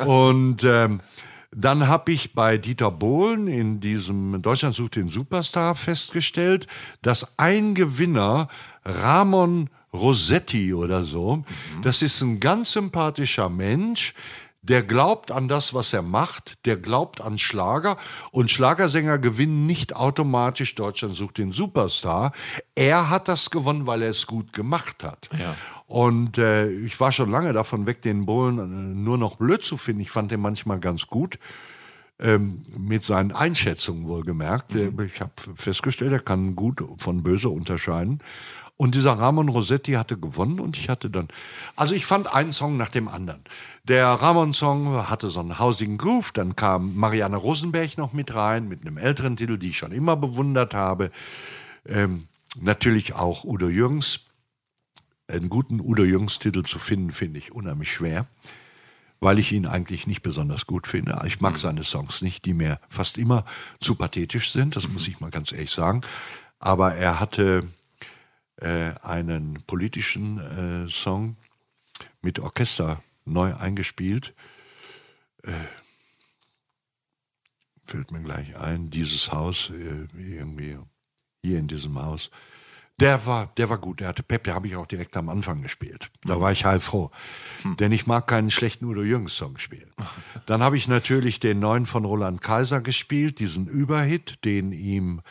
Und 0.06 0.64
ähm, 0.64 1.00
dann 1.52 1.88
habe 1.88 2.12
ich 2.12 2.32
bei 2.32 2.58
Dieter 2.58 2.90
Bohlen 2.90 3.48
in 3.48 3.80
diesem 3.80 4.40
Deutschland 4.40 4.74
sucht 4.74 4.96
den 4.96 5.08
Superstar 5.08 5.74
festgestellt, 5.74 6.66
dass 7.02 7.38
ein 7.38 7.74
Gewinner, 7.74 8.48
Ramon 8.84 9.68
Rossetti 9.92 10.72
oder 10.72 11.02
so, 11.02 11.44
das 11.82 12.02
ist 12.02 12.20
ein 12.20 12.38
ganz 12.38 12.72
sympathischer 12.72 13.48
Mensch, 13.48 14.14
der 14.62 14.82
glaubt 14.82 15.30
an 15.32 15.48
das, 15.48 15.74
was 15.74 15.92
er 15.92 16.02
macht, 16.02 16.66
der 16.66 16.76
glaubt 16.76 17.20
an 17.20 17.38
Schlager 17.38 17.96
und 18.30 18.50
Schlagersänger 18.50 19.18
gewinnen 19.18 19.66
nicht 19.66 19.96
automatisch 19.96 20.74
Deutschland 20.74 21.16
sucht 21.16 21.38
den 21.38 21.50
Superstar. 21.50 22.32
Er 22.74 23.08
hat 23.08 23.26
das 23.26 23.50
gewonnen, 23.50 23.86
weil 23.86 24.02
er 24.02 24.10
es 24.10 24.26
gut 24.26 24.52
gemacht 24.52 25.02
hat. 25.02 25.30
Ja. 25.36 25.56
Und 25.90 26.38
äh, 26.38 26.70
ich 26.70 27.00
war 27.00 27.10
schon 27.10 27.32
lange 27.32 27.52
davon 27.52 27.84
weg, 27.84 28.00
den 28.00 28.24
Bohlen 28.24 28.60
äh, 28.60 28.94
nur 28.94 29.18
noch 29.18 29.34
blöd 29.34 29.60
zu 29.60 29.76
finden. 29.76 30.00
Ich 30.00 30.12
fand 30.12 30.30
den 30.30 30.40
manchmal 30.40 30.78
ganz 30.78 31.08
gut. 31.08 31.36
Ähm, 32.20 32.62
mit 32.76 33.02
seinen 33.02 33.32
Einschätzungen 33.32 34.06
wohlgemerkt. 34.06 34.72
Äh, 34.76 34.92
Ich 35.12 35.20
habe 35.20 35.32
festgestellt, 35.56 36.12
er 36.12 36.20
kann 36.20 36.54
gut 36.54 36.80
von 36.98 37.24
böse 37.24 37.48
unterscheiden. 37.48 38.20
Und 38.76 38.94
dieser 38.94 39.14
Ramon 39.14 39.48
Rossetti 39.48 39.94
hatte 39.94 40.16
gewonnen 40.16 40.60
und 40.60 40.76
ich 40.76 40.88
hatte 40.88 41.10
dann. 41.10 41.26
Also 41.74 41.96
ich 41.96 42.06
fand 42.06 42.32
einen 42.32 42.52
Song 42.52 42.76
nach 42.76 42.90
dem 42.90 43.08
anderen. 43.08 43.42
Der 43.82 44.06
Ramon-Song 44.06 45.10
hatte 45.10 45.28
so 45.28 45.40
einen 45.40 45.58
hausigen 45.58 45.98
Groove, 45.98 46.30
dann 46.30 46.54
kam 46.54 46.94
Marianne 46.94 47.36
Rosenberg 47.36 47.98
noch 47.98 48.12
mit 48.12 48.32
rein, 48.32 48.68
mit 48.68 48.82
einem 48.82 48.96
älteren 48.96 49.36
Titel, 49.36 49.58
die 49.58 49.70
ich 49.70 49.78
schon 49.78 49.90
immer 49.90 50.14
bewundert 50.14 50.72
habe. 50.72 51.10
Ähm, 51.84 52.28
natürlich 52.60 53.16
auch 53.16 53.42
Udo 53.42 53.68
Jürgens 53.68 54.20
einen 55.30 55.48
guten 55.48 55.80
Udo 55.80 56.04
Jürgens-Titel 56.04 56.62
zu 56.62 56.78
finden, 56.78 57.12
finde 57.12 57.38
ich 57.38 57.52
unheimlich 57.52 57.92
schwer, 57.92 58.26
weil 59.20 59.38
ich 59.38 59.52
ihn 59.52 59.66
eigentlich 59.66 60.06
nicht 60.06 60.22
besonders 60.22 60.66
gut 60.66 60.86
finde. 60.86 61.20
Ich 61.26 61.40
mag 61.40 61.58
seine 61.58 61.84
Songs 61.84 62.22
nicht, 62.22 62.44
die 62.44 62.54
mir 62.54 62.80
fast 62.88 63.18
immer 63.18 63.44
zu 63.80 63.94
pathetisch 63.94 64.50
sind, 64.50 64.76
das 64.76 64.88
muss 64.88 65.08
ich 65.08 65.20
mal 65.20 65.30
ganz 65.30 65.52
ehrlich 65.52 65.70
sagen. 65.70 66.02
Aber 66.58 66.94
er 66.94 67.20
hatte 67.20 67.66
äh, 68.56 68.92
einen 69.02 69.62
politischen 69.66 70.86
äh, 70.86 70.88
Song 70.90 71.36
mit 72.22 72.38
Orchester 72.38 73.02
neu 73.24 73.54
eingespielt. 73.54 74.34
Äh, 75.42 75.52
fällt 77.86 78.12
mir 78.12 78.20
gleich 78.20 78.56
ein, 78.56 78.90
dieses 78.90 79.32
Haus, 79.32 79.70
äh, 79.70 80.06
irgendwie 80.16 80.78
hier 81.42 81.58
in 81.58 81.68
diesem 81.68 82.00
Haus. 82.00 82.30
Der 83.00 83.26
war, 83.26 83.50
der 83.56 83.68
war 83.70 83.78
gut. 83.78 84.00
Der 84.00 84.08
hatte 84.08 84.22
Pep, 84.22 84.44
der 84.44 84.54
habe 84.54 84.66
ich 84.66 84.76
auch 84.76 84.86
direkt 84.86 85.16
am 85.16 85.28
Anfang 85.28 85.62
gespielt. 85.62 86.10
Da 86.22 86.40
war 86.40 86.52
ich 86.52 86.64
heilfroh. 86.64 87.10
Denn 87.78 87.92
ich 87.92 88.06
mag 88.06 88.26
keinen 88.26 88.50
schlechten 88.50 88.84
Udo 88.84 89.02
Jürgens 89.02 89.36
Song 89.36 89.58
spielen. 89.58 89.90
Dann 90.46 90.62
habe 90.62 90.76
ich 90.76 90.86
natürlich 90.88 91.40
den 91.40 91.58
neuen 91.58 91.86
von 91.86 92.04
Roland 92.04 92.42
Kaiser 92.42 92.80
gespielt, 92.80 93.38
diesen 93.38 93.66
Überhit, 93.66 94.44
den 94.44 94.72
ihm 94.72 95.22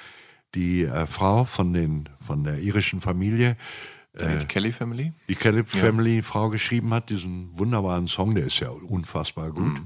die 0.56 0.84
äh, 0.84 1.06
Frau 1.06 1.46
von, 1.46 1.74
den, 1.74 2.10
von 2.22 2.44
der 2.44 2.60
irischen 2.60 3.02
Familie, 3.02 3.56
Die 4.18 4.46
Kelly 4.48 4.72
Family? 4.72 5.14
die 5.30 5.36
Kelly 5.36 5.64
Family 5.64 6.24
Frau 6.24 6.50
geschrieben 6.50 6.94
hat, 6.94 7.10
diesen 7.10 7.58
wunderbaren 7.58 8.08
Song, 8.08 8.34
der 8.36 8.46
ist 8.46 8.60
ja 8.60 8.70
unfassbar 8.70 9.52
gut. 9.52 9.80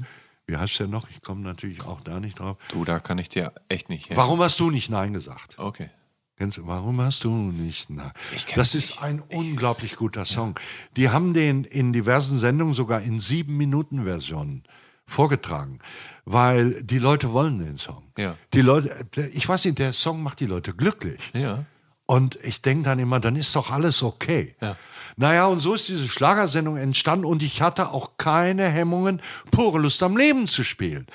Wie 0.48 0.58
heißt 0.58 0.80
der 0.80 0.88
noch? 0.88 1.10
Ich 1.10 1.22
komme 1.22 1.42
natürlich 1.42 1.84
auch 1.86 2.02
da 2.02 2.20
nicht 2.20 2.40
drauf. 2.40 2.58
Du, 2.70 2.84
da 2.84 3.00
kann 3.00 3.18
ich 3.18 3.30
dir 3.30 3.54
echt 3.70 3.90
nicht 3.90 4.10
helfen. 4.10 4.18
Warum 4.18 4.42
hast 4.42 4.60
du 4.60 4.72
nicht 4.72 4.90
Nein 4.90 5.14
gesagt? 5.14 5.56
Okay. 5.58 5.90
Kennst 6.38 6.58
du, 6.58 6.66
warum 6.66 7.00
hast 7.00 7.24
du 7.24 7.30
nicht 7.32 7.90
kenn 7.90 8.12
Das 8.56 8.74
ist 8.74 8.92
nicht. 8.92 9.04
ein 9.04 9.22
unglaublich 9.22 9.96
guter 9.96 10.26
Song. 10.26 10.60
Die 10.98 11.10
haben 11.10 11.34
den 11.34 11.64
in 11.64 11.94
diversen 11.94 12.40
Sendungen 12.40 12.74
sogar 12.74 13.02
in 13.02 13.20
sieben 13.20 13.56
Minuten 13.56 14.04
Versionen 14.04 14.64
vorgetragen, 15.06 15.80
weil 16.26 16.82
die 16.84 16.98
Leute 16.98 17.34
wollen 17.34 17.60
den 17.60 17.78
Song. 17.78 18.04
Ja. 18.18 18.36
Die 18.54 18.62
Leute, 18.62 19.06
ich 19.34 19.48
weiß 19.48 19.66
nicht, 19.66 19.78
der 19.80 19.94
Song 19.94 20.24
macht 20.24 20.40
die 20.40 20.48
Leute 20.48 20.74
glücklich. 20.74 21.20
Ja. 21.34 21.66
Und 22.06 22.38
ich 22.44 22.62
denke 22.62 22.86
dann 22.86 23.00
immer, 23.00 23.20
dann 23.20 23.36
ist 23.36 23.56
doch 23.56 23.70
alles 23.70 24.02
okay. 24.02 24.56
Ja. 24.60 24.76
Naja, 25.16 25.46
und 25.46 25.60
so 25.60 25.76
ist 25.76 25.88
diese 25.88 26.08
Schlagersendung 26.08 26.78
entstanden 26.78 27.26
und 27.26 27.44
ich 27.44 27.62
hatte 27.62 27.92
auch 27.92 28.18
keine 28.18 28.68
Hemmungen, 28.68 29.22
pure 29.52 29.80
Lust 29.80 30.02
am 30.02 30.18
Leben 30.18 30.48
zu 30.48 30.64
spielen. 30.64 31.06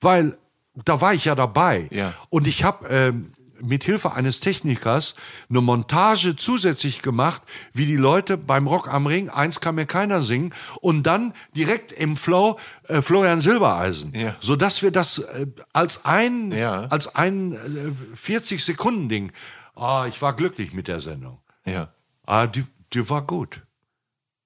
Weil 0.00 0.38
da 0.84 1.00
war 1.00 1.12
ich 1.12 1.24
ja 1.24 1.34
dabei. 1.34 1.88
Ja. 1.90 2.14
Und 2.30 2.46
ich 2.46 2.62
habe 2.62 2.86
ähm, 2.88 3.32
mit 3.60 3.84
Hilfe 3.84 4.12
eines 4.12 4.40
Technikers 4.40 5.14
eine 5.50 5.60
Montage 5.60 6.36
zusätzlich 6.36 7.02
gemacht, 7.02 7.42
wie 7.72 7.86
die 7.86 7.96
Leute 7.96 8.36
beim 8.36 8.66
Rock 8.66 8.92
am 8.92 9.06
Ring, 9.06 9.28
eins 9.28 9.60
kann 9.60 9.74
mir 9.74 9.86
keiner 9.86 10.22
singen, 10.22 10.54
und 10.80 11.02
dann 11.04 11.34
direkt 11.56 11.92
im 11.92 12.16
Flow 12.16 12.58
äh, 12.84 13.02
Florian 13.02 13.40
Silbereisen. 13.40 14.12
Ja. 14.14 14.36
Sodass 14.40 14.82
wir 14.82 14.90
das 14.90 15.18
äh, 15.18 15.46
als 15.72 16.04
ein, 16.04 16.52
Ja. 16.52 16.82
als 16.86 17.14
ein 17.16 17.52
äh, 17.52 18.16
40-Sekunden-Ding. 18.16 19.32
Ah, 19.74 20.06
ich 20.08 20.20
war 20.22 20.34
glücklich 20.34 20.72
mit 20.72 20.88
der 20.88 21.00
Sendung. 21.00 21.38
Ja. 21.64 21.88
Ah, 22.26 22.46
die, 22.46 22.64
die 22.92 23.08
war 23.08 23.22
gut. 23.22 23.62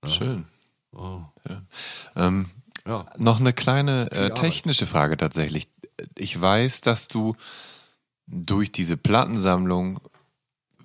Schön. 0.06 0.46
Ja. 0.94 1.30
Ähm, 2.16 2.46
Ja. 2.86 3.06
Noch 3.16 3.38
eine 3.40 3.52
kleine 3.52 4.10
äh, 4.10 4.30
technische 4.34 4.86
Frage 4.86 5.16
tatsächlich. 5.16 5.68
Ich 6.16 6.40
weiß, 6.40 6.80
dass 6.80 7.06
du 7.08 7.36
durch 8.26 8.72
diese 8.72 8.96
Plattensammlung 8.96 10.00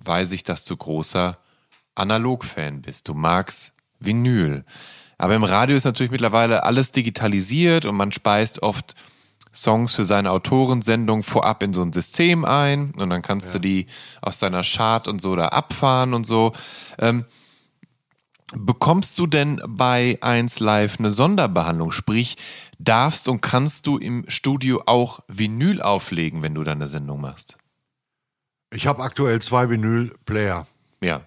weiß 0.04 0.32
ich, 0.32 0.42
dass 0.42 0.64
du 0.64 0.76
großer 0.76 1.38
Analog-Fan 1.94 2.82
bist. 2.82 3.08
Du 3.08 3.14
magst 3.14 3.74
Vinyl. 3.98 4.64
Aber 5.18 5.34
im 5.34 5.44
Radio 5.44 5.76
ist 5.76 5.84
natürlich 5.84 6.12
mittlerweile 6.12 6.62
alles 6.62 6.92
digitalisiert 6.92 7.84
und 7.84 7.96
man 7.96 8.12
speist 8.12 8.62
oft 8.62 8.94
Songs 9.52 9.94
für 9.94 10.04
seine 10.04 10.30
Autorensendung 10.30 11.22
vorab 11.22 11.62
in 11.62 11.72
so 11.72 11.82
ein 11.82 11.92
System 11.92 12.44
ein 12.44 12.92
und 12.96 13.10
dann 13.10 13.22
kannst 13.22 13.54
du 13.54 13.58
die 13.58 13.86
aus 14.22 14.38
deiner 14.38 14.62
Chart 14.62 15.08
und 15.08 15.20
so 15.20 15.34
da 15.34 15.48
abfahren 15.48 16.14
und 16.14 16.26
so. 16.26 16.52
Ähm, 16.98 17.24
Bekommst 18.54 19.18
du 19.18 19.26
denn 19.26 19.60
bei 19.68 20.16
1 20.22 20.60
Live 20.60 20.98
eine 20.98 21.10
Sonderbehandlung? 21.10 21.90
Sprich, 21.90 22.36
darfst 22.78 23.28
und 23.28 23.40
kannst 23.40 23.86
du 23.86 23.98
im 23.98 24.24
Studio 24.28 24.82
auch 24.86 25.20
Vinyl 25.28 25.82
auflegen, 25.82 26.42
wenn 26.42 26.54
du 26.54 26.64
deine 26.64 26.88
Sendung 26.88 27.20
machst? 27.20 27.58
Ich 28.72 28.86
habe 28.86 29.02
aktuell 29.02 29.40
zwei 29.40 29.68
Vinyl-Player 29.70 30.66
Ja. 31.00 31.22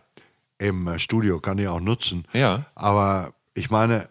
im 0.60 0.88
äh, 0.88 1.00
Studio, 1.00 1.40
kann 1.40 1.58
ich 1.58 1.68
auch 1.68 1.80
nutzen. 1.80 2.26
Ja. 2.34 2.66
Aber 2.76 3.34
ich 3.54 3.70
meine, 3.70 4.10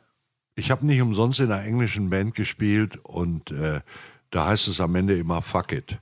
ich 0.56 0.70
habe 0.70 0.84
nicht 0.84 1.00
umsonst 1.00 1.40
in 1.40 1.50
einer 1.50 1.64
englischen 1.64 2.10
Band 2.10 2.34
gespielt 2.34 2.96
und 3.04 3.50
äh, 3.52 3.80
da 4.30 4.46
heißt 4.46 4.68
es 4.68 4.80
am 4.80 4.94
Ende 4.94 5.16
immer 5.16 5.42
fuck 5.42 5.72
it. 5.72 5.98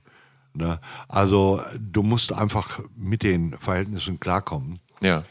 Ne? 0.53 0.79
Also 1.07 1.61
du 1.79 2.03
musst 2.03 2.33
einfach 2.33 2.79
mit 2.95 3.23
den 3.23 3.53
Verhältnissen 3.57 4.19
klarkommen. 4.19 4.79
Ja. 5.01 5.23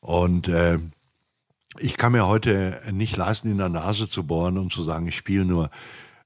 Und 0.00 0.48
äh, 0.48 0.78
ich 1.78 1.96
kann 1.96 2.12
mir 2.12 2.26
heute 2.26 2.80
nicht 2.92 3.16
leisten, 3.16 3.50
in 3.50 3.58
der 3.58 3.68
Nase 3.68 4.08
zu 4.08 4.24
bohren 4.24 4.58
und 4.58 4.72
zu 4.72 4.84
sagen, 4.84 5.06
ich 5.06 5.16
spiele 5.16 5.44
nur. 5.44 5.70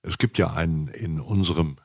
Es 0.02 0.18
gibt 0.18 0.38
ja 0.38 0.52
einen 0.52 0.88
in 0.88 1.20
unserem 1.20 1.76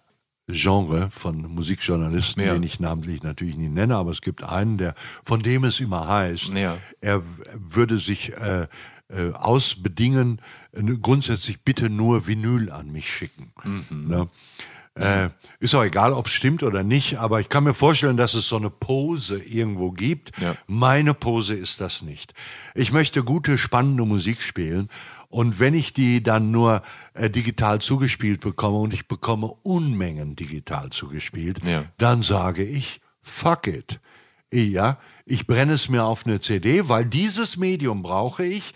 Genre 0.47 1.09
von 1.11 1.41
Musikjournalisten, 1.53 2.43
Ja. 2.43 2.53
den 2.53 2.63
ich 2.63 2.79
namentlich 2.79 3.23
natürlich 3.23 3.55
nicht 3.57 3.71
nenne, 3.71 3.95
aber 3.95 4.11
es 4.11 4.21
gibt 4.21 4.43
einen, 4.43 4.77
der 4.77 4.95
von 5.23 5.41
dem 5.41 5.63
es 5.63 5.79
immer 5.79 6.07
heißt, 6.07 6.49
Ja. 6.49 6.77
er 6.99 7.23
würde 7.55 7.99
sich 7.99 8.33
äh, 8.37 8.67
äh, 9.09 9.31
ausbedingen, 9.33 10.41
äh, 10.73 10.81
grundsätzlich 11.01 11.61
bitte 11.61 11.89
nur 11.89 12.27
Vinyl 12.27 12.69
an 12.71 12.91
mich 12.91 13.09
schicken. 13.09 13.51
Ne? 13.89 14.27
Äh, 14.95 15.29
ist 15.59 15.73
auch 15.73 15.83
egal, 15.83 16.11
ob 16.11 16.27
es 16.27 16.33
stimmt 16.33 16.63
oder 16.63 16.83
nicht, 16.83 17.17
aber 17.17 17.39
ich 17.39 17.47
kann 17.47 17.63
mir 17.63 17.73
vorstellen, 17.73 18.17
dass 18.17 18.33
es 18.33 18.47
so 18.49 18.57
eine 18.57 18.69
Pose 18.69 19.39
irgendwo 19.41 19.91
gibt. 19.91 20.31
Ja. 20.39 20.55
Meine 20.67 21.13
Pose 21.13 21.55
ist 21.55 21.79
das 21.79 22.01
nicht. 22.01 22.33
Ich 22.75 22.91
möchte 22.91 23.23
gute, 23.23 23.57
spannende 23.57 24.05
Musik 24.05 24.41
spielen. 24.41 24.89
Und 25.29 25.61
wenn 25.61 25.73
ich 25.75 25.93
die 25.93 26.21
dann 26.21 26.51
nur 26.51 26.81
äh, 27.13 27.29
digital 27.29 27.79
zugespielt 27.79 28.41
bekomme 28.41 28.79
und 28.79 28.93
ich 28.93 29.07
bekomme 29.07 29.53
Unmengen 29.63 30.35
digital 30.35 30.89
zugespielt, 30.89 31.63
Ja. 31.63 31.85
dann 31.97 32.21
sage 32.21 32.63
ich, 32.63 32.99
fuck 33.21 33.67
it. 33.67 34.01
Ja, 34.53 34.97
ich 35.25 35.47
brenne 35.47 35.71
es 35.71 35.87
mir 35.87 36.03
auf 36.03 36.25
eine 36.25 36.41
CD, 36.41 36.89
weil 36.89 37.05
dieses 37.05 37.55
Medium 37.55 38.03
brauche 38.03 38.43
ich, 38.43 38.73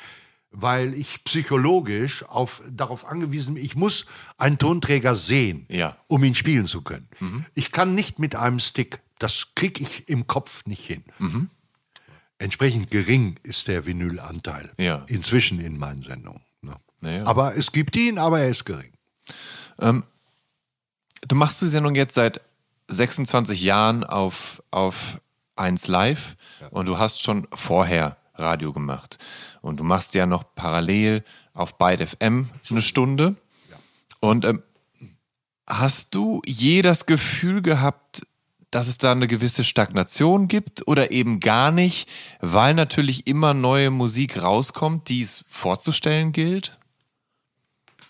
weil 0.58 0.93
ich 0.93 1.24
psychologisch 1.25 2.24
auf, 2.24 2.61
darauf 2.69 3.06
angewiesen 3.06 3.56
bin, 3.56 3.64
ich 3.64 3.75
muss 3.75 4.06
einen 4.38 4.58
Tonträger 4.58 5.16
sehen, 5.16 5.66
Ja. 5.69 5.98
um 6.08 6.24
ihn 6.24 6.35
spielen 6.35 6.66
zu 6.66 6.82
können. 6.82 7.08
Ich 7.53 7.72
kann 7.72 7.93
nicht 7.95 8.19
mit 8.19 8.35
einem 8.35 8.59
Stick, 8.59 9.00
das 9.19 9.48
kriege 9.56 9.84
ich 9.84 10.08
im 10.09 10.27
Kopf 10.27 10.66
nicht 10.66 10.85
hin. 10.85 11.03
Entsprechend 12.38 12.92
gering 12.92 13.38
ist 13.43 13.67
der 13.67 13.85
Vinylanteil 13.85 14.72
Ja. 14.77 15.06
inzwischen 15.08 15.59
in 15.59 15.77
meinen 15.77 16.03
Sendungen. 16.03 16.42
Ne? 16.61 16.75
Naja. 17.01 17.25
Aber 17.25 17.56
es 17.56 17.72
gibt 17.72 17.95
ihn, 17.95 18.17
aber 18.17 18.40
er 18.42 18.50
ist 18.50 18.66
gering. 18.66 18.92
Du 21.27 21.35
machst 21.35 21.61
die 21.61 21.67
Sendung 21.67 21.95
jetzt 21.95 22.14
seit 22.14 22.42
26 22.88 23.61
Jahren 23.61 24.03
auf, 24.03 24.61
auf 24.72 25.19
1 25.56 25.88
Live 25.88 26.35
und 26.72 26.85
du 26.85 26.98
hast 26.98 27.22
schon 27.22 27.48
vorher 27.53 28.17
Radio 28.35 28.74
gemacht. 28.74 29.17
Und 29.65 29.79
du 29.79 29.83
machst 29.83 30.13
ja 30.13 30.27
noch 30.27 30.43
parallel 30.53 31.23
auf 31.55 31.79
Byte 31.79 32.07
FM 32.07 32.49
eine 32.69 32.81
Stunde. 32.83 33.35
Und 34.19 34.45
ähm, 34.45 34.61
hast 35.65 36.13
du 36.13 36.43
je 36.45 36.83
das 36.83 37.07
Gefühl 37.07 37.63
gehabt, 37.63 38.21
dass 38.69 38.87
es 38.87 38.99
da 38.99 39.11
eine 39.11 39.25
gewisse 39.25 39.63
Stagnation 39.63 40.47
gibt 40.47 40.87
oder 40.87 41.11
eben 41.11 41.39
gar 41.39 41.71
nicht, 41.71 42.07
weil 42.41 42.75
natürlich 42.75 43.25
immer 43.25 43.55
neue 43.55 43.89
Musik 43.89 44.43
rauskommt, 44.43 45.09
die 45.09 45.23
es 45.23 45.45
vorzustellen 45.49 46.31
gilt? 46.31 46.77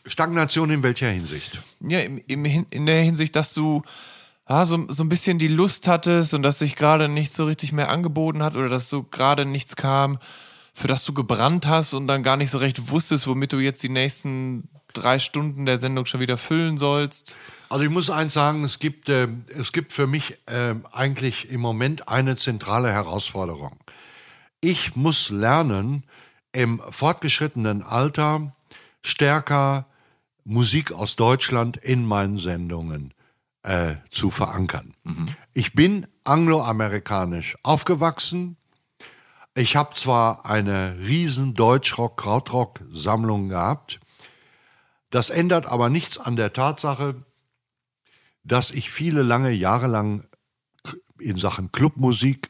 Stagnation 0.06 0.70
in 0.72 0.84
welcher 0.84 1.10
Hinsicht? 1.10 1.62
Ja, 1.80 2.02
im, 2.02 2.22
im, 2.28 2.66
in 2.70 2.86
der 2.86 3.02
Hinsicht, 3.02 3.34
dass 3.34 3.54
du 3.54 3.82
ja, 4.50 4.66
so, 4.66 4.86
so 4.90 5.04
ein 5.04 5.10
bisschen 5.10 5.40
die 5.40 5.48
Lust 5.48 5.88
hattest 5.88 6.34
und 6.34 6.44
dass 6.44 6.60
sich 6.60 6.76
gerade 6.76 7.08
nichts 7.08 7.38
so 7.38 7.46
richtig 7.46 7.72
mehr 7.72 7.90
angeboten 7.90 8.44
hat 8.44 8.56
oder 8.56 8.68
dass 8.68 8.90
so 8.90 9.04
gerade 9.04 9.46
nichts 9.46 9.78
kam, 9.78 10.20
für 10.76 10.88
das 10.88 11.06
du 11.06 11.14
gebrannt 11.14 11.66
hast 11.66 11.94
und 11.94 12.08
dann 12.08 12.22
gar 12.22 12.38
nicht 12.38 12.52
so 12.52 12.58
recht 12.58 12.90
wusstest, 12.90 13.26
womit 13.28 13.54
du 13.54 13.58
jetzt 13.58 13.82
die 13.82 13.90
nächsten 13.90 14.68
drei 14.94 15.20
Stunden 15.20 15.66
der 15.66 15.78
Sendung 15.78 16.06
schon 16.06 16.20
wieder 16.20 16.38
füllen 16.38 16.78
sollst. 16.78 17.38
Also 17.70 17.86
ich 17.86 17.90
muss 17.90 18.10
eins 18.10 18.34
sagen, 18.34 18.64
es 18.64 18.80
gibt, 18.80 19.10
äh, 19.10 19.28
es 19.58 19.72
gibt 19.72 19.94
für 19.94 20.06
mich 20.06 20.38
äh, 20.48 20.76
eigentlich 20.92 21.50
im 21.50 21.62
Moment 21.62 22.08
eine 22.10 22.36
zentrale 22.36 22.92
Herausforderung. 22.92 23.78
Ich 24.62 24.96
muss 24.96 25.30
lernen, 25.30 26.04
im 26.52 26.82
fortgeschrittenen 26.90 27.84
Alter 27.84 28.54
stärker 29.04 29.88
Musik 30.44 30.92
aus 30.92 31.16
Deutschland 31.16 31.78
in 31.78 32.06
meinen 32.06 32.40
Sendungen 32.40 33.14
äh, 33.64 33.96
zu 34.10 34.30
verankern. 34.30 34.94
Ich 35.54 35.74
bin 35.74 36.08
angloamerikanisch 36.24 37.58
aufgewachsen. 37.64 38.58
Ich 39.58 39.78
habe 39.78 39.96
zwar 39.96 40.46
eine 40.46 40.98
riesen 41.00 41.54
Deutschrock-Krautrock-Sammlung 41.54 43.48
gehabt, 43.48 44.02
das 45.12 45.30
ändert 45.30 45.66
aber 45.66 45.88
nichts 45.88 46.18
an 46.18 46.36
der 46.36 46.52
Tatsache, 46.52 47.16
dass 48.44 48.72
ich 48.72 48.92
viele 48.92 49.24
lange 49.24 49.52
Jahre 49.52 49.88
lang 49.88 50.28
in 51.20 51.40
Sachen 51.40 51.72
Clubmusik 51.72 52.50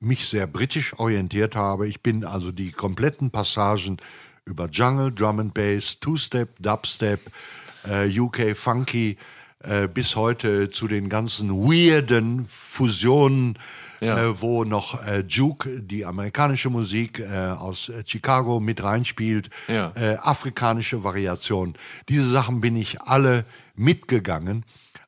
mich 0.00 0.28
sehr 0.28 0.46
britisch 0.46 0.98
orientiert 0.98 1.56
habe. 1.56 1.88
Ich 1.88 2.02
bin 2.02 2.26
also 2.26 2.52
die 2.52 2.72
kompletten 2.72 3.30
Passagen 3.30 3.96
über 4.44 4.68
Jungle, 4.68 5.12
Drum 5.12 5.40
and 5.40 5.54
Bass, 5.54 5.98
Two-Step, 5.98 6.56
Dubstep, 6.60 7.20
äh, 7.88 8.20
UK 8.20 8.54
Funky 8.54 9.16
äh, 9.60 9.88
bis 9.88 10.14
heute 10.14 10.68
zu 10.68 10.88
den 10.88 11.08
ganzen 11.08 11.48
weirden 11.48 12.44
Fusionen, 12.44 13.58
Ja. 14.00 14.18
äh, 14.18 14.40
wo 14.40 14.64
noch 14.64 15.02
äh, 15.06 15.20
Juke, 15.28 15.80
die 15.80 16.04
amerikanische 16.04 16.70
Musik 16.70 17.20
äh, 17.20 17.26
aus 17.48 17.88
äh, 17.88 18.02
Chicago 18.06 18.60
mit 18.60 18.82
reinspielt, 18.82 19.50
Ja. 19.68 19.92
äh, 19.94 20.16
afrikanische 20.16 21.04
Variationen. 21.04 21.74
Diese 22.08 22.28
Sachen 22.28 22.60
bin 22.60 22.76
ich 22.76 23.00
alle 23.02 23.44
mitgegangen, 23.76 24.64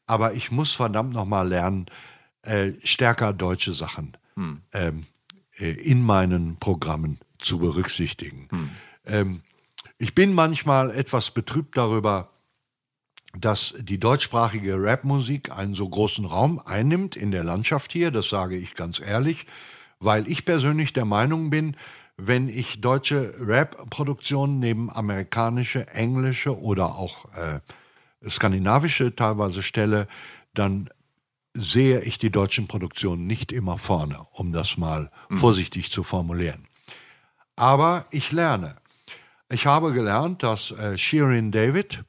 aber 0.06 0.34
ich 0.34 0.50
muss 0.50 0.73
verdammt 0.74 1.12
nochmal 1.12 1.48
lernen, 1.48 1.86
äh, 2.42 2.73
stärker 2.84 3.32
deutsche 3.32 3.73
Sachen 3.73 4.16
ähm, 4.73 5.06
äh, 5.58 5.70
in 5.70 6.02
meinen 6.02 6.56
Programmen 6.58 7.18
zu 7.39 7.58
berücksichtigen. 7.58 8.48
Ähm, 9.06 9.42
ich 9.98 10.15
bin 10.15 10.32
manchmal 10.34 10.90
etwas 10.90 11.31
betrübt 11.31 11.76
darüber, 11.76 12.31
dass 13.40 13.74
die 13.78 13.98
deutschsprachige 13.98 14.82
Rapmusik 14.82 15.56
einen 15.56 15.74
so 15.74 15.89
großen 15.89 16.24
Raum 16.24 16.60
einnimmt 16.65 17.16
in 17.16 17.31
der 17.31 17.44
Landschaft 17.44 17.92
hier, 17.92 18.10
das 18.10 18.28
sage 18.28 18.56
ich 18.56 18.74
ganz 18.74 19.00
ehrlich, 19.00 19.47
weil 19.98 20.28
ich 20.28 20.44
persönlich 20.44 20.92
der 20.92 21.05
Meinung 21.05 21.50
bin, 21.50 21.76
wenn 22.16 22.48
ich 22.48 22.81
deutsche 22.81 23.34
Rap-Produktionen 23.40 24.58
neben 24.58 24.90
amerikanische, 24.90 25.86
englische 25.89 26.58
oder 26.58 26.97
auch 26.97 27.26
äh, 27.34 27.60
skandinavische 28.28 29.15
teilweise 29.15 29.62
stelle, 29.62 30.08
dann 30.55 30.89
sehe 31.55 32.00
ich 32.02 32.18
die 32.18 32.31
deutschen 32.31 32.66
Produktionen 32.68 33.26
nicht 33.26 33.52
immer 33.52 33.78
vorne, 33.78 34.18
um 34.32 34.52
das 34.52 34.76
mal 34.76 35.10
mhm. 35.28 35.39
vorsichtig 35.39 35.90
zu 35.90 36.02
formulieren. 36.02 36.66
Aber 37.56 38.06
ich 38.10 38.32
lerne. 38.32 38.76
Ich 39.48 39.66
habe 39.66 39.92
gelernt, 39.92 40.42
dass 40.42 40.70
äh, 40.73 40.98
Shirin 40.98 41.52
David 41.52 42.05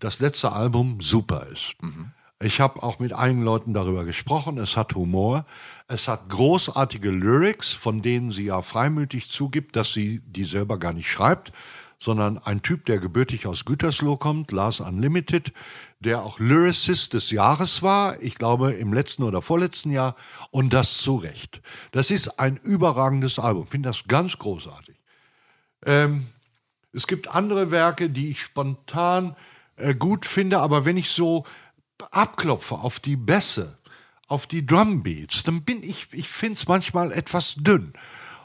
das 0.00 0.18
letzte 0.18 0.52
Album 0.52 1.00
super 1.00 1.46
ist. 1.46 1.74
Mhm. 1.80 2.12
Ich 2.42 2.60
habe 2.60 2.82
auch 2.82 2.98
mit 2.98 3.12
einigen 3.12 3.42
Leuten 3.42 3.74
darüber 3.74 4.04
gesprochen. 4.04 4.56
Es 4.58 4.76
hat 4.76 4.94
Humor. 4.94 5.44
Es 5.88 6.08
hat 6.08 6.28
großartige 6.30 7.10
Lyrics, 7.10 7.72
von 7.72 8.00
denen 8.00 8.32
sie 8.32 8.44
ja 8.44 8.62
freimütig 8.62 9.30
zugibt, 9.30 9.76
dass 9.76 9.92
sie 9.92 10.20
die 10.24 10.44
selber 10.44 10.78
gar 10.78 10.94
nicht 10.94 11.10
schreibt, 11.10 11.52
sondern 11.98 12.38
ein 12.38 12.62
Typ, 12.62 12.86
der 12.86 12.98
gebürtig 12.98 13.46
aus 13.46 13.66
Gütersloh 13.66 14.16
kommt, 14.16 14.52
Lars 14.52 14.80
Unlimited, 14.80 15.52
der 15.98 16.22
auch 16.22 16.38
Lyricist 16.38 17.12
des 17.12 17.30
Jahres 17.30 17.82
war, 17.82 18.20
ich 18.22 18.36
glaube 18.36 18.72
im 18.72 18.94
letzten 18.94 19.22
oder 19.22 19.42
vorletzten 19.42 19.90
Jahr, 19.90 20.16
und 20.50 20.72
das 20.72 20.98
zu 20.98 21.16
Recht. 21.16 21.60
Das 21.92 22.10
ist 22.10 22.40
ein 22.40 22.56
überragendes 22.56 23.38
Album, 23.38 23.64
ich 23.64 23.70
finde 23.70 23.90
das 23.90 24.04
ganz 24.08 24.38
großartig. 24.38 24.96
Ähm, 25.84 26.26
es 26.94 27.06
gibt 27.06 27.28
andere 27.28 27.70
Werke, 27.70 28.08
die 28.08 28.30
ich 28.30 28.40
spontan 28.40 29.36
äh, 29.80 29.94
gut 29.94 30.26
finde, 30.26 30.60
aber 30.60 30.84
wenn 30.84 30.96
ich 30.96 31.10
so 31.10 31.44
abklopfe 32.10 32.76
auf 32.76 33.00
die 33.00 33.16
Bässe, 33.16 33.78
auf 34.26 34.46
die 34.46 34.64
Drumbeats, 34.64 35.42
dann 35.42 35.62
bin 35.62 35.82
ich, 35.82 36.08
ich 36.12 36.28
finde 36.28 36.54
es 36.54 36.68
manchmal 36.68 37.12
etwas 37.12 37.56
dünn. 37.56 37.92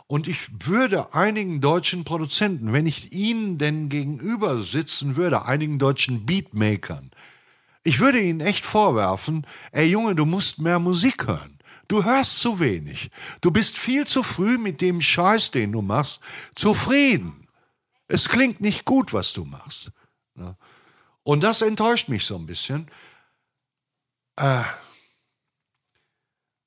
Und 0.07 0.27
ich 0.27 0.49
würde 0.65 1.13
einigen 1.13 1.61
deutschen 1.61 2.03
Produzenten, 2.03 2.73
wenn 2.73 2.85
ich 2.85 3.11
ihnen 3.11 3.57
denn 3.57 3.89
gegenüber 3.89 4.61
sitzen 4.61 5.15
würde, 5.15 5.45
einigen 5.45 5.79
deutschen 5.79 6.25
Beatmakern, 6.25 7.11
ich 7.83 7.99
würde 7.99 8.19
ihnen 8.19 8.41
echt 8.41 8.65
vorwerfen, 8.65 9.45
ey 9.71 9.87
Junge, 9.87 10.15
du 10.15 10.25
musst 10.25 10.59
mehr 10.59 10.79
Musik 10.79 11.27
hören. 11.27 11.59
Du 11.87 12.03
hörst 12.03 12.39
zu 12.39 12.59
wenig. 12.59 13.11
Du 13.41 13.51
bist 13.51 13.77
viel 13.77 14.07
zu 14.07 14.23
früh 14.23 14.57
mit 14.57 14.81
dem 14.81 15.01
Scheiß, 15.01 15.51
den 15.51 15.71
du 15.71 15.83
machst, 15.83 16.19
zufrieden. 16.55 17.47
Es 18.07 18.27
klingt 18.27 18.59
nicht 18.59 18.85
gut, 18.85 19.13
was 19.13 19.33
du 19.33 19.45
machst. 19.45 19.91
Und 21.25 21.41
das 21.41 21.63
enttäuscht 21.63 22.07
mich 22.07 22.23
so 22.23 22.35
ein 22.35 22.45
bisschen. 22.45 22.87
Äh, 24.35 24.61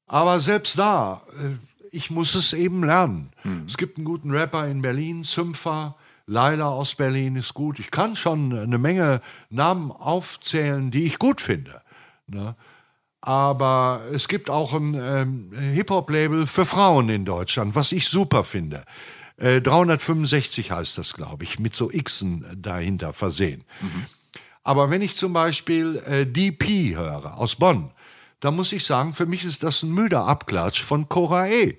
aber 0.06 0.40
selbst 0.40 0.76
da, 0.76 1.22
äh, 1.38 1.54
ich 1.92 2.10
muss 2.10 2.34
es 2.34 2.52
eben 2.54 2.82
lernen. 2.82 3.30
Hm. 3.42 3.66
Es 3.66 3.76
gibt 3.76 3.98
einen 3.98 4.04
guten 4.04 4.32
Rapper 4.32 4.66
in 4.66 4.82
Berlin, 4.82 5.22
Zümpfer. 5.22 5.94
Laila 6.26 6.70
aus 6.70 6.96
Berlin 6.96 7.36
ist 7.36 7.54
gut. 7.54 7.78
Ich 7.78 7.92
kann 7.92 8.16
schon 8.16 8.52
eine 8.52 8.78
Menge 8.78 9.22
Namen 9.48 9.92
aufzählen, 9.92 10.90
die 10.90 11.04
ich 11.04 11.20
gut 11.20 11.40
finde. 11.40 11.80
Ne? 12.26 12.56
Aber 13.20 14.02
es 14.12 14.26
gibt 14.26 14.50
auch 14.50 14.72
ein 14.72 14.94
ähm, 14.94 15.52
Hip-Hop-Label 15.56 16.48
für 16.48 16.66
Frauen 16.66 17.08
in 17.10 17.24
Deutschland, 17.24 17.76
was 17.76 17.92
ich 17.92 18.08
super 18.08 18.42
finde. 18.42 18.82
Äh, 19.36 19.60
365 19.60 20.72
heißt 20.72 20.98
das, 20.98 21.14
glaube 21.14 21.44
ich, 21.44 21.60
mit 21.60 21.76
so 21.76 21.88
Xen 21.88 22.44
dahinter 22.60 23.12
versehen. 23.12 23.62
Mhm. 23.80 24.06
Aber 24.62 24.90
wenn 24.90 25.02
ich 25.02 25.16
zum 25.16 25.32
Beispiel 25.32 26.02
äh, 26.06 26.26
DP 26.26 26.96
höre 26.96 27.38
aus 27.38 27.56
Bonn, 27.56 27.90
da 28.40 28.50
muss 28.50 28.72
ich 28.72 28.84
sagen, 28.84 29.12
für 29.12 29.26
mich 29.26 29.44
ist 29.44 29.62
das 29.62 29.82
ein 29.82 29.90
müder 29.90 30.26
Abklatsch 30.26 30.82
von 30.82 31.08
Cora 31.08 31.48
E. 31.48 31.78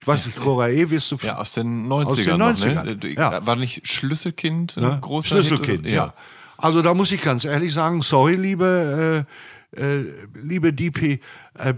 Ich 0.00 0.06
weiß 0.06 0.26
nicht, 0.26 0.38
Cora 0.38 0.68
E. 0.68 0.90
wirst 0.90 1.10
du... 1.10 1.16
Ja, 1.22 1.36
aus 1.36 1.52
den 1.52 1.88
90ern. 1.88 2.04
Aus 2.06 2.16
den 2.16 2.40
90ern. 2.40 2.84
Noch, 2.84 3.02
ne? 3.02 3.14
ja. 3.14 3.46
War 3.46 3.56
nicht 3.56 3.86
Schlüsselkind 3.86 4.76
ein 4.76 4.82
ne? 4.82 4.98
großer 5.00 5.28
Schlüsselkind, 5.28 5.84
Hit, 5.84 5.94
ja. 5.94 6.06
ja. 6.06 6.14
Also 6.58 6.82
da 6.82 6.94
muss 6.94 7.12
ich 7.12 7.20
ganz 7.20 7.44
ehrlich 7.44 7.74
sagen, 7.74 8.02
sorry, 8.02 8.34
liebe, 8.34 9.26
äh, 9.74 9.80
äh, 9.80 10.12
liebe 10.34 10.72
DP, 10.72 11.20
äh, 11.54 11.74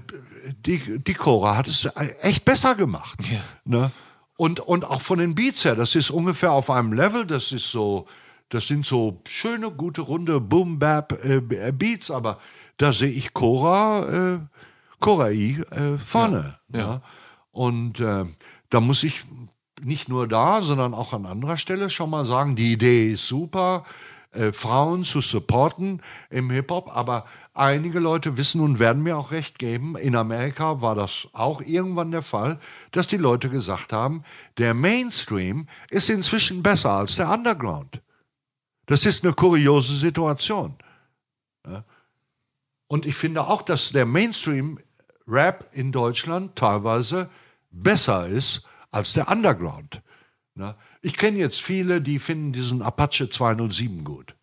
die, 0.64 0.98
die 1.00 1.14
Cora 1.14 1.56
hat 1.56 1.66
es 1.66 1.88
echt 2.22 2.44
besser 2.44 2.74
gemacht. 2.74 3.18
Ja. 3.30 3.40
Ne? 3.64 3.90
Und, 4.36 4.60
und 4.60 4.84
auch 4.84 5.02
von 5.02 5.18
den 5.18 5.34
Beats 5.34 5.64
her, 5.64 5.74
das 5.74 5.96
ist 5.96 6.10
ungefähr 6.10 6.52
auf 6.52 6.70
einem 6.70 6.92
Level, 6.92 7.26
das 7.26 7.50
ist 7.50 7.70
so, 7.70 8.06
das 8.48 8.66
sind 8.66 8.86
so 8.86 9.20
schöne, 9.28 9.70
gute, 9.70 10.02
runde 10.02 10.40
Boom-Bap-Beats, 10.40 12.10
äh, 12.10 12.12
aber 12.12 12.38
da 12.76 12.92
sehe 12.92 13.10
ich 13.10 13.34
Cora, 13.34 14.34
äh, 14.34 14.38
Cora 15.00 15.30
I 15.30 15.62
äh, 15.70 15.98
vorne. 15.98 16.58
Ja, 16.72 16.78
ja. 16.78 17.02
Und 17.50 18.00
äh, 18.00 18.24
da 18.70 18.80
muss 18.80 19.02
ich 19.02 19.24
nicht 19.82 20.08
nur 20.08 20.28
da, 20.28 20.60
sondern 20.60 20.94
auch 20.94 21.12
an 21.12 21.26
anderer 21.26 21.56
Stelle 21.56 21.90
schon 21.90 22.10
mal 22.10 22.24
sagen, 22.24 22.56
die 22.56 22.72
Idee 22.72 23.12
ist 23.12 23.26
super, 23.26 23.84
äh, 24.32 24.52
Frauen 24.52 25.04
zu 25.04 25.20
supporten 25.20 26.02
im 26.30 26.50
Hip-Hop, 26.50 26.94
aber 26.94 27.24
einige 27.54 27.98
Leute 27.98 28.36
wissen 28.36 28.60
und 28.60 28.78
werden 28.78 29.02
mir 29.02 29.16
auch 29.16 29.30
recht 29.30 29.58
geben, 29.58 29.96
in 29.96 30.14
Amerika 30.14 30.80
war 30.80 30.94
das 30.94 31.28
auch 31.32 31.60
irgendwann 31.60 32.10
der 32.10 32.22
Fall, 32.22 32.60
dass 32.92 33.06
die 33.06 33.16
Leute 33.16 33.48
gesagt 33.50 33.92
haben, 33.92 34.22
der 34.58 34.74
Mainstream 34.74 35.66
ist 35.90 36.10
inzwischen 36.10 36.62
besser 36.62 36.92
als 36.92 37.16
der 37.16 37.30
Underground. 37.30 38.00
Das 38.88 39.04
ist 39.04 39.22
eine 39.22 39.34
kuriose 39.34 39.94
Situation. 39.94 40.74
Und 42.86 43.04
ich 43.04 43.14
finde 43.14 43.46
auch, 43.46 43.60
dass 43.60 43.90
der 43.90 44.06
Mainstream-Rap 44.06 45.68
in 45.72 45.92
Deutschland 45.92 46.56
teilweise 46.56 47.28
besser 47.70 48.26
ist 48.26 48.66
als 48.90 49.12
der 49.12 49.28
Underground. 49.28 50.00
Ich 51.02 51.18
kenne 51.18 51.38
jetzt 51.38 51.60
viele, 51.60 52.00
die 52.00 52.18
finden 52.18 52.52
diesen 52.52 52.80
Apache 52.80 53.28
207 53.28 54.04
gut. 54.04 54.34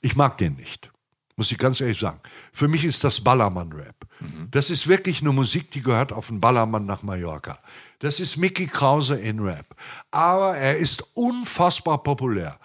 Ich 0.00 0.16
mag 0.16 0.36
den 0.36 0.56
nicht, 0.56 0.90
muss 1.36 1.52
ich 1.52 1.58
ganz 1.58 1.80
ehrlich 1.80 2.00
sagen. 2.00 2.20
Für 2.52 2.66
mich 2.66 2.84
ist 2.84 3.04
das 3.04 3.22
Ballermann-Rap. 3.22 3.94
Mhm. 4.18 4.48
Das 4.50 4.70
ist 4.70 4.88
wirklich 4.88 5.20
eine 5.20 5.32
Musik, 5.32 5.70
die 5.70 5.82
gehört 5.82 6.12
auf 6.12 6.26
den 6.26 6.40
Ballermann 6.40 6.84
nach 6.84 7.04
Mallorca. 7.04 7.60
Das 8.00 8.18
ist 8.18 8.36
Mickey 8.36 8.66
Krause 8.66 9.14
in 9.14 9.38
Rap. 9.38 9.76
Aber 10.10 10.56
er 10.56 10.76
ist 10.76 11.16
unfassbar 11.16 12.02
populär. 12.02 12.58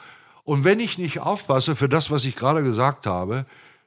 Und 0.50 0.64
wenn 0.64 0.80
ich 0.80 0.98
nicht 0.98 1.20
aufpasse 1.20 1.76
für 1.76 1.88
das, 1.88 2.10
was 2.10 2.26
ich 2.26 2.36
gerade 2.36 2.64
gesagt 2.64 3.06
habe, 3.06 3.46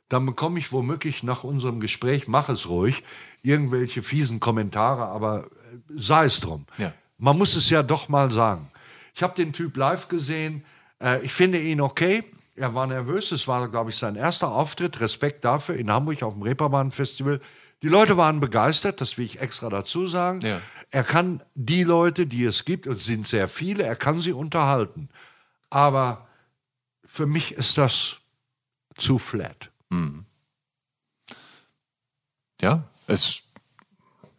dann 0.08 0.24
bekomme 0.24 0.60
ich 0.60 0.70
womöglich 0.70 1.24
nach 1.24 1.42
unserem 1.42 1.81
Gespräch, 1.81 2.28
mach 2.28 2.49
es 2.49 2.68
ruhig, 2.68 3.02
irgendwelche 3.42 4.00
fiesen 4.05 4.39
Kommentare, 4.39 5.07
aber 5.07 5.47
äh, 5.47 5.49
sei 5.97 6.26
es 6.26 6.39
drum. 6.39 6.65
Ja. 6.78 6.92
Man 7.18 7.36
muss 7.36 7.57
es 7.57 7.68
ja 7.68 7.82
doch 7.82 8.08
mal 8.08 8.31
sagen. 8.31 8.70
Ich 9.12 9.24
habe 9.24 9.34
den 9.34 9.52
Typ 9.52 9.76
live 9.76 10.07
gesehen. 10.07 10.65
Äh, 11.02 11.23
ich 11.23 11.32
finde 11.32 11.60
ihn 11.60 11.81
okay. 11.81 12.23
Er 12.55 12.73
war 12.76 12.86
nervös. 12.86 13.32
Es 13.32 13.49
war, 13.49 13.68
glaube 13.68 13.91
ich, 13.91 13.97
sein 13.97 14.15
erster 14.15 14.52
Auftritt. 14.52 15.00
Respekt 15.00 15.44
dafür 15.44 15.74
in 15.74 15.91
Hamburg 15.91 16.23
auf 16.23 16.34
dem 16.34 16.42
Reeperbahn-Festival. 16.42 17.41
Die 17.82 17.89
Leute 17.89 18.16
waren 18.16 18.39
begeistert, 18.39 19.00
das 19.00 19.18
will 19.18 19.24
ich 19.24 19.41
extra 19.41 19.68
dazu 19.68 20.07
sagen. 20.07 20.42
Ja. 20.42 20.60
Er 20.92 21.02
kann 21.02 21.42
die 21.57 21.82
Leute, 21.82 22.28
die 22.28 22.44
es 22.44 22.65
gibt, 22.65 22.86
und 22.86 22.99
es 22.99 23.05
sind 23.05 23.26
sehr 23.26 23.49
viele, 23.49 23.82
er 23.82 23.97
kann 23.97 24.20
sie 24.20 24.31
unterhalten. 24.31 25.08
Aber 25.68 26.28
für 27.12 27.26
mich 27.26 27.52
ist 27.52 27.76
das 27.76 28.16
zu 28.97 29.18
flat. 29.18 29.70
Mhm. 29.91 30.24
Ja, 32.62 32.84
ist 33.07 33.42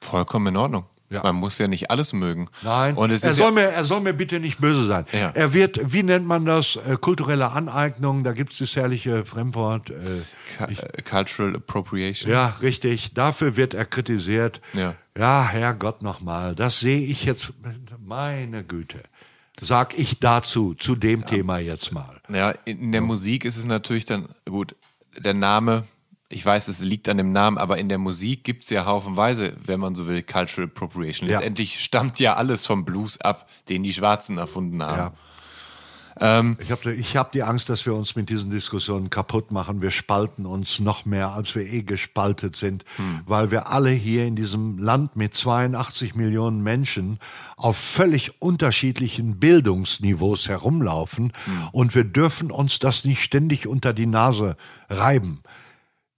vollkommen 0.02 0.48
in 0.48 0.58
Ordnung. 0.58 0.86
Ja. 1.12 1.22
Man 1.22 1.36
muss 1.36 1.60
ja 1.60 1.68
nicht 1.68 1.92
alles 1.92 2.14
mögen. 2.14 2.50
Nein, 2.64 2.96
und 2.96 3.12
er, 3.12 3.18
soll 3.20 3.50
ja 3.50 3.52
mir, 3.52 3.62
er 3.70 3.84
soll 3.84 4.02
mir 4.02 4.14
bitte 4.14 4.40
nicht 4.40 4.60
böse 4.60 4.86
sein. 4.86 5.06
Ja. 5.12 5.30
Er 5.36 5.54
wird, 5.54 5.94
wie 5.94 6.02
nennt 6.02 6.26
man 6.26 6.46
das, 6.46 6.78
äh, 6.78 6.98
kulturelle 7.00 7.52
Aneignung, 7.52 8.24
da 8.24 8.34
gibt 8.34 8.54
es 8.54 8.58
das 8.58 8.76
herrliche 8.76 9.24
Fremdwort. 9.24 9.92
Äh, 9.92 10.72
ich, 10.72 10.80
Cultural 11.06 11.56
Appropriation. 11.56 12.32
Ja, 12.32 12.56
richtig. 12.64 13.14
Dafür 13.14 13.56
wird 13.56 13.76
er 13.76 13.86
kritisiert. 13.86 14.62
Ja, 14.74 14.96
ja 15.16 15.48
Herrgott 15.48 16.02
nochmal, 16.02 16.56
das 16.56 16.80
sehe 16.80 17.02
ich 17.02 17.26
jetzt, 17.26 17.54
meine 18.00 18.64
Güte. 18.64 19.04
Sag 19.64 19.98
ich 19.98 20.20
dazu, 20.20 20.74
zu 20.76 20.96
dem 20.96 21.22
ja. 21.22 21.26
Thema 21.28 21.60
jetzt 21.60 21.92
mal. 21.92 22.22
Ja, 22.30 22.52
in 22.66 22.92
der 22.92 23.02
Musik 23.02 23.46
ist 23.46 23.58
es 23.58 23.66
natürlich 23.66 24.06
dann, 24.06 24.30
gut, 24.46 24.76
der 25.18 25.34
Name 25.34 25.86
ich 26.34 26.46
weiß, 26.46 26.68
es 26.68 26.82
liegt 26.82 27.08
an 27.10 27.18
dem 27.18 27.32
Namen, 27.32 27.58
aber 27.58 27.78
in 27.78 27.90
der 27.90 28.00
Musik 28.00 28.44
gibt 28.44 28.64
es 28.64 28.70
ja 28.72 28.86
haufenweise, 28.86 29.56
wenn 29.66 29.80
man 29.80 29.94
so 29.94 30.08
will, 30.08 30.24
Cultural 30.24 30.68
Appropriation. 30.68 31.30
Letztendlich 31.30 31.76
ja. 31.76 31.80
stammt 31.80 32.20
ja 32.20 32.36
alles 32.36 32.66
vom 32.66 32.86
Blues 32.86 33.22
ab, 33.22 33.48
den 33.70 33.84
die 33.84 33.94
Schwarzen 33.94 34.38
erfunden 34.38 34.82
haben. 34.82 35.16
Ähm, 36.20 36.58
ich 36.60 36.72
habe 36.72 36.96
hab 36.96 37.32
die 37.32 37.44
Angst, 37.44 37.70
dass 37.70 37.86
wir 37.86 37.94
uns 37.94 38.16
mit 38.16 38.30
diesen 38.30 38.52
Diskussionen 38.52 39.10
kaputt 39.10 39.52
machen. 39.52 39.82
Wir 39.82 39.92
spalten 39.92 40.46
uns 40.46 40.80
noch 40.80 41.06
mehr, 41.06 41.30
als 41.30 41.56
wir 41.56 41.64
eh 41.64 41.84
gespaltet 41.84 42.56
sind, 42.56 42.86
hm. 42.98 43.22
weil 43.26 43.52
wir 43.52 43.68
alle 43.68 43.90
hier 43.90 44.26
in 44.26 44.36
diesem 44.36 44.78
Land 44.78 45.16
mit 45.16 45.34
82 45.34 46.16
Millionen 46.16 46.62
Menschen 46.62 47.20
auf 47.58 47.78
völlig 47.78 48.42
unterschiedlichen 48.42 49.40
Bildungsniveaus 49.40 50.50
herumlaufen 50.50 51.34
hm. 51.46 51.70
und 51.72 51.96
wir 51.96 52.04
dürfen 52.04 52.52
uns 52.52 52.80
das 52.80 53.06
nicht 53.06 53.22
ständig 53.22 53.68
unter 53.68 53.94
die 53.94 54.06
Nase 54.06 54.56
reiben. 54.90 55.42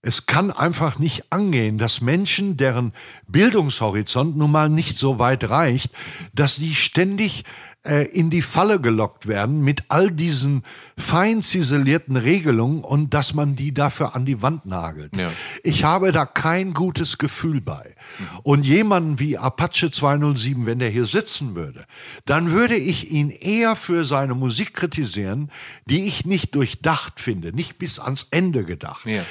Es 0.06 0.26
kann 0.26 0.52
einfach 0.52 1.00
nicht 1.00 1.32
angehen, 1.32 1.78
dass 1.78 2.00
Menschen, 2.00 2.56
deren 2.56 2.92
Bildungshorizont 3.26 4.36
nun 4.36 4.52
mal 4.52 4.68
nicht 4.68 4.96
so 4.96 5.18
weit 5.18 5.50
reicht, 5.50 5.90
dass 6.32 6.56
die 6.56 6.76
ständig 6.76 7.42
äh, 7.86 8.04
in 8.04 8.30
die 8.30 8.42
Falle 8.42 8.80
gelockt 8.80 9.26
werden 9.26 9.62
mit 9.62 9.84
all 9.88 10.10
diesen 10.10 10.62
fein 10.98 11.42
ziselierten 11.42 12.16
Regelungen 12.16 12.82
und 12.82 13.14
dass 13.14 13.34
man 13.34 13.56
die 13.56 13.72
dafür 13.72 14.14
an 14.14 14.24
die 14.24 14.42
Wand 14.42 14.66
nagelt. 14.66 15.16
Ja. 15.16 15.32
Ich 15.62 15.84
habe 15.84 16.12
da 16.12 16.26
kein 16.26 16.74
gutes 16.74 17.18
Gefühl 17.18 17.60
bei. 17.60 17.94
Und 18.42 18.66
jemanden 18.66 19.18
wie 19.18 19.38
Apache 19.38 19.90
207, 19.90 20.66
wenn 20.66 20.78
der 20.78 20.90
hier 20.90 21.06
sitzen 21.06 21.54
würde, 21.54 21.86
dann 22.24 22.50
würde 22.50 22.76
ich 22.76 23.10
ihn 23.10 23.30
eher 23.30 23.76
für 23.76 24.04
seine 24.04 24.34
Musik 24.34 24.74
kritisieren, 24.74 25.50
die 25.86 26.06
ich 26.06 26.26
nicht 26.26 26.54
durchdacht 26.54 27.20
finde, 27.20 27.52
nicht 27.52 27.78
bis 27.78 27.98
ans 27.98 28.28
Ende 28.30 28.64
gedacht. 28.64 29.06
Ja. 29.06 29.22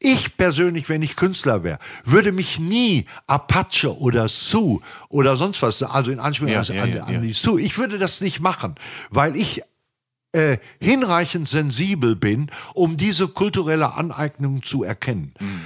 Ich 0.00 0.36
persönlich, 0.36 0.88
wenn 0.88 1.02
ich 1.02 1.16
Künstler 1.16 1.64
wäre, 1.64 1.78
würde 2.04 2.30
mich 2.30 2.60
nie 2.60 3.06
Apache 3.26 3.98
oder 3.98 4.28
Sue 4.28 4.80
oder 5.08 5.36
sonst 5.36 5.60
was, 5.60 5.82
also 5.82 6.12
in 6.12 6.20
Anspielung 6.20 6.52
ja, 6.52 6.62
ja, 6.62 6.82
an, 6.82 6.94
ja, 6.94 7.04
an, 7.04 7.22
die 7.22 7.32
Sue, 7.32 7.60
ich 7.60 7.78
würde 7.78 7.98
das 7.98 8.20
nicht 8.20 8.38
machen, 8.38 8.76
weil 9.10 9.34
ich 9.34 9.62
äh, 10.32 10.58
hinreichend 10.80 11.48
sensibel 11.48 12.14
bin, 12.14 12.50
um 12.74 12.96
diese 12.96 13.28
kulturelle 13.28 13.94
Aneignung 13.94 14.62
zu 14.62 14.84
erkennen. 14.84 15.34
Mhm. 15.40 15.64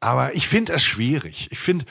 Aber 0.00 0.34
ich 0.34 0.48
finde 0.48 0.72
es 0.72 0.82
schwierig. 0.82 1.48
Ich 1.50 1.58
finde, 1.58 1.84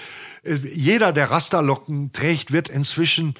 äh, 0.43 0.55
jeder, 0.55 1.13
der 1.13 1.31
Rasterlocken 1.31 2.11
trägt, 2.11 2.51
wird 2.51 2.69
inzwischen 2.69 3.35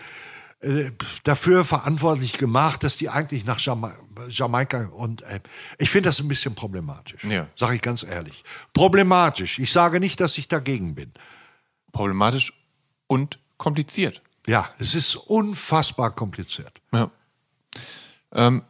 äh, 0.62 0.92
dafür 1.24 1.64
verantwortlich 1.64 2.38
gemacht, 2.38 2.84
dass 2.84 2.98
die 2.98 3.10
eigentlich 3.10 3.46
nach 3.46 3.60
Jama 3.60 3.94
Jamaika 4.28 4.88
und 4.88 5.22
äh, 5.22 5.40
ich 5.78 5.90
finde 5.90 6.10
das 6.10 6.20
ein 6.20 6.28
bisschen 6.28 6.54
problematisch. 6.54 7.24
Ja. 7.24 7.48
Sage 7.56 7.76
ich 7.76 7.82
ganz 7.82 8.04
ehrlich. 8.04 8.44
Problematisch. 8.74 9.60
Ich 9.60 9.72
sage 9.72 10.02
nicht, 10.02 10.20
dass 10.20 10.38
ich 10.38 10.50
dagegen 10.50 10.96
bin. 10.96 11.14
Problematisch 11.94 12.52
und 13.08 13.40
kompliziert. 13.58 14.22
Ja, 14.48 14.70
es 14.80 14.96
ist 14.96 15.16
unfassbar 15.16 16.12
kompliziert. 16.12 16.82
Ja. 16.92 17.10
Ähm, 18.34 18.64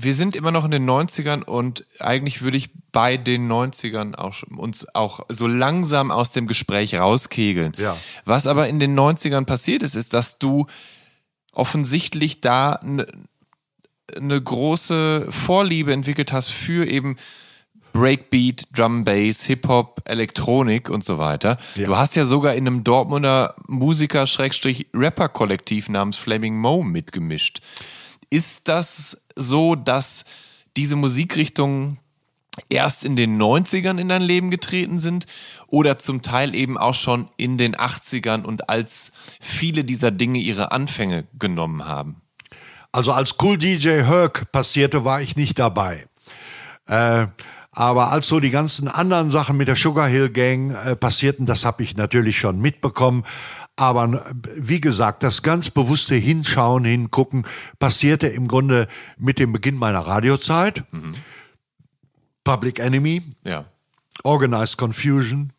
wir 0.00 0.14
sind 0.14 0.36
immer 0.36 0.52
noch 0.52 0.64
in 0.64 0.70
den 0.70 0.88
90ern 0.88 1.42
und 1.42 1.84
eigentlich 1.98 2.40
würde 2.40 2.56
ich 2.56 2.70
bei 2.92 3.16
den 3.16 3.50
90ern 3.50 4.14
auch, 4.14 4.44
uns 4.56 4.86
auch 4.94 5.26
so 5.28 5.48
langsam 5.48 6.12
aus 6.12 6.30
dem 6.30 6.46
Gespräch 6.46 6.94
rauskegeln. 6.94 7.74
Ja. 7.78 7.96
Was 8.24 8.46
aber 8.46 8.68
in 8.68 8.78
den 8.78 8.96
90ern 8.96 9.44
passiert 9.44 9.82
ist, 9.82 9.96
ist, 9.96 10.14
dass 10.14 10.38
du 10.38 10.68
offensichtlich 11.52 12.40
da 12.40 12.74
eine 12.74 13.08
ne 14.20 14.40
große 14.40 15.26
Vorliebe 15.30 15.92
entwickelt 15.92 16.32
hast 16.32 16.50
für 16.50 16.86
eben 16.86 17.16
Breakbeat, 17.92 18.68
Drum 18.72 19.04
Bass, 19.04 19.42
Hip-Hop, 19.46 20.02
Elektronik 20.04 20.90
und 20.90 21.02
so 21.02 21.18
weiter. 21.18 21.56
Ja. 21.74 21.86
Du 21.86 21.96
hast 21.96 22.14
ja 22.14 22.24
sogar 22.24 22.54
in 22.54 22.68
einem 22.68 22.84
Dortmunder 22.84 23.56
Musiker-Rapper-Kollektiv 23.66 25.88
namens 25.88 26.16
Flaming 26.16 26.56
Mo 26.56 26.84
mitgemischt. 26.84 27.62
Ist 28.30 28.68
das 28.68 29.22
so, 29.38 29.74
dass 29.74 30.24
diese 30.76 30.96
Musikrichtungen 30.96 31.98
erst 32.68 33.04
in 33.04 33.16
den 33.16 33.40
90ern 33.40 33.98
in 33.98 34.08
dein 34.08 34.22
Leben 34.22 34.50
getreten 34.50 34.98
sind 34.98 35.26
oder 35.68 35.98
zum 35.98 36.22
Teil 36.22 36.54
eben 36.54 36.76
auch 36.76 36.94
schon 36.94 37.28
in 37.36 37.56
den 37.56 37.76
80ern 37.76 38.42
und 38.42 38.68
als 38.68 39.12
viele 39.40 39.84
dieser 39.84 40.10
Dinge 40.10 40.40
ihre 40.40 40.72
Anfänge 40.72 41.26
genommen 41.38 41.86
haben? 41.86 42.20
Also 42.90 43.12
als 43.12 43.36
Cool 43.40 43.58
DJ 43.58 44.02
Herc 44.02 44.50
passierte, 44.50 45.04
war 45.04 45.20
ich 45.20 45.36
nicht 45.36 45.58
dabei. 45.58 46.06
Äh, 46.86 47.26
aber 47.70 48.10
als 48.10 48.26
so 48.26 48.40
die 48.40 48.50
ganzen 48.50 48.88
anderen 48.88 49.30
Sachen 49.30 49.56
mit 49.56 49.68
der 49.68 49.76
Sugar 49.76 50.08
Hill 50.08 50.30
Gang 50.30 50.74
äh, 50.74 50.96
passierten, 50.96 51.46
das 51.46 51.64
habe 51.64 51.82
ich 51.82 51.96
natürlich 51.96 52.38
schon 52.38 52.60
mitbekommen. 52.60 53.24
Aber 53.78 54.24
wie 54.56 54.80
gesagt, 54.80 55.22
das 55.22 55.44
ganz 55.44 55.70
bewusste 55.70 56.16
Hinschauen, 56.16 56.84
Hingucken 56.84 57.46
passierte 57.78 58.26
im 58.26 58.48
Grunde 58.48 58.88
mit 59.16 59.38
dem 59.38 59.52
Beginn 59.52 59.76
meiner 59.76 60.00
Radiozeit. 60.00 60.82
Mhm. 60.90 61.14
Public 62.42 62.80
Enemy, 62.80 63.22
ja. 63.44 63.66
Organized 64.24 64.78
Confusion, 64.78 65.52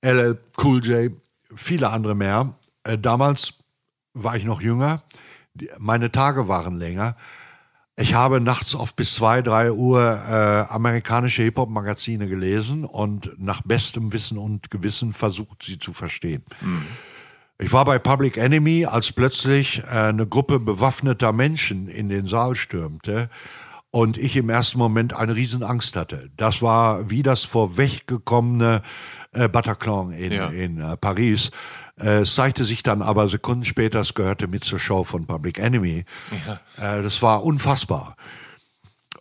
LL 0.00 0.40
Cool 0.60 0.84
J, 0.84 1.12
viele 1.54 1.90
andere 1.90 2.16
mehr. 2.16 2.52
Äh, 2.82 2.98
damals 2.98 3.54
war 4.12 4.34
ich 4.34 4.44
noch 4.44 4.60
jünger, 4.60 5.04
meine 5.78 6.10
Tage 6.10 6.48
waren 6.48 6.74
länger. 6.78 7.16
Ich 7.94 8.14
habe 8.14 8.40
nachts 8.40 8.74
oft 8.74 8.96
bis 8.96 9.14
zwei, 9.14 9.40
drei 9.40 9.70
Uhr 9.70 10.02
äh, 10.02 10.72
amerikanische 10.72 11.42
Hip-Hop-Magazine 11.42 12.26
gelesen 12.26 12.84
und 12.84 13.30
nach 13.38 13.62
bestem 13.62 14.12
Wissen 14.12 14.36
und 14.36 14.68
Gewissen 14.68 15.12
versucht, 15.12 15.62
sie 15.64 15.78
zu 15.78 15.92
verstehen. 15.92 16.42
Mhm. 16.60 16.86
Ich 17.58 17.72
war 17.72 17.84
bei 17.84 17.98
Public 17.98 18.38
Enemy, 18.38 18.86
als 18.86 19.12
plötzlich 19.12 19.86
eine 19.86 20.26
Gruppe 20.26 20.58
bewaffneter 20.58 21.32
Menschen 21.32 21.88
in 21.88 22.08
den 22.08 22.26
Saal 22.26 22.56
stürmte 22.56 23.30
und 23.92 24.16
ich 24.16 24.36
im 24.36 24.48
ersten 24.48 24.78
Moment 24.78 25.14
eine 25.14 25.36
Riesenangst 25.36 25.94
hatte. 25.96 26.30
Das 26.36 26.62
war 26.62 27.10
wie 27.10 27.22
das 27.22 27.44
vorweggekommene 27.44 28.82
äh, 29.32 29.48
Bataclan 29.48 30.12
in, 30.12 30.32
ja. 30.32 30.48
in 30.48 30.80
äh, 30.80 30.96
Paris. 30.96 31.50
Äh, 32.00 32.20
es 32.20 32.34
zeigte 32.34 32.64
sich 32.64 32.82
dann 32.82 33.02
aber 33.02 33.28
Sekunden 33.28 33.64
später, 33.64 34.00
es 34.00 34.14
gehörte 34.14 34.48
mit 34.48 34.64
zur 34.64 34.78
Show 34.78 35.04
von 35.04 35.26
Public 35.26 35.58
Enemy. 35.58 36.04
Ja. 36.46 36.98
Äh, 36.98 37.02
das 37.02 37.22
war 37.22 37.44
unfassbar. 37.44 38.16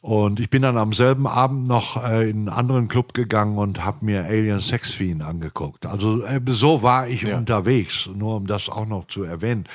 Und 0.02 0.40
ich 0.40 0.50
bin 0.50 0.64
dann 0.64 0.78
am 0.78 0.94
selben 0.94 1.28
Abend 1.28 1.68
noch 1.68 2.04
äh, 2.04 2.28
in 2.30 2.38
einen 2.38 2.50
anderen 2.50 2.88
Club 2.88 3.14
gegangen 3.14 3.60
und 3.60 3.86
habe 3.86 4.04
mir 4.04 4.26
Alien 4.26 4.60
Sex 4.60 4.92
Fiend 4.92 5.22
angeguckt. 5.22 5.86
Also 5.86 6.24
äh, 6.24 6.42
so 6.48 6.82
war 6.82 7.08
ich 7.08 7.22
ja. 7.22 7.38
unterwegs, 7.38 8.10
nur 8.12 8.38
um 8.38 8.48
das 8.48 8.68
auch 8.68 8.88
noch 8.88 9.06
zu 9.06 9.24
erwähnen. 9.24 9.66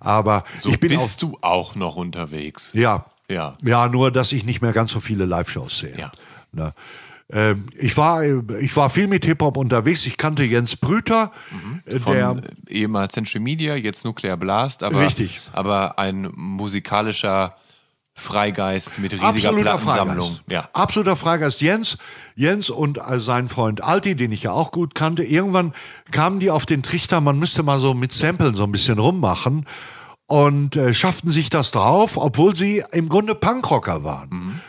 Aber 0.00 0.44
so 0.54 0.70
ich 0.70 0.80
bin 0.80 0.90
bist 0.90 1.20
du 1.20 1.36
auch 1.42 1.74
noch 1.74 1.96
unterwegs. 1.96 2.72
Ja. 2.72 3.04
Ja. 3.30 3.58
Ja, 3.62 3.88
nur 3.88 4.10
dass 4.10 4.32
ich 4.32 4.46
nicht 4.46 4.62
mehr 4.62 4.72
ganz 4.72 4.92
so 4.92 5.00
viele 5.00 5.26
Live-Shows 5.26 5.80
sehe. 5.80 5.98
Ja. 5.98 6.12
Ne? 6.52 6.72
Ähm, 7.30 7.66
ich 7.76 7.96
war, 7.96 8.22
ich 8.22 8.74
war 8.76 8.88
viel 8.88 9.08
mit 9.08 9.26
Hip-Hop 9.26 9.56
unterwegs. 9.58 10.06
Ich 10.06 10.16
kannte 10.16 10.44
Jens 10.44 10.76
Brüter. 10.76 11.32
Mhm. 11.50 11.82
Äh, 11.84 11.98
Von 11.98 12.14
der, 12.14 12.42
ehemals 12.68 13.12
Century 13.12 13.40
Media, 13.40 13.74
jetzt 13.74 14.04
Nuclear 14.04 14.36
Blast. 14.36 14.82
Aber, 14.82 15.00
richtig. 15.00 15.40
Aber 15.52 15.98
ein 15.98 16.30
musikalischer 16.34 17.56
Freigeist 18.18 18.98
mit 18.98 19.12
riesiger 19.12 19.28
Absoluter 19.28 19.62
Plattensammlung. 19.62 20.28
Freigeist. 20.28 20.50
Ja. 20.50 20.68
Absoluter 20.72 21.16
Freigeist. 21.16 21.60
Jens, 21.60 21.98
Jens 22.34 22.70
und 22.70 22.98
sein 23.18 23.48
Freund 23.48 23.84
Alti, 23.84 24.16
den 24.16 24.32
ich 24.32 24.42
ja 24.42 24.52
auch 24.52 24.72
gut 24.72 24.94
kannte, 24.94 25.22
irgendwann 25.22 25.74
kamen 26.10 26.40
die 26.40 26.50
auf 26.50 26.64
den 26.64 26.82
Trichter, 26.82 27.20
man 27.20 27.38
müsste 27.38 27.62
mal 27.62 27.78
so 27.78 27.92
mit 27.92 28.12
Samplen 28.12 28.54
so 28.54 28.64
ein 28.64 28.72
bisschen 28.72 28.98
rummachen 28.98 29.66
und 30.26 30.76
äh, 30.76 30.94
schafften 30.94 31.30
sich 31.30 31.50
das 31.50 31.70
drauf, 31.70 32.16
obwohl 32.16 32.56
sie 32.56 32.82
im 32.90 33.08
Grunde 33.08 33.34
Punkrocker 33.34 34.02
waren. 34.02 34.28
Mhm. 34.30 34.60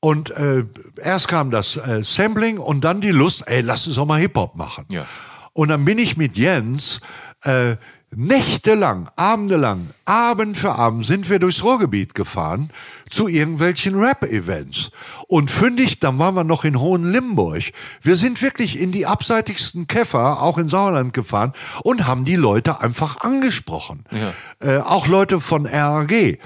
Und 0.00 0.30
äh, 0.30 0.64
erst 1.02 1.28
kam 1.28 1.50
das 1.50 1.76
äh, 1.76 2.02
Sampling 2.02 2.58
und 2.58 2.82
dann 2.82 3.00
die 3.00 3.10
Lust, 3.10 3.44
ey, 3.46 3.60
lass 3.60 3.86
uns 3.86 3.98
auch 3.98 4.06
mal 4.06 4.20
Hip-Hop 4.20 4.56
machen. 4.56 4.84
Ja. 4.90 5.06
Und 5.52 5.68
dann 5.68 5.84
bin 5.84 5.98
ich 5.98 6.16
mit 6.16 6.36
Jens 6.36 7.00
äh, 7.44 7.76
Nächtelang, 8.12 9.08
abendelang, 9.14 9.90
Abend 10.04 10.58
für 10.58 10.72
Abend 10.72 11.06
sind 11.06 11.30
wir 11.30 11.38
durchs 11.38 11.62
Ruhrgebiet 11.62 12.14
gefahren 12.14 12.70
zu 13.08 13.28
irgendwelchen 13.28 13.94
Rap-Events. 13.96 14.90
Und 15.28 15.48
fündig, 15.48 16.00
dann 16.00 16.18
waren 16.18 16.34
wir 16.34 16.42
noch 16.42 16.64
in 16.64 16.80
Hohenlimburg. 16.80 17.62
Wir 18.02 18.16
sind 18.16 18.42
wirklich 18.42 18.80
in 18.80 18.90
die 18.90 19.06
abseitigsten 19.06 19.86
Käfer, 19.86 20.42
auch 20.42 20.58
in 20.58 20.68
Sauerland 20.68 21.12
gefahren 21.12 21.52
und 21.84 22.08
haben 22.08 22.24
die 22.24 22.34
Leute 22.34 22.80
einfach 22.80 23.20
angesprochen. 23.20 24.04
Ja. 24.10 24.32
Äh, 24.58 24.80
auch 24.80 25.06
Leute 25.06 25.40
von 25.40 25.66
RAG, 25.66 26.10
äh, 26.10 26.38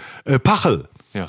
Pachel. 0.42 0.88
Ja. 1.14 1.26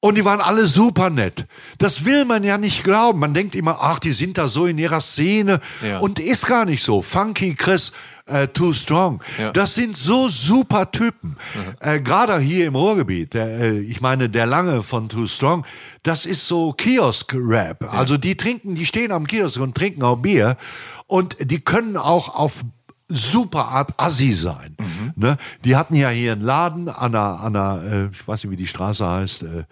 Und 0.00 0.14
die 0.14 0.24
waren 0.24 0.40
alle 0.40 0.66
super 0.66 1.10
nett. 1.10 1.46
Das 1.76 2.06
will 2.06 2.24
man 2.24 2.42
ja 2.42 2.56
nicht 2.56 2.84
glauben. 2.84 3.20
Man 3.20 3.34
denkt 3.34 3.54
immer, 3.54 3.78
ach, 3.82 3.98
die 3.98 4.12
sind 4.12 4.38
da 4.38 4.48
so 4.48 4.64
in 4.66 4.78
ihrer 4.78 5.00
Szene. 5.00 5.60
Ja. 5.82 5.98
Und 5.98 6.18
ist 6.18 6.46
gar 6.46 6.64
nicht 6.64 6.82
so. 6.82 7.02
Funky 7.02 7.54
Chris, 7.54 7.92
äh, 8.30 8.48
Too 8.48 8.72
Strong. 8.72 9.22
Ja. 9.38 9.52
Das 9.52 9.74
sind 9.74 9.96
so 9.96 10.28
super 10.28 10.90
Typen. 10.90 11.36
Mhm. 11.54 11.74
Äh, 11.80 12.00
Gerade 12.00 12.38
hier 12.38 12.66
im 12.66 12.74
Ruhrgebiet. 12.74 13.34
Der, 13.34 13.46
äh, 13.46 13.78
ich 13.78 14.00
meine, 14.00 14.28
der 14.28 14.46
Lange 14.46 14.82
von 14.82 15.08
Too 15.08 15.26
Strong, 15.26 15.64
das 16.02 16.26
ist 16.26 16.46
so 16.46 16.72
Kiosk-Rap. 16.72 17.82
Ja. 17.82 17.88
Also 17.90 18.16
die 18.16 18.36
trinken, 18.36 18.74
die 18.74 18.86
stehen 18.86 19.12
am 19.12 19.26
Kiosk 19.26 19.60
und 19.60 19.74
trinken 19.74 20.02
auch 20.02 20.16
Bier. 20.16 20.56
Und 21.06 21.36
die 21.40 21.60
können 21.60 21.96
auch 21.96 22.34
auf 22.34 22.64
super 23.10 23.66
Art 23.68 23.92
Assi 23.96 24.32
sein. 24.32 24.76
Ne? 25.16 25.36
Die 25.64 25.76
hatten 25.76 25.94
ja 25.94 26.08
hier 26.08 26.32
einen 26.32 26.40
Laden 26.42 26.88
an 26.88 27.14
einer, 27.14 27.40
an 27.40 27.56
einer 27.56 27.82
äh, 27.82 28.08
ich 28.12 28.26
weiß 28.26 28.44
nicht, 28.44 28.52
wie 28.52 28.56
die 28.56 28.66
Straße 28.66 29.06
heißt. 29.06 29.42
Äh, 29.42 29.64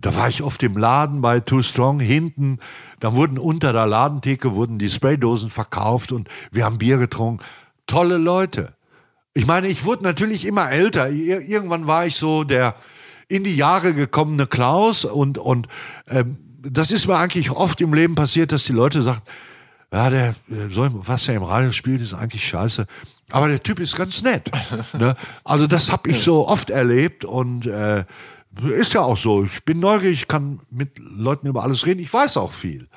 da 0.00 0.16
war 0.16 0.28
ich 0.28 0.42
oft 0.42 0.62
im 0.62 0.76
Laden 0.76 1.20
bei 1.20 1.40
Too 1.40 1.62
Strong 1.62 2.00
hinten. 2.00 2.58
Da 3.00 3.14
wurden 3.14 3.38
unter 3.38 3.72
der 3.72 3.86
Ladentheke 3.86 4.54
wurden 4.54 4.78
die 4.78 4.90
Spraydosen 4.90 5.50
verkauft 5.50 6.12
und 6.12 6.28
wir 6.50 6.64
haben 6.64 6.78
Bier 6.78 6.98
getrunken. 6.98 7.44
Tolle 7.88 8.18
Leute. 8.18 8.74
Ich 9.34 9.46
meine, 9.46 9.66
ich 9.66 9.84
wurde 9.84 10.04
natürlich 10.04 10.44
immer 10.44 10.70
älter. 10.70 11.10
Ir 11.10 11.40
irgendwann 11.40 11.88
war 11.88 12.06
ich 12.06 12.14
so 12.14 12.44
der 12.44 12.76
in 13.26 13.42
die 13.44 13.56
Jahre 13.56 13.92
gekommene 13.94 14.46
Klaus 14.46 15.04
und 15.04 15.38
und 15.38 15.66
ähm, 16.08 16.38
das 16.60 16.90
ist 16.90 17.06
mir 17.06 17.16
eigentlich 17.16 17.50
oft 17.50 17.80
im 17.80 17.94
Leben 17.94 18.14
passiert, 18.14 18.52
dass 18.52 18.64
die 18.64 18.72
Leute 18.72 19.02
sagen, 19.02 19.22
ja, 19.92 20.10
der, 20.10 20.34
so, 20.70 20.86
was 21.06 21.28
er 21.28 21.36
im 21.36 21.42
Radio 21.42 21.72
spielt, 21.72 22.00
ist 22.00 22.14
eigentlich 22.14 22.46
scheiße. 22.46 22.86
Aber 23.30 23.48
der 23.48 23.62
Typ 23.62 23.80
ist 23.80 23.96
ganz 23.96 24.22
nett. 24.22 24.50
ne? 24.98 25.16
Also 25.44 25.66
das 25.66 25.90
habe 25.90 26.10
ich 26.10 26.22
so 26.22 26.46
oft 26.46 26.70
erlebt 26.70 27.24
und 27.24 27.66
äh, 27.66 28.04
ist 28.70 28.94
ja 28.94 29.02
auch 29.02 29.16
so. 29.16 29.44
Ich 29.44 29.64
bin 29.64 29.80
neugierig, 29.80 30.22
ich 30.22 30.28
kann 30.28 30.60
mit 30.70 30.98
Leuten 30.98 31.46
über 31.46 31.62
alles 31.62 31.86
reden. 31.86 32.00
Ich 32.00 32.12
weiß 32.12 32.36
auch 32.36 32.52
viel. 32.52 32.88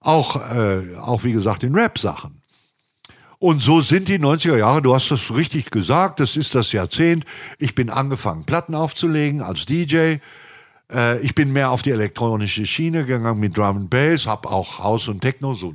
Auch, 0.00 0.36
äh, 0.52 0.96
auch 0.96 1.24
wie 1.24 1.32
gesagt 1.32 1.62
in 1.62 1.74
Rap-Sachen. 1.74 2.37
Und 3.40 3.62
so 3.62 3.80
sind 3.80 4.08
die 4.08 4.18
90er 4.18 4.56
Jahre, 4.56 4.82
du 4.82 4.94
hast 4.94 5.10
das 5.10 5.32
richtig 5.34 5.70
gesagt, 5.70 6.18
das 6.18 6.36
ist 6.36 6.54
das 6.54 6.72
Jahrzehnt. 6.72 7.24
Ich 7.58 7.74
bin 7.74 7.88
angefangen, 7.88 8.44
Platten 8.44 8.74
aufzulegen 8.74 9.42
als 9.42 9.64
DJ. 9.64 10.16
Äh, 10.92 11.20
ich 11.20 11.36
bin 11.36 11.52
mehr 11.52 11.70
auf 11.70 11.82
die 11.82 11.92
elektronische 11.92 12.66
Schiene 12.66 13.04
gegangen 13.04 13.38
mit 13.38 13.56
Drum 13.56 13.76
and 13.76 13.90
Bass, 13.90 14.26
habe 14.26 14.50
auch 14.50 14.80
House 14.80 15.06
und 15.06 15.20
Techno 15.20 15.54
so 15.54 15.72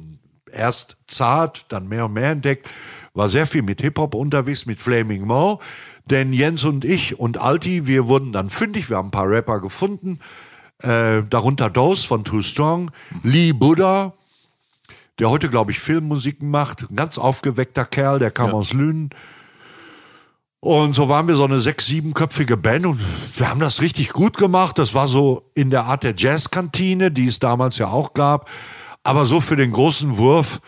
erst 0.52 0.98
zart, 1.08 1.66
dann 1.70 1.88
mehr 1.88 2.06
und 2.06 2.14
mehr 2.14 2.32
entdeckt. 2.32 2.70
War 3.14 3.30
sehr 3.30 3.48
viel 3.48 3.62
mit 3.62 3.82
Hip-Hop 3.82 4.14
unterwegs, 4.14 4.66
mit 4.66 4.80
Flaming 4.80 5.26
Mo. 5.26 5.60
Denn 6.06 6.34
Jens 6.34 6.66
und 6.66 6.84
ich 6.84 7.18
und 7.18 7.40
Alti, 7.40 7.88
wir 7.88 8.08
wurden 8.08 8.34
dann 8.34 8.50
fündig, 8.50 8.90
wir 8.90 8.98
haben 8.98 9.08
ein 9.08 9.12
paar 9.12 9.30
Rapper 9.30 9.62
gefunden. 9.62 10.20
Äh, 10.82 11.24
darunter 11.30 11.70
Dose 11.70 12.06
von 12.06 12.26
Too 12.26 12.42
Strong, 12.42 12.92
Lee 13.22 13.54
Buddha, 13.54 14.14
der 15.24 15.30
heute, 15.30 15.50
glaube 15.50 15.72
ich, 15.72 15.80
Filmmusiken 15.80 16.52
macht. 16.52 16.82
Ein 16.92 16.98
ganz 16.98 17.18
aufgeweckter 17.18 17.86
Kerl, 17.86 18.20
der 18.20 18.30
kam 18.30 18.48
Ja. 18.50 18.54
aus 18.56 18.74
Lünen. 18.74 19.10
Und 20.60 20.92
so 20.94 21.08
waren 21.08 21.30
wir 21.30 21.36
so 21.36 21.46
eine 21.46 21.62
sechs-, 21.62 21.86
siebenköpfige 21.86 22.58
Band 22.58 22.86
und 22.86 23.00
wir 23.40 23.50
haben 23.50 23.62
das 23.62 23.82
richtig 23.82 24.10
gut 24.12 24.38
gemacht. 24.38 24.78
Das 24.78 24.94
war 24.94 25.08
so 25.08 25.50
in 25.56 25.70
der 25.70 25.86
Art 25.86 26.04
der 26.04 26.14
Jazzkantine, 26.18 27.10
die 27.10 27.28
es 27.28 27.40
damals 27.40 27.78
ja 27.78 27.88
auch 27.88 28.14
gab. 28.14 28.50
Aber 29.04 29.26
so 29.26 29.40
für 29.40 29.56
den 29.56 29.72
großen 29.72 30.18
Wurf, 30.18 30.60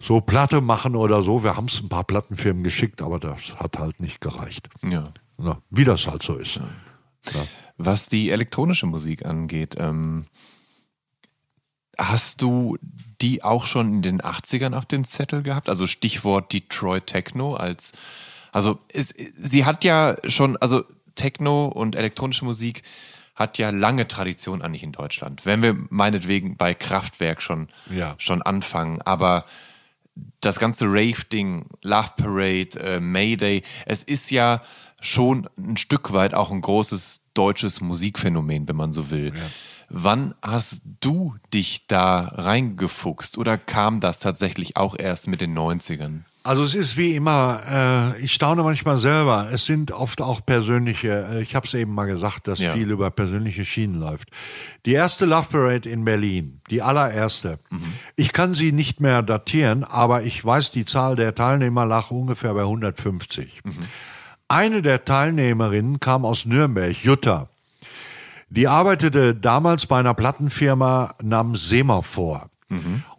so 0.00 0.20
Platte 0.20 0.60
machen 0.60 0.96
oder 0.96 1.22
so, 1.22 1.44
wir 1.44 1.56
haben 1.56 1.66
es 1.66 1.80
ein 1.80 1.88
paar 1.88 2.02
Plattenfirmen 2.04 2.64
geschickt, 2.64 3.02
aber 3.02 3.20
das 3.20 3.38
hat 3.60 3.78
halt 3.78 4.00
nicht 4.00 4.20
gereicht. 4.20 4.68
Ja. 4.82 5.04
Na, 5.38 5.58
wie 5.70 5.84
das 5.84 6.08
halt 6.08 6.24
so 6.24 6.34
ist. 6.36 6.58
Was 7.78 8.08
die 8.08 8.30
elektronische 8.30 8.86
Musik 8.86 9.24
angeht, 9.24 9.76
ähm, 9.78 10.26
hast 11.96 12.42
du 12.42 12.76
die 13.22 13.42
auch 13.42 13.66
schon 13.66 13.94
in 13.94 14.02
den 14.02 14.20
80ern 14.20 14.74
auf 14.74 14.86
den 14.86 15.04
Zettel 15.04 15.42
gehabt? 15.42 15.68
Also 15.68 15.86
Stichwort 15.86 16.52
Detroit 16.52 17.06
Techno 17.06 17.54
als, 17.54 17.92
also 18.52 18.78
es, 18.92 19.14
sie 19.36 19.64
hat 19.64 19.84
ja 19.84 20.16
schon, 20.26 20.56
also 20.56 20.84
Techno 21.14 21.66
und 21.66 21.96
elektronische 21.96 22.44
Musik 22.44 22.82
hat 23.34 23.58
ja 23.58 23.70
lange 23.70 24.06
Tradition 24.06 24.60
eigentlich 24.62 24.82
in 24.82 24.92
Deutschland. 24.92 25.46
Wenn 25.46 25.62
wir 25.62 25.76
meinetwegen 25.88 26.56
bei 26.56 26.74
Kraftwerk 26.74 27.40
schon, 27.42 27.68
Ja. 27.90 28.14
schon 28.18 28.42
anfangen, 28.42 29.00
aber 29.02 29.44
das 30.40 30.58
ganze 30.58 30.86
Rave-Ding, 30.86 31.66
Love 31.82 32.10
Parade, 32.16 32.78
äh, 32.80 33.00
Mayday, 33.00 33.62
es 33.86 34.02
ist 34.02 34.30
ja 34.30 34.60
schon 35.00 35.48
ein 35.56 35.78
Stück 35.78 36.12
weit 36.12 36.34
auch 36.34 36.50
ein 36.50 36.60
großes 36.60 37.22
deutsches 37.32 37.80
Musikphänomen, 37.80 38.68
wenn 38.68 38.76
man 38.76 38.92
so 38.92 39.10
will. 39.10 39.32
Wann 39.92 40.34
hast 40.40 40.82
du 41.00 41.34
dich 41.52 41.86
da 41.88 42.20
reingefuchst 42.20 43.36
oder 43.38 43.58
kam 43.58 43.98
das 44.00 44.20
tatsächlich 44.20 44.76
auch 44.76 44.96
erst 44.96 45.26
mit 45.26 45.40
den 45.40 45.52
90ern? 45.58 46.20
Also 46.42 46.62
es 46.62 46.74
ist 46.74 46.96
wie 46.96 47.14
immer, 47.16 47.60
äh, 48.16 48.20
ich 48.20 48.32
staune 48.32 48.62
manchmal 48.62 48.96
selber. 48.96 49.48
Es 49.52 49.66
sind 49.66 49.90
oft 49.92 50.22
auch 50.22 50.46
persönliche, 50.46 51.28
äh, 51.32 51.42
ich 51.42 51.54
habe 51.54 51.66
es 51.66 51.74
eben 51.74 51.92
mal 51.92 52.06
gesagt, 52.06 52.46
dass 52.48 52.60
Ja. 52.60 52.72
viel 52.72 52.90
über 52.90 53.10
persönliche 53.10 53.64
Schienen 53.66 53.96
läuft. 54.00 54.30
Die 54.86 54.92
erste 54.92 55.26
Love 55.26 55.48
Parade 55.50 55.90
in 55.90 56.04
Berlin, 56.04 56.60
die 56.70 56.80
allererste. 56.80 57.58
Ich 58.16 58.32
kann 58.32 58.54
sie 58.54 58.72
nicht 58.72 59.00
mehr 59.00 59.22
datieren, 59.22 59.84
aber 59.84 60.22
ich 60.22 60.42
weiß, 60.42 60.70
die 60.70 60.86
Zahl 60.86 61.14
der 61.16 61.34
Teilnehmer 61.34 61.84
lag 61.84 62.10
ungefähr 62.10 62.54
bei 62.54 62.62
150. 62.62 63.60
Eine 64.48 64.80
der 64.80 65.04
Teilnehmerinnen 65.04 66.00
kam 66.00 66.24
aus 66.24 66.46
Nürnberg, 66.46 66.96
Jutta. 67.04 67.49
Die 68.50 68.66
arbeitete 68.66 69.34
damals 69.34 69.86
bei 69.86 69.98
einer 70.00 70.14
Plattenfirma 70.14 71.14
namens 71.22 71.68
Semaphor. 71.68 72.50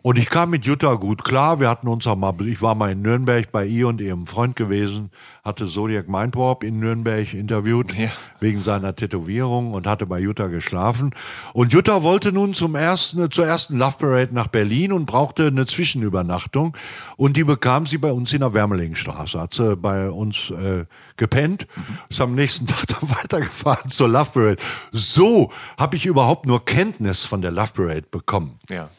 Und 0.03 0.17
ich 0.17 0.29
kam 0.31 0.49
mit 0.49 0.65
Jutta 0.65 0.95
gut 0.95 1.23
klar. 1.23 1.59
Wir 1.59 1.69
hatten 1.69 1.87
uns 1.87 2.07
auch 2.07 2.15
mal, 2.15 2.33
ich 2.47 2.61
war 2.61 2.73
mal 2.73 2.91
in 2.91 3.03
Nürnberg 3.03 3.51
bei 3.51 3.65
ihr 3.67 3.87
und 3.87 4.01
ihrem 4.01 4.25
Freund 4.25 4.55
gewesen, 4.55 5.11
hatte 5.43 5.67
Zodiac 5.67 6.09
Mindwarp 6.09 6.63
in 6.63 6.79
Nürnberg 6.79 7.31
interviewt, 7.35 7.93
Ja. 7.95 8.09
wegen 8.39 8.61
seiner 8.63 8.95
Tätowierung 8.95 9.73
und 9.73 9.85
hatte 9.85 10.07
bei 10.07 10.19
Jutta 10.19 10.47
geschlafen. 10.47 11.13
Und 11.53 11.71
Jutta 11.73 12.01
wollte 12.01 12.31
nun 12.31 12.55
zum 12.55 12.73
ersten, 12.73 13.29
zur 13.29 13.45
ersten 13.45 13.77
Love 13.77 13.97
Parade 13.99 14.33
nach 14.33 14.47
Berlin 14.47 14.91
und 14.91 15.05
brauchte 15.05 15.47
eine 15.47 15.67
Zwischenübernachtung. 15.67 16.75
Und 17.15 17.37
die 17.37 17.43
bekam 17.43 17.85
sie 17.85 17.99
bei 17.99 18.11
uns 18.11 18.33
in 18.33 18.39
der 18.39 18.55
Wermelingstraße. 18.55 19.39
Hat 19.39 19.53
sie 19.53 19.75
bei 19.75 20.09
uns 20.09 20.49
äh, 20.49 20.85
gepennt, 21.17 21.67
ist 22.09 22.21
am 22.21 22.33
nächsten 22.33 22.65
Tag 22.67 22.87
dann 22.87 23.07
weitergefahren 23.09 23.89
zur 23.89 24.09
Love 24.09 24.31
Parade. 24.33 24.57
So 24.91 25.51
habe 25.77 25.95
ich 25.95 26.07
überhaupt 26.07 26.47
nur 26.47 26.65
Kenntnis 26.65 27.25
von 27.25 27.43
der 27.43 27.51
Love 27.51 27.73
Parade 27.75 28.03
bekommen. 28.09 28.57
Ja. 28.67 28.89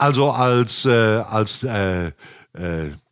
Also 0.00 0.30
als, 0.30 0.86
äh, 0.86 0.90
als 1.28 1.62
äh, 1.62 2.06
äh, 2.06 2.12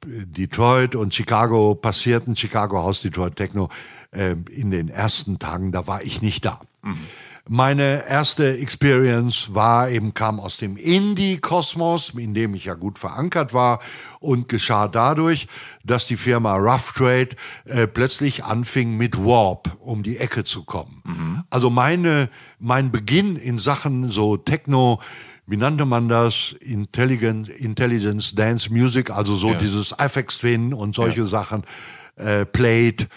Detroit 0.07 0.95
und 0.95 1.15
Chicago 1.15 1.75
passierten, 1.75 2.35
Chicago 2.35 2.79
House, 2.79 3.03
Detroit 3.03 3.37
Techno, 3.37 3.69
äh, 4.11 4.37
in 4.51 4.71
den 4.71 4.89
ersten 4.89 5.39
Tagen, 5.39 5.71
da 5.71 5.87
war 5.87 6.03
ich 6.03 6.23
nicht 6.23 6.47
da. 6.47 6.63
Meine 7.47 8.07
erste 8.09 8.59
Experience 8.59 9.55
war 9.55 9.91
eben, 9.91 10.15
kam 10.15 10.41
aus 10.41 10.57
dem 10.57 10.77
Indie-Kosmos, 10.79 12.11
in 12.11 12.33
dem 12.33 12.55
ich 12.55 12.67
ja 12.67 12.75
gut 12.75 12.99
verankert 12.99 13.53
war 13.53 13.81
und 14.21 14.49
geschah 14.49 14.89
dadurch, 14.89 15.47
dass 15.85 16.07
die 16.07 16.17
Firma 16.17 16.57
Rough 16.57 16.93
Trade 16.95 17.31
äh, 17.65 17.87
plötzlich 17.87 18.45
anfing 18.45 18.97
mit 18.97 19.19
Warp 19.19 19.77
um 19.81 20.03
die 20.03 20.17
Ecke 20.17 20.45
zu 20.45 20.65
kommen. 20.65 21.03
Also 21.51 21.69
meine, 21.69 22.31
mein 22.59 22.93
Beginn 22.93 23.37
in 23.37 23.59
Sachen 23.59 24.11
so 24.11 24.39
Techno, 24.39 25.01
wie 25.49 25.57
nannte 25.57 25.85
man 25.87 26.09
das? 26.09 26.55
Intelligent, 26.61 27.49
Intelligence 27.49 28.35
Dance 28.35 28.73
Music, 28.73 29.11
also 29.11 29.35
so 29.35 29.49
Ja. 29.49 29.59
dieses 29.59 29.93
FX 29.99 30.39
Twin 30.39 30.75
und 30.75 30.95
solche 30.95 31.27
Sachen, 31.27 31.65
äh, 32.17 32.45
Played. 32.45 33.09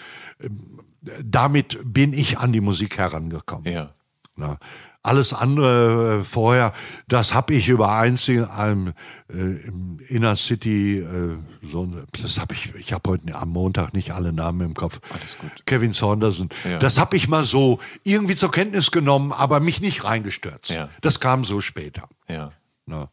Damit 1.24 1.78
bin 1.84 2.12
ich 2.12 2.38
an 2.38 2.52
die 2.52 2.60
Musik 2.60 2.98
herangekommen. 2.98 3.70
Ja. 3.72 3.90
Na, 4.36 4.58
alles 5.04 5.32
andere 5.32 6.20
äh, 6.20 6.24
vorher, 6.24 6.72
das 7.08 7.34
habe 7.34 7.54
ich 7.54 7.68
über 7.68 7.92
einzig 7.92 8.48
einem 8.48 8.92
äh, 9.28 9.34
im 9.34 9.98
Inner 10.08 10.36
City, 10.36 10.98
äh, 11.00 11.36
so, 11.68 11.88
das 12.20 12.38
habe 12.38 12.54
ich, 12.54 12.74
ich 12.76 12.92
habe 12.92 13.10
heute 13.10 13.34
am 13.34 13.48
Montag 13.50 13.94
nicht 13.94 14.12
alle 14.12 14.32
Namen 14.32 14.60
im 14.60 14.74
Kopf. 14.74 15.00
Alles 15.12 15.38
gut. 15.38 15.50
Kevin 15.66 15.92
Saunderson. 15.92 16.50
Ja. 16.64 16.78
Das 16.78 16.98
habe 16.98 17.16
ich 17.16 17.28
mal 17.28 17.44
so 17.44 17.80
irgendwie 18.04 18.36
zur 18.36 18.50
Kenntnis 18.52 18.90
genommen, 18.90 19.32
aber 19.32 19.58
mich 19.60 19.80
nicht 19.80 20.04
reingestürzt. 20.04 20.70
Ja. 20.70 20.88
Das 21.00 21.18
kam 21.18 21.44
so 21.44 21.60
später. 21.60 22.08
Ja. 22.28 22.52
Na, 22.86 23.08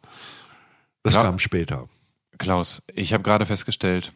das 1.03 1.15
Ja. 1.15 1.23
kam 1.23 1.39
später. 1.39 1.87
Klaus, 2.37 2.83
ich 2.93 3.13
habe 3.13 3.23
gerade 3.23 3.45
festgestellt, 3.45 4.13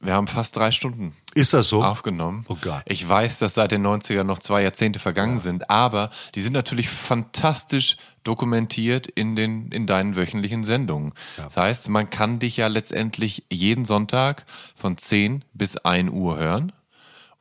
wir 0.00 0.14
haben 0.14 0.26
fast 0.26 0.56
drei 0.56 0.72
Stunden 0.72 1.14
Ist 1.34 1.54
das 1.54 1.68
so? 1.68 1.82
aufgenommen. 1.82 2.44
Oh 2.48 2.56
Gott. 2.60 2.82
Ich 2.86 3.08
weiß, 3.08 3.38
dass 3.38 3.54
seit 3.54 3.72
den 3.72 3.86
90ern 3.86 4.24
noch 4.24 4.38
zwei 4.38 4.62
Jahrzehnte 4.62 4.98
vergangen 4.98 5.38
sind, 5.38 5.70
aber 5.70 6.10
die 6.34 6.40
sind 6.40 6.52
natürlich 6.52 6.88
fantastisch 6.88 7.96
dokumentiert 8.24 9.06
in, 9.06 9.34
den, 9.34 9.72
in 9.72 9.86
deinen 9.86 10.16
wöchentlichen 10.16 10.64
Sendungen. 10.64 11.12
Das 11.36 11.56
heißt, 11.56 11.88
man 11.88 12.10
kann 12.10 12.38
dich 12.38 12.56
ja 12.58 12.66
letztendlich 12.66 13.44
jeden 13.50 13.84
Sonntag 13.84 14.44
von 14.76 14.98
10 14.98 15.44
bis 15.54 15.76
1 15.78 16.10
Uhr 16.10 16.36
hören 16.36 16.72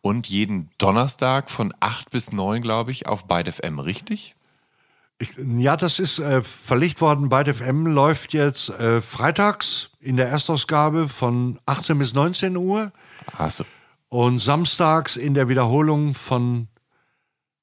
und 0.02 0.28
jeden 0.28 0.70
Donnerstag 0.78 1.50
von 1.50 1.74
8 1.80 2.10
bis 2.12 2.32
9, 2.32 2.62
glaube 2.62 2.92
ich, 2.92 3.08
auf 3.08 3.26
FM, 3.30 3.80
richtig? 3.80 4.36
Ich, 5.20 5.36
ja, 5.38 5.78
das 5.78 6.00
ist 6.00 6.18
äh, 6.18 6.42
verlegt 6.42 7.00
worden. 7.00 7.30
FM 7.30 7.86
läuft 7.86 8.34
jetzt 8.34 8.70
äh, 8.70 9.02
freitags 9.02 9.90
in 10.00 10.18
der 10.18 10.30
Erstausgabe 10.30 11.08
von 11.08 11.60
18 11.68 12.00
bis 12.00 12.16
19 12.16 12.58
Uhr 12.58 12.92
Hast 13.38 13.62
du. 13.62 13.64
Und 14.12 14.40
samstags 14.40 15.16
in 15.16 15.34
der 15.34 15.48
Wiederholung 15.48 16.14
von 16.14 16.68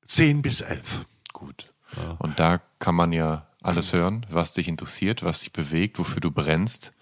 10 0.07 0.41
bis 0.41 0.63
11. 0.63 1.05
Gut. 1.35 1.75
Und 2.19 2.41
da 2.41 2.63
kann 2.79 2.95
man 2.95 3.13
ja 3.13 3.47
alles 3.63 3.93
hören, 3.93 4.25
was 4.31 4.55
dich 4.55 4.67
interessiert, 4.67 5.23
was 5.23 5.41
dich 5.41 5.53
bewegt, 5.53 5.99
wofür 5.99 6.21
du 6.21 6.31
brennst. 6.31 6.93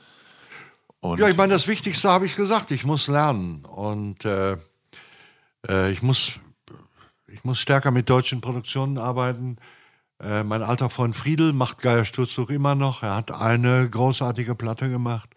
Und 0.99 1.21
Ja, 1.21 1.29
ich 1.29 1.37
meine, 1.37 1.53
das 1.53 1.69
Wichtigste 1.69 2.11
habe 2.11 2.27
ich 2.27 2.35
gesagt. 2.35 2.73
Ich 2.73 2.85
muss 2.85 3.07
lernen 3.07 3.65
und 3.65 4.25
äh, 4.25 4.57
äh, 5.69 5.93
ich 5.93 6.03
muss 6.03 6.33
ich 7.29 7.45
muss 7.45 7.61
stärker 7.61 7.93
mit 7.93 8.11
deutschen 8.11 8.41
Produktionen 8.41 8.99
arbeiten. 8.99 9.59
Äh, 10.21 10.43
mein 10.43 10.65
alter 10.65 10.91
Freund 10.91 11.15
Friedel 11.15 11.53
macht 11.53 11.79
Geier 11.79 12.05
Sturztuch 12.05 12.51
immer 12.51 12.75
noch. 12.75 13.05
Er 13.05 13.15
hat 13.15 13.31
eine 13.31 13.89
großartige 13.89 14.57
Platte 14.57 14.91
gemacht. 14.91 15.29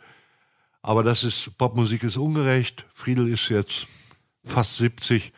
Aber 0.82 1.04
das 1.04 1.24
ist 1.24 1.56
Popmusik 1.60 2.04
ist 2.04 2.18
ungerecht. 2.18 2.88
Friedel 2.96 3.28
ist 3.28 3.50
jetzt 3.50 3.86
fast 4.50 4.78
70 4.78 5.34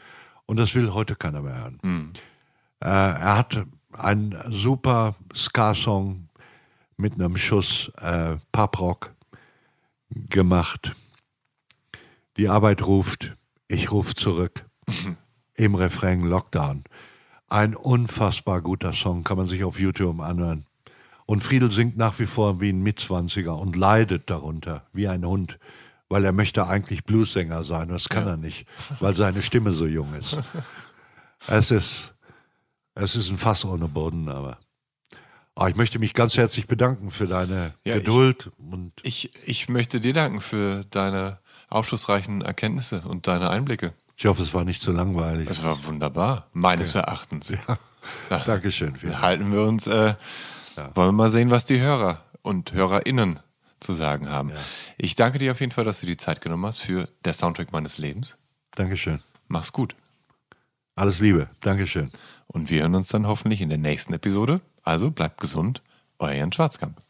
und 0.46 0.58
das 0.58 0.76
will 0.76 0.94
heute 0.94 1.16
keiner 1.16 1.42
mehr 1.42 1.58
hören. 1.58 1.80
Äh, 2.80 2.88
er 2.88 3.38
hat 3.38 3.66
einen 3.94 4.36
super 4.50 5.16
Ska-Song 5.34 6.30
mit 6.98 7.14
einem 7.16 7.38
Schuss 7.38 7.92
äh, 7.98 8.38
Paprock 8.52 9.14
gemacht. 10.30 10.96
Die 12.38 12.50
Arbeit 12.50 12.86
ruft, 12.86 13.36
ich 13.68 13.92
rufe 13.92 14.14
zurück. 14.14 14.66
Im 15.56 15.76
Refrain 15.76 16.24
Lockdown. 16.24 16.84
Ein 17.48 17.76
unfassbar 17.76 18.62
guter 18.62 18.94
Song, 18.94 19.24
kann 19.24 19.38
man 19.38 19.48
sich 19.48 19.64
auf 19.64 19.80
YouTube 19.80 20.20
anhören. 20.22 20.66
Und 21.26 21.44
Friedel 21.44 21.70
singt 21.70 21.98
nach 21.98 22.18
wie 22.20 22.26
vor 22.26 22.62
wie 22.62 22.72
ein 22.72 22.82
Mitzwanziger 22.82 23.58
und 23.58 23.76
leidet 23.76 24.30
darunter, 24.30 24.88
wie 24.92 25.08
ein 25.08 25.26
Hund, 25.26 25.60
weil 26.12 26.26
er 26.26 26.32
möchte 26.34 26.68
eigentlich 26.68 27.04
Bluesänger 27.06 27.64
sein. 27.64 27.84
Und 27.88 27.94
das 27.94 28.10
kann 28.10 28.28
er 28.28 28.38
nicht, 28.38 28.68
weil 29.00 29.16
seine 29.16 29.42
Stimme 29.42 29.72
so 29.72 29.88
jung 29.88 30.14
ist. 30.16 30.38
Es 31.48 31.72
ist, 31.72 32.14
es 32.94 33.16
ist 33.16 33.32
ein 33.32 33.38
Fass 33.40 33.66
ohne 33.66 33.88
Boden, 33.88 34.30
aber. 34.30 34.60
Aber 35.56 35.70
ich 35.70 35.76
möchte 35.76 35.98
mich 35.98 36.14
ganz 36.14 36.38
herzlich 36.38 36.68
bedanken 36.68 37.10
für 37.10 37.26
deine 37.26 37.74
Ja, 37.84 37.96
ich- 37.96 38.04
Geduld 38.04 38.52
und 38.60 38.94
ich, 39.02 39.32
ich 39.48 39.68
möchte 39.68 40.00
dir 40.00 40.14
danken 40.14 40.40
für 40.40 40.84
deine 40.92 41.40
aufschlussreichen 41.70 42.42
Erkenntnisse 42.44 43.02
und 43.02 43.26
deine 43.28 43.50
Einblicke. 43.50 43.94
ich 44.18 44.28
hoffe, 44.28 44.44
es 44.44 44.54
war 44.54 44.66
nicht 44.66 44.82
zu 44.84 44.92
langweilig. 44.92 45.50
Es 45.50 45.64
war 45.64 45.84
wunderbar, 45.86 46.48
meines 46.54 46.94
Erachtens. 46.94 47.50
Ja. 48.30 48.40
Dankeschön. 48.46 48.96
vielen 48.96 49.14
Dank. 49.14 49.24
Halten 49.24 49.52
wir 49.52 49.64
uns, 49.64 49.88
äh, 49.88 50.14
wollen 50.94 51.08
wir 51.10 51.12
mal 51.12 51.32
sehen, 51.32 51.50
was 51.50 51.66
die 51.66 51.80
Hörer 51.82 52.22
und 52.44 52.72
HörerInnen 52.74 53.40
zu 53.82 53.94
sagen 53.94 54.30
haben. 54.30 54.52
Ich 54.98 55.16
danke 55.16 55.40
dir 55.40 55.52
auf 55.52 55.60
jeden 55.60 55.72
Fall, 55.72 55.84
dass 55.84 56.00
du 56.00 56.08
die 56.08 56.18
Zeit 56.18 56.40
genommen 56.42 56.66
hast 56.66 56.80
für 56.80 57.10
der 57.26 57.34
Soundtrack 57.34 57.72
meines 57.72 57.98
Lebens. 57.98 58.38
Dankeschön. 58.72 59.22
Mach's 59.48 59.74
gut. 59.74 59.96
Alles 60.96 61.20
Liebe. 61.20 61.50
Dankeschön. 61.60 62.12
Und 62.48 62.70
wir 62.70 62.82
hören 62.82 62.96
uns 62.96 63.10
dann 63.10 63.28
hoffentlich 63.28 63.62
in 63.62 63.70
der 63.70 63.78
nächsten 63.78 64.14
Episode. 64.14 64.62
Also 64.84 65.12
bleibt 65.12 65.40
gesund, 65.42 65.82
euer 66.20 66.34
Jan 66.34 66.52
Schwarzkamp. 66.52 67.02